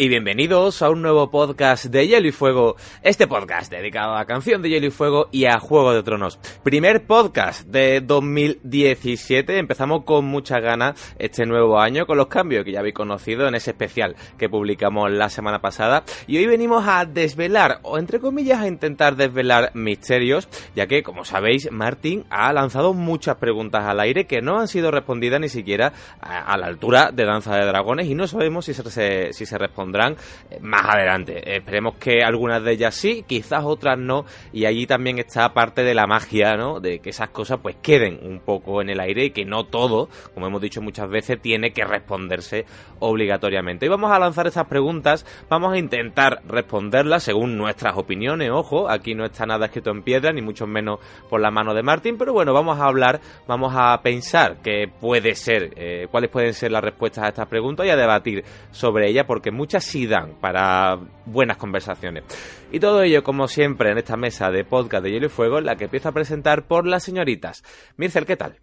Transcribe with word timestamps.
y 0.00 0.08
bienvenidos 0.08 0.80
a 0.80 0.90
un 0.90 1.02
nuevo 1.02 1.28
podcast 1.28 1.86
de 1.86 2.06
Hielo 2.06 2.28
y 2.28 2.30
Fuego. 2.30 2.76
Este 3.02 3.26
podcast 3.26 3.68
dedicado 3.68 4.14
a 4.14 4.26
canción 4.26 4.62
de 4.62 4.70
Hielo 4.70 4.86
y 4.86 4.90
Fuego 4.92 5.26
y 5.32 5.46
a 5.46 5.58
Juego 5.58 5.92
de 5.92 6.04
Tronos. 6.04 6.38
Primer 6.62 7.04
podcast 7.04 7.66
de 7.66 8.00
2017. 8.00 9.58
Empezamos 9.58 10.04
con 10.04 10.24
mucha 10.24 10.60
ganas 10.60 11.16
este 11.18 11.46
nuevo 11.46 11.80
año 11.80 12.06
con 12.06 12.16
los 12.16 12.28
cambios 12.28 12.64
que 12.64 12.70
ya 12.70 12.78
habéis 12.78 12.94
conocido 12.94 13.48
en 13.48 13.56
ese 13.56 13.72
especial 13.72 14.14
que 14.38 14.48
publicamos 14.48 15.10
la 15.10 15.28
semana 15.30 15.60
pasada. 15.60 16.04
Y 16.28 16.38
hoy 16.38 16.46
venimos 16.46 16.84
a 16.86 17.04
desvelar, 17.04 17.80
o 17.82 17.98
entre 17.98 18.20
comillas 18.20 18.60
a 18.60 18.68
intentar 18.68 19.16
desvelar 19.16 19.72
misterios, 19.74 20.48
ya 20.76 20.86
que, 20.86 21.02
como 21.02 21.24
sabéis, 21.24 21.72
Martín 21.72 22.24
ha 22.30 22.52
lanzado 22.52 22.94
muchas 22.94 23.34
preguntas 23.38 23.84
al 23.84 23.98
aire 23.98 24.28
que 24.28 24.42
no 24.42 24.60
han 24.60 24.68
sido 24.68 24.92
respondidas 24.92 25.40
ni 25.40 25.48
siquiera 25.48 25.92
a, 26.20 26.56
la 26.56 26.66
altura 26.66 27.10
de 27.12 27.24
Danza 27.24 27.56
de 27.56 27.66
Dragones 27.66 28.06
y 28.06 28.14
no 28.14 28.28
sabemos 28.28 28.66
si 28.66 28.74
se, 28.74 29.32
si 29.32 29.44
se 29.44 29.58
responderán 29.58 29.87
eh, 29.94 30.58
más 30.60 30.84
adelante. 30.84 31.56
Esperemos 31.56 31.96
que 31.96 32.22
algunas 32.22 32.62
de 32.62 32.72
ellas 32.72 32.94
sí, 32.94 33.24
quizás 33.26 33.64
otras 33.64 33.98
no, 33.98 34.24
y 34.52 34.66
allí 34.66 34.86
también 34.86 35.18
está 35.18 35.52
parte 35.52 35.82
de 35.82 35.94
la 35.94 36.06
magia, 36.06 36.56
¿no? 36.56 36.80
De 36.80 37.00
que 37.00 37.10
esas 37.10 37.30
cosas 37.30 37.58
pues 37.62 37.76
queden 37.82 38.20
un 38.22 38.40
poco 38.40 38.82
en 38.82 38.90
el 38.90 39.00
aire 39.00 39.26
y 39.26 39.30
que 39.30 39.44
no 39.44 39.64
todo, 39.64 40.08
como 40.34 40.46
hemos 40.46 40.60
dicho 40.60 40.80
muchas 40.80 41.08
veces, 41.08 41.40
tiene 41.40 41.72
que 41.72 41.84
responderse 41.84 42.66
obligatoriamente. 43.00 43.86
Y 43.86 43.88
vamos 43.88 44.10
a 44.10 44.18
lanzar 44.18 44.46
estas 44.46 44.66
preguntas, 44.66 45.24
vamos 45.48 45.72
a 45.72 45.78
intentar 45.78 46.40
responderlas 46.46 47.22
según 47.22 47.56
nuestras 47.56 47.96
opiniones, 47.96 48.50
ojo, 48.50 48.90
aquí 48.90 49.14
no 49.14 49.24
está 49.24 49.46
nada 49.46 49.66
escrito 49.66 49.90
en 49.90 50.02
piedra, 50.02 50.32
ni 50.32 50.42
mucho 50.42 50.66
menos 50.66 51.00
por 51.28 51.40
la 51.40 51.50
mano 51.50 51.74
de 51.74 51.82
Martín, 51.82 52.16
pero 52.18 52.32
bueno, 52.32 52.52
vamos 52.52 52.78
a 52.78 52.84
hablar, 52.84 53.20
vamos 53.46 53.72
a 53.76 54.00
pensar 54.02 54.58
qué 54.62 54.90
puede 55.00 55.34
ser, 55.34 55.72
eh, 55.76 56.06
cuáles 56.10 56.30
pueden 56.30 56.54
ser 56.54 56.72
las 56.72 56.82
respuestas 56.82 57.24
a 57.24 57.28
estas 57.28 57.48
preguntas 57.48 57.86
y 57.86 57.90
a 57.90 57.96
debatir 57.96 58.44
sobre 58.70 59.08
ellas, 59.08 59.24
porque 59.26 59.50
muchas 59.50 59.77
sí 59.80 60.06
dan 60.06 60.34
para 60.40 60.98
buenas 61.26 61.56
conversaciones. 61.56 62.24
Y 62.70 62.80
todo 62.80 63.02
ello, 63.02 63.22
como 63.22 63.48
siempre, 63.48 63.90
en 63.90 63.98
esta 63.98 64.16
mesa 64.16 64.50
de 64.50 64.64
podcast 64.64 65.04
de 65.04 65.10
Hielo 65.10 65.26
y 65.26 65.30
Fuego, 65.30 65.58
en 65.58 65.66
la 65.66 65.76
que 65.76 65.84
empiezo 65.84 66.08
a 66.08 66.12
presentar 66.12 66.66
por 66.66 66.86
las 66.86 67.02
señoritas. 67.02 67.62
Mircel, 67.96 68.26
¿qué 68.26 68.36
tal? 68.36 68.56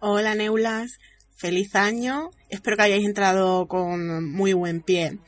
Hola, 0.00 0.34
Neulas. 0.34 0.98
Feliz 1.36 1.74
año. 1.74 2.30
Espero 2.48 2.76
que 2.76 2.84
hayáis 2.84 3.04
entrado 3.04 3.66
con 3.66 4.30
muy 4.30 4.52
buen 4.52 4.80
pie 4.80 5.18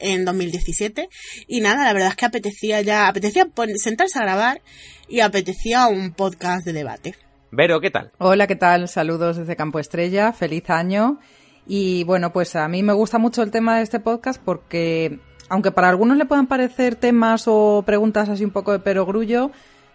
en 0.00 0.24
2017. 0.24 1.08
Y 1.46 1.60
nada, 1.60 1.84
la 1.84 1.92
verdad 1.92 2.10
es 2.10 2.16
que 2.16 2.26
apetecía 2.26 2.80
ya, 2.82 3.08
apetecía 3.08 3.48
sentarse 3.76 4.18
a 4.18 4.22
grabar 4.22 4.60
y 5.08 5.20
apetecía 5.20 5.86
un 5.86 6.12
podcast 6.12 6.66
de 6.66 6.72
debate. 6.72 7.14
Vero, 7.50 7.80
¿qué 7.80 7.90
tal? 7.90 8.12
Hola, 8.18 8.46
¿qué 8.46 8.56
tal? 8.56 8.88
Saludos 8.88 9.36
desde 9.36 9.56
Campo 9.56 9.78
Estrella. 9.78 10.32
Feliz 10.32 10.68
año. 10.70 11.20
Y 11.66 12.04
bueno, 12.04 12.32
pues 12.32 12.56
a 12.56 12.66
mí 12.68 12.82
me 12.82 12.92
gusta 12.92 13.18
mucho 13.18 13.42
el 13.42 13.50
tema 13.50 13.76
de 13.76 13.82
este 13.82 14.00
podcast 14.00 14.40
porque, 14.42 15.20
aunque 15.48 15.70
para 15.70 15.88
algunos 15.88 16.16
le 16.16 16.26
puedan 16.26 16.46
parecer 16.46 16.96
temas 16.96 17.44
o 17.46 17.82
preguntas 17.86 18.28
así 18.28 18.44
un 18.44 18.50
poco 18.50 18.72
de 18.72 18.80
perogrullo, 18.80 19.50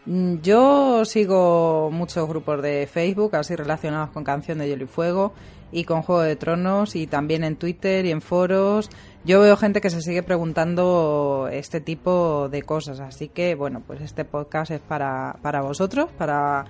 mm, 0.05 0.35
yo 0.41 1.03
sigo 1.05 1.89
muchos 1.91 2.27
grupos 2.27 2.61
de 2.61 2.87
Facebook 2.91 3.35
así 3.35 3.55
relacionados 3.55 4.11
con 4.11 4.23
Canción 4.23 4.59
de 4.59 4.67
Hielo 4.67 4.85
y 4.85 4.87
Fuego 4.87 5.33
y 5.71 5.83
con 5.83 6.01
Juego 6.01 6.21
de 6.21 6.37
Tronos 6.37 6.95
y 6.95 7.07
también 7.07 7.43
en 7.43 7.57
Twitter 7.57 8.05
y 8.05 8.11
en 8.11 8.21
foros. 8.21 8.89
Yo 9.25 9.41
veo 9.41 9.57
gente 9.57 9.81
que 9.81 9.89
se 9.89 10.01
sigue 10.01 10.23
preguntando 10.23 11.49
este 11.51 11.81
tipo 11.81 12.47
de 12.49 12.61
cosas, 12.61 13.01
así 13.01 13.27
que 13.27 13.55
bueno, 13.55 13.83
pues 13.85 13.99
este 14.01 14.23
podcast 14.23 14.71
es 14.71 14.79
para, 14.79 15.35
para 15.41 15.61
vosotros, 15.61 16.09
para 16.17 16.65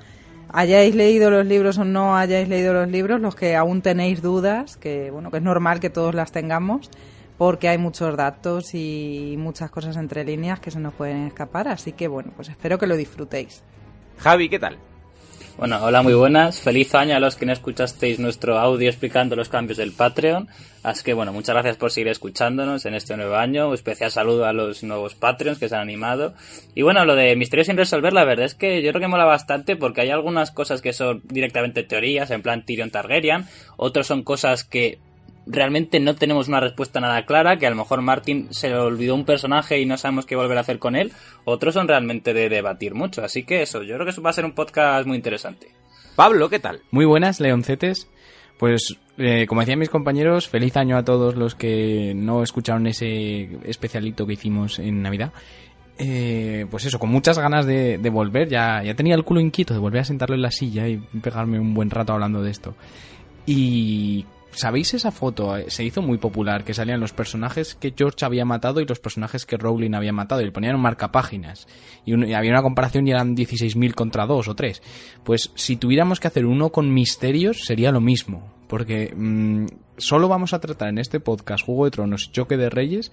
hayáis 0.50 0.96
leído 0.96 1.30
los 1.30 1.46
libros 1.46 1.78
o 1.78 1.86
no 1.86 2.16
hayáis 2.16 2.48
leído 2.48 2.74
los 2.74 2.90
libros, 2.90 3.22
los 3.22 3.36
que 3.36 3.56
aún 3.56 3.82
tenéis 3.82 4.22
dudas, 4.22 4.78
que 4.78 5.12
bueno, 5.12 5.32
que 5.32 5.38
es 5.38 5.44
normal 5.44 5.80
que 5.80 5.90
todos 5.90 6.16
las 6.16 6.32
tengamos, 6.32 6.90
porque 7.38 7.70
hay 7.70 7.78
muchos 7.78 8.16
datos 8.18 8.74
y 8.74 9.36
muchas 9.38 9.70
cosas 9.70 9.98
entre 9.98 10.24
líneas 10.24 10.60
que 10.60 10.72
se 10.72 10.80
nos 10.80 10.94
pueden 10.94 11.28
escapar, 11.28 11.68
así 11.68 11.92
que 11.92 12.08
bueno, 12.08 12.32
pues 12.36 12.50
espero 12.50 12.78
que 12.78 12.88
lo 12.88 12.96
disfrutéis. 12.96 13.64
Javi, 14.18 14.50
¿qué 14.50 14.60
tal? 14.60 14.78
Bueno, 15.58 15.84
hola, 15.84 16.04
muy 16.04 16.14
buenas. 16.14 16.62
Feliz 16.62 16.94
año 16.94 17.16
a 17.16 17.20
los 17.20 17.36
que 17.36 17.48
no 17.48 17.52
escuchasteis 17.52 18.20
nuestro 18.20 18.60
audio 18.60 18.88
explicando 18.88 19.36
los 19.36 19.50
cambios 19.50 19.80
del 19.80 19.92
Patreon. 19.92 20.48
Así 20.84 21.04
que, 21.04 21.16
bueno, 21.16 21.34
muchas 21.34 21.56
gracias 21.56 21.78
por 21.78 21.90
seguir 21.90 22.10
escuchándonos 22.10 22.86
en 22.86 22.94
este 22.94 23.18
nuevo 23.18 23.38
año. 23.38 23.70
Un 23.70 23.74
especial 23.74 24.12
saludo 24.12 24.46
a 24.46 24.54
los 24.54 24.84
nuevos 24.84 25.16
Patreons 25.16 25.58
que 25.58 25.68
se 25.68 25.74
han 25.74 25.82
animado. 25.82 26.36
Y 26.76 26.84
bueno, 26.84 27.06
lo 27.06 27.16
de 27.16 27.36
Misterio 27.36 27.66
sin 27.66 27.76
resolver, 27.76 28.14
la 28.14 28.24
verdad 28.24 28.46
es 28.46 28.54
que 28.54 28.84
yo 28.84 28.92
creo 28.92 29.02
que 29.02 29.08
mola 29.08 29.26
bastante 29.26 29.76
porque 29.76 30.02
hay 30.02 30.12
algunas 30.12 30.52
cosas 30.52 30.84
que 30.84 30.94
son 30.94 31.24
directamente 31.24 31.82
teorías, 31.82 32.30
en 32.30 32.44
plan 32.44 32.64
Tyrion 32.64 32.92
Targaryen. 32.92 33.46
Otros 33.78 34.06
son 34.06 34.22
cosas 34.22 34.64
que 34.64 35.00
realmente 35.50 36.00
no 36.00 36.16
tenemos 36.16 36.48
una 36.48 36.60
respuesta 36.60 37.00
nada 37.00 37.26
clara, 37.26 37.58
que 37.58 37.68
a 37.68 37.70
lo 37.70 37.76
mejor 37.76 38.02
Martin 38.02 38.48
se 38.52 38.70
le 38.70 38.78
olvidó 38.78 39.16
un 39.16 39.26
personaje 39.26 39.80
y 39.80 39.86
no 39.86 39.98
sabemos 39.98 40.26
qué 40.26 40.36
volver 40.36 40.58
a 40.58 40.62
hacer 40.62 40.80
con 40.80 40.96
él. 40.96 41.12
Otros 41.46 41.74
son 41.74 41.88
realmente 41.88 42.34
de 42.34 42.50
debatir 42.50 42.94
mucho. 42.94 43.24
Así 43.24 43.44
que 43.44 43.62
eso, 43.62 43.84
yo 43.84 43.96
creo 43.96 44.06
que 44.06 44.12
eso 44.12 44.22
va 44.22 44.30
a 44.30 44.34
ser 44.34 44.46
un 44.46 44.54
podcast 44.54 45.08
muy 45.08 45.18
interesante. 45.18 45.68
Pablo, 46.16 46.50
¿qué 46.50 46.60
tal? 46.60 46.82
Muy 46.92 47.06
buenas, 47.06 47.40
Leoncetes. 47.40 48.08
Pues, 48.58 48.98
eh, 49.18 49.46
como 49.48 49.62
decían 49.62 49.80
mis 49.80 49.90
compañeros, 49.90 50.50
feliz 50.50 50.76
año 50.78 50.98
a 50.98 51.06
todos 51.06 51.36
los 51.36 51.54
que 51.54 52.14
no 52.16 52.42
escucharon 52.42 52.88
ese 52.88 53.50
especialito 53.66 54.26
que 54.26 54.34
hicimos 54.34 54.80
en 54.80 55.02
Navidad. 55.04 55.32
Eh, 56.00 56.66
pues 56.70 56.86
eso, 56.86 57.00
con 57.00 57.10
muchas 57.10 57.38
ganas 57.38 57.66
de, 57.66 57.98
de, 57.98 58.10
volver. 58.10 58.50
Ya, 58.50 58.82
ya 58.84 58.96
tenía 58.96 59.16
el 59.16 59.24
culo 59.24 59.40
inquieto 59.40 59.74
de 59.74 59.80
volver 59.80 60.02
a 60.02 60.06
sentarlo 60.06 60.36
en 60.36 60.42
la 60.42 60.52
silla 60.52 60.88
y 60.88 60.98
pegarme 60.98 61.60
un 61.60 61.74
buen 61.74 61.90
rato 61.90 62.14
hablando 62.14 62.42
de 62.42 62.52
esto. 62.52 62.76
Y 63.46 64.26
¿Sabéis 64.58 64.96
esa 64.96 65.12
foto? 65.12 65.56
Eh, 65.56 65.66
se 65.68 65.84
hizo 65.84 66.02
muy 66.02 66.18
popular, 66.18 66.64
que 66.64 66.74
salían 66.74 67.00
los 67.00 67.14
personajes 67.14 67.76
que 67.76 67.94
George 67.96 68.26
había 68.26 68.44
matado 68.44 68.82
y 68.82 68.88
los 68.88 69.00
personajes 69.00 69.46
que 69.46 69.56
Rowling 69.56 69.94
había 69.94 70.12
matado, 70.12 70.42
y 70.42 70.46
le 70.46 70.52
ponían 70.52 70.80
marcapáginas. 70.80 71.68
Y, 72.06 72.16
y 72.26 72.34
había 72.34 72.52
una 72.52 72.64
comparación 72.64 73.08
y 73.08 73.12
eran 73.12 73.36
16.000 73.36 73.94
contra 73.94 74.26
2 74.26 74.48
o 74.48 74.56
3. 74.56 74.82
Pues 75.24 75.52
si 75.54 75.76
tuviéramos 75.76 76.20
que 76.20 76.28
hacer 76.28 76.48
uno 76.48 76.72
con 76.72 76.92
misterios, 76.92 77.66
sería 77.66 77.92
lo 77.92 78.02
mismo. 78.02 78.52
Porque 78.68 79.14
mm, 79.16 79.68
solo 79.98 80.28
vamos 80.28 80.54
a 80.54 80.60
tratar 80.60 80.90
en 80.90 80.98
este 80.98 81.20
podcast 81.20 81.64
Juego 81.64 81.86
de 81.86 81.92
Tronos, 81.92 82.32
Choque 82.32 82.58
de 82.58 82.72
Reyes, 82.72 83.12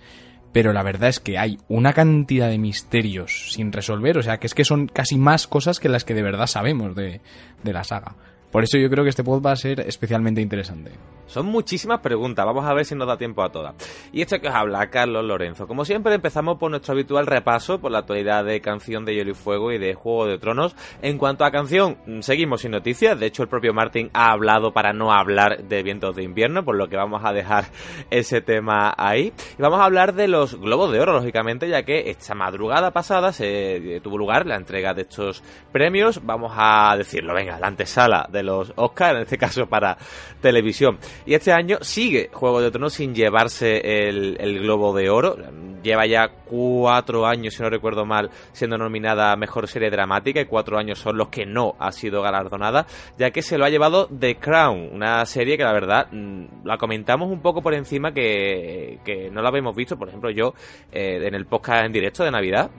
pero 0.52 0.72
la 0.72 0.82
verdad 0.82 1.10
es 1.10 1.20
que 1.20 1.36
hay 1.36 1.58
una 1.68 1.92
cantidad 1.92 2.48
de 2.48 2.56
misterios 2.56 3.52
sin 3.52 3.70
resolver, 3.70 4.16
o 4.16 4.22
sea, 4.22 4.38
que 4.38 4.46
es 4.46 4.54
que 4.54 4.64
son 4.64 4.86
casi 4.86 5.18
más 5.18 5.46
cosas 5.46 5.78
que 5.78 5.90
las 5.90 6.04
que 6.04 6.14
de 6.14 6.22
verdad 6.22 6.46
sabemos 6.46 6.96
de, 6.96 7.20
de 7.62 7.72
la 7.74 7.84
saga. 7.84 8.16
Por 8.54 8.62
eso 8.62 8.78
yo 8.78 8.88
creo 8.88 9.02
que 9.02 9.10
este 9.10 9.24
pod 9.24 9.44
va 9.44 9.50
a 9.50 9.56
ser 9.56 9.80
especialmente 9.80 10.40
interesante. 10.40 10.92
Son 11.26 11.46
muchísimas 11.46 12.00
preguntas, 12.00 12.44
vamos 12.44 12.64
a 12.64 12.74
ver 12.74 12.84
si 12.84 12.94
nos 12.94 13.06
da 13.06 13.16
tiempo 13.16 13.42
a 13.42 13.50
todas. 13.50 13.74
Y 14.12 14.22
esto 14.22 14.40
que 14.40 14.48
os 14.48 14.54
habla 14.54 14.88
Carlos 14.90 15.24
Lorenzo. 15.24 15.66
Como 15.66 15.84
siempre 15.84 16.14
empezamos 16.14 16.58
por 16.58 16.70
nuestro 16.70 16.92
habitual 16.92 17.26
repaso 17.26 17.80
por 17.80 17.90
la 17.90 18.00
actualidad 18.00 18.44
de 18.44 18.60
Canción 18.60 19.04
de 19.04 19.14
Hielo 19.14 19.30
y 19.30 19.34
Fuego 19.34 19.72
y 19.72 19.78
de 19.78 19.94
Juego 19.94 20.26
de 20.26 20.38
Tronos. 20.38 20.76
En 21.02 21.18
cuanto 21.18 21.44
a 21.44 21.50
canción, 21.50 21.98
seguimos 22.20 22.60
sin 22.60 22.72
noticias. 22.72 23.18
De 23.18 23.26
hecho, 23.26 23.42
el 23.42 23.48
propio 23.48 23.72
Martin 23.72 24.10
ha 24.12 24.32
hablado 24.32 24.72
para 24.72 24.92
no 24.92 25.12
hablar 25.12 25.64
de 25.64 25.82
Vientos 25.82 26.16
de 26.16 26.22
Invierno, 26.22 26.64
por 26.64 26.76
lo 26.76 26.88
que 26.88 26.96
vamos 26.96 27.22
a 27.24 27.32
dejar 27.32 27.64
ese 28.10 28.40
tema 28.40 28.94
ahí. 28.96 29.32
Y 29.58 29.62
vamos 29.62 29.80
a 29.80 29.84
hablar 29.84 30.14
de 30.14 30.28
los 30.28 30.54
Globos 30.60 30.92
de 30.92 31.00
Oro, 31.00 31.12
lógicamente, 31.12 31.68
ya 31.68 31.82
que 31.82 32.10
esta 32.10 32.34
madrugada 32.34 32.90
pasada 32.90 33.32
se 33.32 34.00
tuvo 34.02 34.18
lugar 34.18 34.46
la 34.46 34.56
entrega 34.56 34.94
de 34.94 35.02
estos 35.02 35.42
premios. 35.72 36.24
Vamos 36.24 36.52
a 36.54 36.94
decirlo, 36.96 37.34
venga, 37.34 37.58
la 37.58 37.66
antesala 37.66 38.28
de 38.30 38.42
los 38.42 38.72
Oscars, 38.76 39.16
en 39.16 39.22
este 39.22 39.38
caso 39.38 39.66
para 39.66 39.96
televisión. 40.40 40.98
Y 41.26 41.34
este 41.34 41.52
año 41.52 41.78
sigue 41.80 42.30
Juego 42.32 42.60
de 42.60 42.70
Tronos 42.70 42.94
sin 42.94 43.14
llevarse 43.14 44.08
el, 44.08 44.60
Globo 44.60 44.94
de 44.94 45.10
Oro. 45.10 45.36
Lleva 45.82 46.06
ya 46.06 46.28
cuatro 46.44 47.26
años, 47.26 47.54
si 47.54 47.62
no 47.62 47.68
recuerdo 47.68 48.06
mal, 48.06 48.30
siendo 48.52 48.78
nominada 48.78 49.36
Mejor 49.36 49.68
Serie 49.68 49.90
Dramática 49.90 50.40
y 50.40 50.46
cuatro 50.46 50.78
años 50.78 50.98
son 50.98 51.18
los 51.18 51.28
que 51.28 51.44
no 51.44 51.74
ha 51.78 51.92
sido 51.92 52.22
galardonada, 52.22 52.86
ya 53.18 53.30
que 53.30 53.42
se 53.42 53.58
lo 53.58 53.66
ha 53.66 53.70
llevado 53.70 54.08
The 54.08 54.36
Crown, 54.36 54.90
una 54.92 55.24
serie 55.26 55.58
que 55.58 55.64
la 55.64 55.72
verdad 55.72 56.08
mm, 56.10 56.64
la 56.64 56.78
comentamos 56.78 57.30
un 57.30 57.42
poco 57.42 57.60
por 57.60 57.74
encima 57.74 58.12
que, 58.12 58.98
no 59.30 59.42
la 59.42 59.48
habíamos 59.48 59.76
visto, 59.76 59.98
por 59.98 60.08
ejemplo 60.08 60.30
yo 60.30 60.54
eh, 60.90 61.20
en 61.26 61.34
el 61.34 61.46
podcast 61.46 61.84
en 61.84 61.92
directo 61.92 62.24
de 62.24 62.30
Navidad 62.30 62.70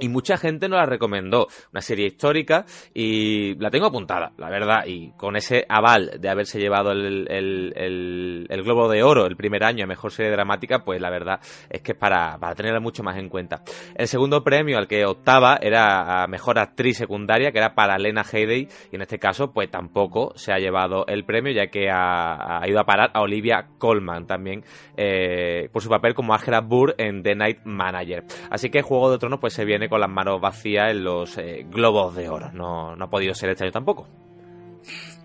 y 0.00 0.08
mucha 0.08 0.36
gente 0.36 0.68
nos 0.68 0.78
la 0.78 0.86
recomendó. 0.86 1.48
Una 1.72 1.80
serie 1.80 2.06
histórica 2.06 2.64
y 2.94 3.54
la 3.56 3.70
tengo 3.70 3.86
apuntada, 3.86 4.32
la 4.36 4.50
verdad. 4.50 4.84
Y 4.86 5.10
con 5.12 5.36
ese 5.36 5.64
aval 5.68 6.18
de 6.20 6.28
haberse 6.28 6.58
llevado 6.58 6.92
el, 6.92 7.26
el, 7.28 8.62
Globo 8.62 8.88
de 8.88 9.02
Oro 9.02 9.26
el 9.26 9.36
primer 9.36 9.64
año 9.64 9.84
a 9.84 9.86
Mejor 9.86 10.12
Serie 10.12 10.32
Dramática, 10.32 10.84
pues 10.84 11.00
la 11.00 11.10
verdad 11.10 11.40
es 11.70 11.80
que 11.80 11.92
es 11.92 11.98
para, 11.98 12.36
para 12.38 12.54
tenerla 12.54 12.80
mucho 12.80 13.02
más 13.02 13.16
en 13.16 13.28
cuenta. 13.28 13.62
El 13.94 14.08
segundo 14.08 14.42
premio 14.42 14.78
al 14.78 14.86
que 14.86 15.06
optaba 15.06 15.58
era 15.60 16.22
a 16.22 16.26
Mejor 16.26 16.58
Actriz 16.58 16.98
Secundaria, 16.98 17.52
que 17.52 17.58
era 17.58 17.74
para 17.74 17.98
Lena 17.98 18.24
Headey. 18.30 18.68
Y 18.90 18.96
en 18.96 19.02
este 19.02 19.18
caso, 19.18 19.52
pues 19.52 19.70
tampoco 19.70 20.32
se 20.36 20.52
ha 20.52 20.58
llevado 20.58 21.06
el 21.06 21.24
premio, 21.24 21.52
ya 21.52 21.68
que 21.68 21.88
ha, 21.90 22.60
ido 22.66 22.80
a 22.80 22.84
parar 22.84 23.10
a 23.14 23.20
Olivia 23.20 23.68
Colman 23.78 24.26
también 24.26 24.64
eh, 24.96 25.68
por 25.72 25.82
su 25.82 25.88
papel 25.88 26.14
como 26.14 26.34
Angela 26.34 26.60
Burr 26.60 26.94
en 26.98 27.22
The 27.22 27.34
Night 27.34 27.60
Manager. 27.64 28.24
Así 28.50 28.70
que 28.70 28.82
Juego 28.82 29.10
de 29.10 29.18
Tronos 29.18 29.40
pues 29.40 29.54
se 29.54 29.64
viene 29.64 29.87
con 29.88 30.00
las 30.00 30.10
manos 30.10 30.40
vacías 30.40 30.90
en 30.90 31.04
los 31.04 31.36
eh, 31.38 31.66
globos 31.68 32.14
de 32.14 32.28
oro. 32.28 32.50
No, 32.52 32.96
no 32.96 33.04
ha 33.04 33.10
podido 33.10 33.34
ser 33.34 33.50
este 33.50 33.64
año 33.64 33.72
tampoco. 33.72 34.06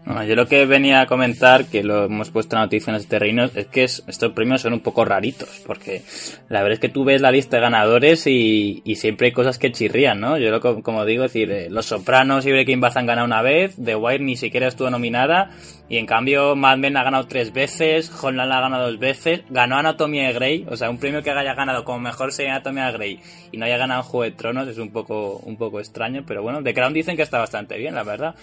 Yo 0.05 0.35
lo 0.35 0.47
que 0.47 0.65
venía 0.65 1.01
a 1.01 1.05
comentar, 1.05 1.65
que 1.65 1.83
lo 1.83 2.05
hemos 2.05 2.29
puesto 2.29 2.55
en 2.55 2.63
noticias 2.63 2.89
en 2.89 2.95
este 2.95 3.19
reino, 3.19 3.45
es 3.45 3.67
que 3.67 3.83
estos 3.83 4.33
premios 4.33 4.61
son 4.61 4.73
un 4.73 4.81
poco 4.81 5.05
raritos, 5.05 5.61
porque 5.65 6.01
la 6.49 6.61
verdad 6.61 6.73
es 6.73 6.79
que 6.79 6.89
tú 6.89 7.03
ves 7.05 7.21
la 7.21 7.31
lista 7.31 7.57
de 7.57 7.61
ganadores 7.61 8.27
y, 8.27 8.81
siempre 8.95 9.27
hay 9.27 9.33
cosas 9.33 9.57
que 9.57 9.71
chirrían, 9.71 10.19
¿no? 10.19 10.37
Yo 10.37 10.51
lo 10.51 10.83
como 10.83 11.03
digo, 11.05 11.23
es 11.25 11.33
decir, 11.33 11.51
eh, 11.51 11.69
Los 11.69 11.87
Sopranos 11.87 12.45
y 12.45 12.51
Breaking 12.51 12.79
Bad 12.79 12.97
han 12.97 13.05
ganado 13.05 13.25
una 13.25 13.41
vez, 13.41 13.75
The 13.83 13.95
Wire 13.95 14.23
ni 14.23 14.35
siquiera 14.35 14.67
estuvo 14.67 14.89
nominada, 14.89 15.51
y 15.89 15.97
en 15.97 16.05
cambio 16.05 16.55
Mad 16.55 16.77
Men 16.77 16.97
ha 16.97 17.03
ganado 17.03 17.27
tres 17.27 17.53
veces, 17.53 18.11
Holland 18.21 18.51
ha 18.51 18.61
ganado 18.61 18.89
dos 18.89 18.99
veces, 18.99 19.41
ganó 19.49 19.77
Anatomía 19.77 20.27
de 20.27 20.33
Grey, 20.33 20.65
o 20.69 20.77
sea, 20.77 20.89
un 20.89 20.97
premio 20.97 21.23
que 21.23 21.31
haya 21.31 21.53
ganado 21.53 21.83
como 21.83 21.99
mejor 21.99 22.31
serie 22.31 22.51
Anatomía 22.51 22.87
de 22.87 22.93
Grey 22.93 23.19
y 23.51 23.57
no 23.57 23.65
haya 23.65 23.77
ganado 23.77 24.03
Juego 24.03 24.23
de 24.23 24.31
Tronos 24.31 24.67
es 24.67 24.77
un 24.77 24.91
poco, 24.91 25.37
un 25.43 25.57
poco 25.57 25.79
extraño, 25.79 26.23
pero 26.25 26.41
bueno, 26.41 26.63
The 26.63 26.73
Crown 26.73 26.93
dicen 26.93 27.15
que 27.15 27.21
está 27.21 27.39
bastante 27.39 27.77
bien, 27.77 27.95
la 27.95 28.03
verdad. 28.03 28.35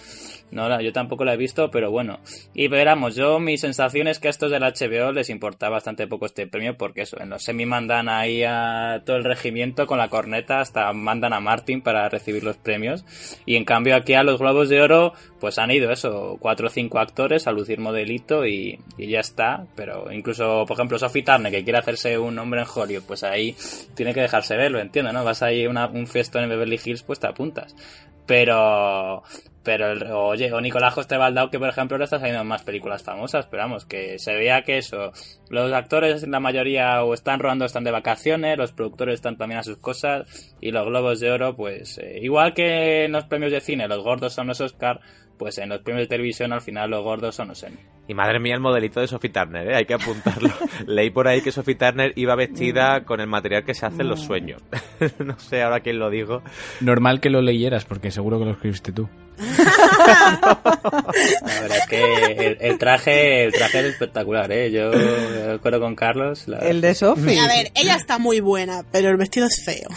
No, 0.51 0.81
yo 0.81 0.91
tampoco 0.91 1.23
la 1.23 1.33
he 1.33 1.37
visto, 1.37 1.50
pero 1.71 1.91
bueno. 1.91 2.19
Y 2.53 2.67
veramos, 2.67 3.15
yo 3.15 3.39
mi 3.39 3.57
sensación 3.57 4.07
es 4.07 4.19
que 4.19 4.27
a 4.27 4.31
estos 4.31 4.51
del 4.51 4.63
HBO 4.63 5.11
les 5.11 5.29
importa 5.29 5.69
bastante 5.69 6.07
poco 6.07 6.25
este 6.25 6.47
premio 6.47 6.77
porque 6.77 7.01
eso, 7.01 7.19
en 7.19 7.29
los 7.29 7.43
semi 7.43 7.65
mandan 7.65 8.09
ahí 8.09 8.43
a 8.43 9.01
todo 9.05 9.17
el 9.17 9.23
regimiento 9.23 9.87
con 9.87 9.97
la 9.97 10.09
corneta 10.09 10.59
hasta 10.59 10.91
mandan 10.93 11.33
a 11.33 11.39
Martin 11.39 11.81
para 11.81 12.09
recibir 12.09 12.43
los 12.43 12.57
premios. 12.57 13.05
Y 13.45 13.55
en 13.55 13.65
cambio 13.65 13.95
aquí 13.95 14.13
a 14.13 14.23
los 14.23 14.39
Globos 14.39 14.69
de 14.69 14.81
Oro 14.81 15.13
pues 15.41 15.57
han 15.57 15.71
ido 15.71 15.91
eso, 15.91 16.37
cuatro 16.39 16.67
o 16.67 16.69
cinco 16.69 16.99
actores 16.99 17.47
a 17.47 17.51
lucir 17.51 17.79
modelito 17.79 18.45
y, 18.45 18.79
ya 18.97 19.19
está. 19.19 19.65
Pero 19.75 20.11
incluso, 20.11 20.65
por 20.67 20.77
ejemplo, 20.77 20.99
Sophie 20.99 21.23
Turner 21.23 21.51
que 21.51 21.63
quiere 21.63 21.79
hacerse 21.79 22.17
un 22.17 22.37
hombre 22.37 22.61
en 22.61 22.67
Hollywood, 22.73 23.03
pues 23.07 23.23
ahí 23.23 23.55
tiene 23.95 24.13
que 24.13 24.21
dejarse 24.21 24.55
verlo, 24.55 24.79
entiendo, 24.79 25.11
¿no? 25.11 25.23
Vas 25.23 25.41
ahí 25.41 25.65
a 25.65 25.69
un 25.87 26.07
fiestón 26.07 26.43
en 26.43 26.49
Beverly 26.49 26.79
Hills, 26.83 27.03
pues 27.03 27.19
te 27.19 27.27
apuntas. 27.27 27.75
Pero, 28.25 29.23
pero, 29.63 29.91
el, 29.91 30.03
oye, 30.11 30.51
o 30.53 30.61
Nicolás 30.61 30.93
Coste 30.93 31.17
Baldao, 31.17 31.49
que 31.49 31.59
por 31.59 31.69
ejemplo 31.69 31.97
le 31.97 32.05
está 32.05 32.17
saliendo 32.17 32.41
en 32.41 32.47
más 32.47 32.63
películas 32.63 33.03
famosas, 33.03 33.47
pero 33.47 33.63
vamos, 33.63 33.85
que 33.85 34.19
se 34.19 34.33
vea 34.35 34.63
que 34.63 34.77
eso, 34.77 35.11
los 35.49 35.71
actores 35.73 36.27
la 36.27 36.39
mayoría 36.39 37.03
o 37.03 37.13
están 37.13 37.39
rodando, 37.39 37.65
están 37.65 37.83
de 37.83 37.91
vacaciones, 37.91 38.57
los 38.57 38.71
productores 38.71 39.15
están 39.15 39.37
también 39.37 39.59
a 39.59 39.63
sus 39.63 39.77
cosas, 39.77 40.55
y 40.61 40.71
los 40.71 40.85
Globos 40.85 41.19
de 41.19 41.31
Oro, 41.31 41.55
pues, 41.55 41.97
eh, 41.97 42.19
igual 42.21 42.53
que 42.53 43.05
en 43.05 43.11
los 43.11 43.25
premios 43.25 43.51
de 43.51 43.61
cine, 43.61 43.87
los 43.87 44.03
gordos 44.03 44.33
son 44.33 44.47
los 44.47 44.61
Oscar, 44.61 45.01
pues 45.41 45.57
en 45.57 45.69
los 45.69 45.81
premios 45.81 46.03
de 46.03 46.07
televisión 46.07 46.53
al 46.53 46.61
final 46.61 46.91
los 46.91 47.03
gordos 47.03 47.33
son 47.33 47.47
los 47.47 47.63
Emmy. 47.63 47.79
Y 48.07 48.13
madre 48.13 48.39
mía 48.39 48.53
el 48.53 48.59
modelito 48.59 48.99
de 48.99 49.07
Sophie 49.07 49.31
Turner, 49.31 49.71
¿eh? 49.71 49.75
hay 49.75 49.85
que 49.85 49.95
apuntarlo. 49.95 50.51
Leí 50.85 51.09
por 51.09 51.27
ahí 51.27 51.41
que 51.41 51.51
Sophie 51.51 51.73
Turner 51.73 52.13
iba 52.15 52.35
vestida 52.35 52.99
mm. 52.99 53.05
con 53.05 53.21
el 53.21 53.25
material 53.25 53.65
que 53.65 53.73
se 53.73 53.87
hace 53.87 54.03
en 54.03 54.09
los 54.09 54.21
mm. 54.21 54.27
sueños. 54.27 54.61
no 55.17 55.39
sé 55.39 55.63
ahora 55.63 55.79
quién 55.79 55.97
lo 55.97 56.11
dijo. 56.11 56.43
Normal 56.79 57.21
que 57.21 57.31
lo 57.31 57.41
leyeras, 57.41 57.85
porque 57.85 58.11
seguro 58.11 58.37
que 58.37 58.45
lo 58.45 58.51
escribiste 58.51 58.91
tú. 58.91 59.09
La 59.39 60.59
verdad 61.61 61.77
es 61.79 61.87
que 61.87 62.57
el, 62.59 62.77
traje 62.77 63.45
el 63.45 63.51
traje 63.51 63.79
es 63.79 63.85
espectacular, 63.85 64.51
¿eh? 64.51 64.69
Yo 64.69 64.91
me 64.91 65.53
acuerdo 65.53 65.79
con 65.79 65.95
Carlos. 65.95 66.45
El 66.61 66.81
de 66.81 66.93
Sophie. 66.93 67.39
A 67.39 67.47
ver, 67.47 67.71
ella 67.73 67.95
está 67.95 68.19
muy 68.19 68.41
buena, 68.41 68.83
pero 68.91 69.09
el 69.09 69.17
vestido 69.17 69.47
es 69.47 69.65
feo. 69.65 69.89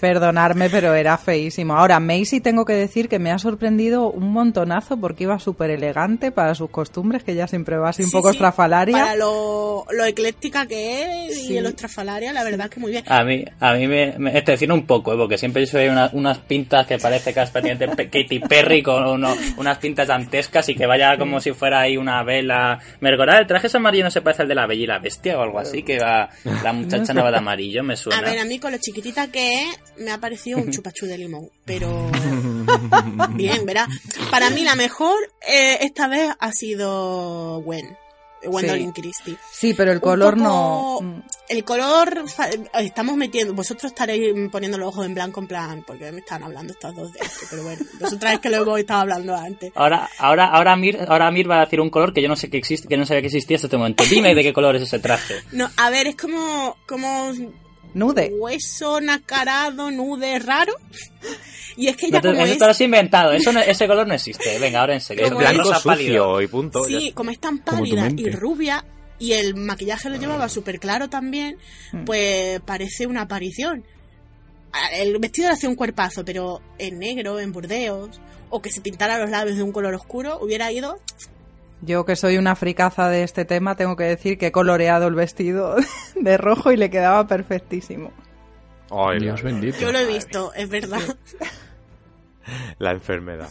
Perdonarme, 0.00 0.70
pero 0.70 0.94
era 0.94 1.16
feísimo. 1.18 1.74
Ahora, 1.74 2.00
Macy 2.00 2.40
tengo 2.40 2.64
que 2.64 2.74
decir 2.74 3.08
que 3.08 3.18
me 3.18 3.30
ha 3.30 3.38
sorprendido 3.38 4.10
un 4.10 4.32
montonazo 4.32 4.96
porque 4.98 5.24
iba 5.24 5.38
súper 5.38 5.70
elegante 5.70 6.30
para 6.30 6.54
sus 6.54 6.70
costumbres, 6.70 7.24
que 7.24 7.34
ya 7.34 7.46
siempre 7.46 7.76
va 7.76 7.90
así 7.90 8.02
un 8.02 8.10
poco 8.10 8.30
estrafalaria. 8.30 8.98
Para 8.98 9.16
lo, 9.16 9.84
ecléctica 10.06 10.66
que 10.66 11.26
es 11.26 11.50
y 11.50 11.60
lo 11.60 11.68
estrafalaria, 11.68 12.32
la 12.32 12.44
verdad 12.44 12.68
que 12.68 12.80
muy 12.80 12.90
bien. 12.90 13.04
A 13.06 13.24
mí, 13.24 13.44
a 13.60 13.74
mí 13.74 13.86
me, 13.86 14.18
me 14.18 14.32
un 14.72 14.86
poco, 14.86 15.12
¿eh? 15.12 15.16
porque 15.16 15.38
siempre 15.38 15.64
yo 15.66 15.78
veo 15.78 16.10
unas 16.12 16.38
pintas 16.38 16.86
que 16.86 16.98
parece 16.98 17.32
que 17.32 17.40
has 17.40 17.50
pendiente 17.50 17.86
Katy 17.86 18.40
Perry 18.40 18.82
con 18.82 19.24
unas 19.56 19.78
pintas 19.78 20.08
dantescas 20.08 20.68
y 20.68 20.74
que 20.74 20.86
vaya 20.86 21.16
como 21.18 21.40
si 21.40 21.52
fuera 21.52 21.80
ahí 21.80 21.96
una 21.96 22.22
vela. 22.22 22.78
Me 23.00 23.10
recuerda, 23.10 23.38
el 23.38 23.46
traje 23.46 23.68
amarillo 23.76 24.04
no 24.04 24.10
se 24.10 24.22
parece 24.22 24.42
al 24.42 24.48
de 24.48 24.54
la 24.54 24.66
Bella 24.66 24.82
y 24.82 24.86
la 24.86 24.98
Bestia 24.98 25.38
o 25.38 25.42
algo 25.42 25.58
así, 25.58 25.82
que 25.82 25.98
va 25.98 26.28
la 26.62 26.72
muchacha 26.72 27.12
no 27.12 27.30
de 27.30 27.36
amarillo, 27.36 27.82
me 27.82 27.96
suena. 27.96 28.18
A 28.18 28.22
ver, 28.22 28.38
a 28.38 28.44
mí 28.44 28.58
con 28.58 28.72
lo 28.72 28.78
chiquitita 28.78 29.28
que 29.28 29.62
es, 29.62 29.78
me 29.98 30.10
ha 30.10 30.18
parecido 30.18 30.58
un 30.58 30.70
chupachú 30.72 31.06
de 31.06 31.18
limón, 31.18 31.48
pero 31.64 32.10
bien, 33.30 33.64
verá. 33.66 33.88
Para 34.30 34.50
mí 34.50 34.64
la 34.64 34.74
mejor 34.74 35.16
eh, 35.46 35.78
esta 35.80 36.08
vez 36.08 36.30
ha 36.38 36.52
sido 36.52 37.60
Gwen. 37.62 37.96
Gwendolyn 38.46 38.92
Christie. 38.92 39.36
Sí, 39.50 39.74
pero 39.74 39.92
el 39.92 40.00
color 40.00 40.36
no. 40.36 41.24
El 41.48 41.64
color. 41.64 42.24
Estamos 42.74 43.16
metiendo. 43.16 43.54
Vosotros 43.54 43.92
estaréis 43.92 44.34
poniendo 44.50 44.78
los 44.78 44.88
ojos 44.88 45.06
en 45.06 45.14
blanco, 45.14 45.40
en 45.40 45.46
plan. 45.46 45.84
Porque 45.86 46.10
me 46.12 46.20
están 46.20 46.42
hablando 46.42 46.72
estas 46.72 46.94
dos 46.94 47.12
de 47.12 47.20
esto. 47.20 47.46
Pero 47.50 47.62
bueno, 47.62 47.84
vosotras 48.00 48.34
es 48.34 48.40
que 48.40 48.50
luego 48.50 48.76
estaba 48.76 49.02
hablando 49.02 49.34
antes. 49.34 49.72
Ahora, 49.74 50.08
ahora, 50.18 50.46
ahora 50.46 50.76
Mir, 50.76 50.98
ahora 51.08 51.30
Mir 51.30 51.50
va 51.50 51.58
a 51.58 51.64
decir 51.64 51.80
un 51.80 51.90
color 51.90 52.12
que 52.12 52.22
yo 52.22 52.28
no 52.28 52.36
sé 52.36 52.50
que 52.50 52.58
existe, 52.58 52.88
que 52.88 52.96
no 52.96 53.06
sabía 53.06 53.22
que 53.22 53.28
existía 53.28 53.56
hasta 53.56 53.66
este 53.66 53.76
momento. 53.76 54.04
Dime 54.04 54.34
de 54.34 54.42
qué 54.42 54.52
color 54.52 54.76
es 54.76 54.82
ese 54.82 54.98
traje. 54.98 55.42
No, 55.52 55.70
a 55.76 55.90
ver, 55.90 56.06
es 56.06 56.16
como. 56.16 56.76
como 56.86 57.32
Nude. 57.94 58.32
Hueso 58.38 59.00
nacarado, 59.00 59.90
nude 59.90 60.38
raro. 60.38 60.74
Y 61.76 61.88
es 61.88 61.96
que 61.96 62.08
ya 62.08 62.20
no 62.20 62.30
como 62.30 62.44
eso 62.44 62.54
te 62.56 62.64
lo 62.66 62.70
has 62.70 62.80
inventado, 62.82 63.32
eso 63.32 63.50
ese 63.50 63.88
color 63.88 64.06
no 64.06 64.14
existe. 64.14 64.60
Venga, 64.60 64.78
ahora 64.78 64.94
en 64.94 65.00
serio. 65.00 65.26
Es 65.26 65.34
blanco 65.34 65.74
sucio 65.74 66.40
y 66.40 66.46
punto. 66.46 66.84
Sí, 66.84 67.10
como 67.12 67.32
es 67.32 67.40
tan 67.40 67.58
pálida 67.58 68.08
y 68.16 68.30
rubia 68.30 68.84
y 69.18 69.32
el 69.32 69.56
maquillaje 69.56 70.10
lo 70.10 70.16
llevaba 70.16 70.48
súper 70.48 70.78
claro 70.78 71.08
también, 71.08 71.56
hmm. 71.92 72.04
pues 72.04 72.60
parece 72.60 73.06
una 73.06 73.22
aparición. 73.22 73.84
El 74.92 75.18
vestido 75.18 75.48
le 75.48 75.54
hacía 75.54 75.68
un 75.68 75.76
cuerpazo, 75.76 76.24
pero 76.24 76.60
en 76.78 76.98
negro, 76.98 77.38
en 77.38 77.52
burdeos, 77.52 78.20
o 78.50 78.60
que 78.60 78.70
se 78.70 78.80
pintara 78.80 79.18
los 79.18 79.30
labios 79.30 79.56
de 79.56 79.62
un 79.62 79.72
color 79.72 79.94
oscuro, 79.94 80.38
hubiera 80.40 80.70
ido 80.72 80.98
yo 81.84 82.04
que 82.04 82.16
soy 82.16 82.36
una 82.38 82.56
fricaza 82.56 83.08
de 83.08 83.22
este 83.22 83.44
tema, 83.44 83.76
tengo 83.76 83.96
que 83.96 84.04
decir 84.04 84.38
que 84.38 84.46
he 84.46 84.52
coloreado 84.52 85.06
el 85.06 85.14
vestido 85.14 85.76
de 86.14 86.36
rojo 86.36 86.72
y 86.72 86.76
le 86.76 86.90
quedaba 86.90 87.26
perfectísimo. 87.26 88.12
Ay, 88.90 89.18
Dios 89.20 89.42
bendito. 89.42 89.78
Yo 89.78 89.92
lo 89.92 89.98
he 89.98 90.06
visto, 90.06 90.52
es 90.54 90.68
verdad. 90.68 91.00
La 92.78 92.92
enfermedad. 92.92 93.48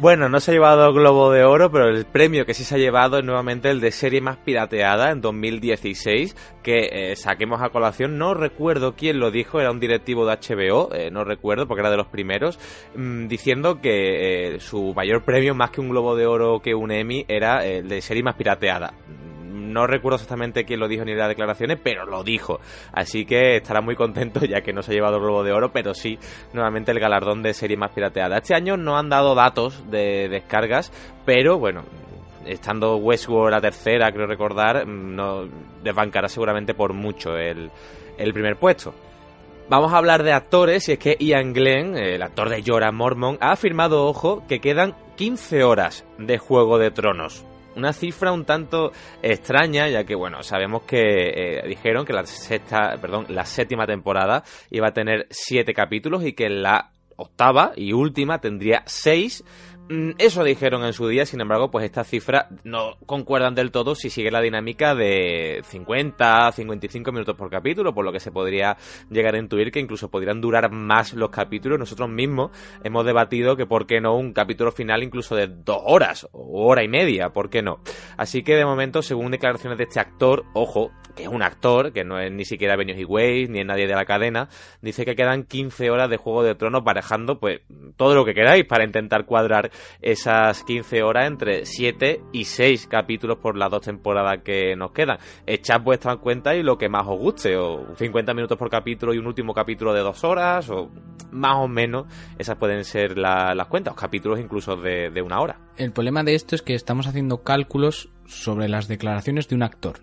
Bueno, 0.00 0.28
no 0.28 0.40
se 0.40 0.50
ha 0.50 0.54
llevado 0.54 0.92
Globo 0.92 1.32
de 1.32 1.44
Oro, 1.44 1.70
pero 1.70 1.88
el 1.88 2.04
premio 2.04 2.46
que 2.46 2.54
sí 2.54 2.64
se 2.64 2.74
ha 2.74 2.78
llevado 2.78 3.18
es 3.18 3.24
nuevamente 3.24 3.70
el 3.70 3.80
de 3.80 3.90
serie 3.90 4.20
más 4.20 4.36
pirateada 4.38 5.10
en 5.10 5.20
2016, 5.20 6.36
que 6.62 6.88
eh, 6.92 7.16
saquemos 7.16 7.62
a 7.62 7.70
colación. 7.70 8.18
No 8.18 8.34
recuerdo 8.34 8.94
quién 8.94 9.18
lo 9.18 9.30
dijo, 9.30 9.60
era 9.60 9.70
un 9.70 9.80
directivo 9.80 10.26
de 10.26 10.36
HBO, 10.36 10.94
eh, 10.94 11.10
no 11.10 11.24
recuerdo 11.24 11.66
porque 11.66 11.80
era 11.80 11.90
de 11.90 11.96
los 11.96 12.08
primeros, 12.08 12.58
mm, 12.94 13.26
diciendo 13.26 13.80
que 13.80 14.54
eh, 14.54 14.60
su 14.60 14.94
mayor 14.94 15.24
premio, 15.24 15.54
más 15.54 15.70
que 15.70 15.80
un 15.80 15.88
Globo 15.88 16.16
de 16.16 16.26
Oro 16.26 16.60
que 16.60 16.74
un 16.74 16.90
Emmy, 16.90 17.24
era 17.28 17.64
el 17.64 17.88
de 17.88 18.00
serie 18.00 18.22
más 18.22 18.34
pirateada 18.34 18.92
no 19.68 19.86
recuerdo 19.86 20.16
exactamente 20.16 20.64
quién 20.64 20.80
lo 20.80 20.88
dijo 20.88 21.04
ni 21.04 21.14
las 21.14 21.28
declaraciones, 21.28 21.78
pero 21.82 22.06
lo 22.06 22.24
dijo. 22.24 22.60
Así 22.92 23.24
que 23.24 23.56
estará 23.56 23.80
muy 23.80 23.96
contento 23.96 24.40
ya 24.44 24.60
que 24.60 24.72
no 24.72 24.82
se 24.82 24.92
ha 24.92 24.94
llevado 24.94 25.16
el 25.16 25.22
Globo 25.22 25.44
de 25.44 25.52
Oro, 25.52 25.72
pero 25.72 25.94
sí, 25.94 26.18
nuevamente 26.52 26.90
el 26.90 27.00
galardón 27.00 27.42
de 27.42 27.54
serie 27.54 27.76
más 27.76 27.92
pirateada. 27.92 28.38
Este 28.38 28.54
año 28.54 28.76
no 28.76 28.98
han 28.98 29.08
dado 29.08 29.34
datos 29.34 29.90
de 29.90 30.28
descargas, 30.28 30.92
pero 31.24 31.58
bueno, 31.58 31.84
estando 32.46 32.96
Westworld 32.96 33.54
la 33.54 33.60
tercera, 33.60 34.12
creo 34.12 34.26
recordar, 34.26 34.86
no 34.86 35.48
desbancará 35.82 36.28
seguramente 36.28 36.74
por 36.74 36.92
mucho 36.92 37.36
el, 37.36 37.70
el 38.16 38.32
primer 38.32 38.56
puesto. 38.56 38.94
Vamos 39.68 39.92
a 39.92 39.98
hablar 39.98 40.22
de 40.22 40.32
actores 40.32 40.88
y 40.88 40.92
es 40.92 40.98
que 40.98 41.16
Ian 41.20 41.52
Glenn, 41.52 41.94
el 41.94 42.22
actor 42.22 42.48
de 42.48 42.62
Jorah 42.66 42.90
Mormon, 42.90 43.36
ha 43.40 43.52
afirmado, 43.52 44.06
ojo, 44.06 44.42
que 44.48 44.60
quedan 44.60 44.94
15 45.16 45.62
horas 45.62 46.06
de 46.16 46.38
Juego 46.38 46.78
de 46.78 46.90
Tronos. 46.90 47.44
Una 47.78 47.92
cifra 47.92 48.32
un 48.32 48.44
tanto 48.44 48.90
extraña, 49.22 49.88
ya 49.88 50.02
que 50.02 50.16
bueno, 50.16 50.42
sabemos 50.42 50.82
que 50.82 50.98
eh, 50.98 51.62
dijeron 51.68 52.04
que 52.04 52.12
la 52.12 52.26
sexta, 52.26 52.96
perdón, 53.00 53.26
la 53.28 53.44
séptima 53.44 53.86
temporada 53.86 54.42
iba 54.70 54.88
a 54.88 54.92
tener 54.92 55.28
siete 55.30 55.72
capítulos 55.72 56.24
y 56.24 56.32
que 56.32 56.50
la 56.50 56.90
octava 57.14 57.70
y 57.76 57.92
última 57.92 58.40
tendría 58.40 58.82
seis 58.86 59.44
eso 60.18 60.44
dijeron 60.44 60.84
en 60.84 60.92
su 60.92 61.08
día, 61.08 61.24
sin 61.24 61.40
embargo, 61.40 61.70
pues 61.70 61.84
estas 61.84 62.08
cifras 62.08 62.46
no 62.64 62.96
concuerdan 63.06 63.54
del 63.54 63.70
todo 63.70 63.94
si 63.94 64.10
sigue 64.10 64.30
la 64.30 64.40
dinámica 64.40 64.94
de 64.94 65.62
50, 65.64 66.52
55 66.52 67.12
minutos 67.12 67.36
por 67.36 67.50
capítulo, 67.50 67.94
por 67.94 68.04
lo 68.04 68.12
que 68.12 68.20
se 68.20 68.30
podría 68.30 68.76
llegar 69.10 69.34
a 69.34 69.38
intuir 69.38 69.72
que 69.72 69.80
incluso 69.80 70.10
podrían 70.10 70.40
durar 70.40 70.70
más 70.70 71.14
los 71.14 71.30
capítulos. 71.30 71.78
Nosotros 71.78 72.08
mismos 72.08 72.50
hemos 72.84 73.04
debatido 73.04 73.56
que 73.56 73.66
por 73.66 73.86
qué 73.86 74.00
no 74.00 74.16
un 74.16 74.32
capítulo 74.32 74.72
final 74.72 75.02
incluso 75.02 75.34
de 75.34 75.46
dos 75.46 75.80
horas 75.84 76.28
o 76.32 76.66
hora 76.66 76.82
y 76.82 76.88
media, 76.88 77.30
¿por 77.30 77.48
qué 77.48 77.62
no? 77.62 77.80
Así 78.16 78.42
que 78.42 78.56
de 78.56 78.64
momento, 78.64 79.02
según 79.02 79.30
declaraciones 79.30 79.78
de 79.78 79.84
este 79.84 80.00
actor, 80.00 80.44
ojo, 80.52 80.90
que 81.18 81.24
es 81.24 81.28
un 81.28 81.42
actor, 81.42 81.92
que 81.92 82.04
no 82.04 82.20
es 82.20 82.30
ni 82.30 82.44
siquiera 82.44 82.76
Benioff 82.76 82.98
y 82.98 83.48
ni 83.48 83.60
es 83.60 83.66
nadie 83.66 83.88
de 83.88 83.94
la 83.94 84.04
cadena, 84.04 84.48
dice 84.80 85.04
que 85.04 85.16
quedan 85.16 85.42
15 85.42 85.90
horas 85.90 86.08
de 86.08 86.16
Juego 86.16 86.44
de 86.44 86.54
Tronos 86.54 86.84
barajando 86.84 87.40
pues 87.40 87.60
todo 87.96 88.14
lo 88.14 88.24
que 88.24 88.34
queráis 88.34 88.64
para 88.64 88.84
intentar 88.84 89.26
cuadrar 89.26 89.70
esas 90.00 90.64
15 90.64 91.02
horas 91.02 91.26
entre 91.26 91.64
7 91.64 92.22
y 92.32 92.44
6 92.44 92.86
capítulos 92.86 93.38
por 93.38 93.56
las 93.56 93.70
dos 93.70 93.82
temporadas 93.82 94.42
que 94.42 94.76
nos 94.76 94.92
quedan. 94.92 95.18
Echad 95.46 95.80
vuestra 95.82 96.16
cuenta 96.16 96.54
y 96.54 96.62
lo 96.62 96.78
que 96.78 96.88
más 96.88 97.06
os 97.06 97.18
guste, 97.18 97.56
o 97.56 97.94
50 97.96 98.34
minutos 98.34 98.58
por 98.58 98.70
capítulo 98.70 99.14
y 99.14 99.18
un 99.18 99.26
último 99.26 99.54
capítulo 99.54 99.92
de 99.92 100.00
dos 100.00 100.24
horas, 100.24 100.68
o 100.70 100.90
más 101.30 101.56
o 101.56 101.68
menos 101.68 102.06
esas 102.38 102.56
pueden 102.56 102.84
ser 102.84 103.18
las 103.18 103.66
cuentas, 103.68 103.92
o 103.92 103.96
capítulos 103.96 104.40
incluso 104.40 104.76
de, 104.76 105.10
de 105.10 105.22
una 105.22 105.40
hora. 105.40 105.60
El 105.76 105.92
problema 105.92 106.22
de 106.22 106.34
esto 106.34 106.54
es 106.54 106.62
que 106.62 106.74
estamos 106.74 107.06
haciendo 107.06 107.42
cálculos 107.42 108.10
sobre 108.26 108.68
las 108.68 108.88
declaraciones 108.88 109.48
de 109.48 109.54
un 109.54 109.62
actor. 109.62 110.00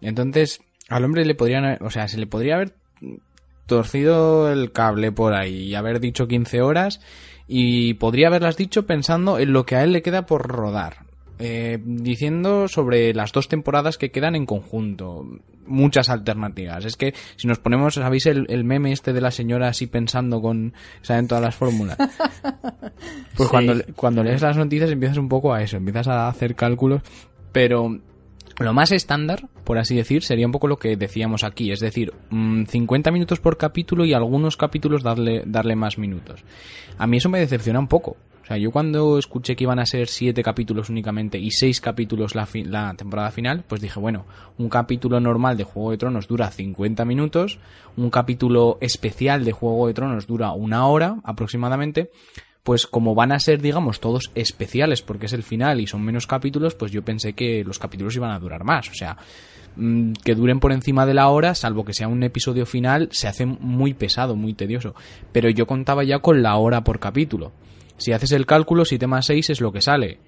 Entonces, 0.00 0.60
al 0.88 1.04
hombre 1.04 1.24
le 1.24 1.34
podrían, 1.34 1.78
o 1.80 1.90
sea, 1.90 2.08
se 2.08 2.18
le 2.18 2.26
podría 2.26 2.56
haber 2.56 2.74
torcido 3.66 4.52
el 4.52 4.72
cable 4.72 5.12
por 5.12 5.34
ahí 5.34 5.68
y 5.68 5.74
haber 5.74 6.00
dicho 6.00 6.28
15 6.28 6.60
horas 6.62 7.00
y 7.46 7.94
podría 7.94 8.28
haberlas 8.28 8.56
dicho 8.56 8.86
pensando 8.86 9.38
en 9.38 9.52
lo 9.52 9.66
que 9.66 9.76
a 9.76 9.84
él 9.84 9.92
le 9.92 10.02
queda 10.02 10.26
por 10.26 10.46
rodar. 10.48 11.04
Eh, 11.40 11.80
diciendo 11.84 12.68
sobre 12.68 13.12
las 13.12 13.32
dos 13.32 13.48
temporadas 13.48 13.98
que 13.98 14.12
quedan 14.12 14.36
en 14.36 14.46
conjunto. 14.46 15.26
Muchas 15.66 16.08
alternativas. 16.08 16.84
Es 16.84 16.96
que 16.96 17.12
si 17.36 17.48
nos 17.48 17.58
ponemos, 17.58 17.94
¿sabéis 17.94 18.26
el, 18.26 18.64
meme 18.64 18.92
este 18.92 19.12
de 19.12 19.20
la 19.20 19.32
señora 19.32 19.68
así 19.68 19.88
pensando 19.88 20.40
con, 20.40 20.74
saben 21.02 21.26
todas 21.26 21.42
las 21.42 21.54
fórmulas? 21.54 21.98
Pues 23.36 23.48
cuando, 23.48 23.74
cuando 23.96 24.22
lees 24.22 24.40
las 24.40 24.56
noticias 24.56 24.88
empiezas 24.90 25.18
un 25.18 25.28
poco 25.28 25.52
a 25.52 25.60
eso, 25.60 25.76
empiezas 25.76 26.06
a 26.06 26.28
hacer 26.28 26.54
cálculos, 26.54 27.02
pero 27.50 27.98
lo 28.58 28.72
más 28.72 28.92
estándar, 28.92 29.48
por 29.64 29.78
así 29.78 29.96
decir, 29.96 30.22
sería 30.22 30.46
un 30.46 30.52
poco 30.52 30.68
lo 30.68 30.76
que 30.76 30.96
decíamos 30.96 31.42
aquí, 31.44 31.72
es 31.72 31.80
decir, 31.80 32.12
50 32.30 33.10
mm, 33.10 33.12
minutos 33.12 33.40
por 33.40 33.56
capítulo 33.56 34.04
y 34.04 34.12
algunos 34.12 34.56
capítulos 34.56 35.02
darle, 35.02 35.42
darle 35.46 35.76
más 35.76 35.98
minutos. 35.98 36.44
A 36.98 37.06
mí 37.06 37.16
eso 37.16 37.28
me 37.28 37.40
decepciona 37.40 37.78
un 37.78 37.88
poco. 37.88 38.16
O 38.44 38.46
sea, 38.46 38.58
yo 38.58 38.70
cuando 38.70 39.18
escuché 39.18 39.56
que 39.56 39.64
iban 39.64 39.78
a 39.78 39.86
ser 39.86 40.06
7 40.06 40.42
capítulos 40.42 40.90
únicamente 40.90 41.38
y 41.38 41.50
6 41.50 41.80
capítulos 41.80 42.34
la, 42.34 42.46
la 42.66 42.92
temporada 42.92 43.30
final, 43.30 43.64
pues 43.66 43.80
dije, 43.80 43.98
bueno, 43.98 44.26
un 44.58 44.68
capítulo 44.68 45.18
normal 45.18 45.56
de 45.56 45.64
Juego 45.64 45.92
de 45.92 45.96
Tronos 45.96 46.28
dura 46.28 46.50
50 46.50 47.06
minutos, 47.06 47.58
un 47.96 48.10
capítulo 48.10 48.76
especial 48.82 49.46
de 49.46 49.52
Juego 49.52 49.86
de 49.86 49.94
Tronos 49.94 50.26
dura 50.26 50.52
una 50.52 50.86
hora 50.86 51.16
aproximadamente, 51.24 52.10
pues 52.64 52.86
como 52.86 53.14
van 53.14 53.30
a 53.30 53.38
ser, 53.38 53.60
digamos, 53.60 54.00
todos 54.00 54.30
especiales 54.34 55.02
porque 55.02 55.26
es 55.26 55.34
el 55.34 55.42
final 55.42 55.80
y 55.80 55.86
son 55.86 56.02
menos 56.02 56.26
capítulos, 56.26 56.74
pues 56.74 56.90
yo 56.90 57.04
pensé 57.04 57.34
que 57.34 57.62
los 57.62 57.78
capítulos 57.78 58.16
iban 58.16 58.30
a 58.30 58.38
durar 58.38 58.64
más. 58.64 58.88
O 58.88 58.94
sea, 58.94 59.18
mm, 59.76 60.12
que 60.24 60.34
duren 60.34 60.60
por 60.60 60.72
encima 60.72 61.04
de 61.04 61.12
la 61.12 61.28
hora, 61.28 61.54
salvo 61.54 61.84
que 61.84 61.92
sea 61.92 62.08
un 62.08 62.22
episodio 62.22 62.64
final, 62.64 63.10
se 63.12 63.28
hace 63.28 63.44
muy 63.44 63.92
pesado, 63.92 64.34
muy 64.34 64.54
tedioso. 64.54 64.94
Pero 65.30 65.50
yo 65.50 65.66
contaba 65.66 66.04
ya 66.04 66.20
con 66.20 66.42
la 66.42 66.56
hora 66.56 66.82
por 66.82 66.98
capítulo. 67.00 67.52
Si 67.98 68.12
haces 68.12 68.32
el 68.32 68.46
cálculo, 68.46 68.86
7 68.86 69.06
más 69.06 69.26
6 69.26 69.50
es 69.50 69.60
lo 69.60 69.70
que 69.70 69.82
sale. 69.82 70.18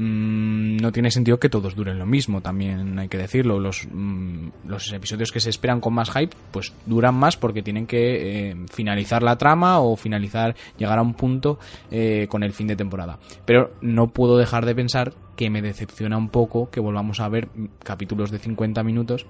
Mm, 0.00 0.76
no 0.76 0.92
tiene 0.92 1.10
sentido 1.10 1.40
que 1.40 1.48
todos 1.48 1.74
duren 1.74 1.98
lo 1.98 2.06
mismo, 2.06 2.40
también 2.40 2.96
hay 3.00 3.08
que 3.08 3.18
decirlo. 3.18 3.58
Los, 3.58 3.88
mm, 3.90 4.48
los 4.68 4.92
episodios 4.92 5.32
que 5.32 5.40
se 5.40 5.50
esperan 5.50 5.80
con 5.80 5.92
más 5.92 6.10
hype, 6.12 6.36
pues 6.52 6.72
duran 6.86 7.16
más 7.16 7.36
porque 7.36 7.62
tienen 7.62 7.86
que 7.86 8.50
eh, 8.50 8.56
finalizar 8.72 9.24
la 9.24 9.36
trama 9.36 9.80
o 9.80 9.96
finalizar, 9.96 10.54
llegar 10.76 10.98
a 10.98 11.02
un 11.02 11.14
punto 11.14 11.58
eh, 11.90 12.28
con 12.30 12.44
el 12.44 12.52
fin 12.52 12.68
de 12.68 12.76
temporada. 12.76 13.18
Pero 13.44 13.72
no 13.80 14.08
puedo 14.08 14.36
dejar 14.38 14.66
de 14.66 14.76
pensar 14.76 15.14
que 15.34 15.50
me 15.50 15.62
decepciona 15.62 16.16
un 16.16 16.28
poco 16.28 16.70
que 16.70 16.78
volvamos 16.78 17.18
a 17.18 17.28
ver 17.28 17.48
capítulos 17.82 18.30
de 18.30 18.38
50 18.38 18.84
minutos 18.84 19.26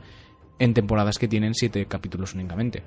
en 0.58 0.74
temporadas 0.74 1.18
que 1.18 1.28
tienen 1.28 1.54
7 1.54 1.86
capítulos 1.86 2.34
únicamente. 2.34 2.82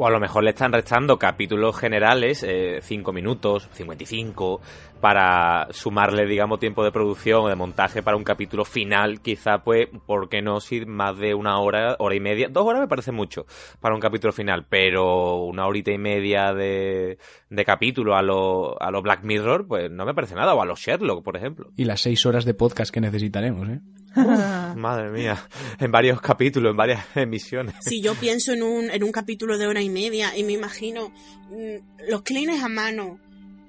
O 0.00 0.06
a 0.06 0.10
lo 0.10 0.20
mejor 0.20 0.44
le 0.44 0.50
están 0.50 0.72
restando 0.72 1.18
capítulos 1.18 1.76
generales, 1.76 2.46
5 2.46 3.10
eh, 3.10 3.12
minutos, 3.12 3.68
55, 3.72 4.60
para 5.00 5.66
sumarle, 5.72 6.24
digamos, 6.24 6.60
tiempo 6.60 6.84
de 6.84 6.92
producción 6.92 7.46
o 7.46 7.48
de 7.48 7.56
montaje 7.56 8.00
para 8.00 8.16
un 8.16 8.22
capítulo 8.22 8.64
final, 8.64 9.20
quizá, 9.20 9.64
pues, 9.64 9.88
¿por 10.06 10.28
qué 10.28 10.40
no 10.40 10.60
si 10.60 10.86
más 10.86 11.18
de 11.18 11.34
una 11.34 11.58
hora, 11.58 11.96
hora 11.98 12.14
y 12.14 12.20
media? 12.20 12.48
Dos 12.48 12.64
horas 12.64 12.80
me 12.80 12.86
parece 12.86 13.10
mucho 13.10 13.44
para 13.80 13.96
un 13.96 14.00
capítulo 14.00 14.32
final, 14.32 14.66
pero 14.68 15.42
una 15.42 15.66
horita 15.66 15.90
y 15.90 15.98
media 15.98 16.54
de, 16.54 17.18
de 17.50 17.64
capítulo 17.64 18.14
a 18.14 18.22
lo, 18.22 18.80
a 18.80 18.92
lo 18.92 19.02
Black 19.02 19.24
Mirror, 19.24 19.66
pues 19.66 19.90
no 19.90 20.06
me 20.06 20.14
parece 20.14 20.36
nada, 20.36 20.54
o 20.54 20.62
a 20.62 20.64
los 20.64 20.78
Sherlock, 20.78 21.24
por 21.24 21.36
ejemplo. 21.36 21.72
Y 21.74 21.86
las 21.86 22.02
seis 22.02 22.24
horas 22.24 22.44
de 22.44 22.54
podcast 22.54 22.94
que 22.94 23.00
necesitaremos, 23.00 23.68
¿eh? 23.68 23.80
madre 24.76 25.10
mía, 25.10 25.38
en 25.78 25.90
varios 25.90 26.20
capítulos, 26.20 26.70
en 26.70 26.76
varias 26.76 27.04
emisiones. 27.14 27.74
Si 27.80 28.00
yo 28.00 28.14
pienso 28.14 28.52
en 28.52 28.62
un, 28.62 28.90
en 28.90 29.02
un 29.04 29.12
capítulo 29.12 29.58
de 29.58 29.66
hora 29.66 29.82
y 29.82 29.90
media 29.90 30.36
y 30.36 30.44
me 30.44 30.52
imagino 30.52 31.12
mm, 31.50 32.08
los 32.10 32.22
clines 32.22 32.62
a 32.62 32.68
mano, 32.68 33.18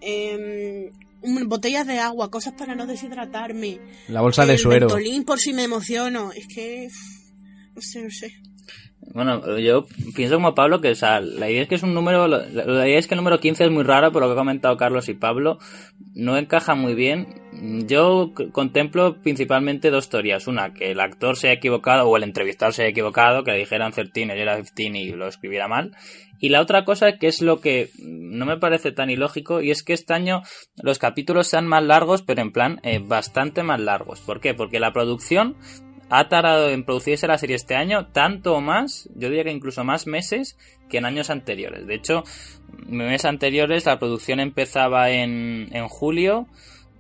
eh, 0.02 0.92
botellas 1.22 1.86
de 1.88 2.00
agua, 2.00 2.32
cosas 2.32 2.54
para 2.54 2.76
no 2.76 2.86
deshidratarme. 2.86 3.80
La 4.08 4.22
bolsa 4.22 4.46
de 4.46 4.58
suero. 4.58 4.88
por 5.26 5.40
si 5.40 5.54
me 5.54 5.64
emociono. 5.64 6.32
Es 6.32 6.48
que. 6.48 6.90
No 7.76 7.82
sé, 7.82 8.04
no 8.04 8.12
sé. 8.12 8.34
Bueno, 9.14 9.58
yo 9.58 9.86
pienso 10.16 10.36
como 10.36 10.54
Pablo 10.54 10.82
que, 10.82 10.92
o 10.92 10.96
sea, 10.96 11.20
la 11.20 11.50
idea 11.50 11.64
es 11.64 11.68
que 11.68 11.76
es 11.76 11.84
un 11.84 11.94
número, 11.96 12.28
la, 12.28 12.46
idea 12.48 13.00
es 13.00 13.08
que 13.08 13.16
el 13.16 13.20
número 13.20 13.40
15 13.40 13.66
es 13.66 13.72
muy 13.72 13.84
raro, 13.84 14.12
por 14.12 14.22
lo 14.22 14.28
que 14.28 14.34
ha 14.34 14.38
comentado 14.38 14.78
Carlos 14.78 15.10
y 15.10 15.16
Pablo, 15.16 15.58
no 16.14 16.38
encaja 16.38 16.76
muy 16.76 16.94
bien. 16.94 17.28
Yo 17.88 18.32
contemplo 18.52 19.18
principalmente 19.22 19.90
dos 19.90 20.10
teorías. 20.10 20.48
Una, 20.48 20.74
que 20.74 20.92
el 20.92 21.00
actor 21.00 21.36
se 21.36 21.48
haya 21.48 21.58
equivocado 21.58 22.08
o 22.08 22.18
el 22.18 22.24
entrevistado 22.24 22.72
se 22.72 22.84
haya 22.84 22.92
equivocado, 22.92 23.44
que 23.44 23.52
le 23.52 23.58
dijeran 23.58 23.92
13 23.92 24.12
y 24.14 24.40
era 24.40 24.62
15 24.62 25.00
y 25.00 25.12
lo 25.12 25.28
escribiera 25.28 25.68
mal. 25.68 25.92
Y 26.40 26.50
la 26.50 26.62
otra 26.62 26.86
cosa 26.86 27.18
que 27.18 27.28
es 27.28 27.42
lo 27.42 27.60
que 27.60 27.90
no 28.00 28.46
me 28.46 28.58
parece 28.58 28.92
tan 28.92 29.10
ilógico 29.10 29.62
y 29.62 29.72
es 29.72 29.84
que 29.84 29.94
este 29.94 30.14
año 30.14 30.42
los 30.82 30.98
capítulos 30.98 31.48
sean 31.48 31.68
más 31.68 31.84
largos, 31.84 32.22
pero 32.22 32.42
en 32.42 32.52
plan 32.52 32.80
eh, 32.84 33.00
bastante 33.04 33.62
más 33.62 33.82
largos. 33.82 34.22
¿Por 34.22 34.40
qué? 34.40 34.54
Porque 34.54 34.80
la 34.80 34.94
producción 34.94 35.58
ha 36.10 36.28
tardado 36.28 36.70
en 36.70 36.84
producirse 36.84 37.28
la 37.28 37.38
serie 37.38 37.56
este 37.56 37.76
año 37.76 38.08
tanto 38.08 38.56
o 38.56 38.62
más, 38.62 39.10
yo 39.16 39.30
diría 39.30 39.44
que 39.44 39.52
incluso 39.52 39.84
más 39.84 40.08
meses 40.08 40.58
que 40.90 40.98
en 40.98 41.06
años 41.06 41.30
anteriores. 41.30 41.86
De 41.86 41.96
hecho, 41.96 42.24
en 42.88 42.98
meses 42.98 43.26
anteriores 43.26 43.86
la 43.86 44.00
producción 44.00 44.40
empezaba 44.40 45.12
en, 45.12 45.70
en 45.72 45.88
julio, 45.88 46.48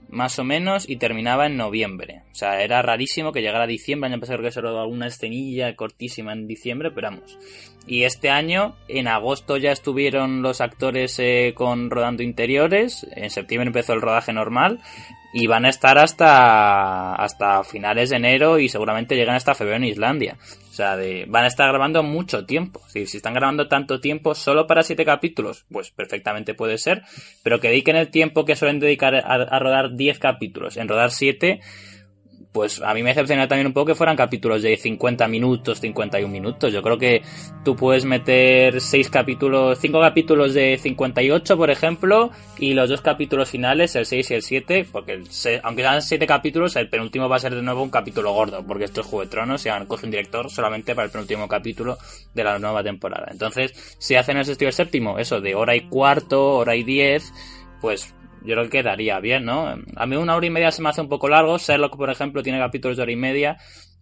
más 0.10 0.40
o 0.40 0.44
menos, 0.44 0.90
y 0.90 0.98
terminaba 0.98 1.48
en 1.48 1.58
noviembre. 1.58 2.24
O 2.32 2.36
sea, 2.36 2.62
era 2.64 2.82
rarísimo 2.82 3.32
que 3.32 3.42
llegara 3.42 3.66
a 3.66 3.68
diciembre, 3.68 4.10
año 4.10 4.20
pasado 4.20 4.42
que 4.42 4.52
se 4.52 4.62
rodó 4.62 4.82
alguna 4.82 5.08
escenilla 5.08 5.76
cortísima 5.76 6.34
en 6.34 6.48
diciembre, 6.48 6.92
pero 6.92 7.10
vamos. 7.10 7.38
Y 7.90 8.04
este 8.04 8.30
año, 8.30 8.76
en 8.88 9.08
agosto 9.08 9.58
ya 9.58 9.72
estuvieron 9.72 10.44
los 10.44 10.62
actores 10.62 11.18
eh, 11.18 11.54
con 11.56 11.90
rodando 11.90 12.22
interiores, 12.22 13.08
en 13.16 13.32
septiembre 13.32 13.70
empezó 13.70 13.94
el 13.94 14.02
rodaje 14.02 14.32
normal, 14.32 14.80
y 15.34 15.48
van 15.48 15.66
a 15.66 15.70
estar 15.70 15.98
hasta, 15.98 17.16
hasta 17.16 17.64
finales 17.64 18.12
de 18.12 18.18
enero 18.18 18.60
y 18.60 18.70
seguramente 18.70 19.16
llegan 19.16 19.34
hasta 19.34 19.56
febrero 19.56 19.78
en 19.78 19.86
Islandia. 19.86 20.38
O 20.70 20.74
sea, 20.74 20.98
de, 20.98 21.26
van 21.28 21.46
a 21.46 21.48
estar 21.48 21.68
grabando 21.68 22.04
mucho 22.04 22.46
tiempo. 22.46 22.80
Si, 22.90 23.02
están 23.02 23.34
grabando 23.34 23.68
tanto 23.68 24.00
tiempo 24.00 24.36
solo 24.36 24.68
para 24.68 24.84
siete 24.84 25.04
capítulos, 25.04 25.66
pues 25.72 25.90
perfectamente 25.90 26.54
puede 26.54 26.78
ser. 26.78 27.02
Pero 27.42 27.60
que 27.60 27.70
dediquen 27.70 27.96
el 27.96 28.12
tiempo 28.12 28.46
que 28.46 28.56
suelen 28.56 28.80
dedicar 28.80 29.16
a, 29.16 29.34
a 29.34 29.60
rodar 29.60 29.96
10 29.96 30.20
capítulos 30.20 30.78
en 30.78 30.88
rodar 30.88 31.10
7, 31.10 31.60
pues 32.52 32.82
a 32.82 32.94
mí 32.94 33.04
me 33.04 33.10
decepciona 33.10 33.48
también 33.48 33.68
un 33.68 33.74
poco 33.74 33.88
que 33.88 33.96
fueran 33.96 34.16
capítulos 34.16 34.64
de 34.64 34.76
50 34.76 35.28
minutos, 35.28 35.80
51 35.80 36.28
minutos. 36.32 36.74
Yo 36.74 36.82
creo 36.82 36.98
que 36.98 37.22
tú 37.64 37.76
puedes 37.76 38.06
meter 38.06 38.82
seis 38.82 39.10
capítulos, 39.10 39.78
cinco 39.80 40.00
capítulos 40.02 40.56
de 40.56 40.78
58, 40.78 41.58
por 41.58 41.70
ejemplo, 41.70 42.32
y 42.58 42.74
los 42.74 42.90
dos 42.90 43.02
capítulos 43.02 43.50
finales, 43.50 43.96
el 43.96 44.06
6 44.06 44.32
y 44.32 44.34
el 44.34 44.42
7, 44.42 44.88
porque 44.92 45.22
aunque 45.64 45.84
sean 45.84 46.02
siete 46.02 46.26
capítulos, 46.26 46.76
el 46.76 46.90
penúltimo 46.90 47.30
va 47.30 47.36
a 47.36 47.40
ser 47.40 47.54
de 47.54 47.62
nuevo 47.62 47.84
un 47.84 47.92
capítulo 47.92 48.34
gordo, 48.34 48.66
porque 48.66 48.86
esto 48.86 49.02
es 49.02 49.08
Juego 49.08 49.26
de 49.26 49.30
Tronos 49.30 49.66
y 49.66 49.70
han 49.70 49.86
cogido 49.86 50.08
un 50.08 50.12
director 50.12 50.50
solamente 50.50 50.96
para 50.96 51.06
el 51.06 51.12
penúltimo 51.12 51.48
capítulo 51.48 51.98
de 52.34 52.44
la 52.44 52.58
nueva 52.58 52.82
temporada. 52.84 53.28
Entonces, 53.32 53.96
si 54.00 54.16
hacen 54.16 54.38
ese 54.38 54.54
estilo 54.54 54.72
séptimo, 54.72 55.20
eso 55.20 55.40
de 55.40 55.54
hora 55.54 55.76
y 55.76 55.82
cuarto, 55.82 56.56
hora 56.56 56.76
y 56.76 56.84
diez, 56.84 57.32
pues 57.80 58.16
yo 58.44 58.56
creo 58.56 58.64
que 58.66 58.82
quedaría 58.82 59.20
bien, 59.20 59.46
¿no? 59.46 59.76
A 59.96 60.06
mí 60.06 60.16
una 60.16 60.36
hora 60.36 60.46
y 60.46 60.50
media 60.50 60.72
se 60.72 60.82
me 60.82 60.90
hace 60.90 61.02
un 61.02 61.10
poco 61.10 61.28
largo. 61.28 61.58
Sherlock, 61.58 61.98
por 61.98 62.10
ejemplo, 62.10 62.42
tiene 62.42 62.60
capítulos 62.60 62.98
de 62.98 63.04
hora 63.04 63.12
y 63.12 63.16
media 63.16 63.58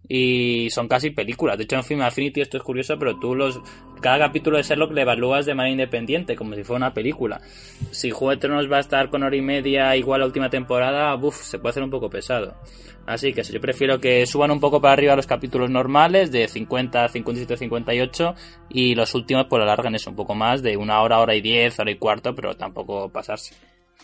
y 0.08 0.70
son 0.70 0.88
casi 0.88 1.10
películas. 1.10 1.58
De 1.58 1.64
hecho, 1.64 1.76
en 1.76 1.84
Film 1.84 2.02
Affinity 2.02 2.40
esto 2.40 2.56
es 2.56 2.62
curioso, 2.62 2.98
pero 2.98 3.18
tú 3.18 3.34
los 3.34 3.60
cada 4.00 4.18
capítulo 4.18 4.56
de 4.56 4.62
Sherlock 4.62 4.92
le 4.92 5.02
evalúas 5.02 5.44
de 5.44 5.54
manera 5.54 5.72
independiente, 5.72 6.36
como 6.36 6.54
si 6.54 6.62
fuera 6.62 6.86
una 6.86 6.94
película. 6.94 7.40
Si 7.90 8.10
Juego 8.10 8.30
de 8.30 8.36
Tronos 8.36 8.70
va 8.70 8.76
a 8.76 8.80
estar 8.80 9.10
con 9.10 9.22
hora 9.22 9.36
y 9.36 9.42
media 9.42 9.96
igual 9.96 10.20
la 10.20 10.26
última 10.26 10.48
temporada, 10.48 11.14
uff, 11.16 11.42
se 11.42 11.58
puede 11.58 11.70
hacer 11.70 11.82
un 11.82 11.90
poco 11.90 12.08
pesado. 12.08 12.54
Así 13.06 13.32
que 13.32 13.42
yo 13.42 13.60
prefiero 13.60 14.00
que 14.00 14.24
suban 14.26 14.50
un 14.50 14.60
poco 14.60 14.80
para 14.80 14.92
arriba 14.92 15.16
los 15.16 15.26
capítulos 15.26 15.70
normales 15.70 16.30
de 16.30 16.46
50, 16.46 17.08
57, 17.08 17.56
58 17.56 18.34
y 18.68 18.94
los 18.94 19.14
últimos 19.14 19.46
pues, 19.48 19.62
alarguen 19.62 19.94
eso 19.94 20.10
un 20.10 20.16
poco 20.16 20.34
más 20.34 20.62
de 20.62 20.76
una 20.76 21.00
hora, 21.02 21.18
hora 21.18 21.34
y 21.34 21.40
diez, 21.40 21.78
hora 21.80 21.90
y 21.90 21.96
cuarto, 21.96 22.34
pero 22.34 22.54
tampoco 22.54 23.10
pasarse. 23.10 23.54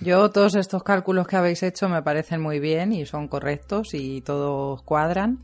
Yo 0.00 0.30
todos 0.30 0.56
estos 0.56 0.82
cálculos 0.82 1.26
que 1.26 1.36
habéis 1.36 1.62
hecho 1.62 1.88
me 1.88 2.02
parecen 2.02 2.40
muy 2.40 2.58
bien 2.58 2.92
y 2.92 3.06
son 3.06 3.28
correctos 3.28 3.94
y 3.94 4.20
todos 4.22 4.82
cuadran. 4.82 5.38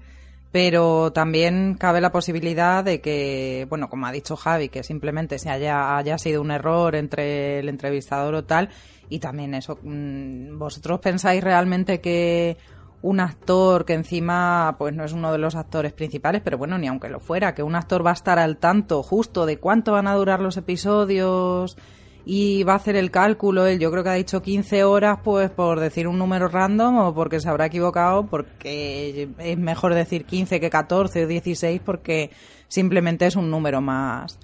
pero 0.52 1.12
también 1.12 1.76
cabe 1.78 2.00
la 2.00 2.10
posibilidad 2.10 2.82
de 2.82 3.00
que, 3.00 3.66
bueno, 3.68 3.88
como 3.88 4.06
ha 4.06 4.12
dicho 4.12 4.36
Javi, 4.36 4.68
que 4.68 4.82
simplemente 4.82 5.38
se 5.38 5.48
haya, 5.48 5.96
haya 5.96 6.18
sido 6.18 6.40
un 6.42 6.50
error 6.50 6.96
entre 6.96 7.60
el 7.60 7.68
entrevistador 7.68 8.34
o 8.34 8.44
tal, 8.44 8.68
y 9.08 9.20
también 9.20 9.54
eso, 9.54 9.78
mm, 9.80 10.58
¿vosotros 10.58 10.98
pensáis 11.00 11.42
realmente 11.44 12.00
que 12.00 12.56
un 13.02 13.20
actor 13.20 13.84
que 13.84 13.94
encima 13.94 14.74
pues 14.78 14.94
no 14.94 15.04
es 15.04 15.12
uno 15.12 15.32
de 15.32 15.38
los 15.38 15.54
actores 15.54 15.92
principales, 15.92 16.42
pero 16.44 16.58
bueno, 16.58 16.76
ni 16.78 16.88
aunque 16.88 17.08
lo 17.08 17.20
fuera, 17.20 17.54
que 17.54 17.62
un 17.62 17.76
actor 17.76 18.04
va 18.04 18.10
a 18.10 18.14
estar 18.14 18.38
al 18.38 18.56
tanto 18.56 19.02
justo 19.04 19.46
de 19.46 19.58
cuánto 19.58 19.92
van 19.92 20.08
a 20.08 20.14
durar 20.14 20.40
los 20.40 20.56
episodios 20.56 21.76
y 22.24 22.62
va 22.64 22.74
a 22.74 22.76
hacer 22.76 22.96
el 22.96 23.10
cálculo, 23.10 23.66
él. 23.66 23.78
Yo 23.78 23.90
creo 23.90 24.02
que 24.02 24.10
ha 24.10 24.14
dicho 24.14 24.42
15 24.42 24.84
horas 24.84 25.18
pues 25.22 25.50
por 25.50 25.80
decir 25.80 26.06
un 26.06 26.18
número 26.18 26.48
random 26.48 26.98
o 26.98 27.14
porque 27.14 27.40
se 27.40 27.48
habrá 27.48 27.66
equivocado, 27.66 28.26
porque 28.26 29.28
es 29.38 29.58
mejor 29.58 29.94
decir 29.94 30.24
15 30.24 30.60
que 30.60 30.70
14 30.70 31.24
o 31.24 31.26
16 31.26 31.80
porque 31.84 32.30
simplemente 32.68 33.26
es 33.26 33.36
un 33.36 33.50
número 33.50 33.80
más, 33.80 34.38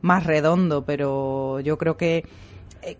más 0.00 0.24
redondo, 0.24 0.84
pero 0.84 1.60
yo 1.60 1.78
creo 1.78 1.96
que 1.96 2.24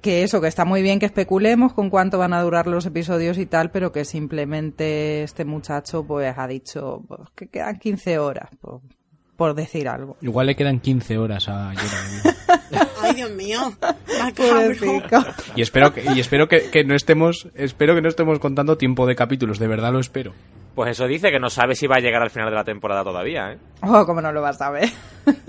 que 0.00 0.22
eso, 0.22 0.40
que 0.40 0.48
está 0.48 0.64
muy 0.64 0.82
bien 0.82 0.98
que 0.98 1.06
especulemos 1.06 1.72
con 1.72 1.90
cuánto 1.90 2.18
van 2.18 2.32
a 2.32 2.42
durar 2.42 2.66
los 2.66 2.86
episodios 2.86 3.38
y 3.38 3.46
tal, 3.46 3.70
pero 3.70 3.92
que 3.92 4.04
simplemente 4.04 5.22
este 5.22 5.44
muchacho 5.44 6.04
pues 6.04 6.36
ha 6.36 6.46
dicho 6.46 7.02
pues, 7.08 7.20
que 7.34 7.48
quedan 7.48 7.78
15 7.78 8.18
horas, 8.18 8.50
pues, 8.60 8.82
por 9.36 9.54
decir 9.54 9.88
algo. 9.88 10.16
Igual 10.20 10.48
le 10.48 10.56
quedan 10.56 10.80
15 10.80 11.18
horas 11.18 11.48
a 11.48 11.72
Dios 13.20 13.30
mío. 13.36 13.72
Y 15.56 15.62
espero 15.62 15.92
que, 15.92 16.02
y 16.14 16.20
espero 16.20 16.48
que, 16.48 16.70
que, 16.70 16.84
no 16.84 16.94
estemos, 16.94 17.48
espero 17.54 17.94
que 17.94 18.00
no 18.00 18.08
estemos 18.08 18.38
contando 18.38 18.76
tiempo 18.76 19.06
de 19.06 19.14
capítulos, 19.14 19.58
de 19.58 19.66
verdad 19.66 19.92
lo 19.92 20.00
espero. 20.00 20.32
Pues 20.74 20.92
eso 20.92 21.06
dice 21.06 21.30
que 21.30 21.38
no 21.38 21.50
sabe 21.50 21.74
si 21.74 21.86
va 21.86 21.96
a 21.96 22.00
llegar 22.00 22.22
al 22.22 22.30
final 22.30 22.48
de 22.48 22.56
la 22.56 22.64
temporada 22.64 23.04
todavía, 23.04 23.52
¿eh? 23.52 23.58
Oh, 23.82 24.06
como 24.06 24.20
no 24.20 24.32
lo 24.32 24.40
vas 24.40 24.56
a 24.56 24.66
saber. 24.66 24.88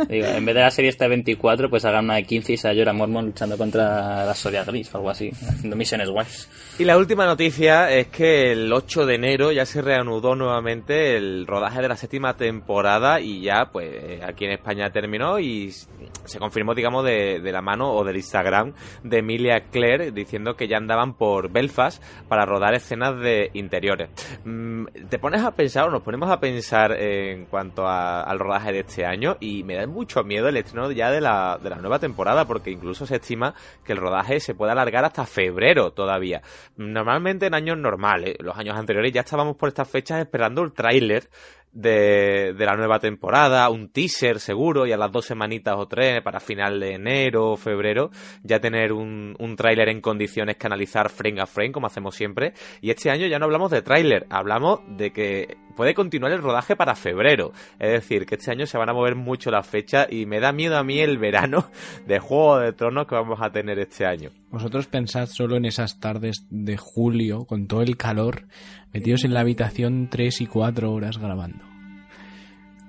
En 0.09 0.45
vez 0.45 0.55
de 0.55 0.61
la 0.61 0.71
serie 0.71 0.89
esta 0.89 1.05
de 1.05 1.09
24, 1.09 1.69
pues 1.69 1.85
hagan 1.85 2.05
una 2.05 2.15
de 2.15 2.23
15 2.23 2.53
y 2.53 2.57
se 2.57 2.75
Jorah 2.75 2.93
Mormon 2.93 3.27
luchando 3.27 3.57
contra 3.57 4.25
la 4.25 4.33
Soria 4.33 4.63
Gris 4.63 4.93
o 4.93 4.97
algo 4.97 5.09
así, 5.09 5.29
haciendo 5.29 5.75
misiones 5.75 6.09
guays. 6.09 6.49
Y 6.79 6.85
la 6.85 6.97
última 6.97 7.25
noticia 7.25 7.91
es 7.91 8.07
que 8.07 8.51
el 8.51 8.71
8 8.71 9.05
de 9.05 9.15
enero 9.15 9.51
ya 9.51 9.65
se 9.65 9.81
reanudó 9.81 10.35
nuevamente 10.35 11.17
el 11.17 11.45
rodaje 11.45 11.81
de 11.81 11.87
la 11.87 11.95
séptima 11.95 12.35
temporada 12.35 13.19
y 13.19 13.41
ya, 13.41 13.69
pues, 13.71 14.21
aquí 14.23 14.45
en 14.45 14.51
España 14.51 14.89
terminó 14.91 15.39
y 15.39 15.71
se 15.71 16.39
confirmó, 16.39 16.73
digamos, 16.73 17.05
de, 17.05 17.39
de 17.39 17.51
la 17.51 17.61
mano 17.61 17.91
o 17.93 18.03
del 18.03 18.17
Instagram 18.17 18.73
de 19.03 19.19
Emilia 19.19 19.65
Claire 19.71 20.11
diciendo 20.11 20.55
que 20.55 20.67
ya 20.67 20.77
andaban 20.77 21.13
por 21.13 21.51
Belfast 21.51 22.01
para 22.27 22.45
rodar 22.45 22.73
escenas 22.73 23.19
de 23.19 23.49
interiores. 23.53 24.09
Mm, 24.43 24.85
te 25.09 25.19
pones 25.19 25.41
a 25.41 25.51
pensar, 25.51 25.87
o 25.87 25.91
nos 25.91 26.01
ponemos 26.01 26.29
a 26.29 26.39
pensar 26.39 26.93
en 26.93 27.45
cuanto 27.45 27.87
al 27.87 28.39
rodaje 28.39 28.71
de 28.71 28.79
este 28.79 29.05
año, 29.05 29.37
y 29.39 29.63
me 29.71 29.77
da 29.77 29.87
mucho 29.87 30.23
miedo 30.23 30.49
el 30.49 30.57
estreno 30.57 30.91
ya 30.91 31.09
de 31.11 31.21
la, 31.21 31.57
de 31.61 31.69
la 31.69 31.77
nueva 31.77 31.99
temporada, 31.99 32.45
porque 32.45 32.71
incluso 32.71 33.05
se 33.05 33.15
estima 33.15 33.53
que 33.85 33.93
el 33.93 33.99
rodaje 33.99 34.39
se 34.39 34.53
puede 34.53 34.71
alargar 34.73 35.05
hasta 35.05 35.25
febrero 35.25 35.91
todavía. 35.91 36.41
Normalmente 36.75 37.45
en 37.45 37.53
años 37.53 37.77
normales, 37.77 38.35
los 38.39 38.57
años 38.57 38.75
anteriores 38.75 39.13
ya 39.13 39.21
estábamos 39.21 39.55
por 39.55 39.69
estas 39.69 39.89
fechas 39.89 40.19
esperando 40.19 40.61
el 40.61 40.73
tráiler 40.73 41.29
de, 41.73 42.53
de, 42.57 42.65
la 42.65 42.75
nueva 42.75 42.99
temporada, 42.99 43.69
un 43.69 43.89
teaser 43.89 44.39
seguro, 44.39 44.85
y 44.85 44.91
a 44.91 44.97
las 44.97 45.11
dos 45.11 45.25
semanitas 45.25 45.75
o 45.77 45.87
tres, 45.87 46.21
para 46.21 46.39
final 46.39 46.79
de 46.79 46.95
enero 46.95 47.51
o 47.51 47.57
febrero, 47.57 48.11
ya 48.43 48.59
tener 48.59 48.93
un, 48.93 49.35
un 49.39 49.55
tráiler 49.55 49.89
en 49.89 50.01
condiciones 50.01 50.57
que 50.57 50.67
analizar 50.67 51.09
frame 51.09 51.41
a 51.41 51.45
frame, 51.45 51.71
como 51.71 51.87
hacemos 51.87 52.15
siempre. 52.15 52.53
Y 52.81 52.89
este 52.89 53.09
año 53.09 53.27
ya 53.27 53.39
no 53.39 53.45
hablamos 53.45 53.71
de 53.71 53.81
tráiler, 53.81 54.25
hablamos 54.29 54.81
de 54.87 55.11
que 55.11 55.57
puede 55.71 55.93
continuar 55.93 56.31
el 56.31 56.41
rodaje 56.41 56.75
para 56.75 56.95
febrero. 56.95 57.53
Es 57.79 57.91
decir, 57.91 58.25
que 58.25 58.35
este 58.35 58.51
año 58.51 58.65
se 58.65 58.77
van 58.77 58.89
a 58.89 58.93
mover 58.93 59.15
mucho 59.15 59.51
las 59.51 59.67
fechas 59.67 60.07
y 60.09 60.25
me 60.25 60.39
da 60.39 60.51
miedo 60.51 60.77
a 60.77 60.83
mí 60.83 60.99
el 60.99 61.17
verano 61.17 61.69
de 62.07 62.19
Juego 62.19 62.59
de 62.59 62.73
Tronos 62.73 63.07
que 63.07 63.15
vamos 63.15 63.39
a 63.41 63.51
tener 63.51 63.79
este 63.79 64.05
año. 64.05 64.29
Vosotros 64.49 64.87
pensad 64.87 65.27
solo 65.27 65.55
en 65.55 65.65
esas 65.65 65.99
tardes 65.99 66.45
de 66.49 66.77
julio, 66.77 67.45
con 67.45 67.67
todo 67.67 67.81
el 67.81 67.97
calor, 67.97 68.47
metidos 68.93 69.23
en 69.23 69.33
la 69.33 69.41
habitación 69.41 70.07
tres 70.09 70.41
y 70.41 70.47
cuatro 70.47 70.91
horas 70.91 71.17
grabando. 71.17 71.65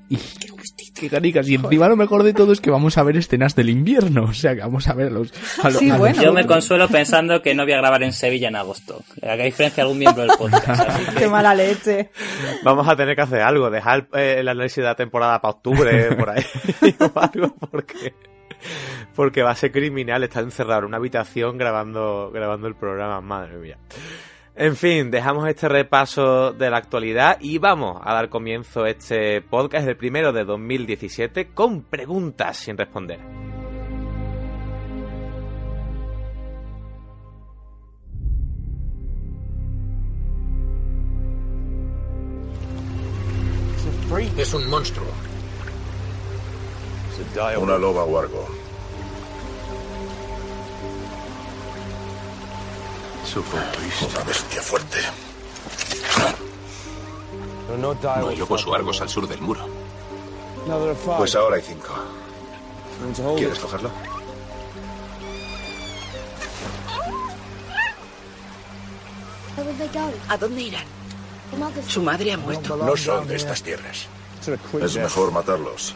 Y 0.08 0.18
qué 0.94 1.08
ganicas. 1.08 1.48
Y 1.48 1.54
encima 1.54 1.88
lo 1.88 1.96
mejor 1.96 2.22
de 2.22 2.34
todo 2.34 2.52
es 2.52 2.60
que 2.60 2.70
vamos 2.70 2.98
a 2.98 3.02
ver 3.02 3.16
escenas 3.16 3.56
del 3.56 3.70
invierno. 3.70 4.24
O 4.24 4.34
sea, 4.34 4.54
que 4.54 4.60
vamos 4.60 4.86
a 4.88 4.94
verlos. 4.94 5.32
A 5.62 5.70
sí, 5.70 5.90
bueno. 5.90 6.22
Yo 6.22 6.32
me 6.32 6.46
consuelo 6.46 6.88
pensando 6.88 7.40
que 7.40 7.54
no 7.54 7.64
voy 7.64 7.72
a 7.72 7.78
grabar 7.78 8.02
en 8.02 8.12
Sevilla 8.12 8.48
en 8.48 8.56
agosto. 8.56 9.02
A 9.22 9.34
diferencia 9.36 9.76
de 9.76 9.82
algún 9.82 9.98
miembro 9.98 10.22
del 10.22 10.32
podcast. 10.36 11.14
Qué 11.18 11.28
mala 11.28 11.54
leche. 11.54 12.10
Vamos 12.62 12.86
a 12.88 12.96
tener 12.96 13.16
que 13.16 13.22
hacer 13.22 13.40
algo. 13.40 13.70
Dejar 13.70 14.08
eh, 14.14 14.36
el 14.38 14.48
análisis 14.48 14.76
de 14.76 14.84
la 14.84 14.94
temporada 14.94 15.40
para 15.40 15.52
octubre, 15.52 16.14
por 16.16 16.30
ahí. 16.30 16.44
o 16.98 17.18
algo, 17.18 17.56
porque 17.70 18.14
porque 19.14 19.42
va 19.42 19.50
a 19.50 19.56
ser 19.56 19.72
criminal 19.72 20.22
estar 20.22 20.44
encerrado 20.44 20.80
en 20.80 20.86
una 20.86 20.98
habitación 20.98 21.58
grabando, 21.58 22.30
grabando 22.32 22.68
el 22.68 22.74
programa, 22.74 23.20
madre 23.20 23.56
mía. 23.58 23.78
En 24.54 24.76
fin, 24.76 25.10
dejamos 25.10 25.48
este 25.48 25.66
repaso 25.66 26.52
de 26.52 26.68
la 26.68 26.76
actualidad 26.76 27.38
y 27.40 27.56
vamos 27.56 27.98
a 28.04 28.12
dar 28.12 28.28
comienzo 28.28 28.84
a 28.84 28.90
este 28.90 29.40
podcast, 29.40 29.88
el 29.88 29.96
primero 29.96 30.32
de 30.32 30.44
2017, 30.44 31.48
con 31.54 31.82
preguntas 31.82 32.58
sin 32.58 32.76
responder. 32.76 33.20
Es 44.36 44.52
un 44.54 44.68
monstruo. 44.68 45.06
Una 47.58 47.78
loba 47.78 48.04
wargo. 48.04 48.61
Una 53.34 54.24
bestia 54.24 54.62
fuerte. 54.62 54.98
No 57.78 57.96
hay 58.28 58.36
lobos 58.36 58.66
wargos 58.66 59.00
al 59.00 59.08
sur 59.08 59.26
del 59.26 59.40
muro. 59.40 59.66
Pues 61.16 61.34
ahora 61.34 61.56
hay 61.56 61.62
cinco. 61.62 61.94
¿Quieres 63.36 63.58
cogerlo? 63.58 63.90
¿A 70.28 70.36
dónde 70.36 70.62
irán? 70.62 70.84
Su 71.86 72.02
madre 72.02 72.32
ha 72.32 72.36
muerto. 72.38 72.76
No 72.76 72.96
son 72.96 73.26
de 73.28 73.36
estas 73.36 73.62
tierras. 73.62 74.06
Es 74.80 74.96
mejor 74.96 75.30
matarlos. 75.32 75.94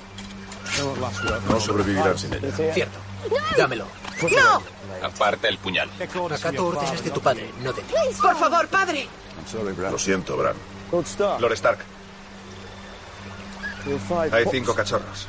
No 1.48 1.60
sobrevivirán 1.60 2.18
sin 2.18 2.34
ella. 2.34 2.72
Cierto. 2.72 2.98
Dámelo. 3.56 3.86
¡No! 4.22 4.75
Aparta 5.02 5.48
el 5.48 5.58
puñal. 5.58 5.88
Acato 5.98 6.66
órdenes 6.66 7.04
de 7.04 7.10
tu 7.10 7.20
padre, 7.20 7.50
no 7.62 7.72
de 7.72 7.82
ti. 7.82 7.94
Por 8.20 8.36
favor, 8.36 8.68
padre. 8.68 9.08
Lo 9.90 9.98
siento, 9.98 10.36
Bran. 10.36 10.56
Lord 11.40 11.52
Stark. 11.52 11.78
Hay 14.32 14.44
cinco 14.50 14.74
cachorros. 14.74 15.28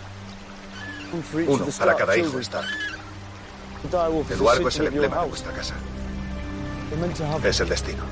Uno 1.47 1.65
para 1.77 1.95
cada 1.95 2.17
hijo 2.17 2.39
Stark. 2.39 2.67
El 4.30 4.41
wargo 4.41 4.67
es 4.69 4.80
el 4.80 4.88
emblema 4.88 5.21
de 5.21 5.27
vuestra 5.27 5.53
casa. 5.53 5.75
Es 7.43 7.60
el 7.60 7.69
destino. 7.69 8.03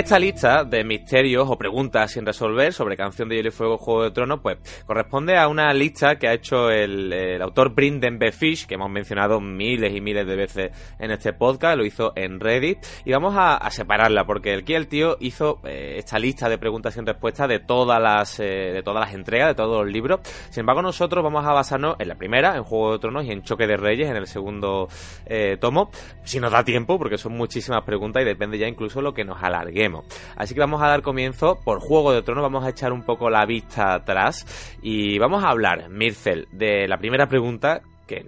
Esta 0.00 0.18
lista 0.18 0.64
de 0.64 0.82
misterios 0.82 1.46
o 1.50 1.58
preguntas 1.58 2.12
sin 2.12 2.24
resolver 2.24 2.72
sobre 2.72 2.96
Canción 2.96 3.28
de 3.28 3.36
Hielo 3.36 3.50
y 3.50 3.52
Fuego, 3.52 3.76
Juego 3.76 4.04
de 4.04 4.10
Tronos, 4.10 4.40
pues 4.40 4.56
corresponde 4.86 5.36
a 5.36 5.46
una 5.46 5.74
lista 5.74 6.18
que 6.18 6.26
ha 6.26 6.32
hecho 6.32 6.70
el, 6.70 7.40
autor 7.42 7.74
Brinden 7.74 8.18
B. 8.18 8.32
Fish, 8.32 8.66
que 8.66 8.76
hemos 8.76 8.90
mencionado 8.90 9.42
miles 9.42 9.94
y 9.94 10.00
miles 10.00 10.26
de 10.26 10.36
veces 10.36 10.96
en 10.98 11.10
este 11.10 11.34
podcast, 11.34 11.76
lo 11.76 11.84
hizo 11.84 12.14
en 12.16 12.40
Reddit, 12.40 12.78
y 13.04 13.12
vamos 13.12 13.34
a, 13.36 13.70
separarla, 13.70 14.24
porque 14.24 14.54
el 14.54 14.64
que 14.64 14.74
el 14.74 14.88
tío 14.88 15.18
hizo 15.20 15.60
eh, 15.64 15.96
esta 15.98 16.18
lista 16.18 16.48
de 16.48 16.56
preguntas 16.56 16.94
sin 16.94 17.04
respuesta 17.04 17.46
de 17.46 17.60
todas 17.60 18.00
las 18.00 18.40
eh, 18.40 18.72
de 18.72 18.82
todas 18.82 19.04
las 19.04 19.14
entregas, 19.14 19.48
de 19.48 19.54
todos 19.54 19.84
los 19.84 19.92
libros. 19.92 20.20
Sin 20.48 20.60
embargo, 20.60 20.80
nosotros 20.80 21.22
vamos 21.22 21.44
a 21.44 21.52
basarnos 21.52 21.96
en 21.98 22.08
la 22.08 22.14
primera, 22.14 22.56
en 22.56 22.64
Juego 22.64 22.92
de 22.92 22.98
Tronos, 23.00 23.26
y 23.26 23.32
en 23.32 23.42
Choque 23.42 23.66
de 23.66 23.76
Reyes, 23.76 24.08
en 24.08 24.16
el 24.16 24.26
segundo 24.26 24.88
eh, 25.26 25.58
tomo, 25.60 25.90
si 26.24 26.40
nos 26.40 26.52
da 26.52 26.64
tiempo, 26.64 26.98
porque 26.98 27.18
son 27.18 27.36
muchísimas 27.36 27.82
preguntas 27.82 28.22
y 28.22 28.24
depende 28.24 28.56
ya 28.56 28.66
incluso 28.66 29.02
lo 29.02 29.12
que 29.12 29.24
nos 29.24 29.42
alarguemos. 29.42 29.89
Así 30.36 30.54
que 30.54 30.60
vamos 30.60 30.82
a 30.82 30.88
dar 30.88 31.02
comienzo 31.02 31.60
por 31.64 31.80
Juego 31.80 32.12
de 32.12 32.22
Tronos, 32.22 32.42
vamos 32.42 32.64
a 32.64 32.70
echar 32.70 32.92
un 32.92 33.02
poco 33.02 33.30
la 33.30 33.44
vista 33.46 33.94
atrás 33.94 34.46
y 34.82 35.18
vamos 35.18 35.44
a 35.44 35.48
hablar, 35.48 35.88
Mircel, 35.88 36.48
de 36.52 36.88
la 36.88 36.98
primera 36.98 37.28
pregunta 37.28 37.82
que 38.06 38.26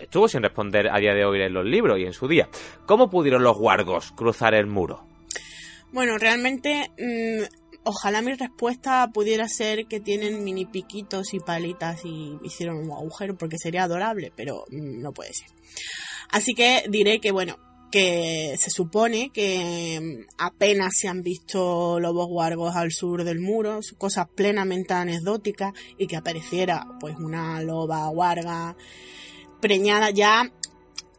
estuvo 0.00 0.28
sin 0.28 0.42
responder 0.42 0.88
a 0.88 0.98
día 0.98 1.14
de 1.14 1.24
hoy 1.24 1.40
en 1.40 1.54
los 1.54 1.64
libros 1.64 1.98
y 1.98 2.04
en 2.04 2.12
su 2.12 2.28
día. 2.28 2.48
¿Cómo 2.86 3.10
pudieron 3.10 3.42
los 3.42 3.56
guargos 3.56 4.12
cruzar 4.12 4.54
el 4.54 4.66
muro? 4.66 5.04
Bueno, 5.92 6.18
realmente 6.18 6.90
mm, 6.98 7.44
ojalá 7.84 8.22
mi 8.22 8.34
respuesta 8.34 9.08
pudiera 9.12 9.48
ser 9.48 9.86
que 9.86 10.00
tienen 10.00 10.44
mini 10.44 10.66
piquitos 10.66 11.32
y 11.32 11.40
palitas 11.40 12.04
y 12.04 12.38
hicieron 12.42 12.78
un 12.78 12.92
agujero 12.92 13.36
porque 13.36 13.56
sería 13.58 13.84
adorable, 13.84 14.32
pero 14.36 14.64
mm, 14.70 15.00
no 15.00 15.12
puede 15.12 15.32
ser. 15.32 15.48
Así 16.30 16.54
que 16.54 16.84
diré 16.88 17.20
que 17.20 17.32
bueno, 17.32 17.56
que 17.90 18.56
se 18.58 18.70
supone 18.70 19.30
que 19.30 19.98
mm, 20.00 20.34
apenas 20.38 20.94
se 20.96 21.08
han 21.08 21.22
visto 21.22 21.98
lobos 22.00 22.28
guargos 22.28 22.76
al 22.76 22.92
sur 22.92 23.24
del 23.24 23.40
muro, 23.40 23.80
cosas 23.96 24.26
plenamente 24.34 24.94
anecdóticas 24.94 25.72
y 25.96 26.06
que 26.06 26.16
apareciera 26.16 26.86
pues 27.00 27.16
una 27.16 27.60
loba 27.62 28.08
guarga 28.08 28.76
preñada 29.60 30.10
ya 30.10 30.50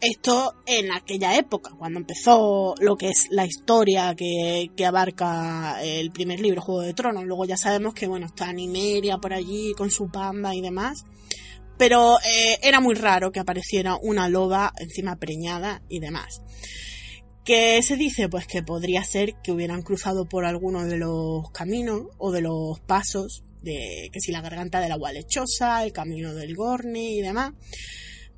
esto 0.02 0.54
en 0.66 0.92
aquella 0.94 1.36
época, 1.36 1.72
cuando 1.78 2.00
empezó 2.00 2.74
lo 2.80 2.96
que 2.96 3.10
es 3.10 3.28
la 3.32 3.46
historia 3.46 4.16
que, 4.16 4.72
que, 4.76 4.86
abarca 4.86 5.82
el 5.84 6.12
primer 6.12 6.40
libro, 6.40 6.62
Juego 6.62 6.82
de 6.82 6.94
Tronos. 6.94 7.26
Luego 7.26 7.44
ya 7.46 7.58
sabemos 7.58 7.94
que, 7.94 8.08
bueno, 8.08 8.28
está 8.28 8.54
Nimeria 8.54 9.18
por 9.18 9.34
allí 9.34 9.74
con 9.74 9.92
su 9.92 10.08
panda 10.08 10.56
y 10.56 10.62
demás. 10.62 11.04
Pero 11.80 12.18
eh, 12.20 12.60
era 12.62 12.82
muy 12.82 12.94
raro 12.94 13.32
que 13.32 13.40
apareciera 13.40 13.96
una 13.96 14.28
loba 14.28 14.74
encima 14.80 15.16
preñada 15.16 15.82
y 15.88 16.02
demás. 16.02 16.42
¿Qué 17.46 17.82
se 17.82 17.96
dice? 17.96 18.28
Pues 18.28 18.48
que 18.48 18.62
podría 18.62 19.02
ser 19.06 19.36
que 19.42 19.54
hubieran 19.54 19.82
cruzado 19.82 20.26
por 20.26 20.44
alguno 20.44 20.86
de 20.86 20.98
los 20.98 21.50
caminos 21.54 22.08
o 22.18 22.34
de 22.34 22.42
los 22.42 22.82
pasos 22.82 23.44
de 23.62 24.10
que 24.12 24.20
si 24.20 24.34
la 24.34 24.42
garganta 24.42 24.82
del 24.82 24.92
agua 24.92 25.14
lechosa, 25.14 25.86
el 25.86 25.94
camino 25.94 26.34
del 26.36 26.54
Gorne 26.54 27.12
y 27.12 27.22
demás. 27.22 27.54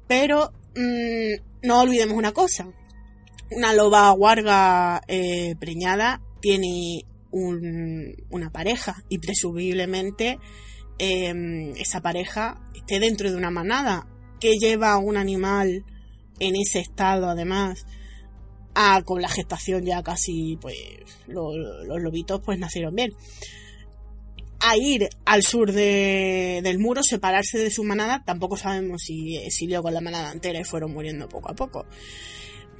Pero 0.07 0.53
mm, 0.75 1.65
no 1.67 1.81
olvidemos 1.81 2.15
una 2.15 2.33
cosa. 2.33 2.71
Una 3.49 3.73
loba 3.73 4.11
guarga 4.11 5.01
eh, 5.07 5.55
preñada 5.59 6.21
tiene 6.41 7.05
una 7.31 8.51
pareja 8.51 9.03
y 9.09 9.17
presumiblemente 9.17 10.37
em, 11.01 11.73
esa 11.77 12.01
pareja 12.01 12.61
esté 12.75 12.99
dentro 12.99 13.31
de 13.31 13.37
una 13.37 13.49
manada 13.49 14.07
que 14.39 14.57
lleva 14.57 14.91
a 14.91 14.97
un 14.97 15.17
animal 15.17 15.83
en 16.39 16.55
ese 16.55 16.79
estado 16.79 17.27
además 17.27 17.85
a, 18.75 19.01
con 19.03 19.21
la 19.21 19.29
gestación 19.29 19.83
ya 19.83 20.03
casi 20.03 20.57
pues 20.61 20.77
los 21.27 21.55
lobitos 22.01 22.41
pues 22.45 22.59
nacieron 22.59 22.95
bien 22.95 23.11
a 24.61 24.77
ir 24.77 25.09
al 25.25 25.41
sur 25.41 25.71
del 25.71 26.77
muro, 26.79 27.01
separarse 27.01 27.57
de 27.57 27.71
su 27.71 27.83
manada. 27.83 28.23
Tampoco 28.23 28.57
sabemos 28.57 29.01
si 29.01 29.37
exilió 29.37 29.81
con 29.81 29.93
la 29.93 30.01
manada 30.01 30.31
entera 30.31 30.59
y 30.59 30.63
fueron 30.63 30.93
muriendo 30.93 31.27
poco 31.27 31.49
a 31.49 31.55
poco. 31.55 31.85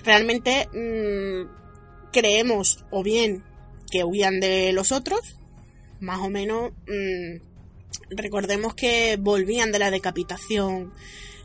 Realmente 0.03 0.67
mm, 0.67 2.11
creemos 2.11 2.85
o 2.91 3.01
bien 3.01 3.43
que 3.89 4.03
huían 4.03 4.39
de 4.39 4.73
los 4.73 4.91
otros, 4.91 5.37
más 5.99 6.19
o 6.19 6.29
menos. 6.29 6.71
Mm, 6.87 7.50
recordemos 8.09 8.73
que 8.73 9.17
volvían 9.19 9.71
de 9.71 9.79
la 9.79 9.91
decapitación 9.91 10.91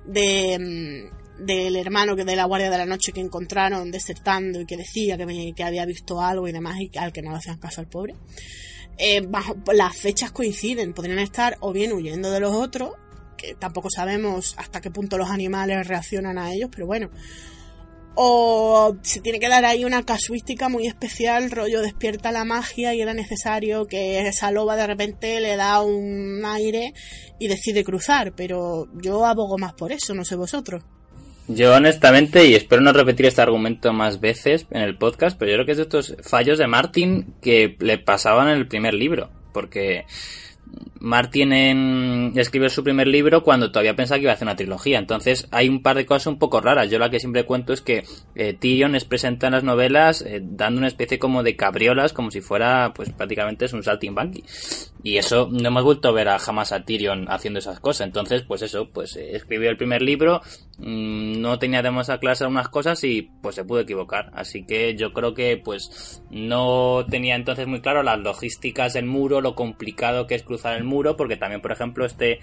de, 0.04 1.10
mm, 1.38 1.44
del 1.44 1.76
hermano 1.76 2.16
que 2.16 2.24
de 2.24 2.36
la 2.36 2.44
Guardia 2.44 2.70
de 2.70 2.78
la 2.78 2.86
Noche 2.86 3.12
que 3.12 3.20
encontraron 3.20 3.90
desertando 3.90 4.60
y 4.60 4.66
que 4.66 4.76
decía 4.76 5.16
que, 5.16 5.52
que 5.54 5.64
había 5.64 5.84
visto 5.84 6.20
algo 6.20 6.48
y 6.48 6.52
demás 6.52 6.80
y 6.80 6.90
al 6.98 7.12
que 7.12 7.22
no 7.22 7.30
le 7.30 7.38
hacían 7.38 7.58
caso 7.58 7.80
al 7.80 7.88
pobre 7.88 8.14
eh, 8.98 9.28
las 9.74 9.96
fechas 9.96 10.32
coinciden, 10.32 10.94
podrían 10.94 11.18
estar 11.18 11.58
o 11.60 11.72
bien 11.72 11.92
huyendo 11.92 12.30
de 12.30 12.40
los 12.40 12.54
otros, 12.54 12.92
que 13.36 13.54
tampoco 13.54 13.90
sabemos 13.90 14.54
hasta 14.56 14.80
qué 14.80 14.90
punto 14.90 15.18
los 15.18 15.30
animales 15.30 15.86
reaccionan 15.86 16.38
a 16.38 16.52
ellos, 16.52 16.70
pero 16.72 16.86
bueno. 16.86 17.10
O 18.18 18.96
se 19.02 19.20
tiene 19.20 19.38
que 19.38 19.48
dar 19.48 19.66
ahí 19.66 19.84
una 19.84 20.02
casuística 20.02 20.70
muy 20.70 20.86
especial, 20.86 21.50
rollo 21.50 21.82
despierta 21.82 22.32
la 22.32 22.46
magia 22.46 22.94
y 22.94 23.02
era 23.02 23.12
necesario 23.12 23.86
que 23.86 24.26
esa 24.26 24.50
loba 24.50 24.74
de 24.74 24.86
repente 24.86 25.38
le 25.38 25.56
da 25.56 25.82
un 25.82 26.42
aire 26.46 26.94
y 27.38 27.48
decide 27.48 27.84
cruzar, 27.84 28.32
pero 28.34 28.88
yo 29.02 29.26
abogo 29.26 29.58
más 29.58 29.74
por 29.74 29.92
eso, 29.92 30.14
no 30.14 30.24
sé 30.24 30.34
vosotros. 30.34 30.82
Yo 31.48 31.74
honestamente, 31.74 32.46
y 32.46 32.54
espero 32.54 32.80
no 32.80 32.92
repetir 32.92 33.26
este 33.26 33.42
argumento 33.42 33.92
más 33.92 34.18
veces 34.18 34.66
en 34.70 34.80
el 34.80 34.96
podcast, 34.96 35.38
pero 35.38 35.50
yo 35.50 35.56
creo 35.56 35.66
que 35.66 35.72
es 35.72 35.78
de 35.78 35.84
estos 35.84 36.16
fallos 36.22 36.58
de 36.58 36.66
Martin 36.66 37.34
que 37.40 37.76
le 37.78 37.98
pasaban 37.98 38.48
en 38.48 38.56
el 38.56 38.66
primer 38.66 38.94
libro, 38.94 39.30
porque 39.52 40.06
Martin 41.00 41.52
en... 41.52 42.32
escribió 42.36 42.68
su 42.68 42.82
primer 42.82 43.06
libro 43.06 43.42
cuando 43.42 43.70
todavía 43.70 43.96
pensaba 43.96 44.18
que 44.18 44.22
iba 44.22 44.32
a 44.32 44.34
hacer 44.34 44.46
una 44.46 44.56
trilogía. 44.56 44.98
Entonces 44.98 45.48
hay 45.50 45.68
un 45.68 45.82
par 45.82 45.96
de 45.96 46.06
cosas 46.06 46.28
un 46.28 46.38
poco 46.38 46.60
raras. 46.60 46.90
Yo 46.90 46.98
la 46.98 47.10
que 47.10 47.20
siempre 47.20 47.44
cuento 47.44 47.72
es 47.72 47.80
que 47.80 48.04
eh, 48.34 48.54
Tyrion 48.54 48.94
es 48.94 49.04
presenta 49.04 49.46
en 49.46 49.54
las 49.54 49.64
novelas 49.64 50.22
eh, 50.22 50.40
dando 50.42 50.78
una 50.78 50.88
especie 50.88 51.18
como 51.18 51.42
de 51.42 51.56
cabriolas, 51.56 52.12
como 52.12 52.30
si 52.30 52.40
fuera, 52.40 52.92
pues 52.94 53.10
prácticamente 53.10 53.64
es 53.64 53.72
un 53.72 53.82
saltimbanqui. 53.82 54.44
Y 55.02 55.18
eso 55.18 55.48
no 55.52 55.68
hemos 55.68 55.84
vuelto 55.84 56.08
a 56.08 56.12
ver 56.12 56.28
a, 56.28 56.38
jamás 56.38 56.72
a 56.72 56.84
Tyrion 56.84 57.26
haciendo 57.30 57.58
esas 57.58 57.78
cosas. 57.78 58.06
Entonces, 58.06 58.42
pues 58.42 58.62
eso, 58.62 58.90
pues 58.90 59.16
eh, 59.16 59.36
escribió 59.36 59.70
el 59.70 59.76
primer 59.76 60.02
libro, 60.02 60.40
mmm, 60.78 61.40
no 61.40 61.58
tenía 61.58 61.82
demasiada 61.82 62.18
clase 62.18 62.44
algunas 62.44 62.68
cosas 62.68 63.02
y 63.04 63.30
pues 63.42 63.54
se 63.54 63.64
pudo 63.64 63.80
equivocar. 63.80 64.30
Así 64.34 64.64
que 64.64 64.96
yo 64.96 65.12
creo 65.12 65.34
que 65.34 65.56
pues 65.56 66.22
no 66.30 67.06
tenía 67.08 67.36
entonces 67.36 67.66
muy 67.66 67.80
claro 67.80 68.02
las 68.02 68.18
logísticas 68.18 68.94
del 68.94 69.06
muro, 69.06 69.40
lo 69.40 69.54
complicado 69.54 70.26
que 70.26 70.34
es 70.34 70.42
cruzar 70.42 70.76
el 70.76 70.84
muro, 70.86 71.16
porque 71.16 71.36
también, 71.36 71.60
por 71.60 71.72
ejemplo, 71.72 72.06
este 72.06 72.40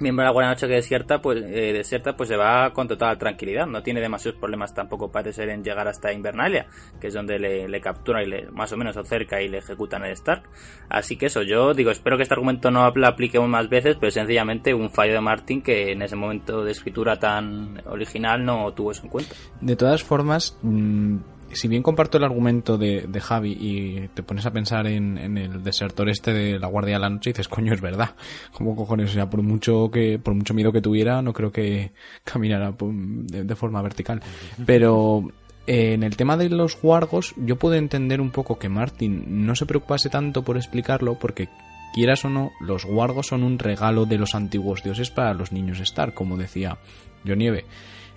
miembro 0.00 0.22
de 0.22 0.26
la 0.26 0.32
Guardia 0.32 0.50
Noche 0.50 0.68
que 0.68 0.74
desierta, 0.74 1.20
pues, 1.20 1.42
eh, 1.42 1.72
desierta, 1.72 2.16
pues 2.16 2.28
se 2.28 2.36
va 2.36 2.72
con 2.72 2.88
total 2.88 3.18
tranquilidad. 3.18 3.66
No 3.66 3.82
tiene 3.82 4.00
demasiados 4.00 4.38
problemas 4.38 4.74
tampoco 4.74 5.10
parece 5.10 5.44
en 5.50 5.64
llegar 5.64 5.88
hasta 5.88 6.12
Invernalia, 6.12 6.66
que 7.00 7.08
es 7.08 7.14
donde 7.14 7.38
le, 7.38 7.68
le 7.68 7.80
capturan 7.80 8.22
y 8.22 8.26
le, 8.26 8.50
más 8.50 8.72
o 8.72 8.76
menos 8.76 8.96
acerca 8.96 9.42
y 9.42 9.48
le 9.48 9.58
ejecutan 9.58 10.04
el 10.04 10.12
Stark. 10.12 10.44
Así 10.88 11.16
que 11.16 11.26
eso, 11.26 11.42
yo 11.42 11.74
digo, 11.74 11.90
espero 11.90 12.16
que 12.16 12.22
este 12.22 12.34
argumento 12.34 12.70
no 12.70 12.90
lo 12.94 13.06
apliquemos 13.06 13.48
más 13.48 13.68
veces, 13.68 13.96
pero 13.98 14.10
sencillamente 14.10 14.74
un 14.74 14.90
fallo 14.90 15.14
de 15.14 15.20
Martin 15.20 15.62
que 15.62 15.92
en 15.92 16.02
ese 16.02 16.16
momento 16.16 16.64
de 16.64 16.72
escritura 16.72 17.18
tan 17.18 17.82
original 17.86 18.44
no 18.44 18.72
tuvo 18.72 18.92
eso 18.92 19.02
en 19.04 19.10
cuenta. 19.10 19.34
De 19.60 19.76
todas 19.76 20.02
formas, 20.02 20.58
mm, 20.62 21.16
si 21.52 21.68
bien 21.68 21.82
comparto 21.82 22.18
el 22.18 22.24
argumento 22.24 22.76
de, 22.78 23.06
de 23.08 23.20
Javi 23.20 23.56
y 23.58 24.08
te 24.08 24.22
pones 24.22 24.46
a 24.46 24.52
pensar 24.52 24.86
en, 24.86 25.18
el 25.38 25.62
desertor 25.62 26.08
este 26.08 26.32
de 26.32 26.58
la 26.58 26.66
Guardia 26.66 26.94
de 26.94 27.00
la 27.00 27.10
Noche 27.10 27.30
y 27.30 27.32
dices, 27.32 27.48
coño, 27.48 27.72
es 27.72 27.80
verdad. 27.80 28.10
¿Cómo 28.52 28.76
cojones? 28.76 29.10
O 29.10 29.14
sea, 29.14 29.30
por 29.30 29.42
mucho 29.42 29.90
que, 29.90 30.18
por 30.18 30.34
mucho 30.34 30.54
miedo 30.54 30.72
que 30.72 30.80
tuviera, 30.80 31.22
no 31.22 31.32
creo 31.32 31.50
que 31.50 31.92
caminara 32.24 32.74
de, 32.78 33.56
forma 33.56 33.82
vertical. 33.82 34.20
Pero 34.66 35.30
eh, 35.66 35.94
en 35.94 36.02
el 36.02 36.16
tema 36.16 36.36
de 36.36 36.50
los 36.50 36.80
guargos, 36.80 37.34
yo 37.36 37.56
puedo 37.56 37.74
entender 37.74 38.20
un 38.20 38.30
poco 38.30 38.58
que 38.58 38.68
Martin 38.68 39.46
no 39.46 39.54
se 39.54 39.66
preocupase 39.66 40.10
tanto 40.10 40.42
por 40.42 40.56
explicarlo 40.56 41.18
porque 41.18 41.48
quieras 41.94 42.24
o 42.24 42.28
no, 42.28 42.52
los 42.60 42.84
guargos 42.84 43.28
son 43.28 43.42
un 43.42 43.58
regalo 43.58 44.04
de 44.04 44.18
los 44.18 44.34
antiguos 44.34 44.82
dioses 44.82 45.10
para 45.10 45.34
los 45.34 45.52
niños 45.52 45.80
Star, 45.80 46.14
como 46.14 46.36
decía 46.36 46.78
Yo 47.24 47.34
Nieve. 47.34 47.64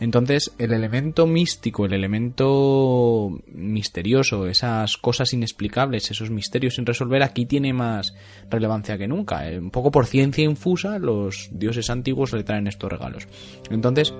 Entonces, 0.02 0.56
el 0.58 0.74
elemento 0.74 1.28
místico, 1.28 1.86
el 1.86 1.94
elemento 1.94 3.40
misterioso, 3.54 4.48
esas 4.48 4.98
cosas 4.98 5.32
inexplicables, 5.32 6.10
esos 6.10 6.32
misterios 6.32 6.74
sin 6.74 6.88
resolver, 6.88 7.22
aquí 7.22 7.46
tiene 7.46 7.72
más 7.72 8.16
relevancia 8.50 8.98
que 8.98 9.08
nunca. 9.08 9.48
Eh, 9.48 9.60
un 9.60 9.70
poco 9.70 9.92
por 9.92 10.08
ciencia 10.08 10.44
infusa, 10.44 10.98
los 10.98 11.50
dioses 11.52 11.92
antiguos 11.92 12.34
le 12.34 12.44
traen 12.44 12.66
estos 12.66 12.92
regalos. 12.92 13.28
Entonces, 13.70 14.12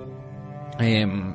em, 0.78 1.34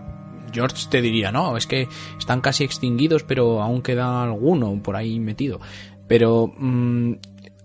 George 0.54 0.86
te 0.90 1.02
diría, 1.02 1.30
no, 1.30 1.58
es 1.58 1.68
que 1.68 1.90
están 2.18 2.40
casi 2.40 2.64
extinguidos, 2.64 3.24
pero 3.24 3.62
aún 3.62 3.82
queda 3.82 4.24
alguno 4.24 4.82
por 4.82 4.96
ahí 4.96 5.20
metido. 5.20 5.60
Pero 6.08 6.54
mm, 6.58 7.16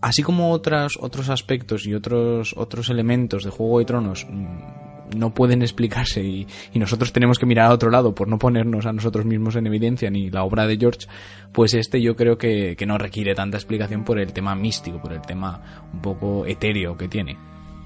así 0.00 0.24
como 0.24 0.50
otras, 0.50 0.94
otros 0.98 1.28
aspectos 1.28 1.86
y 1.86 1.94
otros, 1.94 2.56
otros 2.56 2.90
elementos 2.90 3.44
de 3.44 3.50
Juego 3.50 3.78
de 3.78 3.84
Tronos 3.84 4.26
mm, 4.28 4.91
no 5.16 5.34
pueden 5.34 5.62
explicarse 5.62 6.22
y, 6.22 6.46
y, 6.72 6.78
nosotros 6.78 7.12
tenemos 7.12 7.38
que 7.38 7.46
mirar 7.46 7.66
a 7.70 7.74
otro 7.74 7.90
lado 7.90 8.14
por 8.14 8.28
no 8.28 8.38
ponernos 8.38 8.86
a 8.86 8.92
nosotros 8.92 9.24
mismos 9.24 9.56
en 9.56 9.66
evidencia 9.66 10.10
ni 10.10 10.30
la 10.30 10.44
obra 10.44 10.66
de 10.66 10.76
George, 10.76 11.06
pues 11.52 11.74
este 11.74 12.00
yo 12.02 12.16
creo 12.16 12.38
que, 12.38 12.76
que 12.76 12.86
no 12.86 12.98
requiere 12.98 13.34
tanta 13.34 13.56
explicación 13.56 14.04
por 14.04 14.18
el 14.18 14.32
tema 14.32 14.54
místico, 14.54 15.00
por 15.00 15.12
el 15.12 15.22
tema 15.22 15.60
un 15.92 16.00
poco 16.00 16.46
etéreo 16.46 16.96
que 16.96 17.08
tiene. 17.08 17.36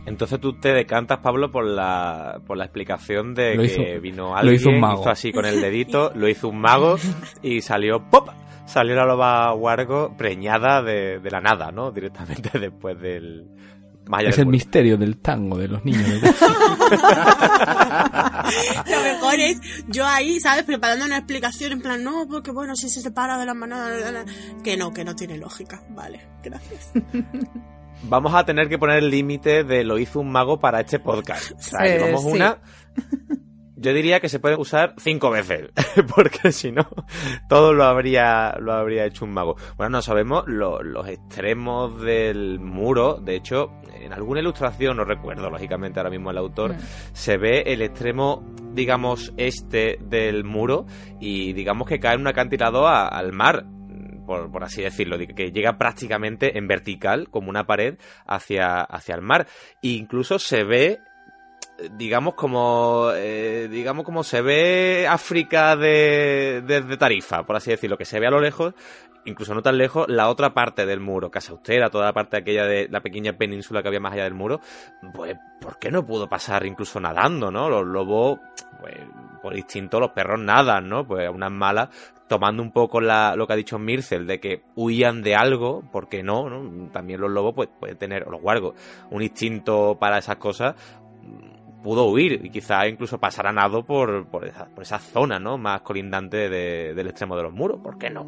Entonces 0.07 0.39
tú 0.41 0.53
te 0.53 0.73
decantas, 0.73 1.19
Pablo, 1.19 1.51
por 1.51 1.65
la, 1.67 2.41
por 2.47 2.57
la 2.57 2.65
explicación 2.65 3.35
de 3.35 3.57
Lo 3.57 3.63
que 3.63 3.67
hizo- 3.67 4.01
vino 4.01 4.37
alguien, 4.37 4.47
lo 4.47 4.53
hizo 4.61 4.69
un 4.69 4.81
mago. 4.81 5.09
así 5.09 5.33
con 5.33 5.45
el 5.45 5.61
dedito, 5.61 6.13
lo 6.15 6.29
hizo 6.29 6.49
un 6.49 6.61
mago 6.61 6.97
y 7.43 7.61
salió 7.61 8.01
¡pop! 8.09 8.29
Salió 8.67 8.95
la 8.97 9.05
loba 9.05 9.53
Wargo 9.55 10.17
preñada 10.17 10.83
de, 10.83 11.19
de 11.21 11.31
la 11.31 11.41
nada, 11.41 11.71
¿no? 11.73 11.91
Directamente 11.91 12.51
después 12.59 13.01
del... 13.01 13.47
Es 14.29 14.39
el 14.39 14.47
misterio 14.47 14.97
del 14.97 15.19
tango 15.19 15.59
de 15.59 15.69
los 15.69 15.85
niños. 15.85 16.09
Lo 18.91 19.03
mejor 19.03 19.35
es 19.41 19.61
yo 19.89 20.07
ahí, 20.07 20.39
¿sabes? 20.41 20.65
Preparando 20.65 21.05
una 21.05 21.19
explicación 21.19 21.73
en 21.73 21.81
plan, 21.81 22.03
no, 22.05 22.27
porque 22.29 22.53
bueno, 22.53 22.77
si 22.77 22.89
se 22.89 23.01
separa 23.01 23.37
de 23.39 23.47
la 23.47 23.55
manada, 23.55 23.91
la, 23.91 24.11
la, 24.13 24.25
la". 24.25 24.33
que 24.63 24.77
no, 24.77 24.93
que 24.93 25.05
no 25.05 25.15
tiene 25.17 25.37
lógica. 25.39 25.83
Vale, 25.91 26.21
gracias. 26.43 26.93
Vamos 28.05 28.35
a 28.35 28.45
tener 28.45 28.69
que 28.69 28.79
poner 28.79 28.99
el 28.99 29.11
límite 29.11 29.65
de 29.65 29.83
lo 29.83 29.99
hizo 29.99 30.21
un 30.21 30.31
mago 30.31 30.61
para 30.61 30.81
este 30.81 30.99
podcast. 31.01 31.53
O 31.53 31.63
sea, 31.63 31.81
Sí, 31.81 31.89
llevamos 31.93 32.23
sí. 32.23 32.29
una... 32.31 32.59
Yo 33.79 33.93
diría 33.93 34.21
que 34.21 34.29
se 34.31 34.41
puede 34.41 34.57
usar 34.57 34.95
cinco 34.99 35.31
veces, 35.31 35.69
porque 36.17 36.51
si 36.53 36.73
no, 36.73 36.89
todo 37.49 37.75
lo 37.75 37.85
habría, 37.85 38.57
lo 38.59 38.73
habría 38.73 39.05
hecho 39.05 39.25
un 39.27 39.33
mago. 39.33 39.57
Bueno, 39.77 39.91
no 39.91 40.03
sabemos 40.03 40.45
lo- 40.47 40.83
los 40.83 41.07
extremos 41.09 42.01
del 42.01 42.59
muro. 42.59 43.21
De 43.21 43.37
hecho, 43.37 43.73
en 44.01 44.13
alguna 44.15 44.41
ilustración, 44.41 44.97
no 44.97 45.05
recuerdo 45.05 45.51
lógicamente 45.51 46.01
ahora 46.01 46.11
mismo 46.11 46.31
el 46.31 46.39
autor, 46.39 46.73
Mm. 46.75 46.79
se 47.13 47.37
ve 47.37 47.65
el 47.67 47.83
extremo, 47.83 48.45
digamos, 48.73 49.35
este 49.37 49.99
del 50.01 50.45
muro 50.45 50.87
y 51.21 51.53
digamos 51.53 51.87
que 51.87 52.01
cae 52.01 52.15
en 52.15 52.23
un 52.23 52.29
acantilado 52.29 52.87
a- 52.89 53.09
al 53.09 53.33
mar. 53.33 53.67
Por, 54.27 54.51
por 54.51 54.65
así 54.65 54.83
decirlo, 54.83 55.19
de 55.19 55.29
que 55.29 55.53
llega 55.53 55.79
prácticamente 55.79 56.59
en 56.59 56.67
vertical, 56.67 57.29
como 57.31 57.49
una 57.49 57.65
pared, 57.65 57.97
hacia, 58.27 58.81
hacia 58.81 59.15
el 59.15 59.23
mar. 59.23 59.47
E 59.83 59.89
incluso 59.91 60.41
se 60.41 60.65
ve 60.65 60.99
digamos 61.93 62.35
como 62.35 63.11
eh, 63.15 63.69
digamos 63.71 64.05
como 64.05 64.25
se 64.25 64.41
ve 64.41 65.07
África 65.09 65.77
de, 65.77 66.63
desde 66.67 66.97
Tarifa, 66.97 67.45
por 67.45 67.57
así 67.57 67.71
decirlo, 67.71 67.99
que 67.99 68.05
se 68.05 68.19
ve 68.19 68.27
a 68.27 68.31
lo 68.31 68.41
lejos, 68.41 68.75
incluso 69.25 69.55
no 69.55 69.63
tan 69.63 69.77
lejos, 69.77 70.07
la 70.09 70.29
otra 70.29 70.55
parte 70.55 70.87
del 70.87 71.01
muro, 71.01 71.31
Casa 71.31 71.53
Austera, 71.53 71.91
toda 71.91 72.07
la 72.07 72.13
parte 72.13 72.39
aquella 72.39 72.65
de 72.65 72.89
la 72.89 73.01
pequeña 73.01 73.35
península 73.35 73.83
que 73.83 73.89
había 73.89 74.01
más 74.01 74.13
allá 74.13 74.25
del 74.25 74.35
muro, 74.35 74.61
pues 75.13 75.37
¿por 75.61 75.79
qué 75.79 75.91
no 75.91 76.07
pudo 76.07 76.29
pasar 76.29 76.65
incluso 76.65 77.01
nadando, 77.01 77.51
no? 77.51 77.69
Los 77.69 77.87
lobos, 77.87 78.39
pues 78.81 78.95
por 79.43 79.57
instinto 79.57 80.01
los 80.01 80.11
perros 80.11 80.41
nadan, 80.41 80.89
¿no? 80.89 81.07
Pues 81.07 81.29
unas 81.29 81.53
malas 81.53 81.89
tomando 82.29 82.63
un 82.63 82.73
poco 82.73 83.01
la, 83.01 83.37
lo 83.37 83.47
que 83.47 83.53
ha 83.53 83.57
dicho 83.57 83.79
Mircel 83.79 84.27
de 84.27 84.41
que 84.41 84.63
huían 84.75 85.23
de 85.23 85.37
algo, 85.37 85.85
porque 85.93 86.23
no, 86.23 86.49
¿no? 86.49 86.91
También 86.91 87.21
los 87.21 87.31
lobos 87.31 87.55
pues 87.55 87.69
pueden 87.79 87.97
tener, 87.97 88.25
o 88.27 88.31
los 88.31 88.41
guargos, 88.41 88.75
un 89.11 89.23
instinto 89.23 89.97
para 90.01 90.19
esas 90.19 90.37
cosas, 90.37 90.75
pudo 91.87 92.07
huir 92.07 92.41
y 92.45 92.51
quizá 92.51 92.87
incluso 92.89 93.19
pasar 93.19 93.47
a 93.47 93.53
nado 93.53 93.85
por, 93.85 94.27
por, 94.27 94.45
esa, 94.45 94.67
por 94.67 94.83
esa 94.83 94.99
zona, 94.99 95.39
¿no? 95.39 95.57
Más 95.57 95.81
colindante 95.83 96.49
de- 96.49 96.93
del 96.95 97.07
extremo 97.07 97.37
de 97.37 97.45
los 97.45 97.53
muros, 97.53 97.79
¿por 97.81 97.97
qué 97.97 98.11
no? 98.11 98.27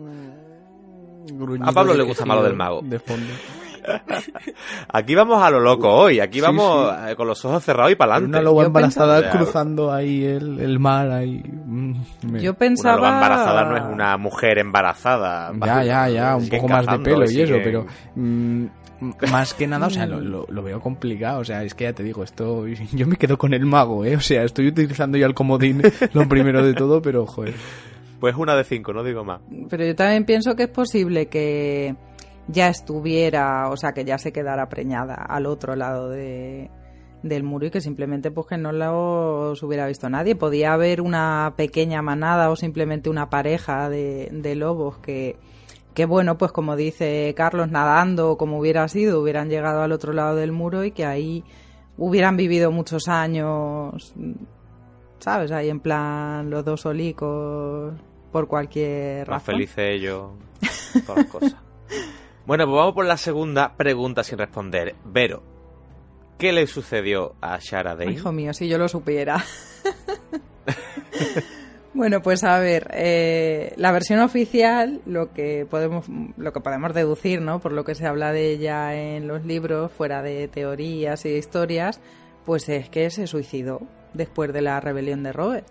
A 1.62 1.72
Pablo 1.72 1.92
le 1.94 2.04
gusta 2.04 2.24
malo 2.24 2.42
del 2.42 2.54
mago. 2.54 2.80
De 2.82 2.98
fondo. 2.98 3.26
Aquí 4.92 5.14
vamos 5.14 5.42
a 5.42 5.50
lo 5.50 5.60
loco 5.60 5.88
hoy, 5.88 6.20
aquí 6.20 6.38
Sí, 6.38 6.40
vamos 6.42 6.92
eh, 7.08 7.16
con 7.16 7.26
los 7.26 7.42
ojos 7.44 7.64
cerrados 7.64 7.92
y 7.92 7.94
para 7.96 8.14
adelante. 8.14 8.36
Una 8.36 8.44
loba 8.44 8.62
Yo 8.62 8.66
embarazada 8.66 9.20
pensaba- 9.20 9.38
cruzando 9.38 9.92
ahí 9.92 10.24
el, 10.24 10.58
el 10.60 10.78
mar 10.78 11.10
ahí. 11.10 11.42
mm, 11.42 11.92
me- 12.30 12.40
Yo 12.40 12.50
Una 12.50 12.58
pensaba... 12.58 12.96
loba 12.96 13.14
embarazada 13.14 13.64
no 13.64 13.76
es 13.76 13.82
una 13.84 14.16
mujer 14.18 14.58
embarazada. 14.58 15.52
Ya, 15.64 15.82
ya, 15.84 16.08
ya, 16.08 16.36
un 16.36 16.48
poco 16.48 16.68
más 16.68 16.86
de 16.86 16.98
pelo 16.98 17.30
y 17.30 17.40
eso, 17.40 17.54
pero 17.64 17.86
mm, 18.14 18.64
más 19.30 19.54
que 19.54 19.66
nada, 19.66 19.86
o 19.86 19.90
sea, 19.90 20.06
lo, 20.06 20.20
lo- 20.20 20.46
lo 20.48 20.62
veo 20.62 20.80
complicado, 20.80 21.40
o 21.40 21.44
sea, 21.44 21.62
es 21.64 21.74
que 21.74 21.84
ya 21.84 21.92
te 21.92 22.02
digo, 22.02 22.22
esto, 22.24 22.66
yo 22.92 23.06
me 23.06 23.16
quedo 23.16 23.38
con 23.38 23.54
el 23.54 23.64
mago, 23.66 24.04
eh, 24.04 24.16
o 24.16 24.20
sea, 24.20 24.44
estoy 24.44 24.68
utilizando 24.68 25.18
ya 25.18 25.26
el 25.26 25.34
comodín, 25.34 25.82
lo 26.12 26.28
primero 26.28 26.64
de 26.64 26.74
todo, 26.74 27.00
pero 27.02 27.26
joder. 27.26 27.54
Pues 28.20 28.34
una 28.34 28.56
de 28.56 28.64
cinco, 28.64 28.92
no 28.92 29.04
digo 29.04 29.22
más. 29.24 29.40
Pero 29.70 29.84
yo 29.84 29.94
también 29.94 30.24
pienso 30.24 30.56
que 30.56 30.64
es 30.64 30.68
posible 30.68 31.26
que 31.26 31.94
ya 32.48 32.68
estuviera, 32.68 33.68
o 33.70 33.76
sea, 33.76 33.92
que 33.92 34.04
ya 34.04 34.18
se 34.18 34.32
quedara 34.32 34.68
preñada 34.68 35.14
al 35.14 35.46
otro 35.46 35.76
lado 35.76 36.08
de, 36.08 36.68
del 37.22 37.44
muro 37.44 37.66
y 37.66 37.70
que 37.70 37.80
simplemente 37.80 38.32
pues 38.32 38.48
que 38.48 38.56
no 38.58 38.72
los 38.72 39.62
hubiera 39.62 39.86
visto 39.86 40.08
nadie. 40.10 40.34
Podía 40.34 40.72
haber 40.72 41.00
una 41.00 41.54
pequeña 41.56 42.02
manada 42.02 42.50
o 42.50 42.56
simplemente 42.56 43.08
una 43.08 43.30
pareja 43.30 43.88
de, 43.88 44.30
de 44.32 44.54
lobos 44.56 44.98
que, 44.98 45.36
que, 45.98 46.06
bueno, 46.06 46.38
pues 46.38 46.52
como 46.52 46.76
dice 46.76 47.34
Carlos, 47.36 47.72
nadando 47.72 48.36
como 48.36 48.60
hubiera 48.60 48.86
sido, 48.86 49.20
hubieran 49.20 49.50
llegado 49.50 49.82
al 49.82 49.90
otro 49.90 50.12
lado 50.12 50.36
del 50.36 50.52
muro 50.52 50.84
y 50.84 50.92
que 50.92 51.04
ahí 51.04 51.42
hubieran 51.96 52.36
vivido 52.36 52.70
muchos 52.70 53.08
años, 53.08 54.14
¿sabes? 55.18 55.50
Ahí 55.50 55.68
en 55.68 55.80
plan 55.80 56.50
los 56.50 56.64
dos 56.64 56.82
solicos 56.82 57.94
por 58.30 58.46
cualquier 58.46 59.26
Más 59.26 59.40
razón. 59.40 59.56
felices 59.56 59.78
ellos, 59.78 60.28
todas 61.04 61.24
las 61.24 61.26
cosas. 61.26 61.56
Bueno, 62.46 62.64
pues 62.66 62.76
vamos 62.76 62.94
por 62.94 63.04
la 63.04 63.16
segunda 63.16 63.74
pregunta 63.76 64.22
sin 64.22 64.38
responder. 64.38 64.94
Vero, 65.04 65.42
¿qué 66.38 66.52
le 66.52 66.68
sucedió 66.68 67.34
a 67.40 67.58
Shara 67.58 67.96
Dane? 67.96 68.12
Hijo 68.12 68.30
mío, 68.30 68.54
si 68.54 68.68
yo 68.68 68.78
lo 68.78 68.88
supiera. 68.88 69.44
bueno, 71.98 72.22
pues 72.22 72.44
a 72.44 72.58
ver, 72.60 72.88
eh, 72.94 73.72
la 73.76 73.90
versión 73.90 74.20
oficial, 74.20 75.00
lo 75.04 75.32
que 75.32 75.66
podemos, 75.68 76.06
lo 76.36 76.52
que 76.52 76.60
podemos 76.60 76.94
deducir, 76.94 77.42
¿no? 77.42 77.58
Por 77.58 77.72
lo 77.72 77.84
que 77.84 77.96
se 77.96 78.06
habla 78.06 78.32
de 78.32 78.52
ella 78.52 78.94
en 78.94 79.26
los 79.26 79.44
libros, 79.44 79.90
fuera 79.90 80.22
de 80.22 80.46
teorías 80.46 81.24
y 81.26 81.30
de 81.30 81.38
historias, 81.38 82.00
pues 82.46 82.68
es 82.68 82.88
que 82.88 83.10
se 83.10 83.26
suicidó 83.26 83.82
después 84.14 84.52
de 84.52 84.62
la 84.62 84.80
rebelión 84.80 85.24
de 85.24 85.32
Robert. 85.32 85.66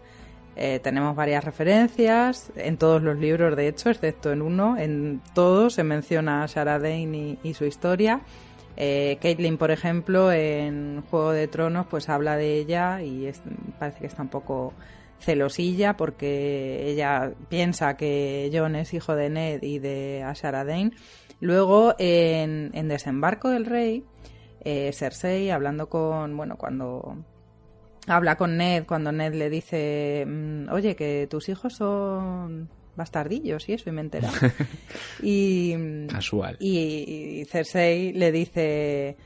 Eh, 0.57 0.79
tenemos 0.83 1.15
varias 1.15 1.45
referencias 1.45 2.51
en 2.57 2.75
todos 2.77 3.01
los 3.01 3.17
libros, 3.17 3.55
de 3.55 3.69
hecho, 3.69 3.89
excepto 3.89 4.31
en 4.33 4.41
uno. 4.41 4.75
En 4.77 5.21
todos 5.33 5.75
se 5.75 5.83
menciona 5.85 6.43
a 6.43 6.47
Sarah 6.49 6.77
Dane 6.77 7.37
y, 7.41 7.53
su 7.53 7.63
historia. 7.63 8.19
Eh, 8.75 9.17
Caitlin, 9.21 9.57
por 9.57 9.71
ejemplo, 9.71 10.29
en 10.31 11.03
Juego 11.09 11.31
de 11.31 11.47
Tronos, 11.47 11.87
pues 11.87 12.09
habla 12.09 12.35
de 12.35 12.57
ella 12.57 13.01
y 13.01 13.27
es- 13.27 13.41
parece 13.79 13.99
que 14.01 14.07
está 14.07 14.21
un 14.23 14.29
poco 14.29 14.73
celosilla 15.19 15.97
porque 15.97 16.89
ella 16.89 17.33
piensa 17.49 17.97
que 17.97 18.49
Jon 18.53 18.75
es 18.75 18.93
hijo 18.93 19.15
de 19.15 19.29
Ned 19.29 19.63
y 19.63 19.79
de 19.79 20.23
Ashara 20.23 20.63
Dane. 20.63 20.91
Luego, 21.39 21.95
en, 21.99 22.71
en 22.73 22.87
Desembarco 22.87 23.49
del 23.49 23.65
Rey, 23.65 24.03
eh, 24.61 24.91
Cersei 24.93 25.49
hablando 25.49 25.87
con, 25.89 26.35
bueno, 26.35 26.57
cuando 26.57 27.23
habla 28.07 28.35
con 28.37 28.57
Ned, 28.57 28.85
cuando 28.85 29.11
Ned 29.11 29.33
le 29.33 29.49
dice, 29.49 30.25
mm, 30.27 30.69
oye, 30.71 30.95
que 30.95 31.27
tus 31.29 31.49
hijos 31.49 31.73
son 31.75 32.69
bastardillos 32.95 33.69
y 33.69 33.73
eso, 33.73 33.89
y 33.89 33.93
me 33.93 34.01
entera. 34.01 34.29
y, 35.21 36.07
Casual. 36.07 36.57
y, 36.59 37.41
y 37.41 37.45
Cersei 37.45 38.13
le 38.13 38.31
dice, 38.31 39.17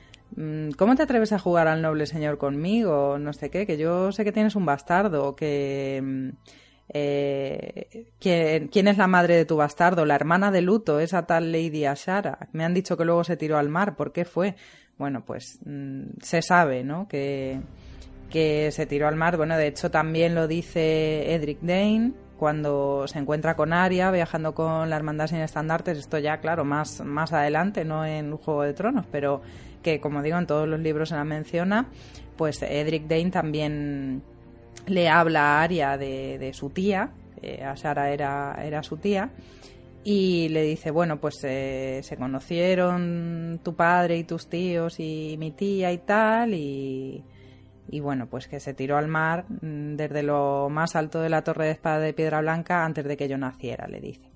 ¿cómo 0.77 0.95
te 0.95 1.03
atreves 1.03 1.33
a 1.33 1.39
jugar 1.39 1.67
al 1.67 1.81
noble 1.81 2.05
señor 2.05 2.37
conmigo? 2.37 3.17
No 3.19 3.33
sé 3.33 3.49
qué, 3.49 3.65
que 3.65 3.77
yo 3.77 4.11
sé 4.11 4.23
que 4.23 4.31
tienes 4.31 4.55
un 4.55 4.65
bastardo, 4.65 5.35
que... 5.35 6.01
mm, 6.03 6.29
eh, 6.93 8.11
¿quién, 8.19 8.87
es 8.87 8.97
la 8.97 9.07
madre 9.07 9.37
de 9.37 9.45
tu 9.45 9.55
bastardo? 9.55 10.05
La 10.05 10.15
hermana 10.15 10.51
de 10.51 10.61
luto, 10.61 10.99
esa 10.99 11.25
tal 11.25 11.51
Lady 11.51 11.85
Ashara. 11.85 12.49
Me 12.51 12.65
han 12.65 12.73
dicho 12.73 12.97
que 12.97 13.05
luego 13.05 13.23
se 13.23 13.37
tiró 13.37 13.57
al 13.57 13.69
mar. 13.69 13.95
¿Por 13.95 14.11
qué 14.11 14.25
fue? 14.25 14.55
Bueno, 14.97 15.23
pues 15.25 15.59
mm, 15.65 16.19
se 16.21 16.41
sabe, 16.41 16.83
¿no? 16.83 17.07
Que, 17.07 17.61
que 18.29 18.71
se 18.71 18.85
tiró 18.85 19.07
al 19.07 19.15
mar. 19.15 19.37
Bueno, 19.37 19.55
de 19.57 19.67
hecho 19.67 19.89
también 19.89 20.35
lo 20.35 20.47
dice 20.47 21.33
Edric 21.33 21.59
Dane 21.61 22.11
cuando 22.37 23.07
se 23.07 23.19
encuentra 23.19 23.55
con 23.55 23.71
Arya 23.71 24.09
viajando 24.09 24.53
con 24.53 24.89
la 24.89 24.95
hermandad 24.95 25.27
sin 25.27 25.39
estandartes. 25.39 25.97
Esto 25.97 26.17
ya, 26.17 26.39
claro, 26.39 26.65
más, 26.65 26.99
más 27.01 27.31
adelante, 27.31 27.85
no 27.85 28.03
en 28.03 28.35
Juego 28.35 28.63
de 28.63 28.73
Tronos, 28.73 29.05
pero 29.11 29.41
que, 29.81 29.99
como 29.99 30.21
digo, 30.21 30.37
en 30.37 30.47
todos 30.47 30.67
los 30.67 30.79
libros 30.79 31.09
se 31.09 31.15
la 31.15 31.23
menciona. 31.23 31.89
Pues 32.37 32.61
Edric 32.61 33.07
Dane 33.07 33.31
también 33.31 34.23
le 34.87 35.09
habla 35.09 35.59
a 35.59 35.63
Arya 35.63 35.97
de, 35.97 36.51
su 36.53 36.69
tía, 36.69 37.11
eh, 37.41 37.63
Ashara 37.63 38.11
era, 38.11 38.57
era 38.63 38.83
su 38.83 38.97
tía, 38.97 39.31
y 40.03 40.49
le 40.49 40.63
dice, 40.63 40.91
bueno, 40.91 41.19
pues 41.19 41.35
eh, 41.43 42.01
se 42.03 42.17
conocieron 42.17 43.59
tu 43.63 43.75
padre 43.75 44.17
y 44.17 44.23
tus 44.23 44.47
tíos 44.47 44.99
y 44.99 45.35
mi 45.37 45.51
tía 45.51 45.91
y 45.91 45.99
tal, 45.99 46.53
y, 46.53 47.23
y 47.89 47.99
bueno, 47.99 48.27
pues 48.27 48.47
que 48.47 48.59
se 48.59 48.73
tiró 48.73 48.97
al 48.97 49.07
mar 49.07 49.45
mm, 49.49 49.95
desde 49.95 50.23
lo 50.23 50.69
más 50.69 50.95
alto 50.95 51.21
de 51.21 51.29
la 51.29 51.43
torre 51.43 51.65
de 51.65 51.71
espada 51.71 51.99
de 51.99 52.13
piedra 52.13 52.41
blanca 52.41 52.83
antes 52.83 53.05
de 53.05 53.17
que 53.17 53.27
yo 53.27 53.37
naciera, 53.37 53.87
le 53.87 53.99
dice. 53.99 54.31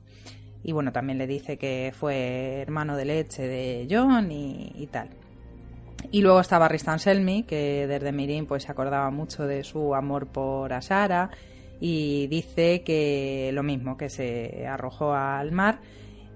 Y 0.63 0.71
bueno, 0.71 0.91
también 0.91 1.17
le 1.17 1.27
dice 1.27 1.57
que 1.57 1.93
fue 1.95 2.61
hermano 2.61 2.97
de 2.97 3.05
leche 3.05 3.47
de 3.47 3.87
John 3.89 4.31
y, 4.31 4.71
y 4.75 4.87
tal. 4.87 5.09
Y 6.11 6.21
luego 6.21 6.39
estaba 6.39 6.67
Ristan 6.67 6.99
Selmy, 6.99 7.43
que 7.43 7.87
desde 7.87 8.11
Mirin 8.11 8.45
pues 8.45 8.63
se 8.63 8.71
acordaba 8.71 9.09
mucho 9.11 9.45
de 9.45 9.63
su 9.63 9.95
amor 9.95 10.27
por 10.27 10.73
Ashara 10.73 11.29
y 11.79 12.27
dice 12.27 12.83
que 12.83 13.51
lo 13.53 13.63
mismo, 13.63 13.97
que 13.97 14.09
se 14.09 14.65
arrojó 14.67 15.13
al 15.13 15.51
mar. 15.51 15.79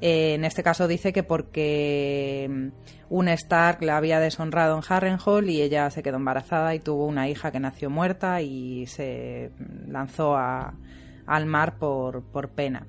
Eh, 0.01 0.35
en 0.35 0.45
este 0.45 0.63
caso 0.63 0.87
dice 0.87 1.11
que 1.11 1.23
porque 1.23 2.47
mm, 2.49 2.67
un 3.09 3.27
Stark 3.29 3.81
la 3.81 3.97
había 3.97 4.19
deshonrado 4.19 4.77
en 4.77 4.83
Harrenhal 4.87 5.49
y 5.49 5.61
ella 5.61 5.89
se 5.89 6.03
quedó 6.03 6.17
embarazada 6.17 6.73
y 6.73 6.79
tuvo 6.79 7.05
una 7.05 7.27
hija 7.27 7.51
que 7.51 7.59
nació 7.59 7.89
muerta 7.89 8.41
y 8.41 8.85
se 8.87 9.51
lanzó 9.87 10.37
al 10.37 11.45
mar 11.45 11.77
por, 11.77 12.23
por 12.23 12.49
pena. 12.49 12.87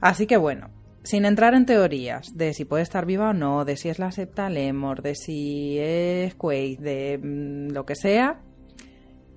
Así 0.00 0.26
que 0.26 0.36
bueno, 0.36 0.70
sin 1.08 1.24
entrar 1.24 1.54
en 1.54 1.64
teorías 1.64 2.36
de 2.36 2.52
si 2.52 2.66
puede 2.66 2.82
estar 2.82 3.06
viva 3.06 3.30
o 3.30 3.32
no, 3.32 3.64
de 3.64 3.78
si 3.78 3.88
es 3.88 3.98
la 3.98 4.12
septa 4.12 4.50
Lemor, 4.50 5.00
de 5.00 5.14
si 5.14 5.78
es 5.78 6.34
Quaid, 6.34 6.80
de 6.80 7.18
mm, 7.18 7.72
lo 7.72 7.86
que 7.86 7.94
sea, 7.94 8.40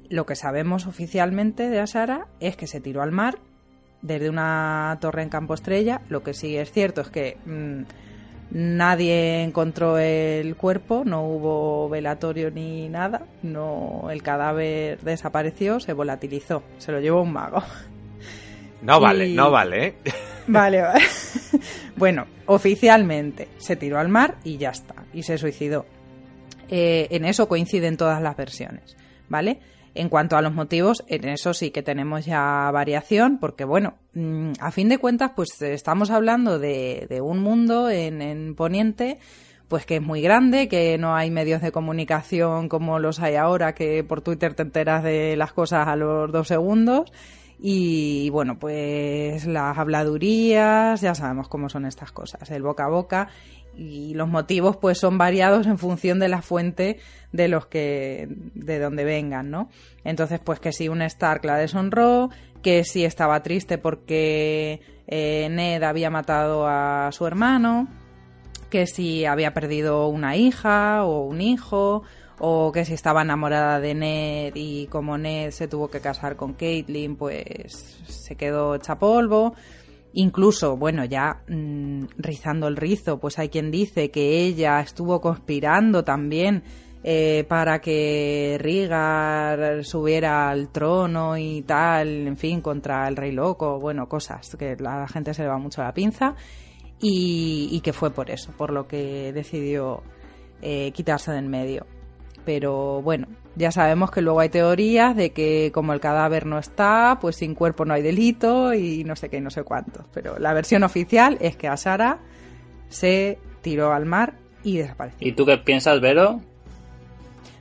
lo 0.09 0.25
que 0.25 0.35
sabemos 0.35 0.85
oficialmente 0.85 1.69
de 1.69 1.79
Asara 1.79 2.27
es 2.41 2.57
que 2.57 2.67
se 2.67 2.81
tiró 2.81 3.01
al 3.01 3.13
mar 3.13 3.37
desde 4.01 4.29
una 4.29 4.97
torre 4.99 5.23
en 5.23 5.29
Campo 5.29 5.53
Estrella. 5.53 6.01
Lo 6.09 6.23
que 6.23 6.33
sí 6.33 6.57
es 6.57 6.73
cierto 6.73 6.99
es 6.99 7.07
que 7.07 7.37
mm, 7.45 7.83
nadie 8.51 9.41
encontró 9.41 9.97
el 9.97 10.57
cuerpo, 10.57 11.03
no 11.05 11.25
hubo 11.25 11.87
velatorio 11.87 12.51
ni 12.51 12.89
nada, 12.89 13.27
no 13.43 14.09
el 14.11 14.21
cadáver 14.23 14.99
desapareció, 14.99 15.79
se 15.79 15.93
volatilizó, 15.93 16.63
se 16.79 16.91
lo 16.91 16.99
llevó 16.99 17.21
un 17.21 17.31
mago. 17.31 17.63
No 18.81 18.99
vale, 18.99 19.29
no 19.29 19.51
vale. 19.51 19.87
¿eh? 19.87 19.95
Vale, 20.51 20.83
bueno, 21.95 22.27
oficialmente 22.45 23.47
se 23.57 23.77
tiró 23.77 23.99
al 23.99 24.09
mar 24.09 24.35
y 24.43 24.57
ya 24.57 24.71
está, 24.71 24.95
y 25.13 25.23
se 25.23 25.37
suicidó. 25.37 25.85
Eh, 26.69 27.07
en 27.11 27.25
eso 27.25 27.47
coinciden 27.47 27.95
todas 27.95 28.21
las 28.21 28.35
versiones, 28.35 28.97
¿vale? 29.29 29.59
En 29.93 30.09
cuanto 30.09 30.35
a 30.37 30.41
los 30.41 30.53
motivos, 30.53 31.03
en 31.07 31.27
eso 31.29 31.53
sí 31.53 31.71
que 31.71 31.83
tenemos 31.83 32.25
ya 32.25 32.69
variación, 32.71 33.39
porque 33.39 33.63
bueno, 33.63 33.95
mm, 34.13 34.53
a 34.59 34.71
fin 34.71 34.89
de 34.89 34.97
cuentas, 34.97 35.31
pues 35.35 35.61
estamos 35.61 36.11
hablando 36.11 36.59
de, 36.59 37.19
un 37.21 37.39
mundo 37.39 37.89
en, 37.89 38.21
en 38.21 38.55
Poniente, 38.55 39.19
pues 39.69 39.85
que 39.85 39.97
es 39.97 40.01
muy 40.01 40.21
grande, 40.21 40.67
que 40.67 40.97
no 40.97 41.15
hay 41.15 41.31
medios 41.31 41.61
de 41.61 41.71
comunicación 41.71 42.67
como 42.67 42.99
los 42.99 43.21
hay 43.21 43.35
ahora, 43.35 43.73
que 43.73 44.03
por 44.03 44.21
Twitter 44.21 44.53
te 44.53 44.63
enteras 44.63 45.01
de 45.01 45.37
las 45.37 45.53
cosas 45.53 45.87
a 45.87 45.95
los 45.95 46.29
dos 46.29 46.49
segundos. 46.49 47.09
Y 47.63 48.31
bueno, 48.31 48.57
pues 48.57 49.45
las 49.45 49.77
habladurías, 49.77 50.99
ya 50.99 51.13
sabemos 51.13 51.47
cómo 51.47 51.69
son 51.69 51.85
estas 51.85 52.11
cosas, 52.11 52.49
el 52.49 52.63
boca 52.63 52.85
a 52.85 52.89
boca 52.89 53.27
y 53.77 54.15
los 54.15 54.27
motivos 54.27 54.77
pues 54.77 54.97
son 54.97 55.19
variados 55.19 55.67
en 55.67 55.77
función 55.77 56.17
de 56.17 56.27
la 56.27 56.41
fuente 56.41 56.97
de 57.31 57.47
los 57.47 57.67
que 57.67 58.27
de 58.55 58.79
donde 58.79 59.03
vengan, 59.03 59.51
¿no? 59.51 59.69
Entonces 60.03 60.39
pues 60.43 60.59
que 60.59 60.73
si 60.73 60.89
un 60.89 61.03
Stark 61.03 61.45
la 61.45 61.57
deshonró, 61.57 62.31
que 62.63 62.83
si 62.83 63.05
estaba 63.05 63.43
triste 63.43 63.77
porque 63.77 64.81
eh, 65.05 65.47
Ned 65.51 65.83
había 65.83 66.09
matado 66.09 66.67
a 66.67 67.11
su 67.11 67.27
hermano, 67.27 67.87
que 68.71 68.87
si 68.87 69.25
había 69.25 69.53
perdido 69.53 70.07
una 70.07 70.35
hija 70.35 71.05
o 71.05 71.25
un 71.25 71.41
hijo, 71.41 72.03
o 72.43 72.71
que 72.71 72.85
si 72.85 72.95
estaba 72.95 73.21
enamorada 73.21 73.79
de 73.79 73.93
Ned 73.93 74.53
y 74.55 74.87
como 74.87 75.15
Ned 75.15 75.51
se 75.51 75.67
tuvo 75.67 75.89
que 75.89 75.99
casar 76.01 76.35
con 76.35 76.53
Caitlyn, 76.53 77.15
pues 77.15 78.01
se 78.07 78.35
quedó 78.35 78.73
hecha 78.73 78.97
polvo. 78.97 79.53
Incluso, 80.13 80.75
bueno, 80.75 81.05
ya 81.05 81.43
mm, 81.47 82.05
rizando 82.17 82.67
el 82.67 82.77
rizo, 82.77 83.19
pues 83.19 83.37
hay 83.37 83.49
quien 83.49 83.69
dice 83.69 84.09
que 84.09 84.39
ella 84.43 84.79
estuvo 84.79 85.21
conspirando 85.21 86.03
también 86.03 86.63
eh, 87.03 87.45
para 87.47 87.79
que 87.79 88.57
Rigar 88.59 89.85
subiera 89.85 90.49
al 90.49 90.69
trono 90.69 91.37
y 91.37 91.61
tal, 91.61 92.25
en 92.25 92.37
fin, 92.37 92.59
contra 92.61 93.07
el 93.07 93.17
rey 93.17 93.33
loco, 93.33 93.79
bueno, 93.79 94.09
cosas 94.09 94.55
que 94.57 94.75
la 94.77 95.07
gente 95.07 95.35
se 95.35 95.43
le 95.43 95.49
va 95.49 95.59
mucho 95.59 95.83
la 95.83 95.93
pinza 95.93 96.35
y, 96.99 97.79
que 97.81 97.93
fue 97.93 98.09
por 98.09 98.31
eso, 98.31 98.51
por 98.57 98.73
lo 98.73 98.87
que 98.87 99.31
decidió 99.31 100.01
eh, 100.63 100.91
quitarse 100.91 101.31
de 101.31 101.37
en 101.37 101.47
medio. 101.47 102.00
Pero 102.45 103.01
bueno, 103.01 103.27
ya 103.55 103.71
sabemos 103.71 104.11
que 104.11 104.21
luego 104.21 104.39
hay 104.39 104.49
teorías 104.49 105.15
de 105.15 105.31
que 105.31 105.71
como 105.73 105.93
el 105.93 105.99
cadáver 105.99 106.45
no 106.45 106.57
está, 106.57 107.17
pues 107.19 107.35
sin 107.35 107.53
cuerpo 107.53 107.85
no 107.85 107.93
hay 107.93 108.01
delito 108.01 108.73
y 108.73 109.03
no 109.03 109.15
sé 109.15 109.29
qué, 109.29 109.41
no 109.41 109.49
sé 109.49 109.63
cuántos. 109.63 110.05
Pero 110.13 110.39
la 110.39 110.53
versión 110.53 110.83
oficial 110.83 111.37
es 111.41 111.55
que 111.55 111.67
Asara 111.67 112.19
se 112.89 113.37
tiró 113.61 113.93
al 113.93 114.05
mar 114.05 114.35
y 114.63 114.77
desapareció. 114.77 115.27
¿Y 115.27 115.33
tú 115.33 115.45
qué 115.45 115.57
piensas, 115.57 115.99
Vero? 115.99 116.41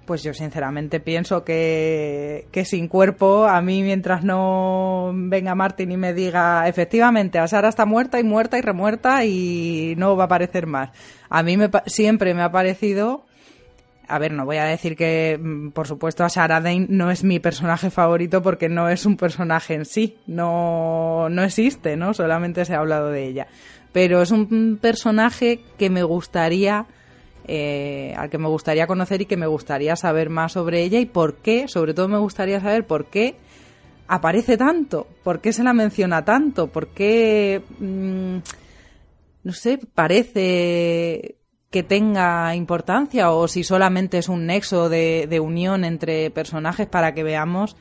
Pues 0.07 0.23
yo 0.25 0.35
sinceramente 0.35 0.99
pienso 0.99 1.45
que, 1.45 2.49
que 2.51 2.65
sin 2.65 2.89
cuerpo, 2.89 3.47
a 3.47 3.61
mí 3.61 3.83
mientras 3.83 4.25
no 4.25 5.13
venga 5.15 5.55
Martín 5.55 5.93
y 5.93 5.97
me 5.97 6.15
diga, 6.15 6.67
efectivamente, 6.67 7.39
Asara 7.39 7.69
está 7.69 7.87
muerta 7.87 8.19
y 8.19 8.25
muerta 8.25 8.59
y 8.59 8.61
remuerta 8.61 9.25
y 9.25 9.95
no 9.97 10.17
va 10.17 10.25
a 10.25 10.27
aparecer 10.27 10.67
más. 10.67 10.91
A 11.29 11.45
mí 11.45 11.57
me, 11.57 11.71
siempre 11.87 12.35
me 12.35 12.43
ha 12.43 12.51
parecido 12.51 13.25
a 14.11 14.19
ver, 14.19 14.33
no 14.33 14.45
voy 14.45 14.57
a 14.57 14.65
decir 14.65 14.97
que, 14.97 15.39
mm, 15.41 15.71
por 15.71 15.87
supuesto, 15.87 16.25
a 16.25 16.29
Sarah 16.29 16.61
Dane 16.61 16.87
no 16.89 17.11
es 17.11 17.23
mi 17.23 17.39
personaje 17.39 17.91
favorito 17.91 18.43
porque 18.43 18.69
no 18.69 18.89
es 18.89 19.07
un 19.07 19.17
personaje 19.17 19.75
en 19.75 19.85
sí, 19.85 20.17
no, 20.27 21.29
no 21.31 21.45
existe, 21.45 21.97
¿no? 21.97 22.13
Solamente 22.13 22.65
se 22.65 22.75
ha 22.75 22.81
hablado 22.81 23.11
de 23.11 23.27
ella. 23.27 23.47
Pero 23.93 24.21
es 24.21 24.33
un 24.33 24.79
personaje 24.81 25.61
que 25.79 25.91
me 25.91 26.03
gustaría, 26.03 26.87
eh, 27.47 28.13
al 28.17 28.31
que 28.31 28.39
me 28.39 28.49
gustaría 28.49 28.89
conocer 28.89 29.23
y 29.23 29.27
que 29.27 29.37
me 29.37 29.47
gustaría 29.47 29.95
saber 29.95 30.29
más 30.29 30.53
sobre 30.53 30.83
ella 30.83 30.99
y 30.99 31.07
por 31.07 31.37
qué, 31.37 31.69
sobre 31.69 31.95
todo 31.95 32.09
me 32.09 32.19
gustaría 32.19 32.61
saber 32.61 32.87
por 32.87 33.07
qué 33.07 33.37
aparece 34.09 34.57
tanto, 34.57 35.07
por 35.23 35.41
qué 35.41 35.53
se 35.53 35.63
la 35.63 35.73
menciona 35.73 36.25
tanto, 36.25 36.67
por 36.67 36.89
qué, 36.89 37.63
mm, 37.79 38.39
no 39.45 39.53
sé, 39.53 39.79
parece 39.95 41.37
que 41.71 41.85
tenga 41.85 42.57
importancia 42.57 43.31
o 43.31 43.47
si 43.47 43.63
solamente 43.63 44.19
es 44.19 44.29
un 44.29 44.47
nexo 44.47 44.89
de, 44.89 45.41
unión 45.41 45.85
entre 45.85 46.31
personajes 46.31 46.89
para 46.89 47.15
que 47.15 47.23
veamos 47.23 47.77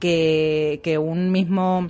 que, 0.00 0.80
que, 0.82 0.98
un 0.98 1.30
mismo 1.30 1.88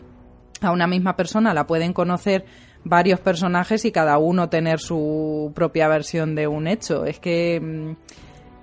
a 0.61 0.72
una 0.72 0.87
misma 0.87 1.16
persona 1.16 1.54
la 1.54 1.66
pueden 1.66 1.94
conocer 1.94 2.44
varios 2.84 3.20
personajes 3.20 3.87
y 3.87 3.92
cada 3.92 4.18
uno 4.18 4.50
tener 4.50 4.78
su 4.78 5.52
propia 5.54 5.88
versión 5.88 6.34
de 6.34 6.46
un 6.46 6.66
hecho. 6.66 7.06
Es 7.06 7.18
que 7.18 7.61
mm, 7.61 7.96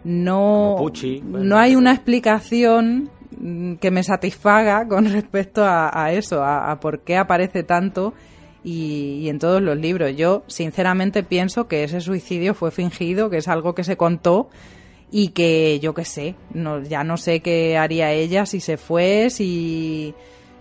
no, 0.04 0.76
no 1.24 1.58
hay 1.58 1.76
una 1.76 1.92
explicación 1.92 3.10
mm, 3.40 3.76
que 3.76 3.90
me 3.90 4.04
satisfaga 4.04 4.88
con 4.88 5.06
respecto 5.12 5.64
a, 5.66 6.12
eso, 6.12 6.44
a 6.44 6.80
por 6.80 7.00
qué 7.00 7.18
aparece 7.18 7.64
tanto 7.64 8.14
y, 8.66 9.30
en 9.30 9.38
todos 9.38 9.62
los 9.62 9.78
libros. 9.78 10.16
Yo, 10.18 10.44
sinceramente, 10.48 11.24
pienso 11.24 11.68
que 11.68 11.84
ese 11.84 12.02
suicidio 12.02 12.56
fue 12.56 12.72
fingido, 12.72 13.30
que 13.30 13.38
es 13.38 13.48
algo 13.48 13.76
que 13.76 13.84
se 13.84 13.96
contó 13.96 14.50
y 15.12 15.30
que 15.30 15.80
yo 15.80 15.94
qué 15.94 16.04
sé, 16.04 16.36
no, 16.52 16.82
ya 16.82 17.04
no 17.04 17.16
sé 17.16 17.42
qué 17.42 17.78
haría 17.78 18.12
ella 18.12 18.48
si 18.48 18.60
se 18.60 18.78
fue, 18.78 19.30
si, 19.30 20.16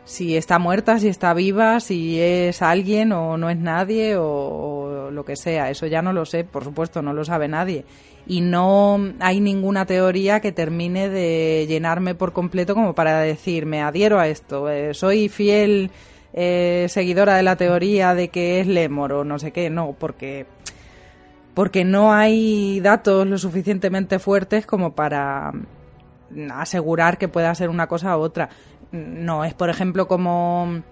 si 0.05 0.37
está 0.37 0.59
muerta, 0.59 0.99
si 0.99 1.09
está 1.09 1.33
viva, 1.33 1.81
si 1.81 2.21
es 2.21 2.61
alguien 2.61 3.11
o 3.13 3.39
no 3.39 3.49
es 3.49 3.57
nadie 3.57 4.17
o, 4.19 5.09
lo 5.11 5.25
que 5.25 5.37
sea. 5.37 5.71
Eso 5.71 5.87
ya 5.87 6.03
no 6.03 6.13
lo 6.13 6.27
sé, 6.27 6.45
por 6.45 6.63
supuesto, 6.63 7.01
no 7.01 7.15
lo 7.15 7.25
sabe 7.25 7.49
nadie. 7.49 7.87
Y 8.27 8.43
no 8.43 9.01
hay 9.21 9.41
ninguna 9.41 9.87
teoría 9.87 10.41
que 10.41 10.53
termine 10.53 11.09
de 11.09 11.67
llenarme 11.69 12.15
por 12.15 12.33
completo 12.33 12.75
como 12.75 12.95
para 12.95 13.21
decir, 13.21 13.65
me 13.65 13.81
adhiero 13.81 14.19
a 14.19 14.29
esto, 14.29 14.69
eh, 14.69 14.93
soy 14.93 15.29
fiel 15.29 15.91
eh, 16.35 16.87
seguidora 16.89 17.37
de 17.37 17.45
la 17.45 17.57
teoría 17.57 18.15
de 18.15 18.29
que 18.29 18.61
es 18.61 18.67
Lemor 18.67 19.13
o 19.13 19.25
no 19.25 19.39
sé 19.39 19.53
qué, 19.53 19.71
no, 19.71 19.95
porque 19.99 20.47
porque 21.55 21.85
no 21.85 22.13
hay 22.13 22.81
datos 22.81 23.25
lo 23.27 23.39
suficientemente 23.39 24.19
fuertes 24.19 24.67
como 24.67 24.97
para 24.97 25.53
asegurar 26.53 27.17
que 27.17 27.29
pueda 27.29 27.55
ser 27.55 27.69
una 27.69 27.87
cosa 27.87 28.19
u 28.19 28.21
otra. 28.21 28.49
No 28.91 29.45
es, 29.45 29.55
por 29.55 29.71
ejemplo, 29.71 30.09
como 30.09 30.83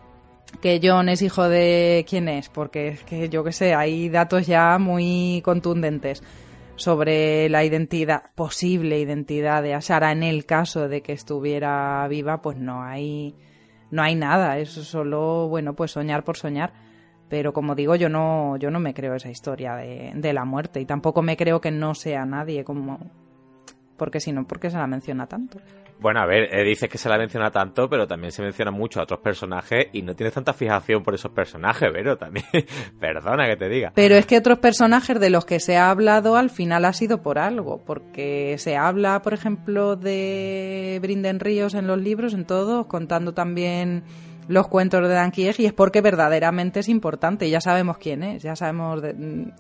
que 0.61 0.81
John 0.81 1.09
es 1.09 1.23
hijo 1.23 1.49
de 1.49 2.07
quién 2.09 2.29
es, 2.29 2.49
porque 2.49 2.89
es 2.89 3.03
que 3.03 3.29
yo 3.29 3.43
que 3.43 3.53
sé, 3.53 3.75
hay 3.75 4.09
datos 4.09 4.47
ya 4.47 4.79
muy 4.79 5.43
contundentes 5.45 6.23
sobre 6.77 7.49
la 7.49 7.65
identidad, 7.65 8.31
posible 8.37 9.01
identidad 9.01 9.65
de 9.65 9.75
Ashara 9.75 10.13
en 10.13 10.23
el 10.23 10.47
caso 10.47 10.89
de 10.89 11.03
que 11.03 11.13
estuviera 11.13 12.07
viva, 12.09 12.41
pues 12.41 12.57
no 12.57 12.83
hay 12.83 13.35
no 13.93 14.03
hay 14.03 14.15
nada, 14.15 14.59
es 14.59 14.71
solo, 14.71 15.49
bueno, 15.49 15.75
pues 15.75 15.93
soñar 15.93 16.25
por 16.25 16.39
soñar. 16.39 16.73
Pero 17.29 17.53
como 17.53 17.75
digo, 17.75 17.95
yo 17.95 18.09
no, 18.09 18.57
yo 18.57 18.71
no 18.71 18.81
me 18.81 18.95
creo 18.95 19.15
esa 19.15 19.31
historia 19.31 19.77
de, 19.77 20.13
de 20.15 20.33
la 20.33 20.45
muerte 20.45 20.81
y 20.81 20.87
tampoco 20.87 21.23
me 21.23 21.37
creo 21.37 21.61
que 21.61 21.71
no 21.71 21.95
sea 21.95 22.25
nadie 22.25 22.65
como... 22.65 22.99
Porque 23.99 24.19
si 24.19 24.33
no, 24.33 24.47
¿por 24.47 24.59
qué 24.59 24.71
se 24.71 24.79
la 24.79 24.87
menciona 24.87 25.27
tanto? 25.27 25.59
Bueno, 26.03 26.21
a 26.21 26.27
ver, 26.27 26.53
eh, 26.53 26.65
dices 26.65 26.91
que 26.91 26.99
se 26.99 27.09
la 27.09 27.17
menciona 27.17 27.53
tanto, 27.53 27.89
pero 27.89 28.09
también 28.09 28.33
se 28.33 28.43
menciona 28.43 28.73
mucho 28.73 28.99
a 28.99 29.05
otros 29.05 29.21
personajes 29.21 29.87
y 29.93 30.03
no 30.03 30.17
tienes 30.17 30.35
tanta 30.35 30.53
fijación 30.53 31.05
por 31.05 31.15
esos 31.15 31.31
personajes, 31.31 31.91
pero 31.93 32.19
también, 32.19 32.45
perdona 33.01 33.47
que 33.47 33.57
te 33.57 33.69
diga. 33.69 33.93
Pero 33.95 34.17
es 34.17 34.27
que 34.27 34.37
otros 34.37 34.59
personajes 34.59 35.21
de 35.21 35.31
los 35.31 35.45
que 35.45 35.61
se 35.61 35.77
ha 35.77 35.91
hablado 35.91 36.35
al 36.35 36.51
final 36.51 36.87
ha 36.87 36.93
sido 36.93 37.23
por 37.23 37.39
algo, 37.39 37.85
porque 37.87 38.57
se 38.59 38.77
habla, 38.77 39.23
por 39.23 39.33
ejemplo, 39.33 39.95
de 39.95 40.99
Brinden 41.01 41.39
Ríos 41.39 41.75
en 41.75 41.87
los 41.87 41.99
libros, 41.99 42.35
en 42.35 42.47
todos, 42.47 42.87
contando 42.87 43.33
también 43.33 44.03
los 44.49 44.67
cuentos 44.67 45.07
de 45.07 45.15
Dan 45.15 45.31
Kieg, 45.31 45.55
y 45.61 45.67
es 45.67 45.73
porque 45.73 46.01
verdaderamente 46.01 46.81
es 46.81 46.89
importante, 46.89 47.49
ya 47.49 47.61
sabemos 47.61 47.99
quién 47.99 48.25
es, 48.25 48.43
ya 48.43 48.57
sabemos, 48.57 49.01
de, 49.01 49.53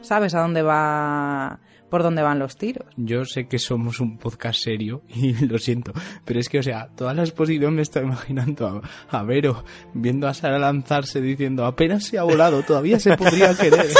sabes 0.00 0.34
a 0.34 0.40
dónde 0.40 0.62
va 0.62 1.60
por 1.92 2.02
dónde 2.02 2.22
van 2.22 2.38
los 2.38 2.56
tiros. 2.56 2.86
Yo 2.96 3.26
sé 3.26 3.48
que 3.48 3.58
somos 3.58 4.00
un 4.00 4.16
podcast 4.16 4.62
serio 4.62 5.02
y 5.14 5.34
lo 5.44 5.58
siento, 5.58 5.92
pero 6.24 6.40
es 6.40 6.48
que, 6.48 6.58
o 6.58 6.62
sea, 6.62 6.88
toda 6.96 7.12
la 7.12 7.20
exposición 7.20 7.74
me 7.74 7.82
estoy 7.82 8.04
imaginando 8.04 8.80
a, 9.10 9.22
Vero 9.24 9.62
viendo 9.92 10.26
a 10.26 10.32
Sara 10.32 10.58
lanzarse 10.58 11.20
diciendo 11.20 11.66
apenas 11.66 12.04
se 12.04 12.18
ha 12.18 12.22
volado, 12.22 12.62
todavía 12.62 12.98
se 12.98 13.14
podría 13.14 13.54
querer. 13.54 13.88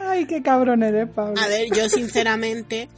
Ay, 0.00 0.26
qué 0.26 0.42
cabrón 0.42 0.82
eres, 0.82 1.08
Pablo. 1.08 1.40
A 1.40 1.46
ver, 1.46 1.68
yo 1.72 1.88
sinceramente 1.88 2.88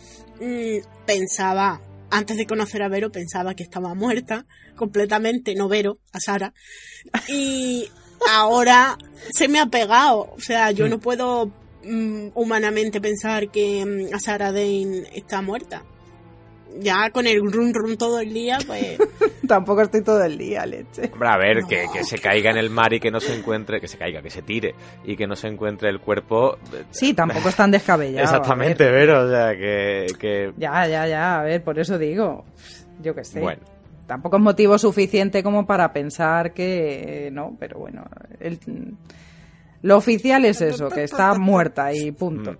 mm, 0.41 0.79
pensaba, 1.05 1.83
antes 2.11 2.39
de 2.39 2.47
conocer 2.47 2.83
a 2.83 2.89
Vero, 2.89 3.13
pensaba 3.13 3.53
que 3.53 3.65
estaba 3.65 3.95
muerta 3.95 4.47
completamente, 4.77 5.55
no 5.55 5.69
Vero, 5.69 5.99
a 6.11 6.21
Sara. 6.21 6.55
Y 7.29 7.91
ahora 8.31 8.99
se 9.31 9.49
me 9.49 9.61
ha 9.61 9.66
pegado. 9.66 10.33
O 10.37 10.41
sea, 10.41 10.70
yo 10.70 10.89
no 10.89 10.99
puedo 10.99 11.51
mm, 11.85 12.29
humanamente 12.35 13.01
pensar 13.01 13.51
que 13.51 13.85
mm, 13.85 14.18
Sarah 14.18 14.53
Dane 14.53 15.05
está 15.14 15.43
muerta. 15.43 15.83
Ya 16.77 17.11
con 17.11 17.29
el 17.29 17.41
run 17.41 17.72
run 17.72 17.97
todo 17.97 18.18
el 18.18 18.35
día, 18.35 18.59
pues. 18.66 18.99
Tampoco 19.47 19.83
estoy 19.83 20.03
todo 20.03 20.25
el 20.25 20.37
día, 20.37 20.66
leche. 20.66 21.11
Hombre, 21.12 21.29
a 21.29 21.37
ver, 21.37 21.64
que, 21.68 21.87
que, 21.93 22.03
se 22.03 22.18
caiga 22.18 22.51
en 22.51 22.57
el 22.57 22.68
mar 22.68 22.93
y 22.93 22.99
que 22.99 23.12
no 23.12 23.20
se 23.20 23.37
encuentre, 23.37 23.81
que 23.81 23.87
se 23.87 23.97
caiga, 23.97 24.22
que 24.22 24.31
se 24.31 24.43
tire 24.43 24.75
y 25.05 25.14
que 25.16 25.29
no 25.29 25.37
se 25.37 25.47
encuentre 25.47 25.89
el 25.89 26.01
cuerpo. 26.01 26.59
Sí, 26.91 27.14
tampoco 27.14 27.49
es 27.49 27.55
tan 27.55 27.70
descabellado. 27.70 28.25
Exactamente, 28.25 28.91
pero, 28.91 29.25
o 29.25 29.31
sea, 29.31 29.57
que, 29.57 30.07
que. 30.18 30.53
Ya, 30.57 30.89
ya, 30.89 31.07
ya, 31.07 31.41
a 31.41 31.45
ver, 31.45 31.62
por 31.62 31.79
eso 31.79 31.97
digo. 31.97 32.45
Yo 33.01 33.14
qué 33.14 33.22
sé. 33.22 33.39
Bueno 33.39 33.74
tampoco 34.07 34.37
es 34.37 34.43
motivo 34.43 34.79
suficiente 34.79 35.43
como 35.43 35.67
para 35.67 35.93
pensar 35.93 36.53
que 36.53 37.31
no, 37.33 37.57
pero 37.59 37.79
bueno, 37.79 38.05
lo 39.83 39.97
oficial 39.97 40.45
es 40.45 40.61
eso, 40.61 40.89
que 40.89 41.05
está 41.05 41.35
muerta 41.35 41.93
y 41.93 42.13
punto. 42.13 42.53
Mm. 42.53 42.57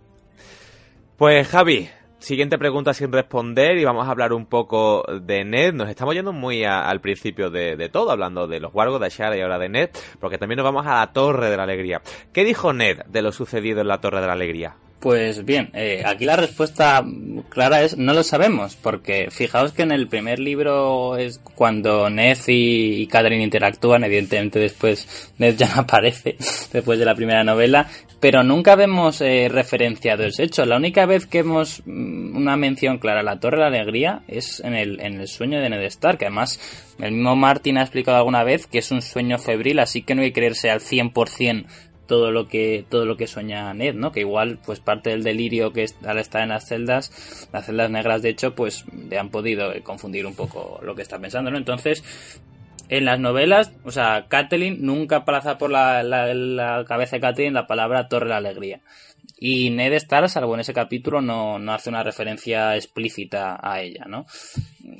Pues 1.17 1.49
Javi, 1.49 1.89
siguiente 2.19 2.59
pregunta 2.59 2.93
sin 2.93 3.13
responder 3.13 3.77
y 3.77 3.85
vamos 3.85 4.07
a 4.07 4.11
hablar 4.11 4.33
un 4.33 4.47
poco 4.47 5.05
de 5.23 5.45
Ned. 5.45 5.75
Nos 5.75 5.89
estamos 5.89 6.15
yendo 6.15 6.33
muy 6.33 6.65
al 6.65 7.01
principio 7.01 7.51
de, 7.51 7.89
todo, 7.91 8.11
hablando 8.11 8.47
de 8.47 8.61
los 8.61 8.75
Wargos, 8.75 9.01
de 9.01 9.07
Ashara 9.07 9.37
y 9.37 9.41
ahora 9.41 9.59
de 9.59 9.69
Ned, 9.69 9.91
porque 10.21 10.39
también 10.39 10.57
nos 10.57 10.65
vamos 10.65 10.87
a 10.87 11.01
la 11.01 11.13
Torre 11.13 11.51
de 11.51 11.57
la 11.57 11.63
Alegría. 11.63 12.03
¿Qué 12.33 12.45
dijo 12.45 12.73
Ned 12.73 13.03
de 13.07 13.23
lo 13.23 13.33
sucedido 13.33 13.81
en 13.81 13.89
la 13.89 14.01
Torre 14.01 14.21
de 14.21 14.27
la 14.27 14.33
Alegría? 14.33 14.75
Pues 15.05 15.45
bien, 15.45 15.69
eh, 15.75 16.03
aquí 16.03 16.25
la 16.25 16.35
respuesta 16.35 17.05
clara 17.51 17.83
es 17.83 17.99
no 17.99 18.15
lo 18.15 18.23
sabemos, 18.23 18.75
porque 18.75 19.29
fijaos 19.31 19.73
que 19.73 19.83
en 19.83 19.93
el 19.93 20.09
primer 20.09 20.39
libro 20.39 21.19
es 21.19 21.41
cuando 21.55 22.09
Ned 22.09 22.39
y, 22.47 23.03
y 23.03 23.07
Catherine 23.07 23.45
interactúan, 23.45 24.03
evidentemente 24.05 24.59
después 24.59 25.35
Ned 25.37 25.57
ya 25.59 25.69
no 25.75 25.81
aparece, 25.83 26.39
después 26.73 26.99
de 26.99 27.05
la 27.05 27.15
primera 27.15 27.45
novela, 27.45 27.87
pero 28.19 28.43
nunca 28.43 28.77
vemos 28.77 29.21
eh, 29.21 29.51
referenciado 29.51 30.25
ese 30.25 30.45
hecho. 30.45 30.65
La 30.65 30.79
única 30.79 31.05
vez 31.05 31.27
que 31.27 31.43
vemos 31.43 31.83
mm, 31.85 32.35
una 32.35 32.57
mención 32.57 32.97
clara 32.97 33.21
a 33.21 33.25
la 33.25 33.39
Torre 33.39 33.59
de 33.59 33.61
la 33.61 33.67
Alegría 33.67 34.23
es 34.27 34.61
en 34.61 34.73
el, 34.73 35.03
en 35.03 35.21
el 35.21 35.29
sueño 35.29 35.61
de 35.61 35.69
Ned 35.69 35.83
Stark, 35.83 36.17
que 36.17 36.25
además 36.25 36.59
el 36.99 37.13
mismo 37.13 37.37
Martin 37.37 37.77
ha 37.77 37.83
explicado 37.83 38.17
alguna 38.17 38.43
vez 38.43 38.67
que 38.67 38.79
es 38.79 38.91
un 38.91 39.03
sueño 39.03 39.37
febril, 39.37 39.81
así 39.81 40.01
que 40.01 40.15
no 40.15 40.23
hay 40.23 40.29
que 40.29 40.41
creerse 40.41 40.71
al 40.71 40.81
100% 40.81 41.67
todo 42.07 42.31
lo 42.31 42.49
que 42.49 42.85
todo 42.89 43.07
lo 43.07 43.17
que 43.17 43.27
sueña 43.27 43.73
Ned, 43.75 43.95
¿no? 43.95 44.13
Que 44.13 44.21
igual 44.21 44.59
pues 44.65 44.81
parte 44.81 45.11
del 45.11 45.23
delirio 45.23 45.73
que 45.73 45.87
al 46.05 46.19
estar 46.19 46.43
en 46.43 46.51
las 46.51 46.67
celdas, 46.67 47.49
las 47.53 47.67
celdas 47.67 47.91
negras 47.91 48.23
de 48.23 48.31
hecho, 48.31 48.55
pues 48.55 48.85
le 48.93 49.19
han 49.19 49.31
podido 49.31 49.73
confundir 49.83 50.27
un 50.27 50.35
poco 50.35 50.81
lo 50.83 50.95
que 50.95 51.03
está 51.03 51.19
pensando, 51.19 51.51
¿no? 51.51 51.59
Entonces, 51.59 52.03
en 52.89 53.05
las 53.05 53.19
novelas, 53.19 53.73
o 53.85 53.91
sea, 53.91 54.27
Catelyn 54.29 54.85
nunca 54.85 55.25
pasa 55.25 55.59
por 55.59 55.71
la, 55.71 56.03
la, 56.03 56.85
cabeza 56.87 57.17
de 57.17 57.21
Catelyn 57.21 57.55
la 57.55 57.67
palabra 57.67 58.09
Torre 58.09 58.27
de 58.27 58.31
la 58.31 58.37
Alegría. 58.37 58.81
Y 59.39 59.71
Ned 59.71 59.93
Stark, 59.95 60.29
salvo 60.29 60.55
en 60.55 60.61
ese 60.61 60.75
capítulo, 60.75 61.21
no, 61.21 61.59
no 61.59 61.73
hace 61.73 61.91
una 61.91 62.03
referencia 62.03 62.77
explícita 62.77 63.59
a 63.61 63.81
ella, 63.81 64.05
¿no? 64.07 64.27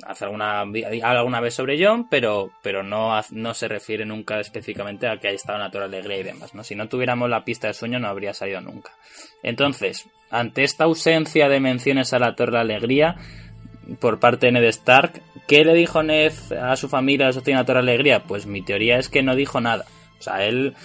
Hace 0.05 0.25
alguna, 0.25 0.61
alguna 1.03 1.39
vez 1.39 1.53
sobre 1.53 1.83
John, 1.83 2.07
pero, 2.09 2.51
pero 2.61 2.83
no, 2.83 3.19
no 3.31 3.53
se 3.53 3.67
refiere 3.67 4.05
nunca 4.05 4.39
específicamente 4.39 5.07
a 5.07 5.17
que 5.17 5.27
haya 5.27 5.35
estado 5.35 5.69
Torre 5.71 5.89
de 5.89 5.97
Alegría 5.97 6.19
y 6.19 6.23
demás, 6.23 6.53
¿no? 6.53 6.63
Si 6.63 6.75
no 6.75 6.87
tuviéramos 6.87 7.29
la 7.29 7.43
pista 7.43 7.67
de 7.67 7.73
sueño, 7.73 7.99
no 7.99 8.07
habría 8.07 8.33
salido 8.33 8.61
nunca. 8.61 8.91
Entonces, 9.43 10.09
ante 10.29 10.63
esta 10.63 10.83
ausencia 10.83 11.49
de 11.49 11.59
menciones 11.59 12.13
a 12.13 12.19
la 12.19 12.35
Torre 12.35 12.53
de 12.53 12.59
Alegría, 12.59 13.15
por 13.99 14.19
parte 14.19 14.47
de 14.47 14.53
Ned 14.53 14.63
Stark, 14.65 15.21
¿qué 15.47 15.63
le 15.63 15.73
dijo 15.73 16.03
Ned 16.03 16.33
a 16.61 16.75
su 16.75 16.89
familia 16.89 17.29
de 17.29 17.53
la 17.53 17.65
Torre 17.65 17.83
de 17.83 17.91
Alegría? 17.91 18.23
Pues 18.23 18.45
mi 18.45 18.61
teoría 18.61 18.97
es 18.97 19.09
que 19.09 19.23
no 19.23 19.35
dijo 19.35 19.61
nada. 19.61 19.85
O 20.19 20.21
sea, 20.21 20.45
él 20.45 20.75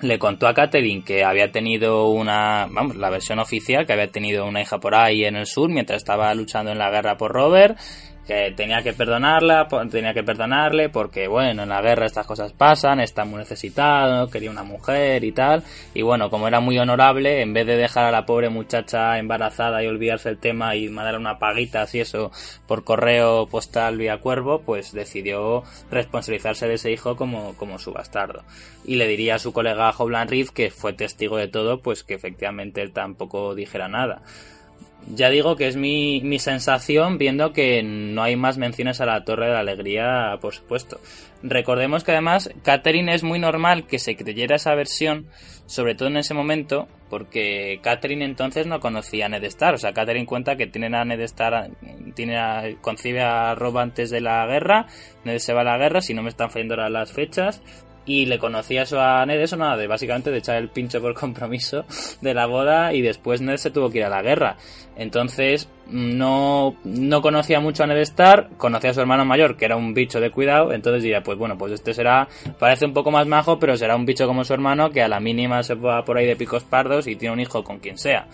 le 0.00 0.18
contó 0.18 0.46
a 0.46 0.54
Catherine 0.54 1.04
que 1.04 1.24
había 1.24 1.50
tenido 1.50 2.08
una, 2.08 2.66
vamos, 2.70 2.96
la 2.96 3.10
versión 3.10 3.38
oficial, 3.38 3.86
que 3.86 3.92
había 3.92 4.10
tenido 4.10 4.46
una 4.46 4.62
hija 4.62 4.78
por 4.78 4.94
ahí 4.94 5.24
en 5.24 5.36
el 5.36 5.46
sur 5.46 5.70
mientras 5.70 5.98
estaba 5.98 6.34
luchando 6.34 6.70
en 6.70 6.78
la 6.78 6.90
guerra 6.90 7.16
por 7.16 7.32
Robert 7.32 7.78
que 8.26 8.52
tenía 8.56 8.82
que 8.82 8.92
perdonarla, 8.92 9.68
tenía 9.90 10.12
que 10.12 10.24
perdonarle 10.24 10.88
porque 10.88 11.28
bueno, 11.28 11.62
en 11.62 11.68
la 11.68 11.80
guerra 11.80 12.06
estas 12.06 12.26
cosas 12.26 12.52
pasan, 12.52 13.00
está 13.00 13.24
muy 13.24 13.38
necesitado, 13.38 14.28
quería 14.28 14.50
una 14.50 14.64
mujer 14.64 15.22
y 15.24 15.32
tal, 15.32 15.62
y 15.94 16.02
bueno, 16.02 16.28
como 16.28 16.48
era 16.48 16.60
muy 16.60 16.78
honorable, 16.78 17.40
en 17.40 17.52
vez 17.52 17.66
de 17.66 17.76
dejar 17.76 18.04
a 18.04 18.10
la 18.10 18.26
pobre 18.26 18.48
muchacha 18.48 19.18
embarazada 19.18 19.82
y 19.82 19.86
olvidarse 19.86 20.28
el 20.28 20.38
tema 20.38 20.74
y 20.74 20.88
mandar 20.88 21.16
una 21.16 21.38
paguita 21.38 21.82
así 21.82 22.00
eso 22.00 22.32
por 22.66 22.84
correo 22.84 23.46
postal 23.46 23.96
vía 23.96 24.18
cuervo, 24.18 24.60
pues 24.62 24.92
decidió 24.92 25.62
responsabilizarse 25.90 26.66
de 26.66 26.74
ese 26.74 26.90
hijo 26.90 27.16
como, 27.16 27.54
como 27.56 27.78
su 27.78 27.92
bastardo. 27.92 28.42
Y 28.84 28.96
le 28.96 29.06
diría 29.06 29.36
a 29.36 29.38
su 29.38 29.52
colega 29.52 29.90
Hoblan 29.90 30.28
Reed, 30.28 30.48
que 30.48 30.70
fue 30.70 30.92
testigo 30.92 31.36
de 31.36 31.48
todo, 31.48 31.80
pues 31.80 32.02
que 32.04 32.14
efectivamente 32.14 32.82
él 32.82 32.92
tampoco 32.92 33.54
dijera 33.54 33.88
nada 33.88 34.22
ya 35.14 35.30
digo 35.30 35.56
que 35.56 35.68
es 35.68 35.76
mi, 35.76 36.20
mi, 36.22 36.38
sensación 36.38 37.18
viendo 37.18 37.52
que 37.52 37.82
no 37.82 38.22
hay 38.22 38.36
más 38.36 38.58
menciones 38.58 39.00
a 39.00 39.06
la 39.06 39.24
Torre 39.24 39.46
de 39.46 39.52
la 39.52 39.60
Alegría, 39.60 40.38
por 40.40 40.54
supuesto. 40.54 41.00
Recordemos 41.42 42.02
que 42.02 42.12
además 42.12 42.50
Catherine 42.62 43.14
es 43.14 43.22
muy 43.22 43.38
normal 43.38 43.86
que 43.86 43.98
se 43.98 44.16
creyera 44.16 44.56
esa 44.56 44.74
versión, 44.74 45.28
sobre 45.66 45.94
todo 45.94 46.08
en 46.08 46.16
ese 46.16 46.34
momento, 46.34 46.88
porque 47.08 47.78
Catherine 47.82 48.24
entonces 48.24 48.66
no 48.66 48.80
conocía 48.80 49.26
a 49.26 49.28
Ned 49.28 49.44
Stark. 49.44 49.74
O 49.74 49.78
sea, 49.78 49.92
Catherine 49.92 50.26
cuenta 50.26 50.56
que 50.56 50.66
tienen 50.66 50.94
a 50.94 51.04
Ned 51.04 51.20
Stark, 51.20 51.70
tiene 52.14 52.76
concibe 52.80 53.22
a 53.22 53.54
Rob 53.54 53.78
antes 53.78 54.10
de 54.10 54.20
la 54.20 54.46
guerra, 54.46 54.86
Ned 55.24 55.38
se 55.38 55.52
va 55.52 55.60
a 55.60 55.64
la 55.64 55.78
guerra, 55.78 56.00
si 56.00 56.14
no 56.14 56.22
me 56.22 56.30
están 56.30 56.50
fallando 56.50 56.76
las 56.76 57.12
fechas, 57.12 57.62
y 58.06 58.26
le 58.26 58.38
conocía 58.38 58.82
eso 58.82 59.00
a 59.00 59.26
Ned, 59.26 59.40
eso 59.40 59.56
nada, 59.56 59.76
de 59.76 59.88
básicamente 59.88 60.30
de 60.30 60.38
echar 60.38 60.56
el 60.56 60.68
pincho 60.68 61.00
por 61.00 61.12
compromiso 61.14 61.84
de 62.20 62.34
la 62.34 62.46
boda 62.46 62.92
y 62.92 63.02
después 63.02 63.40
Ned 63.40 63.56
se 63.56 63.70
tuvo 63.70 63.90
que 63.90 63.98
ir 63.98 64.04
a 64.04 64.08
la 64.08 64.22
guerra. 64.22 64.56
Entonces 64.96 65.68
no, 65.88 66.76
no 66.84 67.20
conocía 67.20 67.60
mucho 67.60 67.82
a 67.82 67.86
Ned 67.86 67.98
Stark, 67.98 68.56
conocía 68.56 68.90
a 68.90 68.94
su 68.94 69.00
hermano 69.00 69.24
mayor, 69.24 69.56
que 69.56 69.64
era 69.64 69.76
un 69.76 69.92
bicho 69.92 70.20
de 70.20 70.30
cuidado, 70.30 70.72
entonces 70.72 71.02
diría, 71.02 71.22
pues 71.22 71.36
bueno, 71.36 71.58
pues 71.58 71.72
este 71.72 71.92
será, 71.92 72.28
parece 72.58 72.86
un 72.86 72.94
poco 72.94 73.10
más 73.10 73.26
majo, 73.26 73.58
pero 73.58 73.76
será 73.76 73.96
un 73.96 74.06
bicho 74.06 74.26
como 74.26 74.44
su 74.44 74.54
hermano, 74.54 74.90
que 74.90 75.02
a 75.02 75.08
la 75.08 75.20
mínima 75.20 75.62
se 75.62 75.74
va 75.74 76.04
por 76.04 76.16
ahí 76.16 76.26
de 76.26 76.36
picos 76.36 76.64
pardos 76.64 77.06
y 77.08 77.16
tiene 77.16 77.34
un 77.34 77.40
hijo 77.40 77.64
con 77.64 77.78
quien 77.80 77.98
sea. 77.98 78.28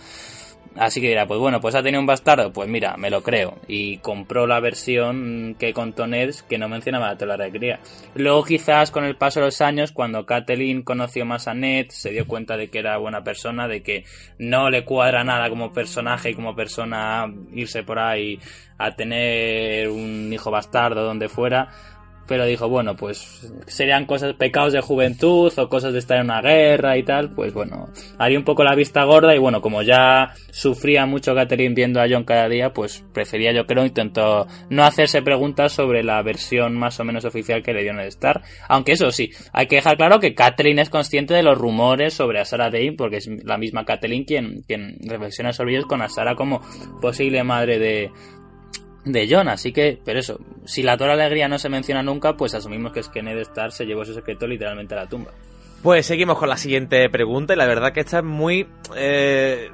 Así 0.75 1.01
que 1.01 1.09
dirá, 1.09 1.27
pues 1.27 1.39
bueno, 1.39 1.61
pues 1.61 1.75
ha 1.75 1.83
tenido 1.83 1.99
un 1.99 2.07
bastardo, 2.07 2.51
pues 2.51 2.67
mira, 2.67 2.97
me 2.97 3.11
lo 3.11 3.21
creo. 3.21 3.59
Y 3.67 3.97
compró 3.97 4.47
la 4.47 4.59
versión 4.59 5.55
que 5.59 5.71
contó 5.71 6.07
Ned 6.07 6.33
que 6.49 6.57
no 6.57 6.67
mencionaba 6.67 7.13
la 7.13 7.25
la 7.25 7.33
alegría. 7.35 7.79
Luego 8.15 8.43
quizás 8.43 8.89
con 8.89 9.03
el 9.03 9.15
paso 9.15 9.39
de 9.39 9.47
los 9.47 9.61
años, 9.61 9.91
cuando 9.91 10.25
Kathleen 10.25 10.81
conoció 10.81 11.25
más 11.25 11.47
a 11.47 11.53
Ned, 11.53 11.87
se 11.89 12.09
dio 12.09 12.27
cuenta 12.27 12.57
de 12.57 12.69
que 12.69 12.79
era 12.79 12.97
buena 12.97 13.23
persona, 13.23 13.67
de 13.67 13.83
que 13.83 14.03
no 14.39 14.69
le 14.71 14.83
cuadra 14.83 15.23
nada 15.23 15.49
como 15.49 15.71
personaje 15.71 16.31
y 16.31 16.33
como 16.33 16.55
persona 16.55 17.31
irse 17.53 17.83
por 17.83 17.99
ahí 17.99 18.39
a 18.79 18.95
tener 18.95 19.89
un 19.89 20.33
hijo 20.33 20.49
bastardo 20.49 21.03
donde 21.03 21.29
fuera 21.29 21.69
pero 22.27 22.45
dijo, 22.45 22.69
bueno, 22.69 22.95
pues 22.95 23.51
serían 23.67 24.05
cosas, 24.05 24.33
pecados 24.33 24.73
de 24.73 24.81
juventud 24.81 25.51
o 25.57 25.69
cosas 25.69 25.93
de 25.93 25.99
estar 25.99 26.17
en 26.17 26.25
una 26.25 26.41
guerra 26.41 26.97
y 26.97 27.03
tal, 27.03 27.31
pues 27.31 27.53
bueno, 27.53 27.89
haría 28.17 28.37
un 28.37 28.45
poco 28.45 28.63
la 28.63 28.75
vista 28.75 29.03
gorda 29.03 29.35
y 29.35 29.39
bueno, 29.39 29.61
como 29.61 29.81
ya 29.81 30.33
sufría 30.51 31.05
mucho 31.05 31.35
Catherine 31.35 31.75
viendo 31.75 32.01
a 32.01 32.05
John 32.09 32.23
cada 32.23 32.47
día, 32.47 32.73
pues 32.73 33.03
prefería 33.13 33.51
yo 33.51 33.65
creo, 33.65 33.85
intentó 33.85 34.47
no 34.69 34.83
hacerse 34.83 35.21
preguntas 35.21 35.73
sobre 35.73 36.03
la 36.03 36.21
versión 36.21 36.77
más 36.77 36.99
o 36.99 37.03
menos 37.03 37.25
oficial 37.25 37.61
que 37.61 37.73
le 37.73 37.83
dio 37.83 37.91
en 37.91 37.99
el 37.99 38.07
Star, 38.07 38.41
aunque 38.67 38.93
eso 38.93 39.11
sí, 39.11 39.31
hay 39.51 39.67
que 39.67 39.77
dejar 39.77 39.97
claro 39.97 40.19
que 40.19 40.33
Catherine 40.33 40.81
es 40.81 40.89
consciente 40.89 41.33
de 41.33 41.43
los 41.43 41.57
rumores 41.57 42.13
sobre 42.13 42.39
a 42.39 42.45
Sarah 42.45 42.69
Dane, 42.69 42.93
porque 42.93 43.17
es 43.17 43.29
la 43.43 43.57
misma 43.57 43.85
Catherine 43.85 44.25
quien, 44.25 44.63
quien 44.67 44.97
reflexiona 45.07 45.53
sobre 45.53 45.73
ellos 45.73 45.85
con 45.85 46.01
a 46.01 46.09
Sarah 46.09 46.35
como 46.35 46.61
posible 47.01 47.43
madre 47.43 47.79
de, 47.79 48.11
de 49.05 49.27
John, 49.29 49.49
así 49.49 49.71
que, 49.71 49.99
pero 50.03 50.19
eso, 50.19 50.39
si 50.65 50.81
la 50.83 50.97
Torre 50.97 51.13
Alegría 51.13 51.47
no 51.47 51.59
se 51.59 51.69
menciona 51.69 52.01
nunca, 52.01 52.37
pues 52.37 52.53
asumimos 52.53 52.93
que 52.93 53.01
es 53.01 53.09
que 53.09 53.21
Ned 53.21 53.37
Stark 53.39 53.73
se 53.73 53.85
llevó 53.85 54.03
ese 54.03 54.13
secreto 54.13 54.47
literalmente 54.47 54.93
a 54.95 54.97
la 54.99 55.07
tumba. 55.07 55.31
Pues 55.81 56.05
seguimos 56.05 56.37
con 56.37 56.47
la 56.47 56.55
siguiente 56.55 57.09
pregunta 57.09 57.53
y 57.53 57.57
la 57.57 57.65
verdad 57.65 57.91
que 57.91 57.99
esta 57.99 58.19
es 58.19 58.23
muy 58.23 58.65
eh, 58.95 59.69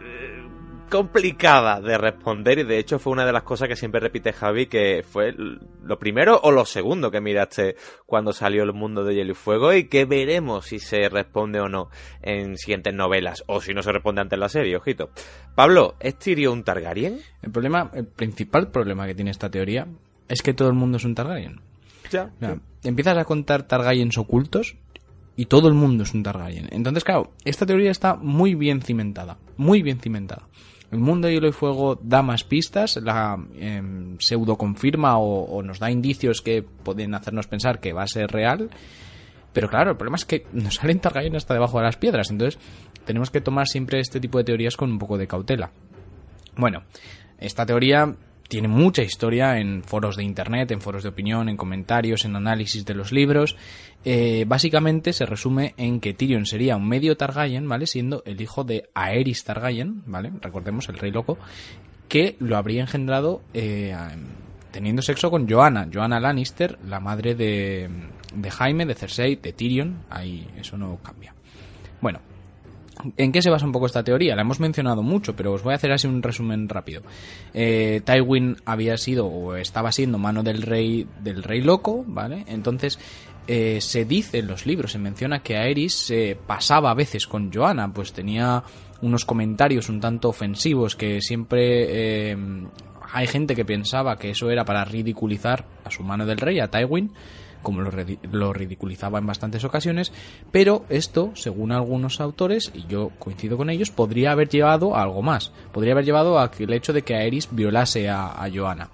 complicada 0.89 1.79
de 1.79 1.97
responder 1.97 2.59
y 2.59 2.63
de 2.63 2.79
hecho 2.79 2.99
fue 2.99 3.13
una 3.13 3.25
de 3.25 3.31
las 3.31 3.43
cosas 3.43 3.67
que 3.67 3.75
siempre 3.75 4.01
repite 4.01 4.33
Javi 4.33 4.65
que 4.65 5.05
fue 5.07 5.33
lo 5.33 5.99
primero 5.99 6.39
o 6.43 6.51
lo 6.51 6.65
segundo 6.65 7.11
que 7.11 7.21
miraste 7.21 7.75
cuando 8.05 8.33
salió 8.33 8.63
el 8.63 8.73
mundo 8.73 9.03
de 9.03 9.15
Hielo 9.15 9.31
y 9.31 9.35
Fuego 9.35 9.73
y 9.73 9.85
que 9.85 10.05
veremos 10.05 10.65
si 10.65 10.79
se 10.79 11.07
responde 11.09 11.59
o 11.59 11.69
no 11.69 11.89
en 12.21 12.57
siguientes 12.57 12.93
novelas 12.93 13.43
o 13.47 13.61
si 13.61 13.73
no 13.73 13.83
se 13.83 13.91
responde 13.91 14.21
antes 14.21 14.35
en 14.35 14.41
la 14.41 14.49
serie, 14.49 14.75
ojito. 14.75 15.11
Pablo, 15.55 15.95
¿es 15.99 16.17
Tyrion 16.17 16.53
un 16.53 16.63
Targaryen? 16.63 17.19
El 17.41 17.51
problema, 17.51 17.91
el 17.93 18.07
principal 18.07 18.69
problema 18.69 19.05
que 19.07 19.15
tiene 19.15 19.31
esta 19.31 19.49
teoría 19.49 19.87
es 20.27 20.41
que 20.41 20.53
todo 20.53 20.67
el 20.67 20.75
mundo 20.75 20.97
es 20.97 21.05
un 21.05 21.15
Targaryen. 21.15 21.61
Ya. 22.11 22.31
Empiezas 22.83 23.17
a 23.17 23.25
contar 23.25 23.63
Targaryens 23.63 24.17
ocultos 24.17 24.77
y 25.35 25.45
todo 25.45 25.67
el 25.67 25.73
mundo 25.73 26.03
es 26.03 26.13
un 26.13 26.23
Targaryen. 26.23 26.67
Entonces, 26.71 27.03
claro, 27.03 27.31
esta 27.45 27.65
teoría 27.65 27.91
está 27.91 28.15
muy 28.15 28.55
bien 28.55 28.81
cimentada, 28.81 29.37
muy 29.57 29.81
bien 29.81 29.99
cimentada. 29.99 30.47
El 30.91 30.99
mundo 30.99 31.27
de 31.27 31.35
hielo 31.35 31.47
y 31.47 31.51
fuego 31.51 31.99
da 32.01 32.23
más 32.23 32.43
pistas, 32.43 32.97
la 32.97 33.37
em, 33.55 34.17
pseudo 34.17 34.57
confirma 34.57 35.19
o, 35.19 35.61
nos 35.61 35.79
da 35.79 35.91
indicios 35.91 36.41
que 36.41 36.63
pueden 36.63 37.13
hacernos 37.13 37.47
pensar 37.47 37.79
que 37.79 37.93
va 37.93 38.03
a 38.03 38.07
ser 38.07 38.31
real. 38.31 38.69
Pero 39.53 39.69
claro, 39.69 39.91
el 39.91 39.97
problema 39.97 40.17
es 40.17 40.25
que 40.25 40.45
nos 40.51 40.75
salen 40.75 40.99
Targaryen 40.99 41.35
hasta 41.35 41.53
debajo 41.53 41.77
de 41.77 41.85
las 41.85 41.97
piedras. 41.97 42.31
Entonces, 42.31 42.59
tenemos 43.05 43.29
que 43.29 43.41
tomar 43.41 43.67
siempre 43.67 43.99
este 43.99 44.19
tipo 44.19 44.37
de 44.39 44.43
teorías 44.43 44.77
con 44.77 44.91
un 44.91 44.97
poco 44.97 45.17
de 45.17 45.27
cautela. 45.27 45.71
Bueno, 46.55 46.83
esta 47.37 47.65
teoría 47.65 48.15
tiene 48.49 48.67
mucha 48.67 49.03
historia 49.03 49.59
en 49.59 49.83
foros 49.83 50.17
de 50.17 50.23
internet, 50.23 50.71
en 50.71 50.81
foros 50.81 51.03
de 51.03 51.09
opinión, 51.09 51.49
en 51.49 51.55
comentarios, 51.55 52.25
en 52.25 52.35
análisis 52.35 52.83
de 52.83 52.95
los 52.95 53.11
libros. 53.11 53.55
Eh, 54.03 54.43
básicamente 54.47 55.13
se 55.13 55.27
resume 55.27 55.75
en 55.77 55.99
que 55.99 56.15
Tyrion 56.15 56.47
sería 56.47 56.75
un 56.75 56.87
medio 56.87 57.15
Targaryen, 57.15 57.69
¿vale? 57.69 57.85
Siendo 57.85 58.23
el 58.25 58.41
hijo 58.41 58.63
de 58.63 58.89
Aerys 58.95 59.43
Targaryen, 59.43 60.01
¿vale? 60.07 60.31
Recordemos, 60.41 60.89
el 60.89 60.97
rey 60.97 61.11
loco, 61.11 61.37
que 62.07 62.37
lo 62.39 62.57
habría 62.57 62.81
engendrado 62.81 63.43
eh, 63.53 63.95
teniendo 64.71 65.03
sexo 65.03 65.29
con 65.29 65.47
Joanna, 65.47 65.87
Joanna 65.93 66.19
Lannister, 66.19 66.79
la 66.87 66.99
madre 66.99 67.35
de, 67.35 67.87
de 68.33 68.51
Jaime, 68.51 68.87
de 68.87 68.95
Cersei, 68.95 69.35
de 69.35 69.53
Tyrion. 69.53 70.05
Ahí 70.09 70.47
eso 70.57 70.75
no 70.75 70.97
cambia. 71.03 71.35
Bueno, 72.01 72.19
¿En 73.15 73.31
qué 73.31 73.41
se 73.41 73.49
basa 73.49 73.65
un 73.65 73.71
poco 73.71 73.85
esta 73.85 74.03
teoría? 74.03 74.35
La 74.35 74.41
hemos 74.41 74.59
mencionado 74.59 75.03
mucho, 75.03 75.35
pero 75.35 75.53
os 75.53 75.63
voy 75.63 75.71
a 75.71 75.77
hacer 75.77 75.91
así 75.91 76.05
un 76.05 76.21
resumen 76.21 76.67
rápido. 76.67 77.01
Eh, 77.53 78.01
Tywin 78.03 78.57
había 78.65 78.97
sido 78.97 79.25
o 79.27 79.55
estaba 79.55 79.91
siendo 79.91 80.17
mano 80.17 80.43
del 80.43 80.61
rey 80.61 81.07
del 81.21 81.43
rey 81.43 81.61
loco, 81.61 82.03
¿vale? 82.05 82.43
Entonces 82.47 82.99
eh, 83.47 83.79
se 83.79 84.03
dice 84.03 84.39
en 84.39 84.47
los 84.47 84.65
libros, 84.65 84.91
se 84.91 84.99
menciona 84.99 85.39
que 85.39 85.55
Aerys 85.55 85.93
se 85.93 86.37
pasaba 86.45 86.91
a 86.91 86.93
veces 86.93 87.25
con 87.25 87.51
Joanna, 87.53 87.91
pues 87.93 88.11
tenía 88.11 88.63
unos 89.01 89.23
comentarios 89.23 89.87
un 89.87 90.01
tanto 90.01 90.27
ofensivos 90.27 90.97
que 90.97 91.21
siempre 91.21 92.31
eh, 92.31 92.37
hay 93.13 93.27
gente 93.27 93.55
que 93.55 93.63
pensaba 93.63 94.17
que 94.17 94.31
eso 94.31 94.51
era 94.51 94.65
para 94.65 94.83
ridiculizar 94.83 95.65
a 95.85 95.89
su 95.89 96.03
mano 96.03 96.25
del 96.25 96.37
rey, 96.37 96.59
a 96.59 96.69
Tywin 96.69 97.13
como 97.61 97.81
lo, 97.81 98.53
ridiculizaba 98.53 99.19
en 99.19 99.25
bastantes 99.25 99.63
ocasiones, 99.63 100.11
pero 100.51 100.85
esto, 100.89 101.31
según 101.35 101.71
algunos 101.71 102.21
autores, 102.21 102.71
y 102.73 102.85
yo 102.87 103.11
coincido 103.19 103.57
con 103.57 103.69
ellos, 103.69 103.91
podría 103.91 104.31
haber 104.31 104.49
llevado 104.49 104.95
a 104.95 105.03
algo 105.03 105.21
más. 105.21 105.51
Podría 105.71 105.93
haber 105.93 106.05
llevado 106.05 106.39
a 106.39 106.51
el 106.57 106.73
hecho 106.73 106.93
de 106.93 107.03
que 107.03 107.15
Aerys 107.15 107.49
violase 107.51 108.09
a, 108.09 108.27
a. 108.27 108.89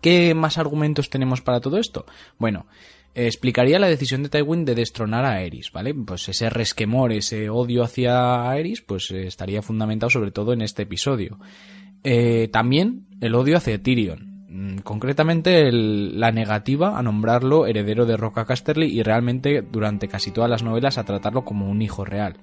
¿Qué 0.00 0.34
más 0.34 0.58
argumentos 0.58 1.08
tenemos 1.08 1.40
para 1.40 1.60
todo 1.60 1.78
esto? 1.78 2.04
Bueno, 2.38 2.66
explicaría 3.14 3.78
la 3.78 3.88
decisión 3.88 4.22
de 4.22 4.28
Tywin 4.28 4.64
de 4.64 4.74
destronar 4.74 5.24
a 5.24 5.36
Aerys, 5.36 5.70
¿vale? 5.72 5.94
Pues 5.94 6.28
ese 6.28 6.50
resquemor, 6.50 7.12
ese 7.12 7.48
odio 7.48 7.84
hacia 7.84 8.50
Aerys, 8.50 8.82
pues 8.82 9.10
eh, 9.10 9.26
estaría 9.26 9.62
fundamentado 9.62 10.10
sobre 10.10 10.30
todo 10.30 10.52
en 10.52 10.62
este 10.62 10.82
episodio. 10.82 11.38
Eh, 12.02 12.48
también 12.52 13.06
el 13.20 13.34
odio 13.34 13.56
hacia 13.56 13.82
Tyrion. 13.82 14.33
Mm, 14.64 14.78
concretamente 14.78 15.70
la 15.72 16.32
negativa 16.32 16.98
a 16.98 17.02
nombrarlo 17.02 17.66
heredero 17.66 18.06
de 18.06 18.16
Roca 18.16 18.44
Casterly 18.44 18.86
y 18.86 19.02
realmente 19.02 19.62
durante 19.62 20.08
casi 20.08 20.30
todas 20.30 20.48
las 20.48 20.62
novelas 20.62 20.96
a 20.96 21.04
tratarlo 21.04 21.44
como 21.44 21.68
un 21.68 21.82
hijo 21.82 22.04
real. 22.04 22.36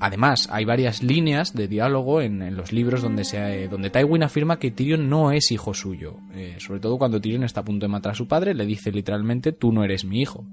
Además, 0.00 0.48
hay 0.50 0.64
varias 0.64 1.02
líneas 1.02 1.54
de 1.54 1.68
diálogo 1.68 2.20
en, 2.20 2.56
los 2.56 2.72
libros 2.72 3.00
donde, 3.00 3.24
se, 3.24 3.68
donde 3.68 3.90
Tywin 3.90 4.24
afirma 4.24 4.58
que 4.58 4.70
Tyrion 4.70 5.08
no 5.08 5.30
es 5.30 5.52
hijo 5.52 5.72
suyo. 5.72 6.16
Eh, 6.34 6.56
sobre 6.58 6.80
todo 6.80 6.98
cuando 6.98 7.20
Tyrion 7.20 7.44
está 7.44 7.60
a 7.60 7.64
punto 7.64 7.86
de 7.86 7.92
matar 7.92 8.12
a 8.12 8.16
su 8.16 8.26
padre, 8.26 8.54
le 8.54 8.66
dice 8.66 8.90
literalmente 8.90 9.52
tú 9.52 9.72
no 9.72 9.84
eres 9.84 10.04
mi 10.04 10.20
hijo. 10.20 10.44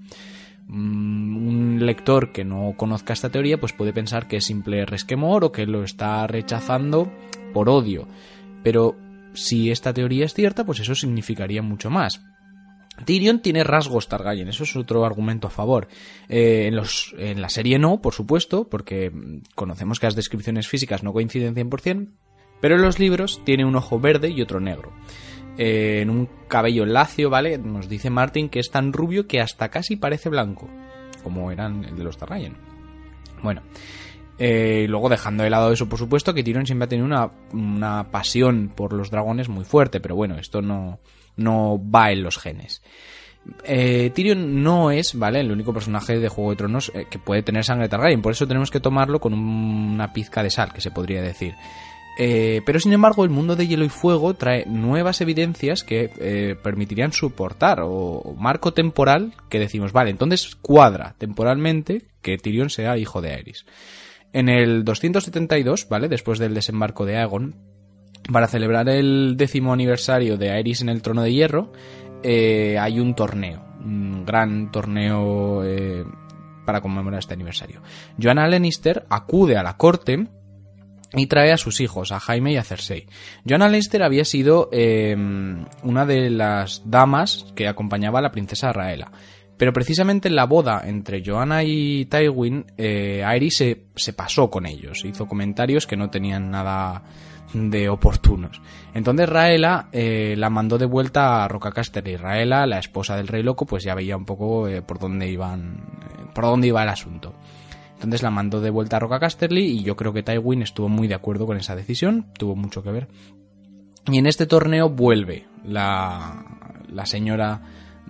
Mm, 0.67 1.47
un 1.47 1.85
lector 1.85 2.31
que 2.31 2.45
no 2.45 2.75
conozca 2.77 3.13
esta 3.13 3.29
teoría 3.29 3.59
pues 3.59 3.73
puede 3.73 3.93
pensar 3.93 4.27
que 4.27 4.37
es 4.37 4.45
simple 4.45 4.85
resquemor 4.85 5.43
o 5.43 5.51
que 5.51 5.65
lo 5.65 5.83
está 5.83 6.27
rechazando 6.27 7.11
por 7.51 7.67
odio. 7.67 8.07
Pero 8.63 8.95
si 9.33 9.71
esta 9.71 9.93
teoría 9.93 10.25
es 10.25 10.33
cierta, 10.33 10.65
pues 10.65 10.79
eso 10.79 10.95
significaría 10.95 11.61
mucho 11.61 11.89
más. 11.89 12.21
Tyrion 13.05 13.41
tiene 13.41 13.63
rasgos 13.63 14.07
Targaryen, 14.07 14.49
eso 14.49 14.63
es 14.63 14.75
otro 14.75 15.05
argumento 15.05 15.47
a 15.47 15.51
favor. 15.51 15.87
Eh, 16.29 16.67
en, 16.67 16.75
los, 16.75 17.15
en 17.17 17.41
la 17.41 17.49
serie 17.49 17.79
no, 17.79 18.01
por 18.01 18.13
supuesto, 18.13 18.69
porque 18.69 19.11
conocemos 19.55 19.99
que 19.99 20.07
las 20.07 20.15
descripciones 20.15 20.67
físicas 20.67 21.03
no 21.03 21.13
coinciden 21.13 21.55
100%, 21.55 22.09
pero 22.59 22.75
en 22.75 22.81
los 22.81 22.99
libros 22.99 23.41
tiene 23.43 23.65
un 23.65 23.75
ojo 23.75 23.99
verde 23.99 24.29
y 24.29 24.41
otro 24.41 24.59
negro. 24.59 24.91
Eh, 25.57 25.99
en 26.01 26.09
un 26.09 26.29
cabello 26.47 26.85
lacio, 26.85 27.29
¿vale? 27.29 27.57
Nos 27.57 27.89
dice 27.89 28.09
Martin 28.09 28.49
que 28.49 28.59
es 28.59 28.71
tan 28.71 28.93
rubio 28.93 29.27
que 29.27 29.41
hasta 29.41 29.69
casi 29.69 29.95
parece 29.95 30.29
blanco, 30.29 30.69
como 31.23 31.51
eran 31.51 31.83
el 31.83 31.97
de 31.97 32.03
los 32.03 32.17
Targaryen. 32.17 32.55
Bueno, 33.41 33.63
eh, 34.43 34.87
luego 34.89 35.07
dejando 35.07 35.43
de 35.43 35.51
lado 35.51 35.71
eso, 35.71 35.87
por 35.87 35.99
supuesto, 35.99 36.33
que 36.33 36.43
Tyrion 36.43 36.65
siempre 36.65 36.85
ha 36.85 36.89
tenido 36.89 37.05
una, 37.53 38.07
pasión 38.09 38.71
por 38.75 38.91
los 38.91 39.11
dragones 39.11 39.49
muy 39.49 39.65
fuerte, 39.65 39.99
pero 39.99 40.15
bueno, 40.15 40.39
esto 40.39 40.63
no, 40.63 40.97
no 41.35 41.79
va 41.79 42.11
en 42.11 42.23
los 42.23 42.39
genes. 42.39 42.81
Eh, 43.63 44.09
Tyrion 44.15 44.63
no 44.63 44.89
es, 44.89 45.13
¿vale? 45.13 45.41
El 45.41 45.51
único 45.51 45.73
personaje 45.73 46.17
de 46.17 46.27
Juego 46.27 46.49
de 46.49 46.55
Tronos 46.55 46.91
eh, 46.95 47.05
que 47.07 47.19
puede 47.19 47.43
tener 47.43 47.63
sangre 47.63 47.87
Targaryen, 47.87 48.23
por 48.23 48.31
eso 48.31 48.47
tenemos 48.47 48.71
que 48.71 48.79
tomarlo 48.79 49.19
con 49.19 49.35
una 49.35 50.11
pizca 50.11 50.41
de 50.41 50.49
sal, 50.49 50.73
que 50.73 50.81
se 50.81 50.89
podría 50.89 51.21
decir. 51.21 51.53
pero 52.17 52.79
sin 52.79 52.93
embargo, 52.93 53.23
el 53.23 53.29
mundo 53.29 53.55
de 53.55 53.67
hielo 53.67 53.85
y 53.85 53.89
fuego 53.89 54.33
trae 54.33 54.65
nuevas 54.65 55.21
evidencias 55.21 55.83
que 55.83 56.57
permitirían 56.63 57.13
soportar 57.13 57.81
o, 57.83 58.35
marco 58.39 58.73
temporal 58.73 59.35
que 59.49 59.59
decimos, 59.59 59.91
vale, 59.93 60.09
entonces 60.09 60.55
cuadra 60.55 61.13
temporalmente 61.19 62.01
que 62.23 62.39
Tyrion 62.39 62.71
sea 62.71 62.97
hijo 62.97 63.21
de 63.21 63.33
Aerys. 63.33 63.65
En 64.33 64.49
el 64.49 64.83
272, 64.83 65.87
¿vale? 65.89 66.07
Después 66.07 66.39
del 66.39 66.53
desembarco 66.53 67.05
de 67.05 67.17
Aegon, 67.17 67.55
para 68.31 68.47
celebrar 68.47 68.87
el 68.89 69.35
décimo 69.35 69.73
aniversario 69.73 70.37
de 70.37 70.51
Aerys 70.51 70.81
en 70.81 70.89
el 70.89 71.01
trono 71.01 71.23
de 71.23 71.33
hierro, 71.33 71.71
eh, 72.23 72.77
hay 72.79 72.99
un 72.99 73.15
torneo, 73.15 73.63
un 73.83 74.25
gran 74.25 74.71
torneo 74.71 75.63
eh, 75.65 76.05
para 76.65 76.81
conmemorar 76.81 77.19
este 77.19 77.33
aniversario. 77.33 77.81
Joanna 78.21 78.47
Lannister 78.47 79.05
acude 79.09 79.57
a 79.57 79.63
la 79.63 79.77
corte 79.77 80.27
y 81.13 81.27
trae 81.27 81.51
a 81.51 81.57
sus 81.57 81.81
hijos, 81.81 82.11
a 82.11 82.19
Jaime 82.19 82.53
y 82.53 82.57
a 82.57 82.63
Cersei. 82.63 83.07
Joanna 83.45 83.65
Lannister 83.65 84.03
había 84.03 84.23
sido 84.23 84.69
eh, 84.71 85.15
una 85.83 86.05
de 86.05 86.29
las 86.29 86.83
damas 86.85 87.47
que 87.55 87.67
acompañaba 87.67 88.19
a 88.19 88.21
la 88.21 88.31
princesa 88.31 88.71
Raela. 88.71 89.11
Pero 89.61 89.73
precisamente 89.73 90.27
en 90.27 90.35
la 90.35 90.45
boda 90.45 90.81
entre 90.85 91.21
Joanna 91.23 91.63
y 91.63 92.05
Tywin, 92.05 92.65
eh, 92.79 93.23
Aerys 93.23 93.57
se, 93.57 94.13
pasó 94.13 94.49
con 94.49 94.65
ellos, 94.65 95.05
hizo 95.05 95.27
comentarios 95.27 95.85
que 95.85 95.95
no 95.95 96.09
tenían 96.09 96.49
nada 96.49 97.03
de 97.53 97.87
oportunos. 97.87 98.59
Entonces 98.95 99.29
Raela 99.29 99.87
eh, 99.91 100.33
la 100.35 100.49
mandó 100.49 100.79
de 100.79 100.87
vuelta 100.87 101.43
a 101.43 101.47
Rocacaster 101.47 102.07
y 102.07 102.15
Raela, 102.15 102.65
la 102.65 102.79
esposa 102.79 103.15
del 103.15 103.27
rey 103.27 103.43
loco, 103.43 103.67
pues 103.67 103.83
ya 103.83 103.93
veía 103.93 104.17
un 104.17 104.25
poco 104.25 104.67
eh, 104.67 104.81
por 104.81 104.97
dónde 104.97 105.29
iban, 105.29 105.75
eh, 106.09 106.25
por 106.33 106.45
dónde 106.45 106.65
iba 106.65 106.81
el 106.81 106.89
asunto. 106.89 107.35
Entonces 107.93 108.23
la 108.23 108.31
mandó 108.31 108.61
de 108.61 108.71
vuelta 108.71 108.97
a 108.97 109.01
Rocacasterly 109.01 109.63
y 109.63 109.83
yo 109.83 109.95
creo 109.95 110.11
que 110.11 110.23
Tywin 110.23 110.63
estuvo 110.63 110.89
muy 110.89 111.07
de 111.07 111.13
acuerdo 111.13 111.45
con 111.45 111.57
esa 111.57 111.75
decisión, 111.75 112.33
tuvo 112.35 112.55
mucho 112.55 112.81
que 112.81 112.89
ver. 112.89 113.09
Y 114.07 114.17
en 114.17 114.25
este 114.25 114.47
torneo 114.47 114.89
vuelve 114.89 115.45
la, 115.63 116.45
la 116.91 117.05
señora 117.05 117.61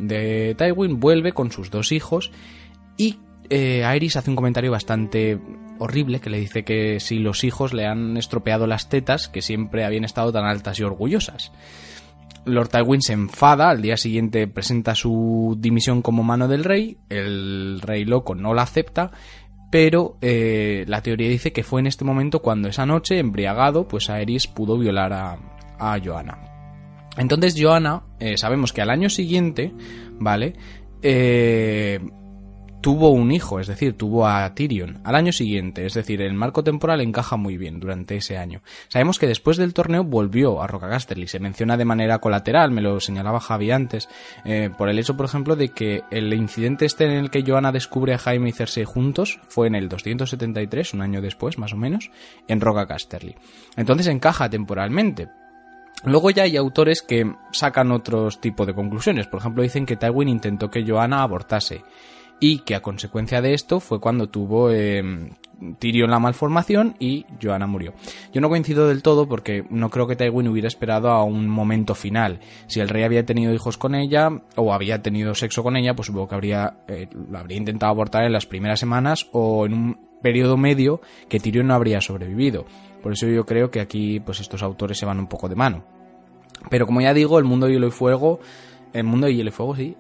de 0.02 0.56
Tywin, 0.58 0.99
vuelve 0.99 1.34
con 1.34 1.52
sus 1.52 1.70
dos 1.70 1.91
hijos 1.91 2.32
y 2.97 3.20
eh, 3.49 3.84
hace 3.84 4.30
un 4.30 4.36
comentario 4.36 4.72
bastante 4.72 5.39
horrible 5.78 6.20
que 6.20 6.30
le 6.30 6.39
dice 6.39 6.64
que 6.64 6.99
si 6.99 7.20
los 7.20 7.43
hijos 7.43 7.74
le 7.74 7.86
han 7.86 8.16
estropeado 8.18 8.68
las 8.68 8.88
tetas 8.88 9.28
que 9.28 9.41
siempre 9.41 9.84
habían 9.84 10.06
estado 10.06 10.32
tan 10.32 10.45
altas 10.45 10.80
y 10.80 10.84
orgullosas. 10.84 11.52
Lord 12.45 12.70
Tywin 12.70 13.02
se 13.02 13.14
enfada, 13.14 13.70
al 13.70 13.82
día 13.82 13.97
siguiente 13.97 14.47
presenta 14.47 14.95
su 14.95 15.58
dimisión 15.60 16.02
como 16.02 16.24
mano 16.24 16.47
del 16.47 16.64
rey, 16.64 16.97
el 17.10 17.82
rey 17.82 18.06
loco 18.06 18.36
no 18.36 18.54
la 18.54 18.64
acepta, 18.64 19.12
pero 19.72 20.18
eh, 20.22 20.86
la 20.88 21.02
teoría 21.02 21.30
dice 21.30 21.54
que 21.54 21.64
fue 21.64 21.82
en 21.82 21.88
este 21.88 22.04
momento 22.04 22.41
cuando 22.41 22.68
esa 22.68 22.86
noche, 22.86 23.20
embriagado, 23.20 23.88
pues 23.88 24.10
Aerys 24.10 24.47
pudo 24.47 24.78
violar 24.78 25.14
a, 25.14 25.38
a 25.78 25.99
Joanna. 26.04 26.51
Entonces 27.18 27.55
Joanna, 27.57 28.03
eh, 28.20 28.38
sabemos 28.38 28.74
que 28.74 28.82
al 28.82 28.89
año 28.89 29.09
siguiente, 29.09 29.74
¿vale? 30.20 30.53
Eh, 31.01 31.99
tuvo 32.82 33.12
un 33.12 33.32
hijo, 33.32 33.59
es 33.59 33.68
decir, 33.68 33.93
tuvo 33.93 34.28
a 34.28 34.53
Tyrion 34.55 34.99
al 35.03 35.16
año 35.16 35.32
siguiente, 35.32 35.86
es 35.86 35.93
decir, 35.93 36.22
el 36.22 36.34
marco 36.34 36.64
temporal 36.64 36.99
encaja 37.01 37.38
muy 37.38 37.57
bien 37.57 37.80
durante 37.80 38.18
ese 38.18 38.38
año. 38.38 38.62
Sabemos 38.88 39.20
que 39.20 39.28
después 39.28 39.57
del 39.57 39.74
torneo 39.74 40.03
volvió 40.03 40.62
a 40.62 40.68
Rocacasterly, 40.68 41.28
se 41.28 41.39
menciona 41.39 41.78
de 41.78 41.86
manera 41.86 42.20
colateral, 42.20 42.72
me 42.72 42.82
lo 42.82 42.99
señalaba 42.99 43.39
Javi 43.39 43.72
antes, 43.72 44.09
eh, 44.45 44.72
por 44.76 44.89
el 44.89 44.97
hecho, 44.97 45.16
por 45.16 45.28
ejemplo, 45.28 45.55
de 45.55 45.70
que 45.70 46.01
el 46.09 46.34
incidente 46.34 46.86
este 46.86 47.05
en 47.05 47.12
el 47.12 47.30
que 47.30 47.43
Joanna 47.45 47.72
descubre 47.72 48.14
a 48.14 48.18
Jaime 48.18 48.49
y 48.49 48.53
Cersei 48.53 48.84
juntos 48.84 49.39
fue 49.47 49.68
en 49.68 49.76
el 49.76 49.88
273, 49.88 50.93
un 50.93 51.01
año 51.01 51.22
después, 51.22 51.57
más 51.57 51.74
o 51.74 51.78
menos, 51.78 52.09
en 52.47 52.62
Rocacasterly. 52.62 53.36
Entonces 53.78 54.07
encaja 54.07 54.49
temporalmente, 54.49 55.30
Luego 56.04 56.32
ya 56.32 56.43
hay 56.43 56.58
autores 56.58 57.02
que 57.02 57.32
sacan 57.52 57.91
otros 57.91 58.41
tipos 58.41 58.66
de 58.66 58.74
conclusiones. 58.74 59.28
Por 59.28 59.39
ejemplo, 59.39 59.64
dicen 59.64 59.86
que 59.86 59.97
Tywin 59.97 60.30
intentó 60.30 60.70
que 60.70 60.86
Joanna 60.86 61.22
abortase 61.22 61.84
y 62.39 62.60
que 62.60 62.76
a 62.76 62.82
consecuencia 62.82 63.41
de 63.41 63.54
esto 63.54 63.80
fue 63.80 64.02
cuando 64.02 64.28
tuvo 64.28 64.72
eh, 64.72 65.04
Tyrion 65.78 66.10
la 66.10 66.20
malformación 66.20 66.95
y 66.99 67.26
Joanna 67.41 67.68
murió. 67.68 67.93
Yo 68.34 68.41
no 68.41 68.49
coincido 68.49 68.88
del 68.88 69.04
todo 69.04 69.30
porque 69.30 69.64
no 69.70 69.89
creo 69.91 70.08
que 70.08 70.16
Tywin 70.16 70.47
hubiera 70.47 70.68
esperado 70.68 71.10
a 71.12 71.24
un 71.24 71.47
momento 71.47 71.93
final. 71.93 72.39
Si 72.68 72.80
el 72.80 72.89
rey 72.89 73.04
había 73.04 73.26
tenido 73.26 73.54
hijos 73.54 73.78
con 73.78 73.93
ella 73.93 74.30
o 74.56 74.74
había 74.74 75.04
tenido 75.04 75.36
sexo 75.36 75.62
con 75.62 75.78
ella, 75.78 75.95
pues 75.95 76.08
supongo 76.08 76.30
que 76.30 76.36
habría, 76.36 76.78
eh, 76.88 77.08
lo 77.14 77.38
habría 77.38 77.58
intentado 77.58 77.91
abortar 77.91 78.26
en 78.26 78.34
las 78.34 78.47
primeras 78.47 78.80
semanas 78.80 79.28
o 79.32 79.68
en 79.68 79.74
un 79.74 80.12
periodo 80.24 80.58
medio 80.58 81.02
que 81.30 81.39
Tyrion 81.39 81.68
no 81.68 81.76
habría 81.76 82.02
sobrevivido. 82.02 82.66
Por 83.02 83.14
eso 83.14 83.28
yo 83.28 83.45
creo 83.45 83.72
que 83.72 83.80
aquí 83.80 84.20
pues 84.20 84.39
estos 84.39 84.64
autores 84.64 84.97
se 84.97 85.06
van 85.06 85.20
un 85.20 85.28
poco 85.28 85.49
de 85.49 85.56
mano. 85.56 85.84
Pero 86.70 86.86
como 86.86 87.02
ya 87.02 87.14
digo, 87.14 87.39
el 87.39 87.45
mundo 87.45 87.68
de 87.68 87.74
hielo 87.74 87.88
y 87.88 87.91
fuego, 87.91 88.39
el 88.93 89.04
mundo 89.04 89.28
de 89.28 89.36
hielo 89.36 89.49
y 89.49 89.54
fuego 89.54 89.76
sí, 89.76 89.97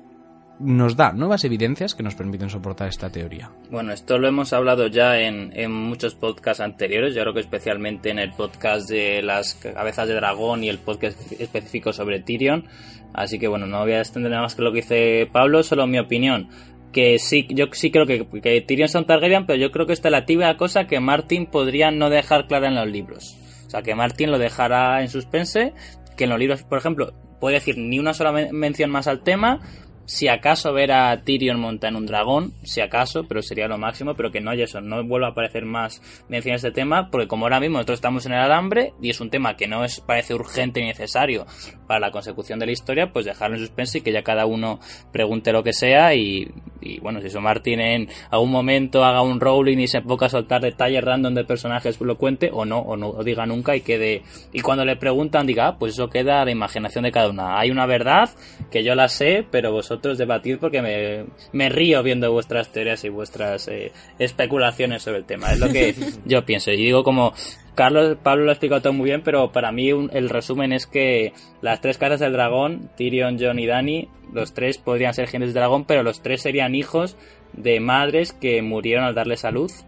nos 0.61 0.95
da 0.95 1.11
nuevas 1.11 1.43
evidencias 1.43 1.95
que 1.95 2.03
nos 2.03 2.15
permiten 2.15 2.49
soportar 2.49 2.87
esta 2.87 3.09
teoría. 3.09 3.49
Bueno, 3.69 3.91
esto 3.93 4.19
lo 4.19 4.27
hemos 4.27 4.53
hablado 4.53 4.87
ya 4.87 5.19
en, 5.19 5.51
en, 5.55 5.71
muchos 5.71 6.13
podcasts 6.13 6.61
anteriores, 6.61 7.15
yo 7.15 7.21
creo 7.21 7.33
que 7.33 7.39
especialmente 7.39 8.09
en 8.11 8.19
el 8.19 8.31
podcast 8.31 8.89
de 8.89 9.21
las 9.23 9.55
cabezas 9.55 10.07
de 10.07 10.15
dragón 10.15 10.63
y 10.63 10.69
el 10.69 10.77
podcast 10.77 11.19
específico 11.39 11.93
sobre 11.93 12.19
Tyrion, 12.19 12.65
así 13.13 13.39
que 13.39 13.47
bueno, 13.47 13.65
no 13.65 13.79
voy 13.79 13.93
a 13.93 13.99
extender 13.99 14.31
nada 14.31 14.43
más 14.43 14.55
que 14.55 14.61
lo 14.61 14.71
que 14.71 14.81
dice 14.81 15.29
Pablo, 15.31 15.63
solo 15.63 15.87
mi 15.87 15.97
opinión. 15.97 16.49
Que 16.91 17.19
sí, 17.19 17.47
yo 17.49 17.67
sí 17.71 17.91
creo 17.91 18.05
que, 18.05 18.25
que 18.41 18.61
Tyrion 18.61 18.89
son 18.89 19.05
Targaryen, 19.05 19.45
pero 19.45 19.57
yo 19.57 19.71
creo 19.71 19.85
que 19.85 19.93
esta 19.93 20.09
es 20.09 20.11
la 20.11 20.25
tibia 20.25 20.57
cosa 20.57 20.87
que 20.87 20.99
Martin 20.99 21.45
podría 21.45 21.91
no 21.91 22.09
dejar 22.09 22.47
clara 22.47 22.67
en 22.67 22.75
los 22.75 22.87
libros. 22.87 23.37
O 23.67 23.69
sea, 23.69 23.81
que 23.81 23.95
Martin 23.95 24.31
lo 24.31 24.37
dejará 24.37 25.01
en 25.01 25.09
suspense, 25.09 25.73
que 26.17 26.25
en 26.25 26.29
los 26.29 26.39
libros, 26.39 26.63
por 26.63 26.77
ejemplo, 26.77 27.13
puede 27.39 27.55
decir 27.55 27.77
ni 27.77 27.99
una 27.99 28.13
sola 28.13 28.31
mención 28.51 28.89
más 28.89 29.07
al 29.07 29.23
tema, 29.23 29.61
si 30.05 30.27
acaso 30.27 30.73
ver 30.73 30.91
a 30.91 31.21
Tyrion 31.23 31.59
montar 31.59 31.91
en 31.91 31.95
un 31.95 32.05
dragón, 32.05 32.53
si 32.63 32.81
acaso, 32.81 33.23
pero 33.27 33.41
sería 33.41 33.69
lo 33.69 33.77
máximo, 33.77 34.13
pero 34.13 34.31
que 34.31 34.41
no 34.41 34.51
haya 34.51 34.65
eso, 34.65 34.81
no 34.81 35.03
vuelva 35.05 35.27
a 35.27 35.31
aparecer 35.31 35.65
más 35.65 36.01
menciones 36.27 36.61
de 36.61 36.69
este 36.69 36.81
tema, 36.81 37.09
porque 37.09 37.27
como 37.27 37.45
ahora 37.45 37.59
mismo 37.59 37.77
nosotros 37.77 37.97
estamos 37.97 38.25
en 38.25 38.33
el 38.33 38.39
alambre 38.39 38.93
y 39.01 39.09
es 39.09 39.21
un 39.21 39.29
tema 39.29 39.55
que 39.55 39.67
no 39.67 39.85
es 39.85 40.01
parece 40.01 40.33
urgente 40.33 40.81
y 40.81 40.85
necesario 40.85 41.45
para 41.91 41.99
la 41.99 42.11
consecución 42.11 42.57
de 42.57 42.65
la 42.65 42.71
historia, 42.71 43.11
pues 43.11 43.25
dejarlo 43.25 43.57
en 43.57 43.63
suspenso 43.63 43.97
y 43.97 44.01
que 44.01 44.13
ya 44.13 44.23
cada 44.23 44.45
uno 44.45 44.79
pregunte 45.11 45.51
lo 45.51 45.61
que 45.61 45.73
sea 45.73 46.15
y, 46.15 46.49
y 46.79 47.01
bueno, 47.01 47.19
si 47.19 47.27
eso 47.27 47.41
Martin 47.41 47.81
en 47.81 48.07
algún 48.29 48.49
momento 48.49 49.03
haga 49.03 49.21
un 49.21 49.41
rolling 49.41 49.77
y 49.77 49.87
se 49.89 49.99
ponga 49.99 50.27
a 50.27 50.29
soltar 50.29 50.61
detalles 50.61 51.03
random 51.03 51.33
de 51.33 51.43
personajes, 51.43 51.97
pues 51.97 52.07
lo 52.07 52.17
cuente 52.17 52.49
o 52.49 52.63
no, 52.63 52.79
o 52.79 52.95
no 52.95 53.21
diga 53.25 53.45
nunca 53.45 53.75
y 53.75 53.81
quede, 53.81 54.21
y 54.53 54.61
cuando 54.61 54.85
le 54.85 54.95
preguntan 54.95 55.45
diga, 55.45 55.67
ah, 55.67 55.75
pues 55.77 55.91
eso 55.91 56.09
queda 56.09 56.41
a 56.41 56.45
la 56.45 56.51
imaginación 56.51 57.03
de 57.03 57.11
cada 57.11 57.29
una. 57.29 57.59
Hay 57.59 57.71
una 57.71 57.85
verdad 57.85 58.29
que 58.71 58.85
yo 58.85 58.95
la 58.95 59.09
sé, 59.09 59.45
pero 59.51 59.73
vosotros 59.73 60.17
debatid 60.17 60.59
porque 60.59 60.81
me, 60.81 61.25
me 61.51 61.67
río 61.67 62.01
viendo 62.03 62.31
vuestras 62.31 62.69
teorías 62.69 63.03
y 63.03 63.09
vuestras 63.09 63.67
eh, 63.67 63.91
especulaciones 64.17 65.03
sobre 65.03 65.17
el 65.17 65.25
tema. 65.25 65.51
Es 65.51 65.59
lo 65.59 65.67
que 65.67 65.93
yo 66.25 66.45
pienso. 66.45 66.71
Y 66.71 66.77
digo 66.77 67.03
como 67.03 67.33
Carlos, 67.75 68.17
Pablo 68.21 68.43
lo 68.43 68.51
ha 68.51 68.53
explicado 68.53 68.81
todo 68.81 68.93
muy 68.93 69.05
bien, 69.05 69.21
pero 69.23 69.51
para 69.51 69.71
mí 69.71 69.93
un, 69.93 70.09
el 70.13 70.29
resumen 70.29 70.73
es 70.73 70.87
que 70.87 71.33
las 71.61 71.79
tres 71.81 71.97
casas 71.97 72.19
del 72.19 72.33
dragón, 72.33 72.89
Tyrion, 72.97 73.39
Jon 73.39 73.59
y 73.59 73.65
Dany, 73.65 74.09
los 74.33 74.53
tres 74.53 74.77
podrían 74.77 75.13
ser 75.13 75.27
genes 75.27 75.49
del 75.49 75.61
dragón, 75.61 75.85
pero 75.85 76.03
los 76.03 76.21
tres 76.21 76.41
serían 76.41 76.75
hijos 76.75 77.15
de 77.53 77.79
madres 77.79 78.33
que 78.33 78.61
murieron 78.61 79.05
al 79.05 79.15
darles 79.15 79.45
a 79.45 79.51
luz 79.51 79.85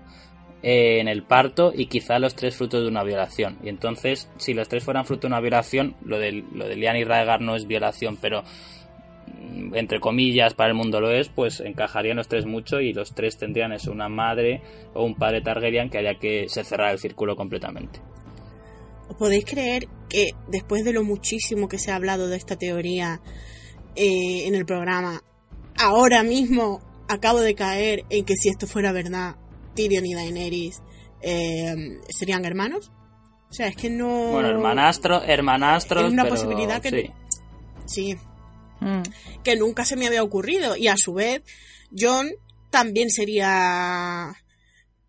eh, 0.62 1.00
en 1.00 1.10
el 1.10 1.24
parto 1.24 1.74
y 1.76 1.88
quizá 1.88 2.20
los 2.20 2.36
tres 2.36 2.56
frutos 2.56 2.84
de 2.84 2.88
una 2.88 3.04
violación. 3.04 3.58
Y 3.64 3.70
entonces, 3.70 4.30
si 4.38 4.54
los 4.54 4.70
tres 4.70 4.84
fueran 4.84 5.06
fruto 5.06 5.22
de 5.22 5.34
una 5.34 5.42
violación, 5.42 5.96
lo 6.06 6.20
de, 6.20 6.44
lo 6.54 6.68
de 6.68 6.78
Lian 6.78 6.96
y 6.96 7.04
Raegar 7.04 7.42
no 7.42 7.56
es 7.56 7.68
violación, 7.68 8.18
pero 8.22 8.44
entre 9.74 10.00
comillas 10.00 10.54
para 10.54 10.70
el 10.70 10.76
mundo 10.76 11.00
lo 11.00 11.12
es, 11.12 11.30
pues 11.30 11.60
encajarían 11.60 12.18
los 12.18 12.28
tres 12.28 12.46
mucho 12.46 12.80
y 12.80 12.94
los 12.94 13.14
tres 13.14 13.38
tendrían 13.38 13.72
eso, 13.74 13.92
una 13.92 14.10
madre 14.10 14.62
o 14.94 15.04
un 15.04 15.16
padre 15.16 15.42
Targaryen 15.42 15.90
que 15.90 16.00
haya 16.00 16.20
que 16.20 16.48
se 16.50 16.64
cerrar 16.64 16.92
el 16.92 17.00
círculo 17.00 17.36
completamente. 17.36 18.00
¿Os 19.10 19.16
podéis 19.18 19.46
creer 19.46 19.88
que 20.10 20.32
después 20.48 20.84
de 20.84 20.94
lo 20.94 21.04
muchísimo 21.04 21.68
que 21.68 21.78
se 21.78 21.92
ha 21.92 21.96
hablado 21.96 22.28
de 22.28 22.38
esta 22.38 22.56
teoría 22.56 23.22
eh, 23.96 24.48
en 24.48 24.56
el 24.56 24.66
programa, 24.66 25.22
ahora 25.78 26.24
mismo 26.24 26.82
acabo 27.08 27.42
de 27.42 27.56
caer 27.56 28.06
en 28.10 28.26
que 28.26 28.36
si 28.36 28.50
esto 28.50 28.66
fuera 28.66 28.92
verdad, 28.92 29.36
Tyrion 29.76 30.06
y 30.06 30.14
Daenerys 30.14 30.82
eh, 31.22 32.00
serían 32.10 32.46
hermanos? 32.46 32.92
O 33.50 33.54
sea, 33.54 33.68
es 33.68 33.76
que 33.76 33.90
no... 33.90 34.32
Bueno, 34.32 34.50
hermanastro, 34.50 35.22
hermanastros, 35.22 36.06
Es 36.06 36.12
una 36.12 36.24
pero 36.24 36.36
posibilidad 36.36 36.82
que... 36.82 36.90
sí. 36.90 37.10
Sí, 37.86 38.16
que 39.44 39.56
nunca 39.56 39.86
se 39.86 39.96
me 39.96 40.08
había 40.08 40.24
ocurrido. 40.24 40.76
Y 40.78 40.88
a 40.88 40.96
su 40.98 41.14
vez, 41.14 41.42
John 41.98 42.30
también 42.70 43.10
sería 43.10 44.34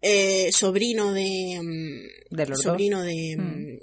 eh, 0.02 0.50
sobrino 0.52 1.12
de. 1.12 1.60
mm, 1.62 2.34
De 2.36 2.46
los 2.46 2.60
sobrino 2.60 2.98
dos. 2.98 3.06
de. 3.06 3.36
Mm. 3.38 3.42
mm, 3.42 3.78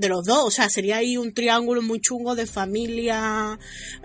De 0.00 0.08
los 0.08 0.24
dos, 0.24 0.44
o 0.44 0.50
sea, 0.50 0.68
sería 0.68 0.96
ahí 0.96 1.16
un 1.16 1.32
triángulo 1.32 1.80
muy 1.80 2.00
chungo 2.00 2.34
de 2.34 2.46
familia 2.46 3.56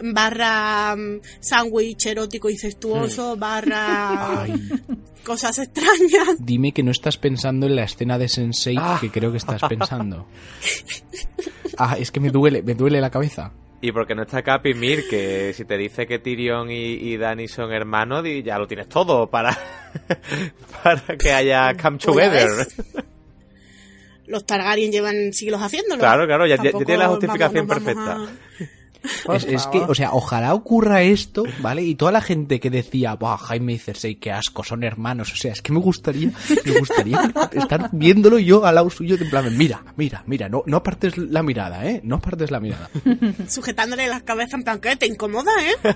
barra 0.03 0.95
sándwich 1.39 2.05
erótico 2.05 2.47
incestuoso 2.49 3.35
barra 3.37 4.43
Ay, 4.43 4.53
cosas 5.23 5.57
extrañas. 5.57 6.37
dime 6.39 6.73
que 6.73 6.83
no 6.83 6.91
estás 6.91 7.17
pensando 7.17 7.65
en 7.65 7.75
la 7.75 7.85
escena 7.85 8.19
de 8.19 8.27
Sensei 8.29 8.75
Ah. 8.79 8.99
que 9.01 9.09
creo 9.09 9.31
que 9.31 9.37
estás 9.39 9.61
pensando. 9.67 10.27
Ah, 11.77 11.97
es 11.97 12.11
que 12.11 12.19
me 12.19 12.29
duele, 12.29 12.61
me 12.61 12.75
duele 12.75 13.01
la 13.01 13.09
cabeza. 13.09 13.51
Y 13.81 13.91
porque 13.93 14.13
no 14.13 14.23
está 14.23 14.41
Capi 14.43 14.73
Mir, 14.73 15.07
que 15.09 15.53
si 15.53 15.63
te 15.63 15.77
dice 15.77 16.05
que 16.05 16.19
Tyrion 16.19 16.69
y, 16.69 16.75
y 16.95 17.15
Dany 17.17 17.47
son 17.47 17.71
hermanos, 17.71 18.25
ya 18.43 18.57
lo 18.59 18.67
tienes 18.67 18.89
todo 18.89 19.29
para, 19.29 19.57
para 20.83 21.17
que 21.17 21.31
haya 21.31 21.73
come 21.81 21.97
together. 21.97 22.67
Los 24.27 24.45
Targaryen 24.45 24.91
llevan 24.91 25.31
siglos 25.33 25.61
haciéndolo. 25.61 25.99
Claro, 25.99 26.25
claro, 26.27 26.45
ya- 26.45 26.57
ya- 26.57 26.71
tiene 26.71 26.97
la 26.97 27.07
justificación 27.07 27.67
vamos 27.67 27.83
perfecta. 27.83 28.11
a- 28.15 28.29
Es, 29.33 29.45
es 29.45 29.67
que, 29.67 29.79
o 29.79 29.95
sea, 29.95 30.11
ojalá 30.13 30.53
ocurra 30.53 31.01
esto, 31.01 31.43
¿vale? 31.61 31.83
Y 31.83 31.95
toda 31.95 32.11
la 32.11 32.21
gente 32.21 32.59
que 32.59 32.69
decía, 32.69 33.15
Buah, 33.15 33.37
Jaime 33.37 33.73
y 33.73 33.77
Cersei, 33.77 34.15
qué 34.15 34.31
asco, 34.31 34.63
son 34.63 34.83
hermanos. 34.83 35.31
O 35.31 35.35
sea, 35.35 35.53
es 35.53 35.61
que 35.61 35.71
me 35.71 35.79
gustaría, 35.79 36.31
me 36.65 36.79
gustaría 36.79 37.31
estar 37.53 37.89
viéndolo 37.91 38.39
yo 38.39 38.65
al 38.65 38.75
lado 38.75 38.89
suyo, 38.89 39.17
de 39.17 39.23
en 39.23 39.29
plan, 39.29 39.57
mira, 39.57 39.83
mira, 39.95 40.23
mira, 40.25 40.49
no, 40.49 40.63
no 40.65 40.77
apartes 40.77 41.17
la 41.17 41.43
mirada, 41.43 41.85
¿eh? 41.85 42.01
No 42.03 42.15
apartes 42.15 42.51
la 42.51 42.59
mirada. 42.59 42.89
sujetándole 43.47 44.07
las 44.07 44.23
cabezas 44.23 44.55
en 44.55 44.63
plan, 44.63 44.79
¿qué? 44.79 44.95
¿Te 44.95 45.07
incomoda, 45.07 45.51
eh? 45.63 45.95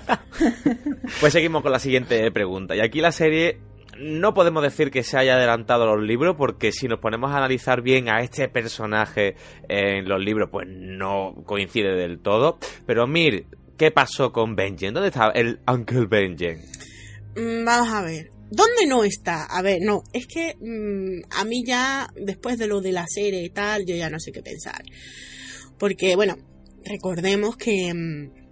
Pues 1.20 1.32
seguimos 1.32 1.62
con 1.62 1.72
la 1.72 1.78
siguiente 1.78 2.30
pregunta. 2.30 2.74
Y 2.74 2.80
aquí 2.80 3.00
la 3.00 3.12
serie 3.12 3.58
no 3.98 4.34
podemos 4.34 4.62
decir 4.62 4.90
que 4.90 5.02
se 5.02 5.16
haya 5.18 5.34
adelantado 5.34 5.86
los 5.86 6.04
libros, 6.04 6.36
porque 6.36 6.72
si 6.72 6.88
nos 6.88 7.00
ponemos 7.00 7.30
a 7.32 7.38
analizar 7.38 7.82
bien 7.82 8.08
a 8.08 8.20
este 8.20 8.48
personaje 8.48 9.36
en 9.68 10.08
los 10.08 10.22
libros, 10.22 10.48
pues 10.50 10.66
no 10.68 11.42
coincide 11.46 11.94
del 11.94 12.20
todo. 12.20 12.58
Pero 12.86 13.06
Mir, 13.06 13.46
¿qué 13.76 13.90
pasó 13.90 14.32
con 14.32 14.56
Benjen? 14.56 14.94
¿Dónde 14.94 15.08
está 15.08 15.30
el 15.30 15.60
Uncle 15.66 16.06
Benjen? 16.06 16.60
Mm, 17.36 17.64
Vamos 17.64 17.92
a 17.92 18.02
ver. 18.02 18.30
¿Dónde 18.50 18.86
no 18.86 19.04
está? 19.04 19.44
A 19.46 19.62
ver, 19.62 19.80
no, 19.82 20.02
es 20.12 20.26
que 20.26 20.54
mm, 20.60 21.24
a 21.30 21.44
mí 21.44 21.64
ya, 21.66 22.08
después 22.14 22.58
de 22.58 22.66
lo 22.66 22.80
de 22.80 22.92
la 22.92 23.06
serie 23.08 23.42
y 23.42 23.50
tal, 23.50 23.84
yo 23.86 23.96
ya 23.96 24.10
no 24.10 24.20
sé 24.20 24.32
qué 24.32 24.42
pensar. 24.42 24.82
Porque, 25.78 26.14
bueno, 26.14 26.36
recordemos 26.84 27.56
que 27.56 27.92
mm, 27.92 28.43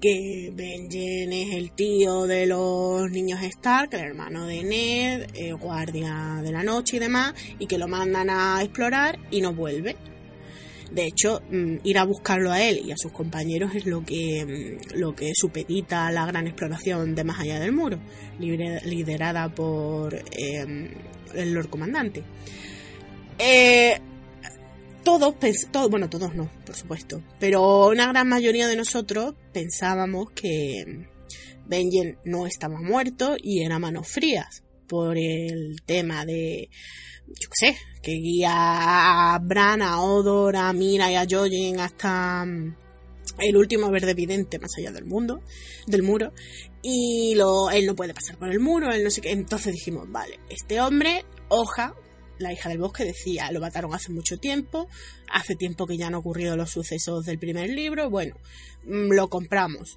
que 0.00 0.52
Benjen 0.54 1.32
es 1.32 1.54
el 1.54 1.72
tío 1.72 2.26
de 2.26 2.46
los 2.46 3.10
niños 3.10 3.42
Stark, 3.42 3.94
el 3.94 4.00
hermano 4.00 4.46
de 4.46 4.62
Ned, 4.64 5.56
guardia 5.60 6.40
de 6.42 6.52
la 6.52 6.62
noche 6.62 6.96
y 6.96 7.00
demás, 7.00 7.34
y 7.58 7.66
que 7.66 7.78
lo 7.78 7.88
mandan 7.88 8.30
a 8.30 8.62
explorar 8.62 9.18
y 9.30 9.40
no 9.40 9.52
vuelve. 9.52 9.96
De 10.90 11.06
hecho, 11.06 11.42
mm, 11.50 11.76
ir 11.84 11.98
a 11.98 12.04
buscarlo 12.04 12.50
a 12.50 12.62
él 12.62 12.80
y 12.84 12.92
a 12.92 12.96
sus 12.96 13.12
compañeros 13.12 13.74
es 13.74 13.84
lo 13.84 14.04
que, 14.04 14.78
mm, 14.92 14.98
lo 14.98 15.14
que 15.14 15.32
supedita 15.34 16.10
la 16.10 16.24
gran 16.26 16.46
exploración 16.46 17.14
de 17.14 17.24
más 17.24 17.40
allá 17.40 17.60
del 17.60 17.72
muro, 17.72 17.98
liderada 18.38 19.54
por 19.54 20.14
em, 20.14 20.88
el 21.34 21.52
Lord 21.52 21.68
Comandante. 21.68 22.22
Eh, 23.38 24.00
todos, 25.08 25.34
todos, 25.72 25.90
bueno, 25.90 26.10
todos 26.10 26.34
no, 26.34 26.50
por 26.66 26.74
supuesto, 26.74 27.22
pero 27.40 27.86
una 27.88 28.08
gran 28.08 28.28
mayoría 28.28 28.68
de 28.68 28.76
nosotros 28.76 29.34
pensábamos 29.54 30.32
que 30.32 31.08
Benjen 31.66 32.18
no 32.24 32.46
estaba 32.46 32.78
muerto 32.78 33.36
y 33.42 33.62
era 33.62 33.78
manos 33.78 34.06
frías 34.06 34.64
por 34.86 35.16
el 35.16 35.80
tema 35.86 36.26
de 36.26 36.68
yo 37.26 37.48
qué 37.48 37.72
sé, 37.72 37.76
que 38.02 38.12
guía 38.12 38.52
a 38.52 39.38
Bran, 39.38 39.80
a 39.80 40.02
Odor, 40.02 40.56
a 40.56 40.72
Mira 40.74 41.10
y 41.10 41.14
a 41.14 41.26
Jojen 41.28 41.80
hasta 41.80 42.44
mm, 42.44 42.76
el 43.38 43.56
último 43.56 43.90
verde 43.90 44.10
evidente 44.10 44.58
más 44.58 44.72
allá 44.76 44.92
del 44.92 45.06
mundo, 45.06 45.42
del 45.86 46.02
muro, 46.02 46.34
y 46.82 47.34
lo, 47.34 47.70
él 47.70 47.86
no 47.86 47.96
puede 47.96 48.12
pasar 48.12 48.36
por 48.36 48.50
el 48.50 48.60
muro, 48.60 48.92
él 48.92 49.04
no 49.04 49.10
sé 49.10 49.22
qué. 49.22 49.30
Entonces 49.30 49.72
dijimos, 49.72 50.10
vale, 50.10 50.38
este 50.50 50.82
hombre, 50.82 51.24
Hoja, 51.48 51.94
la 52.38 52.52
hija 52.52 52.68
del 52.68 52.78
bosque, 52.78 53.04
decía, 53.04 53.50
lo 53.52 53.60
mataron 53.60 53.94
hace 53.94 54.12
mucho 54.12 54.38
tiempo, 54.38 54.88
hace 55.30 55.54
tiempo 55.56 55.86
que 55.86 55.96
ya 55.96 56.06
han 56.08 56.14
ocurrido 56.14 56.56
los 56.56 56.70
sucesos 56.70 57.24
del 57.24 57.38
primer 57.38 57.70
libro, 57.70 58.10
bueno, 58.10 58.36
mm, 58.84 59.12
lo 59.12 59.28
compramos. 59.28 59.96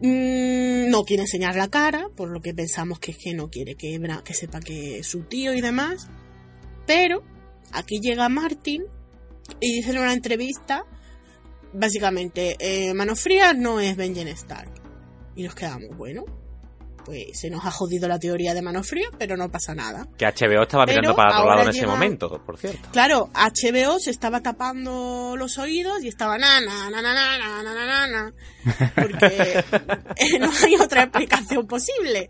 Mm, 0.00 0.90
no 0.90 1.04
quiere 1.04 1.22
enseñar 1.22 1.56
la 1.56 1.68
cara, 1.68 2.08
por 2.16 2.30
lo 2.30 2.40
que 2.40 2.54
pensamos 2.54 3.00
que 3.00 3.10
es 3.12 3.18
que 3.18 3.34
no 3.34 3.50
quiere 3.50 3.74
que, 3.74 3.98
sepa 4.32 4.60
que 4.60 4.98
es 4.98 5.06
su 5.06 5.22
tío 5.24 5.54
y 5.54 5.60
demás. 5.60 6.08
Pero 6.86 7.24
aquí 7.72 8.00
llega 8.00 8.28
Martin 8.28 8.84
y 9.60 9.74
dice 9.74 9.90
en 9.90 9.98
una 9.98 10.12
entrevista, 10.12 10.84
básicamente, 11.72 12.56
eh, 12.60 12.94
Mano 12.94 13.16
Fría 13.16 13.54
no 13.54 13.80
es 13.80 13.96
Benjen 13.96 14.28
Stark. 14.28 14.72
Y 15.34 15.42
nos 15.42 15.54
quedamos, 15.54 15.96
bueno, 15.96 16.24
pues 17.08 17.40
se 17.40 17.48
nos 17.48 17.64
ha 17.64 17.70
jodido 17.70 18.06
la 18.06 18.18
teoría 18.18 18.52
de 18.52 18.60
mano 18.60 18.82
fría, 18.82 19.08
pero 19.18 19.34
no 19.34 19.50
pasa 19.50 19.74
nada. 19.74 20.06
Que 20.18 20.26
HBO 20.26 20.64
estaba 20.64 20.84
mirando 20.84 21.16
para 21.16 21.38
otro 21.38 21.48
lado 21.48 21.62
en 21.62 21.70
ese 21.70 21.86
momento, 21.86 22.28
por 22.44 22.58
cierto. 22.58 22.90
Claro, 22.92 23.30
HBO 23.32 23.98
se 23.98 24.10
estaba 24.10 24.42
tapando 24.42 25.34
los 25.34 25.56
oídos 25.56 26.04
y 26.04 26.08
estaba 26.08 26.36
na 26.36 26.60
na 26.60 26.90
na 26.90 27.00
na 27.00 27.14
na 27.14 27.62
na 27.62 27.86
na 27.86 28.06
na 28.08 28.34
porque 28.94 29.64
no 30.38 30.50
hay 30.52 30.74
otra 30.74 31.04
explicación 31.04 31.66
posible. 31.66 32.28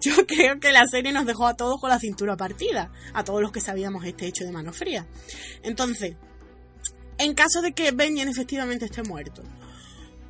Yo 0.00 0.26
creo 0.26 0.58
que 0.58 0.72
la 0.72 0.86
serie 0.86 1.12
nos 1.12 1.26
dejó 1.26 1.46
a 1.46 1.54
todos 1.54 1.78
con 1.78 1.90
la 1.90 1.98
cintura 1.98 2.38
partida, 2.38 2.90
a 3.12 3.22
todos 3.22 3.42
los 3.42 3.52
que 3.52 3.60
sabíamos 3.60 4.06
este 4.06 4.26
hecho 4.26 4.44
de 4.44 4.52
mano 4.52 4.72
fría. 4.72 5.06
Entonces, 5.62 6.16
en 7.18 7.34
caso 7.34 7.60
de 7.60 7.72
que 7.72 7.90
Benjen 7.90 8.30
efectivamente 8.30 8.86
esté 8.86 9.02
muerto, 9.02 9.42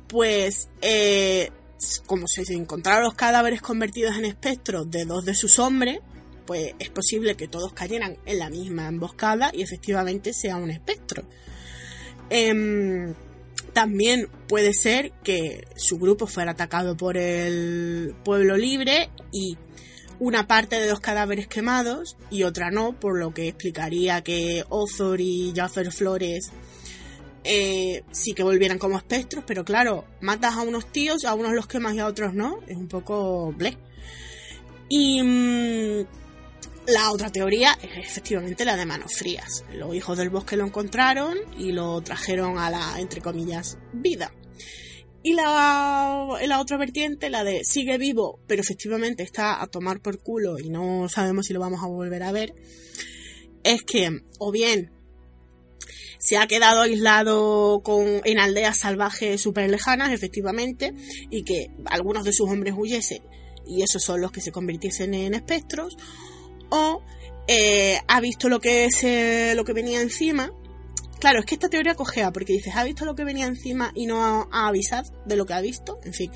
pues 0.09 0.67
eh, 0.81 1.51
como 2.05 2.27
se 2.27 2.41
encontraron 2.53 3.03
los 3.03 3.13
cadáveres 3.13 3.61
convertidos 3.61 4.17
en 4.17 4.25
espectros 4.25 4.89
de 4.89 5.05
dos 5.05 5.25
de 5.25 5.33
sus 5.33 5.59
hombres, 5.59 5.99
pues 6.45 6.73
es 6.79 6.89
posible 6.89 7.35
que 7.35 7.47
todos 7.47 7.73
cayeran 7.73 8.17
en 8.25 8.39
la 8.39 8.49
misma 8.49 8.87
emboscada 8.87 9.51
y 9.53 9.61
efectivamente 9.61 10.33
sea 10.33 10.57
un 10.57 10.69
espectro. 10.69 11.23
Em, 12.29 13.13
también 13.73 14.29
puede 14.47 14.73
ser 14.73 15.11
que 15.23 15.67
su 15.75 15.97
grupo 15.97 16.27
fuera 16.27 16.51
atacado 16.51 16.97
por 16.97 17.17
el 17.17 18.15
pueblo 18.23 18.57
libre 18.57 19.09
y 19.31 19.57
una 20.19 20.45
parte 20.45 20.79
de 20.79 20.89
los 20.89 20.99
cadáveres 20.99 21.47
quemados 21.47 22.17
y 22.29 22.43
otra 22.43 22.69
no, 22.69 22.99
por 22.99 23.17
lo 23.17 23.33
que 23.33 23.47
explicaría 23.47 24.21
que 24.21 24.65
Ozor 24.69 25.19
y 25.19 25.51
Jaffer 25.55 25.91
Flores 25.91 26.51
eh, 27.43 28.03
sí 28.11 28.33
que 28.33 28.43
volvieran 28.43 28.77
como 28.77 28.97
espectros, 28.97 29.43
pero 29.47 29.65
claro, 29.65 30.05
matas 30.19 30.55
a 30.55 30.61
unos 30.61 30.91
tíos, 30.91 31.25
a 31.25 31.33
unos 31.33 31.53
los 31.53 31.67
quemas 31.67 31.95
y 31.95 31.99
a 31.99 32.07
otros 32.07 32.33
no, 32.33 32.59
es 32.67 32.77
un 32.77 32.87
poco 32.87 33.51
ble. 33.53 33.77
Y 34.89 35.21
mm, 35.23 36.05
la 36.87 37.11
otra 37.11 37.31
teoría 37.31 37.77
es 37.81 38.05
efectivamente 38.05 38.65
la 38.65 38.75
de 38.75 38.85
manos 38.85 39.13
frías. 39.15 39.63
Los 39.73 39.95
hijos 39.95 40.17
del 40.17 40.29
bosque 40.29 40.57
lo 40.57 40.65
encontraron 40.65 41.37
y 41.57 41.71
lo 41.71 42.01
trajeron 42.01 42.57
a 42.57 42.69
la, 42.69 42.99
entre 42.99 43.21
comillas, 43.21 43.77
vida. 43.93 44.31
Y 45.23 45.33
la, 45.33 46.27
la 46.45 46.59
otra 46.59 46.77
vertiente, 46.77 47.29
la 47.29 47.43
de 47.43 47.61
sigue 47.63 47.97
vivo, 47.97 48.39
pero 48.47 48.61
efectivamente 48.61 49.23
está 49.23 49.61
a 49.61 49.67
tomar 49.67 50.01
por 50.01 50.19
culo 50.19 50.57
y 50.59 50.69
no 50.69 51.07
sabemos 51.09 51.45
si 51.45 51.53
lo 51.53 51.59
vamos 51.59 51.83
a 51.83 51.87
volver 51.87 52.23
a 52.23 52.31
ver, 52.31 52.55
es 53.63 53.83
que 53.83 54.09
o 54.39 54.51
bien 54.51 54.91
se 56.21 56.37
ha 56.37 56.47
quedado 56.47 56.81
aislado 56.81 57.81
con, 57.83 58.21
en 58.23 58.39
aldeas 58.39 58.77
salvajes 58.77 59.41
súper 59.41 59.69
lejanas, 59.69 60.11
efectivamente, 60.11 60.93
y 61.29 61.43
que 61.43 61.71
algunos 61.85 62.23
de 62.23 62.31
sus 62.31 62.47
hombres 62.47 62.75
huyesen 62.77 63.23
y 63.65 63.81
esos 63.81 64.03
son 64.03 64.21
los 64.21 64.31
que 64.31 64.41
se 64.41 64.51
convirtiesen 64.51 65.13
en 65.13 65.33
espectros, 65.33 65.97
o 66.69 67.01
eh, 67.47 67.99
ha 68.07 68.21
visto 68.21 68.49
lo 68.49 68.59
que, 68.59 68.85
es, 68.85 69.03
eh, 69.03 69.53
lo 69.55 69.63
que 69.63 69.73
venía 69.73 70.01
encima. 70.01 70.53
Claro, 71.21 71.39
es 71.39 71.45
que 71.45 71.53
esta 71.55 71.69
teoría 71.69 71.95
cogea 71.95 72.31
porque 72.31 72.53
dices, 72.53 72.75
ha 72.75 72.83
visto 72.83 73.05
lo 73.05 73.15
que 73.15 73.23
venía 73.23 73.45
encima 73.45 73.91
y 73.95 74.07
no 74.07 74.49
ha, 74.51 74.67
avisado 74.67 75.13
de 75.25 75.35
lo 75.35 75.45
que 75.45 75.53
ha 75.53 75.61
visto, 75.61 75.99
en 76.03 76.13
fin 76.13 76.31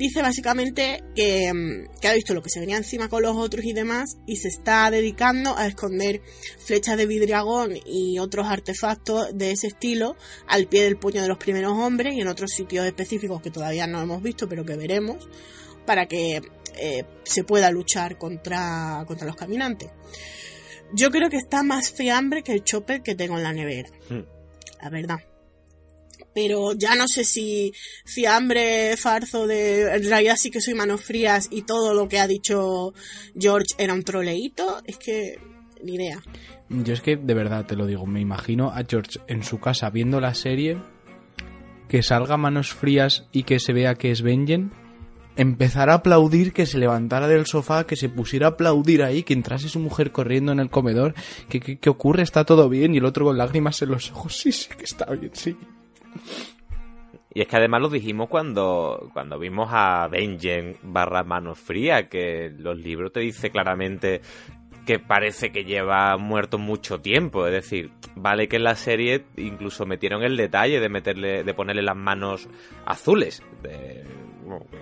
dice 0.00 0.22
básicamente 0.22 1.04
que, 1.14 1.52
mm, 1.52 2.00
que, 2.00 2.08
ha 2.08 2.14
visto 2.14 2.32
lo 2.32 2.42
que 2.42 2.48
se 2.48 2.58
venía 2.58 2.78
encima 2.78 3.08
con 3.08 3.22
los 3.22 3.36
otros 3.36 3.66
y 3.66 3.74
demás 3.74 4.16
y 4.26 4.36
se 4.36 4.48
está 4.48 4.90
dedicando 4.90 5.56
a 5.58 5.66
esconder 5.66 6.22
flechas 6.58 6.96
de 6.96 7.06
vidriagón 7.06 7.74
y 7.84 8.18
otros 8.18 8.46
artefactos 8.46 9.28
de 9.36 9.50
ese 9.52 9.66
estilo 9.66 10.16
al 10.46 10.68
pie 10.68 10.84
del 10.84 10.96
puño 10.96 11.20
de 11.20 11.28
los 11.28 11.36
primeros 11.36 11.72
hombres 11.72 12.14
y 12.14 12.20
en 12.22 12.28
otros 12.28 12.50
sitios 12.50 12.86
específicos 12.86 13.42
que 13.42 13.50
todavía 13.50 13.86
no 13.86 14.00
hemos 14.00 14.22
visto 14.22 14.48
pero 14.48 14.64
que 14.64 14.76
veremos 14.76 15.28
para 15.84 16.06
que 16.06 16.40
eh, 16.76 17.04
se 17.24 17.44
pueda 17.44 17.70
luchar 17.70 18.16
contra, 18.16 19.04
contra 19.06 19.26
los 19.26 19.36
caminantes. 19.36 19.90
Yo 20.92 21.10
creo 21.10 21.30
que 21.30 21.36
está 21.36 21.62
más 21.62 21.92
fiambre 21.92 22.42
que 22.42 22.52
el 22.52 22.64
chopper 22.64 23.02
que 23.02 23.14
tengo 23.14 23.36
en 23.36 23.42
la 23.42 23.52
nevera. 23.52 23.90
Hmm. 24.08 24.24
La 24.82 24.90
verdad 24.90 25.20
pero 26.34 26.72
ya 26.74 26.94
no 26.94 27.06
sé 27.08 27.24
si, 27.24 27.72
hambre, 28.26 28.96
farzo 28.96 29.46
de, 29.46 29.94
en 29.94 30.04
realidad 30.04 30.36
sí 30.36 30.50
que 30.50 30.60
soy 30.60 30.74
manos 30.74 31.02
frías 31.02 31.48
y 31.50 31.62
todo 31.62 31.94
lo 31.94 32.08
que 32.08 32.18
ha 32.18 32.26
dicho 32.26 32.94
George 33.38 33.74
era 33.78 33.94
un 33.94 34.02
troleíto, 34.02 34.80
es 34.84 34.96
que 34.96 35.38
ni 35.82 35.94
idea. 35.94 36.22
Yo 36.68 36.92
es 36.92 37.00
que 37.00 37.16
de 37.16 37.34
verdad 37.34 37.66
te 37.66 37.76
lo 37.76 37.86
digo, 37.86 38.06
me 38.06 38.20
imagino 38.20 38.70
a 38.70 38.84
George 38.88 39.18
en 39.26 39.42
su 39.42 39.58
casa 39.58 39.90
viendo 39.90 40.20
la 40.20 40.34
serie, 40.34 40.78
que 41.88 42.02
salga 42.02 42.36
manos 42.36 42.72
frías 42.72 43.26
y 43.32 43.42
que 43.42 43.58
se 43.58 43.72
vea 43.72 43.96
que 43.96 44.12
es 44.12 44.22
Benjen, 44.22 44.72
empezar 45.36 45.90
a 45.90 45.94
aplaudir, 45.94 46.52
que 46.52 46.66
se 46.66 46.78
levantara 46.78 47.28
del 47.28 47.46
sofá, 47.46 47.84
que 47.84 47.96
se 47.96 48.08
pusiera 48.08 48.46
a 48.46 48.50
aplaudir 48.50 49.02
ahí, 49.02 49.22
que 49.22 49.32
entrase 49.32 49.68
su 49.68 49.78
mujer 49.78 50.12
corriendo 50.12 50.52
en 50.52 50.60
el 50.60 50.70
comedor, 50.70 51.14
que, 51.48 51.60
que 51.60 51.90
ocurre, 51.90 52.22
está 52.22 52.44
todo 52.44 52.68
bien, 52.68 52.94
y 52.94 52.98
el 52.98 53.04
otro 53.04 53.24
con 53.24 53.38
lágrimas 53.38 53.80
en 53.82 53.90
los 53.90 54.10
ojos, 54.10 54.36
sí, 54.36 54.52
sí 54.52 54.68
que 54.76 54.84
está 54.84 55.06
bien, 55.06 55.30
sí. 55.34 55.56
Y 57.32 57.42
es 57.42 57.48
que 57.48 57.56
además 57.56 57.80
lo 57.80 57.88
dijimos 57.88 58.28
cuando, 58.28 59.08
cuando 59.12 59.38
vimos 59.38 59.68
a 59.70 60.08
Benjen 60.08 60.76
barra 60.82 61.22
Mano 61.22 61.54
Fría, 61.54 62.08
que 62.08 62.52
los 62.58 62.76
libros 62.78 63.12
te 63.12 63.20
dice 63.20 63.50
claramente 63.50 64.20
que 64.84 64.98
parece 64.98 65.52
que 65.52 65.64
lleva 65.64 66.16
muerto 66.16 66.58
mucho 66.58 67.00
tiempo. 67.00 67.46
Es 67.46 67.52
decir, 67.52 67.92
vale 68.16 68.48
que 68.48 68.56
en 68.56 68.64
la 68.64 68.74
serie 68.74 69.26
incluso 69.36 69.86
metieron 69.86 70.24
el 70.24 70.36
detalle 70.36 70.80
de 70.80 70.88
meterle, 70.88 71.44
de 71.44 71.54
ponerle 71.54 71.82
las 71.82 71.96
manos 71.96 72.48
azules. 72.84 73.44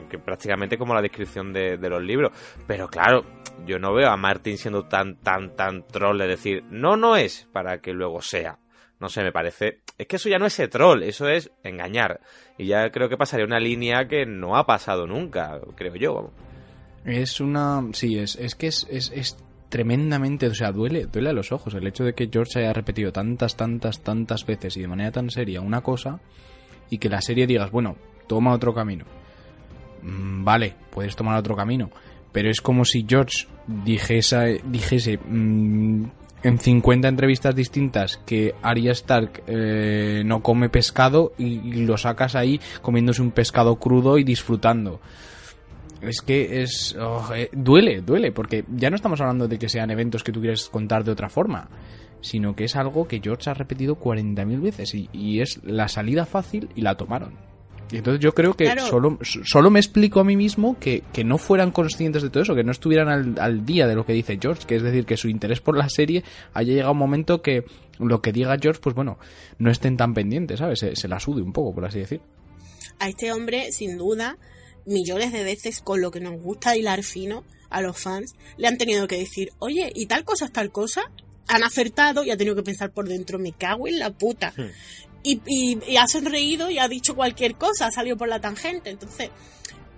Que 0.08 0.18
prácticamente 0.18 0.78
como 0.78 0.94
la 0.94 1.02
descripción 1.02 1.52
de, 1.52 1.76
los 1.78 2.02
libros. 2.02 2.32
Pero 2.66 2.88
claro, 2.88 3.24
yo 3.66 3.78
no 3.78 3.92
veo 3.94 4.08
a 4.08 4.16
Martin 4.16 4.58
siendo 4.58 4.84
tan, 4.84 5.16
tan, 5.16 5.54
tan 5.56 5.86
troll 5.86 6.18
de 6.18 6.26
decir, 6.26 6.64
no, 6.70 6.96
no 6.96 7.16
es 7.16 7.48
para 7.52 7.80
que 7.80 7.92
luego 7.92 8.22
sea. 8.22 8.58
No 9.00 9.08
sé, 9.08 9.22
me 9.22 9.32
parece. 9.32 9.80
Es 9.96 10.06
que 10.06 10.16
eso 10.16 10.28
ya 10.28 10.38
no 10.38 10.46
es 10.46 10.54
ese 10.54 10.68
troll, 10.68 11.02
eso 11.04 11.28
es 11.28 11.52
engañar. 11.62 12.20
Y 12.56 12.66
ya 12.66 12.90
creo 12.90 13.08
que 13.08 13.16
pasaría 13.16 13.46
una 13.46 13.60
línea 13.60 14.08
que 14.08 14.26
no 14.26 14.56
ha 14.56 14.66
pasado 14.66 15.06
nunca, 15.06 15.60
creo 15.76 15.94
yo. 15.94 16.32
Es 17.04 17.40
una. 17.40 17.82
Sí, 17.92 18.18
es, 18.18 18.36
es 18.36 18.54
que 18.54 18.66
es, 18.66 18.86
es, 18.90 19.12
es 19.14 19.36
tremendamente. 19.68 20.48
O 20.48 20.54
sea, 20.54 20.72
duele, 20.72 21.06
duele 21.06 21.30
a 21.30 21.32
los 21.32 21.52
ojos 21.52 21.74
el 21.74 21.86
hecho 21.86 22.04
de 22.04 22.14
que 22.14 22.28
George 22.32 22.58
haya 22.58 22.72
repetido 22.72 23.12
tantas, 23.12 23.56
tantas, 23.56 24.02
tantas 24.02 24.44
veces 24.44 24.76
y 24.76 24.80
de 24.80 24.88
manera 24.88 25.12
tan 25.12 25.30
seria 25.30 25.60
una 25.60 25.80
cosa 25.80 26.20
y 26.90 26.98
que 26.98 27.08
la 27.08 27.20
serie 27.20 27.46
digas, 27.46 27.70
bueno, 27.70 27.96
toma 28.26 28.52
otro 28.52 28.74
camino. 28.74 29.04
Mm, 30.02 30.44
vale, 30.44 30.74
puedes 30.90 31.16
tomar 31.16 31.38
otro 31.38 31.56
camino. 31.56 31.90
Pero 32.32 32.50
es 32.50 32.60
como 32.60 32.84
si 32.84 33.06
George 33.08 33.46
dijese, 33.66 34.60
dijese 34.64 35.18
mm, 35.18 36.04
en 36.42 36.58
50 36.58 37.08
entrevistas 37.08 37.54
distintas 37.54 38.18
que 38.18 38.54
Arya 38.62 38.92
Stark 38.92 39.42
eh, 39.46 40.22
no 40.24 40.42
come 40.42 40.68
pescado 40.68 41.32
y, 41.38 41.58
lo 41.84 41.96
sacas 41.96 42.34
ahí 42.34 42.60
comiéndose 42.82 43.22
un 43.22 43.30
pescado 43.30 43.76
crudo 43.76 44.18
y 44.18 44.24
disfrutando. 44.24 45.00
Es 46.00 46.20
que 46.20 46.62
es... 46.62 46.96
Oh, 47.00 47.28
eh, 47.34 47.50
duele, 47.52 48.02
duele, 48.02 48.30
porque 48.30 48.64
ya 48.68 48.88
no 48.88 48.96
estamos 48.96 49.20
hablando 49.20 49.48
de 49.48 49.58
que 49.58 49.68
sean 49.68 49.90
eventos 49.90 50.22
que 50.22 50.30
tú 50.30 50.40
quieres 50.40 50.68
contar 50.68 51.02
de 51.02 51.10
otra 51.10 51.28
forma, 51.28 51.68
sino 52.20 52.54
que 52.54 52.64
es 52.64 52.76
algo 52.76 53.08
que 53.08 53.20
George 53.20 53.50
ha 53.50 53.54
repetido 53.54 53.98
40.000 53.98 54.60
veces 54.60 54.94
y, 54.94 55.08
y 55.12 55.40
es 55.40 55.60
la 55.64 55.88
salida 55.88 56.24
fácil 56.24 56.68
y 56.76 56.82
la 56.82 56.96
tomaron. 56.96 57.57
Y 57.90 57.96
entonces 57.98 58.20
yo 58.20 58.34
creo 58.34 58.54
que 58.54 58.78
solo, 58.80 59.18
solo 59.22 59.70
me 59.70 59.78
explico 59.78 60.20
a 60.20 60.24
mí 60.24 60.36
mismo 60.36 60.78
que, 60.78 61.02
no 61.24 61.38
fueran 61.38 61.70
conscientes 61.70 62.22
de 62.22 62.30
todo 62.30 62.42
eso, 62.42 62.54
que 62.54 62.64
no 62.64 62.72
estuvieran 62.72 63.08
al, 63.08 63.34
al, 63.38 63.64
día 63.64 63.86
de 63.86 63.94
lo 63.94 64.04
que 64.04 64.12
dice 64.12 64.38
George, 64.40 64.66
que 64.66 64.76
es 64.76 64.82
decir, 64.82 65.06
que 65.06 65.16
su 65.16 65.28
interés 65.28 65.60
por 65.60 65.76
la 65.76 65.88
serie 65.88 66.22
haya 66.52 66.72
llegado 66.72 66.92
un 66.92 66.98
momento 66.98 67.42
que 67.42 67.64
lo 67.98 68.22
que 68.22 68.32
diga 68.32 68.56
George, 68.60 68.80
pues 68.80 68.94
bueno, 68.94 69.18
no 69.58 69.70
estén 69.70 69.96
tan 69.96 70.14
pendientes, 70.14 70.58
¿sabes? 70.58 70.80
Se, 70.80 71.08
la 71.08 71.20
sude 71.20 71.42
un 71.42 71.52
poco, 71.52 71.74
por 71.74 71.84
así 71.84 71.98
decir. 71.98 72.20
A 72.98 73.08
este 73.08 73.32
hombre, 73.32 73.72
sin 73.72 73.98
duda, 73.98 74.38
millones 74.86 75.32
de 75.32 75.44
veces 75.44 75.80
con 75.80 76.00
lo 76.00 76.10
que 76.10 76.20
nos 76.20 76.40
gusta 76.40 76.76
hilar 76.76 77.02
fino 77.02 77.44
a 77.70 77.80
los 77.82 77.98
fans, 77.98 78.34
le 78.56 78.68
han 78.68 78.78
tenido 78.78 79.06
que 79.06 79.18
decir, 79.18 79.50
oye, 79.58 79.92
¿y 79.94 80.06
tal 80.06 80.24
cosa 80.24 80.46
es 80.46 80.52
tal 80.52 80.70
cosa? 80.70 81.10
Han 81.48 81.62
acertado 81.62 82.24
y 82.24 82.30
ha 82.30 82.36
tenido 82.36 82.56
que 82.56 82.62
pensar 82.62 82.92
por 82.92 83.08
dentro, 83.08 83.38
me 83.38 83.52
cago 83.52 83.88
en 83.88 83.98
la 83.98 84.10
puta. 84.10 84.52
Hmm 85.36 85.58
y, 85.86 85.96
ha 85.96 86.06
sonreído 86.06 86.70
y 86.70 86.78
ha 86.78 86.88
dicho 86.88 87.14
cualquier 87.14 87.54
cosa, 87.54 87.86
ha 87.86 87.90
salido 87.90 88.16
por 88.16 88.28
la 88.28 88.40
tangente. 88.40 88.90
Entonces, 88.90 89.30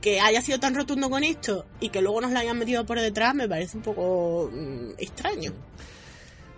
que 0.01 0.21
haya 0.21 0.41
sido 0.41 0.59
tan 0.59 0.75
rotundo 0.75 1.11
con 1.11 1.25
esto 1.25 1.67
y 1.81 1.91
que 1.91 2.01
luego 2.01 2.23
nos 2.23 2.33
la 2.33 2.41
hayan 2.41 2.59
metido 2.59 2.87
por 2.87 2.99
detrás 2.99 3.35
me 3.35 3.49
parece 3.49 3.77
un 3.77 3.83
poco 3.83 4.51
mm, 4.53 4.93
extraño. 4.99 5.53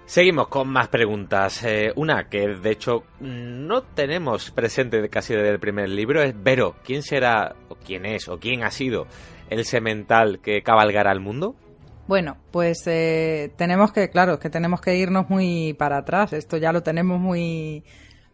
Seguimos 0.06 0.48
con 0.48 0.68
más 0.68 0.88
preguntas. 0.88 1.62
Eh, 1.64 1.92
una 1.96 2.28
que 2.28 2.48
de 2.48 2.70
hecho 2.70 3.04
no 3.20 3.82
tenemos 3.82 4.50
presente 4.50 5.08
casi 5.08 5.34
desde 5.34 5.50
el 5.50 5.58
primer 5.58 5.88
libro 5.88 6.22
es 6.22 6.34
Vero. 6.40 6.76
¿Quién 6.84 7.02
será, 7.02 7.56
o 7.68 7.76
quién 7.76 8.04
es, 8.04 8.28
o 8.28 8.38
quién 8.38 8.62
ha 8.62 8.70
sido 8.70 9.06
el 9.48 9.64
semental 9.64 10.40
que 10.40 10.62
cabalgará 10.62 11.12
el 11.12 11.20
mundo? 11.20 11.56
Bueno, 12.08 12.36
pues 12.50 12.82
eh, 12.86 13.52
tenemos 13.56 13.92
que, 13.92 14.10
claro, 14.10 14.38
que 14.38 14.50
tenemos 14.50 14.80
que 14.80 14.96
irnos 14.96 15.30
muy 15.30 15.72
para 15.72 15.98
atrás. 15.98 16.32
Esto 16.32 16.58
ya 16.58 16.72
lo 16.72 16.82
tenemos 16.82 17.18
muy, 17.18 17.84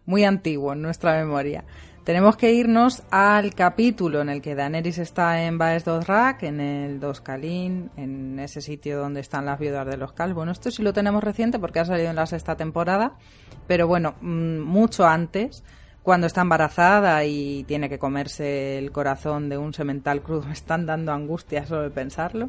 muy 0.08 0.24
antiguo 0.24 0.72
en 0.72 0.80
nuestra 0.80 1.12
memoria. 1.12 1.64
Tenemos 2.02 2.38
que 2.38 2.54
irnos 2.54 3.02
al 3.10 3.54
capítulo 3.54 4.22
en 4.22 4.30
el 4.30 4.40
que 4.40 4.54
Daenerys 4.54 4.96
está 4.96 5.42
en 5.42 5.58
Baes 5.58 5.84
Dothraki, 5.84 6.46
en 6.46 6.60
el 6.60 6.98
Doscalín, 6.98 7.90
en 7.98 8.38
ese 8.38 8.62
sitio 8.62 8.98
donde 8.98 9.20
están 9.20 9.44
las 9.44 9.58
viudas 9.58 9.86
de 9.86 9.98
los 9.98 10.14
Cal. 10.14 10.32
Bueno, 10.32 10.52
esto 10.52 10.70
sí 10.70 10.82
lo 10.82 10.94
tenemos 10.94 11.22
reciente 11.22 11.58
porque 11.58 11.80
ha 11.80 11.84
salido 11.84 12.08
en 12.08 12.16
la 12.16 12.24
sexta 12.24 12.56
temporada, 12.56 13.18
pero 13.66 13.86
bueno, 13.86 14.14
mm, 14.22 14.60
mucho 14.60 15.06
antes, 15.06 15.62
cuando 16.02 16.26
está 16.26 16.40
embarazada 16.40 17.22
y 17.26 17.64
tiene 17.64 17.90
que 17.90 17.98
comerse 17.98 18.78
el 18.78 18.90
corazón 18.90 19.50
de 19.50 19.58
un 19.58 19.74
semental 19.74 20.22
crudo, 20.22 20.42
me 20.46 20.54
están 20.54 20.86
dando 20.86 21.12
angustia 21.12 21.66
solo 21.66 21.82
de 21.82 21.90
pensarlo 21.90 22.48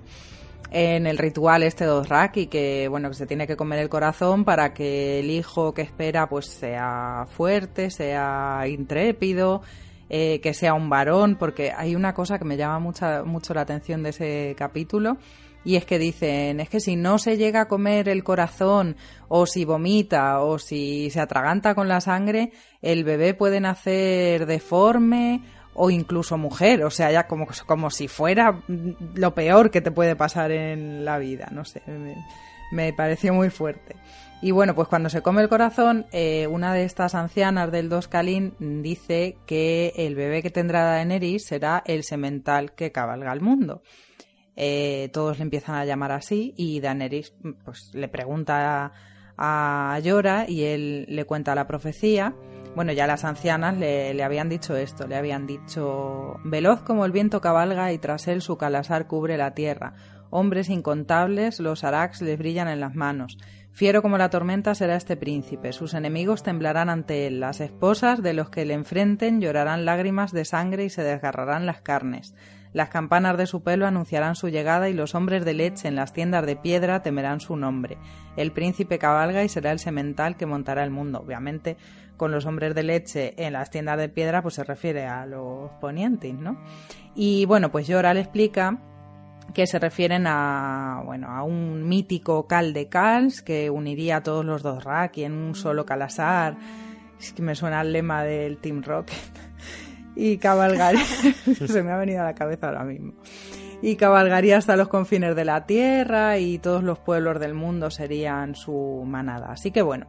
en 0.71 1.07
el 1.07 1.17
ritual 1.17 1.63
este 1.63 1.85
Dothraki 1.85 2.47
que 2.47 2.87
bueno 2.87 3.09
que 3.09 3.15
se 3.15 3.25
tiene 3.25 3.47
que 3.47 3.55
comer 3.55 3.79
el 3.79 3.89
corazón 3.89 4.45
para 4.45 4.73
que 4.73 5.19
el 5.19 5.31
hijo 5.31 5.73
que 5.73 5.81
espera 5.81 6.29
pues 6.29 6.45
sea 6.45 7.25
fuerte 7.29 7.89
sea 7.89 8.65
intrépido 8.67 9.61
eh, 10.09 10.39
que 10.41 10.53
sea 10.53 10.73
un 10.73 10.89
varón 10.89 11.37
porque 11.37 11.71
hay 11.71 11.95
una 11.95 12.13
cosa 12.13 12.37
que 12.37 12.45
me 12.45 12.57
llama 12.57 12.79
mucha, 12.79 13.23
mucho 13.23 13.53
la 13.53 13.61
atención 13.61 14.03
de 14.03 14.09
ese 14.09 14.55
capítulo 14.57 15.17
y 15.63 15.75
es 15.75 15.85
que 15.85 15.99
dicen, 15.99 16.59
es 16.59 16.69
que 16.69 16.79
si 16.79 16.95
no 16.95 17.17
se 17.19 17.37
llega 17.37 17.61
a 17.61 17.67
comer 17.67 18.07
el 18.07 18.23
corazón 18.23 18.95
o 19.27 19.45
si 19.45 19.65
vomita 19.65 20.39
o 20.39 20.57
si 20.57 21.09
se 21.09 21.19
atraganta 21.19 21.75
con 21.75 21.87
la 21.87 22.01
sangre, 22.01 22.51
el 22.81 23.03
bebé 23.03 23.33
puede 23.33 23.59
nacer 23.59 24.45
deforme 24.45 25.41
o 25.73 25.89
incluso 25.89 26.37
mujer, 26.37 26.83
o 26.83 26.89
sea, 26.89 27.11
ya 27.11 27.27
como, 27.27 27.47
como 27.65 27.89
si 27.89 28.07
fuera 28.07 28.61
lo 29.15 29.33
peor 29.33 29.71
que 29.71 29.81
te 29.81 29.91
puede 29.91 30.15
pasar 30.15 30.51
en 30.51 31.05
la 31.05 31.17
vida, 31.17 31.47
no 31.51 31.65
sé, 31.65 31.81
me, 32.71 32.93
pareció 32.93 33.33
muy 33.33 33.49
fuerte. 33.49 33.95
Y 34.41 34.51
bueno, 34.51 34.73
pues 34.73 34.87
cuando 34.87 35.09
se 35.09 35.21
come 35.21 35.41
el 35.41 35.49
corazón, 35.49 36.05
eh, 36.11 36.47
una 36.47 36.73
de 36.73 36.85
estas 36.85 37.13
ancianas 37.13 37.71
del 37.71 37.89
Dos 37.89 38.07
Calín 38.07 38.53
dice 38.59 39.37
que 39.45 39.93
el 39.97 40.15
bebé 40.15 40.41
que 40.41 40.49
tendrá 40.49 40.83
Daenerys 40.83 41.45
será 41.45 41.83
el 41.85 42.03
semental 42.03 42.73
que 42.73 42.91
cabalga 42.93 43.33
el 43.33 43.41
mundo. 43.41 43.81
Eh, 44.55 45.09
todos 45.13 45.37
le 45.37 45.43
empiezan 45.43 45.75
a 45.75 45.85
llamar 45.85 46.11
así 46.13 46.53
y 46.57 46.79
Daenerys 46.79 47.33
pues, 47.65 47.91
le 47.93 48.07
pregunta 48.07 48.91
a, 49.37 49.95
a 49.95 49.99
y 50.47 50.63
él 50.63 51.05
le 51.07 51.25
cuenta 51.25 51.55
la 51.55 51.67
profecía 51.67 52.33
bueno, 52.79 52.93
ya 52.93 53.07
las 53.07 53.25
ancianas 53.25 53.77
le, 53.77 54.23
habían 54.23 54.47
dicho 54.47 54.77
esto, 54.77 55.05
le 55.05 55.17
habían 55.17 55.45
dicho, 55.45 56.39
veloz 56.45 56.79
como 56.83 57.03
el 57.03 57.11
viento 57.11 57.41
cabalga 57.41 57.91
y 57.91 57.97
tras 57.97 58.29
él 58.29 58.41
su 58.41 58.57
calasar 58.57 59.05
cubre 59.05 59.35
la 59.35 59.53
tierra. 59.53 59.95
Hombres 60.29 60.69
incontables, 60.69 61.59
los 61.59 61.83
arax 61.83 62.21
les 62.21 62.39
brillan 62.39 62.69
en 62.69 62.79
las 62.79 62.95
manos. 62.95 63.37
Fiero 63.73 64.01
como 64.01 64.17
la 64.17 64.29
tormenta 64.29 64.75
será 64.75 64.95
este 64.95 65.17
príncipe, 65.17 65.73
sus 65.73 65.93
enemigos 65.93 66.41
temblarán 66.41 66.87
ante 66.87 67.27
él, 67.27 67.41
las 67.41 67.59
esposas 67.59 68.23
de 68.23 68.31
los 68.31 68.49
que 68.49 68.63
le 68.63 68.75
enfrenten 68.75 69.41
llorarán 69.41 69.83
lágrimas 69.83 70.31
de 70.31 70.45
sangre 70.45 70.85
y 70.85 70.89
se 70.89 71.03
desgarrarán 71.03 71.65
las 71.65 71.81
carnes. 71.81 72.33
Las 72.71 72.89
campanas 72.89 73.35
de 73.37 73.47
su 73.47 73.63
pelo 73.63 73.87
anunciarán 73.87 74.35
su 74.35 74.47
llegada 74.47 74.89
y 74.89 74.93
los 74.93 75.15
hombres 75.15 75.43
de 75.43 75.55
leche 75.55 75.87
en 75.87 75.95
las 75.95 76.13
tiendas 76.13 76.45
de 76.45 76.55
piedra 76.55 77.01
temerán 77.01 77.39
su 77.39 77.55
nombre. 77.55 77.97
El 78.37 78.51
príncipe 78.51 78.99
cabalga 78.99 79.43
y 79.43 79.49
será 79.49 79.71
el 79.71 79.79
semental 79.79 80.37
que 80.37 80.45
montará 80.45 80.83
el 80.83 80.91
mundo. 80.91 81.19
Obviamente, 81.19 81.77
con 82.19 82.31
los 82.31 82.45
hombres 82.45 82.75
de 82.75 82.83
leche 82.83 83.33
en 83.37 83.53
las 83.53 83.71
tiendas 83.71 83.97
de 83.97 84.09
piedra, 84.09 84.43
pues 84.43 84.55
se 84.55 84.63
refiere 84.63 85.07
a 85.07 85.25
los 85.25 85.71
ponientes, 85.79 86.35
¿no? 86.35 86.61
Y 87.15 87.45
bueno, 87.45 87.71
pues 87.71 87.87
Yora 87.87 88.13
le 88.13 88.19
explica 88.19 88.77
que 89.53 89.65
se 89.65 89.79
refieren 89.79 90.27
a, 90.27 91.01
bueno, 91.05 91.29
a 91.29 91.43
un 91.43 91.87
mítico 91.87 92.45
Cal 92.45 92.73
de 92.73 92.89
Cals 92.89 93.41
que 93.41 93.69
uniría 93.69 94.17
a 94.17 94.23
todos 94.23 94.45
los 94.45 94.61
dos 94.61 94.83
Raki 94.83 95.23
en 95.23 95.33
un 95.33 95.55
solo 95.55 95.85
calasar. 95.85 96.57
Es 97.19 97.33
que 97.33 97.41
me 97.41 97.55
suena 97.55 97.81
el 97.81 97.93
lema 97.93 98.23
del 98.23 98.57
Team 98.57 98.83
Rocket. 98.83 99.17
y 100.15 100.37
cabalgaría, 100.37 101.03
se 101.67 101.81
me 101.81 101.91
ha 101.91 101.97
venido 101.97 102.21
a 102.21 102.25
la 102.25 102.35
cabeza 102.35 102.67
ahora 102.67 102.83
mismo. 102.83 103.13
Y 103.81 103.95
cabalgaría 103.95 104.57
hasta 104.57 104.75
los 104.75 104.89
confines 104.89 105.37
de 105.37 105.45
la 105.45 105.65
tierra 105.65 106.37
y 106.37 106.59
todos 106.59 106.83
los 106.83 106.99
pueblos 106.99 107.39
del 107.39 107.53
mundo 107.53 107.89
serían 107.89 108.55
su 108.55 109.03
manada. 109.07 109.53
Así 109.53 109.71
que 109.71 109.81
bueno, 109.81 110.07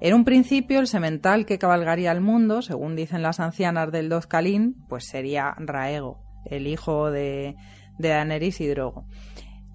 en 0.00 0.14
un 0.14 0.24
principio, 0.24 0.80
el 0.80 0.86
semental 0.86 1.46
que 1.46 1.58
cabalgaría 1.58 2.10
al 2.10 2.20
mundo, 2.20 2.62
según 2.62 2.96
dicen 2.96 3.22
las 3.22 3.40
ancianas 3.40 3.90
del 3.92 4.08
Doscalín, 4.08 4.84
pues 4.88 5.06
sería 5.06 5.54
Raego, 5.58 6.22
el 6.46 6.66
hijo 6.66 7.10
de, 7.10 7.56
de 7.98 8.08
Daenerys 8.08 8.60
y 8.60 8.66
Drogo. 8.66 9.06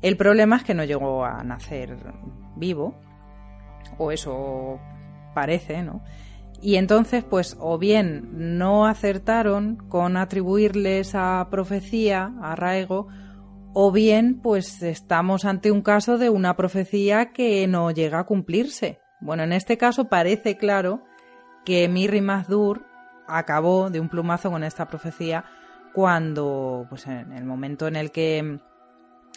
El 0.01 0.17
problema 0.17 0.57
es 0.57 0.63
que 0.63 0.74
no 0.74 0.84
llegó 0.84 1.26
a 1.26 1.43
nacer 1.43 1.97
vivo, 2.55 2.95
o 3.97 4.11
eso 4.11 4.80
parece, 5.34 5.84
¿no? 5.84 6.03
Y 6.61 6.76
entonces, 6.76 7.24
pues, 7.24 7.55
o 7.59 7.78
bien 7.78 8.57
no 8.57 8.86
acertaron 8.86 9.78
con 9.78 10.17
atribuirle 10.17 10.99
esa 10.99 11.47
profecía 11.49 12.34
a 12.41 12.55
Raego, 12.55 13.07
o 13.74 13.91
bien, 13.91 14.41
pues, 14.41 14.82
estamos 14.84 15.45
ante 15.45 15.72
un 15.72 15.82
caso 15.82 16.17
de 16.17 16.30
una 16.30 16.55
profecía 16.55 17.32
que 17.32 17.65
no 17.67 17.91
llega 17.91 18.20
a 18.20 18.26
cumplirse. 18.26 18.99
Bueno, 19.20 19.43
en 19.43 19.53
este 19.53 19.78
caso 19.78 20.05
parece 20.05 20.57
claro 20.57 21.03
que 21.65 21.88
Mirri 21.88 22.22
Mazdur 22.22 22.86
acabó 23.28 23.89
de 23.89 23.99
un 23.99 24.09
plumazo 24.09 24.49
con 24.49 24.63
esta 24.63 24.88
profecía 24.88 25.45
cuando, 25.93 26.86
pues 26.89 27.07
en 27.07 27.32
el 27.34 27.45
momento 27.45 27.88
en 27.88 27.95
el 27.95 28.11
que 28.11 28.59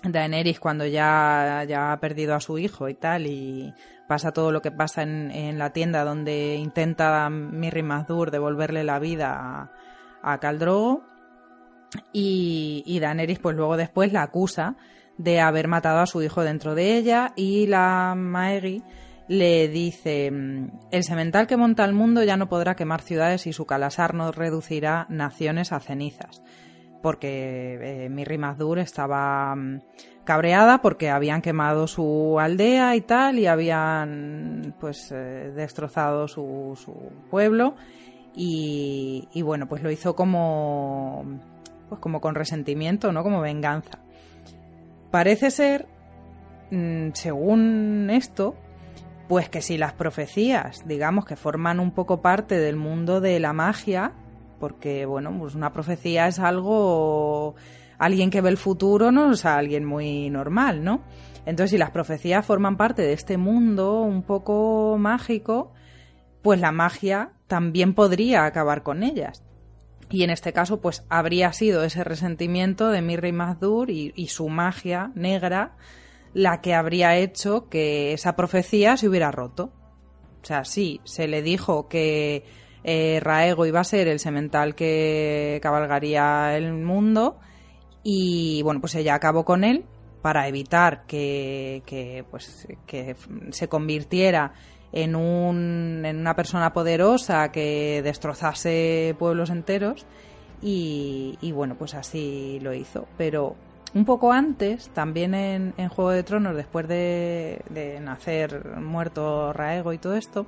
Daenerys, 0.03 0.61
cuando 0.61 0.87
ya, 0.87 1.65
ya 1.69 1.93
ha 1.93 2.01
perdido 2.01 2.35
a 2.35 2.41
su 2.41 2.59
hijo 2.59 2.89
y 2.89 2.95
tal, 2.95 3.27
y 3.27 3.75
pasa 4.09 4.33
todo 4.33 4.51
lo 4.53 4.63
que 4.63 4.71
pasa 4.71 5.03
en, 5.03 5.59
la 5.59 5.71
tienda 5.71 6.05
donde 6.05 6.57
intenta 6.57 7.29
Mirri 7.31 7.83
Mazdur 7.83 8.31
devolverle 8.31 8.85
la 8.85 8.99
vida 8.99 9.35
a, 9.35 9.73
a 10.23 10.39
Caldrogo, 10.39 11.05
y, 12.13 12.83
y 12.87 13.01
Daenerys 13.01 13.39
pues 13.39 13.55
luego 13.55 13.77
después 13.77 14.13
la 14.13 14.23
acusa 14.23 14.77
de 15.19 15.41
haber 15.41 15.69
matado 15.69 16.01
a 16.01 16.07
su 16.07 16.23
hijo 16.23 16.43
dentro 16.43 16.75
de 16.75 16.97
ella 16.97 17.33
y 17.37 17.67
la 17.67 18.15
Maegi 18.17 18.83
le 19.29 19.69
dice, 19.69 20.31
mm, 20.31 20.71
el 20.91 21.05
semental 21.05 21.47
que 21.47 21.57
monta 21.57 21.85
el 21.85 21.95
mundo 21.95 22.23
ya 22.25 22.37
no 22.37 22.49
podrá 22.49 22.75
quemar 22.75 23.03
ciudades 23.03 23.47
y 23.47 23.53
su 23.53 23.67
calasar 23.67 24.15
no 24.15 24.33
reducirá 24.33 25.07
naciones 25.09 25.73
a 25.73 25.81
cenizas. 25.81 26.43
Porque 27.03 28.05
eh, 28.05 28.09
Mirri 28.09 28.39
Mazdur 28.39 28.79
estaba 28.79 29.55
mm, 29.57 29.81
cabreada 30.25 30.83
porque 30.83 31.11
habían 31.11 31.43
quemado 31.43 31.87
su 31.87 32.39
aldea 32.39 32.95
y 32.97 33.01
tal 33.01 33.39
y 33.39 33.47
habían 33.47 34.75
pues 34.79 35.11
eh, 35.13 35.53
destrozado 35.55 36.29
su, 36.29 36.77
pueblo 37.31 37.75
y, 38.35 39.29
y, 39.33 39.43
bueno 39.43 39.69
pues 39.69 39.83
lo 39.83 39.91
hizo 39.91 40.15
como 40.15 41.25
pues 41.89 42.01
como 42.01 42.21
con 42.21 42.35
resentimiento 42.35 43.13
no 43.13 43.23
como 43.23 43.41
venganza 43.41 43.99
parece 45.11 45.51
ser 45.51 45.87
mm, 46.71 47.11
según 47.15 48.09
esto 48.11 48.55
Pues 49.33 49.49
que 49.49 49.63
si 49.63 49.79
las 49.79 49.95
profecías, 49.95 50.87
digamos 50.87 51.25
que 51.25 51.37
forman 51.37 51.81
un 51.81 51.93
poco 51.93 52.21
parte 52.21 52.59
del 52.59 52.77
mundo 52.77 53.23
de 53.23 53.41
la 53.41 53.55
magia, 53.55 54.13
porque 54.61 55.07
bueno, 55.07 55.35
pues 55.39 55.55
una 55.55 55.73
profecía 55.73 56.29
es 56.29 56.39
algo 56.39 57.55
alguien 57.97 58.29
que 58.29 58.43
ve 58.43 58.51
el 58.51 58.59
futuro, 58.59 59.11
no 59.11 59.33
es 59.33 59.47
alguien 59.47 59.87
muy 59.87 60.29
normal, 60.29 60.85
¿no? 60.85 61.01
Entonces, 61.47 61.71
si 61.71 61.79
las 61.79 61.93
profecías 61.93 62.45
forman 62.45 62.77
parte 62.77 63.01
de 63.01 63.15
este 63.15 63.39
mundo 63.39 64.03
un 64.03 64.23
poco 64.23 64.99
mágico, 64.99 65.73
pues 66.43 66.61
la 66.61 66.71
magia 66.71 67.33
también 67.47 67.95
podría 67.95 68.45
acabar 68.45 68.83
con 68.83 69.03
ellas. 69.03 69.43
Y 70.11 70.25
en 70.25 70.31
este 70.31 70.53
caso, 70.53 70.83
pues 70.83 71.07
habría 71.09 71.55
sido 71.55 71.85
ese 71.85 72.05
resentimiento 72.05 72.91
de 72.91 73.01
Mirri 73.01 73.33
Mazdur 73.33 73.89
y, 73.89 74.13
y 74.15 74.27
su 74.27 74.51
magia 74.51 75.11
negra 75.15 75.75
la 76.35 76.61
que 76.61 76.75
habría 76.75 77.17
hecho 77.17 77.69
que 77.69 78.13
esa 78.13 78.37
profecía 78.37 78.97
se 78.97 79.09
hubiera 79.09 79.31
roto. 79.31 79.73
O 80.43 80.45
sea, 80.45 80.65
sí, 80.65 81.01
se 81.05 81.29
le 81.29 81.43
dijo 81.43 81.89
que 81.89 82.45
eh, 82.85 83.21
Raego 83.23 83.67
iba 83.67 83.81
a 83.81 83.85
ser 83.85 84.09
el 84.09 84.19
semental 84.19 84.75
que 84.75 85.61
cabalgaría 85.63 86.57
el 86.57 86.73
mundo 86.73 87.39
y 88.03 88.63
bueno, 88.63 88.81
pues 88.81 88.95
ella 88.95 89.15
acabó 89.15 89.45
con 89.45 89.63
él 89.63 89.85
para 90.21 90.49
evitar 90.49 91.05
que, 91.07 91.83
que, 91.87 92.25
pues, 92.31 92.67
que 92.87 93.17
se 93.51 93.69
convirtiera 93.69 94.53
en, 94.93 95.17
un, 95.17 96.03
en 96.05 96.19
una 96.19 96.37
persona 96.37 96.73
poderosa 96.73 97.51
que 97.51 98.03
destrozase 98.03 99.15
pueblos 99.19 99.51
enteros 99.51 100.07
y, 100.61 101.39
y 101.41 101.53
bueno, 101.53 101.77
pues 101.77 101.95
así 101.95 102.59
lo 102.63 102.73
hizo. 102.73 103.07
Pero 103.17 103.57
un 103.95 104.05
poco 104.05 104.33
antes, 104.33 104.89
también 104.91 105.35
en, 105.35 105.89
Juego 105.89 106.11
de 106.11 106.23
Tronos, 106.23 106.57
después 106.57 106.89
de, 106.89 107.99
nacer 108.03 108.77
muerto 108.77 109.53
Raego 109.53 109.93
y 109.93 109.99
todo 109.99 110.15
esto, 110.15 110.47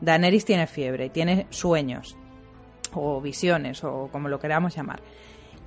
Daenerys 0.00 0.44
tiene 0.44 0.66
fiebre, 0.66 1.10
tiene 1.10 1.46
sueños, 1.50 2.16
o 2.94 3.20
visiones, 3.20 3.84
o 3.84 4.08
como 4.10 4.28
lo 4.28 4.40
queramos 4.40 4.74
llamar. 4.74 5.00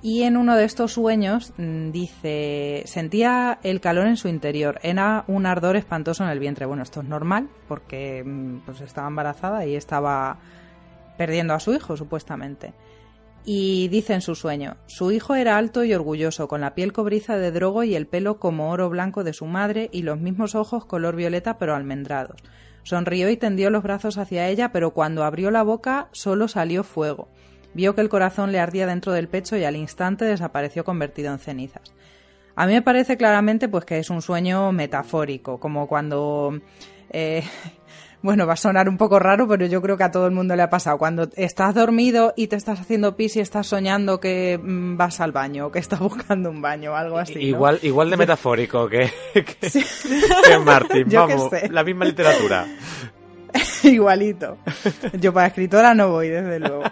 Y 0.02 0.22
en 0.22 0.38
uno 0.38 0.56
de 0.56 0.64
estos 0.64 0.94
sueños 0.94 1.52
mm, 1.58 1.90
dice, 1.90 2.82
sentía 2.86 3.58
el 3.62 3.80
calor 3.80 4.06
en 4.06 4.16
su 4.16 4.28
interior, 4.28 4.80
era 4.82 5.24
un 5.26 5.44
ardor 5.44 5.76
espantoso 5.76 6.24
en 6.24 6.30
el 6.30 6.38
vientre. 6.38 6.64
Bueno, 6.64 6.82
esto 6.82 7.00
es 7.02 7.06
normal 7.06 7.50
porque 7.68 8.24
mm, 8.24 8.60
pues 8.64 8.80
estaba 8.80 9.08
embarazada 9.08 9.66
y 9.66 9.76
estaba 9.76 10.38
perdiendo 11.18 11.52
a 11.52 11.60
su 11.60 11.74
hijo, 11.74 11.98
supuestamente. 11.98 12.72
Y 13.44 13.88
dice 13.88 14.12
en 14.12 14.20
su 14.20 14.34
sueño, 14.34 14.76
su 14.86 15.12
hijo 15.12 15.34
era 15.34 15.56
alto 15.56 15.84
y 15.84 15.94
orgulloso, 15.94 16.46
con 16.46 16.60
la 16.60 16.74
piel 16.74 16.92
cobriza 16.92 17.38
de 17.38 17.50
drogo 17.50 17.84
y 17.84 17.94
el 17.94 18.06
pelo 18.06 18.38
como 18.38 18.70
oro 18.70 18.90
blanco 18.90 19.24
de 19.24 19.32
su 19.32 19.46
madre 19.46 19.88
y 19.92 20.02
los 20.02 20.20
mismos 20.20 20.54
ojos 20.54 20.84
color 20.84 21.16
violeta 21.16 21.58
pero 21.58 21.74
almendrados. 21.74 22.42
Sonrió 22.82 23.30
y 23.30 23.36
tendió 23.36 23.70
los 23.70 23.82
brazos 23.82 24.18
hacia 24.18 24.48
ella, 24.48 24.72
pero 24.72 24.92
cuando 24.92 25.24
abrió 25.24 25.50
la 25.50 25.62
boca 25.62 26.08
solo 26.12 26.48
salió 26.48 26.84
fuego. 26.84 27.28
Vio 27.72 27.94
que 27.94 28.00
el 28.00 28.08
corazón 28.08 28.52
le 28.52 28.58
ardía 28.58 28.86
dentro 28.86 29.12
del 29.12 29.28
pecho 29.28 29.56
y 29.56 29.64
al 29.64 29.76
instante 29.76 30.24
desapareció 30.24 30.84
convertido 30.84 31.32
en 31.32 31.38
cenizas. 31.38 31.94
A 32.56 32.66
mí 32.66 32.72
me 32.72 32.82
parece 32.82 33.16
claramente 33.16 33.68
pues 33.68 33.84
que 33.84 33.98
es 33.98 34.10
un 34.10 34.22
sueño 34.22 34.72
metafórico, 34.72 35.60
como 35.60 35.86
cuando 35.86 36.60
eh, 37.10 37.42
bueno, 38.22 38.46
va 38.46 38.52
a 38.52 38.56
sonar 38.56 38.88
un 38.88 38.98
poco 38.98 39.18
raro, 39.18 39.48
pero 39.48 39.66
yo 39.66 39.80
creo 39.80 39.96
que 39.96 40.04
a 40.04 40.10
todo 40.10 40.26
el 40.26 40.32
mundo 40.32 40.54
le 40.54 40.62
ha 40.62 40.70
pasado. 40.70 40.98
Cuando 40.98 41.28
estás 41.36 41.74
dormido 41.74 42.34
y 42.36 42.48
te 42.48 42.56
estás 42.56 42.80
haciendo 42.80 43.16
pis 43.16 43.36
y 43.36 43.40
estás 43.40 43.66
soñando 43.66 44.20
que 44.20 44.58
mm, 44.62 44.96
vas 44.96 45.20
al 45.20 45.32
baño 45.32 45.66
o 45.66 45.72
que 45.72 45.78
estás 45.78 46.00
buscando 46.00 46.50
un 46.50 46.60
baño 46.60 46.92
o 46.92 46.94
algo 46.94 47.18
así. 47.18 47.34
¿no? 47.34 47.40
Igual, 47.40 47.78
igual 47.82 48.10
de 48.10 48.16
metafórico 48.16 48.88
que, 48.88 49.10
que, 49.32 49.70
sí. 49.70 49.84
que 50.44 50.58
Martín, 50.58 51.06
vamos, 51.10 51.50
la 51.70 51.82
misma 51.82 52.04
literatura. 52.04 52.66
Igualito. 53.82 54.58
Yo 55.18 55.32
para 55.32 55.46
escritora 55.48 55.94
no 55.94 56.10
voy, 56.10 56.28
desde 56.28 56.60
luego. 56.60 56.82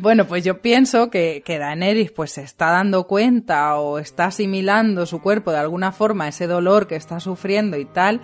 Bueno, 0.00 0.26
pues 0.26 0.44
yo 0.44 0.60
pienso 0.60 1.10
que, 1.10 1.42
que 1.44 1.58
Daenerys 1.58 2.12
pues 2.12 2.32
se 2.32 2.42
está 2.42 2.70
dando 2.70 3.06
cuenta 3.06 3.76
o 3.76 3.98
está 3.98 4.26
asimilando 4.26 5.06
su 5.06 5.20
cuerpo 5.20 5.50
de 5.50 5.58
alguna 5.58 5.92
forma 5.92 6.24
a 6.24 6.28
ese 6.28 6.46
dolor 6.46 6.86
que 6.86 6.96
está 6.96 7.18
sufriendo 7.20 7.76
y 7.76 7.84
tal, 7.84 8.20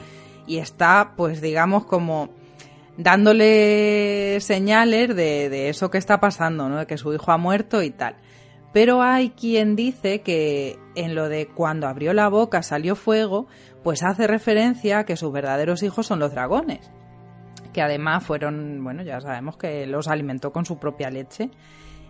y 0.47 0.59
está 0.59 1.12
pues 1.16 1.40
digamos 1.40 1.84
como 1.86 2.30
dándole 2.97 4.38
señales 4.40 5.09
de, 5.09 5.49
de 5.49 5.68
eso 5.68 5.90
que 5.90 5.99
está 5.99 6.20
pasando, 6.20 6.68
¿no? 6.68 6.78
De 6.78 6.86
que 6.86 6.99
su 6.99 7.12
hijo 7.12 7.32
ha 7.32 7.38
muerto 7.38 7.82
y 7.82 7.90
tal. 7.90 8.16
Pero 8.72 9.03
hay 9.03 9.30
quien 9.30 9.76
dice 9.76 10.22
que 10.22 10.78
en 10.95 11.14
lo 11.14 11.28
de 11.28 11.47
cuando 11.47 11.86
abrió 11.86 12.12
la 12.12 12.28
boca 12.28 12.62
salió 12.62 12.97
fuego, 12.97 13.47
pues 13.82 14.03
hace 14.03 14.26
referencia 14.26 15.01
a 15.01 15.05
que 15.07 15.16
sus 15.16 15.32
verdaderos 15.32 15.82
hijos 15.82 16.07
son 16.07 16.18
los 16.18 16.32
dragones 16.32 16.90
que 17.74 17.82
además 17.82 18.24
fueron, 18.24 18.82
bueno, 18.82 19.03
ya 19.03 19.20
sabemos 19.20 19.59
que 19.59 19.86
los 19.86 20.09
alimentó 20.09 20.51
con 20.51 20.64
su 20.64 20.78
propia 20.78 21.11
leche. 21.11 21.51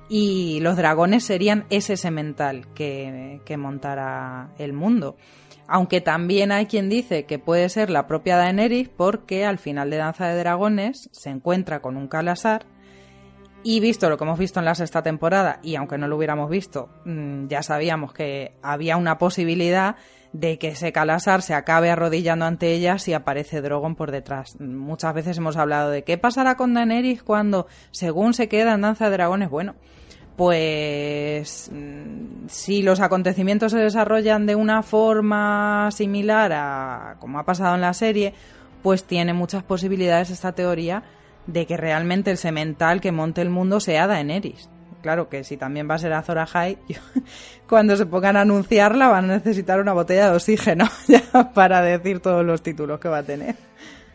Y 0.09 0.61
los 0.61 0.77
dragones 0.77 1.25
serían 1.25 1.65
ese 1.71 1.97
semental 1.97 2.69
que, 2.75 3.41
que 3.45 3.57
montara 3.57 4.51
el 4.59 4.75
mundo. 4.75 5.17
Aunque 5.67 6.01
también 6.01 6.53
hay 6.53 6.67
quien 6.67 6.89
dice 6.89 7.25
que 7.25 7.39
puede 7.39 7.69
ser 7.69 7.91
la 7.91 8.07
propia 8.07 8.37
Daenerys 8.37 8.89
porque 8.89 9.45
al 9.45 9.59
final 9.59 9.91
de 9.91 9.97
Danza 9.97 10.29
de 10.29 10.39
Dragones 10.39 11.09
se 11.13 11.31
encuentra 11.31 11.81
con 11.81 11.97
un 11.97 12.09
Calasar 12.09 12.67
y 13.63 13.81
visto 13.81 14.11
lo 14.11 14.19
que 14.19 14.25
hemos 14.25 14.39
visto 14.39 14.59
en 14.61 14.67
la 14.67 14.75
sexta 14.75 15.03
temporada 15.03 15.59
y 15.63 15.77
aunque 15.77 15.97
no 15.97 16.07
lo 16.07 16.17
hubiéramos 16.17 16.51
visto, 16.51 16.91
mm, 17.07 17.47
ya 17.49 17.63
sabíamos 17.63 18.13
que 18.13 18.53
había 18.63 18.99
una 18.99 19.17
posibilidad 19.17 19.97
de 20.35 20.59
que 20.59 20.69
ese 20.69 20.93
Calasar 20.93 21.43
se 21.43 21.55
acabe 21.55 21.91
arrodillando 21.91 22.45
ante 22.45 22.73
ella 22.73 22.99
si 22.99 23.15
aparece 23.15 23.63
Drogon 23.63 23.95
por 23.95 24.11
detrás. 24.11 24.61
Muchas 24.61 25.15
veces 25.15 25.39
hemos 25.39 25.57
hablado 25.57 25.91
de 25.91 26.05
qué 26.05 26.19
pasará 26.19 26.57
con 26.57 26.75
Daenerys 26.75 27.23
cuando, 27.23 27.67
según 27.91 28.35
se 28.35 28.49
queda 28.49 28.75
en 28.75 28.83
Danza 28.83 29.07
de 29.07 29.13
Dragones, 29.13 29.49
bueno, 29.49 29.77
pues 30.37 31.71
mm, 31.73 32.47
si 32.49 32.83
los 32.83 33.01
acontecimientos 33.01 33.73
se 33.73 33.79
desarrollan 33.79 34.47
de 34.47 34.57
una 34.57 34.83
forma 34.83 35.91
similar 35.93 36.53
a 36.53 37.17
como 37.21 37.39
ha 37.39 37.45
pasado 37.45 37.75
en 37.75 37.81
la 37.81 37.95
serie, 37.95 38.35
pues 38.83 39.05
tiene 39.05 39.33
muchas 39.33 39.63
posibilidades 39.63 40.31
esta 40.31 40.53
teoría 40.53 41.05
de 41.47 41.67
que 41.67 41.77
realmente 41.77 42.31
el 42.31 42.39
semental 42.39 43.01
que 43.01 43.13
monte 43.13 43.43
el 43.43 43.51
mundo 43.51 43.81
sea 43.81 44.07
Daenerys 44.07 44.69
claro 45.05 45.29
que 45.29 45.45
si 45.45 45.59
también 45.59 45.89
va 45.89 45.97
a 45.97 45.99
ser 45.99 46.15
Azor 46.15 46.39
Ahai, 46.39 46.79
cuando 47.69 47.95
se 47.95 48.07
pongan 48.07 48.39
a 48.39 48.41
anunciarla 48.41 49.09
van 49.09 49.31
a 49.31 49.35
necesitar 49.35 49.79
una 49.79 49.93
botella 49.93 50.31
de 50.31 50.37
oxígeno 50.37 50.89
ya 51.07 51.53
para 51.53 51.83
decir 51.83 52.21
todos 52.21 52.43
los 52.43 52.63
títulos 52.63 52.99
que 53.01 53.09
va 53.11 53.19
a 53.19 53.23
tener. 53.23 53.55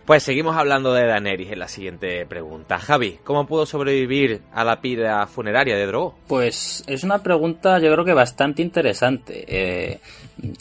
Pues 0.09 0.23
seguimos 0.23 0.57
hablando 0.57 0.91
de 0.91 1.05
Daenerys 1.05 1.51
en 1.51 1.59
la 1.59 1.67
siguiente 1.67 2.25
pregunta. 2.25 2.79
Javi, 2.79 3.19
¿cómo 3.23 3.45
pudo 3.45 3.67
sobrevivir 3.67 4.41
a 4.51 4.63
la 4.63 4.81
pira 4.81 5.27
funeraria 5.27 5.77
de 5.77 5.85
Drogo? 5.85 6.15
Pues 6.25 6.83
es 6.87 7.03
una 7.03 7.21
pregunta 7.21 7.77
yo 7.77 7.93
creo 7.93 8.03
que 8.03 8.15
bastante 8.15 8.63
interesante. 8.63 9.45
Eh, 9.47 9.99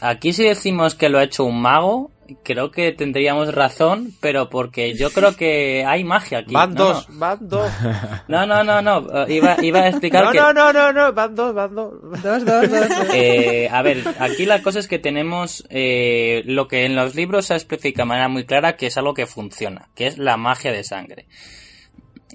aquí 0.03 0.35
si 0.35 0.45
decimos 0.45 0.95
que 0.95 1.09
lo 1.09 1.17
ha 1.17 1.25
hecho 1.25 1.45
un 1.45 1.63
mago, 1.63 2.11
creo 2.43 2.71
que 2.71 2.93
tendríamos 2.93 3.55
razón, 3.55 4.13
pero 4.21 4.49
porque 4.49 4.95
yo 4.95 5.11
creo 5.11 5.37
que 5.37 5.85
hay 5.87 6.05
magia 6.05 6.39
aquí. 6.39 6.53
Van 6.53 6.75
no, 6.75 6.85
dos, 6.85 7.09
no. 7.09 7.19
van 7.19 7.49
dos. 7.49 7.71
No, 8.29 8.47
no, 8.47 8.63
no, 8.63 8.83
no. 8.83 9.29
Iba, 9.29 9.57
iba 9.63 9.81
a 9.81 9.89
explicar 9.89 10.25
no, 10.25 10.33
que. 10.33 10.39
No, 10.39 10.53
no, 10.53 10.73
no, 10.73 10.93
no, 10.93 11.13
van 11.13 11.35
dos, 11.35 11.55
van 11.55 11.75
dos. 11.75 11.93
Dos, 12.23 12.45
dos, 12.45 12.71
dos. 12.71 12.89
Eh, 13.15 13.69
a 13.71 13.83
ver, 13.83 14.03
aquí 14.19 14.45
la 14.45 14.63
cosa 14.63 14.79
es 14.79 14.89
que 14.89 14.99
tenemos 14.99 15.65
eh, 15.71 16.43
lo 16.45 16.69
que 16.69 16.85
en 16.85 16.95
los 16.95 17.15
libros 17.15 17.47
se 17.47 17.55
explica 17.55 18.03
de 18.03 18.09
manera 18.09 18.29
muy 18.29 18.45
clara 18.45 18.77
que 18.77 18.87
es 18.87 18.99
algo 18.99 19.15
que 19.15 19.27
funciona, 19.27 19.89
que 19.95 20.07
es 20.07 20.19
la 20.19 20.37
magia 20.37 20.73
de 20.73 20.85
sangre. 20.85 21.27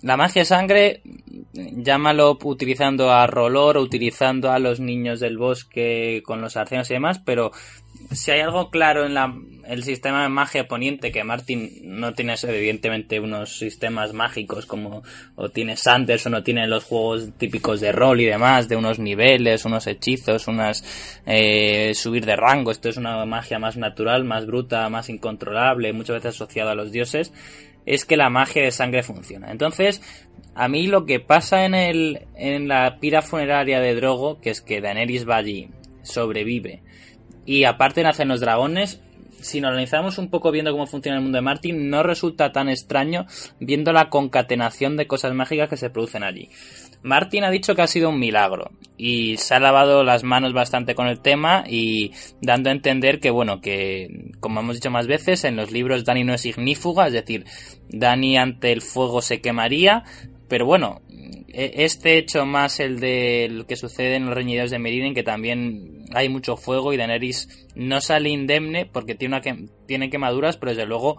La 0.02 0.18
magia 0.18 0.42
de 0.42 0.46
sangre, 0.46 1.02
llámalo 1.54 2.38
utilizando 2.44 3.12
a 3.12 3.26
Rolor 3.26 3.78
o 3.78 3.82
utilizando 3.82 4.52
a 4.52 4.60
los 4.60 4.80
niños 4.80 5.22
del 5.22 5.38
bosque 5.38 6.22
con 6.26 6.42
los 6.42 6.58
arcenos 6.58 6.90
y 6.90 6.96
demás, 6.96 7.20
pero 7.20 7.52
si 8.14 8.32
hay 8.32 8.42
algo 8.42 8.70
claro 8.70 9.06
en 9.06 9.14
la, 9.14 9.34
el 9.66 9.84
sistema 9.84 10.24
de 10.24 10.30
magia 10.30 10.68
poniente, 10.68 11.12
que 11.12 11.24
Martin 11.24 11.72
no 11.84 12.14
tiene 12.14 12.36
evidentemente 12.42 13.20
unos 13.20 13.58
sistemas 13.58 14.14
mágicos 14.14 14.66
como 14.66 15.04
o 15.36 15.50
tiene 15.50 15.78
Sanders 15.78 16.26
o 16.26 16.30
no 16.30 16.44
tiene 16.44 16.68
los 16.68 16.84
juegos 16.84 17.30
típicos 17.38 17.82
de 17.82 17.92
rol 17.92 18.22
y 18.22 18.26
demás, 18.26 18.68
de 18.68 18.76
unos 18.76 19.00
niveles, 19.00 19.66
unos 19.66 19.88
hechizos, 19.88 20.48
unas 20.48 20.84
eh, 21.26 21.94
subir 21.96 22.26
de 22.26 22.36
rango, 22.36 22.72
esto 22.72 22.90
es 22.90 22.98
una 22.98 23.26
magia 23.26 23.60
más 23.60 23.78
natural, 23.78 24.24
más 24.24 24.46
bruta, 24.46 24.90
más 24.90 25.10
incontrolable, 25.10 25.94
muchas 25.94 26.16
veces 26.18 26.36
asociada 26.36 26.72
a 26.72 26.76
los 26.76 26.92
dioses 26.92 27.32
es 27.86 28.06
que 28.06 28.16
la 28.16 28.30
magia 28.30 28.64
de 28.64 28.72
sangre 28.72 29.04
funciona. 29.04 29.52
Entonces, 29.52 30.02
a 30.56 30.70
mí 30.70 30.88
lo 30.88 31.06
que 31.06 31.20
pasa 31.20 31.66
en 31.66 31.76
el 31.76 32.28
en 32.36 32.68
la 32.68 32.98
pira 33.00 33.22
funeraria 33.22 33.80
de 33.80 33.96
Drogo, 33.96 34.40
que 34.40 34.52
es 34.52 34.62
que 34.62 34.80
Daenerys 34.80 35.28
va 35.28 35.38
allí, 35.38 35.70
sobrevive 36.04 36.83
y 37.46 37.64
aparte 37.66 38.04
nacen 38.04 38.28
los 38.28 38.40
dragones, 38.40 39.02
si 39.44 39.62
nos 39.62 39.72
analizamos 39.72 40.18
un 40.18 40.30
poco 40.30 40.52
viendo 40.52 40.72
cómo 40.72 40.88
funciona 40.88 41.18
el 41.18 41.24
mundo 41.24 41.38
de 41.38 41.42
Martin, 41.42 41.90
no 41.90 42.02
resulta 42.02 42.52
tan 42.52 42.70
extraño 42.70 43.26
viendo 43.60 43.92
la 43.92 44.10
concatenación 44.10 44.98
de 44.98 45.08
cosas 45.08 45.34
mágicas 45.34 45.70
que 45.70 45.78
se 45.78 45.90
producen 45.90 46.24
allí. 46.24 46.50
Martin 47.04 47.44
ha 47.44 47.52
dicho 47.52 47.76
que 47.76 47.82
ha 47.82 47.88
sido 47.88 48.10
un 48.10 48.20
milagro 48.20 48.72
y 48.98 49.36
se 49.38 49.54
ha 49.54 49.60
lavado 49.60 50.06
las 50.06 50.24
manos 50.24 50.54
bastante 50.54 50.96
con 50.96 51.08
el 51.08 51.20
tema 51.20 51.66
y 51.68 52.12
dando 52.42 52.70
a 52.70 52.74
entender 52.74 53.20
que, 53.20 53.30
bueno, 53.30 53.60
que 53.60 54.32
como 54.40 54.62
hemos 54.62 54.76
dicho 54.76 54.90
más 54.90 55.08
veces, 55.08 55.44
en 55.44 55.58
los 55.58 55.72
libros 55.72 56.06
Dani 56.06 56.24
no 56.24 56.34
es 56.34 56.46
ignífuga, 56.46 57.08
es 57.08 57.14
decir, 57.14 57.46
Dani 57.90 58.38
ante 58.38 58.72
el 58.72 58.82
fuego 58.82 59.22
se 59.22 59.42
quemaría, 59.42 60.04
pero 60.48 60.66
bueno, 60.66 61.02
este 61.54 62.18
hecho 62.18 62.46
más 62.46 62.80
el 62.80 63.00
de 63.00 63.64
que 63.68 63.76
sucede 63.76 64.16
en 64.16 64.26
los 64.26 64.36
reñideros 64.36 64.72
de 64.72 64.80
Meriden, 64.80 65.14
que 65.14 65.24
también 65.24 66.06
hay 66.14 66.28
mucho 66.28 66.58
fuego 66.58 66.94
y 66.94 66.98
Daenerys 66.98 67.68
no 67.76 68.02
sale 68.02 68.30
indemne 68.30 68.86
porque 68.86 69.14
tiene, 69.16 69.38
una 69.38 69.70
tiene 69.86 70.10
quemaduras, 70.10 70.58
pero 70.58 70.72
desde 70.72 70.88
luego 70.88 71.18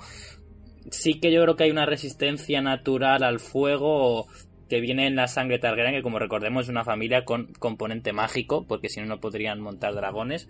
sí 0.91 1.21
que 1.21 1.33
yo 1.33 1.41
creo 1.43 1.57
que 1.57 1.65
hay 1.65 1.71
una 1.71 1.87
resistencia 1.87 2.61
natural 2.61 3.23
al 3.23 3.39
fuego 3.39 4.27
que 4.69 4.81
viene 4.81 5.07
en 5.07 5.15
la 5.15 5.29
sangre 5.29 5.59
Targaryen, 5.59 5.95
que 5.95 6.03
como 6.03 6.19
recordemos 6.19 6.65
es 6.65 6.69
una 6.69 6.85
familia 6.85 7.25
con 7.25 7.53
componente 7.59 8.13
mágico, 8.13 8.67
porque 8.67 8.89
si 8.89 9.01
no, 9.01 9.07
no 9.07 9.21
podrían 9.21 9.61
montar 9.61 9.95
dragones. 9.95 10.49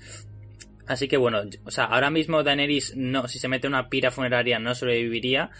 Así 0.86 1.08
que 1.08 1.16
bueno, 1.16 1.42
o 1.64 1.70
sea, 1.70 1.84
ahora 1.84 2.10
mismo 2.10 2.42
Daenerys 2.42 2.94
no, 2.96 3.26
si 3.28 3.38
se 3.38 3.48
mete 3.48 3.66
una 3.66 3.88
pira 3.88 4.10
funeraria 4.10 4.58
no 4.58 4.74
sobreviviría, 4.74 5.50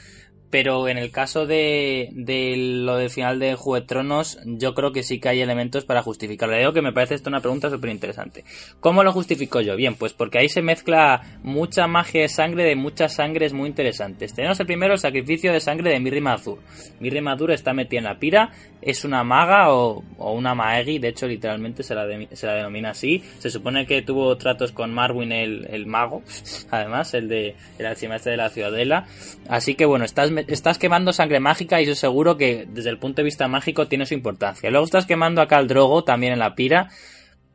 pero 0.55 0.87
en 0.87 0.99
el 0.99 1.11
caso 1.11 1.47
de, 1.47 2.11
de, 2.13 2.55
lo 2.57 2.97
del 2.97 3.11
final 3.11 3.41
de 3.41 3.57
Juego 3.57 3.81
de 3.81 3.89
Tronos, 3.89 4.39
yo 4.45 4.73
creo 4.73 4.93
que 4.93 5.03
sí 5.03 5.19
que 5.19 5.29
hay 5.29 5.41
elementos 5.41 5.85
para 5.85 6.01
justificarlo. 6.01 6.57
Digo 6.57 6.73
que 6.73 6.81
me 6.81 6.93
parece 6.93 7.17
esto 7.17 7.29
una 7.29 7.41
pregunta 7.41 7.71
súper 7.71 7.91
interesante. 7.91 8.45
¿Cómo 8.79 9.03
lo 9.03 9.11
justifico 9.11 9.61
yo? 9.61 9.75
Bien, 9.75 9.97
pues 9.97 10.13
porque 10.13 10.39
ahí 10.39 10.49
se 10.49 10.63
mezcla 10.63 11.23
mucha 11.43 11.89
magia 11.89 12.21
de 12.21 12.29
sangre 12.29 12.63
de 12.63 12.77
muchas 12.77 13.17
sangres 13.17 13.53
muy 13.53 13.69
interesantes. 13.69 14.33
Tenemos 14.33 14.61
el 14.61 14.67
primero, 14.67 14.93
el 14.93 15.01
sacrificio 15.01 15.53
de 15.53 15.59
sangre 15.59 15.91
de 15.91 15.99
Mirri 15.99 16.21
Mazur. 16.21 16.61
Mirri 17.01 17.21
Mazur 17.21 17.51
está 17.51 17.73
metida 17.75 17.99
en 17.99 18.05
la 18.05 18.21
pira, 18.21 18.53
es 18.81 19.05
una 19.05 19.25
maga 19.25 19.75
o, 19.75 20.05
una 20.19 20.55
maegi, 20.55 21.01
de 21.01 21.09
hecho 21.09 21.27
literalmente 21.27 21.83
se 21.83 21.97
la, 21.97 22.07
se 22.31 22.47
la, 22.47 22.55
denomina 22.55 22.91
así. 22.91 23.25
Se 23.41 23.51
supone 23.51 23.87
que 23.87 24.03
tuvo 24.03 24.37
tratos 24.37 24.71
con 24.71 24.95
Marwin 24.95 25.33
el, 25.33 25.67
el 25.69 25.87
mago, 25.87 26.23
además, 26.71 27.13
el 27.15 27.27
de 27.27 27.57
el 27.77 27.87
archimaestre 27.87 28.31
de 28.31 28.37
la 28.37 28.51
ciudadela. 28.51 29.07
Así 29.49 29.75
que 29.75 29.85
bueno, 29.85 30.05
estás 30.05 30.31
estás 30.49 30.79
quemando 30.79 31.13
sangre 31.13 31.41
mágica 31.41 31.81
y 31.81 31.85
eso 31.85 31.95
seguro 31.95 32.37
que 32.37 32.67
desde 32.69 32.91
el 32.91 32.99
punto 32.99 33.23
de 33.23 33.25
vista 33.25 33.49
mágico 33.49 33.89
tiene 33.89 34.07
su 34.07 34.15
importancia. 34.15 34.71
Luego 34.71 34.85
estás 34.85 35.07
quemando 35.07 35.41
acá 35.41 35.57
al 35.57 35.69
Drogo 35.69 36.05
también 36.05 36.33
en 36.33 36.39
la 36.39 36.55
pira, 36.55 36.91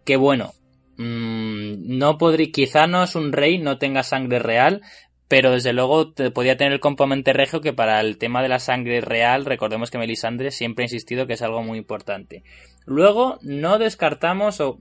que 0.06 0.18
bueno, 0.18 0.54
mmm, 0.98 1.98
no 1.98 2.18
podría, 2.18 2.52
quizá 2.52 2.88
no 2.88 3.04
es 3.04 3.16
un 3.16 3.32
rey, 3.32 3.58
no 3.58 3.78
tenga 3.78 4.04
sangre 4.04 4.40
real, 4.40 4.82
pero 5.30 5.52
desde 5.52 5.74
luego 5.74 6.12
te 6.12 6.32
podía 6.32 6.58
tener 6.58 6.74
el 6.74 6.80
componente 6.80 7.34
regio 7.34 7.62
que 7.62 7.72
para 7.72 8.02
el 8.02 8.18
tema 8.18 8.42
de 8.42 8.50
la 8.50 8.58
sangre 8.58 9.00
real, 9.00 9.46
recordemos 9.46 9.92
que 9.92 10.00
Melisandre 10.00 10.50
siempre 10.50 10.84
ha 10.84 10.88
insistido 10.88 11.28
que 11.28 11.34
es 11.34 11.42
algo 11.44 11.62
muy 11.62 11.78
importante. 11.78 12.44
Luego, 12.88 13.38
no 13.44 13.78
descartamos, 13.78 14.60
o 14.60 14.80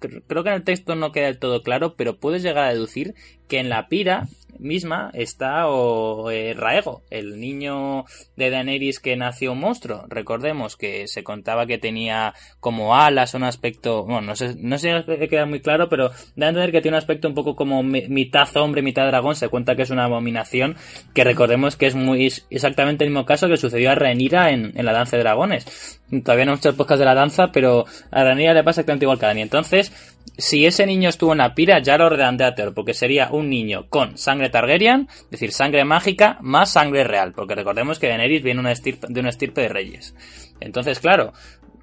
creo 0.00 0.42
que 0.42 0.48
en 0.48 0.56
el 0.56 0.64
texto 0.64 0.96
no 0.96 1.12
queda 1.12 1.26
del 1.26 1.38
todo 1.38 1.62
claro, 1.62 1.94
pero 1.94 2.18
puedes 2.18 2.42
llegar 2.42 2.64
a 2.64 2.72
deducir 2.72 3.14
que 3.46 3.60
en 3.60 3.68
la 3.68 3.86
pira 3.86 4.26
misma 4.64 5.10
está 5.14 5.68
o, 5.68 6.30
eh, 6.30 6.54
Raego, 6.54 7.02
el 7.10 7.38
niño 7.38 8.04
de 8.36 8.50
Daenerys 8.50 8.98
que 8.98 9.16
nació 9.16 9.54
monstruo. 9.54 10.04
Recordemos 10.08 10.76
que 10.76 11.06
se 11.06 11.22
contaba 11.22 11.66
que 11.66 11.78
tenía 11.78 12.34
como 12.60 12.96
alas, 12.96 13.34
un 13.34 13.44
aspecto, 13.44 14.04
bueno, 14.04 14.22
no 14.22 14.36
sé, 14.36 14.54
no 14.58 14.78
sé 14.78 15.04
si 15.06 15.28
queda 15.28 15.46
muy 15.46 15.60
claro, 15.60 15.88
pero 15.88 16.10
da 16.36 16.46
a 16.46 16.48
entender 16.48 16.72
que 16.72 16.80
tiene 16.80 16.96
un 16.96 16.98
aspecto 16.98 17.28
un 17.28 17.34
poco 17.34 17.54
como 17.54 17.82
mitad 17.82 18.56
hombre, 18.56 18.82
mitad 18.82 19.06
dragón. 19.06 19.36
Se 19.36 19.48
cuenta 19.48 19.76
que 19.76 19.82
es 19.82 19.90
una 19.90 20.04
abominación, 20.04 20.76
que 21.14 21.24
recordemos 21.24 21.76
que 21.76 21.86
es 21.86 21.94
muy 21.94 22.32
exactamente 22.50 23.04
el 23.04 23.10
mismo 23.10 23.26
caso 23.26 23.48
que 23.48 23.56
sucedió 23.56 23.90
a 23.90 23.94
Rhaenyra 23.94 24.50
en, 24.50 24.72
en 24.74 24.84
la 24.84 24.92
danza 24.92 25.16
de 25.16 25.22
dragones. 25.22 26.00
Todavía 26.22 26.44
no 26.44 26.52
hemos 26.52 26.60
hecho 26.60 26.70
el 26.70 26.76
podcast 26.76 26.98
de 27.00 27.04
la 27.06 27.14
danza, 27.14 27.50
pero 27.52 27.84
a 28.10 28.24
Rhaenyra 28.24 28.54
le 28.54 28.64
pasa 28.64 28.80
exactamente 28.80 29.04
igual 29.04 29.18
que 29.18 29.24
a 29.26 29.28
Dani. 29.28 29.42
Entonces, 29.42 30.13
si 30.36 30.66
ese 30.66 30.86
niño 30.86 31.08
estuvo 31.08 31.32
en 31.32 31.38
la 31.38 31.54
pira, 31.54 31.80
ya 31.80 31.96
lo 31.96 32.08
redondea 32.08 32.54
porque 32.74 32.94
sería 32.94 33.28
un 33.30 33.48
niño 33.48 33.86
con 33.88 34.18
sangre 34.18 34.50
Targaryen, 34.50 35.08
es 35.08 35.30
decir, 35.30 35.52
sangre 35.52 35.84
mágica 35.84 36.38
más 36.40 36.72
sangre 36.72 37.04
real, 37.04 37.32
porque 37.32 37.54
recordemos 37.54 37.98
que 37.98 38.08
Daenerys 38.08 38.42
viene 38.42 38.62
de 38.62 39.20
una 39.20 39.28
estirpe 39.30 39.60
de 39.62 39.68
reyes. 39.68 40.14
Entonces, 40.60 40.98
claro, 40.98 41.32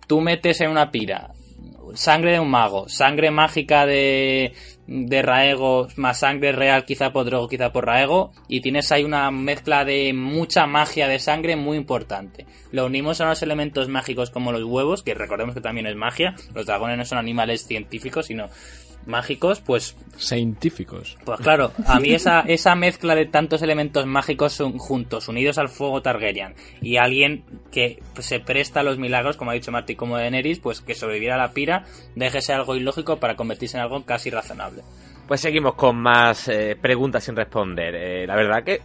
tú 0.07 0.21
metes 0.21 0.59
en 0.61 0.69
una 0.69 0.91
pira 0.91 1.31
sangre 1.93 2.33
de 2.33 2.39
un 2.39 2.49
mago, 2.49 2.87
sangre 2.89 3.31
mágica 3.31 3.85
de, 3.85 4.53
de 4.93 5.21
Raego, 5.21 5.87
más 5.95 6.19
sangre 6.19 6.51
real 6.51 6.83
quizá 6.83 7.13
por 7.13 7.23
Drogo, 7.23 7.47
quizá 7.47 7.71
por 7.71 7.85
Raego, 7.85 8.33
y 8.49 8.59
tienes 8.59 8.91
ahí 8.91 9.05
una 9.05 9.31
mezcla 9.31 9.85
de 9.85 10.11
mucha 10.13 10.67
magia 10.67 11.07
de 11.07 11.17
sangre 11.17 11.55
muy 11.55 11.77
importante. 11.77 12.45
Lo 12.73 12.85
unimos 12.85 13.21
a 13.21 13.23
unos 13.23 13.41
elementos 13.41 13.87
mágicos 13.87 14.31
como 14.31 14.51
los 14.51 14.65
huevos, 14.65 15.01
que 15.01 15.13
recordemos 15.13 15.55
que 15.55 15.61
también 15.61 15.87
es 15.87 15.95
magia, 15.95 16.35
los 16.53 16.65
dragones 16.65 16.97
no 16.97 17.05
son 17.05 17.19
animales 17.19 17.65
científicos, 17.65 18.25
sino 18.25 18.49
mágicos, 19.05 19.61
pues... 19.61 19.95
Científicos. 20.17 21.17
Pues 21.25 21.39
claro, 21.39 21.71
a 21.87 21.99
mí 21.99 22.11
esa, 22.13 22.41
esa 22.41 22.75
mezcla 22.75 23.15
de 23.15 23.25
tantos 23.25 23.61
elementos 23.61 24.05
mágicos 24.05 24.53
son 24.53 24.77
juntos, 24.77 25.27
unidos 25.27 25.57
al 25.57 25.69
fuego 25.69 26.01
Targaryen, 26.01 26.55
y 26.81 26.97
alguien 26.97 27.43
que 27.71 28.01
se 28.19 28.39
presta 28.39 28.81
a 28.81 28.83
los 28.83 28.97
milagros, 28.97 29.37
como 29.37 29.51
ha 29.51 29.55
dicho 29.55 29.71
Marty, 29.71 29.95
como 29.95 30.17
Daenerys, 30.17 30.59
pues 30.59 30.81
que 30.81 30.95
sobreviviera 30.95 31.35
a 31.35 31.39
la 31.39 31.51
pira, 31.51 31.85
déjese 32.15 32.53
algo 32.53 32.75
ilógico 32.75 33.17
para 33.17 33.35
convertirse 33.35 33.77
en 33.77 33.83
algo 33.83 34.03
casi 34.05 34.29
razonable. 34.29 34.83
Pues 35.27 35.39
seguimos 35.39 35.75
con 35.75 35.97
más 35.97 36.47
eh, 36.49 36.77
preguntas 36.79 37.23
sin 37.23 37.35
responder. 37.35 37.95
Eh, 37.95 38.27
la 38.27 38.35
verdad 38.35 38.63
que 38.63 38.81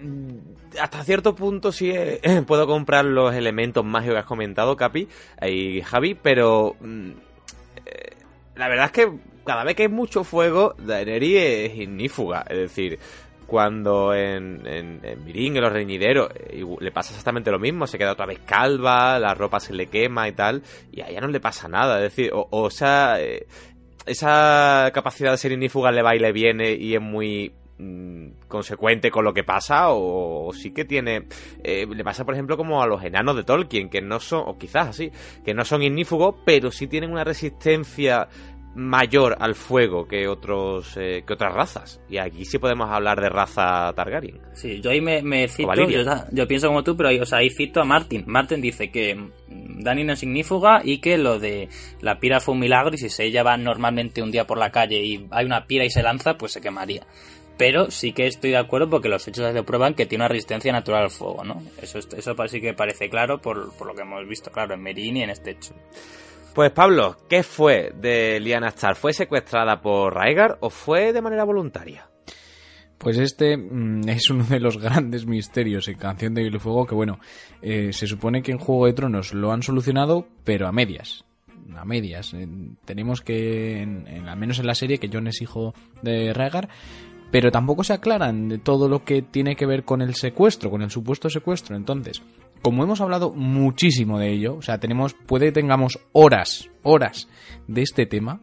mm, 0.00 0.80
hasta 0.80 1.04
cierto 1.04 1.34
punto 1.34 1.70
sí 1.70 1.90
eh, 1.90 2.20
puedo 2.46 2.66
comprar 2.66 3.04
los 3.04 3.34
elementos 3.34 3.84
mágicos 3.84 4.14
que 4.14 4.20
has 4.20 4.26
comentado, 4.26 4.76
Capi 4.76 5.08
y 5.46 5.80
Javi, 5.82 6.14
pero 6.14 6.76
mm, 6.80 7.10
la 8.56 8.68
verdad 8.68 8.86
es 8.86 8.92
que 8.92 9.12
cada 9.44 9.64
vez 9.64 9.76
que 9.76 9.82
hay 9.84 9.88
mucho 9.88 10.24
fuego, 10.24 10.74
Daenerys 10.78 11.70
es 11.70 11.76
ignífuga. 11.76 12.44
Es 12.48 12.58
decir, 12.58 12.98
cuando 13.46 14.14
en, 14.14 14.66
en, 14.66 15.00
en 15.02 15.24
Mirín, 15.24 15.56
en 15.56 15.62
los 15.62 15.72
reñideros, 15.72 16.30
eh, 16.34 16.64
le 16.80 16.92
pasa 16.92 17.10
exactamente 17.10 17.50
lo 17.50 17.58
mismo, 17.58 17.86
se 17.86 17.98
queda 17.98 18.12
otra 18.12 18.26
vez 18.26 18.40
calva, 18.40 19.18
la 19.18 19.34
ropa 19.34 19.60
se 19.60 19.74
le 19.74 19.86
quema 19.86 20.28
y 20.28 20.32
tal, 20.32 20.62
y 20.90 21.02
a 21.02 21.08
ella 21.08 21.20
no 21.20 21.28
le 21.28 21.40
pasa 21.40 21.68
nada. 21.68 21.96
Es 21.96 22.14
decir, 22.14 22.30
o, 22.32 22.70
sea, 22.70 23.20
eh, 23.20 23.46
esa 24.06 24.90
capacidad 24.94 25.30
de 25.30 25.38
ser 25.38 25.52
ignífuga 25.52 25.92
le 25.92 26.02
va 26.02 26.16
y 26.16 26.18
le 26.18 26.32
viene 26.32 26.72
y 26.72 26.94
es 26.94 27.00
muy 27.00 27.52
mm, 27.78 28.26
consecuente 28.48 29.10
con 29.10 29.24
lo 29.24 29.32
que 29.34 29.44
pasa 29.44 29.90
o, 29.90 30.52
sí 30.52 30.72
que 30.72 30.84
tiene 30.84 31.26
eh, 31.62 31.86
le 31.88 32.04
pasa 32.04 32.24
por 32.24 32.34
ejemplo 32.34 32.56
como 32.56 32.82
a 32.82 32.86
los 32.86 33.02
enanos 33.02 33.36
de 33.36 33.44
Tolkien 33.44 33.88
que 33.88 34.02
no 34.02 34.20
son 34.20 34.44
o 34.46 34.58
quizás 34.58 34.88
así 34.88 35.10
que 35.44 35.54
no 35.54 35.64
son 35.64 35.82
ignífugos 35.82 36.36
pero 36.44 36.70
sí 36.70 36.86
tienen 36.86 37.10
una 37.10 37.24
resistencia 37.24 38.28
mayor 38.74 39.36
al 39.38 39.54
fuego 39.54 40.06
que 40.06 40.26
otros 40.26 40.96
eh, 40.96 41.22
que 41.26 41.32
otras 41.32 41.54
razas. 41.54 42.00
Y 42.08 42.18
aquí 42.18 42.44
sí 42.44 42.58
podemos 42.58 42.90
hablar 42.90 43.20
de 43.20 43.28
raza 43.28 43.92
Targaryen. 43.94 44.40
Sí 44.52 44.80
yo 44.80 44.90
ahí 44.90 45.00
me, 45.00 45.22
me 45.22 45.48
cito 45.48 45.72
yo, 46.32 46.48
pienso 46.48 46.68
como 46.68 46.82
tú 46.82 46.96
pero 46.96 47.08
ahí, 47.08 47.20
o 47.20 47.26
sea, 47.26 47.38
ahí 47.38 47.50
cito 47.50 47.80
a 47.80 47.84
Martin. 47.84 48.24
Martin 48.26 48.60
dice 48.60 48.90
que 48.90 49.30
Dani 49.48 50.04
no 50.04 50.12
es 50.12 50.22
ignífuga 50.22 50.82
y 50.84 50.98
que 50.98 51.18
lo 51.18 51.38
de 51.38 51.68
la 52.00 52.18
pira 52.18 52.40
fue 52.40 52.54
un 52.54 52.60
milagro 52.60 52.94
y 52.94 52.98
si 52.98 53.22
ella 53.22 53.42
va 53.42 53.56
normalmente 53.56 54.22
un 54.22 54.30
día 54.30 54.46
por 54.46 54.58
la 54.58 54.70
calle 54.70 55.02
y 55.02 55.26
hay 55.30 55.46
una 55.46 55.66
pira 55.66 55.84
y 55.84 55.90
se 55.90 56.02
lanza 56.02 56.36
pues 56.36 56.52
se 56.52 56.60
quemaría 56.60 57.06
pero 57.56 57.90
sí 57.90 58.12
que 58.12 58.26
estoy 58.26 58.50
de 58.50 58.58
acuerdo 58.58 58.90
porque 58.90 59.08
los 59.08 59.26
hechos 59.28 59.52
prueban 59.64 59.94
que 59.94 60.06
tiene 60.06 60.22
una 60.24 60.28
resistencia 60.28 60.72
natural 60.72 61.04
al 61.04 61.10
fuego, 61.10 61.44
¿no? 61.44 61.62
Eso, 61.80 61.98
eso 61.98 62.48
sí 62.48 62.60
que 62.60 62.74
parece 62.74 63.08
claro 63.08 63.40
por, 63.40 63.72
por 63.76 63.86
lo 63.86 63.94
que 63.94 64.02
hemos 64.02 64.26
visto, 64.28 64.50
claro, 64.50 64.74
en 64.74 64.82
Merin 64.82 65.18
y 65.18 65.22
en 65.22 65.30
este 65.30 65.52
hecho. 65.52 65.74
Pues 66.54 66.70
Pablo, 66.70 67.16
¿qué 67.28 67.42
fue 67.42 67.92
de 68.00 68.38
Lyanna 68.38 68.68
Stark? 68.68 68.96
¿Fue 68.96 69.12
secuestrada 69.12 69.80
por 69.80 70.14
Raegar 70.14 70.58
o 70.60 70.70
fue 70.70 71.12
de 71.12 71.20
manera 71.20 71.42
voluntaria? 71.42 72.08
Pues 72.96 73.18
este 73.18 73.56
mm, 73.56 74.08
es 74.08 74.30
uno 74.30 74.44
de 74.44 74.60
los 74.60 74.78
grandes 74.78 75.26
misterios 75.26 75.88
en 75.88 75.98
Canción 75.98 76.32
de 76.32 76.44
Hielo 76.44 76.58
y 76.58 76.60
Fuego 76.60 76.86
que, 76.86 76.94
bueno, 76.94 77.18
eh, 77.60 77.92
se 77.92 78.06
supone 78.06 78.42
que 78.42 78.52
en 78.52 78.58
Juego 78.58 78.86
de 78.86 78.92
Tronos 78.92 79.34
lo 79.34 79.52
han 79.52 79.62
solucionado, 79.62 80.28
pero 80.44 80.68
a 80.68 80.72
medias. 80.72 81.24
A 81.76 81.84
medias. 81.84 82.36
tenemos 82.84 83.20
que, 83.20 83.82
en, 83.82 84.28
al 84.28 84.38
menos 84.38 84.58
en 84.58 84.66
la 84.66 84.74
serie, 84.74 84.98
que 84.98 85.08
Jon 85.12 85.26
es 85.26 85.42
hijo 85.42 85.74
de 86.02 86.32
Raegar, 86.32 86.68
pero 87.34 87.50
tampoco 87.50 87.82
se 87.82 87.92
aclaran 87.92 88.48
de 88.48 88.58
todo 88.58 88.88
lo 88.88 89.02
que 89.02 89.20
tiene 89.20 89.56
que 89.56 89.66
ver 89.66 89.82
con 89.82 90.00
el 90.00 90.14
secuestro, 90.14 90.70
con 90.70 90.82
el 90.82 90.90
supuesto 90.92 91.28
secuestro. 91.28 91.74
Entonces, 91.74 92.22
como 92.62 92.84
hemos 92.84 93.00
hablado 93.00 93.32
muchísimo 93.32 94.20
de 94.20 94.30
ello, 94.30 94.54
o 94.54 94.62
sea, 94.62 94.78
tenemos, 94.78 95.14
puede 95.14 95.50
tengamos 95.50 95.98
horas, 96.12 96.70
horas 96.84 97.28
de 97.66 97.82
este 97.82 98.06
tema, 98.06 98.40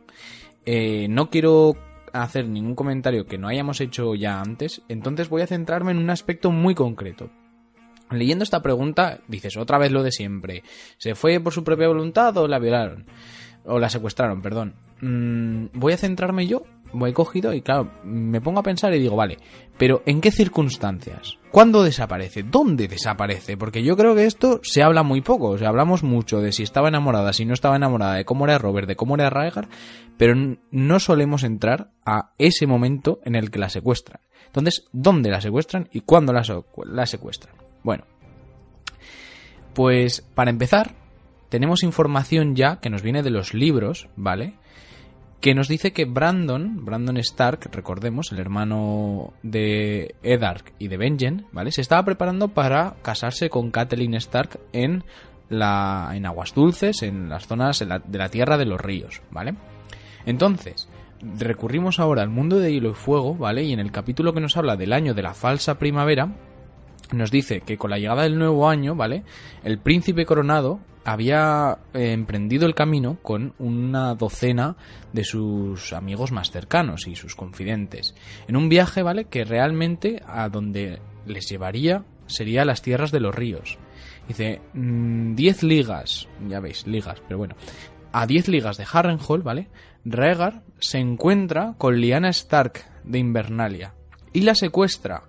eh, 0.66 1.08
no 1.10 1.30
quiero 1.30 1.78
hacer 2.12 2.50
ningún 2.50 2.76
comentario 2.76 3.26
que 3.28 3.38
no 3.38 3.48
hayamos 3.48 3.80
hecho 3.80 4.14
ya 4.14 4.42
antes, 4.42 4.82
entonces 4.90 5.30
voy 5.30 5.44
a 5.44 5.48
centrarme 5.48 5.92
en 5.92 5.98
un 5.98 6.10
aspecto 6.10 6.52
muy 6.52 6.76
concreto. 6.76 7.30
Leyendo 8.10 8.44
esta 8.44 8.62
pregunta, 8.62 9.22
dices 9.30 9.56
otra 9.56 9.78
vez 9.78 9.94
lo 9.94 10.04
de 10.04 10.12
siempre. 10.12 10.64
¿Se 10.98 11.16
fue 11.16 11.40
por 11.40 11.54
su 11.54 11.64
propia 11.64 11.88
voluntad 11.88 12.36
o 12.36 12.46
la 12.46 12.60
violaron? 12.60 13.06
O 13.64 13.80
la 13.80 13.88
secuestraron, 13.88 14.42
perdón. 14.42 14.74
Mm, 15.00 15.68
voy 15.80 15.94
a 15.94 15.98
centrarme 15.98 16.46
yo 16.46 16.66
voy 16.94 17.14
cogido 17.14 17.54
y 17.54 17.62
claro, 17.62 17.92
me 18.04 18.42
pongo 18.42 18.60
a 18.60 18.64
pensar 18.64 18.94
y 18.94 19.00
digo, 19.00 19.16
vale, 19.16 19.38
pero 19.78 20.04
¿en 20.06 20.22
qué 20.22 20.32
circunstancias? 20.32 21.38
¿Cuándo 21.52 21.84
desaparece? 21.84 22.44
¿Dónde 22.44 22.88
desaparece? 22.88 23.58
Porque 23.58 23.84
yo 23.84 23.98
creo 23.98 24.16
que 24.16 24.26
esto 24.26 24.60
se 24.64 24.84
habla 24.84 25.04
muy 25.04 25.22
poco, 25.22 25.50
o 25.50 25.58
sea, 25.58 25.70
hablamos 25.70 26.04
mucho 26.04 26.40
de 26.40 26.52
si 26.52 26.64
estaba 26.64 26.88
enamorada, 26.90 27.34
si 27.34 27.46
no 27.46 27.54
estaba 27.54 27.76
enamorada, 27.76 28.16
de 28.16 28.26
cómo 28.26 28.46
era 28.46 28.58
Robert, 28.58 28.88
de 28.88 28.96
cómo 28.96 29.16
era 29.16 29.30
Raegar, 29.30 29.68
pero 30.18 30.36
no 30.72 31.00
solemos 31.00 31.44
entrar 31.44 31.92
a 32.06 32.32
ese 32.38 32.68
momento 32.68 33.20
en 33.24 33.36
el 33.36 33.52
que 33.52 33.60
la 33.60 33.70
secuestran. 33.70 34.22
Entonces, 34.46 34.86
¿dónde 34.92 35.30
la 35.30 35.42
secuestran 35.42 35.90
y 35.92 36.02
cuándo 36.02 36.34
la, 36.34 36.44
la 36.86 37.06
secuestran? 37.06 37.56
Bueno, 37.84 38.04
pues 39.74 40.22
para 40.36 40.52
empezar, 40.52 40.96
tenemos 41.50 41.84
información 41.84 42.56
ya 42.56 42.80
que 42.80 42.90
nos 42.90 43.02
viene 43.02 43.24
de 43.24 43.30
los 43.30 43.54
libros, 43.54 44.08
¿vale? 44.16 44.54
Que 45.42 45.56
nos 45.56 45.68
dice 45.68 45.92
que 45.92 46.06
Brandon, 46.06 46.86
Brandon 46.86 47.18
Stark, 47.18 47.70
recordemos, 47.72 48.32
el 48.32 48.40
hermano 48.40 49.34
de 49.42 50.14
Edark 50.22 50.74
y 50.78 50.88
de 50.88 50.98
Benjen, 50.98 51.48
¿vale? 51.52 51.72
Se 51.72 51.82
estaba 51.82 52.06
preparando 52.06 52.50
para 52.50 52.96
casarse 53.02 53.50
con 53.50 53.72
Catelyn 53.72 54.14
Stark 54.14 54.60
en 54.72 55.04
la 55.50 56.12
en 56.14 56.28
aguas 56.28 56.54
dulces, 56.54 57.02
en 57.02 57.28
las 57.28 57.48
zonas 57.48 57.80
de 57.80 58.18
la 58.18 58.30
tierra 58.30 58.58
de 58.58 58.66
los 58.66 58.80
ríos, 58.80 59.22
¿vale? 59.32 59.56
Entonces, 60.28 60.88
recurrimos 61.22 62.00
ahora 62.00 62.22
al 62.22 62.30
mundo 62.30 62.60
de 62.60 62.72
hielo 62.72 62.92
y 62.92 62.94
fuego, 62.94 63.36
¿vale? 63.36 63.64
Y 63.64 63.74
en 63.74 63.80
el 63.80 63.92
capítulo 63.92 64.34
que 64.34 64.42
nos 64.42 64.58
habla 64.58 64.76
del 64.76 64.94
año 64.94 65.16
de 65.16 65.24
la 65.24 65.34
falsa 65.34 65.80
primavera, 65.80 66.36
nos 67.12 67.32
dice 67.32 67.62
que 67.62 67.78
con 67.78 67.92
la 67.92 68.00
llegada 68.00 68.24
del 68.24 68.38
nuevo 68.38 68.70
año, 68.70 68.96
¿vale? 68.96 69.24
El 69.64 69.80
príncipe 69.80 70.26
coronado 70.26 70.80
había 71.04 71.80
eh, 71.94 72.12
emprendido 72.12 72.66
el 72.66 72.76
camino 72.76 73.18
con 73.22 73.54
una 73.58 74.14
docena 74.16 74.76
de 75.14 75.24
sus 75.24 75.94
amigos 75.94 76.32
más 76.32 76.52
cercanos 76.52 77.08
y 77.08 77.16
sus 77.16 77.36
confidentes. 77.36 78.16
En 78.48 78.56
un 78.56 78.70
viaje, 78.70 79.04
¿vale? 79.04 79.26
Que 79.26 79.44
realmente 79.44 80.22
a 80.26 80.50
donde 80.50 81.02
les 81.26 81.48
llevaría 81.50 82.04
sería 82.28 82.66
las 82.66 82.82
tierras 82.82 83.12
de 83.12 83.20
los 83.20 83.36
ríos. 83.36 83.78
Dice, 84.28 84.62
10 84.74 84.74
mm, 84.74 85.66
ligas, 85.66 86.28
ya 86.48 86.60
veis, 86.60 86.88
ligas, 86.88 87.22
pero 87.28 87.38
bueno, 87.38 87.56
a 88.12 88.26
10 88.26 88.48
ligas 88.48 88.78
de 88.78 88.86
Harrenhal, 88.92 89.42
¿vale? 89.42 89.70
Rhaegar 90.06 90.64
se 90.80 91.00
encuentra 91.00 91.76
con 91.78 91.96
Lyanna 91.96 92.30
Stark 92.30 92.86
de 93.04 93.20
Invernalia 93.20 93.94
y 94.34 94.42
la 94.42 94.56
secuestra, 94.56 95.24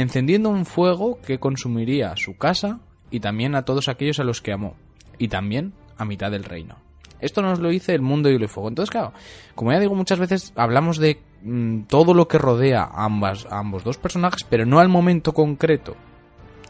encendiendo 0.00 0.50
un 0.50 0.64
fuego 0.64 1.18
que 1.20 1.38
consumiría 1.38 2.16
su 2.16 2.36
casa 2.36 2.80
y 3.10 3.20
también 3.20 3.54
a 3.54 3.64
todos 3.64 3.88
aquellos 3.88 4.20
a 4.20 4.24
los 4.24 4.40
que 4.40 4.52
amó 4.52 4.76
y 5.18 5.28
también 5.28 5.72
a 5.96 6.04
mitad 6.04 6.30
del 6.30 6.44
reino. 6.44 6.76
Esto 7.20 7.42
nos 7.42 7.58
lo 7.58 7.68
dice 7.68 7.94
el 7.94 8.02
mundo 8.02 8.30
y 8.30 8.34
el 8.34 8.48
fuego. 8.48 8.68
Entonces, 8.68 8.90
claro, 8.90 9.12
como 9.54 9.72
ya 9.72 9.80
digo, 9.80 9.94
muchas 9.94 10.20
veces 10.20 10.52
hablamos 10.54 10.98
de 10.98 11.20
mm, 11.42 11.82
todo 11.82 12.14
lo 12.14 12.28
que 12.28 12.38
rodea 12.38 12.82
a, 12.84 13.06
a 13.06 13.58
ambos 13.58 13.84
dos 13.84 13.98
personajes, 13.98 14.44
pero 14.48 14.66
no 14.66 14.78
al 14.78 14.88
momento 14.88 15.32
concreto. 15.32 15.96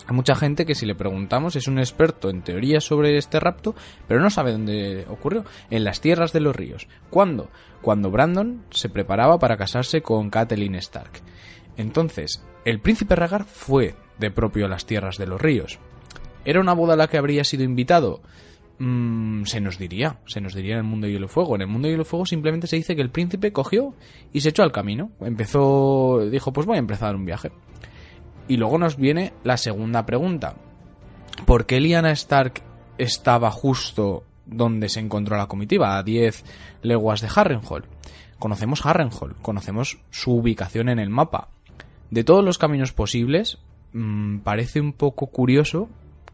Hay 0.07 0.17
mucha 0.17 0.35
gente 0.35 0.65
que 0.65 0.75
si 0.75 0.87
le 0.87 0.95
preguntamos 0.95 1.55
es 1.55 1.69
un 1.69 1.79
experto 1.79 2.31
en 2.31 2.41
teoría 2.41 2.81
sobre 2.81 3.19
este 3.19 3.39
rapto, 3.41 3.75
pero 4.07 4.21
no 4.21 4.31
sabe 4.31 4.53
dónde 4.53 5.05
ocurrió. 5.11 5.45
En 5.69 5.85
las 5.85 6.01
tierras 6.01 6.33
de 6.33 6.41
los 6.41 6.57
ríos. 6.57 6.89
¿Cuándo? 7.11 7.51
Cuando 7.83 8.11
Brandon 8.11 8.65
se 8.71 8.89
preparaba 8.89 9.39
para 9.39 9.59
casarse 9.59 10.01
con 10.01 10.31
Catelyn 10.31 10.77
Stark. 10.77 11.21
Entonces, 11.77 12.43
el 12.69 12.81
príncipe 12.81 13.17
Ragar 13.17 13.45
fue 13.45 13.95
de 14.19 14.31
propio 14.31 14.67
a 14.67 14.69
las 14.69 14.85
tierras 14.85 15.17
de 15.17 15.27
los 15.27 15.41
ríos. 15.41 15.79
¿Era 16.45 16.61
una 16.61 16.75
boda 16.75 16.93
a 16.93 16.97
la 16.97 17.09
que 17.09 17.17
habría 17.17 17.43
sido 17.43 17.65
invitado? 17.65 18.21
Mm, 18.79 19.45
se 19.45 19.63
nos 19.63 19.79
diría, 19.79 20.21
se 20.27 20.43
nos 20.43 20.53
diría 20.53 20.75
en 20.75 20.81
el 20.81 20.85
mundo 20.85 21.07
de 21.07 21.15
hielo 21.15 21.25
y 21.25 21.31
fuego. 21.31 21.55
En 21.55 21.63
el 21.63 21.67
mundo 21.69 21.89
de 21.89 21.93
hielo 21.93 22.03
y 22.03 22.05
fuego 22.05 22.27
simplemente 22.27 22.67
se 22.67 22.77
dice 22.77 22.95
que 22.95 23.01
el 23.01 23.09
príncipe 23.09 23.55
cogió 23.55 23.95
y 24.35 24.43
se 24.43 24.51
echó 24.51 24.65
al 24.65 24.73
camino. 24.73 25.13
Empezó, 25.21 26.29
dijo, 26.31 26.53
pues 26.53 26.67
voy 26.67 26.77
a 26.77 26.81
empezar 26.81 27.17
un 27.17 27.25
viaje. 27.25 27.53
Y 28.49 28.59
luego 28.59 28.77
nos 28.77 28.99
viene 28.99 29.33
la 29.45 29.57
segunda 29.57 30.05
pregunta. 30.05 30.57
¿Por 31.47 31.65
qué 31.65 31.81
Lyanna 31.81 32.11
Stark 32.11 32.61
estaba 32.99 33.51
justo 33.51 34.25
donde 34.45 34.91
se 34.91 35.01
encontró 35.01 35.39
la 35.39 35.47
comitiva, 35.47 35.97
a 35.97 36.03
10 36.03 36.45
leguas 36.83 37.23
de 37.23 37.29
Harrenhal? 37.35 37.87
Conocemos 38.39 38.85
Harrenhal, 38.85 39.37
conocemos 39.41 39.99
su 40.11 40.35
ubicación 40.35 40.91
en 40.91 40.99
el 40.99 41.09
mapa. 41.09 41.49
De 42.11 42.25
todos 42.25 42.45
los 42.45 42.59
caminos 42.59 42.93
posibles, 42.93 43.59
mm, 43.93 44.39
parece 44.39 44.81
un 44.81 44.93
poco 44.93 45.27
curioso 45.27 45.89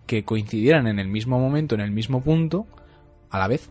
que 0.07 0.25
coincidieran 0.25 0.87
en 0.87 0.99
el 0.99 1.09
mismo 1.09 1.39
momento, 1.39 1.75
en 1.75 1.81
el 1.81 1.91
mismo 1.91 2.23
punto, 2.23 2.67
a 3.31 3.39
la 3.39 3.49
vez. 3.49 3.71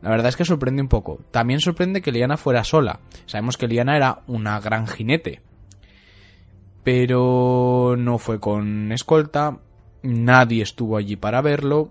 La 0.00 0.10
verdad 0.10 0.28
es 0.28 0.36
que 0.36 0.44
sorprende 0.44 0.82
un 0.82 0.88
poco. 0.88 1.20
También 1.30 1.60
sorprende 1.60 2.02
que 2.02 2.12
Liana 2.12 2.36
fuera 2.36 2.62
sola. 2.62 3.00
Sabemos 3.26 3.56
que 3.56 3.66
Liana 3.66 3.96
era 3.96 4.20
una 4.26 4.60
gran 4.60 4.86
jinete. 4.86 5.40
Pero 6.84 7.96
no 7.98 8.18
fue 8.18 8.38
con 8.38 8.92
escolta, 8.92 9.58
nadie 10.02 10.62
estuvo 10.62 10.96
allí 10.96 11.16
para 11.16 11.42
verlo 11.42 11.90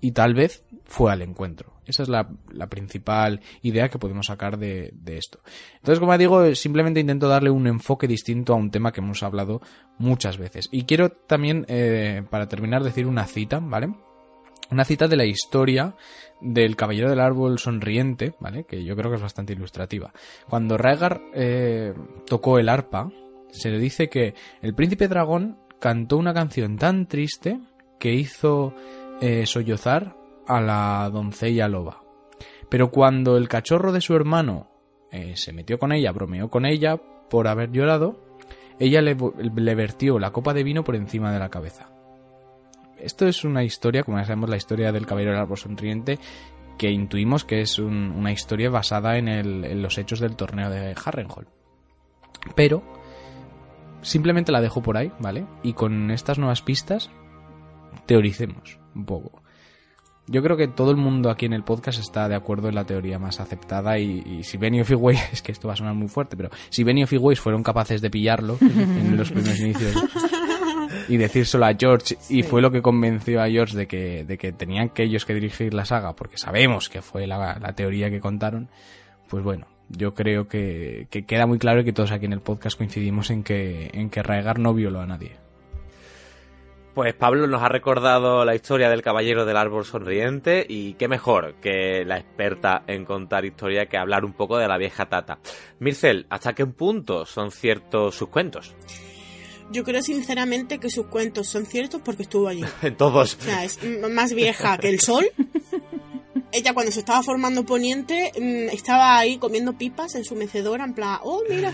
y 0.00 0.12
tal 0.12 0.34
vez 0.34 0.63
fue 0.84 1.12
al 1.12 1.22
encuentro. 1.22 1.74
Esa 1.86 2.02
es 2.02 2.08
la, 2.08 2.28
principal 2.68 3.40
idea 3.62 3.88
que 3.88 3.98
podemos 3.98 4.26
sacar 4.26 4.58
de, 4.58 4.94
esto. 5.06 5.40
Entonces, 5.76 6.00
como 6.00 6.16
digo, 6.16 6.54
simplemente 6.54 7.00
intento 7.00 7.28
darle 7.28 7.50
un 7.50 7.66
enfoque 7.66 8.06
distinto 8.06 8.52
a 8.52 8.56
un 8.56 8.70
tema 8.70 8.92
que 8.92 9.00
hemos 9.00 9.22
hablado 9.22 9.60
muchas 9.98 10.38
veces. 10.38 10.68
Y 10.70 10.84
quiero 10.84 11.10
también, 11.10 11.66
eh, 11.68 12.22
para 12.30 12.48
terminar, 12.48 12.82
decir 12.82 13.06
una 13.06 13.26
cita, 13.26 13.60
¿vale? 13.60 13.94
Una 14.70 14.84
cita 14.84 15.08
de 15.08 15.16
la 15.16 15.26
historia 15.26 15.94
del 16.40 16.74
Caballero 16.74 17.10
del 17.10 17.20
Árbol 17.20 17.58
Sonriente, 17.58 18.34
¿vale? 18.40 18.64
Que 18.64 18.82
yo 18.82 18.96
creo 18.96 19.10
que 19.10 19.16
es 19.16 19.22
bastante 19.22 19.52
ilustrativa. 19.52 20.12
Cuando 20.48 20.78
Rhaegar 20.78 21.20
eh, 21.34 21.92
tocó 22.26 22.58
el 22.58 22.70
arpa, 22.70 23.10
se 23.50 23.70
le 23.70 23.78
dice 23.78 24.08
que 24.08 24.34
el 24.62 24.74
príncipe 24.74 25.06
dragón 25.06 25.58
cantó 25.80 26.16
una 26.16 26.32
canción 26.32 26.76
tan 26.76 27.06
triste 27.06 27.60
que 27.98 28.14
hizo 28.14 28.74
eh, 29.20 29.46
sollozar 29.46 30.16
a 30.46 30.60
la 30.60 31.10
doncella 31.10 31.68
loba. 31.68 32.02
Pero 32.68 32.90
cuando 32.90 33.36
el 33.36 33.48
cachorro 33.48 33.92
de 33.92 34.00
su 34.00 34.14
hermano 34.14 34.68
eh, 35.10 35.36
se 35.36 35.52
metió 35.52 35.78
con 35.78 35.92
ella, 35.92 36.12
bromeó 36.12 36.50
con 36.50 36.66
ella 36.66 36.96
por 37.30 37.46
haber 37.48 37.70
llorado, 37.70 38.38
ella 38.78 39.00
le, 39.00 39.14
vertió 39.14 40.18
la 40.18 40.32
copa 40.32 40.54
de 40.54 40.64
vino 40.64 40.82
por 40.84 40.96
encima 40.96 41.32
de 41.32 41.38
la 41.38 41.50
cabeza. 41.50 41.88
Esto 42.98 43.26
es 43.26 43.44
una 43.44 43.62
historia, 43.62 44.02
como 44.02 44.18
ya 44.18 44.24
sabemos, 44.24 44.50
la 44.50 44.56
historia 44.56 44.92
del 44.92 45.06
caballero 45.06 45.32
del 45.32 45.42
árbol 45.42 45.58
sonriente, 45.58 46.18
que 46.78 46.90
intuimos 46.90 47.44
que 47.44 47.60
es 47.60 47.78
una 47.78 48.32
historia 48.32 48.70
basada 48.70 49.16
en, 49.18 49.82
los 49.82 49.98
hechos 49.98 50.20
del 50.20 50.36
torneo 50.36 50.70
de 50.70 50.94
Harrenhal. 51.04 51.46
Pero 52.56 52.82
simplemente 54.02 54.52
la 54.52 54.60
dejo 54.60 54.82
por 54.82 54.96
ahí, 54.96 55.12
¿vale? 55.20 55.46
Y 55.62 55.74
con 55.74 56.10
estas 56.10 56.38
nuevas 56.38 56.62
pistas 56.62 57.10
teoricemos 58.06 58.80
un 58.94 59.04
poco. 59.04 59.43
Yo 60.26 60.42
creo 60.42 60.56
que 60.56 60.68
todo 60.68 60.90
el 60.90 60.96
mundo 60.96 61.30
aquí 61.30 61.44
en 61.44 61.52
el 61.52 61.64
podcast 61.64 62.00
está 62.00 62.28
de 62.28 62.34
acuerdo 62.34 62.68
en 62.68 62.74
la 62.74 62.84
teoría 62.84 63.18
más 63.18 63.40
aceptada 63.40 63.98
y, 63.98 64.42
si 64.42 64.56
Benioff 64.56 64.90
y 64.90 64.94
Weiss, 64.94 65.20
es 65.32 65.42
que 65.42 65.52
esto 65.52 65.68
va 65.68 65.74
a 65.74 65.76
sonar 65.76 65.94
muy 65.94 66.08
fuerte, 66.08 66.36
pero 66.36 66.50
si 66.70 66.82
Benioff 66.82 67.12
y 67.12 67.18
Weiss 67.18 67.40
fueron 67.40 67.62
capaces 67.62 68.00
de 68.00 68.10
pillarlo 68.10 68.56
en 68.60 69.16
los 69.16 69.30
primeros 69.30 69.58
inicios 69.60 69.94
y 71.08 71.16
decírselo 71.18 71.66
a 71.66 71.74
George 71.78 72.16
y 72.30 72.42
fue 72.42 72.62
lo 72.62 72.70
que 72.70 72.80
convenció 72.80 73.42
a 73.42 73.48
George 73.48 73.76
de 73.76 73.86
que, 73.86 74.24
de 74.24 74.38
que 74.38 74.52
tenían 74.52 74.88
que 74.88 75.04
ellos 75.04 75.26
que 75.26 75.34
dirigir 75.34 75.74
la 75.74 75.84
saga 75.84 76.14
porque 76.14 76.38
sabemos 76.38 76.88
que 76.88 77.02
fue 77.02 77.26
la, 77.26 77.60
teoría 77.74 78.08
que 78.08 78.20
contaron, 78.20 78.68
pues 79.28 79.44
bueno, 79.44 79.66
yo 79.90 80.14
creo 80.14 80.48
que, 80.48 81.06
que, 81.10 81.24
queda 81.24 81.46
muy 81.46 81.58
claro 81.58 81.80
y 81.80 81.84
que 81.84 81.92
todos 81.92 82.12
aquí 82.12 82.24
en 82.24 82.32
el 82.32 82.40
podcast 82.40 82.78
coincidimos 82.78 83.30
en 83.30 83.42
que, 83.42 83.90
en 83.92 84.08
que 84.08 84.22
Raegar 84.22 84.58
no 84.58 84.72
violó 84.72 85.00
a 85.00 85.06
nadie. 85.06 85.43
Pues 86.94 87.12
Pablo 87.12 87.48
nos 87.48 87.60
ha 87.60 87.68
recordado 87.68 88.44
la 88.44 88.54
historia 88.54 88.88
del 88.88 89.02
caballero 89.02 89.44
del 89.44 89.56
árbol 89.56 89.84
sonriente 89.84 90.64
y 90.68 90.94
qué 90.94 91.08
mejor 91.08 91.56
que 91.60 92.04
la 92.04 92.18
experta 92.18 92.84
en 92.86 93.04
contar 93.04 93.44
historia 93.44 93.86
que 93.86 93.96
hablar 93.96 94.24
un 94.24 94.32
poco 94.32 94.58
de 94.58 94.68
la 94.68 94.78
vieja 94.78 95.08
tata. 95.08 95.40
Mircel, 95.80 96.24
¿hasta 96.30 96.52
qué 96.52 96.66
punto 96.66 97.26
son 97.26 97.50
ciertos 97.50 98.14
sus 98.14 98.28
cuentos? 98.28 98.76
Yo 99.72 99.82
creo 99.82 100.02
sinceramente 100.02 100.78
que 100.78 100.88
sus 100.88 101.08
cuentos 101.08 101.48
son 101.48 101.66
ciertos 101.66 102.00
porque 102.00 102.22
estuvo 102.22 102.46
allí. 102.46 102.64
Todos. 102.96 103.38
O 103.40 103.42
sea, 103.42 103.64
es 103.64 103.80
más 104.12 104.32
vieja 104.32 104.78
que 104.78 104.88
el 104.88 105.00
sol. 105.00 105.24
Ella 106.52 106.74
cuando 106.74 106.92
se 106.92 107.00
estaba 107.00 107.24
formando 107.24 107.66
poniente 107.66 108.30
mm, 108.38 108.72
estaba 108.72 109.18
ahí 109.18 109.38
comiendo 109.38 109.76
pipas 109.76 110.14
en 110.14 110.24
su 110.24 110.36
mecedora 110.36 110.84
en 110.84 110.94
plan, 110.94 111.18
oh 111.24 111.42
mira, 111.50 111.72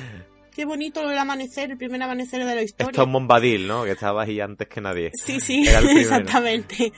qué 0.50 0.64
bonito 0.64 1.08
el 1.08 1.16
amanecer, 1.16 1.70
el 1.70 1.78
primer 1.78 2.02
amanecer 2.02 2.44
de 2.44 2.54
la 2.54 2.62
historia. 2.62 2.90
Esto 2.90 3.02
es 3.02 3.12
Bombadil, 3.12 3.66
¿no? 3.66 3.84
Que 3.84 3.92
estaba 3.92 4.22
ahí 4.22 4.40
antes 4.40 4.68
que 4.68 4.80
nadie. 4.80 5.10
Sí, 5.14 5.40
sí, 5.40 5.64
exactamente. 5.96 6.92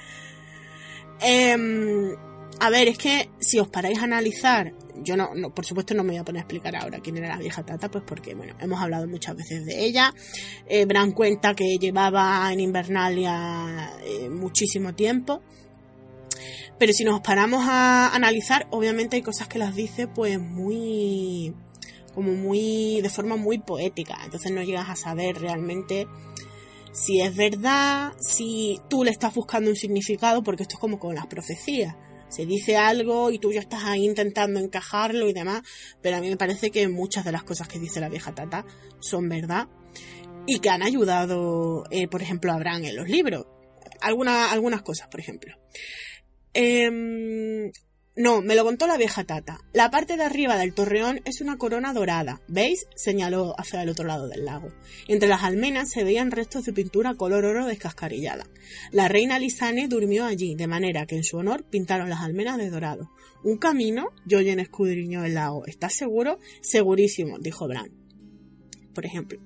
Em, 1.21 2.15
a 2.61 2.71
ver, 2.71 2.89
es 2.89 2.99
que 2.99 3.31
si 3.39 3.59
os 3.59 3.69
paráis 3.69 3.99
a 3.99 4.05
analizar, 4.05 4.73
yo 4.97 5.17
no, 5.17 5.31
por 5.55 5.65
supuesto 5.65 5.95
no 5.95 6.03
me 6.03 6.11
voy 6.11 6.19
a 6.19 6.25
poner 6.25 6.41
a 6.41 6.43
explicar 6.43 6.77
ahora 6.77 7.01
quién 7.01 7.17
era 7.17 7.29
la 7.29 7.39
vieja 7.39 7.65
Tata, 7.65 7.91
pues 7.91 8.05
porque, 8.07 8.35
bueno, 8.35 8.55
hemos 8.61 8.81
hablado 8.81 9.07
muchas 9.07 9.37
veces 9.37 9.65
de 9.65 9.85
ella. 9.85 10.13
Eh, 10.67 10.85
Bran 10.85 11.13
cuenta 11.13 11.55
que 11.55 11.77
llevaba 11.79 12.53
en 12.53 12.61
Invernalia 12.61 13.93
eh, 14.05 14.29
muchísimo 14.29 14.95
tiempo. 14.95 15.43
Pero 16.79 16.93
si 16.93 17.05
nos 17.05 17.21
paramos 17.21 17.65
a 17.69 18.15
analizar, 18.15 18.67
obviamente 18.71 19.17
hay 19.17 19.23
cosas 19.23 19.47
que 19.47 19.59
las 19.59 19.77
dice 19.77 20.09
pues 20.09 20.41
muy 20.41 21.55
como 22.15 22.33
muy, 22.33 23.01
de 23.01 23.11
forma 23.11 23.37
muy 23.37 23.59
poética. 23.59 24.19
Entonces 24.25 24.53
no 24.53 24.63
llegas 24.63 24.89
a 24.89 24.97
saber 24.97 25.41
realmente 25.41 26.07
si 26.93 27.21
es 27.21 27.35
verdad, 27.35 28.13
si 28.21 28.81
tú 28.89 29.03
le 29.05 29.11
estás 29.11 29.35
buscando 29.35 29.71
un 29.71 29.77
significado, 29.77 30.43
porque 30.43 30.63
esto 30.63 30.77
es 30.77 30.81
como 30.81 30.99
con 30.99 31.15
las 31.15 31.27
profecías. 31.27 31.97
Se 32.29 32.47
dice 32.47 32.77
algo 32.77 33.31
y 33.31 33.39
tú 33.39 33.53
ya 33.53 33.61
estás 33.61 33.85
ahí 33.85 34.05
intentando 34.05 34.59
encajarlo 34.59 35.29
y 35.29 35.33
demás, 35.33 35.63
pero 36.01 36.17
a 36.17 36.21
mí 36.21 36.29
me 36.29 36.37
parece 36.37 36.71
que 36.71 36.89
muchas 36.89 37.25
de 37.25 37.33
las 37.33 37.45
cosas 37.45 37.69
que 37.69 37.79
dice 37.79 38.01
la 38.01 38.09
vieja 38.09 38.35
Tata 38.35 38.65
son 39.01 39.29
verdad 39.29 39.69
y 40.47 40.61
que 40.61 40.71
han 40.71 40.83
ayudado, 40.83 41.85
eh, 41.91 42.09
por 42.09 42.23
ejemplo, 42.23 42.53
a 42.53 42.55
Abraham 42.55 42.85
en 42.85 42.97
los 42.97 43.09
libros. 43.09 43.47
algunas 44.01 44.83
cosas, 44.83 45.09
por 45.09 45.21
ejemplo. 45.21 45.55
Eh, 46.55 47.71
no, 48.15 48.43
me 48.43 48.55
lo 48.55 48.65
contó 48.65 48.87
la 48.87 48.99
vieja 48.99 49.25
tata. 49.25 49.59
La 49.73 49.91
parte 49.91 50.19
de 50.19 50.25
arriba 50.25 50.59
del 50.59 50.75
torreón 50.75 51.23
es 51.25 51.41
una 51.41 51.57
corona 51.57 51.95
dorada. 51.95 52.43
¿Veis? 52.47 52.87
señaló 52.95 53.55
hacia 53.59 53.83
el 53.83 53.89
otro 53.89 54.07
lado 54.07 54.29
del 54.29 54.45
lago. 54.45 54.69
Entre 55.09 55.31
las 55.31 55.45
almenas 55.45 55.89
se 55.89 56.05
veían 56.05 56.31
restos 56.31 56.67
de 56.67 56.75
pintura 56.75 57.15
color 57.15 57.47
oro 57.47 57.67
descascarillada. 57.67 58.45
La 58.91 59.09
reina 59.09 59.39
Lisane 59.39 59.89
durmió 59.89 60.27
allí, 60.27 60.55
de 60.55 60.67
manera 60.67 61.07
que 61.07 61.17
en 61.17 61.25
su 61.25 61.39
honor 61.39 61.65
pintaron 61.65 62.11
las 62.11 62.21
almenas 62.21 62.59
de 62.59 62.69
dorado. 62.69 63.11
¿Un 63.45 63.57
camino? 63.57 64.09
Jojen 64.31 64.61
escudriñó 64.61 65.25
el 65.25 65.33
lago. 65.35 65.65
¿Estás 65.65 65.95
seguro? 65.95 66.39
Segurísimo, 66.61 67.39
dijo 67.39 67.67
Bran. 67.67 67.93
Por 68.95 69.07
ejemplo. 69.07 69.39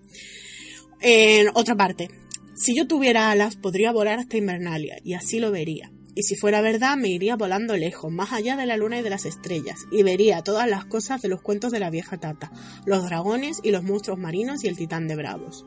En 1.00 1.50
otra 1.54 1.76
parte. 1.76 2.08
Si 2.56 2.74
yo 2.74 2.88
tuviera 2.88 3.30
alas, 3.30 3.54
podría 3.54 3.92
volar 3.92 4.18
hasta 4.18 4.38
Invernalia, 4.38 4.96
y 5.04 5.14
así 5.14 5.38
lo 5.38 5.52
vería 5.52 5.92
y 6.16 6.22
si 6.22 6.34
fuera 6.34 6.62
verdad 6.62 6.96
me 6.96 7.08
iría 7.08 7.36
volando 7.36 7.76
lejos, 7.76 8.10
más 8.10 8.32
allá 8.32 8.56
de 8.56 8.64
la 8.66 8.78
luna 8.78 8.98
y 8.98 9.02
de 9.02 9.10
las 9.10 9.26
estrellas, 9.26 9.80
y 9.92 10.02
vería 10.02 10.42
todas 10.42 10.68
las 10.68 10.86
cosas 10.86 11.20
de 11.20 11.28
los 11.28 11.42
cuentos 11.42 11.70
de 11.70 11.78
la 11.78 11.90
vieja 11.90 12.16
tata, 12.16 12.50
los 12.86 13.04
dragones 13.04 13.60
y 13.62 13.70
los 13.70 13.84
monstruos 13.84 14.18
marinos 14.18 14.64
y 14.64 14.68
el 14.68 14.76
titán 14.76 15.08
de 15.08 15.14
bravos. 15.14 15.66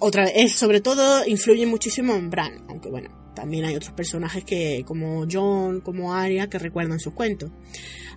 Otra 0.00 0.24
vez, 0.24 0.52
sobre 0.52 0.80
todo 0.80 1.24
influye 1.26 1.64
muchísimo 1.64 2.14
en 2.14 2.28
Bran, 2.28 2.64
aunque 2.68 2.90
bueno, 2.90 3.08
también 3.36 3.64
hay 3.66 3.76
otros 3.76 3.92
personajes 3.92 4.44
que, 4.44 4.82
como 4.84 5.26
John, 5.30 5.80
como 5.80 6.14
Arya, 6.14 6.48
que 6.48 6.58
recuerdan 6.58 6.98
sus 6.98 7.14
cuentos. 7.14 7.52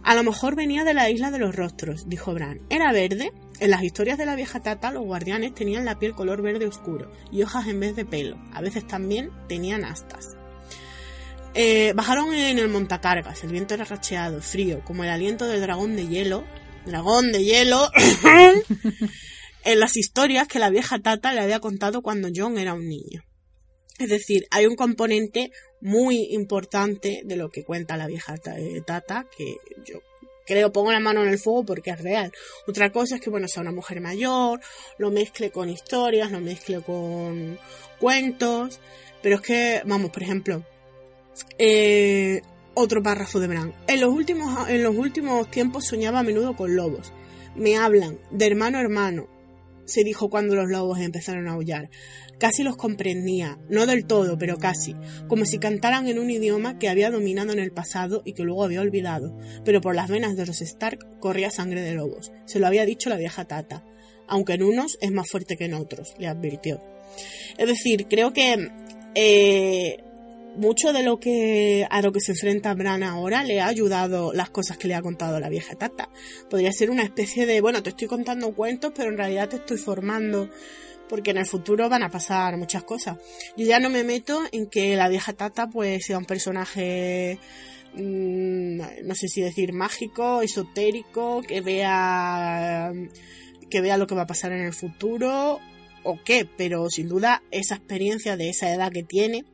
A 0.01 0.15
lo 0.15 0.23
mejor 0.23 0.55
venía 0.55 0.83
de 0.83 0.93
la 0.93 1.09
isla 1.09 1.29
de 1.29 1.39
los 1.39 1.55
rostros, 1.55 2.09
dijo 2.09 2.33
Bran. 2.33 2.61
Era 2.69 2.91
verde. 2.91 3.33
En 3.59 3.69
las 3.69 3.83
historias 3.83 4.17
de 4.17 4.25
la 4.25 4.35
vieja 4.35 4.61
tata, 4.61 4.91
los 4.91 5.03
guardianes 5.03 5.53
tenían 5.53 5.85
la 5.85 5.99
piel 5.99 6.15
color 6.15 6.41
verde 6.41 6.65
oscuro 6.65 7.11
y 7.31 7.43
hojas 7.43 7.67
en 7.67 7.81
vez 7.81 7.95
de 7.95 8.05
pelo. 8.05 8.37
A 8.53 8.61
veces 8.61 8.87
también 8.87 9.29
tenían 9.47 9.83
astas. 9.83 10.38
Eh, 11.61 11.91
bajaron 11.91 12.33
en 12.33 12.57
el 12.57 12.69
montacargas, 12.69 13.43
el 13.43 13.51
viento 13.51 13.73
era 13.73 13.83
racheado, 13.83 14.41
frío, 14.41 14.81
como 14.85 15.03
el 15.03 15.09
aliento 15.09 15.45
del 15.45 15.59
dragón 15.59 15.97
de 15.97 16.07
hielo. 16.07 16.45
Dragón 16.85 17.33
de 17.33 17.43
hielo. 17.43 17.89
en 19.65 19.79
las 19.81 19.97
historias 19.97 20.47
que 20.47 20.57
la 20.57 20.69
vieja 20.69 20.99
Tata 20.99 21.33
le 21.33 21.41
había 21.41 21.59
contado 21.59 22.01
cuando 22.01 22.29
John 22.33 22.57
era 22.57 22.73
un 22.73 22.87
niño. 22.87 23.25
Es 23.97 24.07
decir, 24.07 24.47
hay 24.51 24.67
un 24.67 24.77
componente 24.77 25.51
muy 25.81 26.29
importante 26.31 27.23
de 27.25 27.35
lo 27.35 27.49
que 27.49 27.65
cuenta 27.65 27.97
la 27.97 28.07
vieja 28.07 28.35
eh, 28.55 28.81
Tata, 28.87 29.27
que 29.37 29.57
yo 29.85 30.01
creo 30.45 30.71
pongo 30.71 30.93
la 30.93 31.01
mano 31.01 31.23
en 31.23 31.27
el 31.27 31.39
fuego 31.39 31.65
porque 31.65 31.89
es 31.89 32.01
real. 32.01 32.31
Otra 32.67 32.89
cosa 32.93 33.15
es 33.15 33.21
que, 33.21 33.29
bueno, 33.29 33.49
sea 33.49 33.63
una 33.63 33.73
mujer 33.73 33.99
mayor, 33.99 34.61
lo 34.97 35.11
mezcle 35.11 35.51
con 35.51 35.69
historias, 35.69 36.31
lo 36.31 36.39
mezcle 36.39 36.79
con 36.79 37.59
cuentos, 37.99 38.79
pero 39.21 39.35
es 39.35 39.41
que, 39.41 39.81
vamos, 39.85 40.09
por 40.11 40.23
ejemplo, 40.23 40.63
eh, 41.57 42.41
otro 42.73 43.03
párrafo 43.03 43.39
de 43.39 43.47
Bran. 43.47 43.73
En 43.87 44.01
los, 44.01 44.13
últimos, 44.13 44.69
en 44.69 44.83
los 44.83 44.95
últimos 44.95 45.49
tiempos 45.51 45.85
soñaba 45.85 46.19
a 46.19 46.23
menudo 46.23 46.55
con 46.55 46.75
lobos. 46.75 47.13
Me 47.55 47.77
hablan 47.77 48.19
de 48.31 48.45
hermano 48.45 48.77
a 48.77 48.81
hermano, 48.81 49.27
se 49.89 50.03
dijo 50.03 50.29
cuando 50.29 50.55
los 50.55 50.69
lobos 50.69 50.99
empezaron 50.99 51.47
a 51.47 51.53
aullar. 51.53 51.89
Casi 52.37 52.63
los 52.63 52.77
comprendía, 52.77 53.59
no 53.69 53.85
del 53.85 54.05
todo, 54.05 54.37
pero 54.37 54.57
casi, 54.57 54.95
como 55.27 55.43
si 55.43 55.59
cantaran 55.59 56.07
en 56.07 56.19
un 56.19 56.29
idioma 56.29 56.79
que 56.79 56.87
había 56.87 57.11
dominado 57.11 57.51
en 57.51 57.59
el 57.59 57.73
pasado 57.73 58.21
y 58.23 58.31
que 58.33 58.43
luego 58.43 58.63
había 58.63 58.79
olvidado, 58.79 59.37
pero 59.65 59.81
por 59.81 59.93
las 59.93 60.09
venas 60.09 60.37
de 60.37 60.45
los 60.45 60.61
Stark 60.61 61.19
corría 61.19 61.51
sangre 61.51 61.81
de 61.81 61.95
lobos. 61.95 62.31
Se 62.45 62.59
lo 62.59 62.67
había 62.67 62.85
dicho 62.85 63.09
la 63.09 63.17
vieja 63.17 63.43
Tata, 63.43 63.83
aunque 64.25 64.53
en 64.53 64.63
unos 64.63 64.97
es 65.01 65.11
más 65.11 65.29
fuerte 65.29 65.57
que 65.57 65.65
en 65.65 65.73
otros, 65.73 66.13
le 66.17 66.27
advirtió. 66.27 66.79
Es 67.57 67.67
decir, 67.67 68.07
creo 68.07 68.31
que 68.31 68.71
eh, 69.15 69.97
mucho 70.55 70.93
de 70.93 71.03
lo 71.03 71.19
que 71.19 71.87
a 71.89 72.01
lo 72.01 72.11
que 72.11 72.19
se 72.19 72.33
enfrenta 72.33 72.73
Bran 72.73 73.03
ahora 73.03 73.43
le 73.43 73.61
ha 73.61 73.67
ayudado 73.67 74.33
las 74.33 74.49
cosas 74.49 74.77
que 74.77 74.87
le 74.87 74.95
ha 74.95 75.01
contado 75.01 75.39
la 75.39 75.49
vieja 75.49 75.75
tata. 75.75 76.09
Podría 76.49 76.71
ser 76.71 76.89
una 76.89 77.03
especie 77.03 77.45
de, 77.45 77.61
bueno, 77.61 77.83
te 77.83 77.91
estoy 77.91 78.07
contando 78.07 78.53
cuentos, 78.53 78.91
pero 78.95 79.09
en 79.09 79.17
realidad 79.17 79.49
te 79.49 79.57
estoy 79.57 79.77
formando 79.77 80.49
porque 81.07 81.31
en 81.31 81.37
el 81.37 81.45
futuro 81.45 81.89
van 81.89 82.03
a 82.03 82.11
pasar 82.11 82.55
muchas 82.57 82.83
cosas. 82.83 83.17
Yo 83.57 83.65
ya 83.65 83.79
no 83.79 83.89
me 83.89 84.03
meto 84.03 84.41
en 84.51 84.67
que 84.67 84.95
la 84.95 85.09
vieja 85.09 85.33
tata 85.33 85.67
pues 85.67 86.05
sea 86.05 86.17
un 86.17 86.25
personaje 86.25 87.39
mm, 87.95 88.81
no 89.03 89.15
sé 89.15 89.27
si 89.27 89.41
decir 89.41 89.73
mágico, 89.73 90.41
esotérico, 90.41 91.41
que 91.41 91.61
vea 91.61 92.91
que 93.69 93.81
vea 93.81 93.97
lo 93.97 94.07
que 94.07 94.15
va 94.15 94.23
a 94.23 94.27
pasar 94.27 94.51
en 94.51 94.61
el 94.61 94.73
futuro 94.73 95.59
o 96.03 96.19
qué, 96.23 96.47
pero 96.57 96.89
sin 96.89 97.07
duda 97.07 97.43
esa 97.51 97.75
experiencia 97.75 98.37
de 98.37 98.49
esa 98.49 98.73
edad 98.73 98.91
que 98.91 99.03
tiene 99.03 99.45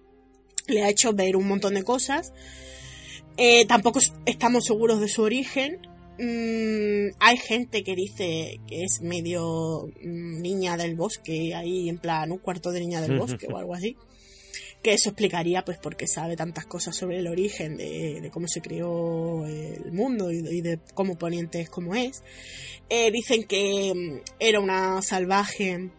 le 0.68 0.84
ha 0.84 0.90
hecho 0.90 1.14
ver 1.14 1.36
un 1.36 1.48
montón 1.48 1.74
de 1.74 1.84
cosas. 1.84 2.34
Eh, 3.38 3.66
tampoco 3.66 4.00
estamos 4.26 4.66
seguros 4.66 5.00
de 5.02 5.08
su 5.08 5.22
origen. 5.22 5.80
Mm, 6.18 7.14
hay 7.20 7.38
gente 7.38 7.84
que 7.84 7.94
dice 7.96 8.62
que 8.68 8.84
es 8.84 9.02
medio 9.02 9.88
mm, 10.02 10.42
niña 10.42 10.78
del 10.78 10.96
bosque, 10.96 11.54
ahí 11.54 11.90
en 11.90 11.98
plan 11.98 12.32
un 12.32 12.38
cuarto 12.38 12.72
de 12.72 12.80
niña 12.80 13.02
del 13.02 13.20
bosque 13.20 13.48
o 13.52 13.58
algo 13.58 13.74
así. 13.74 13.98
Que 14.82 14.94
eso 14.94 15.10
explicaría, 15.10 15.66
pues, 15.66 15.80
por 15.80 15.98
qué 15.98 16.06
sabe 16.08 16.36
tantas 16.36 16.66
cosas 16.68 16.96
sobre 16.96 17.18
el 17.18 17.28
origen 17.28 17.76
de, 17.76 18.30
cómo 18.32 18.48
se 18.48 18.62
creó 18.62 19.46
el 19.46 19.92
mundo 19.92 20.32
y 20.32 20.62
de, 20.62 20.80
cómo 20.94 21.18
Poniente 21.18 21.60
es 21.60 21.70
como 21.70 21.96
es. 21.96 22.24
Eh, 22.90 23.12
dicen 23.12 23.44
que 23.44 23.94
mm, 23.94 24.22
era 24.40 24.60
una 24.60 25.02
salvaje 25.02 25.90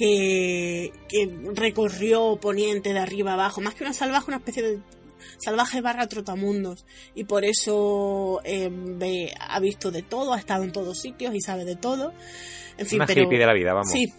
que, 0.00 1.30
recorrió 1.54 2.38
Poniente 2.40 2.92
de 2.92 2.98
arriba 2.98 3.34
abajo, 3.34 3.60
más 3.60 3.74
que 3.74 3.84
una 3.84 3.92
salvaje, 3.92 4.26
una 4.28 4.38
especie 4.38 4.62
de 4.62 4.78
salvaje 5.38 5.82
barra 5.82 6.06
trotamundos 6.08 6.86
y 7.14 7.24
por 7.24 7.44
eso 7.44 8.40
eh, 8.44 9.32
ha 9.38 9.60
visto 9.60 9.90
de 9.90 10.02
todo, 10.02 10.32
ha 10.32 10.38
estado 10.38 10.64
en 10.64 10.72
todos 10.72 10.98
sitios 10.98 11.34
y 11.34 11.40
sabe 11.40 11.64
de 11.64 11.76
todo. 11.76 12.14
En 12.78 12.86
fin, 12.86 12.96
una 12.96 13.06
pero 13.06 13.22
hippie 13.22 13.38
de 13.38 13.46
la 13.46 13.52
vida, 13.52 13.74
vamos. 13.74 13.92
Sí, 13.92 14.10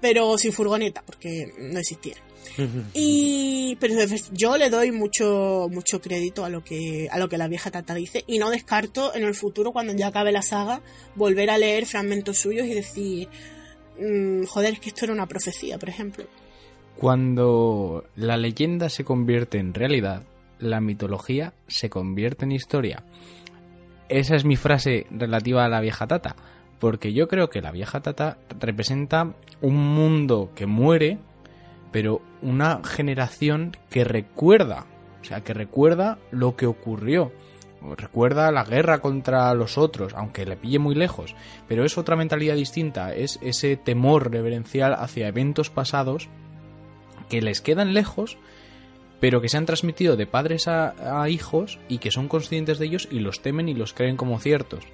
pero 0.00 0.36
sin 0.38 0.52
furgoneta 0.52 1.02
porque 1.06 1.52
no 1.58 1.78
existía. 1.78 2.16
y 2.94 3.76
pero 3.80 3.94
yo 4.32 4.56
le 4.56 4.70
doy 4.70 4.90
mucho 4.90 5.68
mucho 5.70 6.00
crédito 6.00 6.44
a 6.44 6.48
lo 6.48 6.64
que 6.64 7.08
a 7.10 7.18
lo 7.18 7.28
que 7.28 7.38
la 7.38 7.48
vieja 7.48 7.70
tata 7.70 7.92
dice 7.92 8.24
y 8.26 8.38
no 8.38 8.50
descarto 8.50 9.14
en 9.14 9.24
el 9.24 9.34
futuro 9.34 9.72
cuando 9.72 9.92
ya 9.94 10.06
acabe 10.06 10.30
la 10.32 10.42
saga 10.42 10.80
volver 11.16 11.50
a 11.50 11.58
leer 11.58 11.86
fragmentos 11.86 12.38
suyos 12.38 12.66
y 12.66 12.72
decir 12.72 13.28
Mm, 13.98 14.44
joder, 14.44 14.74
es 14.74 14.80
que 14.80 14.88
esto 14.88 15.04
era 15.04 15.14
una 15.14 15.26
profecía, 15.26 15.78
por 15.78 15.88
ejemplo. 15.88 16.24
Cuando 16.96 18.04
la 18.16 18.36
leyenda 18.36 18.88
se 18.88 19.04
convierte 19.04 19.58
en 19.58 19.74
realidad, 19.74 20.22
la 20.58 20.80
mitología 20.80 21.52
se 21.66 21.90
convierte 21.90 22.44
en 22.44 22.52
historia. 22.52 23.04
Esa 24.08 24.36
es 24.36 24.44
mi 24.44 24.56
frase 24.56 25.06
relativa 25.10 25.64
a 25.64 25.68
la 25.68 25.80
vieja 25.80 26.06
tata, 26.06 26.36
porque 26.78 27.12
yo 27.12 27.28
creo 27.28 27.50
que 27.50 27.60
la 27.60 27.72
vieja 27.72 28.00
tata 28.00 28.38
representa 28.60 29.34
un 29.60 29.76
mundo 29.76 30.50
que 30.54 30.66
muere, 30.66 31.18
pero 31.92 32.22
una 32.40 32.82
generación 32.84 33.76
que 33.90 34.04
recuerda, 34.04 34.86
o 35.20 35.24
sea, 35.24 35.42
que 35.42 35.54
recuerda 35.54 36.18
lo 36.30 36.56
que 36.56 36.66
ocurrió 36.66 37.32
recuerda 37.96 38.50
la 38.50 38.64
guerra 38.64 39.00
contra 39.00 39.52
los 39.54 39.78
otros, 39.78 40.14
aunque 40.14 40.46
le 40.46 40.56
pille 40.56 40.78
muy 40.78 40.94
lejos, 40.94 41.34
pero 41.68 41.84
es 41.84 41.98
otra 41.98 42.16
mentalidad 42.16 42.56
distinta, 42.56 43.14
es 43.14 43.38
ese 43.42 43.76
temor 43.76 44.30
reverencial 44.30 44.94
hacia 44.94 45.28
eventos 45.28 45.70
pasados 45.70 46.28
que 47.28 47.40
les 47.40 47.60
quedan 47.60 47.94
lejos, 47.94 48.38
pero 49.20 49.40
que 49.40 49.48
se 49.48 49.56
han 49.56 49.66
transmitido 49.66 50.16
de 50.16 50.26
padres 50.26 50.68
a, 50.68 51.28
hijos 51.28 51.78
y 51.88 51.98
que 51.98 52.10
son 52.10 52.28
conscientes 52.28 52.78
de 52.78 52.86
ellos 52.86 53.08
y 53.10 53.20
los 53.20 53.40
temen 53.40 53.68
y 53.68 53.74
los 53.74 53.92
creen 53.92 54.16
como 54.16 54.38
ciertos. 54.38 54.84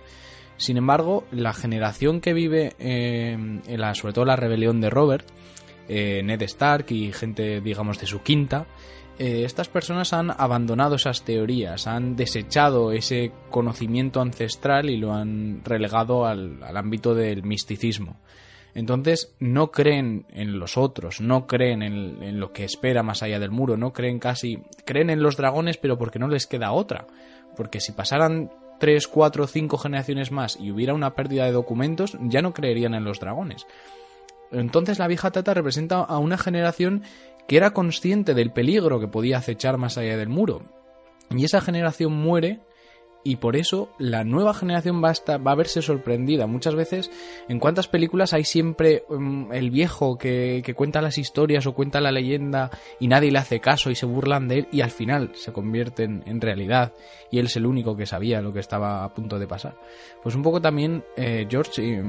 Sin 0.57 0.77
embargo, 0.77 1.25
la 1.33 1.53
generación 1.53 2.21
que 2.21 2.33
vive 2.33 2.75
eh, 2.79 3.37
la, 3.69 3.95
sobre 3.95 4.15
todo 4.15 4.25
la 4.25 4.37
rebelión 4.37 4.81
de 4.81 4.91
Robert, 4.91 5.27
eh, 5.89 6.23
Ned 6.23 6.43
Stark 6.43 6.87
y 6.91 7.13
gente, 7.13 7.61
digamos, 7.61 7.99
de 7.99 8.07
su 8.07 8.23
quinta, 8.23 8.67
eh, 9.19 9.45
estas 9.45 9.69
personas 9.69 10.13
han 10.13 10.31
abandonado 10.31 10.97
esas 10.97 11.23
teorías, 11.23 11.87
han 11.87 12.17
desechado 12.17 12.93
ese 12.93 13.33
conocimiento 13.51 14.21
ancestral 14.21 14.91
y 14.91 14.97
lo 14.97 15.13
han 15.13 15.63
relegado 15.65 16.27
al, 16.27 16.63
ámbito 16.77 17.15
del 17.15 17.43
misticismo. 17.43 18.17
Entonces 18.75 19.35
no 19.39 19.71
creen 19.71 20.25
en 20.31 20.59
los 20.59 20.79
otros, 20.79 21.21
no 21.21 21.47
creen 21.47 21.83
en, 21.83 22.23
en, 22.23 22.41
lo 22.41 22.53
que 22.53 22.65
espera 22.65 23.03
más 23.03 23.23
allá 23.23 23.39
del 23.39 23.51
muro, 23.51 23.77
no 23.77 23.93
creen 23.93 24.19
casi, 24.19 24.63
creen 24.87 25.11
en 25.11 25.23
los 25.23 25.37
dragones 25.37 25.77
pero 25.77 25.99
porque 25.99 26.19
no 26.19 26.27
les 26.27 26.47
queda 26.47 26.73
otra, 26.73 27.07
porque 27.55 27.81
si 27.81 27.93
pasaran 27.93 28.51
tres, 28.83 29.07
cuatro, 29.07 29.47
cinco 29.47 29.79
generaciones 29.79 30.33
más 30.33 30.59
y 30.59 30.73
hubiera 30.73 30.95
una 30.95 31.15
pérdida 31.15 31.45
de 31.45 31.53
documentos, 31.53 32.17
ya 32.23 32.41
no 32.41 32.53
creerían 32.53 32.95
en 32.95 33.05
los 33.05 33.21
dragones. 33.21 33.67
Entonces 34.53 34.99
la 34.99 35.07
vieja 35.07 35.31
tata 35.31 35.55
representa 35.55 36.01
a 36.01 36.19
una 36.19 36.37
generación 36.37 37.03
que 37.47 37.57
era 37.57 37.73
consciente 37.73 38.35
del 38.35 38.53
peligro 38.53 39.01
que 39.01 39.09
podía 39.09 39.39
acechar 39.39 39.79
más 39.79 39.99
allá 39.99 40.17
del 40.17 40.29
muro. 40.29 40.63
Y 41.31 41.45
esa 41.45 41.61
generación 41.61 42.13
muere 42.13 42.61
y 43.25 43.37
por 43.37 43.57
eso 43.57 43.91
la 43.99 44.25
nueva 44.25 44.55
generación 44.55 45.03
va 45.03 45.11
a, 45.11 45.13
estar, 45.13 45.47
va 45.47 45.53
a 45.53 45.57
verse 45.57 45.83
sorprendida. 45.83 46.47
Muchas 46.47 46.75
veces, 46.75 47.11
en 47.49 47.59
cuántas 47.59 47.89
películas 47.89 48.33
hay 48.33 48.45
siempre 48.45 49.05
um, 49.09 49.53
el 49.53 49.71
viejo 49.71 50.19
que, 50.19 50.63
que, 50.65 50.75
cuenta 50.75 51.01
las 51.01 51.19
historias 51.19 51.67
o 51.67 51.75
cuenta 51.75 52.01
la 52.01 52.13
leyenda 52.13 52.71
y 52.99 53.09
nadie 53.09 53.31
le 53.31 53.39
hace 53.39 53.61
caso 53.61 53.91
y 53.91 53.95
se 53.95 54.07
burlan 54.07 54.49
de 54.49 54.61
él 54.61 54.69
y 54.73 54.81
al 54.81 54.91
final 54.91 55.31
se 55.35 55.53
convierten 55.53 56.23
en 56.27 56.41
realidad 56.41 56.93
y 57.31 57.39
él 57.39 57.47
es 57.47 57.57
el 57.57 57.67
único 57.67 57.97
que 57.97 58.07
sabía 58.07 58.43
lo 58.43 58.53
que 58.53 58.61
estaba 58.61 59.05
a 59.05 59.15
punto 59.15 59.39
de 59.39 59.47
pasar. 59.47 59.75
Pues 60.23 60.35
un 60.35 60.43
poco 60.43 60.61
también 60.61 61.03
eh, 61.17 61.47
George 61.49 61.83
eh, 61.83 62.05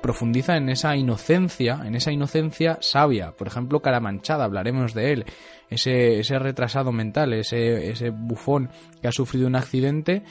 profundiza 0.00 0.56
en 0.56 0.68
esa 0.68 0.96
inocencia, 0.96 1.82
en 1.84 1.96
esa 1.96 2.12
inocencia 2.12 2.78
sabia. 2.80 3.32
Por 3.32 3.48
ejemplo, 3.48 3.80
Caramanchada, 3.80 4.44
hablaremos 4.44 4.94
de 4.94 5.12
él. 5.12 5.24
Ese, 5.68 6.20
ese 6.20 6.38
retrasado 6.38 6.92
mental, 6.92 7.34
ese, 7.34 7.90
ese 7.90 8.08
bufón 8.08 8.70
que 9.02 9.08
ha 9.08 9.12
sufrido 9.12 9.46
un 9.46 9.56
accidente 9.56 10.22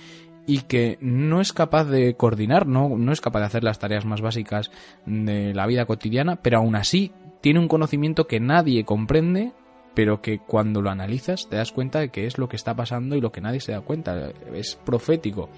y 0.48 0.62
que 0.62 0.98
no 1.02 1.42
es 1.42 1.52
capaz 1.54 1.84
de 1.84 2.16
coordinar, 2.16 2.66
no, 2.66 2.98
no 2.98 3.12
es 3.12 3.22
capaz 3.22 3.42
de 3.42 3.46
hacer 3.46 3.64
las 3.64 3.80
tareas 3.80 4.06
más 4.06 4.22
básicas 4.22 4.72
de 5.06 5.54
la 5.54 5.68
vida 5.68 5.86
cotidiana, 5.86 6.38
pero 6.38 6.60
aún 6.60 6.76
así 6.76 7.12
tiene 7.42 7.60
un 7.60 7.68
conocimiento 7.68 8.28
que 8.28 8.40
nadie 8.40 8.86
comprende, 8.86 9.52
pero 9.94 10.22
que 10.22 10.40
cuando 10.40 10.82
lo 10.82 10.90
analizas 10.90 11.50
te 11.50 11.58
das 11.58 11.74
cuenta 11.74 12.00
de 12.00 12.10
que 12.10 12.26
es 12.26 12.38
lo 12.38 12.48
que 12.48 12.56
está 12.56 12.76
pasando 12.76 13.16
y 13.18 13.22
lo 13.22 13.32
que 13.32 13.42
nadie 13.42 13.60
se 13.60 13.74
da 13.74 13.82
cuenta, 13.82 14.32
es 14.54 14.76
profético. 14.76 15.50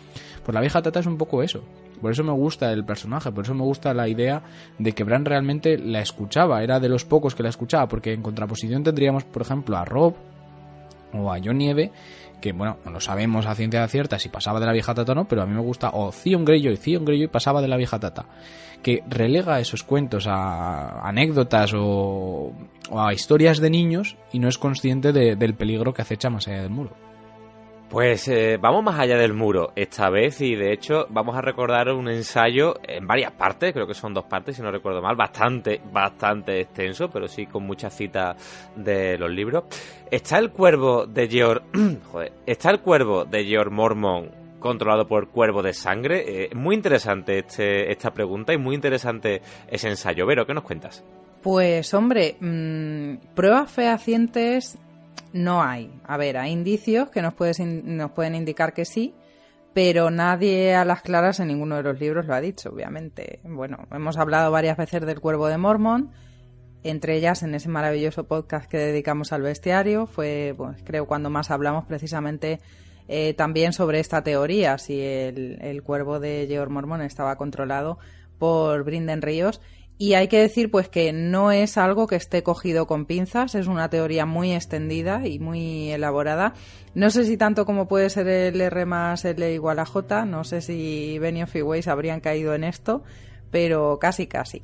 Pues 0.43 0.53
la 0.55 0.61
vieja 0.61 0.81
tata 0.81 0.99
es 0.99 1.05
un 1.05 1.17
poco 1.17 1.43
eso. 1.43 1.63
Por 2.01 2.11
eso 2.11 2.23
me 2.23 2.31
gusta 2.31 2.71
el 2.71 2.83
personaje, 2.83 3.31
por 3.31 3.43
eso 3.43 3.53
me 3.53 3.63
gusta 3.63 3.93
la 3.93 4.07
idea 4.07 4.41
de 4.79 4.93
que 4.93 5.03
Bran 5.03 5.25
realmente 5.25 5.77
la 5.77 5.99
escuchaba, 5.99 6.63
era 6.63 6.79
de 6.79 6.89
los 6.89 7.05
pocos 7.05 7.35
que 7.35 7.43
la 7.43 7.49
escuchaba, 7.49 7.87
porque 7.87 8.13
en 8.13 8.23
contraposición 8.23 8.83
tendríamos, 8.83 9.23
por 9.25 9.43
ejemplo, 9.43 9.77
a 9.77 9.85
Rob 9.85 10.15
o 11.13 11.31
a 11.31 11.39
John 11.43 11.57
Nieve, 11.57 11.91
que 12.41 12.53
bueno, 12.53 12.77
no 12.89 12.99
sabemos 12.99 13.45
a 13.45 13.55
ciencia 13.55 13.87
cierta 13.87 14.19
si 14.19 14.29
pasaba 14.29 14.59
de 14.59 14.65
la 14.65 14.73
vieja 14.73 14.93
tata 14.93 15.11
o 15.11 15.15
no, 15.15 15.27
pero 15.27 15.41
a 15.41 15.45
mí 15.45 15.53
me 15.53 15.61
gusta, 15.61 15.91
o 15.93 16.11
Theon 16.11 16.45
Greyjoy, 16.45 16.77
Theon 16.77 17.05
Greyjoy 17.05 17.27
pasaba 17.27 17.61
de 17.61 17.67
la 17.67 17.77
vieja 17.77 17.99
tata, 17.99 18.25
que 18.81 19.03
relega 19.07 19.59
esos 19.59 19.83
cuentos 19.83 20.27
a 20.27 21.07
anécdotas 21.07 21.73
o, 21.73 22.53
o 22.89 23.01
a 23.01 23.13
historias 23.13 23.59
de 23.59 23.69
niños 23.69 24.17
y 24.31 24.39
no 24.39 24.47
es 24.47 24.57
consciente 24.57 25.11
de, 25.11 25.35
del 25.35 25.53
peligro 25.53 25.93
que 25.93 26.01
acecha 26.01 26.29
más 26.29 26.47
allá 26.47 26.61
del 26.61 26.71
muro. 26.71 27.08
Pues 27.89 28.27
eh, 28.27 28.57
vamos 28.61 28.83
más 28.83 28.99
allá 28.99 29.17
del 29.17 29.33
muro 29.33 29.71
esta 29.75 30.11
vez 30.11 30.41
y 30.41 30.55
de 30.55 30.71
hecho 30.71 31.07
vamos 31.09 31.35
a 31.35 31.41
recordar 31.41 31.91
un 31.91 32.07
ensayo 32.07 32.75
en 32.83 33.07
varias 33.07 33.31
partes, 33.31 33.73
creo 33.73 33.87
que 33.87 33.95
son 33.95 34.13
dos 34.13 34.25
partes 34.25 34.55
si 34.55 34.61
no 34.61 34.69
recuerdo 34.69 35.01
mal, 35.01 35.15
bastante, 35.15 35.81
bastante 35.91 36.61
extenso, 36.61 37.09
pero 37.09 37.27
sí 37.27 37.47
con 37.47 37.63
muchas 37.63 37.95
citas 37.95 38.37
de 38.75 39.17
los 39.17 39.31
libros. 39.31 39.63
Está 40.11 40.37
el 40.37 40.51
cuervo 40.51 41.07
de 41.07 41.27
George, 41.27 41.65
joder, 42.11 42.31
está 42.45 42.69
el 42.69 42.79
cuervo 42.79 43.25
de 43.25 43.43
George 43.45 43.71
Mormon 43.71 44.29
controlado 44.59 45.07
por 45.07 45.29
cuervo 45.29 45.63
de 45.63 45.73
sangre. 45.73 46.43
Eh, 46.43 46.49
muy 46.53 46.75
interesante 46.75 47.39
este, 47.39 47.91
esta 47.91 48.11
pregunta 48.11 48.53
y 48.53 48.59
muy 48.59 48.75
interesante 48.75 49.41
ese 49.67 49.89
ensayo. 49.89 50.27
Vero, 50.27 50.45
¿qué 50.45 50.53
nos 50.53 50.63
cuentas? 50.63 51.03
Pues 51.41 51.91
hombre, 51.95 52.35
mmm, 52.39 53.15
pruebas 53.33 53.71
fehacientes 53.71 54.77
no 55.33 55.63
hay. 55.63 55.91
A 56.05 56.17
ver, 56.17 56.37
hay 56.37 56.51
indicios 56.51 57.09
que 57.09 57.21
nos, 57.21 57.33
nos 57.83 58.11
pueden 58.11 58.35
indicar 58.35 58.73
que 58.73 58.85
sí, 58.85 59.13
pero 59.73 60.09
nadie 60.09 60.75
a 60.75 60.85
las 60.85 61.01
claras 61.01 61.39
en 61.39 61.47
ninguno 61.47 61.75
de 61.77 61.83
los 61.83 61.99
libros 61.99 62.25
lo 62.25 62.33
ha 62.33 62.41
dicho, 62.41 62.69
obviamente. 62.69 63.39
Bueno, 63.43 63.87
hemos 63.91 64.17
hablado 64.17 64.51
varias 64.51 64.77
veces 64.77 65.05
del 65.05 65.19
cuervo 65.19 65.47
de 65.47 65.57
Mormon, 65.57 66.11
entre 66.83 67.15
ellas 67.15 67.43
en 67.43 67.53
ese 67.55 67.69
maravilloso 67.69 68.25
podcast 68.25 68.69
que 68.69 68.77
dedicamos 68.77 69.31
al 69.33 69.41
bestiario, 69.41 70.07
fue, 70.07 70.53
pues, 70.57 70.81
creo, 70.83 71.05
cuando 71.05 71.29
más 71.29 71.51
hablamos 71.51 71.85
precisamente 71.85 72.59
eh, 73.07 73.33
también 73.33 73.73
sobre 73.73 73.99
esta 73.99 74.23
teoría, 74.23 74.77
si 74.77 75.01
el, 75.01 75.59
el 75.61 75.83
cuervo 75.83 76.19
de 76.19 76.45
George 76.47 76.71
Mormon 76.73 77.01
estaba 77.01 77.35
controlado 77.37 77.99
por 78.37 78.83
Brinden 78.83 79.21
Ríos 79.21 79.61
y 80.01 80.13
hay 80.13 80.29
que 80.29 80.39
decir 80.39 80.71
pues 80.71 80.87
que 80.87 81.11
no 81.11 81.51
es 81.51 81.77
algo 81.77 82.07
que 82.07 82.15
esté 82.15 82.41
cogido 82.41 82.87
con 82.87 83.05
pinzas, 83.05 83.53
es 83.53 83.67
una 83.67 83.89
teoría 83.89 84.25
muy 84.25 84.53
extendida 84.53 85.27
y 85.27 85.39
muy 85.39 85.91
elaborada. 85.91 86.53
No 86.95 87.09
sé 87.09 87.25
si 87.25 87.35
tanto 87.35 87.65
como 87.65 87.89
puede 87.89 88.09
ser 88.09 88.29
el 88.29 88.61
R 88.61 88.85
más 88.85 89.25
L 89.25 89.53
igual 89.53 89.77
a 89.77 89.85
J, 89.85 90.23
no 90.23 90.45
sé 90.45 90.61
si 90.61 91.19
Benioff 91.19 91.53
y 91.57 91.63
Weiss 91.63 91.89
habrían 91.89 92.21
caído 92.21 92.55
en 92.55 92.63
esto, 92.63 93.03
pero 93.51 93.99
casi 93.99 94.25
casi. 94.25 94.63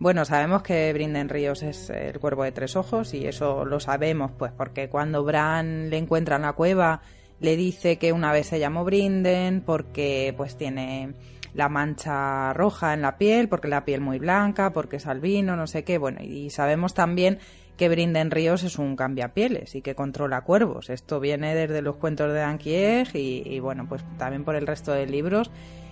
Bueno, 0.00 0.24
sabemos 0.24 0.64
que 0.64 0.92
Brinden 0.92 1.28
Ríos 1.28 1.62
es 1.62 1.88
el 1.88 2.18
cuervo 2.18 2.42
de 2.42 2.50
tres 2.50 2.74
ojos 2.74 3.14
y 3.14 3.24
eso 3.24 3.64
lo 3.64 3.78
sabemos 3.78 4.32
pues 4.36 4.50
porque 4.50 4.88
cuando 4.88 5.22
Bran 5.22 5.90
le 5.90 5.98
encuentra 5.98 6.34
en 6.36 6.42
la 6.42 6.54
cueva 6.54 7.02
le 7.38 7.54
dice 7.54 7.98
que 7.98 8.12
una 8.12 8.32
vez 8.32 8.48
se 8.48 8.58
llamó 8.58 8.84
Brinden 8.84 9.60
porque 9.60 10.34
pues 10.36 10.56
tiene 10.56 11.14
la 11.54 11.68
mancha 11.68 12.52
roja 12.52 12.94
en 12.94 13.02
la 13.02 13.18
piel, 13.18 13.48
porque 13.48 13.68
la 13.68 13.84
piel 13.84 14.00
muy 14.00 14.18
blanca, 14.18 14.72
porque 14.72 14.96
es 14.96 15.06
albino, 15.06 15.56
no 15.56 15.66
sé 15.66 15.84
qué. 15.84 15.98
Bueno, 15.98 16.20
y 16.22 16.50
sabemos 16.50 16.94
también 16.94 17.38
que 17.76 17.88
Brinden 17.88 18.30
Ríos 18.30 18.62
es 18.62 18.78
un 18.78 18.96
cambiapieles 18.96 19.74
y 19.74 19.82
que 19.82 19.94
controla 19.94 20.42
cuervos. 20.42 20.90
Esto 20.90 21.20
viene 21.20 21.54
desde 21.54 21.82
los 21.82 21.96
cuentos 21.96 22.32
de 22.32 22.42
Anquieg 22.42 23.14
y, 23.14 23.42
y 23.46 23.60
bueno, 23.60 23.86
pues 23.88 24.04
también 24.18 24.44
por 24.44 24.56
el 24.56 24.66
resto 24.66 24.92
de 24.92 25.06
libros. 25.06 25.50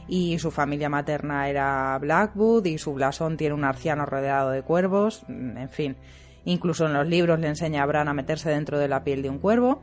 Y 0.09 0.39
su 0.39 0.51
familia 0.51 0.89
materna 0.89 1.49
era 1.49 1.97
Blackwood 1.99 2.65
y 2.66 2.78
su 2.78 2.95
blasón 2.95 3.37
tiene 3.37 3.55
un 3.55 3.65
arciano 3.65 4.07
rodeado 4.07 4.51
de 4.51 4.62
cuervos. 4.62 5.24
En 5.28 5.69
fin, 5.70 5.97
incluso 6.45 6.87
en 6.87 6.95
los 6.95 7.07
libros 7.07 7.39
le 7.39 7.49
enseña 7.49 7.82
a 7.82 7.87
Bran 7.87 8.09
a 8.09 8.15
meterse 8.15 8.51
dentro 8.51 8.78
de 8.78 8.89
la 8.89 9.05
piel 9.05 9.23
de 9.23 9.31
un 9.31 9.39
cuervo 9.39 9.82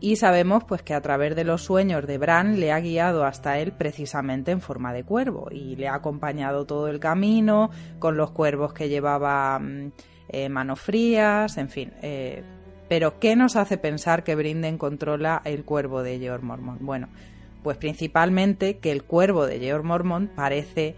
y 0.00 0.16
sabemos 0.16 0.64
pues 0.64 0.82
que 0.82 0.94
a 0.94 1.00
través 1.00 1.34
de 1.34 1.44
los 1.44 1.62
sueños 1.62 2.06
de 2.06 2.18
Bran 2.18 2.60
le 2.60 2.72
ha 2.72 2.80
guiado 2.80 3.24
hasta 3.24 3.58
él 3.58 3.72
precisamente 3.72 4.50
en 4.50 4.60
forma 4.60 4.92
de 4.92 5.04
cuervo 5.04 5.48
y 5.50 5.76
le 5.76 5.88
ha 5.88 5.94
acompañado 5.94 6.66
todo 6.66 6.88
el 6.88 7.00
camino 7.00 7.70
con 7.98 8.16
los 8.16 8.30
cuervos 8.30 8.74
que 8.74 8.88
llevaba 8.88 9.58
mm, 9.58 9.92
eh, 10.28 10.48
manos 10.48 10.80
frías, 10.80 11.56
en 11.56 11.70
fin. 11.70 11.92
Eh, 12.02 12.42
pero 12.88 13.18
¿qué 13.18 13.36
nos 13.36 13.56
hace 13.56 13.78
pensar 13.78 14.22
que 14.22 14.34
Brinden 14.34 14.78
controla 14.78 15.40
el 15.44 15.64
cuervo 15.64 16.02
de 16.02 16.18
George 16.18 16.44
Mormont? 16.44 16.82
Bueno, 16.82 17.08
pues 17.62 17.78
principalmente 17.78 18.78
que 18.78 18.92
el 18.92 19.02
cuervo 19.02 19.46
de 19.46 19.58
George 19.58 19.86
Mormont 19.86 20.30
parece 20.30 20.94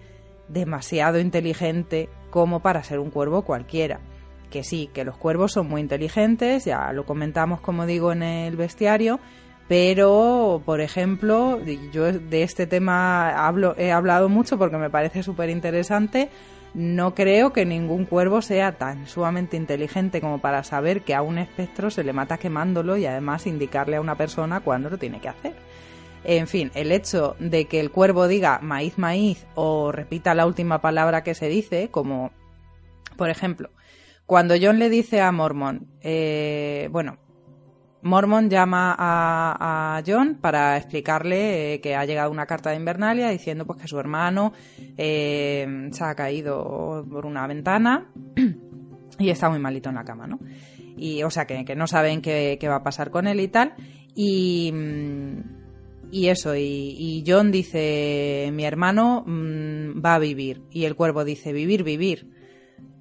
demasiado 0.49 1.21
inteligente 1.21 2.09
como 2.31 2.61
para 2.61 2.83
ser 2.83 2.99
un 2.99 3.11
cuervo 3.11 3.43
cualquiera 3.43 4.01
que 4.51 4.65
sí, 4.65 4.91
que 4.93 5.05
los 5.05 5.17
cuervos 5.17 5.53
son 5.53 5.69
muy 5.69 5.81
inteligentes, 5.81 6.65
ya 6.65 6.93
lo 6.93 7.05
comentamos 7.05 7.61
como 7.61 7.87
digo 7.87 8.13
en 8.13 8.23
el 8.23 8.57
bestiario, 8.57 9.21
pero 9.69 10.63
por 10.65 10.81
ejemplo, 10.81 11.61
yo 11.93 12.13
de 12.13 12.43
este 12.43 12.67
tema 12.67 13.47
hablo, 13.47 13.75
he 13.77 13.93
hablado 13.93 14.29
mucho 14.29 14.59
porque 14.59 14.79
me 14.79 14.91
parece 14.91 15.23
súper 15.23 15.51
interesante, 15.51 16.31
no 16.75 17.15
creo 17.15 17.53
que 17.53 17.65
ningún 17.65 18.05
cuervo 18.05 18.43
sea 18.43 18.73
tan 18.79 19.07
sumamente 19.07 19.57
inteligente 19.57 20.21
como 20.21 20.41
para 20.41 20.65
saber 20.65 21.03
que 21.03 21.15
a 21.15 21.23
un 21.23 21.39
espectro 21.39 21.91
se 21.91 22.05
le 22.05 22.13
mata 22.13 22.39
quemándolo 22.39 22.97
y 22.97 23.07
además 23.07 23.47
indicarle 23.47 23.97
a 23.97 24.01
una 24.01 24.17
persona 24.17 24.61
cuándo 24.61 24.91
lo 24.91 24.99
tiene 24.99 25.21
que 25.21 25.29
hacer. 25.29 25.55
En 26.25 26.47
fin, 26.47 26.71
el 26.75 26.93
hecho 26.93 27.37
de 27.39 27.67
que 27.67 27.81
el 27.81 27.91
cuervo 27.91 28.29
diga 28.29 28.59
maíz, 28.61 28.99
maíz 28.99 29.47
o 29.55 29.93
repita 29.93 30.35
la 30.35 30.47
última 30.47 30.81
palabra 30.81 31.23
que 31.23 31.35
se 31.35 31.49
dice, 31.49 31.89
como 31.91 32.33
por 33.17 33.31
ejemplo, 33.31 33.71
cuando 34.29 34.57
John 34.61 34.79
le 34.79 34.91
dice 34.91 35.23
a 35.23 35.33
Mormon, 35.33 35.87
eh, 36.03 36.91
bueno, 36.93 37.17
Mormon 38.03 38.51
llama 38.51 38.95
a, 38.99 40.03
John 40.07 40.37
para 40.39 40.77
explicarle 40.77 41.73
eh, 41.73 41.81
que 41.81 41.97
ha 41.97 42.05
llegado 42.05 42.31
una 42.31 42.45
carta 42.45 42.69
de 42.69 42.77
Invernalia 42.77 43.31
diciendo 43.31 43.65
pues 43.65 43.81
que 43.81 43.89
su 43.89 43.99
hermano 43.99 44.53
eh, 44.99 45.89
se 45.93 46.05
ha 46.05 46.15
caído 46.15 47.07
por 47.11 47.25
una 47.25 47.47
ventana 47.47 48.13
y 49.19 49.31
está 49.31 49.49
muy 49.49 49.61
malito 49.61 49.89
en 49.89 49.95
la 49.95 50.05
cama, 50.05 50.27
¿no? 50.27 50.39
Y, 50.99 51.23
o 51.23 51.31
sea, 51.31 51.47
que, 51.47 51.75
no 51.75 51.87
saben 51.87 52.21
qué, 52.21 52.59
va 52.69 52.77
a 52.77 52.83
pasar 52.83 53.11
con 53.11 53.29
él 53.29 53.41
y 53.41 53.49
tal. 53.49 53.73
Y, 54.15 54.71
y 56.11 56.29
eso, 56.29 56.55
y, 56.55 57.25
John 57.27 57.51
dice, 57.51 58.51
mi 58.53 58.67
hermano 58.67 59.25
mm, 59.27 60.05
va 60.05 60.17
a 60.17 60.19
vivir. 60.19 60.65
Y 60.71 60.85
el 60.85 60.97
cuervo 60.97 61.25
dice, 61.25 61.55
vivir, 61.55 61.83
vivir. 61.83 62.38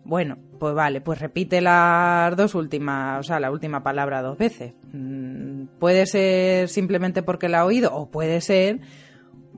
Bueno, 0.08 0.38
pues 0.58 0.74
vale, 0.74 1.02
pues 1.02 1.20
repite 1.20 1.60
las 1.60 2.34
dos 2.38 2.56
últimas, 2.56 3.20
o 3.20 3.24
sea, 3.24 3.42
la 3.42 3.52
última 3.52 3.84
palabra 3.84 4.22
dos 4.22 4.38
veces. 4.38 4.74
Mm, 4.94 5.66
puede 5.80 6.06
ser 6.06 6.70
simplemente 6.70 7.24
porque 7.24 7.50
la 7.50 7.60
ha 7.60 7.66
oído, 7.66 7.94
o 7.94 8.10
puede 8.10 8.40
ser, 8.40 8.80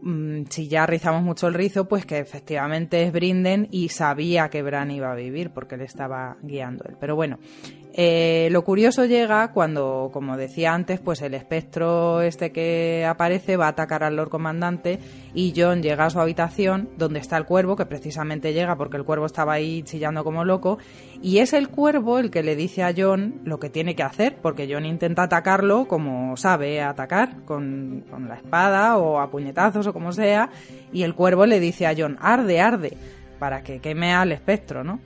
mm, 0.01 0.45
si 0.49 0.67
ya 0.67 0.87
rizamos 0.87 1.21
mucho 1.21 1.47
el 1.47 1.53
rizo, 1.53 1.87
pues 1.87 2.07
que 2.07 2.17
efectivamente 2.17 3.03
es 3.03 3.11
Brinden 3.11 3.67
y 3.69 3.89
sabía 3.89 4.49
que 4.49 4.63
Bran 4.63 4.89
iba 4.89 5.11
a 5.11 5.15
vivir 5.15 5.51
porque 5.51 5.77
le 5.77 5.83
estaba 5.83 6.37
guiando 6.41 6.83
él. 6.85 6.95
Pero 6.99 7.15
bueno, 7.15 7.37
Eh, 8.01 8.47
lo 8.51 8.63
curioso 8.63 9.03
llega 9.03 9.51
cuando, 9.51 10.09
como 10.13 10.37
decía 10.37 10.73
antes, 10.73 11.01
pues 11.01 11.21
el 11.21 11.33
espectro 11.33 12.21
este 12.21 12.53
que 12.53 13.05
aparece 13.05 13.57
va 13.57 13.65
a 13.65 13.71
atacar 13.71 14.05
al 14.05 14.15
Lord 14.15 14.29
Comandante 14.29 14.99
y 15.33 15.53
John 15.53 15.83
llega 15.83 16.05
a 16.05 16.09
su 16.09 16.21
habitación 16.21 16.87
donde 16.97 17.19
está 17.19 17.35
el 17.35 17.43
cuervo, 17.43 17.75
que 17.75 17.85
precisamente 17.85 18.53
llega 18.53 18.77
porque 18.77 18.95
el 18.95 19.03
cuervo 19.03 19.25
estaba 19.25 19.51
ahí 19.51 19.83
chillando 19.83 20.23
como 20.23 20.45
loco, 20.45 20.77
y 21.21 21.39
es 21.39 21.51
el 21.51 21.67
cuervo 21.67 22.19
el 22.19 22.31
que 22.31 22.41
le 22.41 22.55
dice 22.55 22.83
a 22.83 22.93
John 22.95 23.41
lo 23.43 23.59
que 23.59 23.69
tiene 23.69 23.97
que 23.97 24.03
hacer, 24.03 24.37
porque 24.41 24.69
John 24.71 24.85
intenta 24.85 25.23
atacarlo 25.23 25.85
como 25.89 26.37
sabe 26.37 26.81
atacar, 26.81 27.43
con, 27.43 28.05
con 28.09 28.29
la 28.29 28.35
espada 28.35 28.97
o 28.97 29.19
a 29.19 29.29
puñetazos 29.29 29.85
o 29.87 29.91
como 29.91 30.13
sea, 30.13 30.51
y 30.93 31.03
el 31.03 31.15
cuervo 31.15 31.45
le 31.45 31.59
dice 31.59 31.85
a 31.85 31.93
John, 31.97 32.17
arde, 32.21 32.61
arde, 32.61 32.95
para 33.39 33.61
que 33.61 33.81
queme 33.81 34.13
al 34.13 34.31
espectro, 34.31 34.85
¿no? 34.85 35.01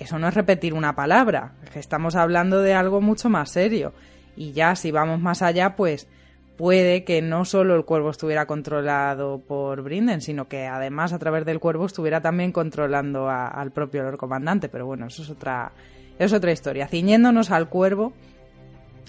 Eso 0.00 0.18
no 0.18 0.28
es 0.28 0.34
repetir 0.34 0.74
una 0.74 0.96
palabra, 0.96 1.52
estamos 1.74 2.16
hablando 2.16 2.60
de 2.62 2.74
algo 2.74 3.00
mucho 3.00 3.28
más 3.28 3.50
serio. 3.50 3.92
Y 4.34 4.52
ya 4.52 4.74
si 4.74 4.90
vamos 4.90 5.20
más 5.20 5.42
allá, 5.42 5.76
pues 5.76 6.08
puede 6.56 7.04
que 7.04 7.20
no 7.20 7.44
solo 7.44 7.74
el 7.74 7.84
cuervo 7.84 8.10
estuviera 8.10 8.46
controlado 8.46 9.40
por 9.40 9.82
Brinden, 9.82 10.22
sino 10.22 10.48
que 10.48 10.66
además 10.66 11.12
a 11.12 11.18
través 11.18 11.44
del 11.44 11.60
cuervo 11.60 11.86
estuviera 11.86 12.20
también 12.22 12.50
controlando 12.50 13.28
al 13.28 13.72
propio 13.72 14.02
Lord 14.02 14.16
Comandante. 14.16 14.70
Pero 14.70 14.86
bueno, 14.86 15.06
eso 15.06 15.22
es 15.22 15.30
otra, 15.30 15.72
es 16.18 16.32
otra 16.32 16.52
historia. 16.52 16.88
Ciñéndonos 16.88 17.50
al 17.50 17.68
cuervo, 17.68 18.14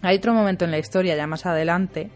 hay 0.01 0.17
otro 0.17 0.33
momento 0.33 0.65
en 0.65 0.71
la 0.71 0.79
historia 0.79 1.15
ya 1.15 1.27
más 1.27 1.45
adelante 1.45 2.09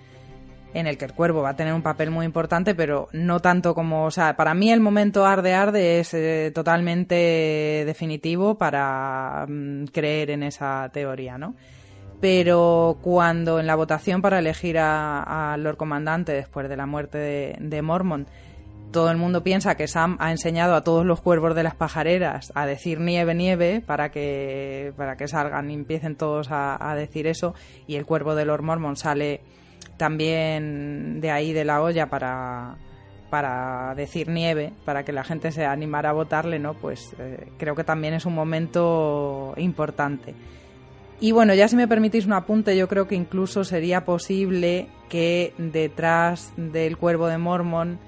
en 0.75 0.87
el 0.87 0.97
que 0.97 1.05
el 1.05 1.13
cuervo 1.13 1.41
va 1.41 1.51
a 1.51 1.55
tener 1.55 1.73
un 1.73 1.81
papel 1.81 2.11
muy 2.11 2.25
importante, 2.25 2.75
pero 2.75 3.07
no 3.13 3.39
tanto 3.39 3.73
como, 3.73 4.05
o 4.05 4.11
sea, 4.11 4.35
para 4.35 4.53
mí 4.53 4.71
el 4.71 4.81
momento 4.81 5.25
arde 5.25 5.53
arde 5.53 6.01
es 6.01 6.13
eh, 6.13 6.51
totalmente 6.53 7.15
definitivo 7.85 8.55
para 8.55 9.45
mm, 9.47 9.85
creer 9.85 10.31
en 10.31 10.43
esa 10.43 10.89
teoría, 10.91 11.37
¿no? 11.37 11.55
Pero 12.19 12.97
cuando 13.01 13.59
en 13.59 13.67
la 13.67 13.75
votación 13.75 14.21
para 14.21 14.39
elegir 14.39 14.77
al 14.77 15.63
Lord 15.63 15.77
Comandante 15.77 16.33
después 16.33 16.67
de 16.67 16.75
la 16.75 16.85
muerte 16.85 17.17
de, 17.59 17.81
Mormont, 17.81 18.27
todo 18.91 19.11
el 19.11 19.17
mundo 19.17 19.43
piensa 19.43 19.75
que 19.75 19.87
Sam 19.87 20.17
ha 20.19 20.31
enseñado 20.31 20.75
a 20.75 20.83
todos 20.83 21.05
los 21.05 21.21
cuervos 21.21 21.55
de 21.55 21.63
las 21.63 21.75
pajareras 21.75 22.51
a 22.55 22.65
decir 22.65 22.99
nieve, 22.99 23.33
nieve, 23.33 23.81
para 23.85 24.11
que, 24.11 24.93
para 24.97 25.15
que 25.15 25.27
salgan 25.27 25.69
y 25.71 25.73
empiecen 25.73 26.15
todos 26.15 26.51
a, 26.51 26.91
a 26.91 26.95
decir 26.95 27.27
eso, 27.27 27.53
y 27.87 27.95
el 27.95 28.05
cuervo 28.05 28.35
de 28.35 28.45
Lord 28.45 28.63
Mormont 28.63 28.97
sale 28.97 29.41
también 29.97 31.21
de 31.21 31.31
ahí 31.31 31.53
de 31.53 31.65
la 31.65 31.81
olla 31.81 32.07
para, 32.07 32.75
para 33.29 33.95
decir 33.95 34.29
nieve, 34.29 34.73
para 34.85 35.03
que 35.03 35.11
la 35.11 35.23
gente 35.23 35.51
se 35.51 35.65
animara 35.65 36.09
a 36.09 36.13
votarle, 36.13 36.59
¿no? 36.59 36.73
Pues 36.73 37.15
eh, 37.19 37.47
creo 37.57 37.75
que 37.75 37.83
también 37.83 38.13
es 38.13 38.25
un 38.25 38.35
momento 38.35 39.53
importante. 39.57 40.33
Y 41.19 41.31
bueno, 41.31 41.53
ya 41.53 41.67
si 41.67 41.75
me 41.75 41.87
permitís 41.87 42.25
un 42.25 42.33
apunte, 42.33 42.75
yo 42.75 42.87
creo 42.87 43.07
que 43.07 43.15
incluso 43.15 43.63
sería 43.63 44.03
posible 44.03 44.87
que 45.09 45.53
detrás 45.57 46.51
del 46.57 46.97
cuervo 46.97 47.27
de 47.27 47.37
Mormon 47.37 47.99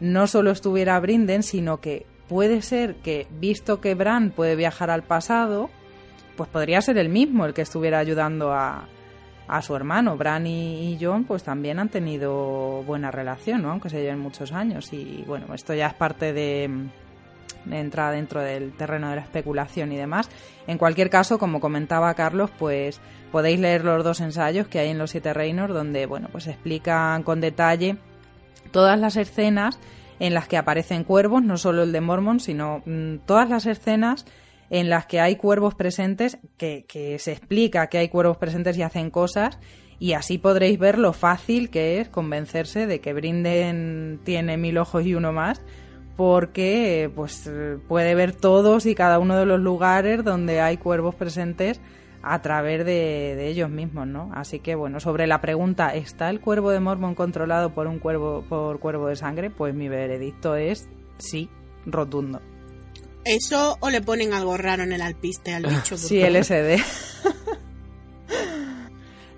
no 0.00 0.26
solo 0.26 0.50
estuviera 0.50 0.98
Brinden, 0.98 1.42
sino 1.42 1.80
que 1.80 2.06
puede 2.28 2.62
ser 2.62 2.96
que, 2.96 3.26
visto 3.38 3.80
que 3.80 3.94
Bran 3.94 4.30
puede 4.30 4.56
viajar 4.56 4.90
al 4.90 5.02
pasado, 5.02 5.70
pues 6.36 6.48
podría 6.48 6.80
ser 6.80 6.96
el 6.98 7.08
mismo 7.08 7.44
el 7.44 7.54
que 7.54 7.62
estuviera 7.62 7.98
ayudando 7.98 8.52
a, 8.52 8.88
a 9.48 9.62
su 9.62 9.74
hermano. 9.76 10.16
Bran 10.16 10.46
y, 10.46 10.98
John 11.00 11.24
pues 11.24 11.42
también 11.42 11.78
han 11.78 11.88
tenido 11.88 12.82
buena 12.84 13.10
relación, 13.10 13.62
¿no? 13.62 13.70
aunque 13.70 13.90
se 13.90 14.00
lleven 14.00 14.18
muchos 14.18 14.52
años. 14.52 14.92
Y 14.92 15.24
bueno, 15.26 15.54
esto 15.54 15.74
ya 15.74 15.88
es 15.88 15.94
parte 15.94 16.32
de, 16.32 16.70
entrar 17.70 18.14
dentro 18.14 18.40
del 18.40 18.72
terreno 18.72 19.10
de 19.10 19.16
la 19.16 19.22
especulación 19.22 19.92
y 19.92 19.96
demás. 19.96 20.28
En 20.66 20.78
cualquier 20.78 21.10
caso, 21.10 21.38
como 21.38 21.60
comentaba 21.60 22.14
Carlos, 22.14 22.50
pues 22.58 23.00
podéis 23.32 23.60
leer 23.60 23.84
los 23.84 24.04
dos 24.04 24.20
ensayos 24.20 24.68
que 24.68 24.78
hay 24.78 24.88
en 24.88 24.98
los 24.98 25.10
Siete 25.10 25.34
Reinos, 25.34 25.70
donde 25.70 26.06
bueno, 26.06 26.28
pues 26.30 26.46
explican 26.46 27.22
con 27.22 27.40
detalle 27.40 27.96
todas 28.70 28.98
las 28.98 29.16
escenas 29.16 29.78
en 30.18 30.34
las 30.34 30.48
que 30.48 30.56
aparecen 30.56 31.04
cuervos, 31.04 31.42
no 31.42 31.58
solo 31.58 31.82
el 31.82 31.92
de 31.92 32.00
Mormon, 32.00 32.40
sino 32.40 32.82
mm, 32.86 33.16
todas 33.26 33.48
las 33.50 33.66
escenas 33.66 34.24
en 34.70 34.90
las 34.90 35.06
que 35.06 35.20
hay 35.20 35.36
cuervos 35.36 35.74
presentes, 35.74 36.38
que, 36.56 37.16
se 37.18 37.32
explica 37.32 37.88
que 37.88 37.98
hay 37.98 38.08
cuervos 38.08 38.36
presentes 38.36 38.76
y 38.76 38.82
hacen 38.82 39.10
cosas, 39.10 39.58
y 39.98 40.12
así 40.12 40.38
podréis 40.38 40.78
ver 40.78 40.98
lo 40.98 41.12
fácil 41.12 41.70
que 41.70 42.00
es 42.00 42.08
convencerse 42.08 42.86
de 42.86 43.00
que 43.00 43.12
Brinden 43.12 44.20
tiene 44.24 44.56
mil 44.56 44.76
ojos 44.78 45.04
y 45.06 45.14
uno 45.14 45.32
más, 45.32 45.62
porque 46.16 47.10
pues 47.14 47.50
puede 47.88 48.14
ver 48.14 48.34
todos 48.34 48.86
y 48.86 48.94
cada 48.94 49.18
uno 49.18 49.36
de 49.36 49.46
los 49.46 49.60
lugares 49.60 50.24
donde 50.24 50.60
hay 50.60 50.76
cuervos 50.78 51.14
presentes 51.14 51.80
a 52.22 52.42
través 52.42 52.84
de, 52.84 53.34
de, 53.36 53.48
ellos 53.48 53.70
mismos, 53.70 54.06
¿no? 54.06 54.30
Así 54.34 54.58
que 54.58 54.74
bueno, 54.74 54.98
sobre 54.98 55.26
la 55.26 55.40
pregunta 55.40 55.94
¿está 55.94 56.28
el 56.30 56.40
cuervo 56.40 56.70
de 56.70 56.80
Mormon 56.80 57.14
controlado 57.14 57.72
por 57.72 57.86
un 57.86 57.98
cuervo 57.98 58.44
por 58.48 58.80
cuervo 58.80 59.08
de 59.08 59.16
sangre? 59.16 59.50
Pues 59.50 59.74
mi 59.74 59.88
veredicto 59.88 60.56
es 60.56 60.88
sí, 61.18 61.48
rotundo. 61.84 62.40
Eso 63.26 63.76
o 63.80 63.90
le 63.90 64.00
ponen 64.00 64.32
algo 64.32 64.56
raro 64.56 64.84
en 64.84 64.92
el 64.92 65.02
alpiste 65.02 65.52
al 65.52 65.66
bicho. 65.66 65.98
sí, 65.98 66.20
LSD. 66.20 66.80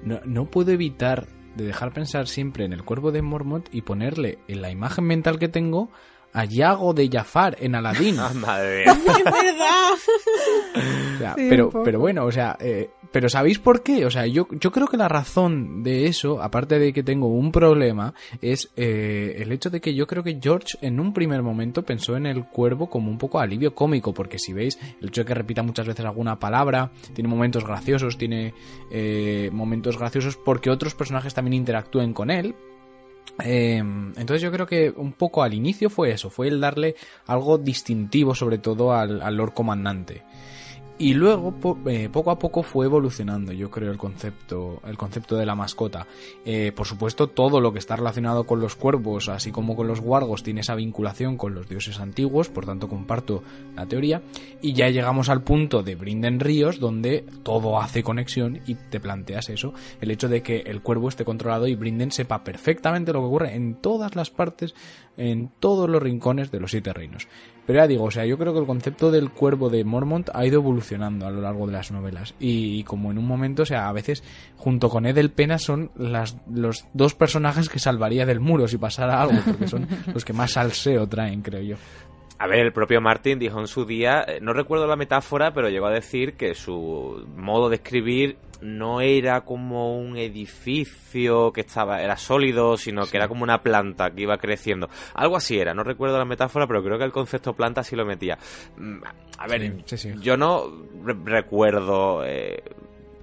no, 0.02 0.20
no 0.24 0.44
puedo 0.44 0.73
evitar 0.73 1.27
de 1.56 1.65
dejar 1.65 1.93
pensar 1.93 2.28
siempre 2.28 2.65
en 2.65 2.73
el 2.73 2.85
cuervo 2.85 3.12
de 3.12 3.23
Mormont 3.23 3.66
y 3.73 3.82
ponerle 3.82 4.39
en 4.47 4.62
la 4.62 4.70
imagen 4.70 5.05
mental 5.05 5.39
que 5.39 5.48
tengo 5.48 5.90
a 6.32 6.44
Yago 6.44 6.93
de 6.93 7.09
Jafar 7.10 7.56
en 7.60 7.74
Aladdin. 7.74 8.16
Ah, 8.20 8.32
madre 8.35 8.85
¡Es 8.85 9.05
verdad! 9.05 9.93
O 11.15 11.19
sea, 11.19 11.35
pero, 11.36 11.70
pero 11.82 11.98
bueno, 11.98 12.27
o 12.27 12.32
sea, 12.32 12.56
eh, 12.60 12.90
pero 13.12 13.28
¿sabéis 13.28 13.59
por 13.59 13.82
qué? 13.82 14.05
O 14.05 14.10
sea, 14.10 14.26
yo, 14.26 14.48
yo 14.51 14.70
creo 14.70 14.86
que 14.86 14.97
la 14.97 15.09
razón 15.09 15.82
de 15.82 16.06
eso, 16.06 16.43
aparte 16.43 16.78
de 16.78 16.93
que 16.93 17.02
tengo 17.02 17.28
un 17.28 17.52
problema, 17.52 18.14
es 18.43 18.70
eh, 18.76 19.36
el 19.39 19.52
hecho 19.52 19.70
de 19.70 19.80
que 19.80 19.94
yo 19.94 20.06
creo 20.06 20.22
que 20.22 20.39
George 20.40 20.78
en 20.82 21.01
un 21.01 21.12
primer 21.12 21.43
momento 21.43 21.85
pensó 21.85 22.16
en 22.16 22.26
el 22.26 22.44
cuervo 22.44 22.89
como 22.90 23.10
un 23.10 23.18
poco 23.18 23.40
alivio 23.40 23.74
cómico, 23.74 24.12
porque 24.12 24.39
si 24.39 24.52
veis, 24.52 24.78
el 25.01 25.09
hecho 25.09 25.22
de 25.22 25.26
que 25.26 25.35
repita 25.35 25.62
muchas 25.62 25.86
veces 25.86 26.05
alguna 26.05 26.39
palabra, 26.39 26.93
tiene 27.14 27.28
momentos 27.28 27.64
graciosos, 27.64 28.18
tiene 28.18 28.55
eh, 28.90 29.51
momentos 29.52 29.98
graciosos 29.98 30.36
porque 30.36 30.70
otros 30.70 30.94
personajes 30.94 31.35
también 31.35 31.55
interactúen 31.55 32.12
con 32.12 32.30
él, 32.30 32.55
eh, 33.44 33.78
entonces 33.78 34.43
yo 34.43 34.51
creo 34.51 34.66
que 34.66 34.93
un 34.97 35.12
poco 35.12 35.43
al 35.43 35.55
inicio 35.55 35.90
fue 35.90 36.10
eso, 36.10 36.28
fue 36.30 36.48
el 36.48 36.60
darle 36.60 36.97
algo 37.26 37.59
distintivo 37.59 38.35
sobre 38.35 38.59
todo 38.59 38.93
al, 38.93 39.22
al 39.22 39.36
Lord 39.36 39.55
Comandante. 39.55 40.24
Y 41.01 41.15
luego, 41.15 41.55
eh, 41.87 42.09
poco 42.12 42.33
a 42.33 42.41
poco 42.41 42.65
fue 42.65 42.87
evolucionando, 42.87 43.53
yo 43.53 43.70
creo, 43.70 43.93
el 43.93 43.99
concepto, 43.99 44.83
el 44.85 44.99
concepto 44.99 45.37
de 45.37 45.47
la 45.47 45.55
mascota. 45.55 46.09
Eh, 46.45 46.73
por 46.75 46.89
supuesto, 46.89 47.29
todo 47.29 47.61
lo 47.61 47.73
que 47.73 47.79
está 47.79 47.95
relacionado 47.95 48.45
con 48.45 48.59
los 48.61 48.75
cuervos, 48.75 49.29
así 49.29 49.53
como 49.53 49.77
con 49.77 49.87
los 49.87 50.01
guargos, 50.01 50.43
tiene 50.43 50.62
esa 50.62 50.75
vinculación 50.75 51.37
con 51.37 51.55
los 51.55 51.69
dioses 51.69 52.01
antiguos, 52.01 52.49
por 52.49 52.66
tanto 52.66 52.89
comparto 52.89 53.45
la 53.77 53.87
teoría. 53.87 54.23
Y 54.61 54.73
ya 54.73 54.89
llegamos 54.91 55.29
al 55.29 55.45
punto 55.45 55.85
de 55.85 55.95
Brinden 55.95 56.41
Ríos, 56.41 56.81
donde 56.81 57.25
todo 57.45 57.81
hace 57.81 58.03
conexión 58.03 58.61
y 58.66 58.75
te 58.75 58.99
planteas 58.99 59.51
eso, 59.51 59.75
el 60.01 60.11
hecho 60.11 60.29
de 60.29 60.43
que 60.43 60.62
el 60.66 60.83
cuervo 60.83 61.09
esté 61.09 61.25
controlado 61.25 61.69
y 61.69 61.77
Brinden 61.77 62.11
sepa 62.11 62.43
perfectamente 62.43 63.12
lo 63.12 63.20
que 63.20 63.27
ocurre 63.27 63.55
en 63.55 63.77
todas 63.77 64.16
las 64.16 64.31
partes, 64.31 64.75
en 65.16 65.51
todos 65.61 65.89
los 65.89 66.03
rincones 66.03 66.51
de 66.51 66.59
los 66.59 66.73
siete 66.73 66.93
reinos. 66.93 67.29
Pero 67.69 67.81
ya 67.81 67.86
digo, 67.86 68.05
o 68.05 68.11
sea, 68.11 68.24
yo 68.24 68.39
creo 68.39 68.55
que 68.55 68.61
el 68.61 68.66
concepto 68.66 69.11
del 69.11 69.28
cuervo 69.28 69.69
de 69.69 69.85
Mormont 69.85 70.31
ha 70.32 70.47
ido 70.47 70.59
evolucionando 70.59 71.27
a 71.27 71.31
lo 71.31 71.43
largo 71.43 71.66
de 71.66 71.74
las 71.74 71.90
novelas. 71.90 72.35
Y, 72.40 72.78
y 72.78 72.82
como 72.82 73.11
en 73.11 73.19
un 73.19 73.27
momento, 73.27 73.65
o 73.65 73.66
sea, 73.66 73.90
a 73.90 73.93
veces, 73.93 74.24
junto 74.57 74.89
con 74.89 75.05
Edel 75.05 75.31
Pena, 75.31 75.59
son 75.59 75.90
las, 75.95 76.39
los 76.51 76.86
dos 76.95 77.15
personajes 77.15 77.69
que 77.69 77.78
salvaría 77.78 78.24
del 78.24 78.40
muro 78.40 78.69
si 78.69 78.78
pasara 78.78 79.20
algo, 79.20 79.43
porque 79.45 79.69
son 79.69 79.86
los 80.15 80.24
que 80.24 80.32
más 80.32 80.53
salseo 80.53 81.07
traen, 81.09 81.43
creo 81.43 81.61
yo. 81.61 81.77
A 82.39 82.47
ver, 82.47 82.61
el 82.61 82.73
propio 82.73 83.03
Martin 83.03 83.39
dijo 83.39 83.61
en 83.61 83.66
su 83.66 83.85
día, 83.85 84.24
no 84.40 84.55
recuerdo 84.55 84.86
la 84.86 84.97
metáfora, 84.97 85.53
pero 85.53 85.69
llegó 85.69 85.89
a 85.89 85.93
decir 85.93 86.39
que 86.39 86.55
su 86.55 87.27
modo 87.36 87.69
de 87.69 87.77
escribir 87.77 88.39
no 88.60 89.01
era 89.01 89.43
como 89.43 89.98
un 89.98 90.16
edificio 90.16 91.52
que 91.52 91.60
estaba 91.62 92.02
era 92.02 92.16
sólido, 92.16 92.76
sino 92.76 93.06
que 93.06 93.16
era 93.16 93.28
como 93.28 93.43
una 93.43 93.62
planta 93.62 94.10
que 94.10 94.22
iba 94.22 94.36
creciendo. 94.39 94.89
Algo 95.14 95.36
así 95.36 95.59
era, 95.59 95.74
no 95.74 95.85
recuerdo 95.85 96.18
la 96.18 96.24
metáfora, 96.24 96.66
pero 96.66 96.82
creo 96.82 96.98
que 96.98 97.05
el 97.05 97.12
concepto 97.12 97.55
planta 97.55 97.82
sí 97.82 97.97
lo 97.97 98.05
metía. 98.05 98.39
A 99.39 99.47
ver, 99.47 99.62
sí, 99.85 99.97
sí, 99.97 100.12
sí. 100.12 100.14
yo 100.20 100.36
no 100.36 100.70
re 101.05 101.14
recuerdo 101.24 102.24
eh, 102.24 102.62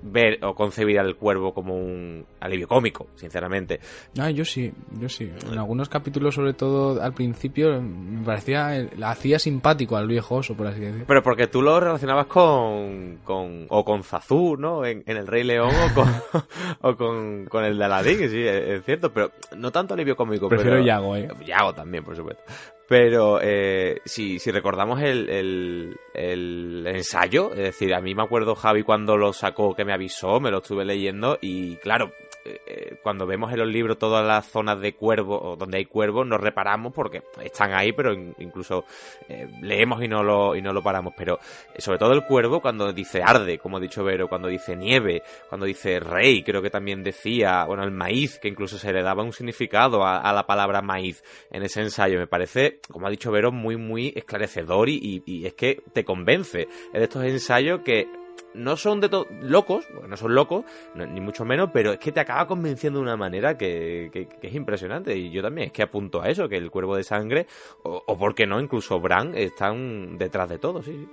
ver 0.05 0.39
o 0.43 0.53
concebir 0.53 0.99
al 0.99 1.15
cuervo 1.15 1.53
como 1.53 1.75
un 1.75 2.25
alivio 2.39 2.67
cómico, 2.67 3.07
sinceramente. 3.15 3.79
Ah, 4.17 4.29
yo 4.29 4.45
sí, 4.45 4.71
yo 4.99 5.09
sí. 5.09 5.31
En 5.51 5.57
algunos 5.57 5.89
capítulos, 5.89 6.35
sobre 6.35 6.53
todo 6.53 7.01
al 7.01 7.13
principio, 7.13 7.81
me 7.81 8.23
parecía, 8.23 8.87
la 8.97 9.11
hacía 9.11 9.39
simpático 9.39 9.97
al 9.97 10.07
viejo 10.07 10.35
oso, 10.35 10.55
por 10.55 10.67
así 10.67 10.79
decirlo. 10.79 11.05
Pero 11.07 11.23
porque 11.23 11.47
tú 11.47 11.61
lo 11.61 11.79
relacionabas 11.79 12.27
con, 12.27 13.19
con 13.23 13.65
o 13.69 13.83
con 13.83 14.03
Zazú, 14.03 14.57
¿no? 14.57 14.85
En, 14.85 15.03
en, 15.07 15.17
el 15.17 15.27
Rey 15.27 15.43
León 15.43 15.73
o 15.73 15.93
con, 15.93 16.07
o 16.81 16.95
con, 16.95 17.45
con 17.45 17.65
el 17.65 17.77
de 17.77 17.85
Aladdin, 17.85 18.29
sí, 18.29 18.43
es, 18.43 18.79
es, 18.79 18.85
cierto, 18.85 19.11
pero 19.11 19.31
no 19.57 19.71
tanto 19.71 19.95
alivio 19.95 20.15
cómico. 20.15 20.47
Prefiero 20.47 20.77
pero, 20.77 20.85
Yago, 20.85 21.15
¿eh? 21.15 21.27
Yago 21.45 21.73
también, 21.73 22.03
por 22.03 22.15
supuesto. 22.15 22.43
Pero 22.87 23.39
eh, 23.41 23.99
si, 24.05 24.37
si 24.37 24.51
recordamos 24.51 25.01
el, 25.01 25.27
el, 25.29 25.97
el, 26.13 26.85
ensayo, 26.85 27.51
es 27.51 27.57
decir, 27.57 27.95
a 27.95 28.01
mí 28.01 28.13
me 28.13 28.21
acuerdo 28.21 28.53
Javi 28.53 28.83
cuando 28.83 29.17
lo 29.17 29.33
sacó, 29.33 29.75
que 29.75 29.85
me 29.85 29.93
avisó, 29.93 30.39
me 30.39 30.51
lo 30.51 30.59
estuve 30.59 30.85
leyendo 30.85 31.39
y 31.41 31.77
claro, 31.77 32.11
eh, 32.45 32.99
cuando 33.01 33.25
vemos 33.25 33.51
en 33.51 33.59
los 33.59 33.67
libros 33.67 33.97
todas 33.97 34.25
las 34.25 34.45
zonas 34.45 34.79
de 34.79 34.93
cuervos, 34.93 35.57
donde 35.57 35.77
hay 35.77 35.85
cuervos, 35.85 36.27
nos 36.27 36.39
reparamos 36.39 36.93
porque 36.93 37.23
están 37.41 37.73
ahí, 37.73 37.91
pero 37.91 38.13
incluso 38.13 38.85
eh, 39.27 39.47
leemos 39.61 40.03
y 40.03 40.07
no, 40.07 40.23
lo, 40.23 40.55
y 40.55 40.61
no 40.61 40.71
lo 40.71 40.83
paramos. 40.83 41.13
Pero 41.17 41.39
eh, 41.73 41.81
sobre 41.81 41.97
todo 41.97 42.13
el 42.13 42.23
cuervo 42.23 42.61
cuando 42.61 42.93
dice 42.93 43.23
arde, 43.23 43.57
como 43.57 43.77
ha 43.77 43.79
dicho 43.79 44.03
Vero, 44.03 44.27
cuando 44.27 44.47
dice 44.47 44.75
nieve, 44.75 45.23
cuando 45.49 45.65
dice 45.65 45.99
rey, 45.99 46.43
creo 46.43 46.61
que 46.61 46.69
también 46.69 47.03
decía, 47.03 47.65
bueno, 47.65 47.83
el 47.83 47.91
maíz, 47.91 48.37
que 48.37 48.47
incluso 48.47 48.77
se 48.77 48.93
le 48.93 49.01
daba 49.01 49.23
un 49.23 49.33
significado 49.33 50.05
a, 50.05 50.31
la 50.31 50.45
palabra 50.45 50.81
maíz 50.81 51.23
en 51.49 51.63
ese 51.63 51.81
ensayo. 51.81 52.19
Me 52.19 52.27
parece, 52.27 52.79
como 52.91 53.07
ha 53.07 53.09
dicho 53.09 53.31
Vero, 53.31 53.51
muy, 53.51 53.75
muy 53.75 54.13
esclarecedor 54.15 54.89
y, 54.89 55.23
y 55.25 55.45
es 55.45 55.53
que 55.55 55.81
te 55.93 56.03
convence. 56.03 56.67
Es 56.93 56.93
de 56.93 57.03
estos 57.03 57.23
ensayos 57.23 57.81
que 57.81 58.24
no 58.55 58.77
son 58.77 59.01
de 59.01 59.09
locos, 59.41 59.85
no 60.07 60.17
son 60.17 60.33
locos, 60.33 60.65
ni 60.95 61.21
mucho 61.21 61.45
menos, 61.45 61.69
pero 61.73 61.93
es 61.93 61.99
que 61.99 62.11
te 62.11 62.19
acaba 62.19 62.47
convenciendo 62.47 62.99
de 62.99 63.03
una 63.03 63.17
manera 63.17 63.57
que, 63.57 64.27
es 64.41 64.53
impresionante. 64.53 65.15
Y 65.15 65.29
yo 65.29 65.41
también 65.41 65.67
es 65.67 65.73
que 65.73 65.83
apunto 65.83 66.21
a 66.21 66.29
eso, 66.29 66.49
que 66.49 66.57
el 66.57 66.71
cuervo 66.71 66.95
de 66.95 67.03
sangre, 67.03 67.47
o, 67.83 68.03
o 68.05 68.17
por 68.17 68.33
qué 68.33 68.47
no, 68.47 68.59
incluso 68.59 68.99
Bran, 68.99 69.35
están 69.35 70.17
detrás 70.17 70.49
de 70.49 70.57
todo, 70.57 70.81
sí. 70.81 71.07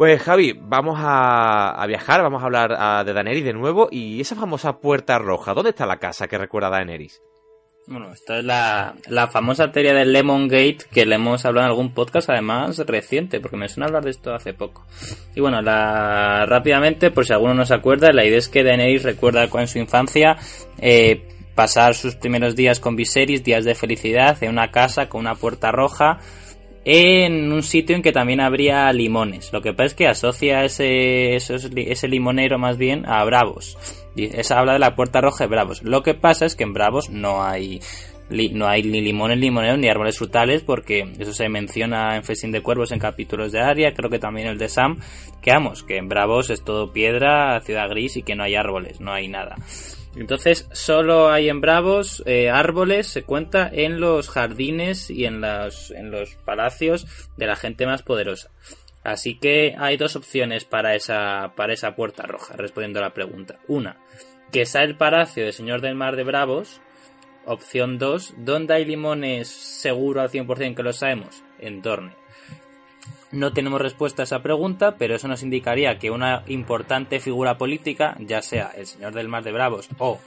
Pues 0.00 0.22
Javi, 0.22 0.58
vamos 0.58 0.98
a, 0.98 1.84
viajar, 1.86 2.22
vamos 2.22 2.40
a 2.42 2.46
hablar 2.46 3.04
de 3.04 3.12
Daenerys 3.12 3.44
de 3.44 3.52
nuevo. 3.52 3.88
Y 3.90 4.18
esa 4.22 4.34
famosa 4.34 4.78
puerta 4.78 5.18
roja, 5.18 5.52
¿dónde 5.52 5.70
está 5.70 5.84
la 5.84 5.98
casa 5.98 6.26
que 6.26 6.38
recuerda 6.38 6.68
a 6.68 6.70
Daenerys? 6.70 7.20
Bueno, 7.86 8.12
esta 8.12 8.38
es 8.38 8.44
la, 8.44 8.94
la 9.08 9.26
famosa 9.28 9.72
teoría 9.72 9.94
del 9.94 10.12
Lemon 10.12 10.46
Gate 10.48 10.78
que 10.92 11.06
le 11.06 11.16
hemos 11.16 11.44
hablado 11.44 11.66
en 11.66 11.70
algún 11.70 11.92
podcast 11.92 12.30
además 12.30 12.78
reciente, 12.78 13.40
porque 13.40 13.56
me 13.56 13.68
suena 13.68 13.86
hablar 13.86 14.04
de 14.04 14.10
esto 14.10 14.32
hace 14.32 14.54
poco. 14.54 14.86
Y 15.34 15.40
bueno, 15.40 15.60
la, 15.60 16.46
rápidamente, 16.46 17.10
por 17.10 17.26
si 17.26 17.32
alguno 17.32 17.54
no 17.54 17.64
se 17.64 17.74
acuerda, 17.74 18.12
la 18.12 18.24
idea 18.24 18.38
es 18.38 18.48
que 18.48 18.62
Daenerys 18.62 19.02
recuerda 19.02 19.48
en 19.52 19.66
su 19.66 19.78
infancia 19.78 20.36
eh, 20.78 21.26
pasar 21.54 21.94
sus 21.94 22.14
primeros 22.14 22.54
días 22.54 22.80
con 22.80 22.96
Viserys, 22.96 23.42
días 23.42 23.64
de 23.64 23.74
felicidad, 23.74 24.40
en 24.42 24.50
una 24.50 24.70
casa 24.70 25.08
con 25.08 25.22
una 25.22 25.34
puerta 25.34 25.72
roja, 25.72 26.18
en 26.84 27.52
un 27.52 27.62
sitio 27.62 27.96
en 27.96 28.02
que 28.02 28.12
también 28.12 28.40
habría 28.40 28.92
limones. 28.92 29.52
Lo 29.52 29.60
que 29.62 29.72
pasa 29.72 29.86
es 29.86 29.94
que 29.94 30.06
asocia 30.06 30.64
ese, 30.64 31.36
ese 31.36 32.08
limonero 32.08 32.58
más 32.58 32.78
bien 32.78 33.04
a 33.06 33.22
Bravos. 33.24 33.76
Esa 34.16 34.58
habla 34.58 34.74
de 34.74 34.78
la 34.78 34.96
puerta 34.96 35.20
roja 35.20 35.44
de 35.44 35.50
Bravos. 35.50 35.82
Lo 35.82 36.02
que 36.02 36.14
pasa 36.14 36.46
es 36.46 36.56
que 36.56 36.64
en 36.64 36.72
Bravos 36.72 37.10
no 37.10 37.42
hay 37.42 37.80
no 38.30 38.68
hay 38.68 38.82
ni 38.84 39.00
limones 39.00 39.38
limoneros 39.38 39.78
ni 39.78 39.88
árboles 39.88 40.16
frutales 40.16 40.62
porque 40.62 41.12
eso 41.18 41.32
se 41.32 41.48
menciona 41.48 42.16
en 42.16 42.22
Festín 42.22 42.52
de 42.52 42.62
Cuervos 42.62 42.92
en 42.92 43.00
capítulos 43.00 43.50
de 43.50 43.60
Aria, 43.60 43.92
creo 43.92 44.08
que 44.08 44.20
también 44.20 44.46
el 44.46 44.58
de 44.58 44.68
Sam, 44.68 45.00
que 45.42 45.50
vamos, 45.50 45.82
que 45.82 45.96
en 45.96 46.08
Bravos 46.08 46.48
es 46.50 46.62
todo 46.62 46.92
piedra, 46.92 47.60
ciudad 47.60 47.88
gris 47.88 48.16
y 48.16 48.22
que 48.22 48.36
no 48.36 48.44
hay 48.44 48.54
árboles, 48.54 49.00
no 49.00 49.12
hay 49.12 49.26
nada. 49.26 49.56
Entonces, 50.16 50.68
solo 50.72 51.30
hay 51.30 51.48
en 51.48 51.60
Bravos 51.60 52.22
eh, 52.26 52.50
árboles, 52.50 53.06
se 53.06 53.22
cuenta 53.22 53.70
en 53.72 54.00
los 54.00 54.28
jardines 54.28 55.08
y 55.08 55.24
en 55.24 55.40
los, 55.40 55.92
en 55.92 56.10
los 56.10 56.34
palacios 56.44 57.06
de 57.36 57.46
la 57.46 57.54
gente 57.54 57.86
más 57.86 58.02
poderosa. 58.02 58.50
Así 59.02 59.34
que 59.36 59.74
hay 59.78 59.96
dos 59.96 60.16
opciones 60.16 60.64
para 60.64 60.94
esa, 60.94 61.52
para 61.56 61.72
esa 61.72 61.94
puerta 61.94 62.24
roja, 62.24 62.56
respondiendo 62.56 62.98
a 62.98 63.02
la 63.02 63.14
pregunta. 63.14 63.58
Una, 63.66 63.96
que 64.52 64.66
sea 64.66 64.82
el 64.82 64.96
palacio 64.96 65.44
del 65.44 65.52
Señor 65.52 65.80
del 65.80 65.94
Mar 65.94 66.16
de 66.16 66.24
Bravos. 66.24 66.80
Opción 67.46 67.98
2, 67.98 68.34
¿dónde 68.36 68.74
hay 68.74 68.84
limones 68.84 69.48
seguro 69.48 70.20
al 70.20 70.30
100% 70.30 70.74
que 70.74 70.82
lo 70.82 70.92
sabemos? 70.92 71.42
En 71.58 71.80
Dorne. 71.80 72.12
No 73.32 73.52
tenemos 73.52 73.80
respuesta 73.80 74.22
a 74.22 74.24
esa 74.24 74.42
pregunta, 74.42 74.96
pero 74.98 75.14
eso 75.14 75.28
nos 75.28 75.42
indicaría 75.42 75.98
que 75.98 76.10
una 76.10 76.42
importante 76.48 77.20
figura 77.20 77.56
política, 77.56 78.16
ya 78.18 78.42
sea 78.42 78.72
el 78.76 78.86
Señor 78.86 79.14
del 79.14 79.28
Mar 79.28 79.42
de 79.42 79.52
Bravos 79.52 79.88
o 79.98 80.18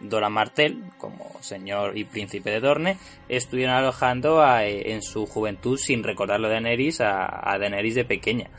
Dora 0.00 0.28
Martel, 0.28 0.82
como 0.98 1.30
señor 1.40 1.96
y 1.96 2.04
príncipe 2.04 2.50
de 2.50 2.60
Dorne, 2.60 2.96
estuvieron 3.28 3.74
alojando 3.74 4.42
eh, 4.60 4.92
en 4.92 5.02
su 5.02 5.26
juventud, 5.26 5.78
sin 5.78 6.02
recordarlo 6.02 6.48
de 6.48 6.54
Daenerys, 6.54 7.00
a, 7.00 7.50
a 7.50 7.58
Daenerys 7.58 7.94
de 7.94 8.04
pequeña. 8.04 8.50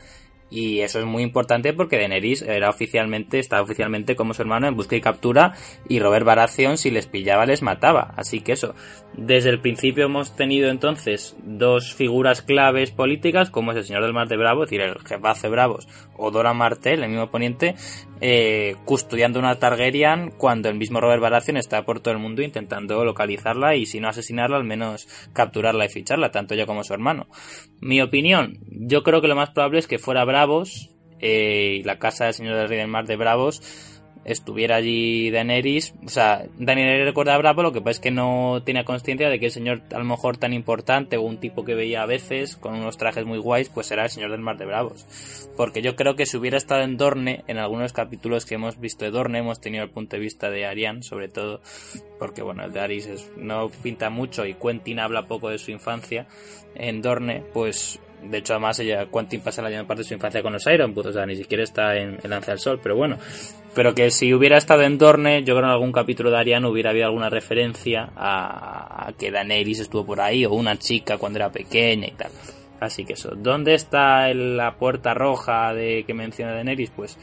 Y 0.52 0.80
eso 0.80 0.98
es 0.98 1.06
muy 1.06 1.22
importante 1.22 1.72
porque 1.72 1.96
Daenerys 1.96 2.42
era 2.42 2.68
oficialmente, 2.68 3.38
estaba 3.38 3.62
oficialmente 3.62 4.14
como 4.14 4.34
su 4.34 4.42
hermano 4.42 4.68
en 4.68 4.76
busca 4.76 4.94
y 4.94 5.00
captura 5.00 5.54
y 5.88 5.98
Robert 5.98 6.26
Baratheon 6.26 6.76
si 6.76 6.90
les 6.90 7.06
pillaba 7.06 7.46
les 7.46 7.62
mataba. 7.62 8.12
Así 8.18 8.40
que 8.42 8.52
eso, 8.52 8.74
desde 9.14 9.48
el 9.48 9.60
principio 9.60 10.04
hemos 10.04 10.36
tenido 10.36 10.68
entonces 10.68 11.34
dos 11.42 11.94
figuras 11.94 12.42
claves 12.42 12.90
políticas 12.90 13.48
como 13.48 13.70
es 13.70 13.78
el 13.78 13.84
Señor 13.84 14.02
del 14.02 14.12
Mar 14.12 14.28
de 14.28 14.36
Bravos, 14.36 14.64
es 14.66 14.70
decir, 14.70 14.82
el 14.82 14.98
jefazo 14.98 15.46
de 15.46 15.48
Bravos, 15.48 15.88
o 16.18 16.30
Dora 16.30 16.52
Martell, 16.52 17.02
el 17.02 17.08
mismo 17.08 17.24
oponente, 17.24 17.74
eh, 18.20 18.76
custodiando 18.84 19.38
una 19.38 19.58
Targaryen 19.58 20.32
cuando 20.36 20.68
el 20.68 20.74
mismo 20.74 21.00
Robert 21.00 21.22
Baratheon 21.22 21.56
está 21.56 21.84
por 21.84 22.00
todo 22.00 22.12
el 22.12 22.20
mundo 22.20 22.42
intentando 22.42 23.02
localizarla 23.06 23.74
y 23.74 23.86
si 23.86 24.00
no 24.00 24.08
asesinarla 24.08 24.58
al 24.58 24.64
menos 24.64 25.08
capturarla 25.32 25.86
y 25.86 25.88
ficharla, 25.88 26.30
tanto 26.30 26.52
ella 26.52 26.66
como 26.66 26.84
su 26.84 26.92
hermano. 26.92 27.26
Mi 27.80 28.02
opinión, 28.02 28.58
yo 28.68 29.02
creo 29.02 29.22
que 29.22 29.28
lo 29.28 29.34
más 29.34 29.50
probable 29.50 29.78
es 29.78 29.86
que 29.86 29.98
fuera 29.98 30.24
Bravos 30.24 30.41
Bravos 30.42 30.90
eh, 31.20 31.78
y 31.80 31.82
la 31.84 31.98
casa 31.98 32.24
del 32.24 32.34
señor 32.34 32.56
del 32.56 32.68
rey 32.68 32.78
del 32.78 32.88
mar 32.88 33.06
de 33.06 33.16
Bravos 33.16 33.62
estuviera 34.24 34.76
allí 34.76 35.30
Daenerys, 35.30 35.94
o 36.04 36.08
sea, 36.08 36.44
Daenerys 36.58 37.04
recuerda 37.04 37.34
a 37.34 37.38
Bravo, 37.38 37.62
lo 37.62 37.72
que 37.72 37.80
pasa 37.80 37.90
es 37.90 38.00
que 38.00 38.10
no 38.10 38.62
tenía 38.64 38.84
conciencia 38.84 39.28
de 39.28 39.38
que 39.40 39.46
el 39.46 39.52
señor 39.52 39.82
a 39.92 39.98
lo 39.98 40.04
mejor 40.04 40.36
tan 40.36 40.52
importante 40.52 41.16
o 41.16 41.22
un 41.22 41.38
tipo 41.38 41.64
que 41.64 41.74
veía 41.74 42.02
a 42.02 42.06
veces 42.06 42.56
con 42.56 42.74
unos 42.74 42.98
trajes 42.98 43.24
muy 43.24 43.38
guays, 43.38 43.68
pues 43.68 43.90
era 43.90 44.04
el 44.04 44.10
señor 44.10 44.30
del 44.30 44.40
mar 44.40 44.58
de 44.58 44.66
Bravos. 44.66 45.06
Porque 45.56 45.82
yo 45.82 45.96
creo 45.96 46.14
que 46.14 46.26
si 46.26 46.36
hubiera 46.36 46.56
estado 46.56 46.82
en 46.82 46.96
Dorne, 46.96 47.44
en 47.48 47.58
algunos 47.58 47.92
capítulos 47.92 48.46
que 48.46 48.54
hemos 48.54 48.78
visto 48.78 49.04
de 49.04 49.10
Dorne, 49.10 49.38
hemos 49.40 49.60
tenido 49.60 49.84
el 49.84 49.90
punto 49.90 50.16
de 50.16 50.22
vista 50.22 50.50
de 50.50 50.66
Ariane, 50.66 51.02
sobre 51.02 51.28
todo, 51.28 51.60
porque 52.18 52.42
bueno, 52.42 52.64
el 52.64 52.72
de 52.72 52.80
Aris 52.80 53.30
no 53.36 53.70
pinta 53.82 54.08
mucho 54.08 54.46
y 54.46 54.54
Quentin 54.54 55.00
habla 55.00 55.26
poco 55.26 55.50
de 55.50 55.58
su 55.58 55.70
infancia 55.70 56.26
en 56.74 57.02
Dorne, 57.02 57.42
pues 57.52 58.00
de 58.22 58.38
hecho, 58.38 58.54
además, 58.54 58.78
ella, 58.78 59.06
Quentin 59.06 59.40
pasa 59.40 59.62
la 59.62 59.68
mayor 59.68 59.86
parte 59.86 60.02
de 60.02 60.08
su 60.08 60.14
infancia 60.14 60.42
con 60.42 60.52
los 60.52 60.66
Iron 60.66 60.94
o 60.96 61.12
sea, 61.12 61.26
ni 61.26 61.36
siquiera 61.36 61.64
está 61.64 61.96
en, 61.96 62.18
el 62.22 62.30
Lanza 62.30 62.52
del 62.52 62.60
Sol, 62.60 62.80
pero 62.82 62.96
bueno. 62.96 63.18
Pero 63.74 63.94
que 63.94 64.10
si 64.10 64.32
hubiera 64.32 64.58
estado 64.58 64.82
en 64.82 64.98
Dorne, 64.98 65.44
yo 65.44 65.54
creo 65.54 65.66
en 65.66 65.72
algún 65.72 65.92
capítulo 65.92 66.30
de 66.30 66.38
Ariane 66.38 66.68
hubiera 66.68 66.90
habido 66.90 67.06
alguna 67.06 67.30
referencia 67.30 68.10
a, 68.16 69.12
que 69.18 69.30
Daenerys 69.30 69.80
estuvo 69.80 70.04
por 70.04 70.20
ahí, 70.20 70.44
o 70.44 70.52
una 70.52 70.78
chica 70.78 71.18
cuando 71.18 71.38
era 71.38 71.50
pequeña 71.50 72.06
y 72.06 72.12
tal. 72.12 72.30
Así 72.80 73.04
que 73.04 73.14
eso. 73.14 73.32
¿Dónde 73.36 73.74
está 73.74 74.32
la 74.34 74.74
puerta 74.74 75.14
roja 75.14 75.72
de 75.72 76.04
que 76.04 76.14
menciona 76.14 76.52
Daenerys? 76.52 76.90
Pues 76.90 77.18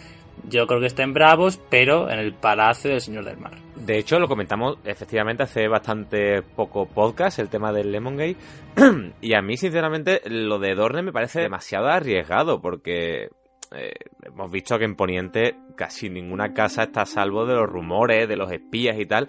yo 0.48 0.68
creo 0.68 0.80
que 0.80 0.88
está 0.88 1.04
en 1.04 1.14
Bravos, 1.14 1.60
pero 1.70 2.10
en 2.10 2.20
el 2.20 2.34
Palacio 2.34 2.92
del 2.92 3.02
Señor 3.02 3.26
del 3.26 3.38
Mar. 3.38 3.54
De 3.76 3.98
hecho, 3.98 4.20
lo 4.20 4.28
comentamos 4.28 4.78
efectivamente 4.84 5.44
hace 5.44 5.68
bastante 5.68 6.42
poco 6.42 6.86
podcast, 6.86 7.40
el 7.40 7.50
tema 7.50 7.72
del 7.72 7.92
Lemongate. 7.92 8.38
y 9.22 9.34
a 9.34 9.42
mí, 9.42 9.58
sinceramente, 9.58 10.22
lo 10.26 10.60
de 10.60 10.76
Dorne 10.76 11.02
me 11.02 11.12
parece 11.12 11.42
demasiado 11.42 11.88
arriesgado, 11.88 12.62
porque 12.62 13.30
eh, 13.72 13.94
hemos 14.24 14.52
visto 14.52 14.78
que 14.78 14.86
en 14.86 14.96
Poniente 14.96 15.56
casi 15.76 16.10
ninguna 16.10 16.54
casa 16.54 16.84
está 16.84 17.02
a 17.02 17.06
salvo 17.06 17.46
de 17.46 17.56
los 17.56 17.70
rumores, 17.70 18.28
de 18.28 18.36
los 18.36 18.52
espías 18.52 19.00
y 19.00 19.06
tal. 19.06 19.28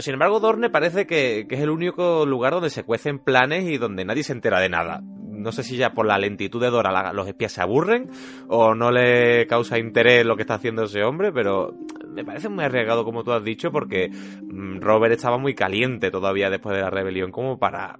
Sin 0.00 0.14
embargo, 0.14 0.40
Dorne 0.40 0.70
parece 0.70 1.06
que, 1.06 1.46
que 1.48 1.54
es 1.54 1.60
el 1.60 1.70
único 1.70 2.26
lugar 2.26 2.52
donde 2.52 2.70
se 2.70 2.84
cuecen 2.84 3.18
planes 3.18 3.64
y 3.64 3.78
donde 3.78 4.04
nadie 4.04 4.22
se 4.22 4.32
entera 4.32 4.60
de 4.60 4.68
nada 4.68 5.02
no 5.36 5.52
sé 5.52 5.62
si 5.62 5.76
ya 5.76 5.92
por 5.92 6.06
la 6.06 6.18
lentitud 6.18 6.60
de 6.60 6.70
Dora 6.70 7.12
los 7.12 7.28
espías 7.28 7.52
se 7.52 7.62
aburren 7.62 8.10
o 8.48 8.74
no 8.74 8.90
le 8.90 9.46
causa 9.46 9.78
interés 9.78 10.24
lo 10.24 10.36
que 10.36 10.42
está 10.42 10.54
haciendo 10.54 10.84
ese 10.84 11.02
hombre, 11.02 11.32
pero 11.32 11.74
me 12.08 12.24
parece 12.24 12.48
muy 12.48 12.64
arriesgado 12.64 13.04
como 13.04 13.22
tú 13.22 13.32
has 13.32 13.44
dicho 13.44 13.70
porque 13.70 14.08
mm, 14.08 14.80
Robert 14.80 15.14
estaba 15.14 15.38
muy 15.38 15.54
caliente 15.54 16.10
todavía 16.10 16.50
después 16.50 16.76
de 16.76 16.82
la 16.82 16.90
rebelión 16.90 17.30
como 17.30 17.58
para 17.58 17.98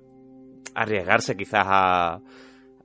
arriesgarse 0.75 1.37
quizás 1.37 1.65
a, 1.67 2.21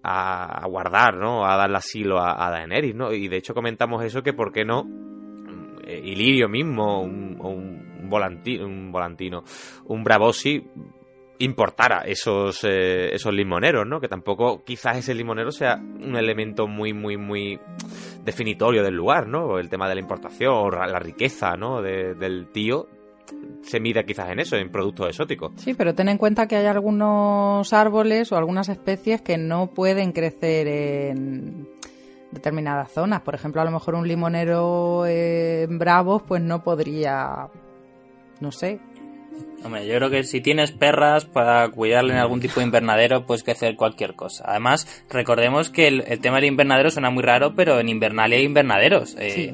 a, 0.04 0.68
guardar, 0.68 1.16
¿no? 1.16 1.46
A 1.46 1.56
darle 1.58 1.78
asilo 1.78 2.20
a, 2.20 2.50
Daenerys, 2.50 2.96
¿no? 2.96 3.12
Y 3.14 3.28
de 3.28 3.38
hecho 3.38 3.54
comentamos 3.54 4.04
eso 4.04 4.24
que 4.24 4.34
por 4.34 4.52
qué 4.52 4.66
no 4.66 4.88
eh, 5.84 6.02
Ilirio 6.04 6.48
mismo, 6.48 7.02
un, 7.02 7.38
un, 7.40 8.10
volantino, 8.10 8.66
un 8.66 8.92
volantino, 8.92 9.44
un 9.86 10.04
Bravosi 10.04 10.64
importara 11.44 12.04
esos, 12.06 12.64
eh, 12.64 13.14
esos 13.14 13.34
limoneros, 13.34 13.86
¿no? 13.88 14.00
Que 14.00 14.08
tampoco 14.08 14.64
quizás 14.64 14.98
ese 14.98 15.14
limonero 15.14 15.52
sea 15.52 15.76
un 15.76 16.16
elemento 16.16 16.68
muy, 16.68 16.94
muy, 16.94 17.18
muy 17.18 17.60
definitorio 18.24 18.84
del 18.84 18.96
lugar, 18.96 19.28
¿no? 19.28 19.60
El 19.60 19.70
tema 19.70 19.88
de 19.90 19.96
la 19.96 20.02
importación, 20.02 20.72
la 20.72 21.00
riqueza, 21.00 21.56
¿no? 21.58 21.82
del 21.82 22.48
tío 22.52 22.88
se 23.62 23.80
mide 23.80 24.04
quizás 24.06 24.30
en 24.30 24.40
eso, 24.40 24.56
en 24.58 24.72
productos 24.72 25.10
exóticos. 25.10 25.54
Sí, 25.58 25.74
pero 25.74 25.94
ten 25.94 26.10
en 26.10 26.18
cuenta 26.18 26.48
que 26.48 26.58
hay 26.58 26.66
algunos 26.66 27.72
árboles 27.74 28.32
o 28.32 28.38
algunas 28.38 28.70
especies 28.70 29.22
que 29.22 29.38
no 29.38 29.68
pueden 29.68 30.12
crecer 30.12 30.68
en 30.68 31.70
determinadas 32.32 32.92
zonas. 32.92 33.22
Por 33.22 33.36
ejemplo, 33.36 33.62
a 33.62 33.66
lo 33.66 33.72
mejor 33.72 33.96
un 33.96 34.08
limonero 34.08 35.06
en 35.06 35.78
Bravos 35.78 36.24
pues 36.24 36.42
no 36.42 36.64
podría, 36.64 37.48
no 38.40 38.52
sé, 38.52 38.80
Hombre, 39.64 39.86
yo 39.86 39.96
creo 39.96 40.10
que 40.10 40.24
si 40.24 40.42
tienes 40.42 40.72
perras 40.72 41.26
para 41.26 41.70
cuidarle 41.70 42.14
en 42.14 42.20
algún 42.20 42.40
tipo 42.40 42.60
de 42.60 42.66
invernadero, 42.66 43.26
puedes 43.26 43.44
que 43.44 43.52
hacer 43.52 43.76
cualquier 43.76 44.16
cosa. 44.16 44.44
Además, 44.48 45.04
recordemos 45.10 45.70
que 45.70 45.88
el, 45.88 46.20
tema 46.20 46.38
del 46.38 46.46
invernadero 46.46 46.90
suena 46.90 47.12
muy 47.12 47.24
raro, 47.24 47.54
pero 47.56 47.80
en 47.80 47.90
Invernalia 47.90 48.38
hay 48.38 48.46
invernaderos. 48.46 49.16
Eh, 49.20 49.54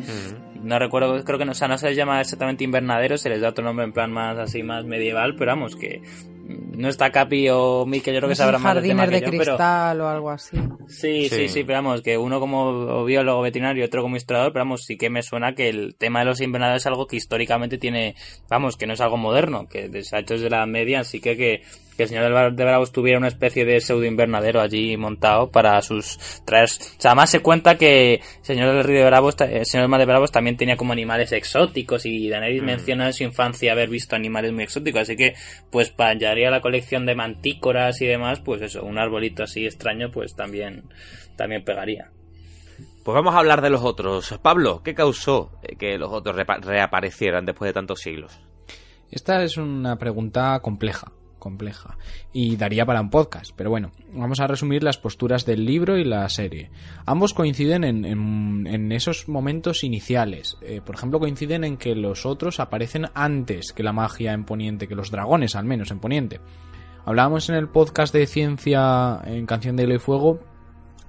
no 0.63 0.79
recuerdo, 0.79 1.23
creo 1.23 1.37
que 1.37 1.45
no, 1.45 1.51
o 1.51 1.55
sea, 1.55 1.67
no 1.67 1.77
se 1.77 1.87
les 1.87 1.97
llama 1.97 2.21
exactamente 2.21 2.63
invernadero, 2.63 3.17
se 3.17 3.29
les 3.29 3.41
da 3.41 3.49
otro 3.49 3.63
nombre 3.63 3.85
en 3.85 3.93
plan 3.93 4.11
más 4.11 4.37
así, 4.37 4.63
más 4.63 4.85
medieval, 4.85 5.35
pero 5.35 5.51
vamos, 5.51 5.75
que 5.75 6.01
no 6.47 6.87
está 6.87 7.11
Capi 7.11 7.49
o 7.49 7.85
Mikel, 7.85 8.13
yo 8.13 8.19
creo 8.21 8.29
que 8.29 8.35
sabrá 8.35 8.57
más 8.57 8.75
del 8.75 8.83
tema 8.83 9.05
de 9.05 9.21
cristal 9.21 9.99
o 9.99 10.07
algo 10.07 10.29
así. 10.29 10.57
Sí, 10.87 11.27
sí, 11.29 11.49
sí, 11.49 11.63
pero 11.63 11.79
vamos, 11.79 12.01
que 12.01 12.17
uno 12.17 12.39
como 12.39 13.03
biólogo 13.03 13.41
veterinario 13.41 13.83
y 13.83 13.85
otro 13.85 14.01
como 14.01 14.15
historiador, 14.15 14.53
pero 14.53 14.63
vamos, 14.63 14.85
sí 14.85 14.97
que 14.97 15.09
me 15.09 15.23
suena 15.23 15.55
que 15.55 15.69
el 15.69 15.95
tema 15.95 16.19
de 16.19 16.25
los 16.25 16.41
invernaderos 16.41 16.83
es 16.83 16.87
algo 16.87 17.07
que 17.07 17.17
históricamente 17.17 17.77
tiene, 17.77 18.15
vamos, 18.49 18.77
que 18.77 18.87
no 18.87 18.93
es 18.93 19.01
algo 19.01 19.17
moderno, 19.17 19.67
que 19.67 20.03
se 20.03 20.15
ha 20.15 20.19
hecho 20.19 20.35
desde 20.35 20.49
la 20.49 20.65
media, 20.65 21.01
así 21.01 21.19
que 21.19 21.35
que 21.35 21.61
que 21.97 22.03
el 22.03 22.09
señor 22.09 22.53
de 22.55 22.63
Bravos 22.63 22.91
tuviera 22.91 23.17
una 23.17 23.27
especie 23.27 23.65
de 23.65 23.81
pseudo 23.81 24.05
invernadero 24.05 24.61
allí 24.61 24.95
montado 24.97 25.49
para 25.49 25.81
sus 25.81 26.19
traer. 26.45 26.65
O 26.65 27.01
sea, 27.01 27.11
además 27.11 27.31
se 27.31 27.39
cuenta 27.41 27.75
que 27.75 28.15
el 28.15 28.21
señor 28.43 28.73
del 28.75 28.83
Río 28.83 28.99
de 28.99 29.05
Bravos, 29.07 29.35
el 29.41 29.65
señor 29.65 29.89
de 29.97 30.05
Bravos 30.05 30.31
también 30.31 30.57
tenía 30.57 30.77
como 30.77 30.93
animales 30.93 31.31
exóticos 31.31 32.05
y 32.05 32.29
Daenerys 32.29 32.61
mm. 32.61 32.65
menciona 32.65 33.07
en 33.07 33.13
su 33.13 33.23
infancia 33.23 33.71
haber 33.71 33.89
visto 33.89 34.15
animales 34.15 34.53
muy 34.53 34.63
exóticos, 34.63 35.01
así 35.01 35.15
que 35.15 35.33
pues 35.71 35.89
para 35.89 36.11
añadir 36.11 36.51
la 36.51 36.61
colección 36.61 37.07
de 37.07 37.15
mantícoras 37.15 37.99
y 38.01 38.05
demás, 38.05 38.41
pues 38.41 38.61
eso, 38.61 38.83
un 38.83 38.99
arbolito 38.99 39.43
así 39.43 39.65
extraño, 39.65 40.11
pues 40.11 40.35
también, 40.35 40.83
también 41.35 41.63
pegaría. 41.63 42.11
Pues 43.03 43.15
vamos 43.15 43.33
a 43.33 43.39
hablar 43.39 43.61
de 43.61 43.71
los 43.71 43.81
otros. 43.83 44.37
Pablo, 44.43 44.83
¿qué 44.83 44.93
causó 44.93 45.51
que 45.79 45.97
los 45.97 46.11
otros 46.11 46.35
reaparecieran 46.35 47.45
después 47.45 47.69
de 47.69 47.73
tantos 47.73 48.01
siglos? 48.01 48.39
Esta 49.09 49.41
es 49.41 49.57
una 49.57 49.97
pregunta 49.97 50.59
compleja 50.59 51.11
compleja 51.39 51.97
y 52.33 52.55
daría 52.55 52.85
para 52.85 53.01
un 53.01 53.09
podcast, 53.09 53.51
pero 53.55 53.69
bueno, 53.69 53.91
vamos 54.13 54.39
a 54.39 54.47
resumir 54.47 54.83
las 54.83 54.97
posturas 54.97 55.45
del 55.45 55.65
libro 55.65 55.97
y 55.97 56.03
la 56.03 56.27
serie. 56.29 56.71
Ambos 57.05 57.33
coinciden 57.33 57.83
en, 57.83 58.91
esos 58.91 59.27
momentos 59.27 59.83
iniciales, 59.83 60.57
eh, 60.61 60.81
por 60.83 60.95
ejemplo 60.95 61.19
coinciden 61.19 61.63
en 61.63 61.77
que 61.77 61.95
los 61.95 62.25
otros 62.25 62.59
aparecen 62.59 63.07
antes 63.13 63.73
que 63.73 63.83
la 63.83 63.93
magia 63.93 64.33
en 64.33 64.45
Poniente, 64.45 64.87
que 64.87 64.95
los 64.95 65.11
dragones 65.11 65.55
al 65.55 65.65
menos 65.65 65.91
en 65.91 65.99
Poniente. 65.99 66.39
Hablábamos 67.05 67.49
en 67.49 67.55
el 67.55 67.69
podcast 67.69 68.13
de 68.13 68.27
ciencia 68.27 69.21
en 69.25 69.45
Canción 69.45 69.75
de 69.75 69.83
Hielo 69.83 69.95
y 69.95 69.99
Fuego 69.99 70.39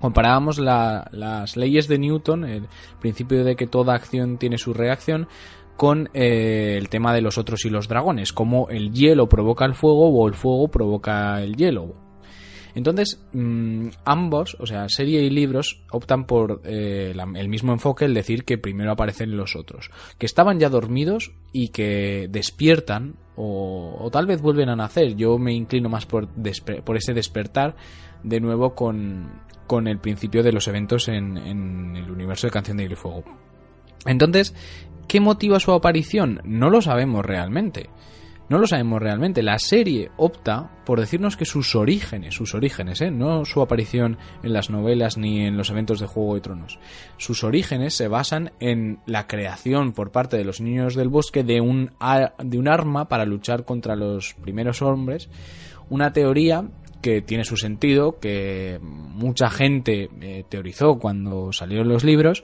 comparábamos 0.01 0.59
las 0.59 1.57
leyes 1.57 1.89
de 1.89 1.99
Newton, 1.99 2.45
el 2.45 2.69
principio 3.01 3.45
de 3.45 3.57
que 3.57 3.67
toda 3.67 3.95
acción 3.95 4.39
tiene 4.39 4.59
su 4.59 4.73
reacción, 4.73 5.29
con 5.79 6.11
eh, 6.13 6.75
el 6.77 6.89
tema 6.89 7.15
de 7.15 7.21
los 7.21 7.39
otros 7.39 7.65
y 7.65 7.71
los 7.71 7.87
dragones, 7.87 8.33
como 8.33 8.69
el 8.69 8.93
hielo 8.93 9.29
provoca 9.29 9.65
el 9.65 9.75
fuego 9.75 10.09
o 10.09 10.27
el 10.27 10.35
fuego 10.35 10.67
provoca 10.67 11.41
el 11.41 11.55
hielo. 11.55 11.95
Entonces, 12.75 13.25
mm, 13.33 13.91
ambos, 14.05 14.57
o 14.59 14.67
sea, 14.67 14.89
serie 14.89 15.23
y 15.23 15.31
libros, 15.31 15.85
optan 15.93 16.27
por 16.27 16.63
eh, 16.65 17.15
el 17.37 17.49
mismo 17.49 17.73
enfoque, 17.73 18.07
el 18.07 18.15
decir 18.15 18.45
que 18.45 18.59
primero 18.59 18.91
aparecen 18.91 19.37
los 19.37 19.55
otros, 19.55 19.93
que 20.19 20.27
estaban 20.27 20.59
ya 20.59 20.69
dormidos 20.69 21.31
y 21.53 21.69
que 21.69 22.27
despiertan 22.29 23.15
o, 23.37 24.09
tal 24.13 24.27
vez 24.27 24.43
vuelven 24.43 24.71
a 24.71 24.77
nacer. 24.77 25.15
Yo 25.15 25.39
me 25.39 25.53
inclino 25.53 25.89
más 25.89 26.07
por, 26.07 26.29
ese 26.97 27.15
despertar 27.15 27.77
de 28.25 28.41
nuevo 28.41 28.75
con, 28.75 29.31
con 29.69 29.87
el 29.87 30.01
principio 30.01 30.43
de 30.43 30.51
los 30.51 30.67
eventos 30.67 31.07
en, 31.07 31.37
en 31.37 31.95
el 31.95 32.11
universo 32.11 32.49
de 32.49 32.51
Canción 32.51 32.79
de 32.79 32.83
Hielo 32.83 32.95
y 32.95 32.97
Fuego. 32.97 33.25
Entonces, 34.07 34.55
¿Qué 35.09 35.21
motiva 35.21 35.59
su 35.59 35.73
aparición? 35.73 36.43
No 36.45 36.69
lo 36.69 36.83
sabemos 36.83 37.25
realmente. 37.25 37.89
No 38.51 38.59
lo 38.59 38.67
sabemos 38.67 39.01
realmente. 39.01 39.43
La 39.43 39.59
serie 39.59 40.11
opta 40.19 40.71
por 40.85 41.01
decirnos 41.01 41.39
que 41.39 41.47
sus 41.47 41.75
orígenes, 41.75 42.35
sus 42.35 42.55
orígenes, 42.55 43.01
¿eh? 43.01 43.11
no 43.11 43.47
su 43.47 43.63
aparición 43.63 44.19
en 44.43 44.53
las 44.53 44.69
novelas 44.69 45.17
ni 45.17 45.47
en 45.47 45.57
los 45.57 45.71
eventos 45.71 45.99
de 45.99 46.07
Juego 46.07 46.35
de 46.35 46.43
Tronos, 46.43 46.79
sus 47.17 47.43
orígenes 47.43 47.95
se 47.95 48.09
basan 48.09 48.53
en 48.61 49.01
la 49.07 49.27
creación 49.27 49.93
por 49.93 50.13
parte 50.13 50.37
de 50.37 50.45
los 50.45 50.61
niños 50.61 50.95
del 50.95 51.09
bosque 51.09 51.43
de 51.43 51.63
un, 51.63 51.93
de 52.43 52.59
un 52.59 52.69
arma 52.69 53.09
para 53.09 53.25
luchar 53.25 53.65
contra 53.65 53.97
los 53.97 54.35
primeros 54.35 54.83
hombres, 54.83 55.29
una 55.91 56.13
teoría 56.13 56.69
que 57.03 57.23
tiene 57.23 57.45
su 57.45 57.57
sentido, 57.57 58.19
que 58.19 58.79
mucha 58.83 59.51
gente 59.51 60.11
eh, 60.21 60.45
teorizó 60.49 60.99
cuando 60.99 61.53
salieron 61.53 61.89
los 61.89 62.05
libros, 62.05 62.43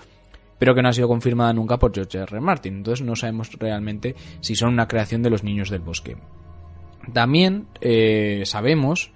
pero 0.58 0.74
que 0.74 0.82
no 0.82 0.88
ha 0.88 0.92
sido 0.92 1.08
confirmada 1.08 1.52
nunca 1.52 1.78
por 1.78 1.94
George 1.94 2.18
R. 2.18 2.40
Martin. 2.40 2.76
Entonces 2.76 3.04
no 3.04 3.16
sabemos 3.16 3.52
realmente 3.58 4.14
si 4.40 4.54
son 4.54 4.72
una 4.72 4.88
creación 4.88 5.22
de 5.22 5.30
los 5.30 5.44
niños 5.44 5.70
del 5.70 5.80
bosque. 5.80 6.16
También 7.12 7.66
eh, 7.80 8.42
sabemos 8.46 9.12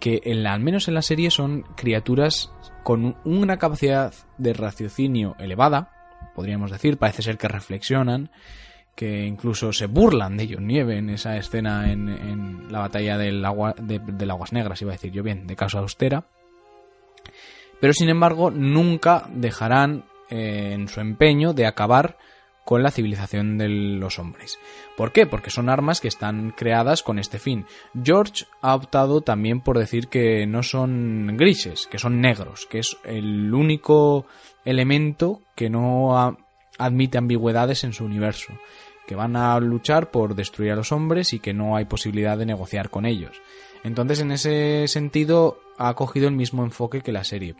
que 0.00 0.20
en 0.24 0.46
al 0.46 0.60
menos 0.60 0.88
en 0.88 0.94
la 0.94 1.02
serie 1.02 1.30
son 1.30 1.62
criaturas 1.76 2.52
con 2.82 3.16
una 3.24 3.56
capacidad 3.56 4.12
de 4.38 4.52
raciocinio 4.52 5.34
elevada, 5.38 5.90
podríamos 6.34 6.70
decir, 6.70 6.98
parece 6.98 7.22
ser 7.22 7.38
que 7.38 7.48
reflexionan, 7.48 8.30
que 8.94 9.26
incluso 9.26 9.72
se 9.72 9.86
burlan 9.86 10.36
de 10.36 10.48
John 10.52 10.66
Nieve 10.66 10.98
en 10.98 11.10
esa 11.10 11.36
escena 11.36 11.90
en, 11.90 12.70
la 12.70 12.80
batalla 12.80 13.18
del 13.18 13.44
agua, 13.44 13.74
de, 13.78 14.00
Aguas 14.30 14.52
Negras, 14.52 14.80
iba 14.82 14.92
a 14.92 14.96
decir 14.96 15.12
yo 15.12 15.22
bien, 15.22 15.46
de 15.46 15.56
Casa 15.56 15.80
Austera. 15.80 16.26
Pero 17.80 17.92
sin 17.92 18.08
embargo, 18.08 18.50
nunca 18.50 19.28
dejarán 19.34 20.04
en 20.30 20.88
su 20.88 21.00
empeño 21.00 21.52
de 21.52 21.66
acabar 21.66 22.16
con 22.66 22.82
la 22.82 22.90
civilización 22.90 23.58
de 23.58 23.68
los 23.68 24.18
hombres. 24.18 24.58
¿Por 24.96 25.12
qué? 25.12 25.24
Porque 25.24 25.50
son 25.50 25.68
armas 25.68 26.00
que 26.00 26.08
están 26.08 26.50
creadas 26.50 27.04
con 27.04 27.20
este 27.20 27.38
fin. 27.38 27.64
George 28.02 28.44
ha 28.60 28.74
optado 28.74 29.20
también 29.20 29.60
por 29.60 29.78
decir 29.78 30.08
que 30.08 30.46
no 30.46 30.64
son 30.64 31.36
grises, 31.36 31.86
que 31.86 32.00
son 32.00 32.20
negros, 32.20 32.66
que 32.66 32.80
es 32.80 32.96
el 33.04 33.54
único 33.54 34.26
elemento 34.64 35.42
que 35.54 35.70
no 35.70 36.36
admite 36.76 37.18
ambigüedades 37.18 37.84
en 37.84 37.92
su 37.92 38.04
universo, 38.04 38.52
que 39.06 39.14
van 39.14 39.36
a 39.36 39.58
luchar 39.60 40.10
por 40.10 40.34
destruir 40.34 40.72
a 40.72 40.76
los 40.76 40.90
hombres 40.90 41.32
y 41.34 41.38
que 41.38 41.54
no 41.54 41.76
hay 41.76 41.84
posibilidad 41.84 42.36
de 42.36 42.46
negociar 42.46 42.90
con 42.90 43.06
ellos. 43.06 43.40
Entonces, 43.84 44.18
en 44.20 44.32
ese 44.32 44.88
sentido, 44.88 45.60
ha 45.78 45.94
cogido 45.94 46.26
el 46.26 46.34
mismo 46.34 46.64
enfoque 46.64 47.00
que 47.00 47.12
la 47.12 47.22
serie. 47.22 47.54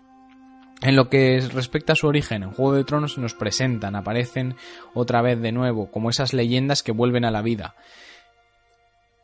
En 0.83 0.95
lo 0.95 1.09
que 1.09 1.41
respecta 1.53 1.95
a 1.95 1.97
su 1.97 2.07
origen, 2.07 2.43
en 2.43 2.51
Juego 2.51 2.75
de 2.75 2.85
Tronos 2.85 3.17
nos 3.17 3.35
presentan, 3.35 3.97
aparecen 3.97 4.57
otra 4.95 5.23
vez 5.23 5.41
de 5.41 5.53
nuevo, 5.53 5.91
como 5.91 6.11
esas 6.11 6.35
leyendas 6.35 6.83
que 6.83 6.93
vuelven 6.93 7.25
a 7.25 7.31
la 7.31 7.43
vida. 7.43 7.75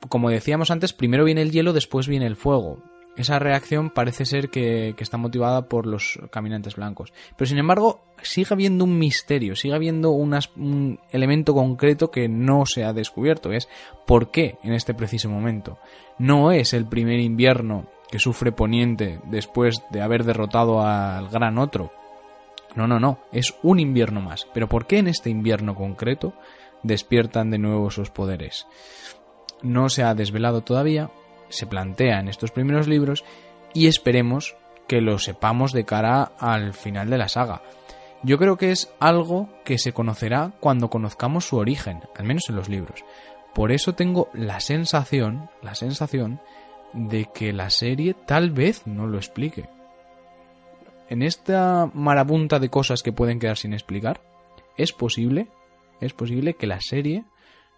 Como 0.08 0.30
decíamos 0.30 0.70
antes, 0.70 0.92
primero 0.92 1.24
viene 1.24 1.42
el 1.42 1.52
hielo, 1.52 1.72
después 1.72 2.08
viene 2.08 2.26
el 2.26 2.36
fuego. 2.36 2.82
Esa 3.14 3.38
reacción 3.38 3.90
parece 3.90 4.24
ser 4.24 4.48
que, 4.48 4.94
está 4.98 5.18
motivada 5.18 5.68
por 5.68 5.86
los 5.86 6.18
caminantes 6.30 6.76
blancos. 6.76 7.12
Pero 7.36 7.46
sin 7.46 7.58
embargo, 7.58 8.02
sigue 8.22 8.48
habiendo 8.50 8.84
un 8.84 8.98
misterio, 8.98 9.54
sigue 9.54 9.74
habiendo 9.74 10.10
un 10.12 10.98
elemento 11.10 11.52
concreto 11.52 12.10
que 12.10 12.28
no 12.28 12.64
se 12.64 12.84
ha 12.84 12.94
descubierto. 12.94 13.52
Es 13.52 13.68
por 14.06 14.30
qué 14.30 14.56
en 14.62 14.72
este 14.72 14.94
preciso 14.94 15.28
momento. 15.28 15.78
No 16.18 16.52
es 16.52 16.72
el 16.72 16.86
primer 16.86 17.20
invierno 17.20 17.86
que 18.12 18.18
sufre 18.18 18.52
Poniente 18.52 19.20
después 19.24 19.82
de 19.88 20.02
haber 20.02 20.24
derrotado 20.24 20.82
al 20.82 21.30
gran 21.30 21.56
otro. 21.56 21.90
No, 22.76 22.86
no, 22.86 23.00
no, 23.00 23.20
es 23.32 23.54
un 23.62 23.80
invierno 23.80 24.20
más. 24.20 24.46
Pero 24.52 24.68
¿por 24.68 24.86
qué 24.86 24.98
en 24.98 25.08
este 25.08 25.30
invierno 25.30 25.74
concreto 25.74 26.34
despiertan 26.82 27.50
de 27.50 27.56
nuevo 27.56 27.90
sus 27.90 28.10
poderes? 28.10 28.66
No 29.62 29.88
se 29.88 30.02
ha 30.02 30.14
desvelado 30.14 30.60
todavía, 30.60 31.08
se 31.48 31.66
plantea 31.66 32.20
en 32.20 32.28
estos 32.28 32.50
primeros 32.50 32.86
libros 32.86 33.24
y 33.72 33.86
esperemos 33.86 34.56
que 34.86 35.00
lo 35.00 35.18
sepamos 35.18 35.72
de 35.72 35.86
cara 35.86 36.32
al 36.38 36.74
final 36.74 37.08
de 37.08 37.16
la 37.16 37.28
saga. 37.28 37.62
Yo 38.22 38.36
creo 38.36 38.58
que 38.58 38.72
es 38.72 38.92
algo 39.00 39.48
que 39.64 39.78
se 39.78 39.94
conocerá 39.94 40.52
cuando 40.60 40.90
conozcamos 40.90 41.46
su 41.46 41.56
origen, 41.56 42.02
al 42.14 42.26
menos 42.26 42.44
en 42.50 42.56
los 42.56 42.68
libros. 42.68 43.06
Por 43.54 43.72
eso 43.72 43.94
tengo 43.94 44.28
la 44.34 44.60
sensación, 44.60 45.48
la 45.62 45.74
sensación 45.74 46.40
de 46.92 47.28
que 47.32 47.52
la 47.52 47.70
serie 47.70 48.14
tal 48.14 48.50
vez 48.50 48.86
no 48.86 49.06
lo 49.06 49.16
explique. 49.16 49.68
En 51.08 51.22
esta 51.22 51.90
marabunta 51.92 52.58
de 52.58 52.70
cosas 52.70 53.02
que 53.02 53.12
pueden 53.12 53.38
quedar 53.38 53.58
sin 53.58 53.72
explicar, 53.72 54.20
es 54.76 54.92
posible, 54.92 55.48
es 56.00 56.12
posible 56.12 56.54
que 56.54 56.66
la 56.66 56.80
serie 56.80 57.24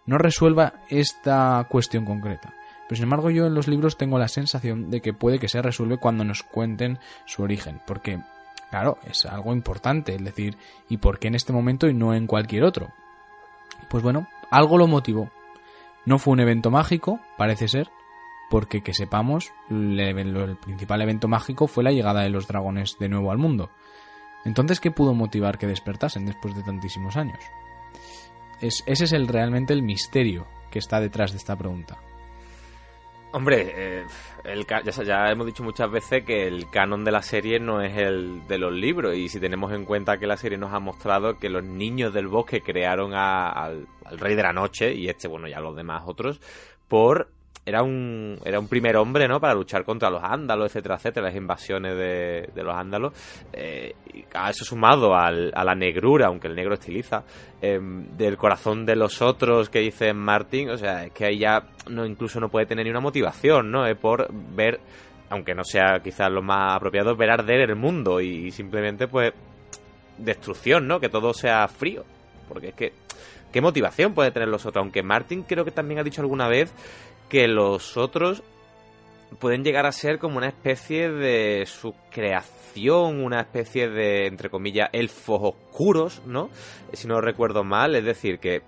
no 0.05 0.17
resuelva 0.17 0.73
esta 0.89 1.65
cuestión 1.69 2.05
concreta. 2.05 2.53
Pero 2.87 2.97
sin 2.97 3.03
embargo 3.03 3.29
yo 3.31 3.47
en 3.47 3.55
los 3.55 3.67
libros 3.67 3.97
tengo 3.97 4.19
la 4.19 4.27
sensación 4.27 4.91
de 4.91 5.01
que 5.01 5.13
puede 5.13 5.39
que 5.39 5.49
se 5.49 5.61
resuelve 5.61 5.97
cuando 5.97 6.23
nos 6.23 6.43
cuenten 6.43 6.99
su 7.25 7.43
origen, 7.43 7.81
porque 7.85 8.19
claro, 8.69 8.97
es 9.09 9.25
algo 9.25 9.53
importante, 9.53 10.15
es 10.15 10.23
decir, 10.23 10.57
¿y 10.89 10.97
por 10.97 11.19
qué 11.19 11.27
en 11.27 11.35
este 11.35 11.53
momento 11.53 11.87
y 11.87 11.93
no 11.93 12.13
en 12.13 12.27
cualquier 12.27 12.63
otro? 12.63 12.89
Pues 13.89 14.03
bueno, 14.03 14.27
algo 14.51 14.77
lo 14.77 14.87
motivó. 14.87 15.29
No 16.05 16.19
fue 16.19 16.33
un 16.33 16.39
evento 16.39 16.69
mágico, 16.69 17.19
parece 17.37 17.67
ser, 17.67 17.89
porque 18.49 18.81
que 18.81 18.93
sepamos, 18.93 19.51
el, 19.69 20.57
principal 20.61 21.01
evento 21.01 21.27
mágico 21.27 21.67
fue 21.67 21.83
la 21.83 21.91
llegada 21.91 22.21
de 22.21 22.29
los 22.29 22.47
dragones 22.47 22.97
de 22.99 23.09
nuevo 23.09 23.31
al 23.31 23.37
mundo. 23.37 23.69
Entonces, 24.45 24.79
¿qué 24.79 24.91
pudo 24.91 25.13
motivar 25.13 25.57
que 25.57 25.67
despertasen 25.67 26.25
después 26.25 26.55
de 26.55 26.63
tantísimos 26.63 27.17
años? 27.17 27.39
ese 28.61 28.83
es 28.87 29.11
el, 29.11 29.27
realmente 29.27 29.73
el 29.73 29.83
misterio 29.83 30.47
que 30.71 30.79
está 30.79 30.99
detrás 30.99 31.31
de 31.31 31.37
esta 31.37 31.55
pregunta. 31.55 31.99
Hombre, 33.35 33.73
eh, 33.75 34.05
ya, 35.05 35.29
hemos 35.29 35.45
dicho 35.45 35.61
muchas 35.61 35.91
veces 35.91 36.23
que 36.23 36.47
el 36.47 36.69
canon 36.69 37.03
de 37.03 37.11
la 37.11 37.21
serie 37.21 37.59
no 37.59 37.81
es 37.81 37.97
el 37.97 38.47
de 38.47 38.57
los 38.57 38.71
libros 38.71 39.13
y 39.17 39.27
si 39.27 39.41
tenemos 39.41 39.73
en 39.73 39.83
cuenta 39.83 40.17
que 40.17 40.25
la 40.25 40.37
serie 40.37 40.57
nos 40.57 40.73
ha 40.73 40.79
mostrado 40.79 41.37
que 41.37 41.49
los 41.49 41.61
niños 41.61 42.13
del 42.13 42.29
bosque 42.29 42.61
crearon 42.61 43.13
al, 43.13 43.89
al, 44.05 44.19
rey 44.19 44.35
de 44.35 44.43
la 44.43 44.53
noche 44.53 44.93
y 44.93 45.09
este, 45.09 45.27
bueno, 45.27 45.49
ya 45.49 45.59
los 45.59 45.75
demás 45.75 46.03
otros, 46.05 46.39
por 46.87 47.29
era 47.65 47.81
un, 47.81 48.39
era 48.45 48.59
un 48.59 48.67
primer 48.67 48.95
hombre, 48.95 49.27
¿no? 49.27 49.39
Para 49.39 49.55
luchar 49.55 49.83
contra 49.83 50.09
los 50.09 50.23
ándalos, 50.23 50.67
etcétera, 50.67 50.95
etcétera, 50.95 51.27
las 51.27 51.35
invasiones 51.35 51.97
de, 51.97 52.49
de 52.53 52.63
los 52.63 52.75
ándalos. 52.75 53.13
Eh, 53.51 53.95
a 54.33 54.51
eso 54.51 54.63
sumado 54.63 55.15
al, 55.15 55.51
a 55.55 55.63
la 55.63 55.73
negrura, 55.73 56.27
aunque 56.27 56.47
el 56.47 56.55
negro 56.55 56.75
estiliza, 56.75 57.23
em, 57.61 58.15
del 58.15 58.37
corazón 58.37 58.85
de 58.85 58.95
los 58.95 59.21
otros 59.21 59.69
que 59.69 59.79
dice 59.79 60.13
Martin, 60.13 60.69
o 60.69 60.77
sea, 60.77 61.05
es 61.05 61.11
que 61.11 61.25
ahí 61.25 61.39
ya 61.39 61.63
no, 61.89 62.05
incluso 62.05 62.39
no 62.39 62.49
puede 62.49 62.67
tener 62.67 62.85
ni 62.85 62.91
una 62.91 62.99
motivación, 62.99 63.71
¿no? 63.71 63.87
Es 63.87 63.97
por 63.97 64.31
ver, 64.31 64.79
aunque 65.29 65.55
no 65.55 65.63
sea 65.63 65.99
quizás 66.03 66.31
lo 66.31 66.43
más 66.43 66.75
apropiado, 66.75 67.15
ver 67.15 67.31
arder 67.31 67.69
el 67.69 67.75
mundo 67.75 68.21
y, 68.21 68.47
y 68.47 68.51
simplemente, 68.51 69.07
pues, 69.07 69.33
destrucción, 70.19 70.87
¿no? 70.87 70.99
Que 70.99 71.09
todo 71.09 71.33
sea 71.33 71.67
frío. 71.67 72.05
Porque 72.47 72.67
es 72.67 72.75
que, 72.75 72.93
¿qué 73.51 73.59
motivación 73.59 74.13
puede 74.13 74.29
tener 74.29 74.49
los 74.49 74.67
otros? 74.67 74.83
Aunque 74.83 75.01
Martin 75.01 75.41
creo 75.41 75.65
que 75.65 75.71
también 75.71 75.99
ha 75.99 76.03
dicho 76.03 76.21
alguna 76.21 76.47
vez 76.47 76.71
que 77.29 77.47
los 77.47 77.97
otros 77.97 78.43
pueden 79.39 79.63
llegar 79.63 79.85
a 79.85 79.91
ser 79.91 80.19
como 80.19 80.37
una 80.37 80.47
especie 80.47 81.09
de 81.11 81.65
su 81.65 81.93
creación, 82.11 83.23
una 83.23 83.41
especie 83.41 83.89
de, 83.89 84.27
entre 84.27 84.49
comillas, 84.49 84.89
elfos 84.93 85.39
oscuros, 85.41 86.21
¿no? 86.25 86.49
Si 86.93 87.07
no 87.07 87.21
recuerdo 87.21 87.63
mal, 87.63 87.95
es 87.95 88.05
decir, 88.05 88.39
que 88.39 88.61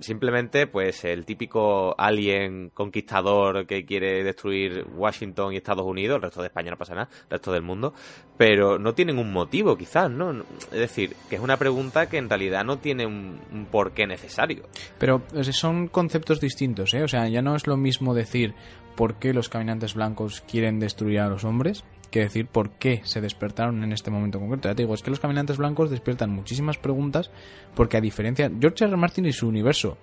simplemente 0.00 0.66
pues 0.66 1.04
el 1.04 1.24
típico 1.24 1.94
alien 1.98 2.70
conquistador 2.70 3.66
que 3.66 3.84
quiere 3.84 4.24
destruir 4.24 4.86
Washington 4.94 5.52
y 5.52 5.56
Estados 5.56 5.84
Unidos, 5.86 6.16
el 6.16 6.22
resto 6.22 6.40
de 6.40 6.48
España 6.48 6.70
no 6.70 6.76
pasa 6.76 6.94
nada, 6.94 7.08
el 7.24 7.30
resto 7.30 7.52
del 7.52 7.62
mundo, 7.62 7.94
pero 8.36 8.78
no 8.78 8.94
tienen 8.94 9.18
un 9.18 9.32
motivo 9.32 9.76
quizás, 9.76 10.10
¿no? 10.10 10.44
Es 10.72 10.78
decir, 10.78 11.14
que 11.28 11.36
es 11.36 11.40
una 11.40 11.56
pregunta 11.56 12.08
que 12.08 12.18
en 12.18 12.28
realidad 12.28 12.64
no 12.64 12.78
tiene 12.78 13.06
un, 13.06 13.40
un 13.52 13.66
porqué 13.66 14.06
necesario. 14.06 14.64
Pero 14.98 15.22
son 15.52 15.88
conceptos 15.88 16.40
distintos, 16.40 16.94
¿eh? 16.94 17.02
O 17.02 17.08
sea, 17.08 17.28
ya 17.28 17.42
no 17.42 17.54
es 17.54 17.66
lo 17.66 17.76
mismo 17.76 18.14
decir 18.14 18.54
por 18.96 19.14
qué 19.14 19.32
los 19.32 19.48
caminantes 19.48 19.94
blancos 19.94 20.42
quieren 20.42 20.80
destruir 20.80 21.20
a 21.20 21.28
los 21.28 21.44
hombres 21.44 21.84
que 22.10 22.20
decir 22.20 22.46
por 22.46 22.70
qué 22.72 23.00
se 23.04 23.20
despertaron 23.20 23.82
en 23.84 23.92
este 23.92 24.10
momento 24.10 24.38
concreto. 24.38 24.68
Ya 24.68 24.74
te 24.74 24.82
digo, 24.82 24.94
es 24.94 25.02
que 25.02 25.10
los 25.10 25.20
caminantes 25.20 25.56
blancos 25.56 25.90
despiertan 25.90 26.30
muchísimas 26.30 26.78
preguntas 26.78 27.30
porque 27.74 27.96
a 27.96 28.00
diferencia, 28.00 28.50
George 28.60 28.84
R. 28.84 28.96
Martin 28.96 29.26
y 29.26 29.32
su 29.32 29.48
universo 29.48 29.96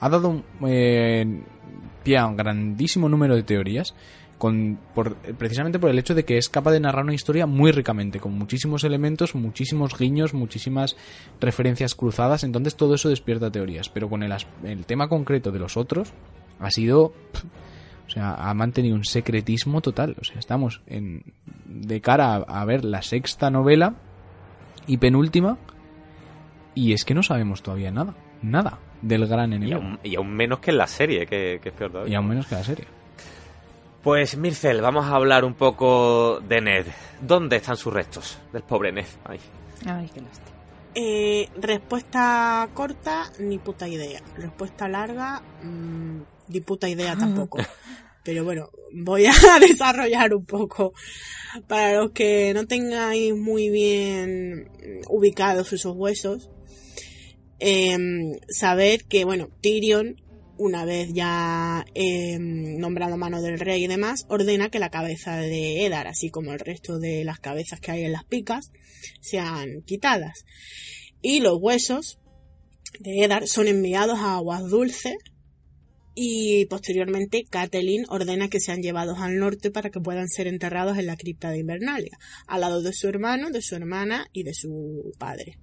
ha 0.00 0.08
dado 0.08 0.42
eh, 0.66 1.42
pie 2.02 2.18
a 2.18 2.26
un 2.26 2.36
grandísimo 2.36 3.08
número 3.08 3.36
de 3.36 3.42
teorías 3.42 3.94
con, 4.38 4.78
precisamente 5.36 5.78
por 5.78 5.90
el 5.90 5.98
hecho 5.98 6.14
de 6.14 6.24
que 6.24 6.38
es 6.38 6.48
capaz 6.48 6.72
de 6.72 6.80
narrar 6.80 7.04
una 7.04 7.12
historia 7.12 7.44
muy 7.44 7.72
ricamente, 7.72 8.20
con 8.20 8.32
muchísimos 8.32 8.84
elementos, 8.84 9.34
muchísimos 9.34 9.98
guiños, 9.98 10.32
muchísimas 10.32 10.96
referencias 11.40 11.94
cruzadas, 11.94 12.42
entonces 12.42 12.74
todo 12.74 12.94
eso 12.94 13.10
despierta 13.10 13.50
teorías, 13.50 13.90
pero 13.90 14.08
con 14.08 14.22
el 14.22 14.86
tema 14.86 15.08
concreto 15.08 15.52
de 15.52 15.58
los 15.58 15.76
otros 15.76 16.14
ha 16.58 16.70
sido... 16.70 17.12
O 18.10 18.12
sea, 18.12 18.34
ha 18.34 18.52
mantenido 18.54 18.96
un 18.96 19.04
secretismo 19.04 19.80
total. 19.80 20.16
O 20.20 20.24
sea, 20.24 20.40
estamos 20.40 20.82
en, 20.88 21.22
de 21.64 22.00
cara 22.00 22.34
a, 22.34 22.60
a, 22.60 22.64
ver 22.64 22.84
la 22.84 23.02
sexta 23.02 23.50
novela 23.50 23.94
y 24.88 24.96
penúltima. 24.96 25.58
Y 26.74 26.92
es 26.92 27.04
que 27.04 27.14
no 27.14 27.22
sabemos 27.22 27.62
todavía 27.62 27.92
nada. 27.92 28.16
Nada 28.42 28.80
del 29.00 29.28
gran 29.28 29.52
enemigo. 29.52 29.78
Y 29.78 29.82
aún, 29.82 30.00
y 30.02 30.16
aún 30.16 30.34
menos 30.34 30.58
que 30.58 30.72
en 30.72 30.78
la 30.78 30.88
serie, 30.88 31.24
que, 31.24 31.60
que, 31.62 31.68
es 31.68 31.74
peor 31.74 31.92
todavía. 31.92 32.12
Y 32.12 32.16
aún 32.16 32.26
menos 32.26 32.48
que 32.48 32.56
la 32.56 32.64
serie. 32.64 32.84
Pues 34.02 34.36
Mircel, 34.36 34.80
vamos 34.80 35.06
a 35.06 35.14
hablar 35.14 35.44
un 35.44 35.54
poco 35.54 36.40
de 36.40 36.60
Ned. 36.60 36.86
¿Dónde 37.20 37.56
están 37.56 37.76
sus 37.76 37.92
restos? 37.92 38.38
Del 38.52 38.62
pobre 38.62 38.90
Ned. 38.90 39.06
Ay, 39.24 39.38
Ay 39.86 40.10
qué 40.12 40.20
lástima. 40.20 40.50
Eh, 40.96 41.48
respuesta 41.60 42.68
corta, 42.74 43.30
ni 43.38 43.58
puta 43.58 43.86
idea. 43.86 44.20
Respuesta 44.36 44.88
larga, 44.88 45.40
mmm, 45.62 46.22
ni 46.50 46.60
puta 46.60 46.88
idea 46.88 47.16
tampoco. 47.16 47.58
Pero 48.22 48.44
bueno, 48.44 48.70
voy 48.92 49.26
a 49.26 49.32
desarrollar 49.60 50.34
un 50.34 50.44
poco. 50.44 50.92
Para 51.66 51.94
los 51.94 52.12
que 52.12 52.52
no 52.54 52.66
tengáis 52.66 53.34
muy 53.34 53.70
bien 53.70 54.70
ubicados 55.08 55.72
esos 55.72 55.96
huesos, 55.96 56.50
eh, 57.58 57.96
saber 58.48 59.04
que, 59.04 59.24
bueno, 59.24 59.48
Tyrion, 59.60 60.16
una 60.56 60.84
vez 60.84 61.12
ya 61.12 61.86
eh, 61.94 62.38
nombrado 62.38 63.16
mano 63.16 63.40
del 63.40 63.58
rey 63.58 63.84
y 63.84 63.86
demás, 63.86 64.26
ordena 64.28 64.68
que 64.68 64.78
la 64.78 64.90
cabeza 64.90 65.38
de 65.38 65.86
Eddard, 65.86 66.08
así 66.08 66.30
como 66.30 66.52
el 66.52 66.58
resto 66.58 66.98
de 66.98 67.24
las 67.24 67.40
cabezas 67.40 67.80
que 67.80 67.90
hay 67.90 68.04
en 68.04 68.12
las 68.12 68.24
picas, 68.24 68.70
sean 69.20 69.82
quitadas. 69.86 70.44
Y 71.22 71.40
los 71.40 71.58
huesos 71.60 72.18
de 72.98 73.24
Eddard 73.24 73.46
son 73.46 73.68
enviados 73.68 74.18
a 74.18 74.36
Aguas 74.36 74.68
Dulces 74.68 75.16
y 76.14 76.66
posteriormente 76.66 77.44
Catelyn 77.48 78.04
ordena 78.08 78.48
que 78.48 78.60
sean 78.60 78.82
llevados 78.82 79.18
al 79.20 79.38
norte 79.38 79.70
para 79.70 79.90
que 79.90 80.00
puedan 80.00 80.28
ser 80.28 80.46
enterrados 80.46 80.98
en 80.98 81.06
la 81.06 81.16
cripta 81.16 81.50
de 81.50 81.58
Invernalia, 81.58 82.18
al 82.46 82.60
lado 82.62 82.82
de 82.82 82.92
su 82.92 83.08
hermano, 83.08 83.50
de 83.50 83.62
su 83.62 83.76
hermana 83.76 84.26
y 84.32 84.42
de 84.42 84.54
su 84.54 85.12
padre. 85.18 85.58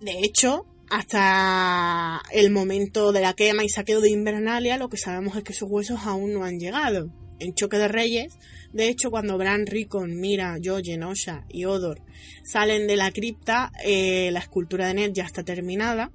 De 0.00 0.20
hecho, 0.20 0.66
hasta 0.88 2.22
el 2.32 2.50
momento 2.50 3.12
de 3.12 3.20
la 3.20 3.34
quema 3.34 3.64
y 3.64 3.68
saqueo 3.68 4.00
de 4.00 4.10
Invernalia, 4.10 4.78
lo 4.78 4.88
que 4.88 4.96
sabemos 4.96 5.36
es 5.36 5.44
que 5.44 5.52
sus 5.52 5.68
huesos 5.70 6.00
aún 6.04 6.32
no 6.32 6.44
han 6.44 6.58
llegado. 6.58 7.12
En 7.38 7.54
Choque 7.54 7.78
de 7.78 7.88
Reyes, 7.88 8.34
de 8.72 8.88
hecho, 8.88 9.10
cuando 9.10 9.38
Bran, 9.38 9.66
Rickon, 9.66 10.20
Mira, 10.20 10.58
Jojen, 10.62 11.02
Osha 11.04 11.44
y 11.48 11.64
Odor 11.64 12.02
salen 12.44 12.86
de 12.86 12.96
la 12.96 13.12
cripta, 13.12 13.72
eh, 13.84 14.30
la 14.30 14.40
escultura 14.40 14.88
de 14.88 14.94
Ned 14.94 15.12
ya 15.14 15.24
está 15.24 15.42
terminada, 15.42 16.12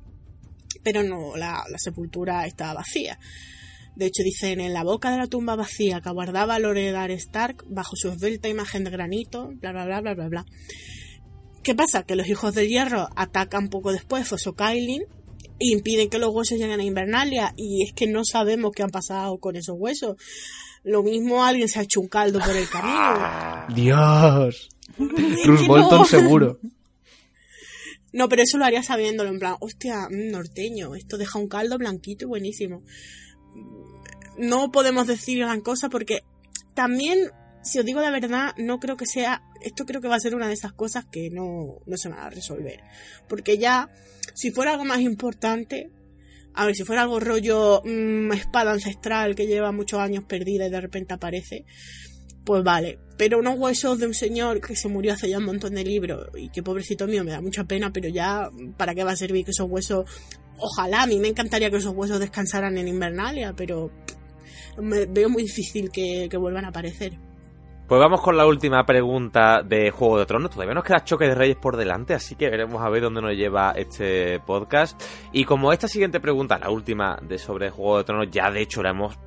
pero 0.84 1.04
no, 1.04 1.36
la, 1.36 1.64
la 1.70 1.78
sepultura 1.78 2.46
está 2.46 2.74
vacía. 2.74 3.20
De 3.96 4.08
hecho, 4.08 4.24
dicen 4.24 4.60
en 4.60 4.74
la 4.74 4.84
boca 4.84 5.10
de 5.10 5.18
la 5.18 5.28
tumba 5.28 5.56
vacía 5.56 6.02
que 6.02 6.10
aguardaba 6.10 6.60
Loredar 6.60 7.12
Stark 7.12 7.64
bajo 7.70 7.96
su 7.96 8.10
esbelta 8.10 8.50
imagen 8.50 8.84
de 8.84 8.92
granito, 8.92 9.52
bla 9.62 9.72
bla 9.72 9.86
bla 9.86 10.02
bla 10.02 10.14
bla 10.14 10.28
bla. 10.28 10.46
¿Qué 11.64 11.76
pasa? 11.76 12.04
Que 12.04 12.16
los 12.16 12.28
hijos 12.28 12.54
del 12.54 12.68
hierro 12.68 13.10
atacan 13.16 13.70
poco 13.70 13.92
después 13.92 14.28
Foso 14.28 14.54
Kailin 14.54 15.04
e 15.60 15.72
impiden 15.72 16.10
que 16.10 16.20
los 16.20 16.30
huesos 16.32 16.60
lleguen 16.60 16.80
a 16.80 16.84
Invernalia 16.84 17.54
y 17.56 17.84
es 17.84 17.94
que 17.94 18.06
no 18.06 18.24
sabemos 18.24 18.72
qué 18.76 18.84
han 18.84 18.92
pasado 18.92 19.38
con 19.38 19.56
esos 19.56 19.76
huesos. 19.78 20.16
Lo 20.84 21.02
mismo 21.02 21.44
alguien 21.44 21.68
se 21.70 21.80
ha 21.80 21.84
hecho 21.84 22.02
un 22.02 22.08
caldo 22.08 22.40
por 22.40 22.56
el 22.56 22.70
camino. 22.70 23.66
Dios. 23.76 24.70
Bruce 24.98 25.68
Bolton 25.68 26.00
no. 26.00 26.06
seguro. 26.06 26.60
No, 28.16 28.30
pero 28.30 28.44
eso 28.44 28.58
lo 28.58 28.64
haría 28.64 28.82
sabiéndolo, 28.82 29.30
en 29.30 29.40
plan, 29.40 29.58
hostia, 29.60 30.08
norteño, 30.10 30.96
esto 30.96 31.18
deja 31.18 31.38
un 31.38 31.50
caldo 31.50 31.78
blanquito 31.78 32.24
y 32.24 32.28
buenísimo. 32.30 32.82
No 34.38 34.72
podemos 34.72 35.06
decir 35.06 35.40
gran 35.40 35.60
cosa 35.60 35.90
porque 35.90 36.22
también, 36.74 37.30
si 37.62 37.78
os 37.78 37.84
digo 37.84 38.00
la 38.00 38.12
verdad, 38.12 38.54
no 38.56 38.80
creo 38.80 38.96
que 38.96 39.06
sea, 39.06 39.44
esto 39.62 39.86
creo 39.86 40.00
que 40.00 40.08
va 40.08 40.16
a 40.16 40.22
ser 40.22 40.34
una 40.34 40.48
de 40.48 40.54
esas 40.54 40.72
cosas 40.72 41.04
que 41.12 41.30
no, 41.30 41.80
no 41.86 41.98
se 41.98 42.08
van 42.08 42.20
a 42.20 42.30
resolver. 42.30 42.80
Porque 43.28 43.58
ya, 43.58 43.90
si 44.34 44.52
fuera 44.52 44.72
algo 44.72 44.86
más 44.86 45.02
importante, 45.02 45.92
a 46.54 46.66
ver, 46.66 46.74
si 46.74 46.86
fuera 46.86 47.02
algo 47.02 47.20
rollo 47.20 47.82
mmm, 47.84 48.32
espada 48.32 48.72
ancestral 48.72 49.36
que 49.36 49.46
lleva 49.46 49.74
muchos 49.74 50.00
años 50.00 50.24
perdida 50.24 50.68
y 50.68 50.70
de 50.70 50.80
repente 50.80 51.14
aparece, 51.14 51.66
pues 52.46 52.64
vale. 52.64 53.00
Pero 53.18 53.40
unos 53.40 53.58
huesos 53.58 54.00
de 54.00 54.08
un 54.08 54.14
señor 54.14 54.62
que 54.62 54.76
se 54.76 54.90
murió 54.90 55.14
hace 55.14 55.30
ya 55.30 55.38
un 55.38 55.46
montón 55.46 55.74
de 55.74 55.84
libros 55.84 56.30
y 56.36 56.50
que 56.50 56.62
pobrecito 56.62 57.08
mío 57.08 57.24
me 57.24 57.32
da 57.32 57.42
mucha 57.42 57.64
pena, 57.64 57.92
pero 57.92 58.10
ya, 58.10 58.50
¿para 58.78 58.94
qué 58.94 59.04
va 59.04 59.12
a 59.12 59.16
servir 59.16 59.46
que 59.46 59.52
esos 59.52 59.70
huesos... 59.70 60.06
Ojalá, 60.58 61.04
a 61.04 61.08
mí 61.08 61.20
me 61.20 61.28
encantaría 61.28 61.70
que 61.70 61.78
esos 61.78 61.94
huesos 61.94 62.20
descansaran 62.20 62.78
en 62.78 62.88
Invernalia, 62.88 63.54
pero 63.54 63.92
me 64.78 65.06
veo 65.06 65.30
muy 65.30 65.44
difícil 65.44 65.90
que, 65.92 66.28
que 66.30 66.38
vuelvan 66.38 66.66
a 66.66 66.70
aparecer. 66.70 67.18
Pues 67.88 68.02
vamos 68.02 68.22
con 68.22 68.36
la 68.36 68.48
última 68.48 68.84
pregunta 68.86 69.62
de 69.62 69.92
Juego 69.92 70.18
de 70.18 70.26
Tronos. 70.26 70.50
Todavía 70.50 70.74
nos 70.74 70.84
queda 70.84 71.04
Choque 71.04 71.26
de 71.26 71.36
Reyes 71.36 71.58
por 71.58 71.78
delante, 71.78 72.16
así 72.16 72.36
que 72.36 72.50
veremos 72.50 72.82
a 72.82 72.90
ver 72.90 73.04
dónde 73.04 73.22
nos 73.22 73.34
lleva 73.34 73.74
este 73.76 74.40
podcast. 74.40 75.00
Y 75.32 75.46
como 75.46 75.72
esta 75.72 75.88
siguiente 75.88 76.20
pregunta, 76.20 76.58
la 76.58 76.72
última 76.72 77.20
de 77.22 77.38
sobre 77.38 77.70
Juego 77.70 78.00
de 78.00 78.04
Tronos, 78.06 78.32
ya 78.32 78.50
de 78.50 78.62
hecho 78.62 78.82
la 78.82 78.90
hemos 78.90 79.20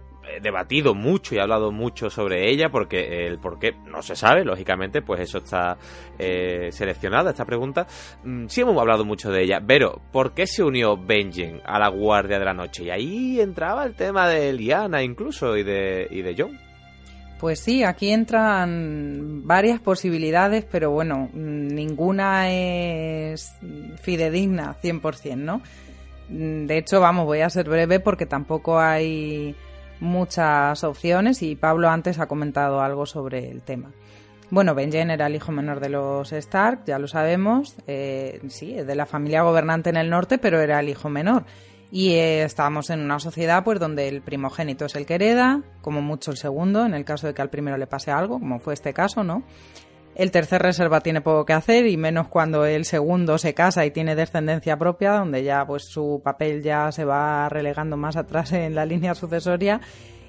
debatido 0.42 0.94
mucho 0.94 1.34
y 1.34 1.38
hablado 1.38 1.72
mucho 1.72 2.10
sobre 2.10 2.50
ella 2.50 2.70
porque 2.70 3.26
el 3.26 3.38
por 3.38 3.58
qué 3.58 3.72
no 3.86 4.02
se 4.02 4.16
sabe, 4.16 4.44
lógicamente, 4.44 5.02
pues 5.02 5.20
eso 5.20 5.38
está 5.38 5.76
eh, 6.18 6.68
seleccionada, 6.72 7.30
esta 7.30 7.44
pregunta. 7.44 7.86
Mm, 8.24 8.46
sí 8.46 8.60
hemos 8.60 8.78
hablado 8.78 9.04
mucho 9.04 9.30
de 9.30 9.42
ella, 9.42 9.60
pero 9.66 10.00
¿por 10.12 10.32
qué 10.34 10.46
se 10.46 10.62
unió 10.62 10.96
Benjen 10.96 11.60
a 11.64 11.78
la 11.78 11.88
Guardia 11.88 12.38
de 12.38 12.44
la 12.44 12.54
Noche? 12.54 12.84
Y 12.84 12.90
ahí 12.90 13.40
entraba 13.40 13.84
el 13.84 13.94
tema 13.94 14.28
de 14.28 14.52
Liana 14.52 15.02
incluso 15.02 15.56
y 15.56 15.62
de, 15.62 16.06
y 16.10 16.22
de 16.22 16.34
John. 16.36 16.58
Pues 17.38 17.60
sí, 17.60 17.84
aquí 17.84 18.10
entran 18.10 19.46
varias 19.46 19.80
posibilidades, 19.80 20.64
pero 20.64 20.90
bueno, 20.90 21.30
ninguna 21.32 22.50
es 22.50 23.54
fidedigna 24.02 24.74
100%, 24.82 25.36
¿no? 25.36 25.62
Mm, 26.28 26.66
De 26.66 26.78
hecho, 26.78 27.00
vamos, 27.00 27.26
voy 27.26 27.40
a 27.40 27.50
ser 27.50 27.68
breve 27.68 28.00
porque 28.00 28.26
tampoco 28.26 28.78
hay 28.80 29.54
muchas 30.00 30.84
opciones 30.84 31.42
y 31.42 31.56
Pablo 31.56 31.88
antes 31.88 32.18
ha 32.18 32.26
comentado 32.26 32.80
algo 32.80 33.06
sobre 33.06 33.50
el 33.50 33.62
tema. 33.62 33.90
Bueno, 34.50 34.74
Benjen 34.74 35.10
era 35.10 35.26
el 35.26 35.34
hijo 35.34 35.52
menor 35.52 35.78
de 35.80 35.90
los 35.90 36.32
Stark, 36.32 36.84
ya 36.86 36.98
lo 36.98 37.06
sabemos. 37.06 37.76
Eh, 37.86 38.40
sí, 38.48 38.72
de 38.72 38.94
la 38.94 39.04
familia 39.04 39.42
gobernante 39.42 39.90
en 39.90 39.96
el 39.96 40.08
norte, 40.08 40.38
pero 40.38 40.60
era 40.60 40.80
el 40.80 40.88
hijo 40.88 41.10
menor. 41.10 41.44
Y 41.90 42.12
eh, 42.12 42.44
estábamos 42.44 42.90
en 42.90 43.00
una 43.00 43.18
sociedad 43.18 43.62
pues 43.64 43.78
donde 43.78 44.08
el 44.08 44.22
primogénito 44.22 44.86
es 44.86 44.94
el 44.94 45.04
que 45.04 45.14
hereda, 45.14 45.62
como 45.82 46.00
mucho 46.00 46.30
el 46.30 46.38
segundo, 46.38 46.86
en 46.86 46.94
el 46.94 47.04
caso 47.04 47.26
de 47.26 47.34
que 47.34 47.42
al 47.42 47.50
primero 47.50 47.76
le 47.76 47.86
pase 47.86 48.10
algo, 48.10 48.38
como 48.38 48.58
fue 48.58 48.74
este 48.74 48.94
caso, 48.94 49.22
¿no? 49.22 49.42
El 50.18 50.32
tercer 50.32 50.60
reserva 50.60 51.00
tiene 51.00 51.20
poco 51.20 51.44
que 51.44 51.52
hacer 51.52 51.86
y 51.86 51.96
menos 51.96 52.26
cuando 52.26 52.66
el 52.66 52.84
segundo 52.86 53.38
se 53.38 53.54
casa 53.54 53.86
y 53.86 53.92
tiene 53.92 54.16
descendencia 54.16 54.76
propia, 54.76 55.12
donde 55.12 55.44
ya 55.44 55.64
pues 55.64 55.84
su 55.84 56.20
papel 56.24 56.60
ya 56.60 56.90
se 56.90 57.04
va 57.04 57.48
relegando 57.48 57.96
más 57.96 58.16
atrás 58.16 58.50
en 58.50 58.74
la 58.74 58.84
línea 58.84 59.14
sucesoria. 59.14 59.80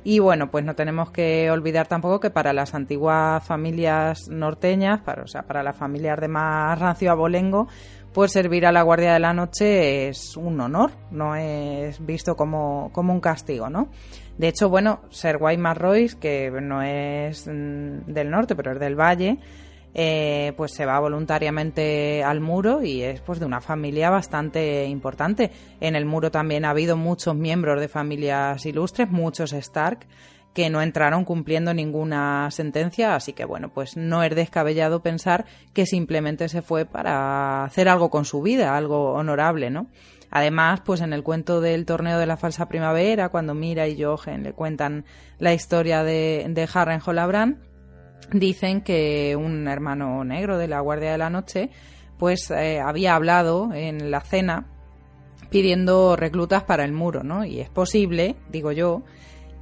Y 0.03 0.19
bueno, 0.19 0.51
pues 0.51 0.63
no 0.63 0.75
tenemos 0.75 1.09
que 1.09 1.49
olvidar 1.49 1.87
tampoco 1.87 2.19
que 2.19 2.29
para 2.29 2.53
las 2.53 2.75
antiguas 2.75 3.43
familias 3.43 4.29
norteñas, 4.29 5.01
para, 5.01 5.23
o 5.23 5.27
sea, 5.27 5.41
para 5.41 5.63
las 5.63 5.75
familias 5.75 6.19
de 6.21 6.27
más 6.27 6.77
rancio 6.77 7.11
abolengo, 7.11 7.67
pues 8.13 8.31
servir 8.31 8.67
a 8.67 8.71
la 8.71 8.83
Guardia 8.83 9.13
de 9.13 9.19
la 9.19 9.33
Noche 9.33 10.07
es 10.07 10.37
un 10.37 10.61
honor, 10.61 10.91
no 11.09 11.35
es 11.35 12.05
visto 12.05 12.35
como, 12.35 12.91
como 12.93 13.11
un 13.11 13.21
castigo, 13.21 13.71
¿no? 13.71 13.89
De 14.37 14.49
hecho, 14.49 14.69
bueno, 14.69 15.01
Sir 15.09 15.39
Guymar 15.39 15.79
Royce, 15.79 16.19
que 16.19 16.51
no 16.61 16.83
es 16.83 17.47
mm, 17.47 18.05
del 18.05 18.29
norte, 18.29 18.55
pero 18.55 18.73
es 18.73 18.79
del 18.79 18.95
valle, 18.95 19.39
eh, 19.93 20.53
pues 20.55 20.73
se 20.73 20.85
va 20.85 20.99
voluntariamente 20.99 22.23
al 22.23 22.41
muro 22.41 22.83
y 22.83 23.01
es 23.01 23.21
pues 23.21 23.39
de 23.39 23.45
una 23.45 23.61
familia 23.61 24.09
bastante 24.09 24.85
importante. 24.85 25.51
En 25.79 25.95
el 25.95 26.05
muro 26.05 26.31
también 26.31 26.65
ha 26.65 26.71
habido 26.71 26.95
muchos 26.95 27.35
miembros 27.35 27.79
de 27.79 27.87
familias 27.87 28.65
ilustres, 28.65 29.09
muchos 29.09 29.53
Stark, 29.53 30.05
que 30.53 30.69
no 30.69 30.81
entraron 30.81 31.25
cumpliendo 31.25 31.73
ninguna 31.73 32.49
sentencia, 32.51 33.15
así 33.15 33.33
que 33.33 33.45
bueno, 33.45 33.69
pues 33.69 33.97
no 33.97 34.23
es 34.23 34.35
descabellado 34.35 35.01
pensar 35.01 35.45
que 35.73 35.85
simplemente 35.85 36.49
se 36.49 36.61
fue 36.61 36.85
para 36.85 37.63
hacer 37.63 37.87
algo 37.87 38.09
con 38.09 38.25
su 38.25 38.41
vida, 38.41 38.75
algo 38.75 39.13
honorable, 39.13 39.69
¿no? 39.69 39.87
Además, 40.31 40.81
pues 40.85 41.01
en 41.01 41.13
el 41.13 41.23
cuento 41.23 41.59
del 41.59 41.85
torneo 41.85 42.19
de 42.19 42.27
la 42.27 42.37
falsa 42.37 42.67
primavera, 42.67 43.29
cuando 43.29 43.55
Mira 43.55 43.87
y 43.87 44.01
Jochen 44.01 44.43
le 44.43 44.53
cuentan 44.53 45.05
la 45.39 45.53
historia 45.53 46.03
de, 46.03 46.45
de 46.49 46.69
Harren 46.71 47.01
Holabran, 47.03 47.68
dicen 48.31 48.81
que 48.81 49.35
un 49.35 49.67
hermano 49.67 50.23
negro 50.23 50.57
de 50.57 50.67
la 50.67 50.79
Guardia 50.81 51.11
de 51.11 51.17
la 51.17 51.29
Noche 51.29 51.69
pues 52.17 52.51
eh, 52.51 52.79
había 52.79 53.15
hablado 53.15 53.73
en 53.73 54.11
la 54.11 54.21
cena 54.21 54.67
pidiendo 55.49 56.15
reclutas 56.15 56.63
para 56.63 56.83
el 56.83 56.91
muro, 56.91 57.23
¿no? 57.23 57.45
Y 57.45 57.59
es 57.59 57.69
posible, 57.69 58.35
digo 58.51 58.71
yo, 58.71 59.01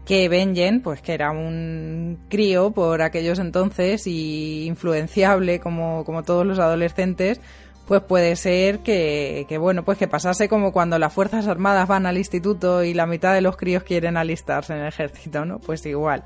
que 0.06 0.28
Benjen, 0.28 0.82
pues 0.82 1.02
que 1.02 1.14
era 1.14 1.32
un 1.32 2.20
crío 2.30 2.72
por 2.72 3.02
aquellos 3.02 3.40
entonces 3.40 4.08
y 4.08 4.66
influenciable 4.66 5.60
como, 5.60 6.04
como 6.04 6.24
todos 6.24 6.46
los 6.46 6.60
adolescentes, 6.60 7.40
pues 7.88 8.02
puede 8.02 8.36
ser 8.36 8.80
que, 8.80 9.46
que, 9.48 9.58
bueno, 9.58 9.84
pues 9.84 9.98
que 9.98 10.08
pasase 10.08 10.50
como 10.50 10.74
cuando 10.74 11.00
las 11.00 11.14
Fuerzas 11.14 11.48
Armadas 11.48 11.88
van 11.88 12.06
al 12.06 12.18
instituto 12.18 12.84
y 12.84 12.94
la 12.94 13.06
mitad 13.06 13.34
de 13.34 13.42
los 13.42 13.56
críos 13.56 13.84
quieren 13.84 14.18
alistarse 14.18 14.74
en 14.74 14.80
el 14.80 14.88
ejército, 14.88 15.46
¿no? 15.46 15.60
Pues 15.60 15.86
igual 15.86 16.26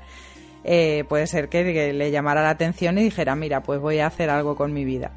eh, 0.64 1.04
puede 1.08 1.26
ser 1.26 1.48
que, 1.48 1.92
le 1.92 2.10
llamara 2.10 2.42
la 2.42 2.50
atención 2.50 2.98
y 2.98 3.04
dijera, 3.04 3.34
mira, 3.34 3.62
pues 3.62 3.80
voy 3.80 3.98
a 3.98 4.06
hacer 4.06 4.30
algo 4.30 4.56
con 4.56 4.72
mi 4.72 4.84
vida. 4.84 5.12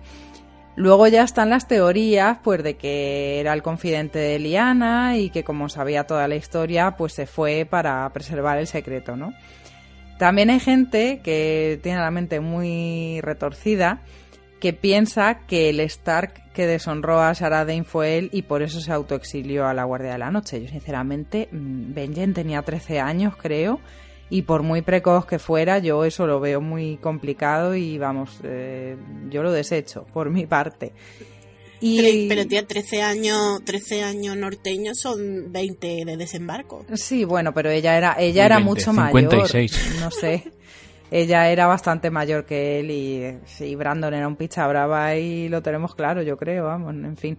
Luego 0.76 1.08
ya 1.08 1.24
están 1.24 1.50
las 1.50 1.68
teorías, 1.68 2.40
pues 2.44 2.62
de 2.62 2.76
que 2.76 3.40
era 3.40 3.54
el 3.54 3.64
confidente 3.64 4.20
de 4.20 4.40
Liana 4.40 5.18
y 5.18 5.30
que 5.30 5.44
como 5.44 5.70
sabía 5.70 6.06
toda 6.06 6.28
la 6.28 6.36
historia, 6.36 6.96
pues 6.98 7.14
se 7.14 7.26
fue 7.26 7.66
para 7.70 8.10
preservar 8.12 8.58
el 8.58 8.68
secreto, 8.68 9.16
¿no? 9.16 9.34
También 10.18 10.50
hay 10.50 10.60
gente 10.60 11.22
que 11.24 11.80
tiene 11.82 12.00
la 12.00 12.12
mente 12.12 12.40
muy 12.40 13.22
retorcida 13.22 14.02
que 14.60 14.74
piensa 14.74 15.42
que 15.48 15.70
el 15.70 15.80
Stark 15.82 16.52
que 16.54 16.66
deshonró 16.66 17.22
a 17.22 17.36
Saradin 17.36 17.86
fue 17.86 18.18
él 18.18 18.30
y 18.32 18.44
por 18.44 18.62
eso 18.62 18.80
se 18.80 18.92
autoexilió 18.92 19.68
a 19.68 19.74
la 19.74 19.84
Guardia 19.84 20.14
de 20.14 20.18
la 20.18 20.32
Noche. 20.32 20.62
Yo 20.62 20.70
sinceramente, 20.70 21.50
mm, 21.52 21.94
Benjen 21.94 22.34
tenía 22.34 22.62
13 22.62 23.00
años, 23.00 23.36
creo, 23.36 23.80
y 24.30 24.42
por 24.42 24.64
muy 24.64 24.82
precoz 24.82 25.26
que 25.26 25.40
fuera, 25.40 25.80
yo 25.80 26.04
eso 26.04 26.26
lo 26.26 26.40
veo 26.40 26.62
muy 26.62 26.98
complicado 26.98 27.76
y 27.76 27.98
vamos, 27.98 28.40
eh, 28.44 28.98
yo 29.30 29.44
lo 29.44 29.52
desecho 29.52 30.06
por 30.14 30.30
mi 30.30 30.46
parte. 30.46 30.94
Y... 31.82 32.28
Pero, 32.28 32.48
tía, 32.48 32.66
13 32.66 33.02
años, 33.04 33.64
13 33.64 34.04
años 34.04 34.36
norteños 34.38 34.98
son 34.98 35.52
20 35.52 36.06
de 36.06 36.18
desembarco. 36.18 36.86
Sí, 36.94 37.26
bueno, 37.26 37.54
pero 37.54 37.70
ella 37.70 37.98
era, 37.98 38.16
ella 38.18 38.46
era 38.46 38.56
20, 38.56 38.70
mucho 38.70 38.92
56. 38.92 39.72
mayor. 39.72 40.02
No 40.02 40.12
sé. 40.12 40.52
Ella 41.12 41.50
era 41.52 41.68
bastante 41.68 42.10
mayor 42.10 42.46
que 42.46 42.80
él 42.80 42.90
y 42.90 43.38
sí, 43.46 43.76
Brandon 43.76 44.14
era 44.14 44.28
un 44.28 44.36
picha 44.36 44.66
brava 44.68 45.16
y 45.16 45.48
lo 45.50 45.62
tenemos 45.62 45.94
claro, 45.94 46.24
yo 46.24 46.36
creo, 46.38 46.66
vamos, 46.66 46.96
en 46.96 47.16
fin. 47.16 47.38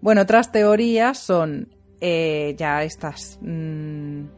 Bueno, 0.00 0.22
otras 0.22 0.52
teorías 0.52 1.18
son 1.18 1.73
eh, 2.00 2.54
ya 2.58 2.82
estas 2.82 3.38
mm, 3.42 3.46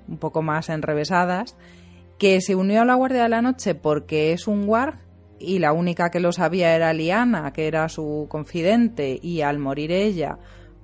un 0.09 0.19
poco 0.21 0.43
más 0.43 0.69
enrevesadas, 0.69 1.57
que 2.19 2.41
se 2.41 2.55
unió 2.55 2.83
a 2.83 2.85
la 2.85 2.95
Guardia 2.95 3.25
de 3.25 3.29
la 3.29 3.43
Noche 3.43 3.75
porque 3.75 4.33
es 4.33 4.47
un 4.47 4.69
warg 4.69 4.99
y 5.39 5.59
la 5.59 5.73
única 5.73 6.11
que 6.11 6.21
lo 6.21 6.33
sabía 6.33 6.75
era 6.75 6.93
Liana, 6.95 7.53
que 7.53 7.67
era 7.67 7.89
su 7.91 8.27
confidente, 8.31 9.19
y 9.21 9.43
al 9.43 9.59
morir 9.59 9.93
ella, 9.93 10.39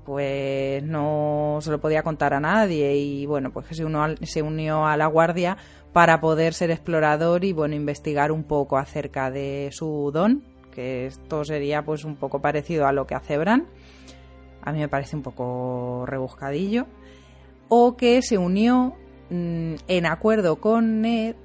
pues 0.05 0.83
no 0.83 1.59
se 1.63 1.71
lo 1.71 1.81
podía 1.81 2.03
contar 2.03 2.35
a 2.35 2.41
nadie 2.41 2.97
y 2.97 3.25
bueno, 3.27 3.51
pues 3.53 3.67
que 3.67 3.75
se 3.75 3.85
unió, 3.85 4.03
al- 4.03 4.19
se 4.27 4.43
unió 4.43 4.85
a 4.87 4.97
la 4.97 5.07
Guardia 5.07 5.57
para 5.93 6.21
poder 6.21 6.55
ser 6.55 6.71
explorador 6.71 7.45
y 7.45 7.53
bueno, 7.53 7.75
investigar 7.75 8.33
un 8.33 8.45
poco 8.45 8.77
acerca 8.77 9.31
de 9.31 9.69
su 9.73 10.11
don, 10.13 10.43
que 10.75 11.07
esto 11.07 11.45
sería 11.45 11.83
pues 11.85 12.05
un 12.05 12.17
poco 12.17 12.41
parecido 12.41 12.87
a 12.87 12.93
lo 12.93 13.07
que 13.07 13.15
hace 13.15 13.39
Bran 13.39 13.67
a 14.63 14.73
mí 14.73 14.79
me 14.79 14.89
parece 14.89 15.17
un 15.17 15.23
poco 15.23 16.05
rebuscadillo, 16.07 16.87
o 17.69 17.97
que 17.97 18.23
se 18.23 18.39
unió 18.39 18.95
mm, 19.31 19.75
en 19.89 20.07
acuerdo 20.07 20.57
con 20.57 21.01
Ned 21.01 21.37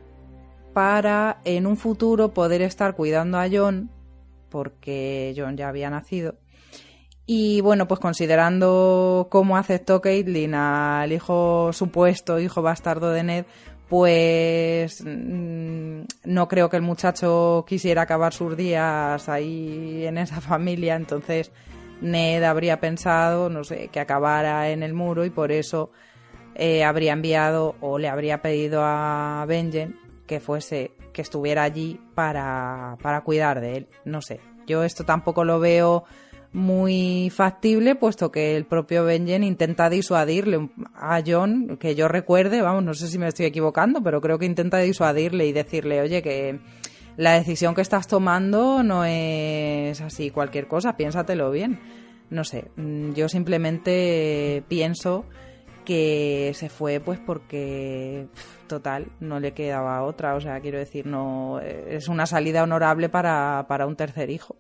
para 0.74 1.40
en 1.44 1.66
un 1.66 1.78
futuro 1.78 2.34
poder 2.34 2.62
estar 2.62 2.96
cuidando 2.96 3.40
a 3.40 3.48
John, 3.52 3.90
porque 4.50 5.34
John 5.36 5.58
ya 5.58 5.70
había 5.70 5.90
nacido. 5.90 6.36
Y 7.26 7.60
bueno, 7.62 7.88
pues 7.90 8.00
considerando 8.00 9.28
cómo 9.30 9.58
aceptó 9.58 10.00
Caitlyn 10.00 10.56
al 10.56 11.12
hijo 11.12 11.74
supuesto, 11.74 12.40
hijo 12.40 12.62
bastardo 12.62 13.12
de 13.12 13.24
Ned, 13.24 13.46
pues 13.90 15.04
mm, 15.06 16.02
no 16.26 16.48
creo 16.48 16.70
que 16.70 16.78
el 16.78 16.84
muchacho 16.84 17.66
quisiera 17.68 18.04
acabar 18.04 18.34
sus 18.34 18.56
días 18.56 19.28
ahí 19.30 20.06
en 20.06 20.18
esa 20.18 20.42
familia, 20.42 20.96
entonces 20.96 21.52
Ned 22.02 22.44
habría 22.44 22.80
pensado, 22.80 23.50
no 23.50 23.64
sé, 23.64 23.90
que 23.90 24.00
acabara 24.00 24.70
en 24.70 24.84
el 24.84 24.94
muro 24.94 25.26
y 25.26 25.30
por 25.30 25.52
eso 25.52 25.92
eh, 26.56 26.84
habría 26.84 27.14
enviado 27.14 27.76
o 27.82 27.98
le 27.98 28.10
habría 28.10 28.42
pedido 28.42 28.82
a 28.84 29.46
Benjen 29.48 30.00
que 30.26 30.40
fuese, 30.40 30.92
que 31.14 31.22
estuviera 31.22 31.64
allí 31.64 32.00
para, 32.14 32.98
para 33.02 33.22
cuidar 33.22 33.62
de 33.62 33.78
él. 33.78 33.88
No 34.06 34.22
sé, 34.22 34.40
yo 34.68 34.84
esto 34.84 35.06
tampoco 35.06 35.44
lo 35.44 35.60
veo 35.60 36.04
muy 36.54 37.32
factible, 37.34 37.96
puesto 37.96 38.32
que 38.32 38.56
el 38.56 38.66
propio 38.66 39.04
Benjen 39.04 39.44
intenta 39.44 39.90
disuadirle 39.90 40.70
a 40.96 41.22
John, 41.26 41.78
que 41.78 41.96
yo 41.96 42.08
recuerde, 42.08 42.62
vamos, 42.62 42.84
no 42.84 42.94
sé 42.94 43.08
si 43.08 43.20
me 43.20 43.28
estoy 43.28 43.46
equivocando, 43.46 44.02
pero 44.02 44.22
creo 44.22 44.40
que 44.40 44.46
intenta 44.46 44.78
disuadirle 44.80 45.46
y 45.46 45.54
decirle, 45.54 46.02
oye, 46.02 46.22
que 46.22 46.60
la 47.18 47.34
decisión 47.34 47.76
que 47.76 47.82
estás 47.82 48.08
tomando 48.08 48.84
no 48.84 49.04
es 49.04 50.00
así 50.02 50.30
cualquier 50.32 50.68
cosa, 50.68 50.96
piénsatelo 50.96 51.52
bien. 51.52 51.80
No 52.30 52.44
sé, 52.44 52.72
mm, 52.76 53.14
yo 53.14 53.28
simplemente 53.28 54.64
pienso 54.68 55.26
que 55.84 56.52
se 56.54 56.70
fue 56.70 57.00
pues 57.00 57.20
porque 57.20 58.28
total 58.68 59.08
no 59.20 59.40
le 59.40 59.54
quedaba 59.54 60.04
otra, 60.04 60.36
o 60.36 60.42
sea, 60.42 60.60
quiero 60.60 60.78
decir, 60.78 61.06
no 61.06 61.60
es 61.62 62.08
una 62.08 62.26
salida 62.26 62.64
honorable 62.64 63.10
para, 63.10 63.66
para 63.68 63.88
un 63.88 63.96
tercer 63.96 64.30
hijo. 64.30 64.58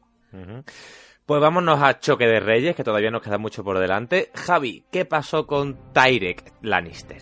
Pues 1.25 1.41
vámonos 1.41 1.83
a 1.83 1.99
Choque 1.99 2.25
de 2.25 2.39
Reyes, 2.39 2.75
que 2.75 2.85
todavía 2.85 3.11
nos 3.11 3.21
queda 3.21 3.37
mucho 3.37 3.61
por 3.61 3.77
delante. 3.77 4.31
Javi, 4.33 4.85
¿qué 4.89 5.03
pasó 5.03 5.45
con 5.45 5.77
Tyrek 5.91 6.53
Lannister? 6.61 7.21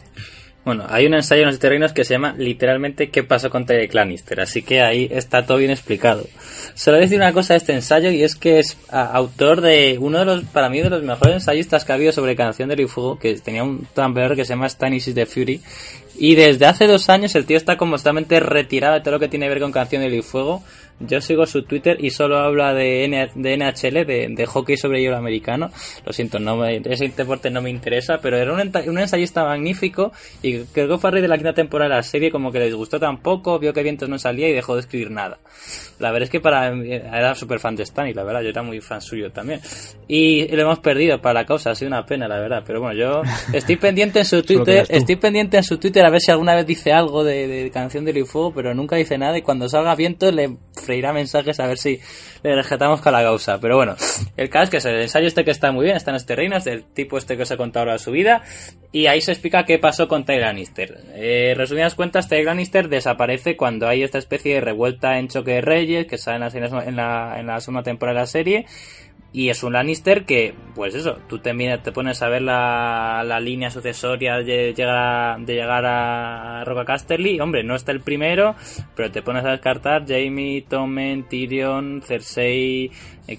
Bueno, 0.66 0.84
hay 0.90 1.06
un 1.06 1.14
ensayo 1.14 1.44
en 1.44 1.50
los 1.50 1.60
terrenos 1.60 1.94
que 1.94 2.04
se 2.04 2.16
llama 2.16 2.34
literalmente 2.36 3.12
¿Qué 3.12 3.24
pasó 3.24 3.52
con 3.52 3.68
Tyrek 3.68 3.94
Lannister? 3.94 4.42
Así 4.42 4.64
que 4.64 4.82
ahí 4.82 5.08
está 5.12 5.46
todo 5.46 5.60
bien 5.60 5.70
explicado. 5.70 6.26
Solo 6.74 6.98
decir 6.98 7.18
una 7.18 7.34
cosa 7.34 7.54
de 7.54 7.60
este 7.60 7.74
ensayo 7.74 8.10
y 8.10 8.24
es 8.24 8.36
que 8.36 8.58
es 8.58 8.76
autor 8.90 9.62
de 9.62 9.98
uno 10.00 10.18
de 10.18 10.26
los, 10.26 10.44
para 10.46 10.70
mí, 10.70 10.82
de 10.82 10.90
los 10.90 11.04
mejores 11.04 11.36
ensayistas 11.36 11.86
que 11.86 11.92
ha 11.92 11.96
habido 11.96 12.12
sobre 12.12 12.36
Canción 12.36 12.68
del 12.68 12.90
Fuego, 12.90 13.20
que 13.20 13.36
tenía 13.36 13.64
un 13.64 13.86
Tumblr 13.94 14.36
que 14.36 14.44
se 14.44 14.54
llama 14.54 14.68
Stanis 14.68 15.14
the 15.14 15.28
Fury. 15.28 15.62
Y 16.18 16.34
desde 16.34 16.66
hace 16.66 16.88
dos 16.88 17.10
años 17.10 17.36
el 17.36 17.46
tío 17.46 17.58
está 17.58 17.78
completamente 17.78 18.40
retirado 18.40 18.96
de 18.96 19.02
todo 19.02 19.12
lo 19.12 19.20
que 19.20 19.28
tiene 19.28 19.46
que 19.46 19.52
ver 19.52 19.62
con 19.62 19.72
Canción 19.72 20.02
del 20.02 20.24
Fuego. 20.24 20.64
Yo 21.00 21.20
sigo 21.20 21.46
su 21.46 21.64
Twitter 21.64 21.98
y 22.00 22.10
solo 22.10 22.38
habla 22.38 22.74
de, 22.74 23.30
de 23.36 23.58
NHL, 23.58 24.06
de, 24.36 24.46
hockey 24.46 24.78
sobre 24.78 25.02
hielo 25.02 25.18
americano. 25.18 25.70
Lo 26.06 26.14
siento, 26.14 26.40
no 26.40 26.56
me, 26.56 26.78
ese 26.78 27.10
deporte 27.10 27.50
no 27.50 27.62
me 27.62 27.70
interesa, 27.70 28.20
pero 28.22 28.38
era 28.38 28.54
un, 28.54 28.60
un 28.62 29.00
ensayista 29.00 29.44
magnífico 29.44 30.12
y 30.42 30.60
creo 30.60 30.88
que 30.88 30.98
fue 30.98 31.10
a 31.10 31.12
raíz 31.12 31.22
de 31.22 31.28
la 31.28 31.38
quinta 31.38 31.54
temporada 31.54 31.90
de 31.90 31.96
la 31.98 32.04
serie 32.04 32.32
como 32.32 32.52
que 32.52 32.60
les 32.60 32.74
gustó 32.74 33.00
tampoco, 33.00 33.60
vio 33.60 33.74
que 33.74 33.84
Vientos 33.84 34.10
no 34.10 34.18
salía 34.18 34.50
y 34.50 34.54
dejó 34.54 34.76
de 34.76 34.82
escribir 34.82 35.12
nada. 35.12 35.38
La 36.00 36.12
verdad 36.12 36.24
es 36.24 36.30
que 36.30 36.40
para 36.40 36.74
era 36.74 37.36
súper 37.36 37.60
fan 37.60 37.76
de 37.76 37.84
Stan 37.84 38.08
y 38.08 38.14
la 38.14 38.24
verdad 38.24 38.42
yo 38.42 38.50
era 38.50 38.64
muy 38.64 38.82
fan 38.82 39.02
suyo 39.02 39.32
también. 39.32 39.60
Y 40.08 40.48
lo 40.48 40.62
hemos 40.62 40.80
perdido 40.80 41.22
para 41.22 41.42
la 41.42 41.46
causa, 41.46 41.72
ha 41.72 41.76
sido 41.76 41.90
una 41.90 42.06
pena 42.06 42.28
la 42.28 42.40
verdad, 42.40 42.64
pero 42.66 42.80
bueno, 42.82 42.98
yo 42.98 43.22
estoy 43.54 43.76
pendiente 43.76 44.20
en 44.20 44.26
su 44.26 44.42
Twitter, 44.44 44.86
estoy 44.90 45.18
pendiente 45.18 45.58
en 45.58 45.64
su 45.64 45.78
Twitter 45.78 46.06
a 46.06 46.10
ver 46.10 46.22
si 46.22 46.32
alguna 46.32 46.56
vez 46.56 46.66
dice 46.66 46.94
algo 46.94 47.24
de, 47.24 47.48
de 47.48 47.72
canción 47.72 48.06
de 48.06 48.16
Fuego, 48.26 48.54
pero 48.54 48.74
nunca 48.74 48.96
dice 48.96 49.18
nada 49.18 49.38
y 49.38 49.42
cuando 49.42 49.68
salga 49.68 49.94
viento 49.96 50.32
le 50.32 50.56
freirá 50.86 51.12
mensajes 51.12 51.60
a 51.60 51.68
ver 51.68 51.78
si 51.78 52.00
le 52.44 52.56
rescatamos 52.56 53.02
con 53.02 53.12
la 53.12 53.24
causa. 53.24 53.60
Pero 53.60 53.76
bueno, 53.76 53.96
el 54.38 54.50
caso 54.50 54.64
es 54.66 54.70
que 54.70 54.78
es 54.78 54.86
el 54.86 55.02
ensayo 55.02 55.28
este 55.28 55.44
que 55.44 55.52
está 55.52 55.72
muy 55.72 55.86
bien, 55.86 55.98
está 55.98 56.12
en 56.12 56.38
reino, 56.38 56.56
es 56.58 56.64
del 56.64 56.84
tipo 56.84 57.18
este 57.18 57.36
que 57.36 57.44
os 57.44 57.52
he 57.52 57.58
contado 57.58 57.82
ahora 57.84 57.94
de 57.94 58.00
su 58.00 58.12
vida 58.12 58.44
y 58.92 59.08
ahí 59.08 59.22
se 59.22 59.32
explica 59.32 59.66
qué 59.66 59.78
pasó 59.80 60.08
con 60.08 60.26
Ty 60.26 60.38
Lannister. 60.38 60.98
Eh, 61.16 61.54
resumidas 61.58 61.96
cuentas, 61.96 62.30
Ty 62.30 62.44
Lannister 62.44 62.88
desaparece 62.88 63.58
cuando 63.58 63.88
hay 63.88 64.04
esta 64.04 64.18
especie 64.18 64.56
de 64.56 64.62
revuelta 64.62 65.20
en 65.20 65.28
Choque 65.28 65.52
de 65.52 65.62
Reyes 65.62 66.08
que 66.08 66.18
sale 66.18 66.46
en 66.56 66.96
la, 66.96 67.40
en 67.40 67.48
la 67.48 67.60
segunda 67.60 67.84
temporada 67.84 68.20
de 68.20 68.22
la 68.22 68.28
serie 68.28 68.66
y 69.36 69.50
es 69.50 69.64
un 69.64 69.74
Lannister 69.74 70.24
que, 70.24 70.54
pues 70.76 70.96
eso, 70.96 71.18
tú 71.28 71.40
te, 71.40 71.54
te 71.80 71.92
pones 71.92 72.22
a 72.22 72.30
ver 72.30 72.42
la, 72.42 73.22
la 73.26 73.42
línea 73.42 73.70
sucesoria 73.70 74.38
de 74.38 74.74
llegar, 74.74 75.42
de 75.42 75.56
llegar 75.56 75.86
a 75.86 76.64
Roca 76.64 76.86
Casterly. 76.86 77.42
Hombre, 77.42 77.62
no 77.62 77.76
está 77.76 77.92
el 77.92 78.00
primero, 78.00 78.56
pero 78.96 79.12
te 79.12 79.22
pones 79.22 79.44
a 79.44 79.52
descartar 79.52 80.06
Jamie, 80.08 80.62
Tommen, 80.62 81.28
Tyrion, 81.28 82.02
Cersei, 82.02 82.90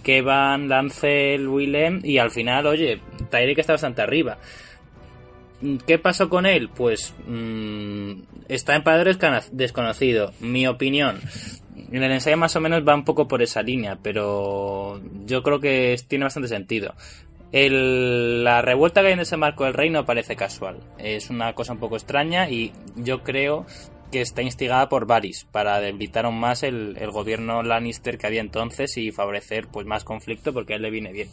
Kevan, 0.03 0.69
Lancel, 0.69 1.49
Willem. 1.49 2.03
Y 2.05 2.19
al 2.19 2.31
final, 2.31 2.67
oye, 2.67 3.01
Tyrion 3.31 3.59
está 3.59 3.73
bastante 3.73 4.03
arriba. 4.03 4.37
¿Qué 5.87 5.99
pasó 5.99 6.29
con 6.29 6.45
él? 6.45 6.69
Pues 6.69 7.15
mmm, 7.27 8.21
está 8.49 8.77
en 8.77 8.83
padres 8.83 9.19
desconocido. 9.51 10.35
Mi 10.41 10.67
opinión 10.67 11.21
en 11.91 12.03
el 12.03 12.13
ensayo 12.13 12.37
más 12.37 12.57
o 12.57 12.61
menos 12.61 12.87
va 12.87 12.95
un 12.95 13.05
poco 13.05 13.29
por 13.29 13.43
esa 13.43 13.63
línea, 13.63 13.99
pero 14.03 15.01
yo 15.25 15.43
creo 15.43 15.61
que 15.61 15.97
tiene 16.09 16.25
bastante 16.25 16.49
sentido. 16.49 16.95
la 17.53 18.63
revuelta 18.63 19.01
que 19.01 19.09
hay 19.09 19.13
en 19.15 19.21
ese 19.21 19.37
marco 19.37 19.65
del 19.65 19.75
reino 19.75 20.05
parece 20.05 20.37
casual. 20.37 20.79
Es 20.99 21.31
una 21.31 21.55
cosa 21.55 21.73
un 21.73 21.79
poco 21.79 21.97
extraña 21.97 22.51
y 22.51 22.73
yo 22.97 23.23
creo 23.23 23.67
que 24.11 24.21
está 24.21 24.43
instigada 24.43 24.89
por 24.89 25.07
Varys 25.07 25.47
para 25.51 25.81
debilitar 25.81 26.27
aún 26.27 26.39
más 26.39 26.63
el, 26.63 26.97
el, 26.99 27.11
gobierno 27.11 27.63
Lannister 27.63 28.19
que 28.19 28.27
había 28.27 28.41
entonces 28.41 28.97
y 28.99 29.11
favorecer 29.11 29.67
pues 29.69 29.85
más 29.87 30.05
conflicto 30.05 30.53
porque 30.53 30.75
a 30.75 30.77
él 30.77 30.83
le 30.83 30.91
viene 30.91 31.13
bien. 31.13 31.29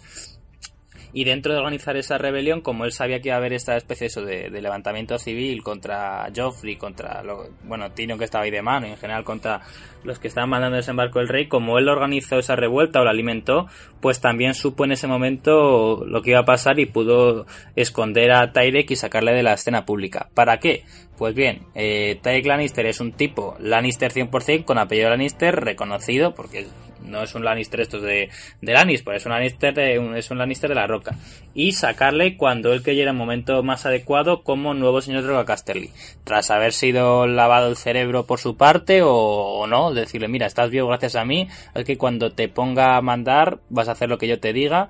Y 1.13 1.25
dentro 1.25 1.53
de 1.53 1.59
organizar 1.59 1.95
esa 1.95 2.17
rebelión, 2.17 2.61
como 2.61 2.85
él 2.85 2.91
sabía 2.91 3.21
que 3.21 3.29
iba 3.29 3.35
a 3.35 3.37
haber 3.37 3.53
esta 3.53 3.77
especie 3.77 4.09
de, 4.23 4.49
de, 4.49 4.61
levantamiento 4.61 5.19
civil 5.19 5.61
contra 5.61 6.27
Joffrey, 6.35 6.75
contra, 6.75 7.21
lo, 7.23 7.49
bueno, 7.63 7.91
Tino 7.91 8.17
que 8.17 8.25
estaba 8.25 8.45
ahí 8.45 8.51
de 8.51 8.61
mano 8.61 8.87
y 8.87 8.91
en 8.91 8.97
general 8.97 9.23
contra 9.23 9.61
los 10.03 10.19
que 10.19 10.27
estaban 10.27 10.49
mandando 10.49 10.77
desembarco 10.77 11.19
del 11.19 11.27
rey, 11.27 11.47
como 11.47 11.77
él 11.77 11.87
organizó 11.87 12.37
esa 12.37 12.55
revuelta 12.55 12.99
o 12.99 13.03
la 13.03 13.11
alimentó, 13.11 13.67
pues 14.01 14.19
también 14.19 14.53
supo 14.53 14.85
en 14.85 14.91
ese 14.91 15.07
momento 15.07 16.03
lo 16.05 16.21
que 16.21 16.31
iba 16.31 16.39
a 16.39 16.45
pasar 16.45 16.79
y 16.79 16.85
pudo 16.85 17.45
esconder 17.75 18.31
a 18.31 18.51
Tyrek 18.51 18.91
y 18.91 18.95
sacarle 18.95 19.33
de 19.33 19.43
la 19.43 19.53
escena 19.53 19.85
pública. 19.85 20.29
¿Para 20.33 20.57
qué? 20.57 20.83
Pues 21.17 21.35
bien, 21.35 21.61
eh, 21.75 22.19
Tyrek 22.21 22.45
Lannister 22.45 22.85
es 22.87 22.99
un 22.99 23.13
tipo 23.13 23.55
Lannister 23.59 24.11
100% 24.11 24.65
con 24.65 24.77
apellido 24.77 25.09
Lannister 25.09 25.55
reconocido 25.55 26.33
porque 26.33 26.65
no 27.05 27.23
es 27.23 27.35
un 27.35 27.43
Lannister 27.43 27.81
estos 27.81 28.01
de, 28.01 28.29
de 28.61 28.73
Lannister, 28.73 29.15
es 29.15 29.25
un 29.25 29.31
Lannister 29.31 29.73
de, 29.73 30.17
es 30.17 30.31
un 30.31 30.37
Lannister 30.37 30.69
de 30.69 30.75
la 30.75 30.87
Roca. 30.87 31.15
Y 31.53 31.73
sacarle 31.73 32.37
cuando 32.37 32.73
él 32.73 32.83
creyera 32.83 33.11
el 33.11 33.17
momento 33.17 33.61
más 33.63 33.85
adecuado 33.85 34.43
como 34.43 34.73
nuevo 34.73 35.01
señor 35.01 35.23
de 35.23 35.29
Roca 35.29 35.45
Casterly. 35.45 35.91
Tras 36.23 36.51
haber 36.51 36.73
sido 36.73 37.27
lavado 37.27 37.69
el 37.69 37.77
cerebro 37.77 38.25
por 38.25 38.39
su 38.39 38.57
parte 38.57 39.01
o, 39.03 39.65
no, 39.67 39.93
decirle, 39.93 40.27
mira, 40.27 40.47
estás 40.47 40.69
vivo 40.69 40.87
gracias 40.87 41.15
a 41.15 41.25
mí, 41.25 41.47
es 41.75 41.85
que 41.85 41.97
cuando 41.97 42.31
te 42.31 42.47
ponga 42.47 42.97
a 42.97 43.01
mandar 43.01 43.59
vas 43.69 43.87
a 43.87 43.93
hacer 43.93 44.09
lo 44.09 44.17
que 44.17 44.27
yo 44.27 44.39
te 44.39 44.53
diga. 44.53 44.89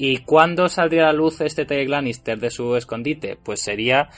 ¿Y 0.00 0.18
cuándo 0.18 0.68
saldría 0.68 1.02
a 1.02 1.06
la 1.06 1.12
luz 1.12 1.40
este 1.40 1.64
Tyrion 1.64 1.90
Lannister 1.90 2.38
de 2.38 2.50
su 2.50 2.76
escondite? 2.76 3.36
Pues 3.42 3.60
sería 3.60 4.10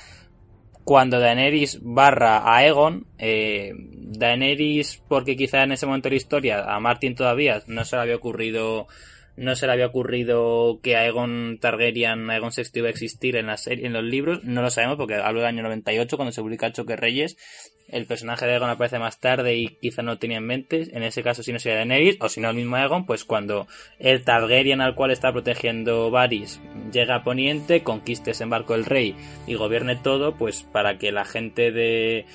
cuando 0.91 1.21
Daenerys 1.21 1.79
barra 1.83 2.39
a 2.39 2.57
Aegon, 2.57 3.07
eh, 3.17 3.73
Daenerys, 3.77 5.01
porque 5.07 5.37
quizá 5.37 5.62
en 5.62 5.71
ese 5.71 5.87
momento 5.87 6.09
de 6.09 6.15
la 6.15 6.17
historia 6.17 6.65
a 6.65 6.81
Martin 6.81 7.15
todavía 7.15 7.62
no 7.69 7.85
se 7.85 7.95
le 7.95 8.03
había 8.03 8.17
ocurrido 8.17 8.89
no 9.41 9.57
se 9.57 9.67
le 9.67 9.73
había 9.73 9.87
ocurrido 9.87 10.81
que 10.83 10.97
Aegon 10.97 11.59
Targaryen, 11.61 12.29
Aegon 12.29 12.51
VI 12.55 12.62
iba 12.75 12.89
a 12.89 12.91
existir 12.91 13.37
en 13.37 13.47
la 13.47 13.57
serie, 13.57 13.87
en 13.87 13.95
los 13.95 14.05
libros, 14.05 14.45
no 14.45 14.61
lo 14.61 14.69
sabemos 14.69 14.99
porque 14.99 15.15
hablo 15.15 15.41
del 15.41 15.49
año 15.49 15.62
98 15.62 16.17
cuando 16.17 16.31
se 16.31 16.43
publica 16.43 16.73
Choque 16.73 16.95
Reyes 16.95 17.37
el 17.91 18.07
personaje 18.07 18.47
de 18.47 18.53
Aegon 18.53 18.71
aparece 18.71 18.99
más 18.99 19.19
tarde 19.19 19.57
y 19.57 19.67
quizá 19.81 20.03
no 20.03 20.19
tenía 20.19 20.39
en 20.39 20.47
mente, 20.47 20.89
en 20.93 21.03
ese 21.03 21.23
caso 21.23 21.43
si 21.43 21.53
no 21.53 21.59
sería 21.59 21.79
Daenerys, 21.79 22.19
o 22.21 22.29
si 22.29 22.41
no 22.41 22.51
el 22.51 22.57
mismo 22.57 22.77
Aegon, 22.77 23.05
pues 23.05 23.25
cuando 23.25 23.67
el 23.99 24.23
Targaryen 24.23 24.81
al 24.81 24.95
cual 24.95 25.11
está 25.11 25.33
protegiendo 25.33 26.11
Varys 26.11 26.61
llega 26.93 27.17
a 27.17 27.25
Poniente, 27.25 27.83
conquiste 27.83 28.31
ese 28.31 28.45
barco 28.45 28.75
del 28.75 28.85
rey 28.85 29.17
y 29.47 29.55
gobierne 29.55 29.97
todo, 29.97 30.37
pues 30.37 30.62
para 30.62 30.99
que 30.99 31.12
la 31.12 31.25
gente 31.25 31.73
de 31.73 32.27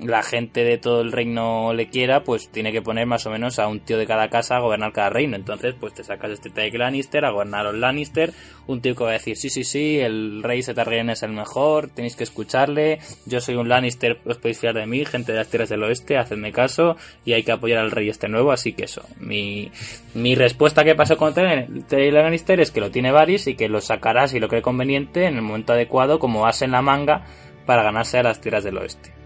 la 0.00 0.22
gente 0.22 0.64
de 0.64 0.78
todo 0.78 1.00
el 1.00 1.12
reino 1.12 1.72
le 1.72 1.88
quiera, 1.88 2.24
pues 2.24 2.48
tiene 2.48 2.72
que 2.72 2.82
poner 2.82 3.06
más 3.06 3.26
o 3.26 3.30
menos 3.30 3.58
a 3.58 3.68
un 3.68 3.80
tío 3.80 3.96
de 3.96 4.06
cada 4.06 4.28
casa 4.28 4.56
a 4.56 4.60
gobernar 4.60 4.92
cada 4.92 5.10
reino. 5.10 5.36
Entonces, 5.36 5.74
pues 5.78 5.94
te 5.94 6.02
sacas 6.02 6.32
este 6.32 6.50
Tyrion 6.50 6.80
Lannister 6.80 7.24
a 7.24 7.30
gobernar 7.30 7.60
a 7.60 7.70
los 7.70 7.80
Lannister, 7.80 8.32
un 8.66 8.80
tío 8.80 8.94
que 8.94 9.04
va 9.04 9.10
a 9.10 9.14
decir, 9.14 9.36
sí, 9.36 9.50
sí, 9.50 9.64
sí, 9.64 10.00
el 10.00 10.42
rey 10.42 10.62
Targaryen 10.62 11.10
es 11.10 11.22
el 11.22 11.32
mejor, 11.32 11.88
tenéis 11.88 12.16
que 12.16 12.24
escucharle, 12.24 12.98
yo 13.26 13.40
soy 13.40 13.54
un 13.54 13.68
Lannister, 13.68 14.20
os 14.24 14.38
podéis 14.38 14.58
fiar 14.58 14.74
de 14.74 14.86
mí, 14.86 15.04
gente 15.04 15.32
de 15.32 15.38
las 15.38 15.48
tierras 15.48 15.68
del 15.68 15.82
oeste, 15.82 16.16
hacedme 16.16 16.52
caso 16.52 16.96
y 17.24 17.32
hay 17.32 17.42
que 17.42 17.52
apoyar 17.52 17.78
al 17.78 17.90
rey 17.90 18.08
este 18.08 18.28
nuevo, 18.28 18.50
así 18.50 18.72
que 18.72 18.84
eso. 18.84 19.02
Mi, 19.20 19.70
mi 20.14 20.34
respuesta 20.34 20.84
que 20.84 20.94
pasó 20.94 21.16
con 21.16 21.34
Tyrion 21.34 22.14
Lannister 22.14 22.60
es 22.60 22.70
que 22.70 22.80
lo 22.80 22.90
tiene 22.90 23.12
Varys 23.12 23.46
y 23.46 23.54
que 23.54 23.68
lo 23.68 23.80
sacará 23.80 24.26
si 24.26 24.40
lo 24.40 24.48
cree 24.48 24.62
conveniente 24.62 25.26
en 25.26 25.36
el 25.36 25.42
momento 25.42 25.72
adecuado 25.72 26.18
como 26.18 26.46
as 26.46 26.62
en 26.62 26.72
la 26.72 26.82
manga 26.82 27.24
para 27.66 27.82
ganarse 27.82 28.18
a 28.18 28.22
las 28.22 28.40
tierras 28.40 28.64
del 28.64 28.78
oeste. 28.78 29.23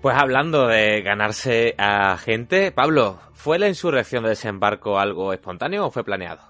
Pues 0.00 0.16
hablando 0.16 0.68
de 0.68 1.02
ganarse 1.02 1.74
a 1.76 2.16
gente, 2.18 2.70
Pablo, 2.70 3.18
¿fue 3.32 3.58
la 3.58 3.66
insurrección 3.66 4.22
de 4.22 4.30
desembarco 4.30 5.00
algo 5.00 5.32
espontáneo 5.32 5.86
o 5.86 5.90
fue 5.90 6.04
planeado? 6.04 6.40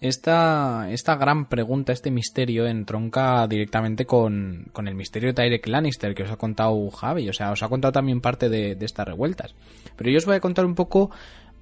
Esta, 0.00 0.90
esta 0.90 1.16
gran 1.16 1.46
pregunta, 1.46 1.92
este 1.92 2.10
misterio, 2.10 2.66
entronca 2.66 3.46
directamente 3.48 4.06
con, 4.06 4.68
con 4.72 4.88
el 4.88 4.94
misterio 4.94 5.28
de 5.28 5.34
Tyrek 5.34 5.66
Lannister 5.66 6.14
que 6.14 6.22
os 6.22 6.30
ha 6.30 6.36
contado 6.36 6.90
Javi. 6.90 7.28
O 7.28 7.34
sea, 7.34 7.52
os 7.52 7.62
ha 7.62 7.68
contado 7.68 7.92
también 7.92 8.22
parte 8.22 8.48
de, 8.48 8.74
de 8.74 8.86
estas 8.86 9.06
revueltas. 9.06 9.54
Pero 9.94 10.10
yo 10.10 10.16
os 10.16 10.24
voy 10.24 10.36
a 10.36 10.40
contar 10.40 10.64
un 10.64 10.74
poco 10.74 11.10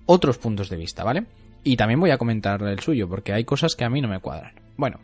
otros 0.06 0.38
puntos 0.38 0.68
de 0.68 0.76
vista, 0.76 1.02
¿vale? 1.02 1.24
Y 1.64 1.76
también 1.76 1.98
voy 1.98 2.10
a 2.10 2.18
comentar 2.18 2.62
el 2.62 2.78
suyo, 2.78 3.08
porque 3.08 3.32
hay 3.32 3.44
cosas 3.44 3.74
que 3.74 3.84
a 3.84 3.90
mí 3.90 4.00
no 4.00 4.08
me 4.08 4.20
cuadran. 4.20 4.52
Bueno, 4.76 5.00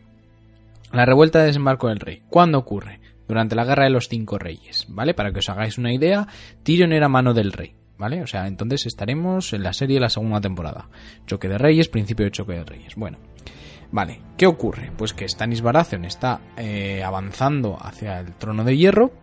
la 0.93 1.05
revuelta 1.05 1.39
de 1.39 1.47
desembarco 1.47 1.89
del 1.89 1.99
rey. 1.99 2.21
¿Cuándo 2.29 2.57
ocurre? 2.57 3.00
Durante 3.31 3.55
la 3.55 3.63
guerra 3.63 3.85
de 3.85 3.91
los 3.91 4.09
cinco 4.09 4.37
reyes, 4.37 4.87
¿vale? 4.89 5.13
Para 5.13 5.31
que 5.31 5.39
os 5.39 5.47
hagáis 5.47 5.77
una 5.77 5.93
idea, 5.93 6.27
Tyrion 6.63 6.91
era 6.91 7.07
mano 7.07 7.33
del 7.33 7.53
rey. 7.53 7.75
¿vale? 7.97 8.21
O 8.21 8.27
sea, 8.27 8.45
entonces 8.45 8.85
estaremos 8.87 9.53
en 9.53 9.63
la 9.63 9.71
serie 9.71 9.93
de 9.93 10.01
la 10.01 10.09
segunda 10.09 10.41
temporada. 10.41 10.89
Choque 11.27 11.47
de 11.47 11.57
Reyes, 11.57 11.87
principio 11.87 12.25
de 12.25 12.31
Choque 12.31 12.55
de 12.55 12.65
Reyes. 12.65 12.95
Bueno, 12.97 13.19
vale, 13.89 14.19
¿qué 14.35 14.47
ocurre? 14.47 14.91
Pues 14.97 15.13
que 15.13 15.29
Stannis 15.29 15.61
Baratheon 15.61 16.03
está 16.03 16.41
eh, 16.57 17.03
avanzando 17.05 17.77
hacia 17.79 18.19
el 18.19 18.33
trono 18.33 18.65
de 18.65 18.75
hierro. 18.75 19.13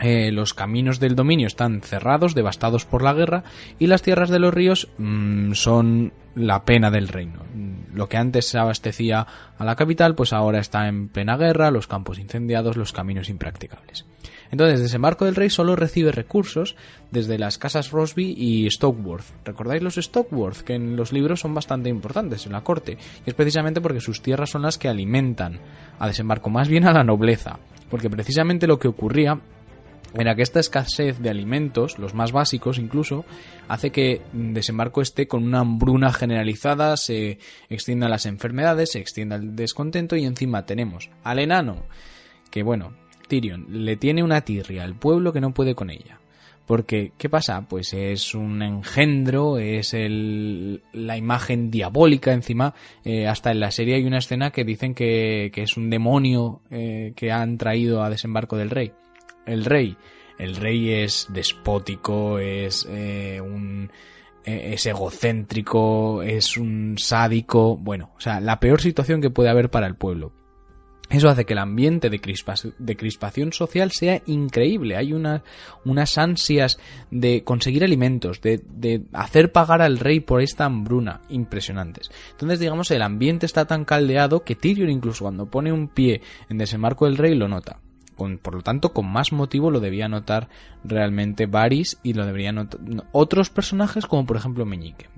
Eh, 0.00 0.30
los 0.32 0.52
caminos 0.52 1.00
del 1.00 1.16
dominio 1.16 1.46
están 1.46 1.80
cerrados, 1.80 2.34
devastados 2.34 2.84
por 2.84 3.02
la 3.02 3.14
guerra, 3.14 3.44
y 3.78 3.86
las 3.86 4.02
tierras 4.02 4.28
de 4.28 4.38
los 4.38 4.52
ríos 4.52 4.90
mm, 4.98 5.52
son 5.52 6.12
la 6.34 6.66
pena 6.66 6.90
del 6.90 7.08
reino. 7.08 7.40
Lo 7.94 8.08
que 8.08 8.16
antes 8.16 8.48
se 8.48 8.58
abastecía 8.58 9.26
a 9.56 9.64
la 9.64 9.76
capital, 9.76 10.14
pues 10.14 10.32
ahora 10.32 10.58
está 10.58 10.88
en 10.88 11.08
plena 11.08 11.36
guerra, 11.36 11.70
los 11.70 11.86
campos 11.86 12.18
incendiados, 12.18 12.76
los 12.76 12.92
caminos 12.92 13.28
impracticables. 13.28 14.04
Entonces, 14.50 14.80
Desembarco 14.80 15.24
del 15.24 15.34
Rey 15.34 15.50
solo 15.50 15.74
recibe 15.74 16.12
recursos 16.12 16.76
desde 17.10 17.38
las 17.38 17.58
casas 17.58 17.90
Rosby 17.90 18.34
y 18.36 18.70
Stokeworth. 18.70 19.24
¿Recordáis 19.44 19.82
los 19.82 19.96
Stokeworth? 19.96 20.60
Que 20.60 20.74
en 20.74 20.96
los 20.96 21.12
libros 21.12 21.40
son 21.40 21.54
bastante 21.54 21.88
importantes 21.88 22.46
en 22.46 22.52
la 22.52 22.62
corte. 22.62 22.96
Y 23.26 23.30
es 23.30 23.34
precisamente 23.34 23.80
porque 23.80 24.00
sus 24.00 24.22
tierras 24.22 24.50
son 24.50 24.62
las 24.62 24.78
que 24.78 24.88
alimentan 24.88 25.58
a 25.98 26.06
Desembarco, 26.06 26.50
más 26.50 26.68
bien 26.68 26.86
a 26.86 26.92
la 26.92 27.02
nobleza. 27.02 27.58
Porque 27.90 28.10
precisamente 28.10 28.66
lo 28.66 28.78
que 28.78 28.88
ocurría 28.88 29.40
era 30.16 30.34
que 30.34 30.42
esta 30.42 30.60
escasez 30.60 31.18
de 31.18 31.30
alimentos, 31.30 31.98
los 31.98 32.14
más 32.14 32.32
básicos 32.32 32.78
incluso, 32.78 33.24
hace 33.68 33.90
que 33.90 34.22
Desembarco 34.32 35.02
esté 35.02 35.26
con 35.26 35.42
una 35.42 35.60
hambruna 35.60 36.12
generalizada, 36.12 36.96
se 36.96 37.38
extiendan 37.68 38.10
las 38.10 38.26
enfermedades, 38.26 38.92
se 38.92 39.00
extienda 39.00 39.36
el 39.36 39.56
descontento 39.56 40.16
y 40.16 40.24
encima 40.24 40.66
tenemos 40.66 41.10
al 41.24 41.40
enano, 41.40 41.84
que 42.50 42.62
bueno, 42.62 42.94
Tyrion 43.28 43.66
le 43.84 43.96
tiene 43.96 44.22
una 44.22 44.42
tirria 44.42 44.84
al 44.84 44.94
pueblo 44.94 45.32
que 45.32 45.40
no 45.40 45.52
puede 45.52 45.74
con 45.74 45.90
ella. 45.90 46.20
Porque, 46.66 47.12
¿qué 47.18 47.28
pasa? 47.28 47.66
Pues 47.68 47.92
es 47.92 48.34
un 48.34 48.62
engendro, 48.62 49.58
es 49.58 49.92
el, 49.92 50.82
la 50.94 51.18
imagen 51.18 51.70
diabólica 51.70 52.32
encima. 52.32 52.74
Eh, 53.04 53.26
hasta 53.26 53.50
en 53.50 53.60
la 53.60 53.70
serie 53.70 53.96
hay 53.96 54.04
una 54.04 54.16
escena 54.16 54.50
que 54.50 54.64
dicen 54.64 54.94
que, 54.94 55.50
que 55.52 55.62
es 55.62 55.76
un 55.76 55.90
demonio 55.90 56.62
eh, 56.70 57.12
que 57.16 57.32
han 57.32 57.58
traído 57.58 58.02
a 58.02 58.08
desembarco 58.08 58.56
del 58.56 58.70
rey. 58.70 58.92
El 59.46 59.64
rey. 59.64 59.96
El 60.38 60.56
rey 60.56 60.90
es 60.90 61.28
despótico, 61.30 62.38
es 62.38 62.86
eh, 62.90 63.40
un 63.40 63.90
es 64.44 64.84
egocéntrico, 64.84 66.22
es 66.22 66.58
un 66.58 66.96
sádico, 66.98 67.78
bueno, 67.78 68.10
o 68.16 68.20
sea, 68.20 68.40
la 68.40 68.60
peor 68.60 68.80
situación 68.82 69.22
que 69.22 69.30
puede 69.30 69.48
haber 69.48 69.70
para 69.70 69.86
el 69.86 69.94
pueblo. 69.94 70.32
Eso 71.10 71.28
hace 71.28 71.44
que 71.44 71.52
el 71.52 71.58
ambiente 71.58 72.08
de, 72.08 72.20
crispación 72.96 73.52
social 73.52 73.92
sea 73.92 74.22
increíble. 74.26 74.96
Hay 74.96 75.12
unas 75.12 76.18
ansias 76.18 76.78
de 77.10 77.44
conseguir 77.44 77.84
alimentos, 77.84 78.40
de, 78.40 78.62
de, 78.66 79.02
hacer 79.12 79.52
pagar 79.52 79.82
al 79.82 79.98
rey 79.98 80.20
por 80.20 80.40
esta 80.40 80.64
hambruna 80.64 81.20
impresionantes. 81.28 82.10
Entonces, 82.32 82.58
digamos, 82.58 82.90
el 82.90 83.02
ambiente 83.02 83.44
está 83.44 83.66
tan 83.66 83.84
caldeado 83.84 84.44
que 84.44 84.54
Tyrion 84.54 84.90
incluso 84.90 85.24
cuando 85.24 85.46
pone 85.46 85.72
un 85.72 85.88
pie 85.88 86.22
en 86.48 86.58
desembarco 86.58 87.04
del 87.04 87.18
rey 87.18 87.34
lo 87.34 87.48
nota. 87.48 87.80
Por 88.16 88.54
lo 88.54 88.62
tanto, 88.62 88.92
con 88.92 89.10
más 89.10 89.32
motivo 89.32 89.70
lo 89.70 89.80
debía 89.80 90.08
notar 90.08 90.48
realmente 90.84 91.46
Varys 91.46 91.98
y 92.02 92.14
lo 92.14 92.26
deberían 92.26 92.56
notar 92.56 92.80
otros 93.12 93.50
personajes 93.50 94.06
como 94.06 94.26
por 94.26 94.36
ejemplo 94.36 94.64
Meñique. 94.64 95.08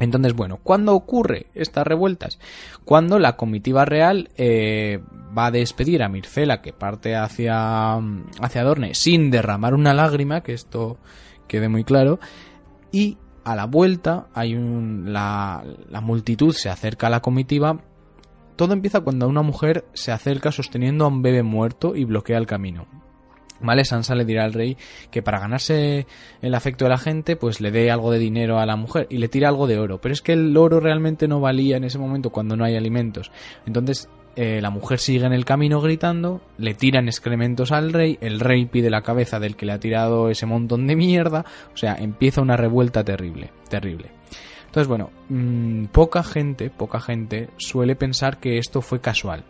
Entonces, 0.00 0.34
bueno, 0.34 0.58
¿cuándo 0.62 0.94
ocurre 0.94 1.46
estas 1.54 1.86
revueltas? 1.86 2.38
Cuando 2.84 3.18
la 3.18 3.36
comitiva 3.36 3.84
real 3.84 4.30
eh, 4.36 4.98
va 5.36 5.46
a 5.46 5.50
despedir 5.50 6.02
a 6.02 6.08
Mircela, 6.08 6.62
que 6.62 6.72
parte 6.72 7.14
hacia, 7.16 7.96
hacia 8.40 8.64
Dorne 8.64 8.94
sin 8.94 9.30
derramar 9.30 9.74
una 9.74 9.92
lágrima, 9.92 10.40
que 10.40 10.54
esto 10.54 10.96
quede 11.46 11.68
muy 11.68 11.84
claro, 11.84 12.18
y 12.90 13.18
a 13.44 13.54
la 13.54 13.66
vuelta 13.66 14.28
hay 14.32 14.54
un, 14.54 15.12
la, 15.12 15.62
la 15.90 16.00
multitud 16.00 16.54
se 16.54 16.70
acerca 16.70 17.08
a 17.08 17.10
la 17.10 17.20
comitiva. 17.20 17.80
Todo 18.60 18.74
empieza 18.74 19.00
cuando 19.00 19.26
una 19.26 19.40
mujer 19.40 19.86
se 19.94 20.12
acerca 20.12 20.52
sosteniendo 20.52 21.06
a 21.06 21.08
un 21.08 21.22
bebé 21.22 21.42
muerto 21.42 21.96
y 21.96 22.04
bloquea 22.04 22.36
el 22.36 22.46
camino. 22.46 22.86
¿Vale? 23.62 23.86
Sansa 23.86 24.14
le 24.14 24.26
dirá 24.26 24.44
al 24.44 24.52
rey 24.52 24.76
que 25.10 25.22
para 25.22 25.38
ganarse 25.38 26.06
el 26.42 26.54
afecto 26.54 26.84
de 26.84 26.90
la 26.90 26.98
gente, 26.98 27.36
pues 27.36 27.62
le 27.62 27.70
dé 27.70 27.90
algo 27.90 28.10
de 28.10 28.18
dinero 28.18 28.58
a 28.58 28.66
la 28.66 28.76
mujer 28.76 29.06
y 29.08 29.16
le 29.16 29.28
tira 29.28 29.48
algo 29.48 29.66
de 29.66 29.78
oro. 29.78 30.02
Pero 30.02 30.12
es 30.12 30.20
que 30.20 30.34
el 30.34 30.54
oro 30.58 30.78
realmente 30.78 31.26
no 31.26 31.40
valía 31.40 31.78
en 31.78 31.84
ese 31.84 31.96
momento 31.96 32.28
cuando 32.28 32.54
no 32.54 32.66
hay 32.66 32.76
alimentos. 32.76 33.32
Entonces 33.64 34.10
eh, 34.36 34.60
la 34.60 34.68
mujer 34.68 34.98
sigue 34.98 35.24
en 35.24 35.32
el 35.32 35.46
camino 35.46 35.80
gritando, 35.80 36.42
le 36.58 36.74
tiran 36.74 37.08
excrementos 37.08 37.72
al 37.72 37.94
rey, 37.94 38.18
el 38.20 38.40
rey 38.40 38.66
pide 38.66 38.90
la 38.90 39.00
cabeza 39.00 39.40
del 39.40 39.56
que 39.56 39.64
le 39.64 39.72
ha 39.72 39.80
tirado 39.80 40.28
ese 40.28 40.44
montón 40.44 40.86
de 40.86 40.96
mierda. 40.96 41.46
O 41.72 41.78
sea, 41.78 41.96
empieza 41.98 42.42
una 42.42 42.58
revuelta 42.58 43.04
terrible, 43.04 43.52
terrible. 43.70 44.19
Entonces, 44.70 44.86
bueno, 44.86 45.10
mmm, 45.28 45.86
poca 45.86 46.22
gente, 46.22 46.70
poca 46.70 47.00
gente 47.00 47.48
suele 47.56 47.96
pensar 47.96 48.38
que 48.38 48.58
esto 48.58 48.82
fue 48.82 49.00
casual. 49.00 49.42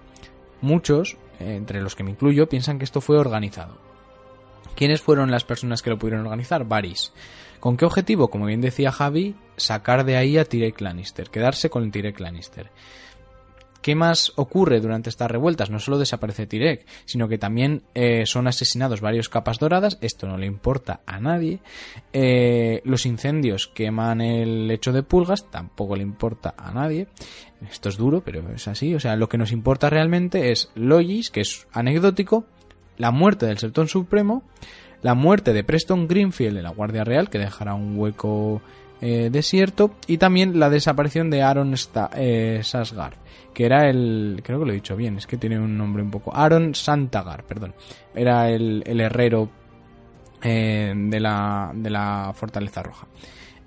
Muchos, 0.63 1.19
eh, 1.41 1.57
entre 1.57 1.83
los 1.83 1.95
que 1.95 2.05
me 2.05 2.11
incluyo, 2.11 2.49
piensan 2.49 2.79
que 2.79 2.85
esto 2.85 3.03
fue 3.03 3.19
organizado 3.19 3.91
¿Quiénes 4.77 5.03
fueron 5.03 5.31
las 5.31 5.45
personas 5.45 5.83
que 5.83 5.91
lo 5.91 5.99
pudieron 5.99 6.25
organizar? 6.25 6.65
Varys. 6.65 7.13
¿Con 7.61 7.77
qué 7.77 7.85
objetivo? 7.85 8.31
Como 8.31 8.47
bien 8.47 8.63
decía 8.63 8.91
Javi, 8.91 9.35
sacar 9.59 10.05
de 10.07 10.17
ahí 10.17 10.39
a 10.39 10.47
Tyrek 10.47 10.81
Lannister, 10.81 11.29
quedarse 11.29 11.69
con 11.69 11.85
el 11.85 11.91
Tyrek 11.91 12.19
Lannister. 12.19 12.71
¿Qué 13.83 13.95
más 13.95 14.33
ocurre 14.37 14.81
durante 14.81 15.09
estas 15.09 15.31
revueltas? 15.31 15.71
No 15.71 15.79
solo 15.79 15.99
desaparece 15.99 16.47
Tyrek, 16.47 16.87
sino 17.07 17.29
que 17.29 17.39
también 17.39 17.83
eh, 17.95 18.27
son 18.27 18.47
asesinados 18.47 19.01
varios 19.01 19.29
capas 19.29 19.59
doradas, 19.59 19.99
esto 20.03 20.27
no 20.27 20.37
le 20.37 20.47
importa 20.47 21.01
a 21.07 21.19
nadie. 21.19 21.61
Eh, 22.13 22.83
los 22.85 23.07
incendios 23.07 23.69
queman 23.69 24.21
el 24.21 24.69
lecho 24.69 24.93
de 24.93 25.03
pulgas, 25.03 25.51
tampoco 25.51 25.97
le 25.97 26.03
importa 26.03 26.55
a 26.59 26.73
nadie. 26.73 27.07
Esto 27.71 27.89
es 27.89 27.97
duro, 27.97 28.23
pero 28.23 28.43
es 28.55 28.69
así. 28.69 28.95
O 28.95 29.01
sea, 29.01 29.17
lo 29.17 29.29
que 29.29 29.39
nos 29.39 29.53
importa 29.53 29.89
realmente 29.89 30.51
es 30.51 30.71
Logis, 30.75 31.31
que 31.31 31.41
es 31.41 31.67
anecdótico, 31.73 32.45
la 32.99 33.11
muerte 33.11 33.47
del 33.47 33.59
Sertón 33.59 33.89
Supremo, 33.89 34.43
la 35.03 35.15
muerte 35.15 35.55
de 35.55 35.65
Preston 35.65 36.07
Greenfield 36.07 36.59
en 36.59 36.65
la 36.65 36.71
Guardia 36.71 37.05
Real, 37.05 37.31
que 37.31 37.39
dejará 37.39 37.75
un 37.75 37.99
hueco 37.99 38.61
eh, 39.01 39.31
desierto, 39.31 39.93
y 40.07 40.19
también 40.19 40.59
la 40.59 40.71
desaparición 40.71 41.31
de 41.31 41.43
Aaron 41.43 41.75
eh, 42.17 42.61
Sasgar, 42.63 43.15
que 43.55 43.65
era 43.65 43.89
el, 43.89 44.41
creo 44.45 44.61
que 44.61 44.67
lo 44.67 44.73
he 44.73 44.77
dicho 44.77 44.97
bien, 44.97 45.17
es 45.17 45.27
que 45.27 45.37
tiene 45.37 45.59
un 45.59 45.77
nombre 45.77 46.03
un 46.03 46.11
poco, 46.11 46.35
Aaron 46.35 46.75
Santagar, 46.75 47.45
perdón, 47.45 47.75
era 48.15 48.51
el, 48.51 48.83
herrero 49.01 49.49
eh, 50.43 50.93
de, 50.95 51.21
la, 51.21 51.73
de 51.75 51.91
la 51.91 52.33
Fortaleza 52.35 52.83
Roja. 52.83 53.07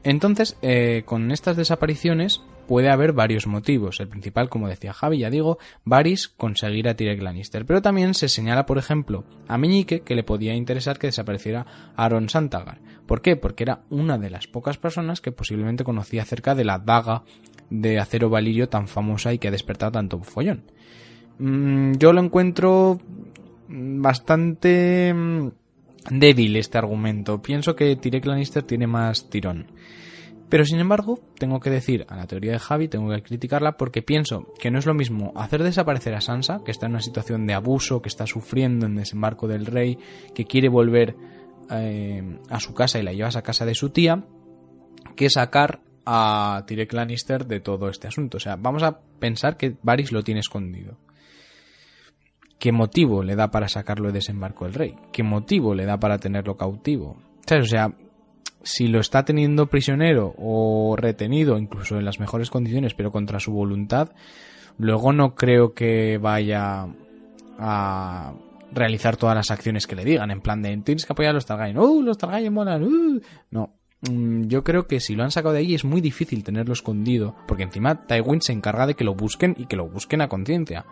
Entonces, 0.03 0.57
con 1.05 1.31
estas 1.31 1.55
desapariciones, 1.55 2.41
puede 2.67 2.89
haber 2.89 3.13
varios 3.13 3.47
motivos. 3.47 3.99
El 3.99 4.07
principal, 4.07 4.49
como 4.49 4.67
decía 4.67 4.93
Javi, 4.93 5.19
ya 5.19 5.29
digo, 5.29 5.57
Varys 5.85 6.27
conseguir 6.27 6.87
a 6.87 6.95
Tyrek 6.95 7.21
Lannister. 7.21 7.65
Pero 7.65 7.81
también 7.81 8.13
se 8.13 8.29
señala, 8.29 8.65
por 8.65 8.77
ejemplo, 8.77 9.23
a 9.47 9.57
Meñique 9.57 10.01
que 10.01 10.15
le 10.15 10.23
podía 10.23 10.55
interesar 10.55 10.99
que 10.99 11.07
desapareciera 11.07 11.65
Aaron 11.95 12.29
Santagar. 12.29 12.79
¿Por 13.05 13.21
qué? 13.21 13.35
Porque 13.35 13.63
era 13.63 13.81
una 13.89 14.17
de 14.17 14.29
las 14.29 14.47
pocas 14.47 14.77
personas 14.77 15.21
que 15.21 15.31
posiblemente 15.31 15.83
conocía 15.83 16.23
acerca 16.23 16.55
de 16.55 16.65
la 16.65 16.79
daga 16.79 17.23
de 17.69 17.99
acero 17.99 18.29
valirio 18.29 18.69
tan 18.69 18.87
famosa 18.87 19.33
y 19.33 19.39
que 19.39 19.47
ha 19.47 19.51
despertado 19.51 19.93
tanto 19.93 20.19
follón. 20.19 20.63
Mm, 21.39 21.93
yo 21.93 22.13
lo 22.13 22.21
encuentro 22.21 22.99
bastante 23.67 25.13
mm, 25.13 25.47
débil 26.11 26.55
este 26.55 26.77
argumento. 26.77 27.41
Pienso 27.41 27.75
que 27.75 27.95
Tyrek 27.95 28.25
Lannister 28.25 28.63
tiene 28.63 28.87
más 28.87 29.29
tirón. 29.29 29.67
Pero 30.49 30.65
sin 30.65 30.79
embargo, 30.79 31.19
tengo 31.39 31.59
que 31.59 31.69
decir 31.69 32.05
a 32.09 32.15
la 32.15 32.27
teoría 32.27 32.51
de 32.51 32.59
Javi, 32.59 32.87
tengo 32.87 33.09
que 33.09 33.23
criticarla 33.23 33.77
porque 33.77 34.01
pienso 34.01 34.53
que 34.59 34.69
no 34.69 34.77
es 34.77 34.85
lo 34.85 34.93
mismo 34.93 35.31
hacer 35.35 35.63
desaparecer 35.63 36.13
a 36.13 36.21
Sansa, 36.21 36.61
que 36.63 36.71
está 36.71 36.85
en 36.85 36.91
una 36.91 37.01
situación 37.01 37.47
de 37.47 37.53
abuso, 37.53 38.01
que 38.01 38.09
está 38.09 38.27
sufriendo 38.27 38.85
en 38.85 38.95
desembarco 38.95 39.47
del 39.47 39.65
rey, 39.65 39.97
que 40.35 40.45
quiere 40.45 40.69
volver 40.69 41.15
eh, 41.71 42.37
a 42.49 42.59
su 42.59 42.73
casa 42.73 42.99
y 42.99 43.03
la 43.03 43.13
llevas 43.13 43.35
a 43.35 43.41
casa 43.41 43.65
de 43.65 43.73
su 43.73 43.89
tía, 43.89 44.23
que 45.15 45.29
sacar 45.29 45.81
a 46.05 46.63
Tyrek 46.67 46.93
Lannister 46.93 47.45
de 47.45 47.59
todo 47.59 47.89
este 47.89 48.07
asunto. 48.07 48.37
O 48.37 48.39
sea, 48.39 48.55
vamos 48.55 48.83
a 48.83 48.99
pensar 49.19 49.57
que 49.57 49.75
Varys 49.81 50.11
lo 50.11 50.23
tiene 50.23 50.41
escondido. 50.41 50.97
¿Qué 52.59 52.71
motivo 52.71 53.23
le 53.23 53.35
da 53.35 53.51
para 53.51 53.67
sacarlo 53.67 54.07
de 54.07 54.13
desembarco 54.13 54.65
del 54.65 54.73
rey? 54.73 54.95
¿Qué 55.11 55.23
motivo 55.23 55.73
le 55.75 55.85
da 55.85 55.99
para 55.99 56.17
tenerlo 56.17 56.55
cautivo? 56.55 57.17
O 57.51 57.65
sea, 57.65 57.93
si 58.63 58.87
lo 58.87 58.99
está 58.99 59.25
teniendo 59.25 59.67
prisionero 59.67 60.33
o 60.37 60.95
retenido, 60.97 61.57
incluso 61.57 61.97
en 61.97 62.05
las 62.05 62.19
mejores 62.19 62.49
condiciones, 62.49 62.93
pero 62.93 63.11
contra 63.11 63.39
su 63.39 63.51
voluntad, 63.51 64.11
luego 64.77 65.13
no 65.13 65.35
creo 65.35 65.73
que 65.73 66.17
vaya 66.17 66.87
a 67.59 68.33
realizar 68.71 69.17
todas 69.17 69.35
las 69.35 69.51
acciones 69.51 69.85
que 69.85 69.95
le 69.95 70.05
digan, 70.05 70.31
en 70.31 70.41
plan 70.41 70.61
de 70.61 70.75
tienes 70.77 71.05
que 71.05 71.13
apoyar 71.13 71.31
a 71.31 71.33
los 71.33 71.45
Targaryen, 71.45 71.77
¡uh! 71.77 72.01
Los 72.01 72.17
Targaryen 72.17 72.53
molan, 72.53 72.83
¡uh! 72.83 73.21
No. 73.51 73.73
Mm, 74.09 74.47
yo 74.47 74.63
creo 74.63 74.87
que 74.87 74.99
si 74.99 75.15
lo 75.15 75.23
han 75.23 75.31
sacado 75.31 75.53
de 75.53 75.59
ahí 75.59 75.75
es 75.75 75.85
muy 75.85 76.01
difícil 76.01 76.43
tenerlo 76.43 76.73
escondido, 76.73 77.35
porque 77.47 77.63
encima 77.63 78.05
Tywin 78.05 78.41
se 78.41 78.53
encarga 78.53 78.87
de 78.87 78.95
que 78.95 79.03
lo 79.03 79.13
busquen 79.13 79.55
y 79.57 79.65
que 79.65 79.75
lo 79.75 79.87
busquen 79.87 80.21
a 80.21 80.27
conciencia. 80.29 80.85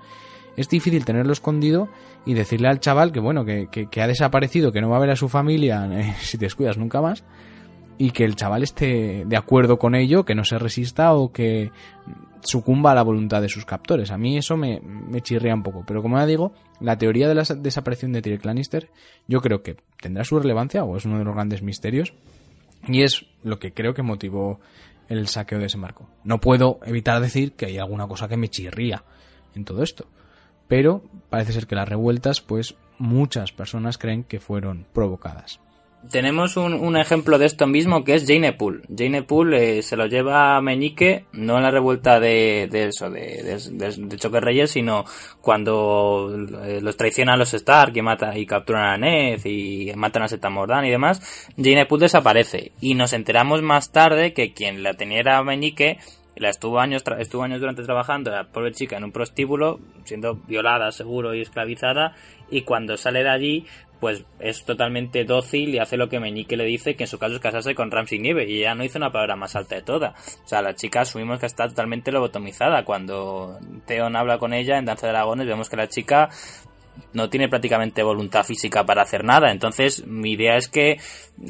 Es 0.57 0.67
difícil 0.67 1.05
tenerlo 1.05 1.31
escondido 1.31 1.89
y 2.25 2.33
decirle 2.33 2.67
al 2.67 2.81
chaval 2.81 3.11
que 3.11 3.21
bueno, 3.21 3.45
que, 3.45 3.67
que, 3.69 4.01
ha 4.01 4.07
desaparecido, 4.07 4.71
que 4.71 4.81
no 4.81 4.89
va 4.89 4.97
a 4.97 4.99
ver 4.99 5.11
a 5.11 5.15
su 5.15 5.29
familia 5.29 5.89
si 6.21 6.37
te 6.37 6.45
descuidas 6.45 6.77
nunca 6.77 7.01
más, 7.01 7.23
y 7.97 8.11
que 8.11 8.23
el 8.23 8.35
chaval 8.35 8.63
esté 8.63 9.25
de 9.25 9.37
acuerdo 9.37 9.77
con 9.77 9.95
ello, 9.95 10.25
que 10.25 10.35
no 10.35 10.43
se 10.43 10.57
resista 10.57 11.13
o 11.13 11.31
que 11.31 11.71
sucumba 12.41 12.91
a 12.91 12.95
la 12.95 13.03
voluntad 13.03 13.41
de 13.41 13.49
sus 13.49 13.65
captores. 13.65 14.11
A 14.11 14.17
mí 14.17 14.37
eso 14.37 14.57
me, 14.57 14.79
me 14.81 15.21
chirría 15.21 15.53
un 15.53 15.63
poco. 15.63 15.83
Pero 15.85 16.01
como 16.01 16.17
ya 16.17 16.25
digo, 16.25 16.53
la 16.79 16.97
teoría 16.97 17.27
de 17.27 17.35
la 17.35 17.43
desaparición 17.43 18.11
de 18.11 18.21
Tyrion 18.21 18.41
Lannister 18.43 18.89
yo 19.27 19.41
creo 19.41 19.61
que 19.61 19.77
tendrá 20.01 20.23
su 20.23 20.39
relevancia 20.39 20.83
o 20.83 20.97
es 20.97 21.05
uno 21.05 21.19
de 21.19 21.25
los 21.25 21.35
grandes 21.35 21.61
misterios 21.61 22.13
y 22.87 23.03
es 23.03 23.25
lo 23.43 23.59
que 23.59 23.73
creo 23.73 23.93
que 23.93 24.01
motivó 24.01 24.59
el 25.07 25.27
saqueo 25.27 25.59
de 25.59 25.65
ese 25.65 25.77
marco. 25.77 26.07
No 26.23 26.39
puedo 26.39 26.79
evitar 26.85 27.21
decir 27.21 27.53
que 27.53 27.65
hay 27.67 27.77
alguna 27.77 28.07
cosa 28.07 28.27
que 28.27 28.37
me 28.37 28.49
chirría 28.49 29.03
en 29.55 29.65
todo 29.65 29.83
esto. 29.83 30.07
Pero 30.67 31.03
parece 31.29 31.53
ser 31.53 31.67
que 31.67 31.75
las 31.75 31.89
revueltas, 31.89 32.41
pues 32.41 32.75
muchas 32.97 33.51
personas 33.51 33.97
creen 33.97 34.23
que 34.23 34.39
fueron 34.39 34.85
provocadas. 34.93 35.59
Tenemos 36.09 36.57
un, 36.57 36.73
un, 36.73 36.97
ejemplo 36.97 37.37
de 37.37 37.45
esto 37.45 37.67
mismo 37.67 38.03
que 38.03 38.15
es 38.15 38.25
Jane 38.25 38.53
Poole. 38.53 38.81
Jane 38.95 39.23
Poole 39.23 39.79
eh, 39.79 39.81
se 39.83 39.95
lo 39.95 40.07
lleva 40.07 40.57
a 40.57 40.61
Meñique 40.61 41.25
no 41.33 41.57
en 41.57 41.63
la 41.63 41.71
revuelta 41.71 42.19
de, 42.19 42.67
de 42.71 42.87
eso, 42.87 43.09
de, 43.09 43.59
de, 43.71 44.17
Choque 44.17 44.39
Reyes, 44.39 44.71
sino 44.71 45.05
cuando 45.41 46.33
eh, 46.63 46.79
los 46.81 46.97
traicionan 46.97 47.37
los 47.37 47.53
Stark 47.53 47.95
y, 47.95 48.01
mata, 48.01 48.37
y 48.37 48.45
capturan 48.45 48.85
a 48.85 48.97
Ned 48.97 49.45
y 49.45 49.91
matan 49.95 50.23
a 50.23 50.27
Seta 50.27 50.49
Mordan 50.49 50.85
y 50.85 50.89
demás. 50.89 51.51
Jane 51.55 51.85
Poole 51.85 52.05
desaparece 52.05 52.71
y 52.81 52.95
nos 52.95 53.13
enteramos 53.13 53.61
más 53.61 53.91
tarde 53.91 54.33
que 54.33 54.53
quien 54.53 54.81
la 54.81 54.95
tenía 54.95 55.19
era 55.19 55.43
Meñique 55.43 55.99
la 56.41 56.49
estuvo 56.49 56.79
años, 56.79 57.03
estuvo 57.19 57.43
años 57.43 57.59
durante 57.59 57.83
trabajando, 57.83 58.31
la 58.31 58.45
pobre 58.45 58.71
chica, 58.71 58.97
en 58.97 59.03
un 59.03 59.11
prostíbulo, 59.11 59.79
siendo 60.03 60.35
violada, 60.35 60.91
seguro, 60.91 61.35
y 61.35 61.41
esclavizada, 61.41 62.15
y 62.49 62.61
cuando 62.61 62.97
sale 62.97 63.23
de 63.23 63.29
allí, 63.29 63.65
pues 64.01 64.25
es 64.39 64.65
totalmente 64.65 65.23
dócil 65.23 65.75
y 65.75 65.79
hace 65.79 65.95
lo 65.95 66.09
que 66.09 66.19
Meñique 66.19 66.57
le 66.57 66.65
dice, 66.65 66.95
que 66.95 67.03
en 67.03 67.07
su 67.07 67.19
caso 67.19 67.35
es 67.35 67.39
casarse 67.39 67.75
con 67.75 67.91
Ramsey 67.91 68.19
Nieve, 68.19 68.49
y 68.49 68.57
ella 68.59 68.75
no 68.75 68.83
hizo 68.83 68.97
una 68.97 69.11
palabra 69.11 69.37
más 69.37 69.55
alta 69.55 69.75
de 69.75 69.83
toda. 69.83 70.15
O 70.43 70.47
sea, 70.47 70.61
la 70.61 70.75
chica 70.75 71.01
asumimos 71.01 71.39
que 71.39 71.45
está 71.45 71.69
totalmente 71.69 72.11
lobotomizada. 72.11 72.83
Cuando 72.83 73.59
Theon 73.85 74.15
habla 74.15 74.39
con 74.39 74.53
ella 74.53 74.77
en 74.79 74.85
Danza 74.85 75.07
de 75.07 75.13
Dragones, 75.13 75.47
vemos 75.47 75.69
que 75.69 75.77
la 75.77 75.87
chica 75.87 76.29
no 77.13 77.29
tiene 77.29 77.47
prácticamente 77.47 78.03
voluntad 78.03 78.43
física 78.43 78.85
para 78.85 79.03
hacer 79.03 79.23
nada. 79.23 79.51
Entonces, 79.51 80.05
mi 80.07 80.31
idea 80.31 80.57
es 80.57 80.67
que, 80.67 80.97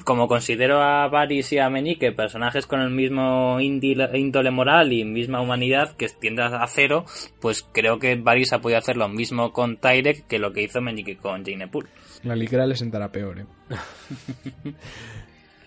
como 0.03 0.27
considero 0.27 0.81
a 0.81 1.07
Varys 1.07 1.53
y 1.53 1.59
a 1.59 1.69
Meñique 1.69 2.11
personajes 2.11 2.67
con 2.67 2.81
el 2.81 2.89
mismo 2.89 3.59
índole 3.59 4.51
moral 4.51 4.91
y 4.93 5.05
misma 5.05 5.41
humanidad 5.41 5.95
que 5.95 6.09
tiendan 6.09 6.53
a 6.53 6.67
cero, 6.67 7.05
pues 7.39 7.63
creo 7.71 7.97
que 7.97 8.15
Varys 8.15 8.53
ha 8.53 8.59
podido 8.59 8.79
hacer 8.79 8.97
lo 8.97 9.07
mismo 9.07 9.53
con 9.53 9.77
Tyrek 9.77 10.27
que 10.27 10.39
lo 10.39 10.51
que 10.51 10.63
hizo 10.63 10.81
Meñique 10.81 11.17
con 11.17 11.45
Jane 11.45 11.67
Poole. 11.67 11.89
La 12.23 12.35
ligera 12.35 12.65
le 12.65 12.75
sentará 12.75 13.11
peor, 13.11 13.39
¿eh? 13.39 13.45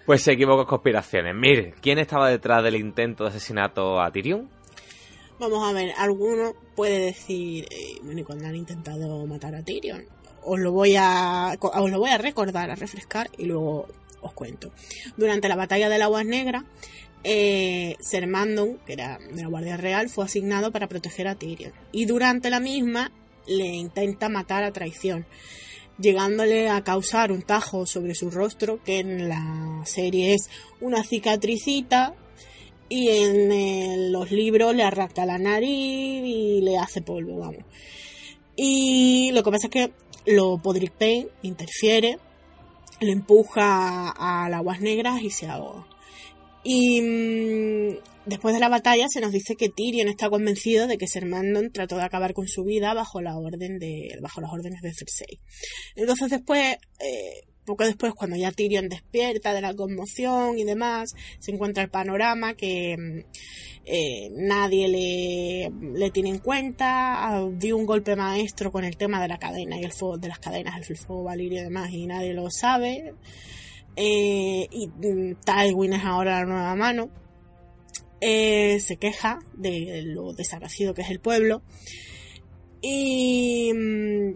pues 0.07 0.23
se 0.23 0.33
equivoca 0.33 0.65
conspiraciones. 0.65 1.35
Mire, 1.35 1.75
¿quién 1.81 1.99
estaba 1.99 2.31
detrás 2.31 2.63
del 2.63 2.77
intento 2.77 3.25
de 3.25 3.31
asesinato 3.31 4.01
a 4.01 4.11
Tyrion? 4.11 4.49
Vamos 5.39 5.69
a 5.69 5.73
ver, 5.73 5.93
alguno 5.99 6.55
puede 6.77 6.99
decir, 7.07 7.65
eh, 7.65 7.99
bueno, 8.03 8.21
¿y 8.21 8.25
cuando 8.25 8.47
han 8.47 8.55
intentado 8.55 9.27
matar 9.27 9.55
a 9.57 9.65
Tyrion? 9.65 10.05
Os 10.43 10.61
lo 10.61 10.71
voy 10.71 10.95
a, 10.97 11.57
os 11.61 11.91
lo 11.91 11.99
voy 11.99 12.11
a 12.11 12.19
recordar, 12.19 12.71
a 12.71 12.77
refrescar 12.77 13.29
y 13.37 13.47
luego 13.47 13.89
os 14.21 14.33
cuento. 14.33 14.71
Durante 15.17 15.49
la 15.49 15.57
batalla 15.57 15.89
de 15.89 16.01
Aguas 16.01 16.25
Negras, 16.25 16.63
eh, 17.25 17.97
Ser 18.01 18.27
Mandon, 18.27 18.79
que 18.87 18.93
era 18.93 19.19
de 19.19 19.43
la 19.43 19.49
Guardia 19.49 19.77
Real, 19.77 20.09
fue 20.09 20.25
asignado 20.25 20.71
para 20.71 20.89
proteger 20.89 21.27
a 21.27 21.35
Tyrion. 21.35 21.73
Y 21.91 22.05
durante 22.05 22.51
la 22.51 22.61
misma 22.61 23.11
le 23.47 23.67
intenta 23.67 24.29
matar 24.29 24.63
a 24.63 24.73
traición, 24.73 25.27
llegándole 25.99 26.69
a 26.69 26.83
causar 26.83 27.33
un 27.33 27.43
tajo 27.43 27.87
sobre 27.87 28.15
su 28.15 28.31
rostro, 28.31 28.83
que 28.83 28.99
en 28.99 29.29
la 29.29 29.83
serie 29.85 30.35
es 30.35 30.51
una 30.81 31.05
cicatricita 31.05 32.15
y 32.89 33.09
en 33.09 34.13
los 34.13 34.31
libros 34.31 34.75
le 34.75 34.83
arranca 34.83 35.27
la 35.27 35.39
nariz 35.39 36.23
y 36.25 36.61
le 36.63 36.79
hace 36.79 37.03
polvo, 37.03 37.39
vamos. 37.39 37.65
Y 38.57 39.31
lo 39.33 39.43
que 39.43 39.51
pasa 39.51 39.67
es 39.67 39.71
que 39.71 39.93
lo 40.27 40.59
Podrick 40.59 40.93
Payne 40.93 41.29
interfiere, 41.43 42.19
le 43.01 43.13
empuja 43.13 44.11
a 44.11 44.49
las 44.49 44.59
aguas 44.59 44.81
negras 44.81 45.23
y 45.23 45.31
se 45.31 45.49
ahoga. 45.49 45.87
Y 46.63 47.01
mm, 47.01 47.97
después 48.27 48.55
de 48.55 48.61
la 48.61 48.69
batalla 48.69 49.07
se 49.09 49.21
nos 49.21 49.33
dice 49.33 49.57
que 49.57 49.69
Tyrion 49.69 50.09
está 50.09 50.31
convencido 50.31 50.87
de 50.87 50.99
que 50.99 51.07
Ser 51.07 51.27
Mandon 51.27 51.71
trató 51.73 51.97
de 51.97 52.05
acabar 52.05 52.35
con 52.35 52.49
su 52.49 52.65
vida 52.65 52.95
bajo 52.95 53.21
las 53.21 53.37
órdenes 53.37 53.81
de 53.81 54.95
Cersei. 54.95 55.39
Entonces 55.97 56.31
después 56.31 56.79
eh, 57.01 57.45
poco 57.65 57.85
después, 57.85 58.13
cuando 58.15 58.37
ya 58.37 58.53
Tyrion 58.53 58.89
despierta 58.89 59.55
de 59.55 59.61
la 59.61 59.75
conmoción 59.75 60.59
y 60.59 60.65
demás, 60.65 61.15
se 61.41 61.51
encuentra 61.51 61.83
el 61.83 61.91
panorama 61.91 62.55
que 62.55 62.97
mm, 62.97 63.19
eh, 63.87 64.29
nadie 64.33 64.89
le, 64.89 65.71
le, 65.99 66.11
tiene 66.11 66.31
en 66.31 66.39
cuenta, 66.39 67.27
ah, 67.27 67.49
dio 67.53 67.77
un 67.77 67.87
golpe 67.87 68.17
maestro 68.17 68.71
con 68.71 68.85
el 68.85 68.97
tema 68.97 69.21
de 69.21 69.29
la 69.29 69.39
cadena 69.39 69.79
y 69.79 69.85
el 69.85 69.93
fuego 69.93 70.19
de 70.19 70.29
las 70.29 70.39
cadenas, 70.39 70.89
el 70.89 70.97
fuego 70.97 71.25
valirio 71.25 71.61
y 71.61 71.65
demás, 71.65 71.91
y 71.91 72.07
nadie 72.07 72.35
lo 72.35 72.51
sabe. 72.51 73.15
Eh, 73.97 74.69
y 74.71 74.89
mm, 74.89 75.37
Tywin 75.45 75.95
es 75.95 76.05
ahora 76.05 76.41
la 76.41 76.47
nueva 76.47 76.75
mano. 76.75 77.24
Eh, 78.27 78.81
se 78.81 78.97
queja 78.97 79.41
de 79.53 80.01
lo 80.03 80.33
desaparecido 80.33 80.95
que 80.95 81.03
es 81.03 81.11
el 81.11 81.21
pueblo. 81.21 81.61
Y 82.81 83.71
mm, 83.75 84.31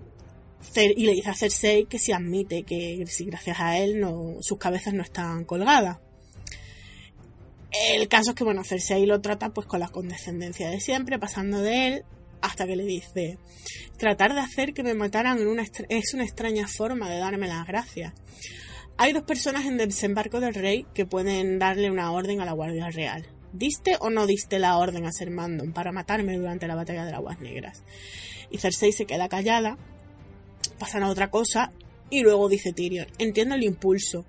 le 0.77 1.13
dice 1.15 1.31
a 1.31 1.35
Cersei 1.35 1.87
que 1.87 1.99
si 1.99 2.13
admite 2.13 2.65
que 2.65 3.03
si 3.07 3.25
gracias 3.25 3.61
a 3.61 3.79
él 3.79 4.05
sus 4.41 4.59
cabezas 4.59 4.93
no 4.93 5.03
están 5.03 5.47
colgadas. 5.47 6.01
El 7.95 8.09
caso 8.09 8.33
es 8.33 8.37
que, 8.37 8.45
bueno, 8.45 8.63
Cersei 8.63 9.07
lo 9.07 9.23
trata 9.23 9.55
pues 9.55 9.67
con 9.67 9.81
la 9.81 9.89
condescendencia 9.89 10.69
de 10.69 10.81
siempre, 10.81 11.19
pasando 11.19 11.63
de 11.63 11.87
él 11.87 12.05
hasta 12.43 12.67
que 12.67 12.77
le 12.77 12.85
dice, 12.85 13.39
tratar 13.97 14.35
de 14.35 14.41
hacer 14.41 14.75
que 14.75 14.83
me 14.83 14.93
mataran 14.93 15.39
es 15.89 16.13
una 16.13 16.25
extraña 16.25 16.69
forma 16.69 17.09
de 17.09 17.17
darme 17.17 17.49
las 17.49 17.67
gracias. 17.67 18.13
Hay 18.99 19.15
dos 19.15 19.23
personas 19.23 19.65
en 19.65 19.79
desembarco 19.79 20.41
del 20.41 20.53
rey 20.53 20.85
que 20.93 21.07
pueden 21.07 21.59
darle 21.59 21.91
una 21.91 22.13
orden 22.13 22.43
a 22.43 22.45
la 22.45 22.53
Guardia 22.53 22.91
Real. 22.91 23.38
¿Diste 23.53 23.97
o 24.01 24.11
no 24.11 24.27
diste 24.27 24.59
la 24.59 24.77
orden 24.79 25.07
a 25.07 25.13
Ser 25.13 25.31
Mandon 25.31 25.73
para 25.73 25.93
matarme 25.93 26.37
durante 26.37 26.67
la 26.67 26.75
batalla 26.75 27.05
de 27.05 27.13
las 27.13 27.19
Aguas 27.19 27.41
Negras? 27.41 27.83
Y 28.51 28.59
Cersei 28.59 28.93
se 28.93 29.07
queda 29.07 29.29
callada 29.29 29.79
pasan 30.79 31.03
a 31.03 31.11
otra 31.11 31.31
cosa 31.31 31.71
y 32.11 32.23
luego 32.23 32.49
dice 32.49 32.73
Tyrion, 32.73 33.09
entiendo 33.19 33.55
el 33.55 33.65
impulso, 33.65 34.25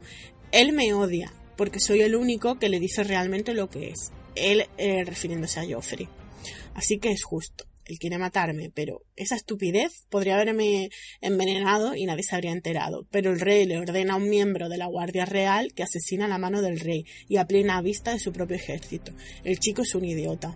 él 0.51 0.73
me 0.73 0.93
odia 0.93 1.31
porque 1.55 1.79
soy 1.79 2.01
el 2.01 2.15
único 2.15 2.57
que 2.57 2.69
le 2.69 2.79
dice 2.79 3.03
realmente 3.03 3.53
lo 3.53 3.69
que 3.69 3.89
es, 3.89 4.11
él 4.35 4.67
eh, 4.77 5.03
refiriéndose 5.05 5.59
a 5.59 5.65
Joffrey. 5.69 6.07
Así 6.73 6.99
que 6.99 7.11
es 7.11 7.23
justo, 7.23 7.65
él 7.89 7.99
quiere 7.99 8.17
matarme, 8.17 8.69
pero 8.73 9.03
esa 9.15 9.35
estupidez 9.35 10.05
podría 10.09 10.35
haberme 10.35 10.89
envenenado 11.21 11.95
y 11.95 12.05
nadie 12.05 12.23
se 12.23 12.35
habría 12.35 12.51
enterado. 12.51 13.07
Pero 13.09 13.31
el 13.31 13.39
rey 13.39 13.65
le 13.65 13.79
ordena 13.79 14.13
a 14.13 14.17
un 14.17 14.29
miembro 14.29 14.69
de 14.69 14.77
la 14.77 14.85
Guardia 14.85 15.25
Real 15.25 15.73
que 15.73 15.83
asesina 15.83 16.25
a 16.25 16.27
la 16.27 16.37
mano 16.37 16.61
del 16.61 16.79
rey 16.79 17.05
y 17.27 17.37
a 17.37 17.47
plena 17.47 17.81
vista 17.81 18.11
de 18.11 18.19
su 18.19 18.31
propio 18.31 18.55
ejército. 18.55 19.11
El 19.43 19.59
chico 19.59 19.81
es 19.81 19.95
un 19.95 20.05
idiota. 20.05 20.55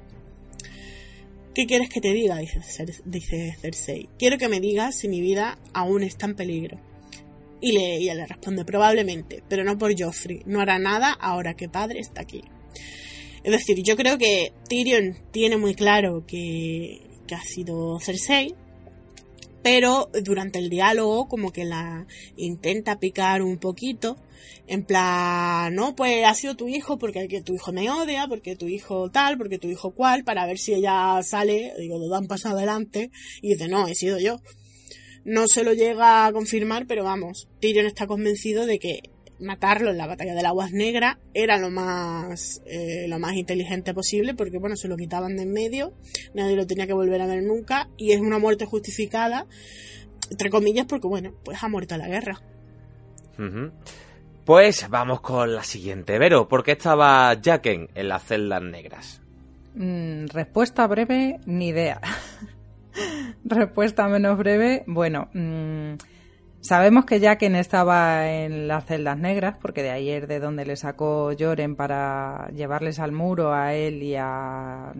¿Qué 1.55 1.65
quieres 1.65 1.89
que 1.89 2.01
te 2.01 2.13
diga? 2.13 2.37
Dice, 2.37 3.55
Cersei. 3.59 4.09
Quiero 4.17 4.37
que 4.37 4.47
me 4.47 4.59
digas 4.59 4.97
si 4.97 5.07
mi 5.07 5.21
vida 5.21 5.59
aún 5.73 6.03
está 6.03 6.25
en 6.25 6.35
peligro. 6.35 6.79
Y 7.61 7.71
le, 7.71 7.95
ella 7.95 8.15
le 8.15 8.25
responde, 8.25 8.65
probablemente, 8.65 9.43
pero 9.49 9.63
no 9.63 9.77
por 9.77 9.93
Joffrey. 9.97 10.41
No 10.45 10.61
hará 10.61 10.79
nada 10.79 11.13
ahora 11.13 11.53
que 11.53 11.69
padre 11.69 11.99
está 11.99 12.21
aquí. 12.21 12.43
Es 13.43 13.51
decir, 13.51 13.83
yo 13.83 13.97
creo 13.97 14.17
que 14.17 14.53
Tyrion 14.69 15.17
tiene 15.31 15.57
muy 15.57 15.75
claro 15.75 16.25
que, 16.25 17.02
que 17.27 17.35
ha 17.35 17.41
sido 17.41 17.99
Cersei, 17.99 18.55
pero 19.63 20.09
durante 20.23 20.59
el 20.59 20.69
diálogo 20.69 21.27
como 21.27 21.51
que 21.51 21.63
la 21.63 22.05
intenta 22.35 22.99
picar 22.99 23.41
un 23.41 23.57
poquito, 23.57 24.17
en 24.67 24.83
plan, 24.83 25.73
no, 25.73 25.95
pues 25.95 26.25
ha 26.25 26.33
sido 26.33 26.55
tu 26.55 26.67
hijo 26.67 26.97
porque 26.97 27.27
tu 27.41 27.55
hijo 27.55 27.71
me 27.71 27.89
odia, 27.89 28.27
porque 28.27 28.55
tu 28.55 28.67
hijo 28.67 29.09
tal, 29.09 29.37
porque 29.37 29.59
tu 29.59 29.69
hijo 29.69 29.91
cual, 29.91 30.23
para 30.23 30.45
ver 30.45 30.57
si 30.57 30.73
ella 30.73 31.21
sale, 31.23 31.73
digo, 31.79 31.97
lo 31.97 32.09
dan 32.09 32.27
paso 32.27 32.49
adelante, 32.49 33.09
y 33.41 33.49
dice, 33.49 33.67
no, 33.67 33.87
he 33.87 33.95
sido 33.95 34.19
yo. 34.19 34.41
No 35.25 35.47
se 35.47 35.63
lo 35.63 35.73
llega 35.73 36.25
a 36.25 36.33
confirmar, 36.33 36.85
pero 36.85 37.05
vamos, 37.05 37.47
Tyrion 37.61 37.85
está 37.85 38.07
convencido 38.07 38.65
de 38.65 38.79
que 38.79 39.12
matarlo 39.43 39.91
en 39.91 39.97
la 39.97 40.07
batalla 40.07 40.33
del 40.33 40.45
Aguas 40.45 40.71
Negras 40.71 41.17
era 41.33 41.57
lo 41.57 41.69
más 41.69 42.61
eh, 42.65 43.05
lo 43.07 43.19
más 43.19 43.33
inteligente 43.35 43.93
posible 43.93 44.33
porque 44.33 44.57
bueno 44.57 44.75
se 44.75 44.87
lo 44.87 44.97
quitaban 44.97 45.35
de 45.35 45.43
en 45.43 45.51
medio 45.51 45.93
nadie 46.33 46.55
lo 46.55 46.65
tenía 46.65 46.87
que 46.87 46.93
volver 46.93 47.21
a 47.21 47.27
ver 47.27 47.43
nunca 47.43 47.89
y 47.97 48.13
es 48.13 48.21
una 48.21 48.39
muerte 48.39 48.65
justificada 48.65 49.45
entre 50.31 50.49
comillas 50.49 50.85
porque 50.85 51.07
bueno 51.07 51.33
pues 51.43 51.61
ha 51.61 51.67
muerto 51.67 51.97
la 51.97 52.07
guerra. 52.07 52.41
Pues 54.45 54.87
vamos 54.89 55.21
con 55.21 55.53
la 55.53 55.63
siguiente. 55.63 56.17
Vero 56.17 56.47
¿por 56.47 56.63
qué 56.63 56.71
estaba 56.73 57.35
Jacken 57.41 57.89
en 57.93 58.09
las 58.09 58.23
celdas 58.23 58.61
negras? 58.61 59.21
Mm, 59.75 60.27
respuesta 60.27 60.87
breve 60.87 61.39
ni 61.45 61.69
idea. 61.69 61.99
Respuesta 63.43 64.07
menos 64.07 64.37
breve 64.37 64.83
bueno 64.87 65.29
mmm 65.33 66.12
Sabemos 66.63 67.03
que 67.03 67.19
Jaqen 67.19 67.57
estaba 67.57 68.31
en 68.31 68.69
las 68.69 68.85
celdas 68.85 69.17
negras, 69.17 69.57
porque 69.61 69.83
de 69.83 69.91
ayer 69.91 70.27
de 70.27 70.39
donde 70.39 70.65
le 70.65 70.77
sacó 70.77 71.33
Joren 71.37 71.75
para 71.75 72.47
llevarles 72.55 72.99
al 72.99 73.11
muro 73.11 73.53
a 73.53 73.73
él 73.73 74.01
y 74.01 74.15
a 74.15 74.93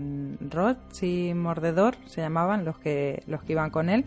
Rod 0.50 0.76
y 1.02 1.34
Mordedor, 1.34 1.96
se 2.06 2.20
llamaban 2.20 2.66
los 2.66 2.78
que, 2.80 3.24
los 3.28 3.44
que 3.44 3.54
iban 3.54 3.70
con 3.70 3.88
él. 3.88 4.04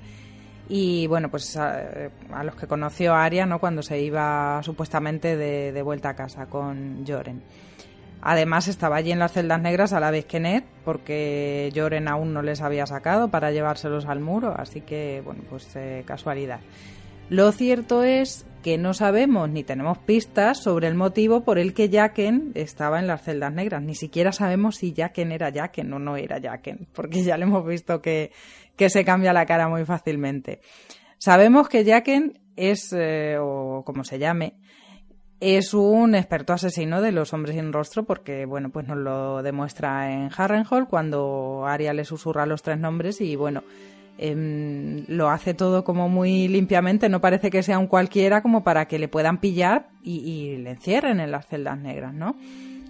Y 0.68 1.06
bueno, 1.06 1.30
pues 1.30 1.56
a, 1.56 2.12
los 2.44 2.56
que 2.56 2.66
conoció 2.66 3.14
Arya, 3.14 3.46
¿no? 3.46 3.58
Cuando 3.58 3.82
se 3.82 4.02
iba 4.02 4.60
supuestamente 4.62 5.38
de, 5.38 5.80
vuelta 5.80 6.10
a 6.10 6.14
casa 6.14 6.44
con 6.50 7.06
Joren. 7.06 7.42
Además 8.20 8.68
estaba 8.68 8.96
allí 8.96 9.12
en 9.12 9.18
las 9.18 9.32
celdas 9.32 9.62
negras 9.62 9.94
a 9.94 10.00
la 10.00 10.10
vez 10.10 10.26
que 10.26 10.40
Ned, 10.40 10.64
porque 10.84 11.72
Joren 11.74 12.06
aún 12.06 12.34
no 12.34 12.42
les 12.42 12.60
había 12.60 12.84
sacado 12.84 13.30
para 13.30 13.50
llevárselos 13.50 14.04
al 14.04 14.20
muro, 14.20 14.54
así 14.58 14.82
que 14.82 15.22
bueno, 15.24 15.40
pues 15.48 15.74
eh, 15.74 16.02
casualidad. 16.06 16.60
Lo 17.28 17.50
cierto 17.52 18.02
es 18.04 18.46
que 18.62 18.78
no 18.78 18.94
sabemos 18.94 19.48
ni 19.48 19.64
tenemos 19.64 19.98
pistas 19.98 20.62
sobre 20.62 20.88
el 20.88 20.94
motivo 20.94 21.42
por 21.44 21.58
el 21.58 21.74
que 21.74 21.88
Jacken 21.88 22.52
estaba 22.54 22.98
en 22.98 23.06
las 23.06 23.22
celdas 23.22 23.52
negras. 23.52 23.82
Ni 23.82 23.94
siquiera 23.94 24.32
sabemos 24.32 24.76
si 24.76 24.92
Jacken 24.92 25.32
era 25.32 25.52
Jacken 25.52 25.92
o 25.92 25.98
no 25.98 26.16
era 26.16 26.40
Jacken, 26.40 26.88
porque 26.92 27.22
ya 27.22 27.36
le 27.36 27.44
hemos 27.44 27.66
visto 27.66 28.02
que, 28.02 28.32
que 28.76 28.90
se 28.90 29.04
cambia 29.04 29.32
la 29.32 29.46
cara 29.46 29.68
muy 29.68 29.84
fácilmente. 29.84 30.60
Sabemos 31.18 31.68
que 31.68 31.84
Jacken 31.84 32.40
es, 32.56 32.92
eh, 32.92 33.36
o 33.40 33.82
como 33.84 34.04
se 34.04 34.18
llame, 34.18 34.54
es 35.40 35.74
un 35.74 36.14
experto 36.14 36.52
asesino 36.52 37.00
de 37.02 37.12
los 37.12 37.32
hombres 37.34 37.56
sin 37.56 37.72
rostro 37.72 38.04
porque, 38.04 38.46
bueno, 38.46 38.70
pues 38.70 38.86
nos 38.86 38.96
lo 38.96 39.42
demuestra 39.42 40.12
en 40.12 40.30
Harrenhal 40.36 40.88
cuando 40.88 41.66
Arya 41.66 41.92
le 41.92 42.04
susurra 42.04 42.46
los 42.46 42.62
tres 42.62 42.78
nombres 42.78 43.20
y, 43.20 43.36
bueno, 43.36 43.62
em, 44.18 45.04
lo 45.08 45.28
hace 45.28 45.54
todo 45.54 45.84
como 45.84 46.08
muy 46.08 46.48
limpiamente, 46.48 47.08
no 47.08 47.20
parece 47.20 47.50
que 47.50 47.62
sea 47.62 47.78
un 47.78 47.86
cualquiera 47.86 48.42
como 48.42 48.64
para 48.64 48.86
que 48.86 48.98
le 48.98 49.08
puedan 49.08 49.38
pillar 49.38 49.88
y, 50.02 50.56
le 50.56 50.70
encierren 50.70 51.20
en 51.20 51.30
las 51.30 51.46
celdas 51.46 51.78
negras, 51.78 52.14
¿no? 52.14 52.36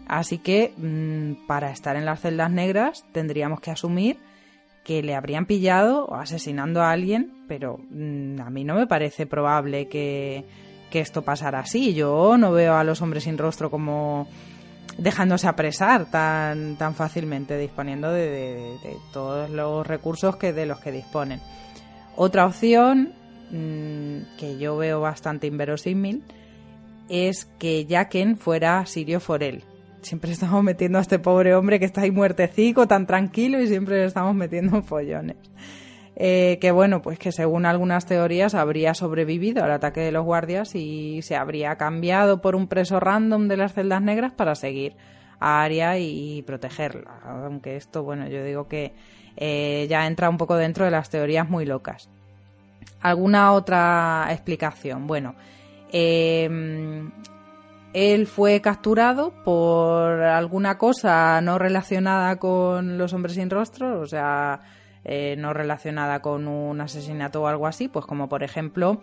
Así 0.06 0.38
que 0.38 0.72
mm, 0.76 1.46
para 1.46 1.70
estar 1.70 1.96
en 1.96 2.04
las 2.04 2.20
celdas 2.20 2.50
negras 2.50 3.04
tendríamos 3.12 3.60
que 3.60 3.70
asumir 3.70 4.18
que 4.86 5.02
le 5.02 5.16
habrían 5.16 5.46
pillado 5.46 6.14
asesinando 6.14 6.80
a 6.80 6.92
alguien, 6.92 7.32
pero 7.48 7.80
mm, 7.90 8.40
a 8.40 8.50
mí 8.50 8.62
no 8.62 8.76
me 8.76 8.86
parece 8.86 9.26
probable 9.26 9.88
que, 9.88 10.44
esto 10.92 11.20
pasara 11.20 11.58
así. 11.58 11.92
Yo 11.92 12.38
no 12.38 12.52
veo 12.52 12.74
a 12.74 12.82
los 12.82 13.02
hombres 13.02 13.24
sin 13.24 13.36
rostro 13.36 13.70
como 13.70 14.26
dejándose 14.98 15.47
apresar 15.47 16.10
tan, 16.10 16.77
tan 16.77 16.94
fácilmente, 16.94 17.59
disponiendo 17.59 18.10
de, 18.10 18.77
todos 19.12 19.51
los 19.51 19.86
recursos 19.86 20.36
que 20.36 20.52
de 20.52 20.66
los 20.66 20.81
que 20.81 20.93
disponen. 20.93 21.40
Otra 22.16 22.47
opción 22.47 23.12
mm, 23.51 24.39
que 24.39 24.59
yo 24.59 24.77
veo 24.77 25.01
bastante 25.01 25.47
inverosímil 25.47 26.23
es 27.09 27.44
que 27.59 27.86
Jacken 27.89 28.36
fuera 28.36 28.85
Sirio 28.86 29.20
Forel, 29.20 29.62
siempre 30.02 30.31
estamos 30.32 30.62
metiendo 30.62 30.98
a 30.98 31.02
este 31.02 31.18
pobre 31.18 31.55
hombre 31.55 31.78
que 31.78 31.85
está 31.85 32.02
ahí 32.02 32.10
muertecico, 32.10 32.86
tan 32.86 33.06
tranquilo 33.06 33.60
y 33.60 33.66
siempre 33.66 33.98
le 33.98 34.05
estamos 34.06 34.35
metiendo 34.35 34.82
follones. 34.82 35.36
Eh, 36.18 36.56
que 36.62 36.70
bueno, 36.70 37.02
pues 37.02 37.18
que 37.18 37.30
según 37.30 37.66
algunas 37.66 38.06
teorías 38.06 38.55
habría 38.55 38.94
sobrevivido 38.94 39.62
al 39.62 39.70
ataque 39.70 40.01
de 40.01 40.12
los 40.12 40.24
guardias 40.24 40.74
y 40.74 41.20
se 41.20 41.36
habría 41.36 41.76
cambiado 41.76 42.40
por 42.40 42.56
un 42.56 42.68
preso 42.68 42.98
random 42.98 43.48
de 43.48 43.59
las 43.59 43.74
celdas 43.74 44.01
negras 44.01 44.32
para 44.32 44.55
seguir 44.55 44.97
a 45.40 45.62
Aria 45.62 45.98
y 45.98 46.43
protegerla. 46.47 47.20
Aunque 47.22 47.76
esto, 47.76 48.02
bueno, 48.02 48.26
yo 48.28 48.43
digo 48.43 48.66
que 48.66 48.94
eh, 49.36 49.86
ya 49.90 50.06
entra 50.06 50.30
un 50.30 50.38
poco 50.38 50.56
dentro 50.56 50.86
de 50.86 50.90
las 50.90 51.10
teorías 51.10 51.51
muy 51.51 51.66
locas. 51.66 52.09
¿Alguna 53.02 53.52
otra 53.52 54.28
explicación? 54.30 55.06
Bueno, 55.06 55.34
eh, 55.93 56.48
él 57.93 58.26
fue 58.26 58.62
capturado 58.62 59.34
por 59.44 60.22
alguna 60.22 60.78
cosa 60.78 61.43
no 61.43 61.59
relacionada 61.59 62.36
con 62.36 62.97
los 62.97 63.12
hombres 63.12 63.34
sin 63.34 63.51
rostro, 63.51 64.01
o 64.01 64.06
sea, 64.06 64.60
eh, 65.08 65.36
no 65.38 65.52
relacionada 65.52 66.20
con 66.20 66.48
un 66.48 66.80
asesinato 66.80 67.42
o 67.42 67.46
algo 67.46 67.68
así, 67.68 67.86
pues 67.86 68.04
como 68.06 68.28
por 68.28 68.42
ejemplo 68.42 69.00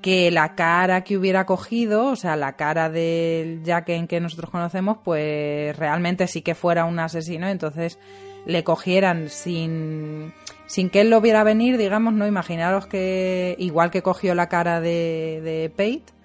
que 0.00 0.30
la 0.30 0.54
cara 0.54 1.04
que 1.04 1.18
hubiera 1.18 1.44
cogido, 1.44 2.06
o 2.06 2.16
sea, 2.16 2.36
la 2.36 2.56
cara 2.56 2.88
del 2.88 3.62
en 3.66 4.06
que 4.06 4.20
nosotros 4.20 4.50
conocemos, 4.50 4.96
pues 5.04 5.76
realmente 5.76 6.26
sí 6.26 6.40
que 6.40 6.54
fuera 6.54 6.86
un 6.86 6.98
asesino, 6.98 7.48
entonces 7.48 7.98
le 8.46 8.64
cogieran 8.64 9.28
sin, 9.28 10.32
sin 10.66 10.88
que 10.88 11.02
él 11.02 11.10
lo 11.10 11.20
viera 11.20 11.44
venir, 11.44 11.76
digamos, 11.76 12.14
no 12.14 12.26
imaginaros 12.26 12.86
que 12.86 13.56
igual 13.58 13.90
que 13.90 14.02
cogió 14.02 14.34
la 14.34 14.48
cara 14.48 14.80
de, 14.80 15.42
de 15.42 15.68
Pate, 15.70 16.15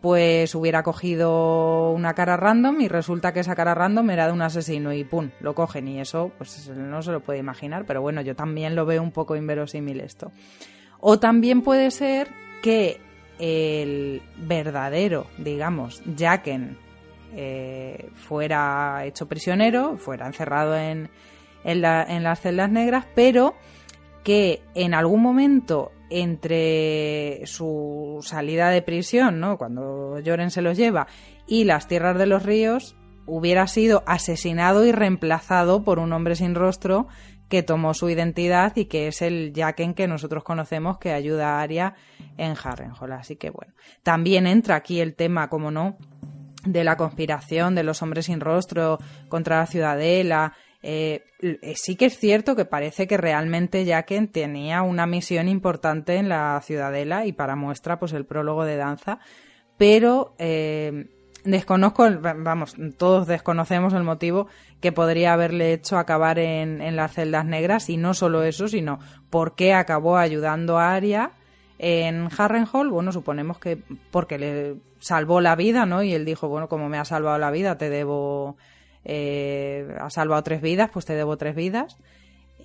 pues 0.00 0.54
hubiera 0.54 0.82
cogido 0.82 1.90
una 1.90 2.14
cara 2.14 2.36
random 2.36 2.80
y 2.80 2.88
resulta 2.88 3.32
que 3.32 3.40
esa 3.40 3.54
cara 3.54 3.74
random 3.74 4.10
era 4.10 4.26
de 4.26 4.32
un 4.32 4.42
asesino 4.42 4.92
y 4.92 5.04
pum, 5.04 5.30
lo 5.40 5.54
cogen 5.54 5.88
y 5.88 6.00
eso 6.00 6.32
pues 6.38 6.68
no 6.68 7.02
se 7.02 7.12
lo 7.12 7.20
puede 7.20 7.38
imaginar, 7.38 7.84
pero 7.86 8.00
bueno, 8.00 8.22
yo 8.22 8.34
también 8.34 8.74
lo 8.74 8.86
veo 8.86 9.02
un 9.02 9.12
poco 9.12 9.36
inverosímil 9.36 10.00
esto. 10.00 10.32
O 11.00 11.18
también 11.18 11.62
puede 11.62 11.90
ser 11.90 12.28
que 12.62 13.00
el 13.38 14.22
verdadero, 14.36 15.26
digamos, 15.38 16.02
Jacken 16.16 16.78
eh, 17.34 18.10
fuera 18.14 19.04
hecho 19.04 19.26
prisionero, 19.26 19.96
fuera 19.96 20.26
encerrado 20.26 20.76
en, 20.76 21.10
en 21.64 21.80
las 21.80 22.40
celdas 22.40 22.70
negras, 22.70 23.06
pero 23.14 23.54
que 24.30 24.62
en 24.76 24.94
algún 24.94 25.22
momento 25.22 25.90
entre 26.08 27.44
su 27.46 28.20
salida 28.22 28.70
de 28.70 28.80
prisión, 28.80 29.40
¿no? 29.40 29.58
Cuando 29.58 30.20
Lloren 30.20 30.52
se 30.52 30.62
los 30.62 30.76
lleva, 30.76 31.08
y 31.48 31.64
las 31.64 31.88
tierras 31.88 32.16
de 32.16 32.26
los 32.26 32.44
ríos, 32.44 32.94
hubiera 33.26 33.66
sido 33.66 34.04
asesinado 34.06 34.86
y 34.86 34.92
reemplazado 34.92 35.82
por 35.82 35.98
un 35.98 36.12
hombre 36.12 36.36
sin 36.36 36.54
rostro 36.54 37.08
que 37.48 37.64
tomó 37.64 37.92
su 37.92 38.08
identidad 38.08 38.76
y 38.76 38.84
que 38.84 39.08
es 39.08 39.20
el 39.20 39.52
Jacken 39.52 39.94
que 39.94 40.06
nosotros 40.06 40.44
conocemos 40.44 40.98
que 40.98 41.12
ayuda 41.12 41.58
a 41.58 41.62
Arya 41.62 41.94
en 42.36 42.54
Harrenhal. 42.56 43.10
Así 43.10 43.34
que 43.34 43.50
bueno, 43.50 43.72
también 44.04 44.46
entra 44.46 44.76
aquí 44.76 45.00
el 45.00 45.16
tema, 45.16 45.48
como 45.48 45.72
no, 45.72 45.98
de 46.64 46.84
la 46.84 46.96
conspiración 46.96 47.74
de 47.74 47.82
los 47.82 48.00
hombres 48.00 48.26
sin 48.26 48.38
rostro 48.38 49.00
contra 49.28 49.58
la 49.58 49.66
ciudadela, 49.66 50.52
eh, 50.82 51.24
eh, 51.40 51.74
sí 51.76 51.96
que 51.96 52.06
es 52.06 52.18
cierto 52.18 52.56
que 52.56 52.64
parece 52.64 53.06
que 53.06 53.16
realmente 53.16 53.84
Jacken 53.84 54.28
tenía 54.28 54.82
una 54.82 55.06
misión 55.06 55.48
importante 55.48 56.16
en 56.16 56.28
la 56.28 56.60
ciudadela 56.64 57.26
y 57.26 57.32
para 57.32 57.54
muestra 57.54 57.98
pues 57.98 58.12
el 58.12 58.24
prólogo 58.24 58.64
de 58.64 58.76
danza, 58.76 59.18
pero 59.76 60.34
eh, 60.38 61.10
desconozco, 61.44 62.08
vamos, 62.20 62.76
todos 62.96 63.26
desconocemos 63.26 63.92
el 63.92 64.04
motivo 64.04 64.46
que 64.80 64.92
podría 64.92 65.34
haberle 65.34 65.74
hecho 65.74 65.98
acabar 65.98 66.38
en, 66.38 66.80
en, 66.80 66.96
las 66.96 67.12
celdas 67.12 67.44
negras 67.44 67.90
y 67.90 67.98
no 67.98 68.14
solo 68.14 68.42
eso, 68.42 68.66
sino 68.66 69.00
por 69.28 69.54
qué 69.54 69.74
acabó 69.74 70.16
ayudando 70.16 70.78
a 70.78 70.94
Arya 70.94 71.32
en 71.82 72.28
Harrenhal, 72.36 72.90
bueno, 72.90 73.10
suponemos 73.10 73.58
que 73.58 73.78
porque 74.10 74.38
le 74.38 74.76
salvó 74.98 75.40
la 75.40 75.56
vida, 75.56 75.86
¿no? 75.86 76.02
Y 76.02 76.12
él 76.12 76.26
dijo, 76.26 76.46
bueno, 76.46 76.68
como 76.68 76.90
me 76.90 76.98
ha 76.98 77.06
salvado 77.06 77.38
la 77.38 77.50
vida, 77.50 77.78
te 77.78 77.88
debo 77.88 78.58
eh, 79.04 79.96
ha 79.98 80.10
salvado 80.10 80.42
tres 80.42 80.60
vidas, 80.60 80.90
pues 80.92 81.06
te 81.06 81.14
debo 81.14 81.36
tres 81.36 81.54
vidas. 81.54 81.96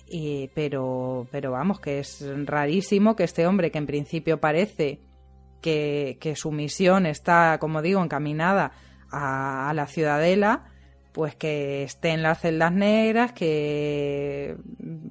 Y, 0.08 0.50
pero, 0.54 1.26
pero 1.32 1.50
vamos, 1.50 1.80
que 1.80 1.98
es 1.98 2.24
rarísimo 2.44 3.16
que 3.16 3.24
este 3.24 3.46
hombre, 3.46 3.70
que 3.70 3.78
en 3.78 3.86
principio 3.86 4.38
parece 4.38 5.00
que, 5.60 6.34
su 6.36 6.52
misión 6.52 7.06
está, 7.06 7.58
como 7.58 7.82
digo, 7.82 8.02
encaminada 8.02 8.72
a, 9.10 9.72
la 9.74 9.86
ciudadela, 9.86 10.66
pues 11.12 11.34
que 11.34 11.82
esté 11.82 12.10
en 12.10 12.22
las 12.22 12.40
celdas 12.40 12.72
negras, 12.72 13.32
que 13.32 14.56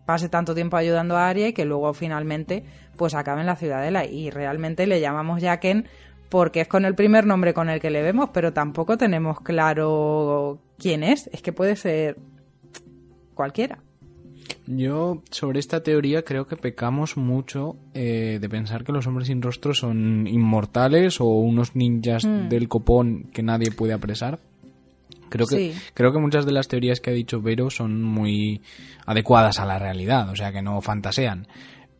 pase 0.06 0.30
tanto 0.30 0.54
tiempo 0.56 0.78
ayudando 0.78 1.18
a 1.18 1.28
Aria 1.28 1.50
y 1.50 1.54
que 1.54 1.66
luego 1.66 1.94
finalmente 1.94 2.64
pues 2.96 3.16
acabe 3.16 3.42
en 3.42 3.48
la 3.48 3.56
ciudadela. 3.56 4.06
Y 4.06 4.30
realmente 4.30 4.88
le 4.88 5.02
llamamos 5.02 5.42
Jaquen 5.42 5.88
porque 6.30 6.62
es 6.62 6.68
con 6.68 6.86
el 6.86 6.96
primer 6.96 7.26
nombre 7.26 7.54
con 7.54 7.70
el 7.70 7.82
que 7.82 7.90
le 7.90 8.02
vemos, 8.02 8.30
pero 8.34 8.54
tampoco 8.54 8.98
tenemos 8.98 9.42
claro 9.42 10.62
quién 10.78 11.04
es. 11.04 11.30
Es 11.34 11.42
que 11.42 11.54
puede 11.54 11.76
ser 11.76 12.18
cualquiera. 13.34 13.80
Yo 14.68 15.24
sobre 15.32 15.60
esta 15.60 15.82
teoría 15.82 16.24
creo 16.24 16.48
que 16.48 16.56
pecamos 16.56 17.18
mucho 17.18 17.78
eh, 17.94 18.38
de 18.40 18.50
pensar 18.50 18.84
que 18.84 18.92
los 18.92 19.08
hombres 19.08 19.28
sin 19.28 19.42
rostro 19.42 19.74
son 19.74 20.28
inmortales 20.28 21.20
o 21.20 21.26
unos 21.26 21.76
ninjas 21.76 22.26
hmm. 22.26 22.50
del 22.50 22.68
copón 22.68 23.30
que 23.34 23.44
nadie 23.44 23.72
puede 23.72 23.94
apresar. 23.94 24.40
Creo 25.30 25.48
que, 25.48 25.74
creo 25.94 26.14
que 26.14 26.20
muchas 26.20 26.46
de 26.46 26.52
las 26.52 26.68
teorías 26.68 27.00
que 27.00 27.10
ha 27.10 27.14
dicho 27.14 27.42
Vero 27.42 27.70
son 27.70 28.04
muy 28.04 28.62
adecuadas 29.06 29.60
a 29.60 29.66
la 29.66 29.80
realidad, 29.80 30.30
o 30.30 30.36
sea 30.36 30.52
que 30.52 30.62
no 30.62 30.80
fantasean 30.82 31.48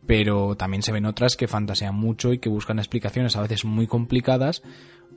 pero 0.06 0.54
también 0.56 0.82
se 0.82 0.92
ven 0.92 1.04
otras 1.04 1.36
que 1.36 1.48
fantasean 1.48 1.94
mucho 1.94 2.32
y 2.32 2.38
que 2.38 2.48
buscan 2.48 2.78
explicaciones 2.78 3.36
a 3.36 3.42
veces 3.42 3.64
muy 3.64 3.86
complicadas 3.86 4.62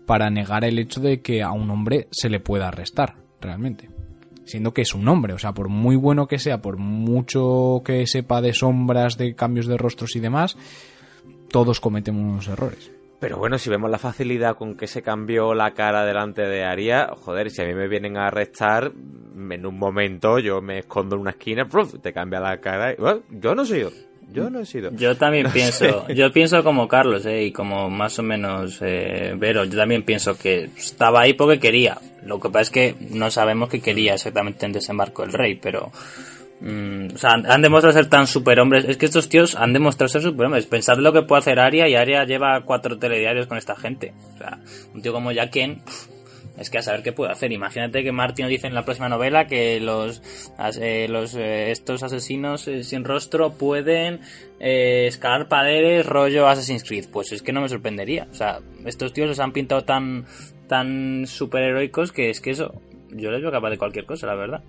para 0.05 0.29
negar 0.29 0.65
el 0.65 0.79
hecho 0.79 0.99
de 0.99 1.21
que 1.21 1.43
a 1.43 1.51
un 1.51 1.69
hombre 1.69 2.07
se 2.11 2.29
le 2.29 2.39
pueda 2.39 2.67
arrestar, 2.67 3.15
realmente. 3.41 3.89
Siendo 4.45 4.73
que 4.73 4.81
es 4.81 4.95
un 4.95 5.07
hombre, 5.07 5.33
o 5.33 5.37
sea, 5.37 5.53
por 5.53 5.69
muy 5.69 5.95
bueno 5.95 6.27
que 6.27 6.39
sea, 6.39 6.61
por 6.61 6.77
mucho 6.77 7.81
que 7.85 8.07
sepa 8.07 8.41
de 8.41 8.53
sombras, 8.53 9.17
de 9.17 9.35
cambios 9.35 9.67
de 9.67 9.77
rostros 9.77 10.15
y 10.15 10.19
demás, 10.19 10.57
todos 11.49 11.79
cometemos 11.79 12.47
errores. 12.47 12.91
Pero 13.19 13.37
bueno, 13.37 13.57
si 13.57 13.69
vemos 13.69 13.91
la 13.91 13.97
facilidad 13.97 14.55
con 14.55 14.77
que 14.77 14.87
se 14.87 15.01
cambió 15.01 15.53
la 15.53 15.73
cara 15.73 16.05
delante 16.05 16.41
de 16.43 16.63
Aria, 16.63 17.09
joder, 17.15 17.51
si 17.51 17.61
a 17.61 17.65
mí 17.65 17.73
me 17.73 17.89
vienen 17.89 18.15
a 18.15 18.27
arrestar, 18.27 18.93
en 18.93 19.65
un 19.65 19.77
momento 19.77 20.39
yo 20.39 20.61
me 20.61 20.79
escondo 20.79 21.15
en 21.15 21.21
una 21.21 21.31
esquina, 21.31 21.67
te 22.01 22.13
cambia 22.13 22.39
la 22.39 22.59
cara. 22.61 22.93
Y, 22.93 22.95
yo 23.29 23.55
no 23.55 23.65
soy 23.65 23.81
yo. 23.81 23.89
Yo 24.31 24.49
no 24.49 24.59
he 24.59 24.65
sido. 24.65 24.91
Yo 24.91 25.15
también 25.15 25.47
pienso, 25.53 26.07
yo 26.09 26.31
pienso 26.31 26.63
como 26.63 26.87
Carlos, 26.87 27.25
eh, 27.25 27.43
y 27.43 27.51
como 27.51 27.89
más 27.89 28.19
o 28.19 28.23
menos 28.23 28.79
eh, 28.81 29.33
Vero, 29.37 29.65
yo 29.65 29.77
también 29.77 30.03
pienso 30.03 30.37
que 30.37 30.69
estaba 30.77 31.21
ahí 31.21 31.33
porque 31.33 31.59
quería. 31.59 31.97
Lo 32.23 32.39
que 32.39 32.49
pasa 32.49 32.61
es 32.61 32.69
que 32.69 32.95
no 33.11 33.31
sabemos 33.31 33.69
qué 33.69 33.81
quería 33.81 34.13
exactamente 34.13 34.65
en 34.65 34.73
desembarco 34.73 35.23
el 35.23 35.33
rey, 35.33 35.55
pero... 35.55 35.91
Mm, 36.61 37.15
o 37.15 37.17
sea, 37.17 37.31
han 37.35 37.61
demostrado 37.61 37.93
ser 37.93 38.07
tan 38.07 38.27
superhombres. 38.27 38.83
Es 38.83 38.97
que 38.97 39.05
estos 39.05 39.29
tíos 39.29 39.55
han 39.55 39.71
demostrado 39.71 40.09
ser 40.09 40.21
superhombres. 40.21 40.65
Pensad 40.65 40.97
lo 40.97 41.13
que 41.13 41.21
puede 41.21 41.39
hacer 41.39 41.57
Aria 41.57 41.87
y 41.87 41.95
Aria 41.95 42.25
lleva 42.25 42.61
cuatro 42.65 42.99
telediarios 42.99 43.47
con 43.47 43.57
esta 43.57 43.77
gente. 43.77 44.13
O 44.35 44.37
sea, 44.37 44.59
un 44.93 45.01
tío 45.01 45.13
como 45.13 45.33
Jaquen 45.33 45.81
es 46.59 46.69
que 46.69 46.77
a 46.77 46.81
saber 46.81 47.03
qué 47.03 47.13
puede 47.13 47.31
hacer. 47.31 47.51
Imagínate 47.51 48.03
que 48.03 48.11
Martin 48.11 48.47
dice 48.47 48.67
en 48.67 48.73
la 48.73 48.83
próxima 48.83 49.09
novela 49.09 49.47
que 49.47 49.79
los, 49.79 50.21
eh, 50.79 51.07
los 51.09 51.35
eh, 51.35 51.71
estos 51.71 52.03
asesinos 52.03 52.67
eh, 52.67 52.83
sin 52.83 53.05
rostro 53.05 53.53
pueden 53.53 54.19
escalar 54.59 55.47
paredes 55.47 56.05
rollo 56.05 56.47
Assassin's 56.47 56.83
Creed. 56.83 57.05
Pues 57.11 57.31
es 57.31 57.41
que 57.41 57.53
no 57.53 57.61
me 57.61 57.69
sorprendería. 57.69 58.27
O 58.29 58.33
sea, 58.33 58.59
estos 58.85 59.13
tíos 59.13 59.29
los 59.29 59.39
han 59.39 59.53
pintado 59.53 59.85
tan, 59.85 60.25
tan 60.67 61.25
superheroicos 61.25 62.11
que 62.11 62.29
es 62.29 62.41
que 62.41 62.51
eso, 62.51 62.81
yo 63.09 63.31
les 63.31 63.41
veo 63.41 63.51
capaz 63.51 63.69
de 63.69 63.77
cualquier 63.77 64.05
cosa, 64.05 64.27
la 64.27 64.35
verdad. 64.35 64.61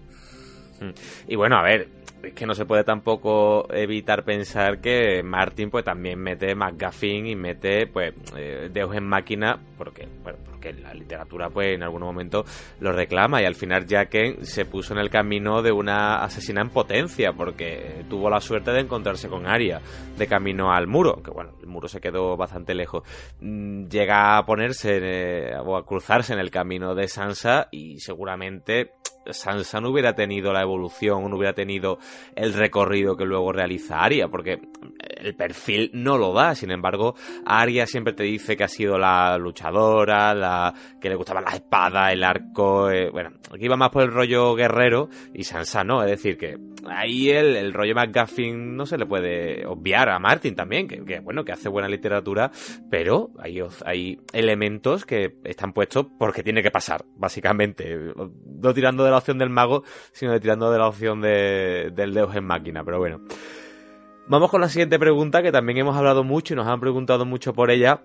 Mm. 0.81 0.91
Y 1.29 1.37
bueno, 1.37 1.57
a 1.57 1.63
ver, 1.63 1.89
es 2.23 2.35
que 2.35 2.47
no 2.47 2.55
se 2.55 2.67
puede 2.67 2.85
tampoco 2.85 3.67
evitar 3.73 4.25
pensar 4.25 4.81
que 4.81 5.23
Martin 5.23 5.71
pues 5.71 5.85
también 5.85 6.19
mete 6.19 6.55
McGuffin 6.55 7.27
y 7.27 7.37
mete 7.37 7.87
pues 7.87 8.15
eh, 8.37 8.69
Deus 8.73 8.95
en 8.95 9.07
máquina 9.07 9.59
porque 9.77 10.07
bueno 10.23 10.39
porque 10.51 10.75
la 10.75 10.93
literatura 10.93 11.49
pues 11.49 11.75
en 11.75 11.83
algún 11.83 12.03
momento 12.03 12.45
lo 12.81 12.93
reclama. 12.93 13.41
Y 13.41 13.47
al 13.47 13.55
final 13.55 13.87
Jacken 13.87 14.45
se 14.45 14.67
puso 14.67 14.93
en 14.93 15.01
el 15.01 15.09
camino 15.09 15.63
de 15.63 15.73
una 15.73 16.23
asesina 16.23 16.61
en 16.61 16.69
potencia 16.69 17.33
porque 17.33 18.05
tuvo 18.11 18.29
la 18.29 18.41
suerte 18.41 18.71
de 18.71 18.81
encontrarse 18.81 19.29
con 19.29 19.47
Arya 19.47 19.81
de 20.19 20.27
camino 20.27 20.71
al 20.71 20.87
muro 20.87 21.23
que 21.23 21.31
bueno 21.31 21.53
el 21.61 21.67
muro 21.67 21.89
se 21.89 22.01
quedó 22.01 22.37
bastante 22.37 22.75
lejos. 22.75 23.05
Mm, 23.41 23.87
llega 23.89 24.37
a 24.37 24.45
ponerse 24.45 24.99
eh, 25.03 25.55
o 25.65 25.77
a 25.77 25.87
cruzarse 25.87 26.35
en 26.35 26.41
el 26.41 26.51
camino 26.51 26.95
de 26.95 27.09
Sansa 27.09 27.69
y 27.71 27.99
seguramente 28.01 28.93
Sansa 29.33 29.81
no 29.81 29.91
hubiera 29.91 30.15
tenido 30.15 30.53
la 30.53 30.63
evolución, 30.63 31.29
no 31.29 31.37
hubiera 31.37 31.55
tenido 31.55 31.99
el 32.35 32.53
recorrido 32.55 33.17
que 33.17 33.25
luego 33.25 33.53
realiza 33.53 34.03
Arya, 34.03 34.29
porque 34.29 34.61
el 34.99 35.35
perfil 35.35 35.91
no 35.93 36.19
lo 36.19 36.33
da. 36.33 36.55
Sin 36.55 36.71
embargo, 36.71 37.15
Arya 37.45 37.87
siempre 37.87 38.13
te 38.13 38.25
dice 38.25 38.57
que 38.57 38.65
ha 38.65 38.69
sido 38.69 38.99
la 38.99 39.39
luchadora, 39.39 40.35
la 40.35 40.75
que 41.01 41.09
le 41.09 41.17
gustaba 41.17 41.41
la 41.41 41.51
espada, 41.51 42.13
el 42.13 42.25
arco. 42.25 42.91
Eh, 42.91 43.11
bueno, 43.11 43.31
aquí 43.53 43.65
iba 43.65 43.77
más 43.77 43.91
por 43.91 44.03
el 44.03 44.13
rollo 44.13 44.55
guerrero 44.55 45.09
y 45.35 45.45
Sansa 45.45 45.85
no. 45.85 46.03
Es 46.03 46.11
decir, 46.11 46.37
que 46.37 46.57
ahí 46.89 47.31
el, 47.31 47.57
el 47.57 47.73
rollo 47.73 47.95
McGuffin 47.95 48.77
no 48.77 48.87
se 48.87 48.99
le 48.99 49.07
puede 49.07 49.67
obviar 49.67 50.09
a 50.09 50.19
Martin 50.19 50.55
también, 50.55 50.87
que, 50.89 51.21
bueno, 51.21 51.45
que 51.45 51.53
hace 51.53 51.69
buena 51.69 51.89
literatura, 51.89 52.51
pero 52.91 53.31
hay, 53.39 53.61
hay 53.85 54.19
elementos 54.33 55.05
que 55.05 55.37
están 55.45 55.73
puestos 55.73 56.07
porque 56.19 56.43
tiene 56.43 56.63
que 56.63 56.71
pasar, 56.71 57.05
básicamente. 57.17 57.97
No 58.63 58.75
tirando 58.75 59.05
de 59.05 59.11
la 59.11 59.20
opción 59.21 59.39
del 59.39 59.51
mago, 59.51 59.85
sino 60.13 60.33
de 60.33 60.41
tirando 60.41 60.71
de 60.71 60.79
la 60.79 60.89
opción 60.89 61.21
de, 61.21 61.91
del 61.95 62.13
Deus 62.13 62.35
en 62.35 62.45
máquina, 62.45 62.85
pero 62.85 62.99
bueno. 62.99 63.21
Vamos 64.27 64.51
con 64.51 64.61
la 64.61 64.69
siguiente 64.69 64.99
pregunta, 64.99 65.43
que 65.43 65.51
también 65.51 65.79
hemos 65.79 65.97
hablado 65.97 66.23
mucho 66.23 66.55
y 66.55 66.57
nos 66.57 66.67
han 66.67 66.79
preguntado 66.79 67.25
mucho 67.25 67.53
por 67.53 67.71
ella, 67.71 68.03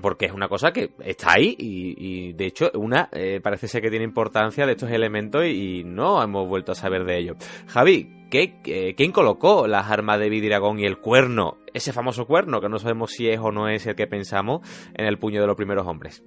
porque 0.00 0.26
es 0.26 0.32
una 0.32 0.48
cosa 0.48 0.72
que 0.72 0.92
está 1.00 1.32
ahí 1.32 1.56
y, 1.58 2.32
de 2.34 2.46
hecho 2.46 2.70
una 2.74 3.08
eh, 3.12 3.40
parece 3.42 3.66
ser 3.66 3.82
que 3.82 3.90
tiene 3.90 4.04
importancia 4.04 4.66
de 4.66 4.72
estos 4.72 4.90
elementos 4.90 5.44
y, 5.44 5.82
no 5.84 6.22
hemos 6.22 6.46
vuelto 6.48 6.72
a 6.72 6.74
saber 6.74 7.04
de 7.04 7.18
ello. 7.18 7.34
Javi, 7.66 8.28
¿qué, 8.30 8.94
¿quién 8.96 9.12
colocó 9.12 9.66
las 9.66 9.90
armas 9.90 10.20
de 10.20 10.28
Vidragón 10.28 10.78
y 10.78 10.84
el 10.84 10.98
cuerno, 10.98 11.58
ese 11.72 11.92
famoso 11.92 12.26
cuerno 12.26 12.60
que 12.60 12.68
no 12.68 12.78
sabemos 12.78 13.12
si 13.12 13.28
es 13.28 13.40
o 13.40 13.50
no 13.50 13.68
es 13.68 13.86
el 13.86 13.96
que 13.96 14.06
pensamos 14.06 14.60
en 14.94 15.06
el 15.06 15.18
puño 15.18 15.40
de 15.40 15.46
los 15.46 15.56
primeros 15.56 15.86
hombres? 15.86 16.22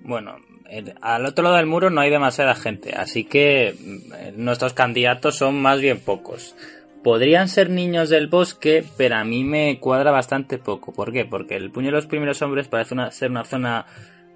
Bueno, 0.00 0.36
al 1.00 1.26
otro 1.26 1.44
lado 1.44 1.56
del 1.56 1.66
muro 1.66 1.90
no 1.90 2.00
hay 2.00 2.10
demasiada 2.10 2.54
gente, 2.54 2.94
así 2.94 3.24
que 3.24 3.74
mm, 3.78 4.42
nuestros 4.42 4.72
candidatos 4.74 5.36
son 5.36 5.60
más 5.60 5.80
bien 5.80 6.00
pocos. 6.00 6.54
Podrían 7.02 7.48
ser 7.48 7.68
niños 7.68 8.10
del 8.10 8.28
bosque, 8.28 8.84
pero 8.96 9.16
a 9.16 9.24
mí 9.24 9.42
me 9.42 9.80
cuadra 9.80 10.12
bastante 10.12 10.58
poco. 10.58 10.92
¿Por 10.92 11.12
qué? 11.12 11.24
Porque 11.24 11.56
el 11.56 11.72
puño 11.72 11.86
de 11.86 11.92
los 11.92 12.06
primeros 12.06 12.40
hombres 12.42 12.68
parece 12.68 12.94
ser 13.10 13.30
una 13.30 13.44
zona 13.44 13.86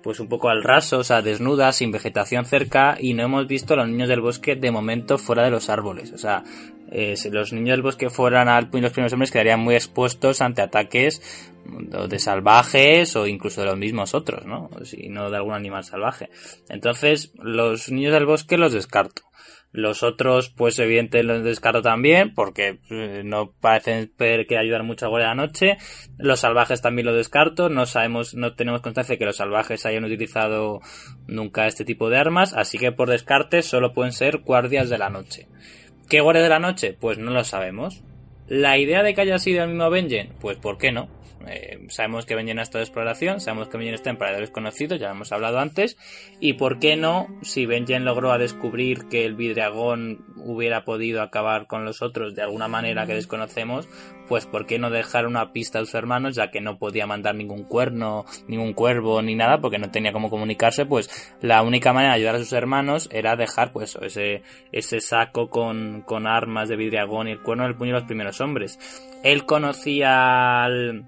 pues 0.07 0.21
un 0.21 0.29
poco 0.29 0.51
al 0.51 0.63
raso, 0.63 0.99
o 0.99 1.03
sea, 1.03 1.21
desnuda, 1.21 1.73
sin 1.73 1.91
vegetación 1.91 2.45
cerca, 2.45 2.97
y 2.97 3.15
no 3.15 3.25
hemos 3.25 3.49
visto 3.49 3.75
a 3.75 3.79
los 3.79 3.89
niños 3.89 4.09
del 4.09 4.21
bosque 4.21 4.55
de 4.55 4.71
momento 4.71 5.19
fuera 5.19 5.43
de 5.43 5.51
los 5.51 5.69
árboles. 5.69 6.13
O 6.13 6.19
sea, 6.19 6.45
eh, 6.93 7.17
si 7.17 7.29
los 7.29 7.53
niños 7.53 7.71
del 7.71 7.83
bosque 7.83 8.09
fueran 8.09 8.49
al 8.49 8.69
los 8.71 8.93
primeros 8.93 9.13
hombres 9.15 9.33
quedarían 9.33 9.59
muy 9.59 9.75
expuestos 9.75 10.43
ante 10.43 10.63
ataques 10.63 11.51
de 12.09 12.19
salvajes 12.21 13.17
o 13.17 13.27
incluso 13.27 13.63
de 13.63 13.67
los 13.67 13.77
mismos 13.77 14.15
otros, 14.15 14.47
¿no? 14.47 14.71
Si 14.85 15.09
no 15.09 15.29
de 15.29 15.39
algún 15.39 15.55
animal 15.55 15.83
salvaje. 15.83 16.31
Entonces, 16.69 17.33
los 17.43 17.91
niños 17.91 18.13
del 18.13 18.27
bosque 18.27 18.59
los 18.59 18.73
descarto. 18.73 19.23
Los 19.77 20.03
otros, 20.03 20.49
pues 20.49 20.79
evidentemente 20.79 21.23
los 21.23 21.45
descarto 21.45 21.83
también, 21.83 22.33
porque 22.33 22.79
eh, 22.89 23.21
no 23.27 23.53
parecen 23.61 24.11
que 24.17 24.57
ayudan 24.59 24.87
mucho 24.87 25.05
a 25.05 25.09
Guardia 25.11 25.29
de 25.29 25.37
la 25.37 25.43
Noche. 25.43 25.77
Los 26.17 26.41
salvajes 26.41 26.81
también 26.81 27.05
los 27.05 27.15
descarto. 27.15 27.69
No 27.69 27.85
sabemos, 27.85 28.35
no 28.35 28.55
tenemos 28.55 28.81
constancia 28.81 29.13
de 29.13 29.19
que 29.19 29.27
los 29.27 29.37
salvajes 29.37 29.85
hayan 29.85 30.05
utilizado 30.05 30.81
nunca 31.27 31.67
este 31.67 31.85
tipo 31.85 32.09
de 32.09 32.17
armas, 32.17 32.55
así 32.55 32.79
que 32.79 32.91
por 32.91 33.11
descarte 33.11 33.61
solo 33.61 33.93
pueden 33.93 34.13
ser 34.13 34.39
guardias 34.39 34.89
de 34.89 34.97
la 34.97 35.11
noche. 35.11 35.47
¿Qué 36.09 36.21
guardia 36.21 36.43
de 36.43 36.49
la 36.49 36.59
noche? 36.59 36.97
Pues 36.99 37.19
no 37.19 37.31
lo 37.33 37.45
sabemos. 37.45 38.03
La 38.49 38.79
idea 38.79 39.03
de 39.03 39.13
que 39.13 39.21
haya 39.21 39.39
sido 39.39 39.63
el 39.63 39.69
mismo 39.69 39.91
Benjen, 39.91 40.33
pues 40.41 40.57
¿por 40.57 40.79
qué 40.79 40.91
no? 40.91 41.11
Eh, 41.49 41.87
sabemos 41.89 42.27
que 42.27 42.35
Benjen 42.35 42.59
ha 42.59 42.63
estado 42.63 42.81
de 42.81 42.85
exploración, 42.85 43.41
sabemos 43.41 43.69
que 43.69 43.79
Benjen 43.79 43.95
está 43.95 44.11
en 44.11 44.17
paradores 44.17 44.51
conocidos, 44.51 44.99
ya 44.99 45.09
lo 45.09 45.15
hemos 45.15 45.33
hablado 45.33 45.59
antes, 45.59 45.97
y 46.41 46.55
por 46.55 46.79
qué 46.79 46.97
no, 46.97 47.29
si 47.43 47.67
Benjen 47.67 48.05
logró 48.05 48.33
a 48.33 48.39
descubrir 48.39 49.09
que 49.09 49.25
el 49.25 49.35
Vidragón 49.35 50.25
hubiera 50.37 50.85
podido 50.85 51.23
acabar 51.23 51.67
con 51.67 51.85
los 51.85 52.03
otros 52.03 52.35
de 52.35 52.43
alguna 52.43 52.69
manera 52.69 53.07
que 53.07 53.15
desconocemos, 53.15 53.89
pues 54.29 54.47
por 54.47 54.67
qué 54.67 54.79
no 54.79 54.91
dejar 54.91 55.27
una 55.27 55.53
pista 55.53 55.79
a 55.79 55.85
sus 55.85 55.95
hermanos, 55.95 56.35
ya 56.35 56.51
que 56.51 56.61
no 56.61 56.79
podía 56.79 57.07
mandar 57.07 57.35
ningún 57.35 57.65
cuerno, 57.65 58.25
ningún 58.49 58.73
cuervo 58.73 59.23
ni 59.23 59.35
nada, 59.35 59.61
porque 59.61 59.79
no 59.79 59.91
tenía 59.91 60.13
cómo 60.13 60.31
comunicarse, 60.31 60.85
pues 60.85 61.37
la 61.41 61.63
única 61.63 61.93
manera 61.93 62.13
de 62.13 62.19
ayudar 62.19 62.35
a 62.37 62.39
sus 62.39 62.53
hermanos 62.53 63.09
era 63.13 63.37
dejar 63.37 63.73
pues 63.73 63.97
ese, 64.03 64.43
ese 64.73 65.01
saco 65.01 65.49
con, 65.49 66.03
con 66.03 66.27
armas 66.27 66.69
de 66.69 66.77
Vidragón 66.77 67.29
y 67.29 67.33
el 67.33 67.43
cuerno 67.43 67.65
del 67.65 67.77
puño 67.77 67.95
de 67.95 68.01
los 68.01 68.07
primeros 68.07 68.41
hombres. 68.41 68.79
Él 69.23 69.45
conocía 69.45 70.65
al 70.65 71.07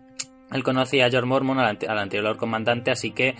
él 0.52 0.62
conocía 0.62 1.06
a 1.06 1.10
George 1.10 1.26
Mormon, 1.26 1.58
al, 1.58 1.78
anterior 1.98 2.36
comandante, 2.36 2.90
así 2.90 3.10
que 3.10 3.34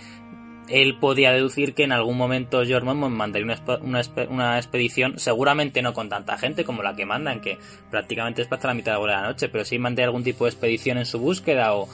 él 0.69 0.99
podía 0.99 1.31
deducir 1.31 1.73
que 1.73 1.83
en 1.83 1.91
algún 1.91 2.15
momento 2.15 2.63
George 2.63 2.85
Mormon 2.85 3.11
mandaría 3.11 3.57
una, 3.81 4.57
expedición, 4.57 5.17
seguramente 5.17 5.81
no 5.81 5.93
con 5.93 6.09
tanta 6.09 6.37
gente 6.37 6.63
como 6.63 6.83
la 6.83 6.95
que 6.95 7.07
mandan, 7.07 7.41
que 7.41 7.57
prácticamente 7.89 8.43
es 8.43 8.47
para 8.47 8.67
la 8.67 8.73
mitad 8.75 8.99
de 8.99 9.07
la 9.07 9.23
noche, 9.23 9.49
pero 9.49 9.65
sí 9.65 9.79
mandé 9.79 10.03
algún 10.03 10.23
tipo 10.23 10.45
de 10.45 10.51
expedición 10.51 10.99
en 10.99 11.07
su 11.07 11.19
búsqueda 11.19 11.73
o, 11.73 11.87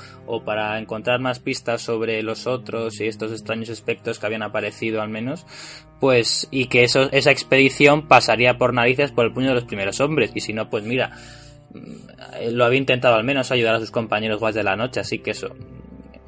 para 0.43 0.77
encontrar 0.77 1.21
más 1.21 1.39
pistas 1.39 1.81
sobre 1.81 2.21
los 2.21 2.47
otros 2.47 2.99
y 2.99 3.07
estos 3.07 3.31
extraños 3.31 3.69
aspectos 3.69 4.19
que 4.19 4.25
habían 4.25 4.43
aparecido 4.43 5.01
al 5.01 5.09
menos, 5.09 5.45
pues, 6.01 6.49
y 6.51 6.65
que 6.65 6.83
eso, 6.83 7.09
esa 7.13 7.31
expedición 7.31 8.09
pasaría 8.09 8.57
por 8.57 8.73
narices 8.73 9.11
por 9.11 9.25
el 9.25 9.31
puño 9.31 9.49
de 9.49 9.55
los 9.55 9.63
primeros 9.63 10.01
hombres, 10.01 10.31
y 10.35 10.41
si 10.41 10.51
no, 10.51 10.69
pues 10.69 10.83
mira, 10.83 11.11
lo 12.51 12.65
había 12.65 12.79
intentado 12.79 13.15
al 13.15 13.23
menos 13.23 13.51
ayudar 13.51 13.75
a 13.75 13.79
sus 13.79 13.91
compañeros 13.91 14.39
guardias 14.39 14.63
de 14.63 14.69
la 14.69 14.75
noche, 14.75 14.99
así 14.99 15.19
que 15.19 15.31
eso 15.31 15.55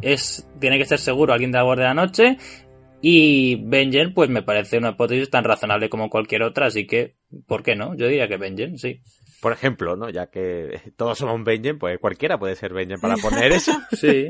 es 0.02 0.48
tiene 0.60 0.78
que 0.78 0.86
ser 0.86 1.00
seguro 1.00 1.34
alguien 1.34 1.52
de 1.52 1.58
la 1.58 1.64
guardia 1.64 1.88
de 1.88 1.96
la 1.96 2.06
noche 2.06 2.38
y 3.02 3.56
Benjen 3.64 4.14
pues 4.14 4.30
me 4.30 4.42
parece 4.42 4.78
una 4.78 4.90
hipótesis 4.90 5.30
tan 5.30 5.44
razonable 5.44 5.90
como 5.90 6.10
cualquier 6.10 6.44
otra, 6.44 6.68
así 6.68 6.88
que 6.88 7.16
¿por 7.46 7.64
qué 7.64 7.76
no? 7.76 7.96
Yo 7.96 8.08
diría 8.08 8.28
que 8.28 8.38
Benjen, 8.38 8.78
sí. 8.78 9.02
Por 9.42 9.54
ejemplo, 9.54 9.96
¿no? 9.96 10.10
Ya 10.10 10.28
que 10.28 10.82
todos 10.98 11.18
somos 11.18 11.44
Benjen, 11.44 11.78
pues 11.78 12.00
cualquiera 12.00 12.40
puede 12.40 12.56
ser 12.56 12.74
Benjen 12.74 13.00
para 13.00 13.16
poner 13.18 13.52
eso. 13.52 13.74
sí. 13.92 14.28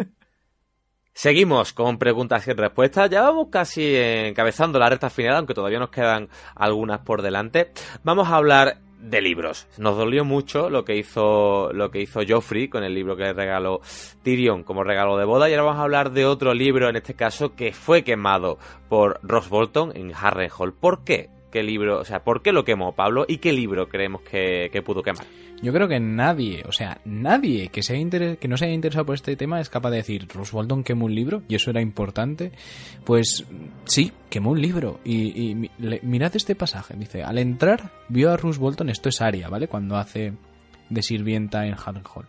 Seguimos 1.13 1.73
con 1.73 1.97
preguntas 1.97 2.47
y 2.47 2.53
respuestas. 2.53 3.09
Ya 3.09 3.23
vamos 3.23 3.47
casi 3.49 3.95
encabezando 3.95 4.77
la 4.77 4.89
recta 4.89 5.09
final, 5.09 5.37
aunque 5.37 5.55
todavía 5.55 5.79
nos 5.79 5.89
quedan 5.89 6.29
algunas 6.53 6.99
por 6.99 7.23
delante. 7.23 7.71
Vamos 8.03 8.27
a 8.27 8.35
hablar 8.35 8.81
de 8.99 9.21
libros. 9.21 9.67
Nos 9.77 9.97
dolió 9.97 10.25
mucho 10.25 10.69
lo 10.69 10.83
que 10.83 10.97
hizo 10.97 11.71
lo 11.73 11.91
que 11.91 12.01
hizo 12.01 12.21
Joffrey 12.27 12.67
con 12.67 12.83
el 12.83 12.93
libro 12.93 13.15
que 13.15 13.23
le 13.23 13.33
regaló 13.33 13.81
Tyrion 14.23 14.63
como 14.63 14.83
regalo 14.83 15.17
de 15.17 15.25
boda 15.25 15.49
y 15.49 15.53
ahora 15.53 15.63
vamos 15.63 15.79
a 15.79 15.83
hablar 15.83 16.11
de 16.11 16.25
otro 16.25 16.53
libro 16.53 16.89
en 16.89 16.95
este 16.95 17.13
caso 17.13 17.55
que 17.55 17.73
fue 17.73 18.03
quemado 18.03 18.57
por 18.89 19.19
Ross 19.23 19.49
Bolton 19.49 19.95
en 19.95 20.13
Harrenhal. 20.13 20.73
¿Por 20.73 21.03
qué? 21.03 21.29
¿Qué 21.51 21.63
libro, 21.63 21.99
o 21.99 22.05
sea, 22.05 22.23
por 22.23 22.41
qué 22.41 22.51
lo 22.51 22.65
quemó 22.65 22.93
Pablo 22.93 23.25
y 23.27 23.37
qué 23.37 23.53
libro 23.53 23.87
creemos 23.87 24.21
que 24.21 24.81
pudo 24.85 25.01
quemar? 25.01 25.25
Yo 25.61 25.73
creo 25.73 25.87
que 25.87 25.99
nadie, 25.99 26.63
o 26.67 26.71
sea, 26.71 27.01
nadie 27.03 27.69
que, 27.69 27.81
se 27.81 27.95
haya 27.95 28.37
que 28.37 28.47
no 28.47 28.57
se 28.57 28.65
haya 28.65 28.75
interesado 28.75 29.07
por 29.07 29.15
este 29.15 29.35
tema 29.35 29.59
es 29.59 29.69
capaz 29.69 29.89
de 29.89 29.97
decir, 29.97 30.27
Bolton 30.51 30.83
quemó 30.83 31.05
un 31.05 31.15
libro 31.15 31.41
y 31.47 31.55
eso 31.55 31.71
era 31.71 31.81
importante. 31.81 32.51
Pues 33.03 33.45
sí, 33.85 34.11
quemó 34.29 34.51
un 34.51 34.61
libro. 34.61 34.99
Y, 35.03 35.69
mirad 36.03 36.35
este 36.35 36.55
pasaje, 36.55 36.93
dice, 36.95 37.23
al 37.23 37.39
entrar 37.39 37.91
vio 38.07 38.31
a 38.31 38.37
Bolton, 38.37 38.89
esto 38.89 39.09
es 39.09 39.19
Aria, 39.21 39.49
¿vale? 39.49 39.67
Cuando 39.67 39.97
hace 39.97 40.33
de 40.89 41.01
sirvienta 41.01 41.65
en 41.65 41.73
Harrenhal. 41.73 42.27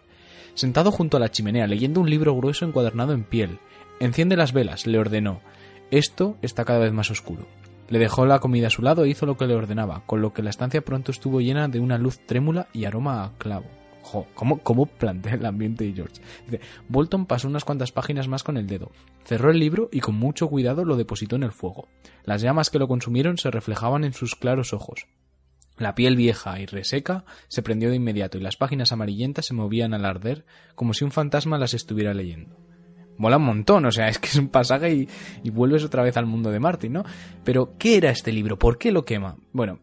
Sentado 0.55 0.91
junto 0.91 1.19
a 1.19 1.21
la 1.21 1.31
chimenea, 1.31 1.67
leyendo 1.67 2.01
un 2.01 2.11
libro 2.11 2.35
grueso 2.35 2.65
encuadernado 2.65 3.13
en 3.13 3.25
piel. 3.25 3.59
Enciende 4.01 4.37
las 4.37 4.53
velas, 4.53 4.87
le 4.87 4.99
ordenó. 4.99 5.41
Esto 5.91 6.37
está 6.43 6.65
cada 6.65 6.81
vez 6.81 6.93
más 6.93 7.11
oscuro. 7.11 7.47
Le 7.89 7.99
dejó 7.99 8.27
la 8.27 8.39
comida 8.39 8.67
a 8.67 8.71
su 8.71 8.83
lado 8.83 9.05
e 9.05 9.09
hizo 9.09 9.27
lo 9.27 9.37
que 9.37 9.47
le 9.47 9.55
ordenaba, 9.55 10.03
con 10.07 10.21
lo 10.21 10.33
que 10.33 10.43
la 10.43 10.51
estancia 10.51 10.83
pronto 10.83 11.11
estuvo 11.11 11.41
llena 11.41 11.69
de 11.69 11.81
una 11.81 11.99
luz 11.99 12.21
trémula 12.27 12.69
y 12.73 12.85
aroma 12.85 13.25
a 13.25 13.33
clavo. 13.39 13.67
¿cómo, 14.35 14.59
¿Cómo 14.59 14.87
plantea 14.87 15.35
el 15.35 15.47
ambiente 15.47 15.85
de 15.85 15.93
George? 15.93 16.21
Bolton 16.89 17.27
pasó 17.27 17.49
unas 17.49 17.65
cuantas 17.65 17.93
páginas 17.93 18.29
más 18.29 18.43
con 18.43 18.57
el 18.57 18.67
dedo, 18.67 18.91
cerró 19.25 19.51
el 19.51 19.59
libro 19.59 19.89
y 19.93 20.01
con 20.01 20.15
mucho 20.15 20.49
cuidado 20.49 20.85
lo 20.85 20.97
depositó 20.97 21.37
en 21.37 21.43
el 21.43 21.53
fuego. 21.53 21.89
Las 22.25 22.43
llamas 22.43 22.71
que 22.71 22.79
lo 22.79 22.89
consumieron 22.89 23.39
se 23.39 23.51
reflejaban 23.51 24.05
en 24.05 24.13
sus 24.13 24.35
claros 24.35 24.73
ojos. 24.73 25.07
La 25.77 25.95
piel 25.95 26.17
vieja 26.17 26.59
y 26.59 26.67
reseca 26.67 27.25
se 27.47 27.63
prendió 27.63 27.91
de 27.91 27.97
inmediato 27.97 28.37
y 28.37 28.41
las 28.41 28.57
páginas 28.57 28.93
amarillentas 28.93 29.47
se 29.47 29.55
movían 29.55 29.95
al 29.95 30.05
arder 30.05 30.45
como 30.75 30.93
si 30.93 31.05
un 31.05 31.13
fantasma 31.13 31.59
las 31.59 31.75
estuviera 31.75 32.15
leyendo. 32.15 32.57
Mola 33.19 33.37
un 33.37 33.45
montón, 33.45 33.85
o 33.85 33.93
sea, 33.93 34.09
es 34.09 34.19
que 34.19 34.29
es 34.29 34.37
un 34.37 34.49
pasaje 34.49 35.07
y, 35.43 35.51
vuelves 35.51 35.85
otra 35.85 36.03
vez 36.03 36.17
al 36.17 36.27
mundo 36.27 36.51
de 36.51 36.61
Martin, 36.61 36.93
¿no? 36.93 37.05
Pero, 37.45 37.77
¿qué 37.79 37.97
era 37.97 38.11
este 38.11 38.33
libro? 38.33 38.59
¿Por 38.59 38.79
qué 38.79 38.93
lo 38.93 39.05
quema? 39.05 39.37
Bueno, 39.53 39.81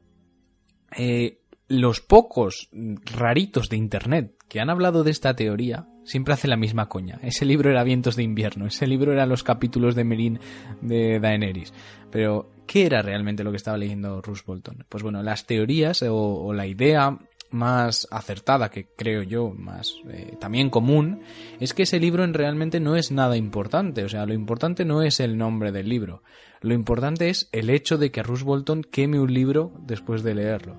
eh, 0.98 1.42
los 1.68 2.00
pocos 2.00 2.70
raritos 3.14 3.70
de 3.70 3.78
Internet 3.78 4.36
que 4.48 4.60
han 4.60 4.70
hablado 4.70 5.04
de 5.04 5.12
esta 5.12 5.36
teoría 5.36 5.88
siempre 6.06 6.34
hacen 6.34 6.52
la 6.52 6.58
misma 6.58 6.88
coña. 6.88 7.20
Ese 7.24 7.46
libro 7.46 7.70
era 7.70 7.84
Vientos 7.84 8.16
de 8.16 8.24
invierno, 8.24 8.68
ese 8.68 8.88
libro 8.88 9.12
era 9.12 9.26
los 9.26 9.44
capítulos 9.44 9.96
de 9.96 10.04
Merin 10.04 10.40
de 10.82 11.20
Daenerys. 11.20 11.74
Pero, 12.12 12.52
¿qué 12.66 12.86
era 12.86 13.02
realmente 13.02 13.44
lo 13.44 13.52
que 13.52 13.58
estaba 13.58 13.78
leyendo 13.78 14.22
Russ 14.22 14.46
Bolton? 14.46 14.86
Pues 14.88 15.04
bueno, 15.04 15.22
las 15.24 15.46
teorías 15.46 16.04
o 16.08 16.54
la 16.54 16.68
idea 16.68 17.18
más 17.56 18.08
acertada, 18.12 18.70
que 18.70 18.88
creo 18.96 19.24
yo, 19.24 19.50
más 19.50 19.96
eh, 20.10 20.36
también 20.40 20.70
común, 20.70 21.22
es 21.60 21.74
que 21.74 21.84
ese 21.84 22.00
libro 22.00 22.24
en 22.24 22.34
realmente 22.34 22.80
no 22.80 22.96
es 22.96 23.12
nada 23.12 23.38
importante. 23.38 24.04
O 24.04 24.10
sea, 24.10 24.26
lo 24.26 24.34
importante 24.34 24.86
no 24.86 25.02
es 25.02 25.20
el 25.20 25.38
nombre 25.38 25.72
del 25.72 25.90
libro. 25.90 26.22
Lo 26.62 26.74
importante 26.74 27.30
es 27.30 27.50
el 27.52 27.70
hecho 27.70 27.98
de 27.98 28.12
que 28.12 28.24
Russ 28.24 28.44
Bolton 28.44 28.84
queme 28.84 29.20
un 29.20 29.34
libro 29.34 29.72
después 29.80 30.24
de 30.24 30.36
leerlo. 30.36 30.78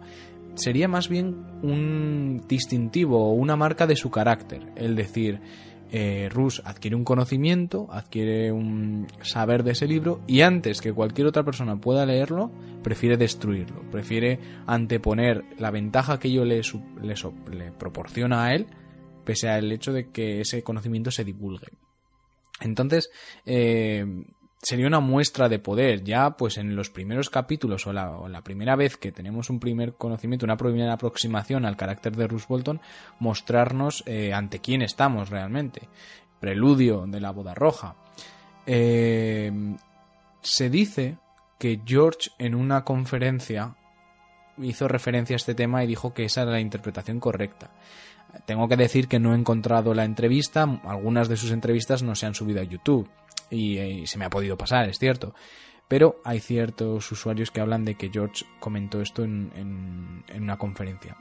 Sería 0.54 0.88
más 0.88 1.08
bien 1.08 1.44
un 1.62 2.44
distintivo 2.48 3.30
o 3.30 3.32
una 3.32 3.56
marca 3.56 3.86
de 3.86 3.96
su 3.96 4.10
carácter. 4.10 4.72
El 4.76 4.96
decir, 4.96 5.40
eh, 5.98 6.28
Rus 6.28 6.60
adquiere 6.66 6.94
un 6.94 7.04
conocimiento, 7.04 7.88
adquiere 7.90 8.52
un 8.52 9.06
saber 9.22 9.62
de 9.62 9.72
ese 9.72 9.86
libro 9.86 10.20
y 10.26 10.42
antes 10.42 10.82
que 10.82 10.92
cualquier 10.92 11.26
otra 11.26 11.42
persona 11.42 11.80
pueda 11.80 12.04
leerlo, 12.04 12.50
prefiere 12.82 13.16
destruirlo, 13.16 13.80
prefiere 13.90 14.38
anteponer 14.66 15.42
la 15.58 15.70
ventaja 15.70 16.18
que 16.18 16.28
le, 16.28 16.44
le, 16.44 17.14
le 17.50 17.72
proporciona 17.72 18.44
a 18.44 18.54
él, 18.54 18.66
pese 19.24 19.48
al 19.48 19.72
hecho 19.72 19.94
de 19.94 20.10
que 20.10 20.42
ese 20.42 20.62
conocimiento 20.62 21.10
se 21.10 21.24
divulgue. 21.24 21.68
Entonces, 22.60 23.08
eh, 23.46 24.04
sería 24.66 24.88
una 24.88 24.98
muestra 24.98 25.48
de 25.48 25.60
poder. 25.60 26.02
Ya, 26.02 26.30
pues 26.30 26.58
en 26.58 26.74
los 26.74 26.90
primeros 26.90 27.30
capítulos 27.30 27.86
o 27.86 27.92
la, 27.92 28.10
o 28.10 28.26
la, 28.26 28.42
primera 28.42 28.74
vez 28.74 28.96
que 28.96 29.12
tenemos 29.12 29.48
un 29.48 29.60
primer 29.60 29.94
conocimiento, 29.94 30.44
una 30.44 30.56
primera 30.56 30.92
aproximación 30.92 31.64
al 31.64 31.76
carácter 31.76 32.16
de 32.16 32.26
Ruth 32.26 32.48
Bolton, 32.48 32.80
mostrarnos 33.20 34.02
eh, 34.06 34.32
ante 34.32 34.58
quién 34.58 34.82
estamos 34.82 35.30
realmente. 35.30 35.82
Preludio 36.40 37.06
de 37.06 37.20
la 37.20 37.30
boda 37.30 37.54
roja. 37.54 37.94
Eh, 38.66 39.52
se 40.40 40.68
dice 40.68 41.16
que 41.60 41.80
George 41.86 42.30
en 42.36 42.56
una 42.56 42.82
conferencia 42.82 43.76
hizo 44.58 44.88
referencia 44.88 45.34
a 45.34 45.38
este 45.38 45.54
tema 45.54 45.84
y 45.84 45.86
dijo 45.86 46.12
que 46.12 46.24
esa 46.24 46.42
era 46.42 46.50
la 46.50 46.60
interpretación 46.60 47.20
correcta. 47.20 47.70
Tengo 48.46 48.66
que 48.66 48.76
decir 48.76 49.06
que 49.06 49.20
no 49.20 49.32
he 49.32 49.38
encontrado 49.38 49.94
la 49.94 50.04
entrevista, 50.04 50.80
algunas 50.82 51.28
de 51.28 51.36
sus 51.36 51.52
entrevistas 51.52 52.02
no 52.02 52.16
se 52.16 52.26
han 52.26 52.34
subido 52.34 52.60
a 52.60 52.64
YouTube 52.64 53.08
y, 53.50 53.78
y, 53.78 54.06
se 54.06 54.18
me 54.18 54.24
ha 54.24 54.30
podido 54.30 54.56
pasar, 54.56 54.88
es 54.88 54.98
cierto. 54.98 55.34
Pero 55.88 56.20
hay 56.24 56.40
ciertos 56.40 57.10
usuarios 57.12 57.50
que 57.50 57.60
hablan 57.60 57.84
de 57.84 57.94
que 57.94 58.10
George 58.10 58.44
comentó 58.58 59.00
esto 59.00 59.22
en, 59.24 59.52
en, 59.54 60.24
en 60.28 60.42
una 60.42 60.58
conferencia. 60.58 61.16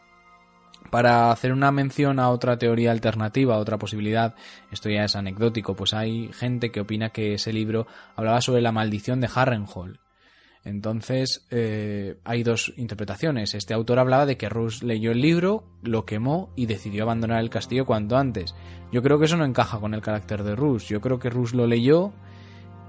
Para 0.90 1.32
hacer 1.32 1.52
una 1.52 1.72
mención 1.72 2.20
a 2.20 2.30
otra 2.30 2.58
teoría 2.58 2.92
alternativa, 2.92 3.56
a 3.56 3.60
otra 3.60 3.78
posibilidad, 3.78 4.36
esto 4.72 4.90
ya 4.90 5.04
es 5.04 5.16
anecdótico, 5.16 5.76
pues 5.76 5.94
hay 5.94 6.32
gente 6.34 6.72
que 6.72 6.82
opina 6.82 7.10
que 7.10 7.34
ese 7.34 7.54
libro 7.54 7.88
hablaba 8.16 8.42
sobre 8.42 8.62
la 8.62 8.72
maldición 8.72 9.20
de 9.22 9.30
Harrenhal. 9.34 10.00
Entonces, 10.66 11.46
eh, 11.52 12.18
hay 12.24 12.42
dos 12.42 12.74
interpretaciones. 12.76 13.54
Este 13.54 13.76
autor 13.76 14.00
hablaba 14.00 14.26
de 14.26 14.36
que 14.36 14.50
Rus 14.50 14.82
leyó 14.82 15.12
el 15.12 15.22
libro, 15.22 15.64
lo 15.84 16.06
quemó 16.06 16.50
y 16.56 16.66
decidió 16.66 17.04
abandonar 17.04 17.40
el 17.40 17.52
castillo 17.52 17.86
cuanto 17.86 18.18
antes. 18.18 18.56
Yo 18.92 19.04
creo 19.04 19.20
que 19.20 19.26
eso 19.26 19.38
no 19.38 19.46
encaja 19.46 19.80
con 19.80 19.94
el 19.94 20.02
carácter 20.02 20.44
de 20.44 20.56
Rus. 20.56 20.88
Yo 20.88 21.02
creo 21.02 21.20
que 21.20 21.30
Rus 21.30 21.54
lo 21.54 21.68
leyó 21.68 22.14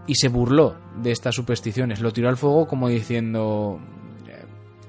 y 0.07 0.15
se 0.15 0.29
burló 0.29 0.77
de 1.03 1.13
estas 1.13 1.35
supersticiones. 1.35 2.01
Lo 2.01 2.15
tiró 2.15 2.31
al 2.31 2.39
fuego 2.39 2.67
como 2.67 2.89
diciendo, 2.89 3.79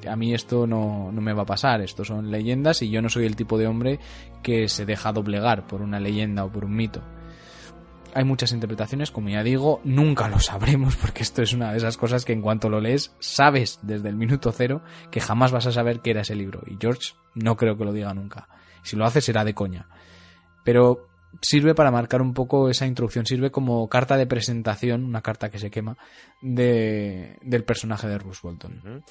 a 0.08 0.16
mí 0.16 0.34
esto 0.34 0.66
no, 0.66 1.12
no 1.12 1.22
me 1.22 1.34
va 1.34 1.44
a 1.44 1.46
pasar, 1.46 1.82
esto 1.82 2.06
son 2.06 2.32
leyendas 2.32 2.82
y 2.82 2.90
yo 2.90 3.02
no 3.02 3.10
soy 3.10 3.26
el 3.26 3.36
tipo 3.36 3.58
de 3.58 3.68
hombre 3.68 4.00
que 4.42 4.70
se 4.70 4.86
deja 4.86 5.12
doblegar 5.12 5.68
por 5.68 5.82
una 5.82 6.00
leyenda 6.00 6.46
o 6.46 6.52
por 6.52 6.64
un 6.64 6.76
mito. 6.76 7.02
Hay 8.14 8.24
muchas 8.24 8.52
interpretaciones, 8.52 9.12
como 9.12 9.30
ya 9.30 9.44
digo, 9.44 9.82
nunca 9.84 10.28
lo 10.28 10.40
sabremos 10.40 10.96
porque 10.96 11.24
esto 11.24 11.42
es 11.42 11.54
una 11.54 11.72
de 11.72 11.78
esas 11.78 11.98
cosas 11.98 12.26
que 12.26 12.34
en 12.34 12.42
cuanto 12.42 12.70
lo 12.70 12.82
lees 12.82 13.16
sabes 13.20 13.80
desde 13.84 14.10
el 14.10 14.16
minuto 14.16 14.52
cero 14.52 14.82
que 15.12 15.22
jamás 15.22 15.52
vas 15.52 15.68
a 15.68 15.72
saber 15.72 16.00
qué 16.00 16.12
era 16.12 16.22
ese 16.22 16.36
libro. 16.36 16.62
Y 16.66 16.78
George 16.80 17.14
no 17.36 17.56
creo 17.56 17.78
que 17.78 17.86
lo 17.86 17.94
diga 17.94 18.14
nunca. 18.14 18.48
Si 18.84 18.96
lo 18.96 19.06
hace 19.06 19.22
será 19.22 19.44
de 19.44 19.54
coña. 19.54 19.88
Pero 20.64 21.08
sirve 21.42 21.76
para 21.76 21.92
marcar 21.92 22.22
un 22.22 22.34
poco 22.34 22.70
esa 22.70 22.86
introducción, 22.86 23.26
sirve 23.26 23.52
como 23.52 23.88
carta 23.90 24.18
de 24.18 24.28
presentación, 24.28 25.04
una 25.04 25.22
carta 25.22 25.50
que 25.50 25.60
se 25.60 25.70
quema, 25.70 25.98
de, 26.42 27.38
del 27.42 27.64
personaje 27.64 28.08
de 28.08 28.18
Ruth 28.18 28.42
Bolton. 28.42 29.04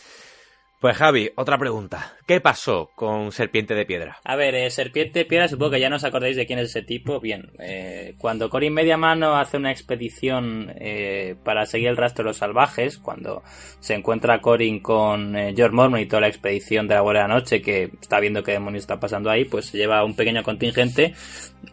Pues 0.78 0.98
Javi, 0.98 1.30
otra 1.36 1.56
pregunta. 1.56 2.16
¿Qué 2.26 2.42
pasó 2.42 2.90
con 2.94 3.32
Serpiente 3.32 3.74
de 3.74 3.86
Piedra? 3.86 4.18
A 4.24 4.36
ver, 4.36 4.54
eh, 4.54 4.68
Serpiente 4.70 5.20
de 5.20 5.24
Piedra, 5.24 5.48
supongo 5.48 5.70
que 5.70 5.80
ya 5.80 5.88
no 5.88 5.96
os 5.96 6.04
acordáis 6.04 6.36
de 6.36 6.46
quién 6.46 6.58
es 6.58 6.68
ese 6.68 6.82
tipo. 6.82 7.18
Bien, 7.18 7.50
eh, 7.58 8.14
cuando 8.18 8.50
Corin 8.50 8.74
Mediamano 8.74 9.36
hace 9.36 9.56
una 9.56 9.70
expedición 9.70 10.70
eh, 10.78 11.34
para 11.44 11.64
seguir 11.64 11.88
el 11.88 11.96
rastro 11.96 12.24
de 12.24 12.28
los 12.28 12.36
salvajes, 12.36 12.98
cuando 12.98 13.42
se 13.80 13.94
encuentra 13.94 14.42
Corin 14.42 14.80
con 14.80 15.34
eh, 15.34 15.54
George 15.56 15.74
Mormon 15.74 16.00
y 16.00 16.06
toda 16.06 16.20
la 16.20 16.28
expedición 16.28 16.86
de 16.86 16.96
la 16.96 17.00
Guardia 17.00 17.22
de 17.22 17.28
la 17.28 17.34
Noche, 17.34 17.62
que 17.62 17.90
está 17.98 18.20
viendo 18.20 18.42
qué 18.42 18.52
demonios 18.52 18.82
está 18.82 19.00
pasando 19.00 19.30
ahí, 19.30 19.46
pues 19.46 19.64
se 19.64 19.78
lleva 19.78 20.04
un 20.04 20.14
pequeño 20.14 20.42
contingente 20.42 21.14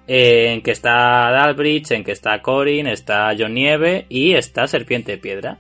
en 0.08 0.62
que 0.62 0.72
está 0.72 1.30
Dalbridge, 1.30 1.92
en 1.92 2.06
que 2.06 2.14
está 2.14 2.42
Corin, 2.42 2.88
está 2.88 3.36
John 3.38 3.54
Nieve 3.54 4.06
y 4.08 4.36
está 4.36 4.66
Serpiente 4.66 5.12
de 5.12 5.18
Piedra 5.18 5.60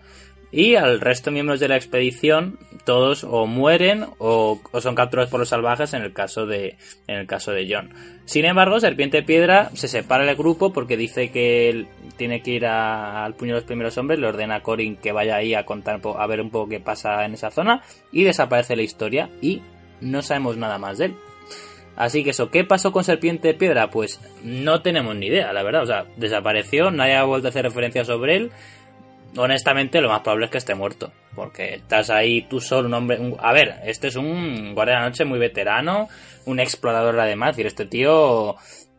y 0.54 0.76
al 0.76 1.02
resto 1.02 1.32
de 1.32 1.34
miembros 1.34 1.60
de 1.60 1.68
la 1.68 1.76
expedición 1.76 2.60
todos 2.86 3.24
o 3.24 3.48
mueren 3.48 4.06
o, 4.20 4.62
son 4.80 4.94
capturados 4.94 5.32
por 5.32 5.40
los 5.40 5.50
salvajes 5.50 5.96
en 5.96 6.04
el 6.04 6.14
caso 6.14 6.46
de 6.46 6.78
en 7.08 7.18
el 7.18 7.26
caso 7.26 7.52
de 7.52 7.68
John. 7.68 7.90
Sin 8.26 8.46
embargo, 8.46 8.80
Serpiente 8.80 9.24
Piedra 9.24 9.72
se 9.74 9.88
separa 9.88 10.26
del 10.26 10.36
grupo 10.36 10.72
porque 10.72 10.96
dice 10.96 11.32
que 11.32 11.70
él 11.70 11.88
tiene 12.18 12.44
que 12.44 12.52
ir 12.52 12.68
al 12.68 13.34
puño 13.34 13.56
de 13.56 13.62
los 13.62 13.66
primeros 13.66 13.98
hombres, 13.98 14.20
le 14.20 14.28
ordena 14.28 14.58
a 14.58 14.62
Corin 14.62 14.96
que 14.96 15.12
vaya 15.12 15.38
ahí 15.38 15.56
a 15.56 15.66
contar 15.66 16.00
a 16.04 16.28
ver 16.28 16.40
un 16.40 16.52
poco 16.52 16.70
qué 16.70 16.80
pasa 16.80 17.26
en 17.26 17.34
esa 17.34 17.50
zona 17.50 17.82
y 18.12 18.24
desaparece 18.24 18.76
la 18.76 18.84
historia 18.84 19.32
y 19.42 19.64
no 20.02 20.22
sabemos 20.22 20.56
nada 20.56 20.78
más 20.78 21.00
de 21.00 21.06
él. 21.06 21.16
Así 21.96 22.24
que 22.24 22.32
eso, 22.32 22.50
¿qué 22.50 22.64
pasó 22.64 22.92
con 22.92 23.04
Serpiente 23.04 23.54
Piedra? 23.54 23.90
Pues 23.90 24.20
no 24.44 24.82
tenemos 24.82 25.16
ni 25.16 25.28
idea, 25.28 25.54
la 25.54 25.62
verdad. 25.62 25.84
O 25.84 25.86
sea, 25.86 26.06
desapareció, 26.18 26.90
nadie 26.90 27.14
ha 27.14 27.24
vuelto 27.24 27.48
a 27.48 27.50
hacer 27.50 27.66
referencia 27.66 28.04
sobre 28.04 28.36
él 28.36 28.52
honestamente 29.38 30.01
lo 30.01 30.10
más 30.10 30.22
probable 30.22 30.45
es 30.45 30.51
que 30.51 30.57
esté 30.57 30.76
muerto. 30.76 31.11
Porque 31.35 31.76
estás 31.76 32.10
ahí 32.10 32.43
tú 32.43 32.60
solo, 32.60 32.88
un 32.88 32.93
hombre... 32.93 33.19
A 33.39 33.53
ver, 33.53 33.81
este 33.85 34.07
es 34.07 34.15
un 34.15 34.73
guardia 34.73 34.95
de 34.95 35.01
la 35.01 35.10
noche 35.10 35.26
muy 35.26 35.39
veterano, 35.39 36.07
un 36.45 36.60
explorador 36.60 37.19
además. 37.19 37.51
Es 37.51 37.57
decir, 37.57 37.68
este 37.68 37.85
tío... 37.85 38.55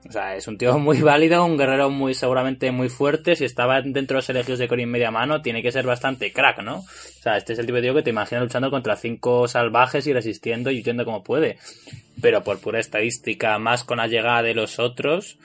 O 0.06 0.12
sea, 0.12 0.36
es 0.36 0.47
un 0.48 0.59
tío 0.59 0.78
muy 0.78 1.01
válido, 1.01 1.44
un 1.44 1.56
guerrero 1.56 1.90
muy 1.90 2.15
seguramente 2.15 2.70
muy 2.73 2.89
fuerte. 2.89 3.36
Si 3.36 3.44
estaba 3.44 3.81
dentro 3.81 4.16
de 4.16 4.19
los 4.19 4.28
elegidos 4.28 4.59
de 4.59 4.69
Corin 4.69 4.90
media 4.90 5.11
mano, 5.11 5.40
tiene 5.40 5.62
que 5.62 5.73
ser 5.73 5.86
bastante 5.86 6.32
crack, 6.32 6.62
¿no? 6.62 6.78
O 6.78 7.23
sea, 7.23 7.36
este 7.36 7.55
es 7.55 7.59
el 7.59 7.66
tipo 7.66 7.77
de 7.77 7.82
tío 7.82 7.94
que 7.94 8.02
te 8.02 8.11
imaginas 8.11 8.44
luchando 8.44 8.70
contra 8.70 8.97
cinco 8.97 9.48
salvajes 9.48 10.06
y 10.06 10.12
resistiendo 10.12 10.70
y 10.70 10.81
huyendo 10.81 11.05
como 11.05 11.23
puede. 11.23 11.59
Pero 12.20 12.44
por 12.44 12.61
pura 12.61 12.81
estadística, 12.81 13.59
más 13.59 13.85
con 13.85 13.98
la 13.98 14.06
llegada 14.06 14.43
de 14.43 14.55
los 14.55 14.78
otros, 14.78 15.39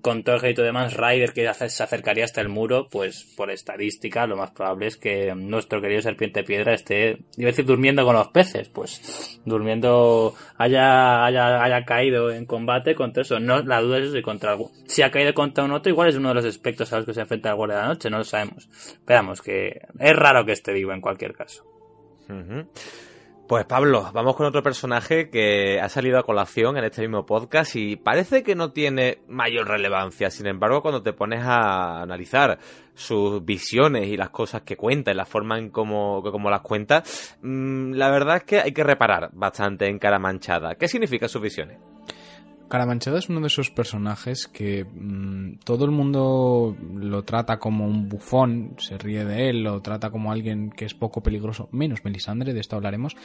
con 0.00 0.22
todo 0.22 0.36
el 0.36 0.38
ejército 0.40 0.62
de 0.62 0.72
Mans 0.72 0.96
Rider 0.96 1.32
que 1.32 1.52
se 1.52 1.82
acercaría 1.82 2.24
hasta 2.24 2.40
el 2.40 2.48
muro, 2.48 2.88
pues 2.90 3.24
por 3.36 3.50
estadística 3.50 4.26
lo 4.26 4.36
más 4.36 4.50
probable 4.50 4.86
es 4.86 4.96
que 4.96 5.34
nuestro 5.34 5.80
querido 5.80 6.02
serpiente 6.02 6.42
piedra 6.44 6.74
esté, 6.74 7.18
iba 7.36 7.48
a 7.48 7.52
decir 7.52 7.64
durmiendo 7.64 8.04
con 8.04 8.14
los 8.14 8.28
peces, 8.28 8.68
pues 8.68 9.40
durmiendo 9.44 10.34
haya, 10.56 11.24
haya, 11.24 11.62
haya 11.62 11.84
caído 11.84 12.30
en 12.30 12.46
combate 12.46 12.94
contra 12.94 13.22
eso. 13.22 13.40
No, 13.40 13.62
la 13.62 13.80
duda 13.80 13.98
es 13.98 14.12
si 14.12 14.22
contra 14.22 14.52
algo. 14.52 14.70
Si 14.86 15.02
ha 15.02 15.10
caído 15.10 15.34
contra 15.34 15.64
un 15.64 15.72
otro, 15.72 15.90
igual 15.90 16.08
es 16.08 16.16
uno 16.16 16.30
de 16.30 16.36
los 16.36 16.44
aspectos 16.44 16.92
a 16.92 16.96
los 16.96 17.06
que 17.06 17.14
se 17.14 17.20
enfrenta 17.20 17.50
el 17.50 17.56
guardia 17.56 17.76
de 17.76 17.82
la 17.82 17.88
noche, 17.88 18.10
no 18.10 18.18
lo 18.18 18.24
sabemos. 18.24 18.68
Esperamos 18.72 19.42
que 19.42 19.80
es 19.98 20.16
raro 20.16 20.44
que 20.44 20.52
esté 20.52 20.72
vivo 20.72 20.92
en 20.92 21.00
cualquier 21.00 21.34
caso. 21.34 21.64
Pues 23.50 23.64
Pablo, 23.64 24.08
vamos 24.14 24.36
con 24.36 24.46
otro 24.46 24.62
personaje 24.62 25.28
que 25.28 25.80
ha 25.80 25.88
salido 25.88 26.20
a 26.20 26.22
colación 26.22 26.76
en 26.76 26.84
este 26.84 27.00
mismo 27.00 27.26
podcast 27.26 27.74
y 27.74 27.96
parece 27.96 28.44
que 28.44 28.54
no 28.54 28.70
tiene 28.70 29.22
mayor 29.26 29.66
relevancia. 29.66 30.30
Sin 30.30 30.46
embargo, 30.46 30.82
cuando 30.82 31.02
te 31.02 31.12
pones 31.12 31.40
a 31.42 32.00
analizar 32.00 32.60
sus 32.94 33.44
visiones 33.44 34.06
y 34.06 34.16
las 34.16 34.30
cosas 34.30 34.62
que 34.62 34.76
cuenta 34.76 35.10
y 35.10 35.14
la 35.14 35.26
forma 35.26 35.58
en 35.58 35.70
cómo, 35.70 36.22
las 36.48 36.60
cuenta, 36.60 37.02
mmm, 37.42 37.90
la 37.94 38.08
verdad 38.12 38.36
es 38.36 38.44
que 38.44 38.60
hay 38.60 38.70
que 38.70 38.84
reparar 38.84 39.30
bastante 39.32 39.88
en 39.88 39.98
cara 39.98 40.20
manchada. 40.20 40.76
¿Qué 40.76 40.86
significan 40.86 41.28
sus 41.28 41.42
visiones? 41.42 41.80
Caramanchada 42.70 43.18
es 43.18 43.28
uno 43.28 43.40
de 43.40 43.48
esos 43.48 43.70
personajes 43.70 44.46
que 44.46 44.84
mm, 44.84 45.58
todo 45.64 45.84
el 45.84 45.90
mundo 45.90 46.76
lo 46.94 47.24
trata 47.24 47.58
como 47.58 47.84
un 47.84 48.08
bufón, 48.08 48.76
se 48.78 48.96
ríe 48.96 49.24
de 49.24 49.50
él, 49.50 49.64
lo 49.64 49.82
trata 49.82 50.10
como 50.10 50.30
alguien 50.30 50.70
que 50.70 50.84
es 50.84 50.94
poco 50.94 51.20
peligroso, 51.20 51.68
menos 51.72 52.04
Melisandre, 52.04 52.54
de 52.54 52.60
esto 52.60 52.76
hablaremos, 52.76 53.16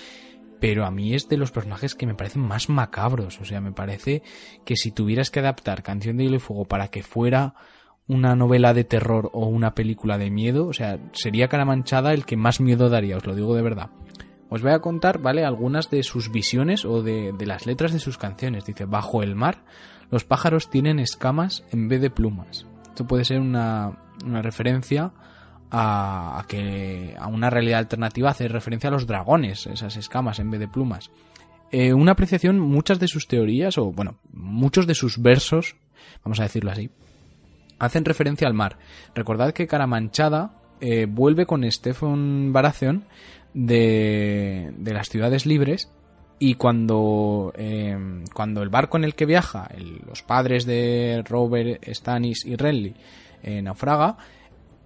pero 0.60 0.84
a 0.84 0.90
mí 0.90 1.14
es 1.14 1.30
de 1.30 1.38
los 1.38 1.52
personajes 1.52 1.94
que 1.94 2.08
me 2.08 2.16
parecen 2.16 2.42
más 2.42 2.70
macabros, 2.70 3.40
o 3.40 3.46
sea, 3.46 3.62
me 3.62 3.72
parece 3.72 4.24
que 4.66 4.76
si 4.76 4.92
tuvieras 4.92 5.30
que 5.30 5.42
adaptar 5.42 5.84
Canción 5.84 6.18
de 6.18 6.24
Hielo 6.24 6.38
y 6.38 6.40
Fuego 6.40 6.66
para 6.66 6.88
que 6.88 7.04
fuera 7.04 7.54
una 8.08 8.36
novela 8.36 8.74
de 8.74 8.84
terror 8.84 9.30
o 9.32 9.46
una 9.46 9.76
película 9.76 10.18
de 10.18 10.32
miedo, 10.32 10.66
o 10.66 10.74
sea, 10.74 11.00
sería 11.14 11.50
Caramanchada 11.50 12.14
el 12.14 12.26
que 12.26 12.36
más 12.36 12.60
miedo 12.60 12.90
daría, 12.90 13.18
os 13.18 13.26
lo 13.28 13.36
digo 13.36 13.56
de 13.56 13.62
verdad. 13.62 13.92
Os 14.50 14.62
voy 14.62 14.72
a 14.72 14.80
contar, 14.80 15.20
¿vale? 15.20 15.44
Algunas 15.44 15.90
de 15.90 16.04
sus 16.04 16.32
visiones 16.32 16.86
o 16.86 17.02
de, 17.02 17.34
las 17.46 17.66
letras 17.66 17.94
de 17.94 18.00
sus 18.00 18.18
canciones. 18.18 18.66
Dice, 18.66 18.86
bajo 18.86 19.24
el 19.24 19.36
mar, 19.36 19.64
los 20.12 20.24
pájaros 20.24 20.70
tienen 20.70 21.00
escamas 21.00 21.64
en 21.72 21.88
vez 21.88 22.02
de 22.02 22.10
plumas. 22.10 22.66
Esto 22.88 23.08
puede 23.08 23.26
ser 23.26 23.40
una, 23.42 23.98
una 24.24 24.42
referencia 24.42 25.12
a, 25.72 26.46
que 26.48 27.16
a 27.20 27.28
una 27.28 27.50
realidad 27.50 27.80
alternativa, 27.80 28.30
hace 28.30 28.48
referencia 28.48 28.90
a 28.90 28.94
los 28.94 29.08
dragones, 29.08 29.68
esas 29.68 29.98
escamas 29.98 30.40
en 30.40 30.52
vez 30.52 30.60
de 30.60 30.68
plumas. 30.68 31.12
Eh, 31.72 31.94
una 31.94 32.12
apreciación, 32.14 32.60
muchas 32.60 33.00
de 33.00 33.08
sus 33.08 33.28
teorías, 33.28 33.78
o 33.78 33.92
bueno, 33.92 34.20
muchos 34.32 34.88
de 34.88 34.96
sus 34.96 35.22
versos, 35.22 35.76
vamos 36.24 36.40
a 36.40 36.44
decirlo 36.44 36.72
así, 36.72 36.90
hacen 37.80 38.06
referencia 38.06 38.48
al 38.48 38.54
mar. 38.54 38.78
Recordad 39.14 39.54
que 39.54 39.68
Caramanchada 39.68 40.62
eh, 40.80 41.08
vuelve 41.10 41.46
con 41.46 41.70
Stefan 41.70 42.54
Baratheon 42.54 43.06
de, 43.56 44.72
de 44.77 44.93
las 44.93 45.09
ciudades 45.09 45.48
libres 45.48 45.90
y 46.38 46.56
cuando, 46.56 47.53
eh, 47.56 47.98
cuando 48.34 48.61
el 48.61 48.69
barco 48.69 48.98
en 48.98 49.06
el 49.06 49.16
que 49.16 49.25
viaja, 49.25 49.69
los 50.06 50.22
padres 50.22 50.66
de 50.66 51.24
Robert, 51.27 51.84
Stannis 51.88 52.45
y 52.45 52.58
Renly 52.58 52.93
eh, 53.42 53.61
naufraga, 53.61 54.17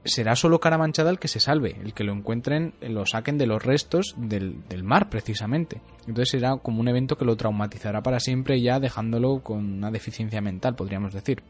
será 0.06 0.36
solo 0.36 0.60
Caramanchada 0.60 1.10
el 1.10 1.20
que 1.20 1.28
se 1.28 1.40
salve, 1.40 1.76
el 1.84 1.94
que 1.94 2.04
lo 2.04 2.14
encuentren, 2.14 2.74
lo 2.82 3.06
saquen 3.06 3.38
de 3.38 3.48
los 3.48 3.64
restos 3.64 4.14
del, 4.16 4.68
del, 4.70 4.84
mar 4.84 5.10
precisamente. 5.10 5.82
Entonces 6.02 6.30
será 6.30 6.58
como 6.58 6.82
un 6.82 6.88
evento 6.88 7.18
que 7.18 7.26
lo 7.26 7.36
traumatizará 7.36 8.02
para 8.04 8.20
siempre 8.20 8.62
ya 8.62 8.80
dejándolo 8.80 9.42
con 9.42 9.58
una 9.58 9.92
deficiencia 9.92 10.42
mental, 10.42 10.76
podríamos 10.76 11.14
decir. 11.14 11.42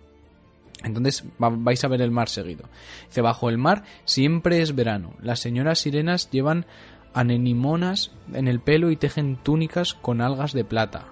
Entonces 0.84 1.26
vais 1.38 1.84
a 1.84 1.88
ver 1.90 2.02
el 2.02 2.12
mar 2.12 2.30
seguido. 2.30 2.70
Dice, 3.08 3.22
bajo 3.22 3.50
el 3.50 3.58
mar 3.58 3.84
siempre 4.06 4.62
es 4.62 4.74
verano. 4.74 5.14
Las 5.22 5.42
señoras 5.42 5.80
sirenas 5.80 6.32
llevan 6.32 6.66
anemimonas 7.14 8.12
en 8.34 8.48
el 8.48 8.60
pelo 8.60 8.92
y 8.92 8.96
tejen 8.96 9.38
túnicas 9.38 9.94
con 9.94 10.22
algas 10.22 10.54
de 10.54 10.64
plata. 10.64 11.06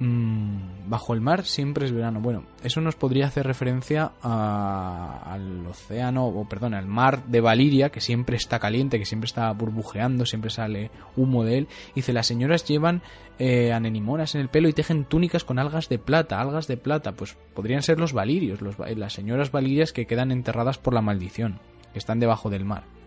Mm, 0.00 0.88
bajo 0.88 1.12
el 1.12 1.20
mar 1.20 1.44
siempre 1.44 1.84
es 1.84 1.92
verano. 1.92 2.20
Bueno, 2.20 2.44
eso 2.62 2.80
nos 2.80 2.94
podría 2.94 3.26
hacer 3.26 3.46
referencia 3.46 4.12
al 4.22 5.66
océano, 5.66 6.26
o 6.26 6.48
perdón, 6.48 6.74
al 6.74 6.86
mar 6.86 7.24
de 7.26 7.40
Valiria, 7.40 7.90
que 7.90 8.00
siempre 8.00 8.36
está 8.36 8.60
caliente, 8.60 8.98
que 8.98 9.06
siempre 9.06 9.26
está 9.26 9.50
burbujeando, 9.52 10.24
siempre 10.24 10.50
sale 10.50 10.90
humo 11.16 11.42
de 11.42 11.58
él. 11.58 11.68
Dice, 11.96 12.12
las 12.12 12.28
señoras 12.28 12.64
llevan 12.64 13.02
eh, 13.40 13.72
anemimonas 13.72 14.36
en 14.36 14.40
el 14.40 14.48
pelo 14.48 14.68
y 14.68 14.72
tejen 14.72 15.04
túnicas 15.04 15.42
con 15.42 15.58
algas 15.58 15.88
de 15.88 15.98
plata. 15.98 16.40
Algas 16.40 16.68
de 16.68 16.76
plata, 16.76 17.12
pues 17.12 17.36
podrían 17.54 17.82
ser 17.82 17.98
los 17.98 18.12
valirios, 18.12 18.60
las 18.62 19.12
señoras 19.12 19.50
valirias 19.50 19.92
que 19.92 20.06
quedan 20.06 20.30
enterradas 20.30 20.78
por 20.78 20.94
la 20.94 21.02
maldición, 21.02 21.58
que 21.92 21.98
están 21.98 22.20
debajo 22.20 22.50
del 22.50 22.64
mar. 22.64 22.97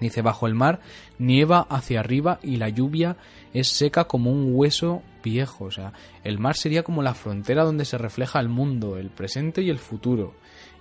Dice, 0.00 0.22
bajo 0.22 0.46
el 0.46 0.54
mar 0.54 0.80
nieva 1.18 1.66
hacia 1.70 2.00
arriba 2.00 2.38
y 2.42 2.56
la 2.56 2.68
lluvia 2.68 3.16
es 3.52 3.68
seca 3.68 4.04
como 4.04 4.30
un 4.30 4.50
hueso 4.54 5.02
viejo. 5.22 5.64
O 5.64 5.70
sea, 5.70 5.92
el 6.24 6.38
mar 6.38 6.56
sería 6.56 6.82
como 6.82 7.02
la 7.02 7.14
frontera 7.14 7.64
donde 7.64 7.84
se 7.84 7.98
refleja 7.98 8.40
el 8.40 8.48
mundo, 8.48 8.96
el 8.96 9.10
presente 9.10 9.62
y 9.62 9.70
el 9.70 9.78
futuro. 9.78 10.34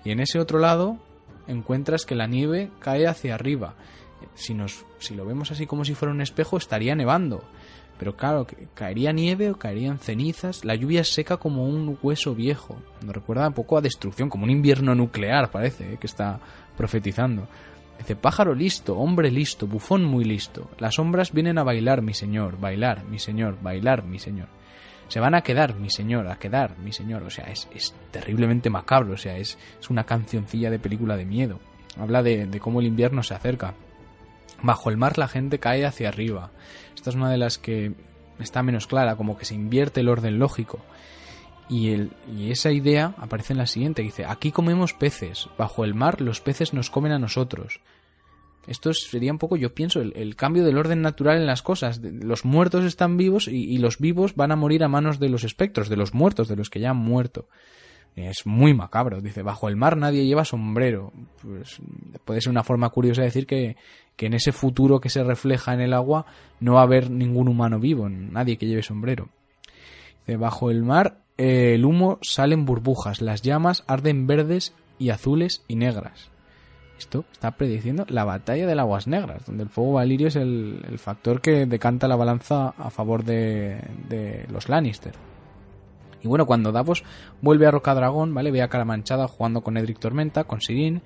Y 0.03 0.11
en 0.11 0.19
ese 0.19 0.39
otro 0.39 0.59
lado 0.59 0.97
encuentras 1.47 2.05
que 2.05 2.15
la 2.15 2.27
nieve 2.27 2.71
cae 2.79 3.07
hacia 3.07 3.35
arriba. 3.35 3.75
Si, 4.35 4.53
nos, 4.53 4.85
si 4.99 5.15
lo 5.15 5.25
vemos 5.25 5.51
así 5.51 5.67
como 5.67 5.85
si 5.85 5.93
fuera 5.93 6.13
un 6.13 6.21
espejo, 6.21 6.57
estaría 6.57 6.95
nevando. 6.95 7.43
Pero 7.99 8.15
claro, 8.15 8.47
caería 8.73 9.11
nieve 9.11 9.51
o 9.51 9.57
caerían 9.57 9.99
cenizas. 9.99 10.65
La 10.65 10.75
lluvia 10.75 11.01
es 11.01 11.13
seca 11.13 11.37
como 11.37 11.65
un 11.65 11.97
hueso 12.01 12.33
viejo. 12.33 12.77
Nos 13.03 13.15
recuerda 13.15 13.47
un 13.47 13.53
poco 13.53 13.77
a 13.77 13.81
destrucción, 13.81 14.29
como 14.29 14.45
un 14.45 14.49
invierno 14.49 14.95
nuclear, 14.95 15.51
parece, 15.51 15.93
¿eh? 15.93 15.97
que 15.99 16.07
está 16.07 16.39
profetizando. 16.75 17.47
Dice, 18.03 18.17
pájaro 18.17 18.53
listo, 18.53 18.97
hombre 18.97 19.31
listo, 19.31 19.65
bufón 19.65 20.03
muy 20.03 20.25
listo. 20.25 20.69
Las 20.77 20.95
sombras 20.95 21.31
vienen 21.31 21.57
a 21.57 21.63
bailar, 21.63 22.01
mi 22.01 22.13
señor, 22.13 22.59
bailar, 22.59 23.05
mi 23.05 23.17
señor, 23.17 23.57
bailar, 23.61 24.03
mi 24.03 24.19
señor. 24.19 24.49
Se 25.07 25.21
van 25.21 25.35
a 25.35 25.41
quedar, 25.41 25.75
mi 25.75 25.89
señor, 25.89 26.27
a 26.27 26.37
quedar, 26.37 26.77
mi 26.79 26.91
señor. 26.91 27.23
O 27.23 27.29
sea, 27.29 27.45
es, 27.45 27.69
es 27.73 27.95
terriblemente 28.11 28.69
macabro, 28.69 29.13
o 29.13 29.17
sea, 29.17 29.37
es, 29.37 29.57
es, 29.79 29.89
una 29.89 30.03
cancioncilla 30.03 30.69
de 30.69 30.79
película 30.79 31.15
de 31.15 31.23
miedo. 31.23 31.61
Habla 31.97 32.21
de, 32.23 32.45
de 32.45 32.59
cómo 32.59 32.81
el 32.81 32.87
invierno 32.87 33.23
se 33.23 33.35
acerca. 33.35 33.73
Bajo 34.61 34.89
el 34.89 34.97
mar 34.97 35.17
la 35.17 35.29
gente 35.29 35.59
cae 35.59 35.85
hacia 35.85 36.09
arriba. 36.09 36.51
Esta 36.95 37.09
es 37.09 37.15
una 37.15 37.31
de 37.31 37.37
las 37.37 37.57
que 37.57 37.93
está 38.37 38.63
menos 38.63 38.85
clara, 38.85 39.15
como 39.15 39.37
que 39.37 39.45
se 39.45 39.55
invierte 39.55 40.01
el 40.01 40.09
orden 40.09 40.39
lógico. 40.39 40.81
Y, 41.69 41.91
el, 41.91 42.11
y 42.35 42.51
esa 42.51 42.71
idea 42.71 43.15
aparece 43.17 43.53
en 43.53 43.59
la 43.59 43.67
siguiente, 43.67 44.01
dice, 44.01 44.25
aquí 44.25 44.51
comemos 44.51 44.93
peces, 44.93 45.47
bajo 45.57 45.85
el 45.85 45.93
mar 45.93 46.19
los 46.19 46.41
peces 46.41 46.73
nos 46.73 46.89
comen 46.89 47.13
a 47.13 47.19
nosotros. 47.19 47.79
Esto 48.67 48.93
sería 48.93 49.31
un 49.31 49.39
poco, 49.39 49.57
yo 49.57 49.73
pienso, 49.73 50.01
el, 50.01 50.35
cambio 50.35 50.63
del 50.63 50.77
orden 50.77 51.01
natural 51.01 51.37
en 51.37 51.45
las 51.45 51.61
cosas. 51.61 51.99
Los 52.01 52.45
muertos 52.45 52.85
están 52.85 53.17
vivos 53.17 53.47
y, 53.47 53.77
los 53.77 53.97
vivos 53.97 54.35
van 54.35 54.51
a 54.51 54.55
morir 54.55 54.83
a 54.83 54.87
manos 54.87 55.19
de 55.19 55.29
los 55.29 55.43
espectros, 55.43 55.89
de 55.89 55.97
los 55.97 56.13
muertos, 56.13 56.47
de 56.47 56.55
los 56.55 56.69
que 56.69 56.79
ya 56.79 56.91
han 56.91 56.97
muerto. 56.97 57.47
Es 58.15 58.45
muy 58.45 58.73
macabro. 58.73 59.21
Dice, 59.21 59.41
bajo 59.41 59.67
el 59.67 59.75
mar 59.75 59.97
nadie 59.97 60.25
lleva 60.25 60.45
sombrero. 60.45 61.11
Pues 61.41 61.81
puede 62.23 62.41
ser 62.41 62.51
una 62.51 62.63
forma 62.63 62.89
curiosa 62.89 63.21
de 63.21 63.27
decir 63.27 63.47
que, 63.47 63.75
que 64.15 64.27
en 64.27 64.33
ese 64.33 64.51
futuro 64.51 65.01
que 65.01 65.09
se 65.09 65.23
refleja 65.23 65.73
en 65.73 65.81
el 65.81 65.93
agua 65.93 66.25
no 66.59 66.75
va 66.75 66.81
a 66.81 66.83
haber 66.83 67.09
ningún 67.09 67.47
humano 67.47 67.79
vivo, 67.79 68.07
nadie 68.07 68.57
que 68.57 68.67
lleve 68.67 68.83
sombrero. 68.83 69.29
Dice, 70.25 70.37
bajo 70.37 70.71
el 70.71 70.83
mar 70.83 71.23
el 71.37 71.83
humo 71.83 72.19
sale 72.21 72.53
en 72.53 72.65
burbujas, 72.65 73.21
las 73.21 73.41
llamas 73.41 73.83
arden 73.87 74.27
verdes 74.27 74.73
y 74.99 75.09
azules 75.09 75.63
y 75.67 75.75
negras. 75.75 76.29
Esto 76.97 77.25
está 77.31 77.51
prediciendo 77.51 78.05
la 78.07 78.23
batalla 78.23 78.67
de 78.67 78.75
las 78.75 78.83
aguas 78.83 79.07
negras, 79.07 79.45
donde 79.45 79.63
el 79.63 79.69
fuego 79.69 79.93
valirio 79.93 80.27
es 80.27 80.35
el, 80.35 80.97
factor 80.97 81.41
que 81.41 81.65
decanta 81.65 82.07
la 82.07 82.15
balanza 82.15 82.69
a 82.77 82.89
favor 82.89 83.23
de, 83.23 84.45
los 84.51 84.69
Lannister. 84.69 85.13
Y 86.21 86.27
bueno, 86.27 86.45
cuando 86.45 86.71
Davos 86.71 87.03
vuelve 87.41 87.67
a 87.67 87.71
Rocadragón, 87.71 88.33
¿vale? 88.33 88.51
Ve 88.51 88.61
a 88.61 88.69
Caramanchada 88.69 89.27
jugando 89.27 89.61
con 89.61 89.75
Edric 89.75 89.99
Tormenta, 89.99 90.45
con 90.45 90.61
Sirin, 90.61 91.01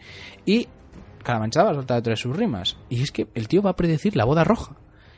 y 0.45 0.67
Caramanchada 1.23 1.65
va 1.65 1.71
a 1.71 1.75
soltar 1.75 2.03
de 2.03 2.15
sus 2.15 2.35
rimas. 2.35 2.77
Y 2.89 3.01
es 3.01 3.11
que 3.11 3.27
el 3.33 3.47
tío 3.47 3.63
va 3.63 3.71
a 3.71 3.75
predecir 3.75 4.15
la 4.15 4.25
boda 4.25 4.43
roja. 4.43 4.75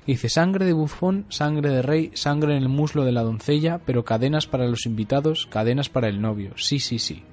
Dice 0.07 0.29
sangre 0.29 0.65
de 0.65 0.73
bufón, 0.73 1.25
sangre 1.29 1.69
de 1.69 1.81
rey, 1.83 2.11
sangre 2.15 2.55
en 2.55 2.63
el 2.63 2.69
muslo 2.69 3.03
de 3.03 3.11
la 3.11 3.21
doncella, 3.21 3.79
pero 3.85 4.05
cadenas 4.05 4.47
para 4.47 4.65
los 4.65 4.87
invitados, 4.87 5.45
cadenas 5.45 5.89
para 5.89 6.07
el 6.07 6.19
novio. 6.19 6.53
Sí, 6.55 6.79
sí, 6.79 6.97
sí. 6.97 7.23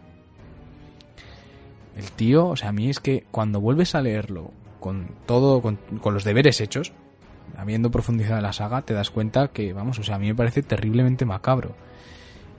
El 1.96 2.12
tío, 2.12 2.48
o 2.48 2.56
sea, 2.56 2.68
a 2.68 2.72
mí 2.72 2.90
es 2.90 3.00
que 3.00 3.24
cuando 3.30 3.60
vuelves 3.60 3.94
a 3.94 4.02
leerlo 4.02 4.52
con 4.80 5.08
todo, 5.24 5.62
con, 5.62 5.78
los 6.04 6.24
deberes 6.24 6.60
hechos, 6.60 6.92
habiendo 7.56 7.90
profundizado 7.90 8.40
la 8.40 8.52
saga, 8.52 8.82
te 8.82 8.94
das 8.94 9.10
cuenta 9.10 9.48
que, 9.48 9.72
vamos, 9.72 9.98
o 9.98 10.02
sea, 10.02 10.16
a 10.16 10.18
mí 10.18 10.26
me 10.26 10.34
parece 10.34 10.62
terriblemente 10.62 11.24
macabro. 11.24 11.74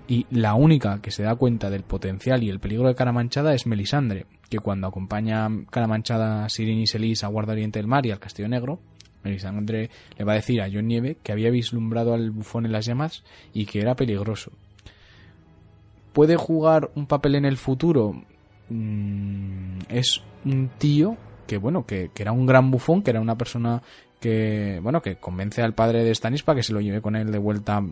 Y 0.07 0.25
la 0.32 0.56
única 0.56 1.01
que 1.01 1.11
se 1.11 1.24
da 1.24 1.35
cuenta 1.35 1.69
del 1.69 1.83
potencial 1.83 2.43
y 2.43 2.49
el 2.49 2.59
peligro 2.59 2.88
de 2.88 2.95
Caramanchada 2.95 3.53
es 3.53 3.67
Melisandre, 3.67 4.25
que 4.49 4.59
cuando 4.59 4.88
acompaña 4.88 5.45
a 5.45 5.51
Caramanchada 5.69 6.45
a 6.45 6.49
Sirin 6.49 6.80
y 6.80 6.88
Selis 6.88 7.24
a 7.24 7.27
Guarda 7.27 7.53
Oriente 7.53 7.80
del 7.80 7.88
Mar 7.88 8.06
y 8.06 8.11
al 8.11 8.19
Castillo 8.19 8.48
Negro, 8.48 8.80
Melisandre 9.24 9.90
le 10.17 10.25
va 10.25 10.32
a 10.32 10.35
decir 10.35 10.61
a 10.61 10.69
John 10.72 10.88
Nieve 10.88 11.17
que 11.22 11.32
había 11.32 11.51
vislumbrado 11.51 12.14
al 12.14 12.32
bufón 12.32 12.66
en 12.66 12.72
las 12.72 12.85
llamas 12.85 13.24
y 13.53 13.66
que 13.66 13.82
era 13.82 13.95
peligroso. 13.95 14.51
¿Puede 16.14 16.38
jugar 16.38 16.90
un 16.95 17.06
papel 17.06 17.35
en 17.35 17.45
el 17.45 17.57
futuro? 17.57 18.24
Mm, 18.69 19.79
es 19.89 20.21
un 20.45 20.69
tío 20.77 21.17
que, 21.45 21.57
bueno, 21.57 21.85
que, 21.85 22.11
era 22.15 22.31
un 22.31 22.45
gran 22.45 22.69
bufón, 22.71 23.01
que 23.01 23.11
era 23.11 23.21
una 23.21 23.37
persona 23.37 23.81
que, 24.19 24.79
bueno, 24.81 25.01
que 25.01 25.15
convence 25.15 25.61
al 25.61 25.73
padre 25.73 26.03
de 26.03 26.13
Stanis 26.13 26.43
para 26.43 26.57
que 26.57 26.63
se 26.63 26.73
lo 26.73 26.81
lleve 26.81 27.01
con 27.01 27.15
él 27.15 27.31
de 27.31 27.37
vuelta 27.37 27.83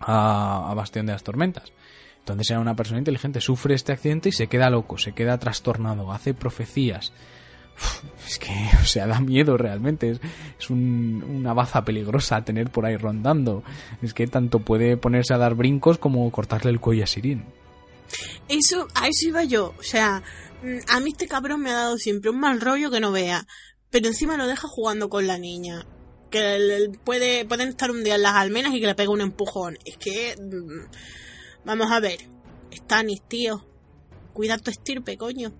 a, 0.00 0.72
Bastión 0.76 1.06
de 1.06 1.12
las 1.12 1.24
Tormentas. 1.24 1.72
Entonces 2.18 2.50
era 2.50 2.60
una 2.60 2.74
persona 2.76 2.98
inteligente, 2.98 3.40
sufre 3.40 3.74
este 3.74 3.92
accidente 3.92 4.30
y 4.30 4.32
se 4.32 4.46
queda 4.46 4.70
loco, 4.70 4.98
se 4.98 5.12
queda 5.12 5.38
trastornado, 5.38 6.12
hace 6.12 6.32
profecías, 6.32 7.12
es 8.26 8.38
que, 8.38 8.52
o 8.82 8.84
sea, 8.84 9.06
da 9.06 9.20
miedo 9.20 9.56
realmente. 9.56 10.18
Es, 10.58 10.70
una 10.70 11.52
baza 11.52 11.84
peligrosa 11.84 12.44
tener 12.44 12.70
por 12.70 12.86
ahí 12.86 12.96
rondando. 12.96 13.62
Es 14.02 14.14
que 14.14 14.26
tanto 14.26 14.60
puede 14.60 14.96
ponerse 14.96 15.34
a 15.34 15.38
dar 15.38 15.54
brincos 15.54 15.98
como 15.98 16.30
cortarle 16.30 16.70
el 16.70 16.80
cuello 16.80 17.04
a 17.04 17.06
Sirin. 17.06 17.44
Eso, 18.48 18.88
a 18.94 19.08
eso 19.08 19.28
iba 19.28 19.44
yo. 19.44 19.74
O 19.78 19.82
sea, 19.82 20.22
mm, 20.62 20.78
a 20.88 21.00
mí 21.00 21.10
este 21.10 21.28
cabrón 21.28 21.60
me 21.62 21.70
ha 21.70 21.74
dado 21.76 21.98
siempre 21.98 22.30
un 22.30 22.40
mal 22.40 22.60
rollo 22.60 22.90
que 22.90 23.00
no 23.00 23.12
vea. 23.12 23.46
Pero 23.90 24.08
encima 24.08 24.36
lo 24.36 24.46
deja 24.46 24.68
jugando 24.68 25.08
con 25.08 25.26
la 25.26 25.38
niña. 25.38 25.86
Que 26.30 26.90
puede, 27.04 27.44
pueden 27.44 27.68
estar 27.68 27.90
un 27.90 28.02
día 28.02 28.16
en 28.16 28.22
las 28.22 28.34
almenas 28.34 28.74
y 28.74 28.80
que 28.80 28.86
le 28.86 28.94
pega 28.94 29.10
un 29.10 29.20
empujón. 29.20 29.78
Es 29.84 29.96
que. 29.96 30.36
Mm, 30.36 30.88
Vamos 31.64 31.90
a 31.90 32.00
ver. 32.00 32.18
Stannis, 32.72 33.22
tío. 33.26 33.64
Cuida 34.34 34.58
tu 34.58 34.70
estirpe, 34.70 35.16
coño. 35.16 35.52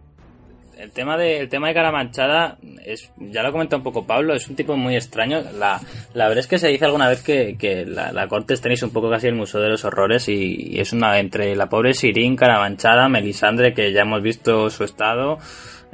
El 0.78 0.90
tema 0.90 1.16
de, 1.16 1.38
el 1.38 1.48
tema 1.48 1.68
de 1.68 1.74
cara 1.74 1.92
manchada, 1.92 2.58
es, 2.84 3.10
ya 3.16 3.42
lo 3.42 3.52
comentó 3.52 3.76
un 3.76 3.82
poco 3.82 4.06
Pablo, 4.06 4.34
es 4.34 4.48
un 4.48 4.56
tipo 4.56 4.76
muy 4.76 4.96
extraño. 4.96 5.42
La, 5.58 5.80
la 6.14 6.28
verdad 6.28 6.40
es 6.40 6.46
que 6.46 6.58
se 6.58 6.68
dice 6.68 6.84
alguna 6.84 7.08
vez 7.08 7.22
que, 7.22 7.56
que 7.56 7.86
la, 7.86 8.26
corte 8.28 8.56
tenéis 8.56 8.82
un 8.82 8.90
poco 8.90 9.10
casi 9.10 9.28
el 9.28 9.34
museo 9.34 9.60
de 9.60 9.68
los 9.68 9.84
horrores 9.84 10.28
y, 10.28 10.74
y 10.74 10.80
es 10.80 10.92
una 10.92 11.18
entre 11.18 11.54
la 11.54 11.68
pobre 11.68 11.94
Sirin, 11.94 12.36
cara 12.36 12.58
manchada, 12.58 13.08
Melisandre, 13.08 13.74
que 13.74 13.92
ya 13.92 14.02
hemos 14.02 14.22
visto 14.22 14.70
su 14.70 14.84
estado, 14.84 15.38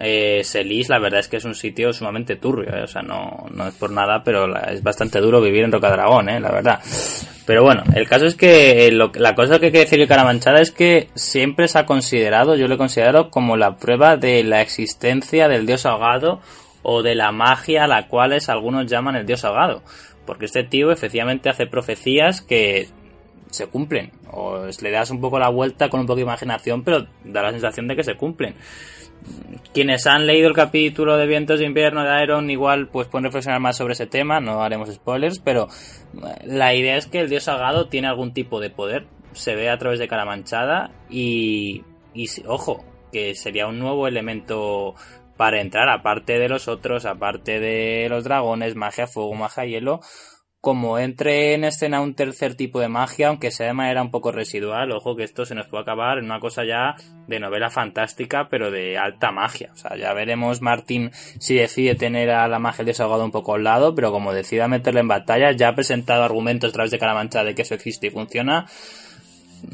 eh, 0.00 0.40
Selis, 0.42 0.88
la 0.88 0.98
verdad 0.98 1.20
es 1.20 1.28
que 1.28 1.36
es 1.36 1.44
un 1.44 1.54
sitio 1.54 1.92
sumamente 1.92 2.36
turbio, 2.36 2.74
eh, 2.74 2.82
o 2.82 2.86
sea, 2.86 3.02
no, 3.02 3.46
no 3.52 3.68
es 3.68 3.74
por 3.74 3.90
nada, 3.90 4.22
pero 4.24 4.46
la- 4.46 4.60
es 4.72 4.82
bastante 4.82 5.20
duro 5.20 5.40
vivir 5.40 5.62
en 5.64 5.70
Rocadragón, 5.72 6.28
eh, 6.30 6.40
la 6.40 6.50
verdad. 6.50 6.80
Pero 7.46 7.62
bueno, 7.62 7.82
el 7.94 8.08
caso 8.08 8.26
es 8.26 8.34
que 8.34 8.86
eh, 8.86 8.92
la 8.92 9.34
cosa 9.34 9.58
que 9.58 9.66
hay 9.66 9.72
que 9.72 9.78
decir 9.80 9.98
de 9.98 10.06
Cara 10.08 10.24
Manchada 10.24 10.60
es 10.60 10.70
que 10.70 11.08
siempre 11.14 11.68
se 11.68 11.78
ha 11.78 11.86
considerado, 11.86 12.56
yo 12.56 12.66
lo 12.68 12.78
considero 12.78 13.30
como 13.30 13.56
la 13.56 13.76
prueba 13.76 14.16
de 14.16 14.42
la 14.44 14.60
existencia 14.62 15.48
del 15.48 15.66
dios 15.66 15.84
ahogado 15.86 16.40
o 16.82 17.02
de 17.02 17.14
la 17.14 17.30
magia 17.32 17.84
a 17.84 17.88
la 17.88 18.06
cual 18.08 18.38
algunos 18.48 18.86
llaman 18.86 19.16
el 19.16 19.26
dios 19.26 19.44
ahogado. 19.44 19.82
Porque 20.26 20.46
este 20.46 20.62
tío 20.64 20.92
efectivamente 20.92 21.50
hace 21.50 21.66
profecías 21.66 22.40
que 22.40 22.88
se 23.50 23.66
cumplen. 23.66 24.12
O 24.30 24.66
le 24.80 24.90
das 24.92 25.10
un 25.10 25.20
poco 25.20 25.38
la 25.40 25.48
vuelta 25.48 25.88
con 25.88 26.00
un 26.00 26.06
poco 26.06 26.16
de 26.16 26.22
imaginación, 26.22 26.84
pero 26.84 27.06
da 27.24 27.42
la 27.42 27.50
sensación 27.50 27.88
de 27.88 27.96
que 27.96 28.04
se 28.04 28.14
cumplen. 28.14 28.54
Quienes 29.73 30.07
han 30.07 30.26
leído 30.26 30.49
el 30.49 30.55
capítulo 30.55 31.16
de 31.16 31.26
Vientos 31.26 31.60
de 31.60 31.66
Invierno 31.66 32.02
de 32.02 32.23
Iron 32.23 32.50
igual 32.50 32.89
pues 32.89 33.07
pueden 33.07 33.24
reflexionar 33.24 33.60
más 33.60 33.76
sobre 33.76 33.92
ese 33.92 34.07
tema, 34.07 34.40
no 34.40 34.62
haremos 34.62 34.92
spoilers, 34.92 35.39
pero 35.39 35.68
eh, 36.15 36.44
la 36.44 36.74
idea 36.74 36.97
es 36.97 37.07
que 37.07 37.20
el 37.20 37.28
dios 37.28 37.47
ahogado 37.47 37.89
tiene 37.89 38.08
algún 38.08 38.32
tipo 38.32 38.60
de 38.60 38.70
poder, 38.70 39.07
se 39.32 39.55
ve 39.55 39.70
a 39.70 39.78
través 39.78 39.99
de 39.99 40.08
cara 40.08 40.24
manchada 40.24 40.90
y, 41.08 41.84
y 42.15 42.26
ojo, 42.47 42.84
que 43.12 43.34
sería 43.34 43.68
un 43.68 43.78
nuevo 43.78 44.08
elemento 44.08 44.94
para 45.36 45.60
entrar, 45.60 45.89
aparte 45.89 46.39
de 46.39 46.49
los 46.49 46.68
otros, 46.68 47.07
aparte 47.07 47.60
de 47.60 48.08
los 48.10 48.24
dragones, 48.24 48.76
magia 48.76 49.07
fuego, 49.07 49.34
magia 49.34 49.65
hielo, 49.65 50.00
como 50.60 50.98
entre 50.98 51.55
en 51.55 51.64
escena 51.64 52.02
un 52.02 52.14
tercer 52.14 52.55
tipo 52.55 52.80
de 52.80 52.89
magia, 52.89 53.28
aunque 53.28 53.50
sea 53.50 53.68
de 53.68 53.72
manera 53.72 54.02
un 54.02 54.10
poco 54.10 54.30
residual, 54.30 54.92
ojo 54.92 55.16
que 55.16 55.24
esto 55.24 55.47
se 55.47 55.55
nos 55.55 55.66
puede 55.66 55.82
acabar 55.82 56.18
en 56.18 56.26
una 56.26 56.39
cosa 56.39 56.64
ya 56.64 56.97
de 57.26 57.40
novela 57.40 57.70
fantástica, 57.70 58.48
pero 58.50 58.70
de 58.70 58.98
alta 58.98 59.32
magia. 59.32 59.70
O 59.72 59.76
sea, 59.76 59.97
ya 59.97 60.12
veremos 60.12 60.60
Martín 60.60 61.12
si 61.14 61.55
decide 61.55 61.94
tener 61.94 62.30
a 62.30 62.47
la 62.47 62.58
magia 62.58 62.84
desahogado 62.84 63.24
un 63.24 63.30
poco 63.30 63.55
al 63.55 63.64
lado, 63.64 63.94
pero 63.94 64.12
como 64.12 64.34
decida 64.34 64.68
meterla 64.68 65.00
en 65.00 65.08
batalla, 65.08 65.52
ya 65.52 65.68
ha 65.68 65.74
presentado 65.74 66.24
argumentos 66.24 66.70
a 66.70 66.72
través 66.74 66.90
de 66.90 66.98
Caramancha 66.98 67.42
de 67.42 67.55
que 67.55 67.62
eso 67.62 67.74
existe 67.74 68.08
y 68.08 68.10
funciona. 68.10 68.66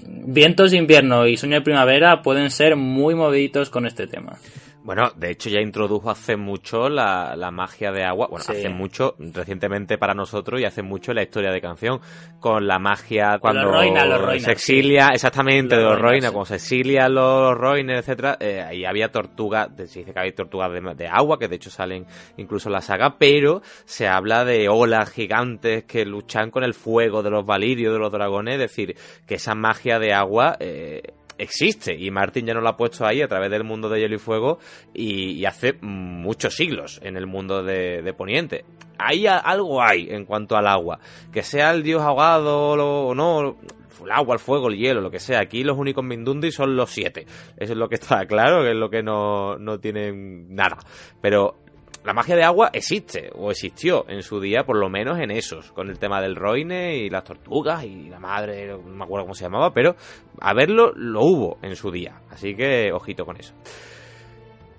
Vientos 0.07 0.71
de 0.71 0.79
invierno 0.79 1.27
y 1.27 1.37
sueño 1.37 1.57
de 1.57 1.63
primavera 1.63 2.23
pueden 2.23 2.51
ser 2.51 2.77
muy 2.77 3.15
moviditos 3.17 3.71
con 3.71 3.87
este 3.87 4.07
tema. 4.07 4.39
Bueno, 4.87 5.11
de 5.17 5.31
hecho 5.33 5.51
ya 5.51 5.61
introdujo 5.61 6.09
hace 6.11 6.37
mucho 6.37 6.89
la, 6.89 7.35
la 7.37 7.51
magia 7.51 7.91
de 7.91 8.05
agua, 8.05 8.29
bueno, 8.31 8.45
Sí. 8.45 8.53
hace 8.53 8.69
mucho, 8.69 9.17
recientemente 9.19 9.99
para 9.99 10.15
nosotros 10.15 10.61
y 10.61 10.65
hace 10.65 10.83
mucho 10.83 11.11
en 11.11 11.17
la 11.17 11.23
historia 11.25 11.51
de 11.51 11.61
canción, 11.61 12.01
con 12.39 12.69
la 12.69 12.79
magia 12.79 13.39
cuando 13.41 13.65
Los 13.65 13.73
Roina, 13.73 14.05
los 14.07 14.21
Roina, 14.23 14.45
se 14.45 14.53
exilia, 14.53 15.09
exactamente, 15.13 15.75
Los 15.75 15.85
de 15.85 15.91
los 15.91 16.01
Roina, 16.01 16.29
sí. 16.29 16.33
cuando 16.33 16.47
se 16.47 16.55
exilian 16.55 17.13
los 17.15 17.59
Roina, 17.59 17.99
etcétera, 17.99 18.37
eh, 18.39 18.63
ahí 18.63 18.85
había 18.85 19.11
tortugas, 19.11 19.71
se 19.77 19.99
dice 19.99 20.13
que 20.13 20.21
había 20.21 20.35
tortugas 20.37 20.73
de, 20.73 20.81
de 20.95 21.09
agua, 21.09 21.37
que 21.37 21.49
de 21.49 21.57
hecho 21.57 21.71
salen 21.71 22.07
incluso 22.37 22.69
en 22.69 22.75
la 22.75 22.81
saga, 22.81 23.17
pero 23.19 23.63
se 23.87 24.07
habla 24.07 24.45
de 24.45 24.69
olas 24.69 25.11
gigantes 25.11 25.83
que 25.83 26.05
luchan 26.07 26.53
con 26.53 26.63
el 26.63 26.75
fuego 26.75 27.25
de 27.25 27.31
los 27.31 27.45
valirios, 27.45 27.93
de 27.93 27.99
los 27.99 28.13
dragones, 28.13 28.55
es 28.55 28.61
decir, 28.61 28.97
que 29.27 29.35
esa 29.35 29.57
magia 29.57 29.99
de 29.99 30.13
agua... 30.15 30.57
eh, 30.61 31.03
existe 31.39 31.95
y 31.95 32.11
Martin 32.11 32.47
ya 32.47 32.55
nos 32.55 32.63
lo 32.63 32.69
ha 32.71 32.77
puesto 32.77 33.07
ahí 33.07 33.23
a 33.23 33.29
través 33.29 33.51
del 33.51 33.65
mundo 33.65 33.89
de 33.89 34.01
hielo 34.01 34.15
y 34.15 34.19
fuego 34.19 34.59
y, 34.95 35.45
hace 35.45 35.75
muchos 35.81 36.57
siglos 36.57 37.01
en 37.03 37.17
el 37.17 37.27
mundo 37.27 37.63
de, 37.63 38.15
Poniente. 38.17 38.65
Ahí 38.99 39.27
algo 39.27 39.83
hay 39.83 40.09
en 40.11 40.25
cuanto 40.25 40.57
al 40.57 40.67
agua, 40.67 40.99
que 41.33 41.43
sea 41.43 41.71
el 41.71 41.83
dios 41.83 42.03
ahogado 42.03 42.71
o 42.71 43.15
no, 43.15 43.57
el 44.03 44.11
agua, 44.11 44.35
el 44.35 44.41
fuego, 44.41 44.69
el 44.69 44.77
hielo, 44.77 45.01
lo 45.01 45.11
que 45.11 45.21
sea. 45.21 45.41
Aquí 45.41 45.63
los 45.63 45.79
únicos 45.79 46.05
Mindundi 46.05 46.51
son 46.51 46.77
los 46.77 46.91
siete. 46.91 47.27
Eso 47.57 47.73
es 47.73 47.79
lo 47.79 47.89
que 47.89 47.97
está 47.97 48.27
claro, 48.27 48.63
que 48.63 48.71
es 48.71 48.77
lo 48.77 48.91
que 48.91 49.03
no, 49.03 49.59
no 49.59 49.79
tienen 49.79 50.55
nada. 50.55 50.79
Pero 51.21 51.59
la 52.07 52.15
magia 52.15 52.37
de 52.37 52.45
agua 52.45 52.71
existe, 52.73 53.31
o 53.35 53.51
existió 53.51 54.09
en 54.09 54.23
su 54.23 54.41
día, 54.41 54.65
por 54.65 54.77
lo 54.77 54.89
menos 54.89 55.19
en 55.19 55.33
esos, 55.33 55.73
con 55.73 55.91
el 55.91 55.99
tema 55.99 56.21
del 56.21 56.37
Roine 56.37 56.97
y 56.97 57.11
las 57.11 57.25
tortugas 57.25 57.85
y 57.85 58.09
la 58.09 58.21
madre, 58.21 58.69
no 58.69 58.79
me 58.79 59.05
acuerdo 59.05 59.25
cómo 59.25 59.35
se 59.35 59.45
llamaba, 59.45 59.75
pero 59.75 59.97
a 60.41 60.55
verlo 60.55 60.93
lo 60.95 61.23
hubo 61.23 61.59
en 61.63 61.75
su 61.75 61.91
día. 61.91 62.21
Así 62.31 62.55
que 62.55 62.93
ojito 62.93 63.27
con 63.27 63.37
eso. 63.39 63.55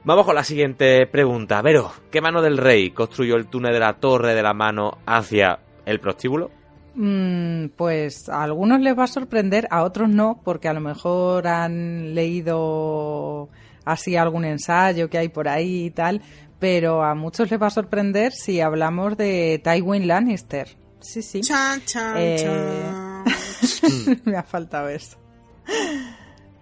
Vamos 0.06 0.26
con 0.26 0.36
la 0.36 0.44
siguiente 0.46 1.06
pregunta. 1.06 1.62
Vero, 1.62 1.92
¿qué 2.10 2.22
mano 2.22 2.42
del 2.42 2.58
rey 2.58 2.92
construyó 2.92 3.36
el 3.36 3.48
túnel 3.48 3.74
de 3.74 3.80
la 3.80 3.96
torre 3.96 4.34
de 4.34 4.42
la 4.42 4.54
mano 4.54 5.00
hacia 5.06 5.60
el 5.86 6.00
prostíbulo? 6.00 6.50
Mm, 6.96 7.68
pues 7.76 8.30
a 8.30 8.42
algunos 8.42 8.80
les 8.80 8.98
va 8.98 9.04
a 9.04 9.08
sorprender, 9.08 9.68
a 9.70 9.84
otros 9.84 10.08
no, 10.08 10.40
porque 10.46 10.70
a 10.70 10.74
lo 10.74 10.80
mejor 10.80 11.46
han 11.46 12.16
leído 12.16 13.50
así 13.88 14.16
algún 14.16 14.46
ensayo 14.46 15.10
que 15.10 15.18
hay 15.18 15.30
por 15.30 15.48
ahí 15.48 15.86
y 15.86 15.92
tal, 15.92 16.22
pero 16.60 17.03
a 17.03 17.14
muchos 17.16 17.50
les 17.52 17.61
va 17.61 17.68
a 17.68 17.72
sorprender 17.72 18.32
si 18.34 18.61
hablamos 18.61 19.18
de 19.18 19.61
Tywin 19.64 20.08
Lannister. 20.08 20.68
Sí, 21.00 21.22
sí. 21.22 21.42
Chan, 21.42 21.82
chan, 21.86 22.16
Eh, 22.18 23.24
chan. 23.64 24.22
Me 24.26 24.38
ha 24.38 24.44
faltado 24.44 24.90
eso. 24.90 25.18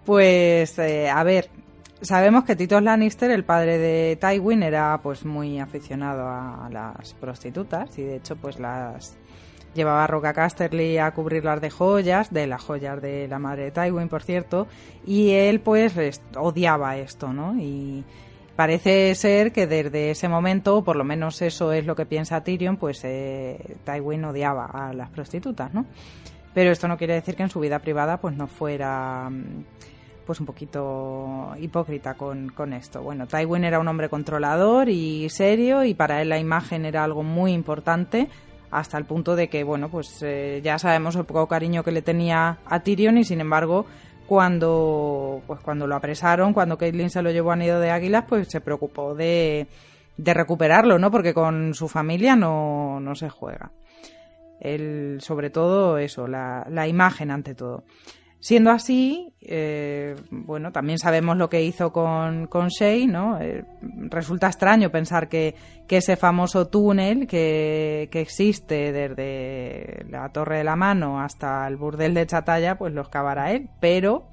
Pues, 0.04 0.78
eh, 0.78 1.08
a 1.10 1.22
ver, 1.24 1.50
sabemos 2.00 2.44
que 2.44 2.54
Titus 2.56 2.82
Lannister, 2.82 3.30
el 3.30 3.44
padre 3.44 3.78
de 3.78 4.16
Tywin, 4.20 4.62
era 4.62 5.00
pues 5.02 5.24
muy 5.24 5.58
aficionado 5.58 6.28
a 6.28 6.68
las 6.70 7.14
prostitutas 7.14 7.98
y 7.98 8.02
de 8.02 8.16
hecho 8.16 8.36
pues 8.36 8.60
las 8.60 9.16
llevaba 9.74 10.04
a 10.04 10.06
Roca 10.06 10.32
Casterly 10.32 10.98
a 10.98 11.10
cubrirlas 11.12 11.60
de 11.60 11.70
joyas, 11.70 12.32
de 12.32 12.46
las 12.46 12.62
joyas 12.62 13.02
de 13.02 13.26
la 13.28 13.38
madre 13.38 13.64
de 13.64 13.70
Tywin, 13.72 14.08
por 14.08 14.22
cierto, 14.22 14.68
y 15.04 15.30
él 15.32 15.60
pues 15.60 15.96
es- 15.96 16.22
odiaba 16.36 16.96
esto, 16.96 17.32
¿no? 17.32 17.56
Y 17.58 18.04
parece 18.56 19.14
ser 19.14 19.52
que 19.52 19.66
desde 19.66 20.10
ese 20.10 20.28
momento, 20.28 20.82
por 20.82 20.96
lo 20.96 21.04
menos 21.04 21.42
eso 21.42 21.72
es 21.72 21.84
lo 21.86 21.94
que 21.94 22.06
piensa 22.06 22.42
Tyrion, 22.42 22.78
pues 22.78 23.02
eh, 23.04 23.76
Tywin 23.84 24.24
odiaba 24.24 24.66
a 24.66 24.92
las 24.94 25.10
prostitutas, 25.10 25.72
¿no? 25.72 25.86
Pero 26.54 26.72
esto 26.72 26.88
no 26.88 26.96
quiere 26.96 27.14
decir 27.14 27.36
que 27.36 27.42
en 27.42 27.50
su 27.50 27.60
vida 27.60 27.80
privada 27.80 28.16
pues 28.16 28.34
no 28.34 28.46
fuera 28.46 29.28
mm, 29.30 29.64
pues 30.24 30.40
un 30.40 30.46
poquito 30.46 31.52
hipócrita 31.60 32.14
con, 32.14 32.72
esto. 32.72 33.02
Bueno, 33.02 33.26
Tywin 33.26 33.64
era 33.64 33.78
un 33.78 33.88
hombre 33.88 34.08
controlador 34.08 34.88
y 34.88 35.28
serio 35.28 35.84
y 35.84 35.92
para 35.92 36.22
él 36.22 36.30
la 36.30 36.38
imagen 36.38 36.86
era 36.86 37.04
algo 37.04 37.22
muy 37.22 37.52
importante 37.52 38.28
hasta 38.70 38.98
el 38.98 39.04
punto 39.04 39.36
de 39.36 39.48
que, 39.48 39.64
bueno, 39.64 39.88
pues 39.88 40.18
eh, 40.22 40.60
ya 40.64 40.78
sabemos 40.78 41.14
el 41.14 41.24
poco 41.24 41.46
cariño 41.46 41.84
que 41.84 41.92
le 41.92 42.02
tenía 42.02 42.58
a 42.66 42.80
Tyrion 42.80 43.18
y 43.18 43.24
sin 43.24 43.40
embargo 43.40 43.86
cuando 44.26 45.42
pues 45.46 45.60
cuando 45.60 45.86
lo 45.86 45.96
apresaron, 45.96 46.52
cuando 46.52 46.78
Caitlyn 46.78 47.10
se 47.10 47.22
lo 47.22 47.30
llevó 47.30 47.52
a 47.52 47.56
Nido 47.56 47.80
de 47.80 47.90
Águilas, 47.90 48.24
pues 48.28 48.48
se 48.48 48.60
preocupó 48.60 49.14
de, 49.14 49.66
de 50.16 50.34
recuperarlo, 50.34 50.98
¿no? 50.98 51.10
Porque 51.10 51.34
con 51.34 51.74
su 51.74 51.88
familia 51.88 52.36
no, 52.36 53.00
no 53.00 53.14
se 53.14 53.28
juega. 53.28 53.70
El, 54.60 55.18
sobre 55.20 55.50
todo 55.50 55.98
eso, 55.98 56.26
la, 56.26 56.66
la 56.70 56.88
imagen 56.88 57.30
ante 57.30 57.54
todo. 57.54 57.84
Siendo 58.46 58.70
así, 58.70 59.34
eh, 59.40 60.14
bueno, 60.30 60.70
también 60.70 61.00
sabemos 61.00 61.36
lo 61.36 61.50
que 61.50 61.64
hizo 61.64 61.92
con, 61.92 62.46
con 62.46 62.68
Shay, 62.68 63.08
¿no? 63.08 63.40
Eh, 63.40 63.64
resulta 64.08 64.46
extraño 64.46 64.88
pensar 64.92 65.28
que, 65.28 65.56
que 65.88 65.96
ese 65.96 66.14
famoso 66.14 66.68
túnel 66.68 67.26
que, 67.26 68.08
que 68.12 68.20
existe 68.20 68.92
desde 68.92 70.06
la 70.08 70.28
Torre 70.28 70.58
de 70.58 70.62
la 70.62 70.76
Mano 70.76 71.20
hasta 71.20 71.66
el 71.66 71.76
burdel 71.76 72.14
de 72.14 72.24
Chatalla, 72.24 72.78
pues 72.78 72.92
lo 72.92 73.00
excavará 73.00 73.50
él, 73.50 73.68
pero 73.80 74.28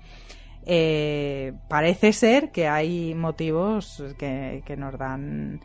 eh, 0.67 1.53
parece 1.67 2.14
ser 2.14 2.51
que 2.51 2.67
hay 2.67 3.16
motivos 3.16 4.03
que, 4.19 4.61
que 4.64 4.77
nos 4.77 4.95
dan 4.95 5.59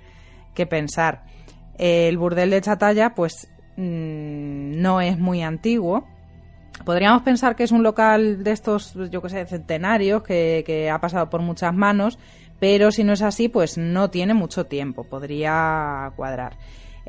que 0.55 0.65
pensar. 0.65 1.25
El 1.77 2.17
burdel 2.17 2.49
de 2.49 2.63
Chatalla, 2.63 3.15
pues 3.15 3.53
mm, 3.77 4.81
no 4.81 5.03
es 5.03 5.19
muy 5.19 5.43
antiguo. 5.43 6.07
Podríamos 6.85 7.23
pensar 7.23 7.57
que 7.57 7.65
es 7.65 7.73
un 7.73 7.83
local 7.83 8.43
de 8.45 8.53
estos, 8.53 8.95
yo 9.11 9.21
que 9.23 9.29
sé, 9.29 9.47
centenarios, 9.47 10.23
que, 10.23 10.63
que 10.67 10.91
ha 10.91 11.01
pasado 11.01 11.29
por 11.29 11.43
muchas 11.43 11.75
manos, 11.75 12.19
pero 12.59 12.91
si 12.91 13.05
no 13.05 13.13
es 13.13 13.23
así, 13.23 13.49
pues 13.49 13.79
no 13.79 14.11
tiene 14.11 14.35
mucho 14.35 14.67
tiempo, 14.67 15.05
podría 15.05 16.13
cuadrar. 16.17 16.57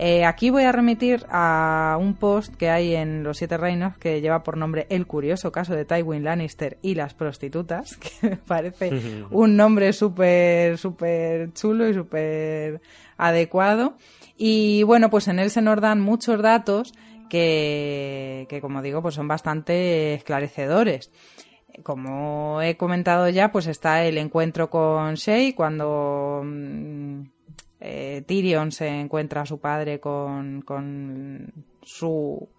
Eh, 0.02 0.24
aquí 0.24 0.50
voy 0.50 0.64
a 0.64 0.72
remitir 0.72 1.26
a 1.30 1.98
un 2.00 2.14
post 2.14 2.56
que 2.56 2.70
hay 2.70 2.96
en 2.96 3.22
Los 3.22 3.38
Siete 3.38 3.58
Reinos 3.58 3.98
que 3.98 4.22
lleva 4.22 4.44
por 4.44 4.56
nombre 4.56 4.88
El 4.90 5.06
curioso 5.06 5.52
caso 5.52 5.76
de 5.76 5.84
Tywin 5.84 6.24
Lannister 6.24 6.78
y 6.82 6.96
las 6.96 7.14
prostitutas, 7.14 7.98
que 8.22 8.30
me 8.30 8.38
parece 8.38 8.92
un 9.30 9.58
nombre 9.58 9.92
súper, 9.92 10.78
súper 10.78 11.52
chulo 11.52 11.90
y 11.90 11.94
súper 11.94 12.80
adecuado. 13.18 13.98
Y 14.38 14.84
bueno, 14.84 15.10
pues 15.10 15.28
en 15.28 15.38
él 15.38 15.50
se 15.50 15.62
nos 15.62 15.82
dan 15.82 16.00
muchos 16.00 16.42
datos 16.42 16.94
que, 17.30 18.48
que 18.49 18.61
como 18.61 18.82
digo, 18.82 19.01
pues 19.01 19.16
son 19.16 19.27
bastante 19.27 20.14
esclarecedores. 20.16 21.11
como 21.83 22.61
he 22.61 22.75
comentado 22.77 23.30
ya, 23.30 23.51
pues 23.51 23.67
está 23.67 24.03
el 24.03 24.17
encuentro 24.17 24.69
con 24.69 25.16
Shay 25.16 25.53
cuando 25.53 26.41
mm, 26.43 27.22
eh, 27.80 28.24
Tyrion 28.27 28.72
se 28.72 28.88
encuentra 28.88 29.41
a 29.41 29.45
su 29.45 29.59
padre 29.59 29.99
con, 29.99 30.61
con 30.64 31.53
su 31.82 32.49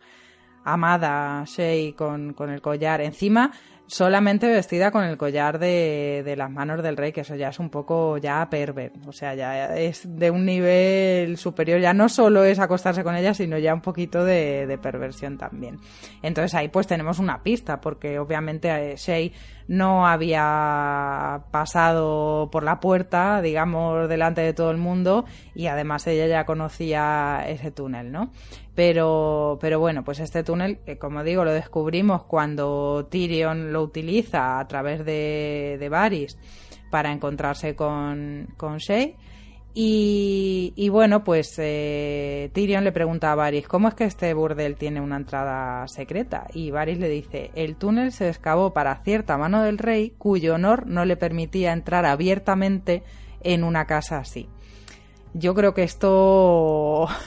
amada 0.64 1.44
Shay 1.46 1.92
con, 1.92 2.34
con 2.34 2.50
el 2.50 2.60
collar 2.60 3.00
encima 3.00 3.52
solamente 3.90 4.46
vestida 4.46 4.92
con 4.92 5.02
el 5.04 5.16
collar 5.16 5.58
de, 5.58 6.22
de, 6.24 6.36
las 6.36 6.48
manos 6.48 6.80
del 6.82 6.96
rey, 6.96 7.10
que 7.10 7.22
eso 7.22 7.34
ya 7.34 7.48
es 7.48 7.58
un 7.58 7.70
poco 7.70 8.18
ya 8.18 8.48
pervert, 8.48 8.94
o 9.06 9.12
sea, 9.12 9.34
ya 9.34 9.76
es 9.76 10.02
de 10.06 10.30
un 10.30 10.44
nivel 10.44 11.36
superior, 11.36 11.80
ya 11.80 11.92
no 11.92 12.08
solo 12.08 12.44
es 12.44 12.60
acostarse 12.60 13.02
con 13.02 13.16
ella, 13.16 13.34
sino 13.34 13.58
ya 13.58 13.74
un 13.74 13.80
poquito 13.80 14.24
de, 14.24 14.66
de 14.68 14.78
perversión 14.78 15.36
también. 15.36 15.80
Entonces 16.22 16.54
ahí 16.54 16.68
pues 16.68 16.86
tenemos 16.86 17.18
una 17.18 17.42
pista, 17.42 17.80
porque 17.80 18.20
obviamente 18.20 18.94
Shay 18.96 19.32
no 19.70 20.04
había 20.04 21.44
pasado 21.52 22.48
por 22.50 22.64
la 22.64 22.80
puerta, 22.80 23.40
digamos, 23.40 24.08
delante 24.08 24.40
de 24.40 24.52
todo 24.52 24.72
el 24.72 24.78
mundo 24.78 25.26
y 25.54 25.68
además 25.68 26.08
ella 26.08 26.26
ya 26.26 26.44
conocía 26.44 27.44
ese 27.46 27.70
túnel, 27.70 28.10
¿no? 28.10 28.32
Pero, 28.74 29.58
pero 29.60 29.78
bueno, 29.78 30.02
pues 30.02 30.18
este 30.18 30.42
túnel, 30.42 30.78
que 30.78 30.98
como 30.98 31.22
digo, 31.22 31.44
lo 31.44 31.52
descubrimos 31.52 32.24
cuando 32.24 33.06
Tyrion 33.12 33.72
lo 33.72 33.82
utiliza 33.82 34.58
a 34.58 34.66
través 34.66 35.04
de, 35.04 35.76
de 35.78 35.88
Varys 35.88 36.36
para 36.90 37.12
encontrarse 37.12 37.76
con, 37.76 38.48
con 38.56 38.78
Shay. 38.78 39.14
Y, 39.72 40.72
y, 40.74 40.88
bueno, 40.88 41.22
pues 41.22 41.54
eh, 41.58 42.50
Tyrion 42.52 42.82
le 42.82 42.90
pregunta 42.90 43.30
a 43.30 43.36
Varys, 43.36 43.68
¿cómo 43.68 43.86
es 43.86 43.94
que 43.94 44.04
este 44.04 44.34
burdel 44.34 44.76
tiene 44.76 45.00
una 45.00 45.16
entrada 45.16 45.86
secreta? 45.86 46.48
Y 46.52 46.72
Varys 46.72 46.98
le 46.98 47.08
dice, 47.08 47.52
el 47.54 47.76
túnel 47.76 48.10
se 48.10 48.28
excavó 48.28 48.72
para 48.72 48.96
cierta 49.04 49.38
mano 49.38 49.62
del 49.62 49.78
rey 49.78 50.12
cuyo 50.18 50.56
honor 50.56 50.86
no 50.86 51.04
le 51.04 51.16
permitía 51.16 51.72
entrar 51.72 52.04
abiertamente 52.04 53.04
en 53.42 53.62
una 53.62 53.86
casa 53.86 54.18
así. 54.18 54.48
Yo 55.34 55.54
creo 55.54 55.74
que 55.74 55.84
esto... 55.84 57.08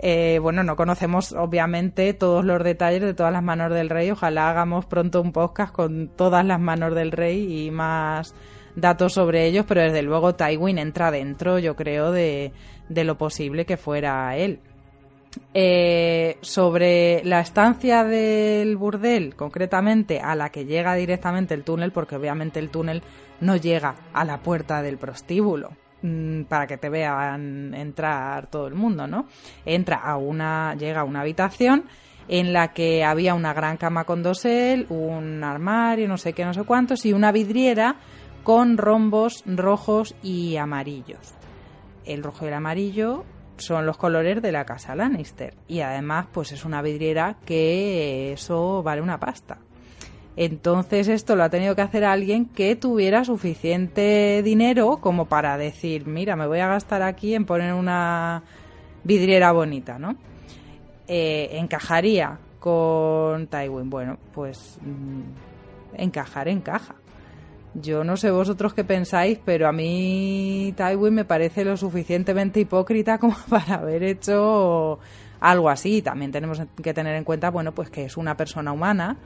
Eh, 0.00 0.38
bueno, 0.40 0.62
no 0.62 0.76
conocemos 0.76 1.32
obviamente 1.32 2.14
todos 2.14 2.44
los 2.44 2.62
detalles 2.62 3.00
de 3.00 3.14
todas 3.14 3.32
las 3.32 3.42
manos 3.42 3.72
del 3.72 3.90
rey. 3.90 4.08
Ojalá 4.12 4.48
hagamos 4.48 4.86
pronto 4.86 5.20
un 5.20 5.32
podcast 5.32 5.72
con 5.72 6.06
todas 6.06 6.44
las 6.46 6.60
manos 6.60 6.94
del 6.94 7.10
rey 7.10 7.66
y 7.66 7.72
más 7.72 8.32
datos 8.80 9.14
sobre 9.14 9.46
ellos, 9.46 9.64
pero 9.66 9.82
desde 9.82 10.02
luego 10.02 10.34
Tywin 10.34 10.78
entra 10.78 11.10
dentro, 11.10 11.58
yo 11.58 11.74
creo, 11.76 12.12
de, 12.12 12.52
de 12.88 13.04
lo 13.04 13.18
posible 13.18 13.66
que 13.66 13.76
fuera 13.76 14.36
él. 14.36 14.60
Eh, 15.54 16.38
sobre 16.40 17.22
la 17.24 17.40
estancia 17.40 18.02
del 18.04 18.76
burdel, 18.76 19.34
concretamente 19.36 20.20
a 20.20 20.34
la 20.34 20.50
que 20.50 20.64
llega 20.64 20.94
directamente 20.94 21.54
el 21.54 21.64
túnel, 21.64 21.92
porque 21.92 22.16
obviamente 22.16 22.58
el 22.58 22.70
túnel 22.70 23.02
no 23.40 23.56
llega 23.56 23.94
a 24.12 24.24
la 24.24 24.38
puerta 24.38 24.82
del 24.82 24.98
prostíbulo 24.98 25.70
mm, 26.02 26.42
para 26.44 26.66
que 26.66 26.78
te 26.78 26.88
vean 26.88 27.74
entrar 27.74 28.46
todo 28.46 28.66
el 28.66 28.74
mundo, 28.74 29.06
¿no? 29.06 29.26
Entra 29.64 29.96
a 29.96 30.16
una, 30.16 30.74
llega 30.74 31.00
a 31.00 31.04
una 31.04 31.20
habitación 31.20 31.84
en 32.28 32.52
la 32.52 32.72
que 32.72 33.04
había 33.04 33.34
una 33.34 33.54
gran 33.54 33.76
cama 33.76 34.04
con 34.04 34.22
dosel, 34.22 34.86
un 34.90 35.42
armario, 35.44 36.08
no 36.08 36.18
sé 36.18 36.32
qué, 36.32 36.44
no 36.44 36.54
sé 36.54 36.62
cuántos, 36.64 37.04
y 37.06 37.12
una 37.12 37.32
vidriera 37.32 37.96
con 38.48 38.78
rombos 38.78 39.44
rojos 39.44 40.14
y 40.22 40.56
amarillos. 40.56 41.34
El 42.06 42.22
rojo 42.22 42.46
y 42.46 42.48
el 42.48 42.54
amarillo 42.54 43.26
son 43.58 43.84
los 43.84 43.98
colores 43.98 44.40
de 44.40 44.52
la 44.52 44.64
casa 44.64 44.96
Lannister 44.96 45.52
y 45.68 45.80
además 45.80 46.28
pues 46.32 46.52
es 46.52 46.64
una 46.64 46.80
vidriera 46.80 47.36
que 47.44 48.32
eso 48.32 48.82
vale 48.82 49.02
una 49.02 49.20
pasta. 49.20 49.58
Entonces 50.34 51.08
esto 51.08 51.36
lo 51.36 51.42
ha 51.42 51.50
tenido 51.50 51.76
que 51.76 51.82
hacer 51.82 52.06
alguien 52.06 52.46
que 52.46 52.74
tuviera 52.74 53.22
suficiente 53.22 54.42
dinero 54.42 54.96
como 54.96 55.26
para 55.26 55.58
decir, 55.58 56.06
mira, 56.06 56.34
me 56.34 56.46
voy 56.46 56.60
a 56.60 56.68
gastar 56.68 57.02
aquí 57.02 57.34
en 57.34 57.44
poner 57.44 57.74
una 57.74 58.44
vidriera 59.04 59.52
bonita, 59.52 59.98
¿no? 59.98 60.16
Eh, 61.06 61.50
encajaría 61.52 62.38
con 62.60 63.46
Tywin. 63.48 63.90
Bueno, 63.90 64.16
pues 64.32 64.78
mm, 64.80 66.00
encajar 66.00 66.48
encaja. 66.48 66.94
Yo 67.74 68.02
no 68.04 68.16
sé 68.16 68.30
vosotros 68.30 68.74
qué 68.74 68.84
pensáis, 68.84 69.38
pero 69.44 69.68
a 69.68 69.72
mí 69.72 70.74
Tywin 70.76 71.14
me 71.14 71.24
parece 71.24 71.64
lo 71.64 71.76
suficientemente 71.76 72.60
hipócrita 72.60 73.18
como 73.18 73.36
para 73.48 73.74
haber 73.74 74.02
hecho 74.02 74.98
algo 75.40 75.68
así. 75.68 76.02
También 76.02 76.32
tenemos 76.32 76.60
que 76.82 76.94
tener 76.94 77.14
en 77.14 77.24
cuenta, 77.24 77.50
bueno, 77.50 77.72
pues 77.72 77.90
que 77.90 78.04
es 78.04 78.16
una 78.16 78.36
persona 78.36 78.72
humana, 78.72 79.18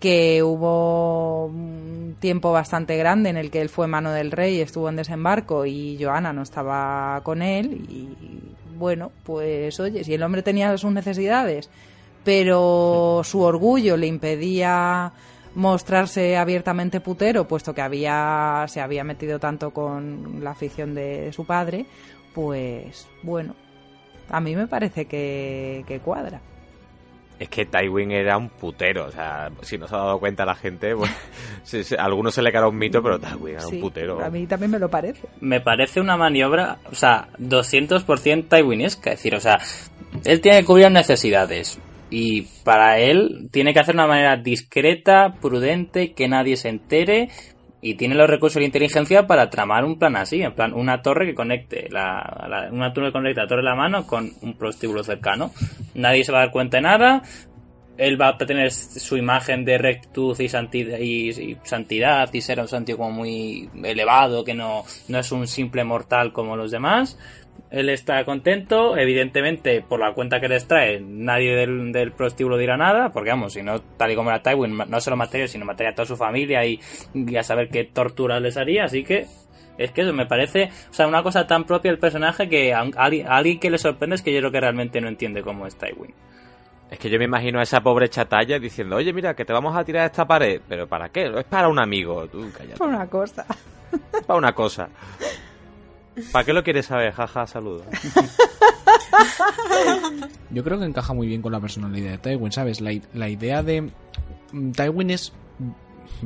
que 0.00 0.42
hubo 0.42 1.46
un 1.46 2.16
tiempo 2.18 2.50
bastante 2.50 2.96
grande 2.96 3.30
en 3.30 3.36
el 3.36 3.50
que 3.50 3.60
él 3.60 3.68
fue 3.68 3.86
mano 3.86 4.10
del 4.10 4.32
rey, 4.32 4.60
estuvo 4.60 4.88
en 4.88 4.96
desembarco 4.96 5.64
y 5.64 5.96
Joana 6.02 6.32
no 6.32 6.42
estaba 6.42 7.20
con 7.22 7.40
él 7.40 7.86
y 7.88 8.08
bueno, 8.76 9.12
pues 9.22 9.78
oye, 9.78 10.02
si 10.02 10.14
el 10.14 10.24
hombre 10.24 10.42
tenía 10.42 10.76
sus 10.76 10.90
necesidades, 10.90 11.70
pero 12.24 13.20
su 13.22 13.42
orgullo 13.42 13.96
le 13.96 14.08
impedía 14.08 15.12
mostrarse 15.54 16.36
abiertamente 16.36 17.00
putero, 17.00 17.46
puesto 17.46 17.74
que 17.74 17.82
había 17.82 18.64
se 18.68 18.80
había 18.80 19.04
metido 19.04 19.38
tanto 19.38 19.70
con 19.70 20.42
la 20.42 20.50
afición 20.50 20.94
de 20.94 21.32
su 21.32 21.44
padre, 21.44 21.86
pues 22.34 23.08
bueno, 23.22 23.54
a 24.28 24.40
mí 24.40 24.56
me 24.56 24.66
parece 24.66 25.06
que, 25.06 25.84
que 25.86 26.00
cuadra. 26.00 26.40
Es 27.38 27.48
que 27.48 27.66
Tywin 27.66 28.12
era 28.12 28.36
un 28.36 28.50
putero, 28.50 29.06
o 29.06 29.10
sea, 29.10 29.50
si 29.62 29.76
no 29.76 29.88
se 29.88 29.94
ha 29.96 29.98
dado 29.98 30.20
cuenta 30.20 30.44
la 30.44 30.54
gente, 30.54 30.94
pues, 30.94 31.92
a 31.98 32.04
algunos 32.04 32.34
se 32.34 32.42
le 32.42 32.52
cara 32.52 32.68
un 32.68 32.78
mito, 32.78 33.02
pero 33.02 33.18
Tywin 33.18 33.56
era 33.56 33.66
un 33.66 33.80
putero. 33.80 34.24
A 34.24 34.30
mí 34.30 34.46
también 34.46 34.70
me 34.70 34.78
lo 34.78 34.88
parece. 34.88 35.26
Me 35.40 35.60
parece 35.60 36.00
una 36.00 36.16
maniobra, 36.16 36.78
o 36.90 36.94
sea, 36.94 37.28
200% 37.40 38.48
Tywinesca, 38.48 39.10
es 39.10 39.18
decir, 39.18 39.34
o 39.34 39.40
sea, 39.40 39.58
él 40.24 40.40
tiene 40.40 40.60
que 40.60 40.66
cubrir 40.66 40.90
necesidades, 40.92 41.80
y 42.12 42.42
para 42.62 42.98
él 42.98 43.48
tiene 43.50 43.72
que 43.72 43.80
hacer 43.80 43.94
una 43.94 44.06
manera 44.06 44.36
discreta, 44.36 45.34
prudente, 45.40 46.12
que 46.12 46.28
nadie 46.28 46.58
se 46.58 46.68
entere 46.68 47.30
y 47.80 47.94
tiene 47.94 48.14
los 48.14 48.28
recursos 48.28 48.60
de 48.60 48.66
inteligencia 48.66 49.26
para 49.26 49.48
tramar 49.48 49.84
un 49.84 49.98
plan 49.98 50.14
así, 50.16 50.42
en 50.42 50.52
plan 50.52 50.74
una 50.74 51.00
torre 51.00 51.26
que 51.26 51.34
conecte 51.34 51.88
la, 51.90 52.68
una 52.70 52.92
torre 52.92 53.06
que 53.06 53.12
conecte 53.12 53.40
la 53.40 53.46
torre 53.48 53.62
de 53.62 53.68
la 53.68 53.74
mano 53.74 54.06
con 54.06 54.30
un 54.42 54.54
prostíbulo 54.54 55.02
cercano. 55.02 55.52
Nadie 55.94 56.22
se 56.22 56.32
va 56.32 56.38
a 56.38 56.40
dar 56.42 56.52
cuenta 56.52 56.76
de 56.76 56.82
nada. 56.82 57.22
Él 57.96 58.20
va 58.20 58.28
a 58.28 58.36
tener 58.36 58.70
su 58.70 59.16
imagen 59.16 59.64
de 59.64 59.78
rectitud 59.78 60.38
y 60.38 60.48
santidad 60.48 60.98
y, 60.98 61.56
santidad 61.62 62.32
y 62.32 62.40
ser 62.40 62.60
un 62.60 62.68
santo 62.68 62.96
como 62.96 63.10
muy 63.10 63.68
elevado, 63.82 64.44
que 64.44 64.54
no, 64.54 64.84
no 65.08 65.18
es 65.18 65.32
un 65.32 65.46
simple 65.46 65.82
mortal 65.82 66.32
como 66.32 66.56
los 66.56 66.70
demás 66.70 67.18
él 67.72 67.88
está 67.88 68.22
contento, 68.24 68.98
evidentemente 68.98 69.80
por 69.80 69.98
la 69.98 70.12
cuenta 70.12 70.40
que 70.40 70.48
les 70.48 70.68
trae 70.68 71.00
nadie 71.00 71.56
del, 71.56 72.12
prostíbulo 72.12 72.58
dirá 72.58 72.76
nada, 72.76 73.10
porque 73.10 73.30
vamos, 73.30 73.54
si 73.54 73.62
no, 73.62 73.80
tal 73.80 74.10
y 74.10 74.14
como 74.14 74.28
era 74.28 74.42
Tywin, 74.42 74.76
no 74.76 75.00
solo 75.00 75.16
materia, 75.16 75.48
sino 75.48 75.64
mataría 75.64 75.92
a 75.92 75.94
toda 75.94 76.06
su 76.06 76.16
familia 76.16 76.64
y, 76.66 76.78
a 77.36 77.42
saber 77.42 77.70
qué 77.70 77.84
tortura 77.84 78.38
les 78.40 78.58
haría, 78.58 78.84
así 78.84 79.02
que 79.02 79.26
es 79.78 79.90
que 79.90 80.02
eso 80.02 80.12
me 80.12 80.26
parece, 80.26 80.68
o 80.90 80.92
sea, 80.92 81.08
una 81.08 81.22
cosa 81.22 81.46
tan 81.46 81.64
propia 81.64 81.90
del 81.90 81.98
personaje 81.98 82.46
que 82.46 82.74
a, 82.74 82.82
alguien 82.98 83.58
que 83.58 83.70
le 83.70 83.78
sorprende 83.78 84.16
es 84.16 84.22
que 84.22 84.34
yo 84.34 84.40
creo 84.40 84.52
que 84.52 84.60
realmente 84.60 85.00
no 85.00 85.08
entiende 85.08 85.42
cómo 85.42 85.66
es 85.66 85.74
Tywin. 85.76 86.14
Es 86.90 86.98
que 86.98 87.08
yo 87.08 87.18
me 87.18 87.24
imagino 87.24 87.58
a 87.58 87.62
esa 87.62 87.80
pobre 87.80 88.10
chatalla 88.10 88.58
diciendo, 88.58 88.96
oye, 88.96 89.14
mira, 89.14 89.32
que 89.34 89.46
te 89.46 89.52
vamos 89.54 89.74
a 89.74 89.82
tirar 89.82 90.04
esta 90.04 90.26
pared, 90.26 90.60
pero 90.68 90.86
¿para 90.86 91.08
qué? 91.08 91.32
Es 91.38 91.44
para 91.44 91.68
un 91.68 91.80
amigo, 91.80 92.28
tú 92.28 92.46
cállate. 92.52 92.76
Para 92.76 92.96
una 92.96 93.06
cosa. 93.06 93.46
para 94.26 94.38
una 94.38 94.52
cosa. 94.52 94.90
¿Para 96.32 96.44
qué 96.44 96.52
lo 96.52 96.62
quieres 96.62 96.86
saber? 96.86 97.12
Jaja, 97.12 97.46
saludos. 97.46 97.86
Yo 100.50 100.62
creo 100.62 100.78
que 100.78 100.84
encaja 100.84 101.14
muy 101.14 101.26
bien 101.26 101.42
con 101.42 101.52
la 101.52 101.60
personalidad 101.60 102.12
de 102.12 102.18
Tywin, 102.18 102.52
¿sabes? 102.52 102.80
La, 102.80 102.92
la 103.14 103.28
idea 103.28 103.62
de... 103.62 103.90
Mm, 104.52 104.72
Tywin 104.72 105.10
es... 105.10 105.32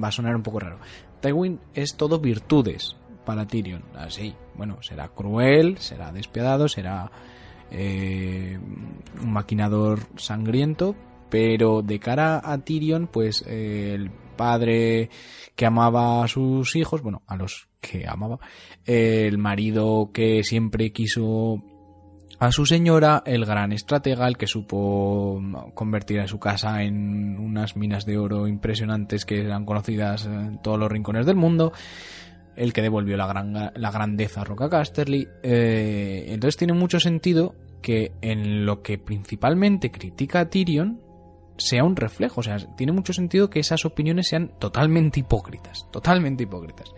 Va 0.02 0.08
a 0.08 0.12
sonar 0.12 0.34
un 0.34 0.42
poco 0.42 0.60
raro. 0.60 0.78
Tywin 1.20 1.60
es 1.74 1.96
todo 1.96 2.18
virtudes 2.18 2.96
para 3.24 3.46
Tyrion. 3.46 3.82
Así, 3.94 4.34
bueno, 4.54 4.82
será 4.82 5.08
cruel, 5.08 5.78
será 5.78 6.12
despiadado, 6.12 6.68
será 6.68 7.10
eh, 7.70 8.58
un 9.20 9.32
maquinador 9.32 10.00
sangriento, 10.16 10.94
pero 11.30 11.82
de 11.82 11.98
cara 11.98 12.40
a 12.42 12.58
Tyrion, 12.58 13.08
pues 13.08 13.44
eh, 13.46 13.92
el 13.94 14.10
padre 14.36 15.10
que 15.54 15.66
amaba 15.66 16.24
a 16.24 16.28
sus 16.28 16.76
hijos, 16.76 17.02
bueno, 17.02 17.22
a 17.26 17.36
los 17.36 17.68
que 17.80 18.06
amaba, 18.06 18.38
el 18.84 19.38
marido 19.38 20.10
que 20.12 20.44
siempre 20.44 20.92
quiso 20.92 21.62
a 22.38 22.52
su 22.52 22.66
señora, 22.66 23.22
el 23.24 23.46
gran 23.46 23.72
estratega, 23.72 24.28
el 24.28 24.36
que 24.36 24.46
supo 24.46 25.40
convertir 25.74 26.20
a 26.20 26.28
su 26.28 26.38
casa 26.38 26.82
en 26.82 27.38
unas 27.38 27.76
minas 27.76 28.04
de 28.04 28.18
oro 28.18 28.46
impresionantes 28.46 29.24
que 29.24 29.40
eran 29.40 29.64
conocidas 29.64 30.26
en 30.26 30.60
todos 30.60 30.78
los 30.78 30.90
rincones 30.90 31.24
del 31.24 31.36
mundo, 31.36 31.72
el 32.54 32.72
que 32.72 32.82
devolvió 32.82 33.16
la, 33.16 33.26
gran, 33.26 33.52
la 33.52 33.90
grandeza 33.90 34.42
a 34.42 34.44
Roca 34.44 34.68
Casterly. 34.68 35.28
Eh, 35.42 36.26
entonces 36.28 36.58
tiene 36.58 36.74
mucho 36.74 37.00
sentido 37.00 37.54
que 37.80 38.12
en 38.20 38.66
lo 38.66 38.82
que 38.82 38.98
principalmente 38.98 39.90
critica 39.90 40.40
a 40.40 40.50
Tyrion, 40.50 41.00
sea 41.58 41.84
un 41.84 41.96
reflejo. 41.96 42.40
O 42.40 42.42
sea, 42.42 42.58
tiene 42.76 42.92
mucho 42.92 43.12
sentido 43.12 43.50
que 43.50 43.60
esas 43.60 43.84
opiniones 43.84 44.28
sean 44.28 44.52
totalmente 44.58 45.20
hipócritas. 45.20 45.86
Totalmente 45.90 46.44
hipócritas. 46.44 46.92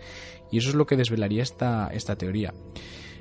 Y 0.51 0.57
eso 0.57 0.69
es 0.69 0.75
lo 0.75 0.85
que 0.85 0.97
desvelaría 0.97 1.43
esta, 1.43 1.89
esta 1.93 2.15
teoría. 2.15 2.53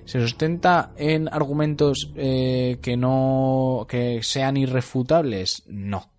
¿Se 0.05 0.20
sustenta 0.20 0.92
en 0.97 1.28
argumentos 1.28 2.10
eh, 2.17 2.78
que 2.81 2.97
no. 2.97 3.86
que 3.89 4.23
sean 4.23 4.57
irrefutables? 4.57 5.65
No. 5.67 6.10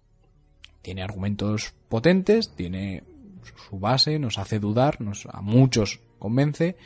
Tiene 0.82 1.02
argumentos 1.02 1.74
potentes, 1.90 2.54
tiene 2.56 3.04
su 3.68 3.80
base, 3.80 4.20
nos 4.20 4.38
hace 4.38 4.60
dudar, 4.60 5.02
nos, 5.02 5.26
a 5.26 5.42
muchos 5.42 6.02
convence. 6.20 6.78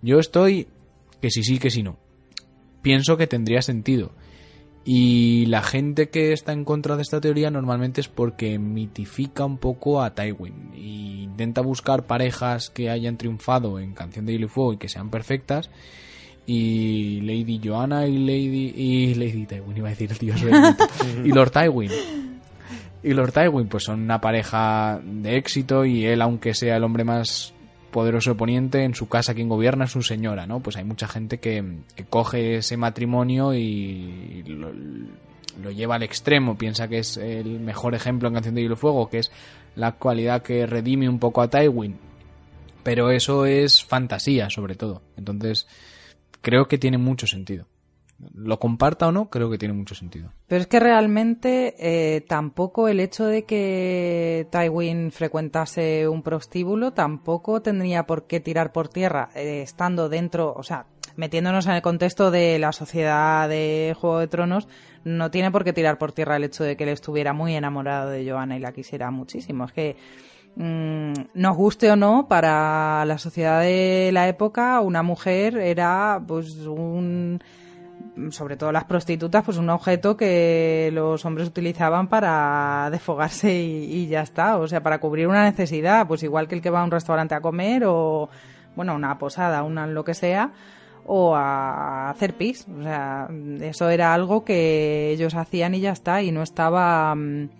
Yo 0.00 0.18
estoy 0.18 0.68
que 1.20 1.30
sí 1.30 1.42
sí, 1.42 1.58
que 1.58 1.70
sí 1.70 1.82
no. 1.82 1.98
Pienso 2.80 3.16
que 3.16 3.26
tendría 3.26 3.60
sentido. 3.62 4.12
Y 4.88 5.46
la 5.46 5.62
gente 5.62 6.10
que 6.10 6.32
está 6.32 6.52
en 6.52 6.64
contra 6.64 6.94
de 6.94 7.02
esta 7.02 7.20
teoría 7.20 7.50
normalmente 7.50 8.00
es 8.00 8.06
porque 8.06 8.56
mitifica 8.60 9.44
un 9.44 9.58
poco 9.58 10.00
a 10.00 10.14
Tywin 10.14 10.70
e 10.74 10.78
intenta 11.24 11.60
buscar 11.60 12.04
parejas 12.04 12.70
que 12.70 12.88
hayan 12.88 13.16
triunfado 13.18 13.80
en 13.80 13.94
Canción 13.94 14.26
de 14.26 14.34
Hielo 14.34 14.46
y 14.46 14.48
Fuego 14.48 14.72
y 14.74 14.76
que 14.76 14.88
sean 14.88 15.10
perfectas. 15.10 15.70
Y 16.46 17.20
Lady 17.22 17.60
Joanna 17.62 18.06
y 18.06 18.16
Lady 18.16 18.74
y 18.76 19.14
Lady 19.16 19.46
Tywin 19.46 19.76
iba 19.76 19.88
a 19.88 19.90
decir 19.90 20.16
Dios 20.18 20.40
y 21.24 21.32
Lord 21.32 21.50
Tywin 21.50 21.90
y 23.02 23.12
Lord 23.12 23.32
Tywin 23.32 23.66
pues 23.66 23.82
son 23.82 24.02
una 24.02 24.20
pareja 24.20 25.00
de 25.02 25.36
éxito 25.36 25.84
y 25.84 26.06
él 26.06 26.22
aunque 26.22 26.54
sea 26.54 26.76
el 26.76 26.84
hombre 26.84 27.02
más 27.02 27.52
poderoso 27.96 28.32
oponente, 28.32 28.84
en 28.84 28.94
su 28.94 29.08
casa 29.08 29.32
quien 29.32 29.48
gobierna 29.48 29.86
es 29.86 29.92
su 29.92 30.02
señora, 30.02 30.46
¿no? 30.46 30.60
Pues 30.60 30.76
hay 30.76 30.84
mucha 30.84 31.08
gente 31.08 31.38
que, 31.38 31.64
coge 32.10 32.56
ese 32.56 32.76
matrimonio 32.76 33.54
y 33.54 34.44
lo, 34.46 35.70
lleva 35.70 35.94
al 35.94 36.02
extremo, 36.02 36.58
piensa 36.58 36.88
que 36.88 36.98
es 36.98 37.16
el 37.16 37.58
mejor 37.58 37.94
ejemplo 37.94 38.28
en 38.28 38.34
Canción 38.34 38.54
de 38.54 38.60
Hielo 38.60 38.76
Fuego, 38.76 39.08
que 39.08 39.20
es 39.20 39.32
la 39.76 39.92
cualidad 39.92 40.42
que 40.42 40.66
redime 40.66 41.08
un 41.08 41.18
poco 41.18 41.40
a 41.40 41.48
Tywin. 41.48 41.96
Pero 42.82 43.10
eso 43.10 43.46
es 43.46 43.82
fantasía, 43.82 44.50
sobre 44.50 44.74
todo. 44.74 45.00
Entonces, 45.16 45.66
creo 46.42 46.68
que 46.68 46.76
tiene 46.76 46.98
mucho 46.98 47.26
sentido 47.26 47.64
lo 48.34 48.58
comparta 48.58 49.08
o 49.08 49.12
no, 49.12 49.28
creo 49.28 49.50
que 49.50 49.58
tiene 49.58 49.74
mucho 49.74 49.94
sentido. 49.94 50.32
Pero 50.46 50.62
es 50.62 50.66
que 50.66 50.80
realmente 50.80 51.74
eh, 51.78 52.22
tampoco 52.22 52.88
el 52.88 53.00
hecho 53.00 53.26
de 53.26 53.44
que 53.44 54.48
Tywin 54.50 55.10
frecuentase 55.10 56.08
un 56.08 56.22
prostíbulo 56.22 56.92
tampoco 56.92 57.60
tendría 57.60 58.06
por 58.06 58.26
qué 58.26 58.40
tirar 58.40 58.72
por 58.72 58.88
tierra 58.88 59.28
eh, 59.34 59.62
estando 59.62 60.08
dentro, 60.08 60.54
o 60.56 60.62
sea, 60.62 60.86
metiéndonos 61.16 61.66
en 61.66 61.72
el 61.72 61.82
contexto 61.82 62.30
de 62.30 62.58
la 62.58 62.72
sociedad 62.72 63.48
de 63.48 63.94
Juego 63.98 64.18
de 64.18 64.28
Tronos, 64.28 64.68
no 65.04 65.30
tiene 65.30 65.50
por 65.50 65.64
qué 65.64 65.72
tirar 65.72 65.98
por 65.98 66.12
tierra 66.12 66.36
el 66.36 66.44
hecho 66.44 66.64
de 66.64 66.76
que 66.76 66.84
él 66.84 66.90
estuviera 66.90 67.32
muy 67.32 67.54
enamorado 67.54 68.10
de 68.10 68.28
Joanna 68.28 68.56
y 68.56 68.60
la 68.60 68.72
quisiera 68.72 69.10
muchísimo. 69.10 69.64
Es 69.64 69.72
que 69.72 69.96
mm, 70.56 71.12
nos 71.34 71.56
guste 71.56 71.90
o 71.90 71.96
no, 71.96 72.28
para 72.28 73.04
la 73.04 73.18
sociedad 73.18 73.60
de 73.60 74.10
la 74.12 74.28
época, 74.28 74.80
una 74.80 75.02
mujer 75.02 75.56
era 75.58 76.22
pues 76.26 76.56
un 76.66 77.40
sobre 78.30 78.56
todo 78.56 78.72
las 78.72 78.84
prostitutas, 78.84 79.44
pues 79.44 79.58
un 79.58 79.68
objeto 79.70 80.16
que 80.16 80.90
los 80.92 81.24
hombres 81.24 81.48
utilizaban 81.48 82.08
para 82.08 82.88
desfogarse 82.90 83.54
y, 83.54 84.06
ya 84.06 84.22
está, 84.22 84.58
o 84.58 84.66
sea, 84.66 84.82
para 84.82 84.98
cubrir 84.98 85.28
una 85.28 85.44
necesidad, 85.44 86.06
pues 86.06 86.22
igual 86.22 86.48
que 86.48 86.54
el 86.54 86.62
que 86.62 86.70
va 86.70 86.80
a 86.80 86.84
un 86.84 86.90
restaurante 86.90 87.34
a 87.34 87.40
comer 87.40 87.84
o, 87.86 88.28
bueno, 88.74 88.94
una 88.94 89.18
posada, 89.18 89.62
una 89.62 89.86
lo 89.86 90.04
que 90.04 90.14
sea, 90.14 90.52
o 91.04 91.36
a 91.36 92.10
hacer 92.10 92.34
pis, 92.36 92.66
o 92.68 92.82
sea, 92.82 93.28
eso 93.60 93.90
era 93.90 94.12
algo 94.14 94.44
que 94.44 95.10
ellos 95.10 95.34
hacían 95.34 95.74
y 95.74 95.80
ya 95.80 95.92
está, 95.92 96.22
y 96.22 96.32
no 96.32 96.42
estaba 96.42 97.14
mm, 97.14 97.50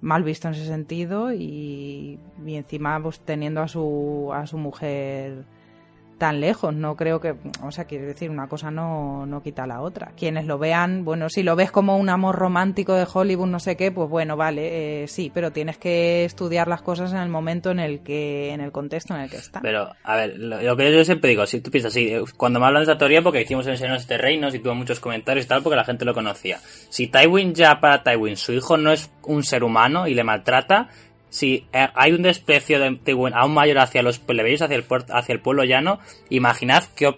mal 0.00 0.22
visto 0.22 0.48
en 0.48 0.54
ese 0.54 0.66
sentido 0.66 1.32
y, 1.32 2.18
y 2.46 2.54
encima 2.54 3.02
pues 3.02 3.20
teniendo 3.20 3.60
a 3.60 3.68
su, 3.68 4.30
a 4.32 4.46
su 4.46 4.56
mujer 4.56 5.44
tan 6.18 6.40
lejos. 6.40 6.74
No 6.74 6.96
creo 6.96 7.20
que, 7.20 7.34
o 7.62 7.70
sea, 7.70 7.84
quiere 7.84 8.06
decir, 8.06 8.30
una 8.30 8.48
cosa 8.48 8.70
no, 8.70 9.26
no 9.26 9.42
quita 9.42 9.66
la 9.66 9.80
otra. 9.80 10.12
Quienes 10.16 10.46
lo 10.46 10.58
vean, 10.58 11.04
bueno, 11.04 11.28
si 11.28 11.42
lo 11.42 11.56
ves 11.56 11.70
como 11.70 11.96
un 11.96 12.08
amor 12.08 12.36
romántico 12.36 12.94
de 12.94 13.06
Hollywood, 13.12 13.48
no 13.48 13.60
sé 13.60 13.76
qué, 13.76 13.92
pues 13.92 14.08
bueno, 14.08 14.36
vale, 14.36 15.02
eh, 15.02 15.08
sí, 15.08 15.30
pero 15.32 15.52
tienes 15.52 15.78
que 15.78 16.24
estudiar 16.24 16.68
las 16.68 16.82
cosas 16.82 17.12
en 17.12 17.18
el 17.18 17.28
momento 17.28 17.70
en 17.70 17.80
el 17.80 18.00
que, 18.00 18.52
en 18.52 18.60
el 18.60 18.72
contexto 18.72 19.14
en 19.14 19.22
el 19.22 19.30
que 19.30 19.36
están. 19.36 19.62
Pero, 19.62 19.90
a 20.02 20.16
ver, 20.16 20.38
lo, 20.38 20.76
que 20.76 20.92
yo 20.92 21.04
siempre 21.04 21.30
digo, 21.30 21.46
si 21.46 21.60
tú 21.60 21.70
piensas 21.70 21.92
así, 21.92 22.12
cuando 22.36 22.60
me 22.60 22.66
hablan 22.66 22.84
de 22.84 22.90
esa 22.90 22.98
teoría, 22.98 23.22
porque 23.22 23.42
hicimos 23.42 23.66
en 23.66 23.76
Señores 23.76 24.06
de 24.06 24.18
Reinos 24.18 24.54
y 24.54 24.58
tuvo 24.58 24.74
muchos 24.74 25.00
comentarios 25.00 25.46
y 25.46 25.48
tal, 25.48 25.62
porque 25.62 25.76
la 25.76 25.84
gente 25.84 26.04
lo 26.04 26.14
conocía. 26.14 26.58
Si 26.88 27.08
Tywin 27.08 27.54
ya 27.54 27.80
para 27.80 28.02
Tywin, 28.02 28.36
su 28.36 28.52
hijo 28.52 28.76
no 28.76 28.92
es 28.92 29.10
un 29.22 29.42
ser 29.42 29.64
humano 29.64 30.06
y 30.06 30.14
le 30.14 30.24
maltrata, 30.24 30.88
si 31.34 31.66
eh, 31.72 31.88
hay 31.96 32.12
un 32.12 32.22
desprecio 32.22 32.78
de 32.78 32.94
Tywin 32.94 33.34
aún 33.34 33.54
mayor 33.54 33.80
hacia 33.80 34.04
los 34.04 34.20
plebeyos, 34.20 34.62
hacia 34.62 34.76
el, 34.76 34.84
hacia 35.10 35.32
el 35.32 35.40
pueblo 35.40 35.64
llano, 35.64 35.98
imaginad 36.30 36.84
qué, 36.94 37.12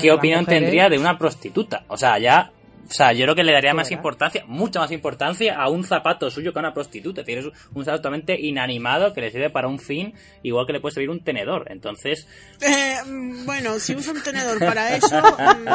qué 0.00 0.10
opinión 0.10 0.44
tendría 0.44 0.88
de 0.88 0.98
una 0.98 1.18
prostituta. 1.18 1.84
O 1.86 1.96
sea, 1.96 2.18
ya 2.18 2.50
o 2.88 2.92
sea, 2.92 3.12
yo 3.12 3.24
creo 3.24 3.34
que 3.34 3.44
le 3.44 3.52
daría 3.52 3.74
más 3.74 3.90
importancia, 3.90 4.44
mucha 4.46 4.80
más 4.80 4.90
importancia 4.90 5.56
a 5.56 5.68
un 5.70 5.84
zapato 5.84 6.30
suyo 6.30 6.52
que 6.52 6.58
a 6.58 6.62
una 6.62 6.74
prostituta. 6.74 7.24
Tienes 7.24 7.46
un 7.46 7.84
zapato 7.84 8.02
totalmente 8.02 8.38
inanimado 8.38 9.12
que 9.12 9.20
le 9.20 9.30
sirve 9.30 9.50
para 9.50 9.68
un 9.68 9.78
fin, 9.78 10.14
igual 10.42 10.66
que 10.66 10.74
le 10.74 10.80
puede 10.80 10.94
servir 10.94 11.10
un 11.10 11.22
tenedor. 11.22 11.66
Entonces. 11.70 12.26
Eh, 12.60 12.96
mm, 13.06 13.46
bueno, 13.46 13.78
si 13.78 13.94
usa 13.94 14.12
un 14.12 14.22
tenedor 14.22 14.58
para 14.58 14.96
eso. 14.96 15.20
Mm, 15.20 15.74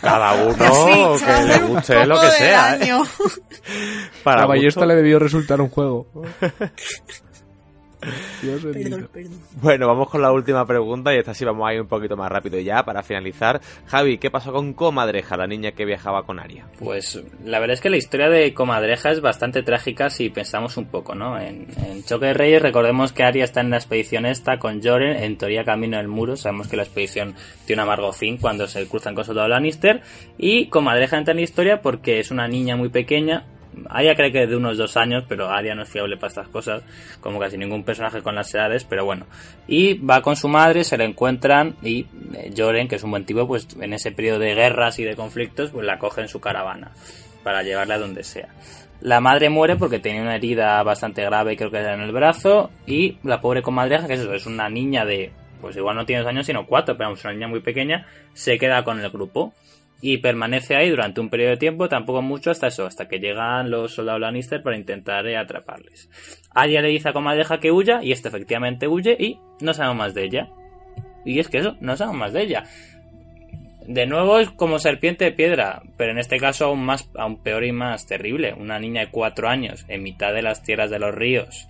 cada 0.00 0.32
uno 0.44 1.16
que 1.24 1.42
le 1.44 1.58
guste 1.60 2.06
lo 2.06 2.20
que 2.20 2.30
sea. 2.30 2.76
¿eh? 2.76 2.90
para 4.24 4.42
la 4.42 4.46
ballesta 4.46 4.86
le 4.86 4.96
debió 4.96 5.18
resultar 5.18 5.60
un 5.60 5.68
juego. 5.68 6.08
Bueno, 9.60 9.86
vamos 9.86 10.08
con 10.08 10.22
la 10.22 10.32
última 10.32 10.66
pregunta 10.66 11.14
y 11.14 11.18
esta 11.18 11.34
sí 11.34 11.44
vamos 11.44 11.68
a 11.68 11.74
ir 11.74 11.80
un 11.80 11.86
poquito 11.86 12.16
más 12.16 12.30
rápido 12.30 12.58
ya 12.58 12.82
para 12.84 13.02
finalizar. 13.02 13.60
Javi, 13.86 14.18
¿qué 14.18 14.30
pasó 14.30 14.52
con 14.52 14.72
Comadreja, 14.72 15.36
la 15.36 15.46
niña 15.46 15.72
que 15.72 15.84
viajaba 15.84 16.24
con 16.24 16.38
Aria? 16.38 16.66
Pues 16.78 17.22
la 17.44 17.58
verdad 17.58 17.74
es 17.74 17.80
que 17.80 17.90
la 17.90 17.96
historia 17.96 18.28
de 18.28 18.54
Comadreja 18.54 19.10
es 19.10 19.20
bastante 19.20 19.62
trágica 19.62 20.10
si 20.10 20.30
pensamos 20.30 20.76
un 20.76 20.86
poco, 20.86 21.14
¿no? 21.14 21.38
En, 21.38 21.68
Choque 22.04 22.26
de 22.26 22.34
Reyes 22.34 22.62
recordemos 22.62 23.12
que 23.12 23.22
Aria 23.22 23.44
está 23.44 23.60
en 23.60 23.70
la 23.70 23.76
expedición 23.76 24.24
esta 24.24 24.58
con 24.58 24.82
Joren, 24.82 25.22
en 25.22 25.36
teoría 25.36 25.64
camino 25.64 25.98
del 25.98 26.08
muro, 26.08 26.36
sabemos 26.36 26.68
que 26.68 26.76
la 26.76 26.84
expedición 26.84 27.34
tiene 27.66 27.82
un 27.82 27.88
amargo 27.88 28.12
fin 28.12 28.38
cuando 28.38 28.66
se 28.66 28.86
cruzan 28.86 29.14
con 29.14 29.24
Soldado 29.24 29.48
Lannister 29.48 30.02
y 30.38 30.68
Comadreja 30.68 31.18
entra 31.18 31.32
en 31.32 31.38
la 31.38 31.44
historia 31.44 31.82
porque 31.82 32.20
es 32.20 32.30
una 32.30 32.48
niña 32.48 32.76
muy 32.76 32.88
pequeña 32.88 33.46
Aria 33.88 34.14
cree 34.14 34.32
que 34.32 34.46
de 34.46 34.56
unos 34.56 34.78
dos 34.78 34.96
años, 34.96 35.24
pero 35.28 35.48
Aria 35.48 35.74
no 35.74 35.82
es 35.82 35.88
fiable 35.88 36.16
para 36.16 36.28
estas 36.28 36.48
cosas, 36.48 36.82
como 37.20 37.38
casi 37.38 37.56
ningún 37.56 37.84
personaje 37.84 38.22
con 38.22 38.34
las 38.34 38.54
edades, 38.54 38.84
pero 38.84 39.04
bueno. 39.04 39.26
Y 39.66 39.94
va 39.98 40.22
con 40.22 40.36
su 40.36 40.48
madre, 40.48 40.84
se 40.84 40.98
la 40.98 41.04
encuentran 41.04 41.76
y 41.82 42.06
eh, 42.34 42.86
que 42.88 42.96
es 42.96 43.02
un 43.02 43.10
buen 43.10 43.24
tipo, 43.24 43.46
pues 43.46 43.68
en 43.80 43.92
ese 43.92 44.12
periodo 44.12 44.38
de 44.38 44.54
guerras 44.54 44.98
y 44.98 45.04
de 45.04 45.16
conflictos, 45.16 45.70
pues 45.70 45.86
la 45.86 45.98
coge 45.98 46.22
en 46.22 46.28
su 46.28 46.40
caravana 46.40 46.92
para 47.42 47.62
llevarla 47.62 47.94
a 47.94 47.98
donde 47.98 48.22
sea. 48.22 48.48
La 49.00 49.20
madre 49.20 49.48
muere 49.48 49.76
porque 49.76 49.98
tenía 49.98 50.20
una 50.20 50.36
herida 50.36 50.82
bastante 50.82 51.24
grave, 51.24 51.56
creo 51.56 51.70
que 51.70 51.78
era 51.78 51.94
en 51.94 52.02
el 52.02 52.12
brazo, 52.12 52.70
y 52.86 53.16
la 53.22 53.40
pobre 53.40 53.62
comadreja, 53.62 54.06
que 54.06 54.14
es 54.14 54.20
eso, 54.20 54.34
es 54.34 54.46
una 54.46 54.68
niña 54.68 55.06
de, 55.06 55.32
pues 55.60 55.76
igual 55.76 55.96
no 55.96 56.04
tiene 56.04 56.22
dos 56.22 56.28
años, 56.28 56.44
sino 56.44 56.66
cuatro, 56.66 56.96
pero 56.98 57.14
es 57.14 57.24
una 57.24 57.32
niña 57.32 57.48
muy 57.48 57.60
pequeña, 57.60 58.06
se 58.34 58.58
queda 58.58 58.84
con 58.84 59.00
el 59.00 59.08
grupo 59.10 59.54
y 60.00 60.18
permanece 60.18 60.76
ahí 60.76 60.88
durante 60.90 61.20
un 61.20 61.28
periodo 61.28 61.50
de 61.50 61.56
tiempo, 61.58 61.88
tampoco 61.88 62.22
mucho, 62.22 62.50
hasta 62.50 62.68
eso, 62.68 62.86
hasta 62.86 63.08
que 63.08 63.18
llegan 63.18 63.70
los 63.70 63.94
soldados 63.94 64.20
Lannister 64.20 64.62
para 64.62 64.76
intentar 64.76 65.26
atraparles. 65.26 66.08
Arya 66.54 66.80
le 66.80 66.88
dice 66.88 67.10
a 67.10 67.12
Comadreja 67.12 67.60
que 67.60 67.70
huya, 67.70 68.00
y 68.02 68.12
este 68.12 68.28
efectivamente 68.28 68.88
huye, 68.88 69.16
y 69.18 69.38
no 69.60 69.74
sabemos 69.74 69.98
más 69.98 70.14
de 70.14 70.24
ella. 70.24 70.48
Y 71.24 71.38
es 71.38 71.48
que 71.48 71.58
eso, 71.58 71.76
no 71.80 71.96
sabemos 71.96 72.18
más 72.18 72.32
de 72.32 72.42
ella. 72.42 72.64
De 73.86 74.06
nuevo 74.06 74.38
es 74.38 74.50
como 74.50 74.78
serpiente 74.78 75.24
de 75.24 75.32
piedra, 75.32 75.82
pero 75.96 76.12
en 76.12 76.18
este 76.18 76.38
caso 76.38 76.66
aún 76.66 76.84
más, 76.84 77.10
aún 77.16 77.42
peor 77.42 77.64
y 77.64 77.72
más 77.72 78.06
terrible. 78.06 78.54
Una 78.54 78.78
niña 78.78 79.02
de 79.02 79.10
cuatro 79.10 79.48
años, 79.48 79.84
en 79.88 80.02
mitad 80.02 80.32
de 80.32 80.42
las 80.42 80.62
tierras 80.62 80.90
de 80.90 80.98
los 80.98 81.14
ríos, 81.14 81.66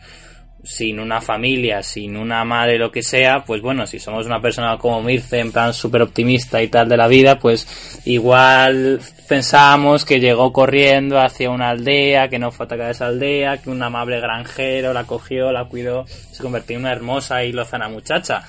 sin 0.63 1.01
una 1.01 1.21
familia, 1.21 1.83
sin 1.83 2.17
una 2.17 2.45
madre, 2.45 2.79
lo 2.79 2.91
que 2.91 3.03
sea, 3.03 3.45
pues 3.45 3.63
bueno, 3.63 3.87
si 3.87 3.99
somos 3.99 4.27
una 4.27 4.41
persona 4.41 4.77
como 4.79 5.03
Mirce, 5.03 5.39
en 5.39 5.53
plan 5.53 5.73
súper 5.73 6.03
optimista 6.03 6.63
y 6.63 6.69
tal 6.69 6.89
de 6.89 6.97
la 6.97 7.09
vida, 7.09 7.39
pues 7.39 8.03
igual 8.05 9.01
pensábamos 9.29 10.05
que 10.05 10.21
llegó 10.21 10.53
corriendo 10.53 11.19
hacia 11.19 11.51
una 11.51 11.71
aldea, 11.71 12.29
que 12.29 12.39
no 12.39 12.51
fue 12.51 12.67
atacada 12.67 12.91
esa 12.91 13.07
aldea, 13.07 13.59
que 13.59 13.71
un 13.71 13.83
amable 13.83 14.21
granjero 14.21 14.93
la 14.93 15.05
cogió, 15.05 15.53
la 15.53 15.65
cuidó, 15.65 16.07
se 16.07 16.43
convirtió 16.43 16.77
en 16.77 16.83
una 16.83 16.93
hermosa 16.93 17.45
y 17.45 17.53
lozana 17.53 17.89
muchacha. 17.89 18.45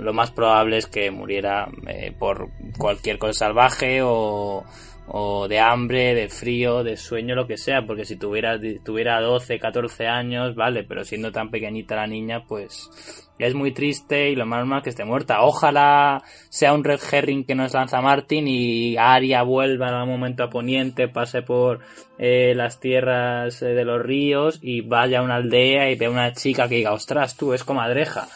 Lo 0.00 0.14
más 0.14 0.30
probable 0.30 0.78
es 0.78 0.86
que 0.86 1.10
muriera 1.10 1.68
eh, 1.86 2.12
por 2.18 2.48
cualquier 2.78 3.18
cosa 3.18 3.46
salvaje 3.46 4.00
o, 4.02 4.64
o 5.08 5.46
de 5.48 5.60
hambre, 5.60 6.14
de 6.14 6.28
frío, 6.28 6.82
de 6.82 6.96
sueño, 6.96 7.34
lo 7.34 7.46
que 7.46 7.56
sea, 7.56 7.86
porque 7.86 8.04
si 8.04 8.16
tuviera, 8.16 8.58
tuviera 8.84 9.20
12, 9.20 9.58
14 9.58 10.06
años, 10.06 10.54
vale, 10.54 10.84
pero 10.84 11.04
siendo 11.04 11.30
tan 11.30 11.50
pequeñita 11.50 11.96
la 11.96 12.06
niña, 12.06 12.44
pues 12.46 12.90
es 13.38 13.54
muy 13.54 13.72
triste 13.72 14.30
y 14.30 14.36
lo 14.36 14.46
más 14.46 14.60
normal 14.60 14.82
que 14.82 14.90
esté 14.90 15.04
muerta. 15.04 15.42
Ojalá 15.42 16.22
sea 16.48 16.72
un 16.72 16.84
Red 16.84 17.00
Herring 17.10 17.44
que 17.44 17.54
nos 17.54 17.74
lanza 17.74 18.00
Martin 18.00 18.48
y 18.48 18.96
Aria 18.96 19.42
vuelva 19.42 19.88
en 19.88 19.94
algún 19.94 20.14
momento 20.14 20.42
a 20.42 20.50
Poniente, 20.50 21.08
pase 21.08 21.42
por 21.42 21.80
eh, 22.18 22.54
las 22.56 22.80
tierras 22.80 23.62
eh, 23.62 23.66
de 23.66 23.84
los 23.84 24.02
ríos 24.02 24.58
y 24.62 24.80
vaya 24.80 25.20
a 25.20 25.22
una 25.22 25.36
aldea 25.36 25.90
y 25.90 25.96
vea 25.96 26.10
una 26.10 26.32
chica 26.32 26.68
que 26.68 26.76
diga, 26.76 26.92
ostras, 26.92 27.36
tú, 27.36 27.52
es 27.52 27.62
comadreja. 27.62 28.26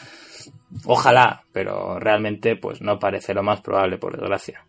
Ojalá, 0.85 1.43
pero 1.53 1.99
realmente 1.99 2.55
pues 2.55 2.81
no 2.81 2.99
parece 2.99 3.35
lo 3.35 3.43
más 3.43 3.61
probable, 3.61 3.99
por 3.99 4.17
desgracia. 4.17 4.65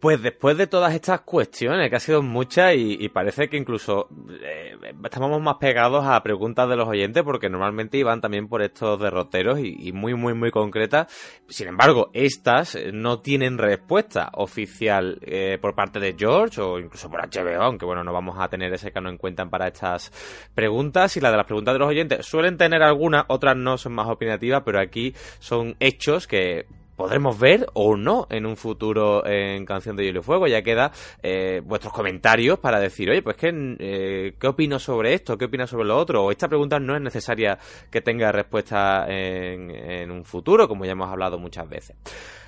Pues 0.00 0.22
después 0.22 0.58
de 0.58 0.66
todas 0.66 0.94
estas 0.94 1.22
cuestiones, 1.22 1.88
que 1.88 1.96
ha 1.96 2.00
sido 2.00 2.22
muchas 2.22 2.74
y, 2.76 3.08
parece 3.08 3.48
que 3.48 3.56
incluso 3.56 4.08
eh, 4.42 4.76
estamos 5.02 5.40
más 5.40 5.56
pegados 5.56 6.04
a 6.04 6.22
preguntas 6.22 6.68
de 6.68 6.76
los 6.76 6.86
oyentes 6.86 7.22
porque 7.22 7.48
normalmente 7.48 7.96
iban 7.96 8.20
también 8.20 8.46
por 8.46 8.60
estos 8.60 9.00
derroteros 9.00 9.58
y, 9.58 9.92
muy, 9.92 10.14
muy, 10.14 10.34
muy 10.34 10.50
concretas. 10.50 11.06
Sin 11.48 11.68
embargo, 11.68 12.10
estas 12.12 12.76
no 12.92 13.20
tienen 13.20 13.56
respuesta 13.56 14.30
oficial 14.34 15.18
eh, 15.22 15.56
por 15.60 15.74
parte 15.74 15.98
de 15.98 16.14
George 16.18 16.60
o 16.60 16.78
incluso 16.78 17.08
por 17.08 17.20
HBO, 17.20 17.62
aunque 17.62 17.86
bueno, 17.86 18.04
no 18.04 18.12
vamos 18.12 18.36
a 18.38 18.48
tener 18.48 18.72
ese 18.74 18.92
canon 18.92 19.14
en 19.14 19.18
cuenta 19.18 19.46
para 19.46 19.68
estas 19.68 20.12
preguntas. 20.54 21.16
Y 21.16 21.20
la 21.20 21.30
de 21.30 21.38
las 21.38 21.46
preguntas 21.46 21.74
de 21.74 21.78
los 21.78 21.88
oyentes 21.88 22.26
suelen 22.26 22.58
tener 22.58 22.82
algunas, 22.82 23.24
otras 23.28 23.56
no 23.56 23.78
son 23.78 23.94
más 23.94 24.08
opinativas, 24.08 24.62
pero 24.62 24.78
aquí 24.78 25.14
son 25.38 25.74
hechos 25.80 26.26
que 26.26 26.66
podremos 26.96 27.38
ver 27.38 27.66
o 27.74 27.96
no 27.96 28.26
en 28.30 28.46
un 28.46 28.56
futuro 28.56 29.24
en 29.26 29.64
Canción 29.64 29.96
de 29.96 30.04
Hielo 30.04 30.20
y 30.20 30.22
Fuego. 30.22 30.46
Ya 30.46 30.62
queda 30.62 30.92
eh, 31.22 31.60
vuestros 31.64 31.92
comentarios 31.92 32.58
para 32.58 32.80
decir, 32.80 33.10
oye, 33.10 33.22
pues 33.22 33.36
¿qué, 33.36 33.52
eh, 33.78 34.34
¿qué 34.38 34.46
opino 34.46 34.78
sobre 34.78 35.14
esto? 35.14 35.36
¿Qué 35.38 35.44
opina 35.44 35.66
sobre 35.66 35.84
lo 35.84 35.96
otro? 35.96 36.24
O 36.24 36.30
esta 36.30 36.48
pregunta 36.48 36.78
no 36.80 36.96
es 36.96 37.02
necesaria 37.02 37.58
que 37.90 38.00
tenga 38.00 38.32
respuesta 38.32 39.06
en, 39.08 39.70
en 39.70 40.10
un 40.10 40.24
futuro, 40.24 40.66
como 40.66 40.84
ya 40.84 40.92
hemos 40.92 41.10
hablado 41.10 41.38
muchas 41.38 41.68
veces. 41.68 41.96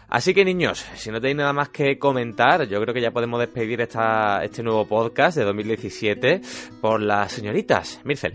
Así 0.09 0.33
que 0.33 0.43
niños, 0.43 0.86
si 0.94 1.10
no 1.10 1.20
tenéis 1.20 1.36
nada 1.36 1.52
más 1.52 1.68
que 1.68 1.99
comentar, 1.99 2.67
yo 2.67 2.81
creo 2.81 2.94
que 2.94 3.02
ya 3.02 3.10
podemos 3.10 3.39
despedir 3.41 3.83
esta, 3.83 4.43
este 4.43 4.62
nuevo 4.62 4.86
podcast 4.86 5.36
de 5.36 5.44
2017 5.44 6.41
por 6.81 7.02
las 7.02 7.31
señoritas. 7.31 8.01
Mircel. 8.05 8.35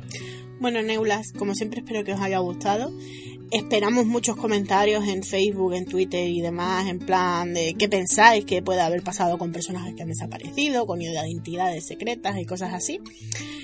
Bueno, 0.63 0.81
Neulas, 0.81 1.33
como 1.33 1.55
siempre 1.55 1.81
espero 1.81 2.05
que 2.05 2.13
os 2.13 2.21
haya 2.21 2.39
gustado 2.39 2.89
esperamos 3.51 4.05
muchos 4.05 4.37
comentarios 4.37 5.05
en 5.09 5.21
Facebook, 5.21 5.73
en 5.73 5.85
Twitter 5.85 6.25
y 6.25 6.39
demás, 6.39 6.87
en 6.87 6.99
plan 6.99 7.53
de 7.53 7.75
qué 7.77 7.89
pensáis 7.89 8.45
que 8.45 8.61
puede 8.61 8.79
haber 8.79 9.03
pasado 9.03 9.37
con 9.37 9.51
personajes 9.51 9.93
que 9.93 10.03
han 10.03 10.07
desaparecido, 10.07 10.85
con 10.85 11.01
identidades 11.01 11.85
secretas 11.85 12.37
y 12.39 12.45
cosas 12.45 12.73
así. 12.73 13.01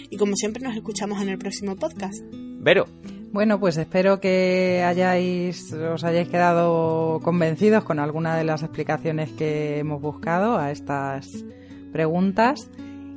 Y 0.10 0.18
como 0.18 0.36
siempre 0.36 0.62
nos 0.62 0.76
escuchamos 0.76 1.22
en 1.22 1.30
el 1.30 1.38
próximo 1.38 1.78
podcast. 1.78 2.22
Vero. 2.34 2.86
Bueno, 3.32 3.62
pues 3.62 3.78
espero 3.78 4.20
que 4.20 4.84
hayáis, 4.86 5.72
os 5.72 6.04
hayáis 6.04 6.28
quedado 6.28 7.22
convencidos 7.24 7.86
con 7.86 8.00
alguna 8.00 8.36
de 8.36 8.44
las 8.44 8.62
explicaciones 8.62 9.32
que 9.32 9.78
hemos 9.78 10.02
buscado 10.02 10.58
a 10.58 10.70
estas 10.72 11.46
preguntas 11.94 12.70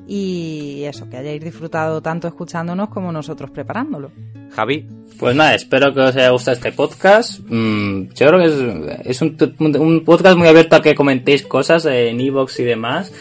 y 0.07 0.83
eso, 0.85 1.09
que 1.09 1.17
hayáis 1.17 1.43
disfrutado 1.43 2.03
tanto 2.03 2.29
escuchándonos 2.29 2.89
como 2.89 3.13
nosotros 3.13 3.51
preparándolo. 3.51 4.11
Javi. 4.55 4.87
Pues 5.19 5.37
nada, 5.37 5.55
espero 5.55 5.95
que 5.95 6.01
os 6.01 6.17
haya 6.17 6.31
gustado 6.31 6.57
este 6.57 6.73
podcast. 6.73 7.41
Mm, 7.49 8.09
yo 8.15 8.27
creo 8.27 8.39
que 8.41 9.01
es, 9.05 9.23
un, 9.23 10.03
podcast 10.05 10.37
muy 10.37 10.49
abierto 10.49 10.77
a 10.77 10.83
que 10.83 10.95
comentéis 10.95 11.43
cosas 11.43 11.85
en 11.87 12.21
iVoox 12.21 12.61
y 12.61 12.65
demás, 12.65 13.13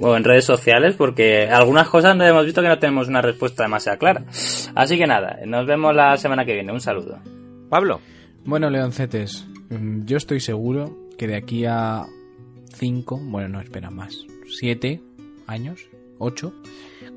o 0.00 0.16
en 0.16 0.22
redes 0.22 0.44
sociales, 0.44 0.94
porque 0.96 1.48
algunas 1.48 1.88
cosas 1.88 2.16
no 2.16 2.24
hemos 2.24 2.44
visto 2.44 2.62
que 2.62 2.68
no 2.68 2.78
tenemos 2.78 3.08
una 3.08 3.20
respuesta 3.20 3.64
demasiado 3.64 3.98
clara. 3.98 4.24
Así 4.74 4.96
que 4.96 5.06
nada, 5.06 5.40
nos 5.44 5.66
vemos 5.66 5.94
la 5.94 6.16
semana 6.16 6.44
que 6.44 6.54
viene. 6.54 6.72
Un 6.72 6.80
saludo. 6.80 7.18
Pablo. 7.68 8.00
Bueno, 8.44 8.70
Leoncetes, 8.70 9.46
mm, 9.70 10.04
yo 10.04 10.16
estoy 10.16 10.40
seguro 10.40 10.96
que 11.18 11.26
de 11.26 11.36
aquí 11.36 11.64
a 11.66 12.06
cinco, 12.72 13.18
bueno, 13.18 13.48
no 13.48 13.60
espera 13.60 13.90
más, 13.90 14.24
siete 14.48 15.02
años, 15.46 15.89
8, 16.20 16.52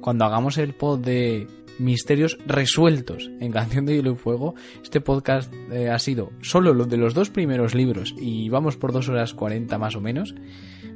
cuando 0.01 0.25
hagamos 0.25 0.57
el 0.57 0.73
pod 0.73 0.99
de 0.99 1.47
misterios 1.79 2.37
resueltos 2.45 3.29
en 3.39 3.51
Canción 3.51 3.85
de 3.85 3.95
Hielo 3.95 4.11
y 4.11 4.15
Fuego. 4.15 4.55
Este 4.81 5.01
podcast 5.01 5.53
eh, 5.71 5.89
ha 5.89 5.99
sido 5.99 6.31
solo 6.41 6.73
lo 6.73 6.85
de 6.85 6.97
los 6.97 7.13
dos 7.13 7.29
primeros 7.29 7.75
libros 7.75 8.13
y 8.17 8.49
vamos 8.49 8.77
por 8.77 8.91
dos 8.91 9.09
horas 9.09 9.33
40 9.33 9.77
más 9.77 9.95
o 9.95 10.01
menos. 10.01 10.35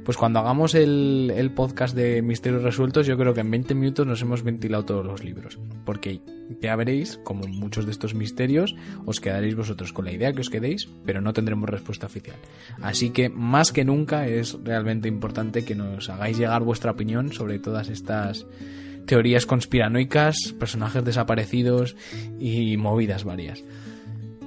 Pues 0.08 0.16
cuando 0.16 0.38
hagamos 0.38 0.74
el, 0.74 1.30
el, 1.36 1.50
podcast 1.50 1.94
de 1.94 2.22
misterios 2.22 2.62
resueltos, 2.62 3.06
yo 3.06 3.18
creo 3.18 3.34
que 3.34 3.42
en 3.42 3.50
20 3.50 3.74
minutos 3.74 4.06
nos 4.06 4.22
hemos 4.22 4.42
ventilado 4.42 4.86
todos 4.86 5.04
los 5.04 5.22
libros. 5.22 5.58
Porque 5.84 6.22
ya 6.62 6.74
veréis, 6.76 7.20
como 7.24 7.46
muchos 7.46 7.84
de 7.84 7.92
estos 7.92 8.14
misterios, 8.14 8.74
os 9.04 9.20
quedaréis 9.20 9.54
vosotros 9.54 9.92
con 9.92 10.06
la 10.06 10.12
idea 10.12 10.32
que 10.32 10.40
os 10.40 10.48
quedéis, 10.48 10.88
pero 11.04 11.20
no 11.20 11.34
tendremos 11.34 11.68
respuesta 11.68 12.06
oficial. 12.06 12.38
Así 12.80 13.10
que 13.10 13.28
más 13.28 13.70
que 13.70 13.84
nunca 13.84 14.26
es 14.26 14.56
realmente 14.64 15.08
importante 15.08 15.66
que 15.66 15.74
nos 15.74 16.08
hagáis 16.08 16.38
llegar 16.38 16.62
vuestra 16.62 16.92
opinión 16.92 17.30
sobre 17.30 17.58
todas 17.58 17.90
estas 17.90 18.46
teorías 19.04 19.44
conspiranoicas, 19.44 20.54
personajes 20.58 21.04
desaparecidos 21.04 21.96
y 22.40 22.78
movidas 22.78 23.24
varias. 23.24 23.62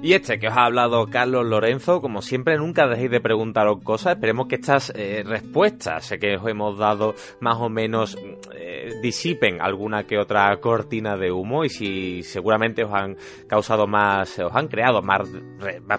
Y 0.02 0.14
este 0.14 0.40
que 0.40 0.48
os 0.48 0.56
ha 0.56 0.64
hablado 0.64 1.06
Carlos 1.06 1.46
Lorenzo, 1.46 2.00
como 2.00 2.22
siempre, 2.22 2.58
nunca 2.58 2.88
dejéis 2.88 3.12
de 3.12 3.20
preguntaros 3.20 3.84
cosas. 3.84 4.14
Esperemos 4.14 4.48
que 4.48 4.56
estas 4.56 4.92
eh, 4.96 5.22
respuestas 5.24 6.12
que 6.20 6.34
os 6.34 6.48
hemos 6.48 6.76
dado 6.76 7.14
más 7.38 7.58
o 7.58 7.68
menos 7.68 8.18
eh, 8.52 8.90
disipen 9.00 9.60
alguna 9.60 10.02
que 10.02 10.18
otra 10.18 10.56
cortina 10.56 11.16
de 11.16 11.30
humo 11.30 11.64
y 11.64 11.68
si 11.68 12.24
seguramente 12.24 12.82
os 12.82 12.92
han 12.92 13.16
causado 13.46 13.86
más, 13.86 14.40
os 14.40 14.52
han 14.52 14.66
creado 14.66 15.02
más, 15.02 15.20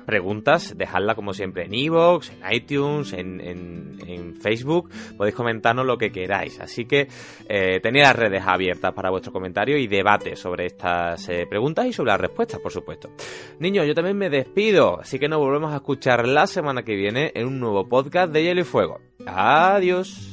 preguntas, 0.06 0.78
dejadla 0.78 1.16
como 1.16 1.34
siempre 1.34 1.64
en 1.64 1.74
iVoox, 1.74 2.30
en 2.32 2.54
iTunes, 2.54 3.14
en, 3.14 3.94
Facebook. 4.42 4.90
Podéis 5.16 5.36
comentarnos 5.36 5.86
lo 5.86 5.98
que 5.98 6.12
queráis. 6.12 6.60
Así 6.60 6.84
que 6.84 7.08
eh, 7.48 7.80
las 7.82 8.16
redes 8.16 8.44
abiertas 8.46 8.92
para 8.92 9.10
vuestro 9.10 9.32
comentario 9.32 9.78
y 9.78 9.88
debate 9.88 10.36
sobre 10.36 10.66
estas 10.66 11.26
preguntas 11.50 11.86
y 11.86 11.94
sobre 11.94 12.12
las 12.12 12.20
respuestas, 12.20 12.60
por 12.60 12.72
supuesto. 12.72 13.10
Niños, 13.60 13.86
yo 13.94 13.96
también 13.98 14.18
me 14.18 14.32
despido, 14.32 15.02
así 15.02 15.20
que 15.20 15.30
nos 15.30 15.38
volvemos 15.38 15.72
a 15.72 15.76
escuchar 15.76 16.28
la 16.28 16.48
semana 16.48 16.82
que 16.82 16.96
viene 16.96 17.32
en 17.36 17.46
un 17.46 17.60
nuevo 17.60 17.88
podcast 17.88 18.34
de 18.34 18.42
Hielo 18.42 18.62
y 18.62 18.64
Fuego. 18.64 19.00
Adiós. 19.28 20.33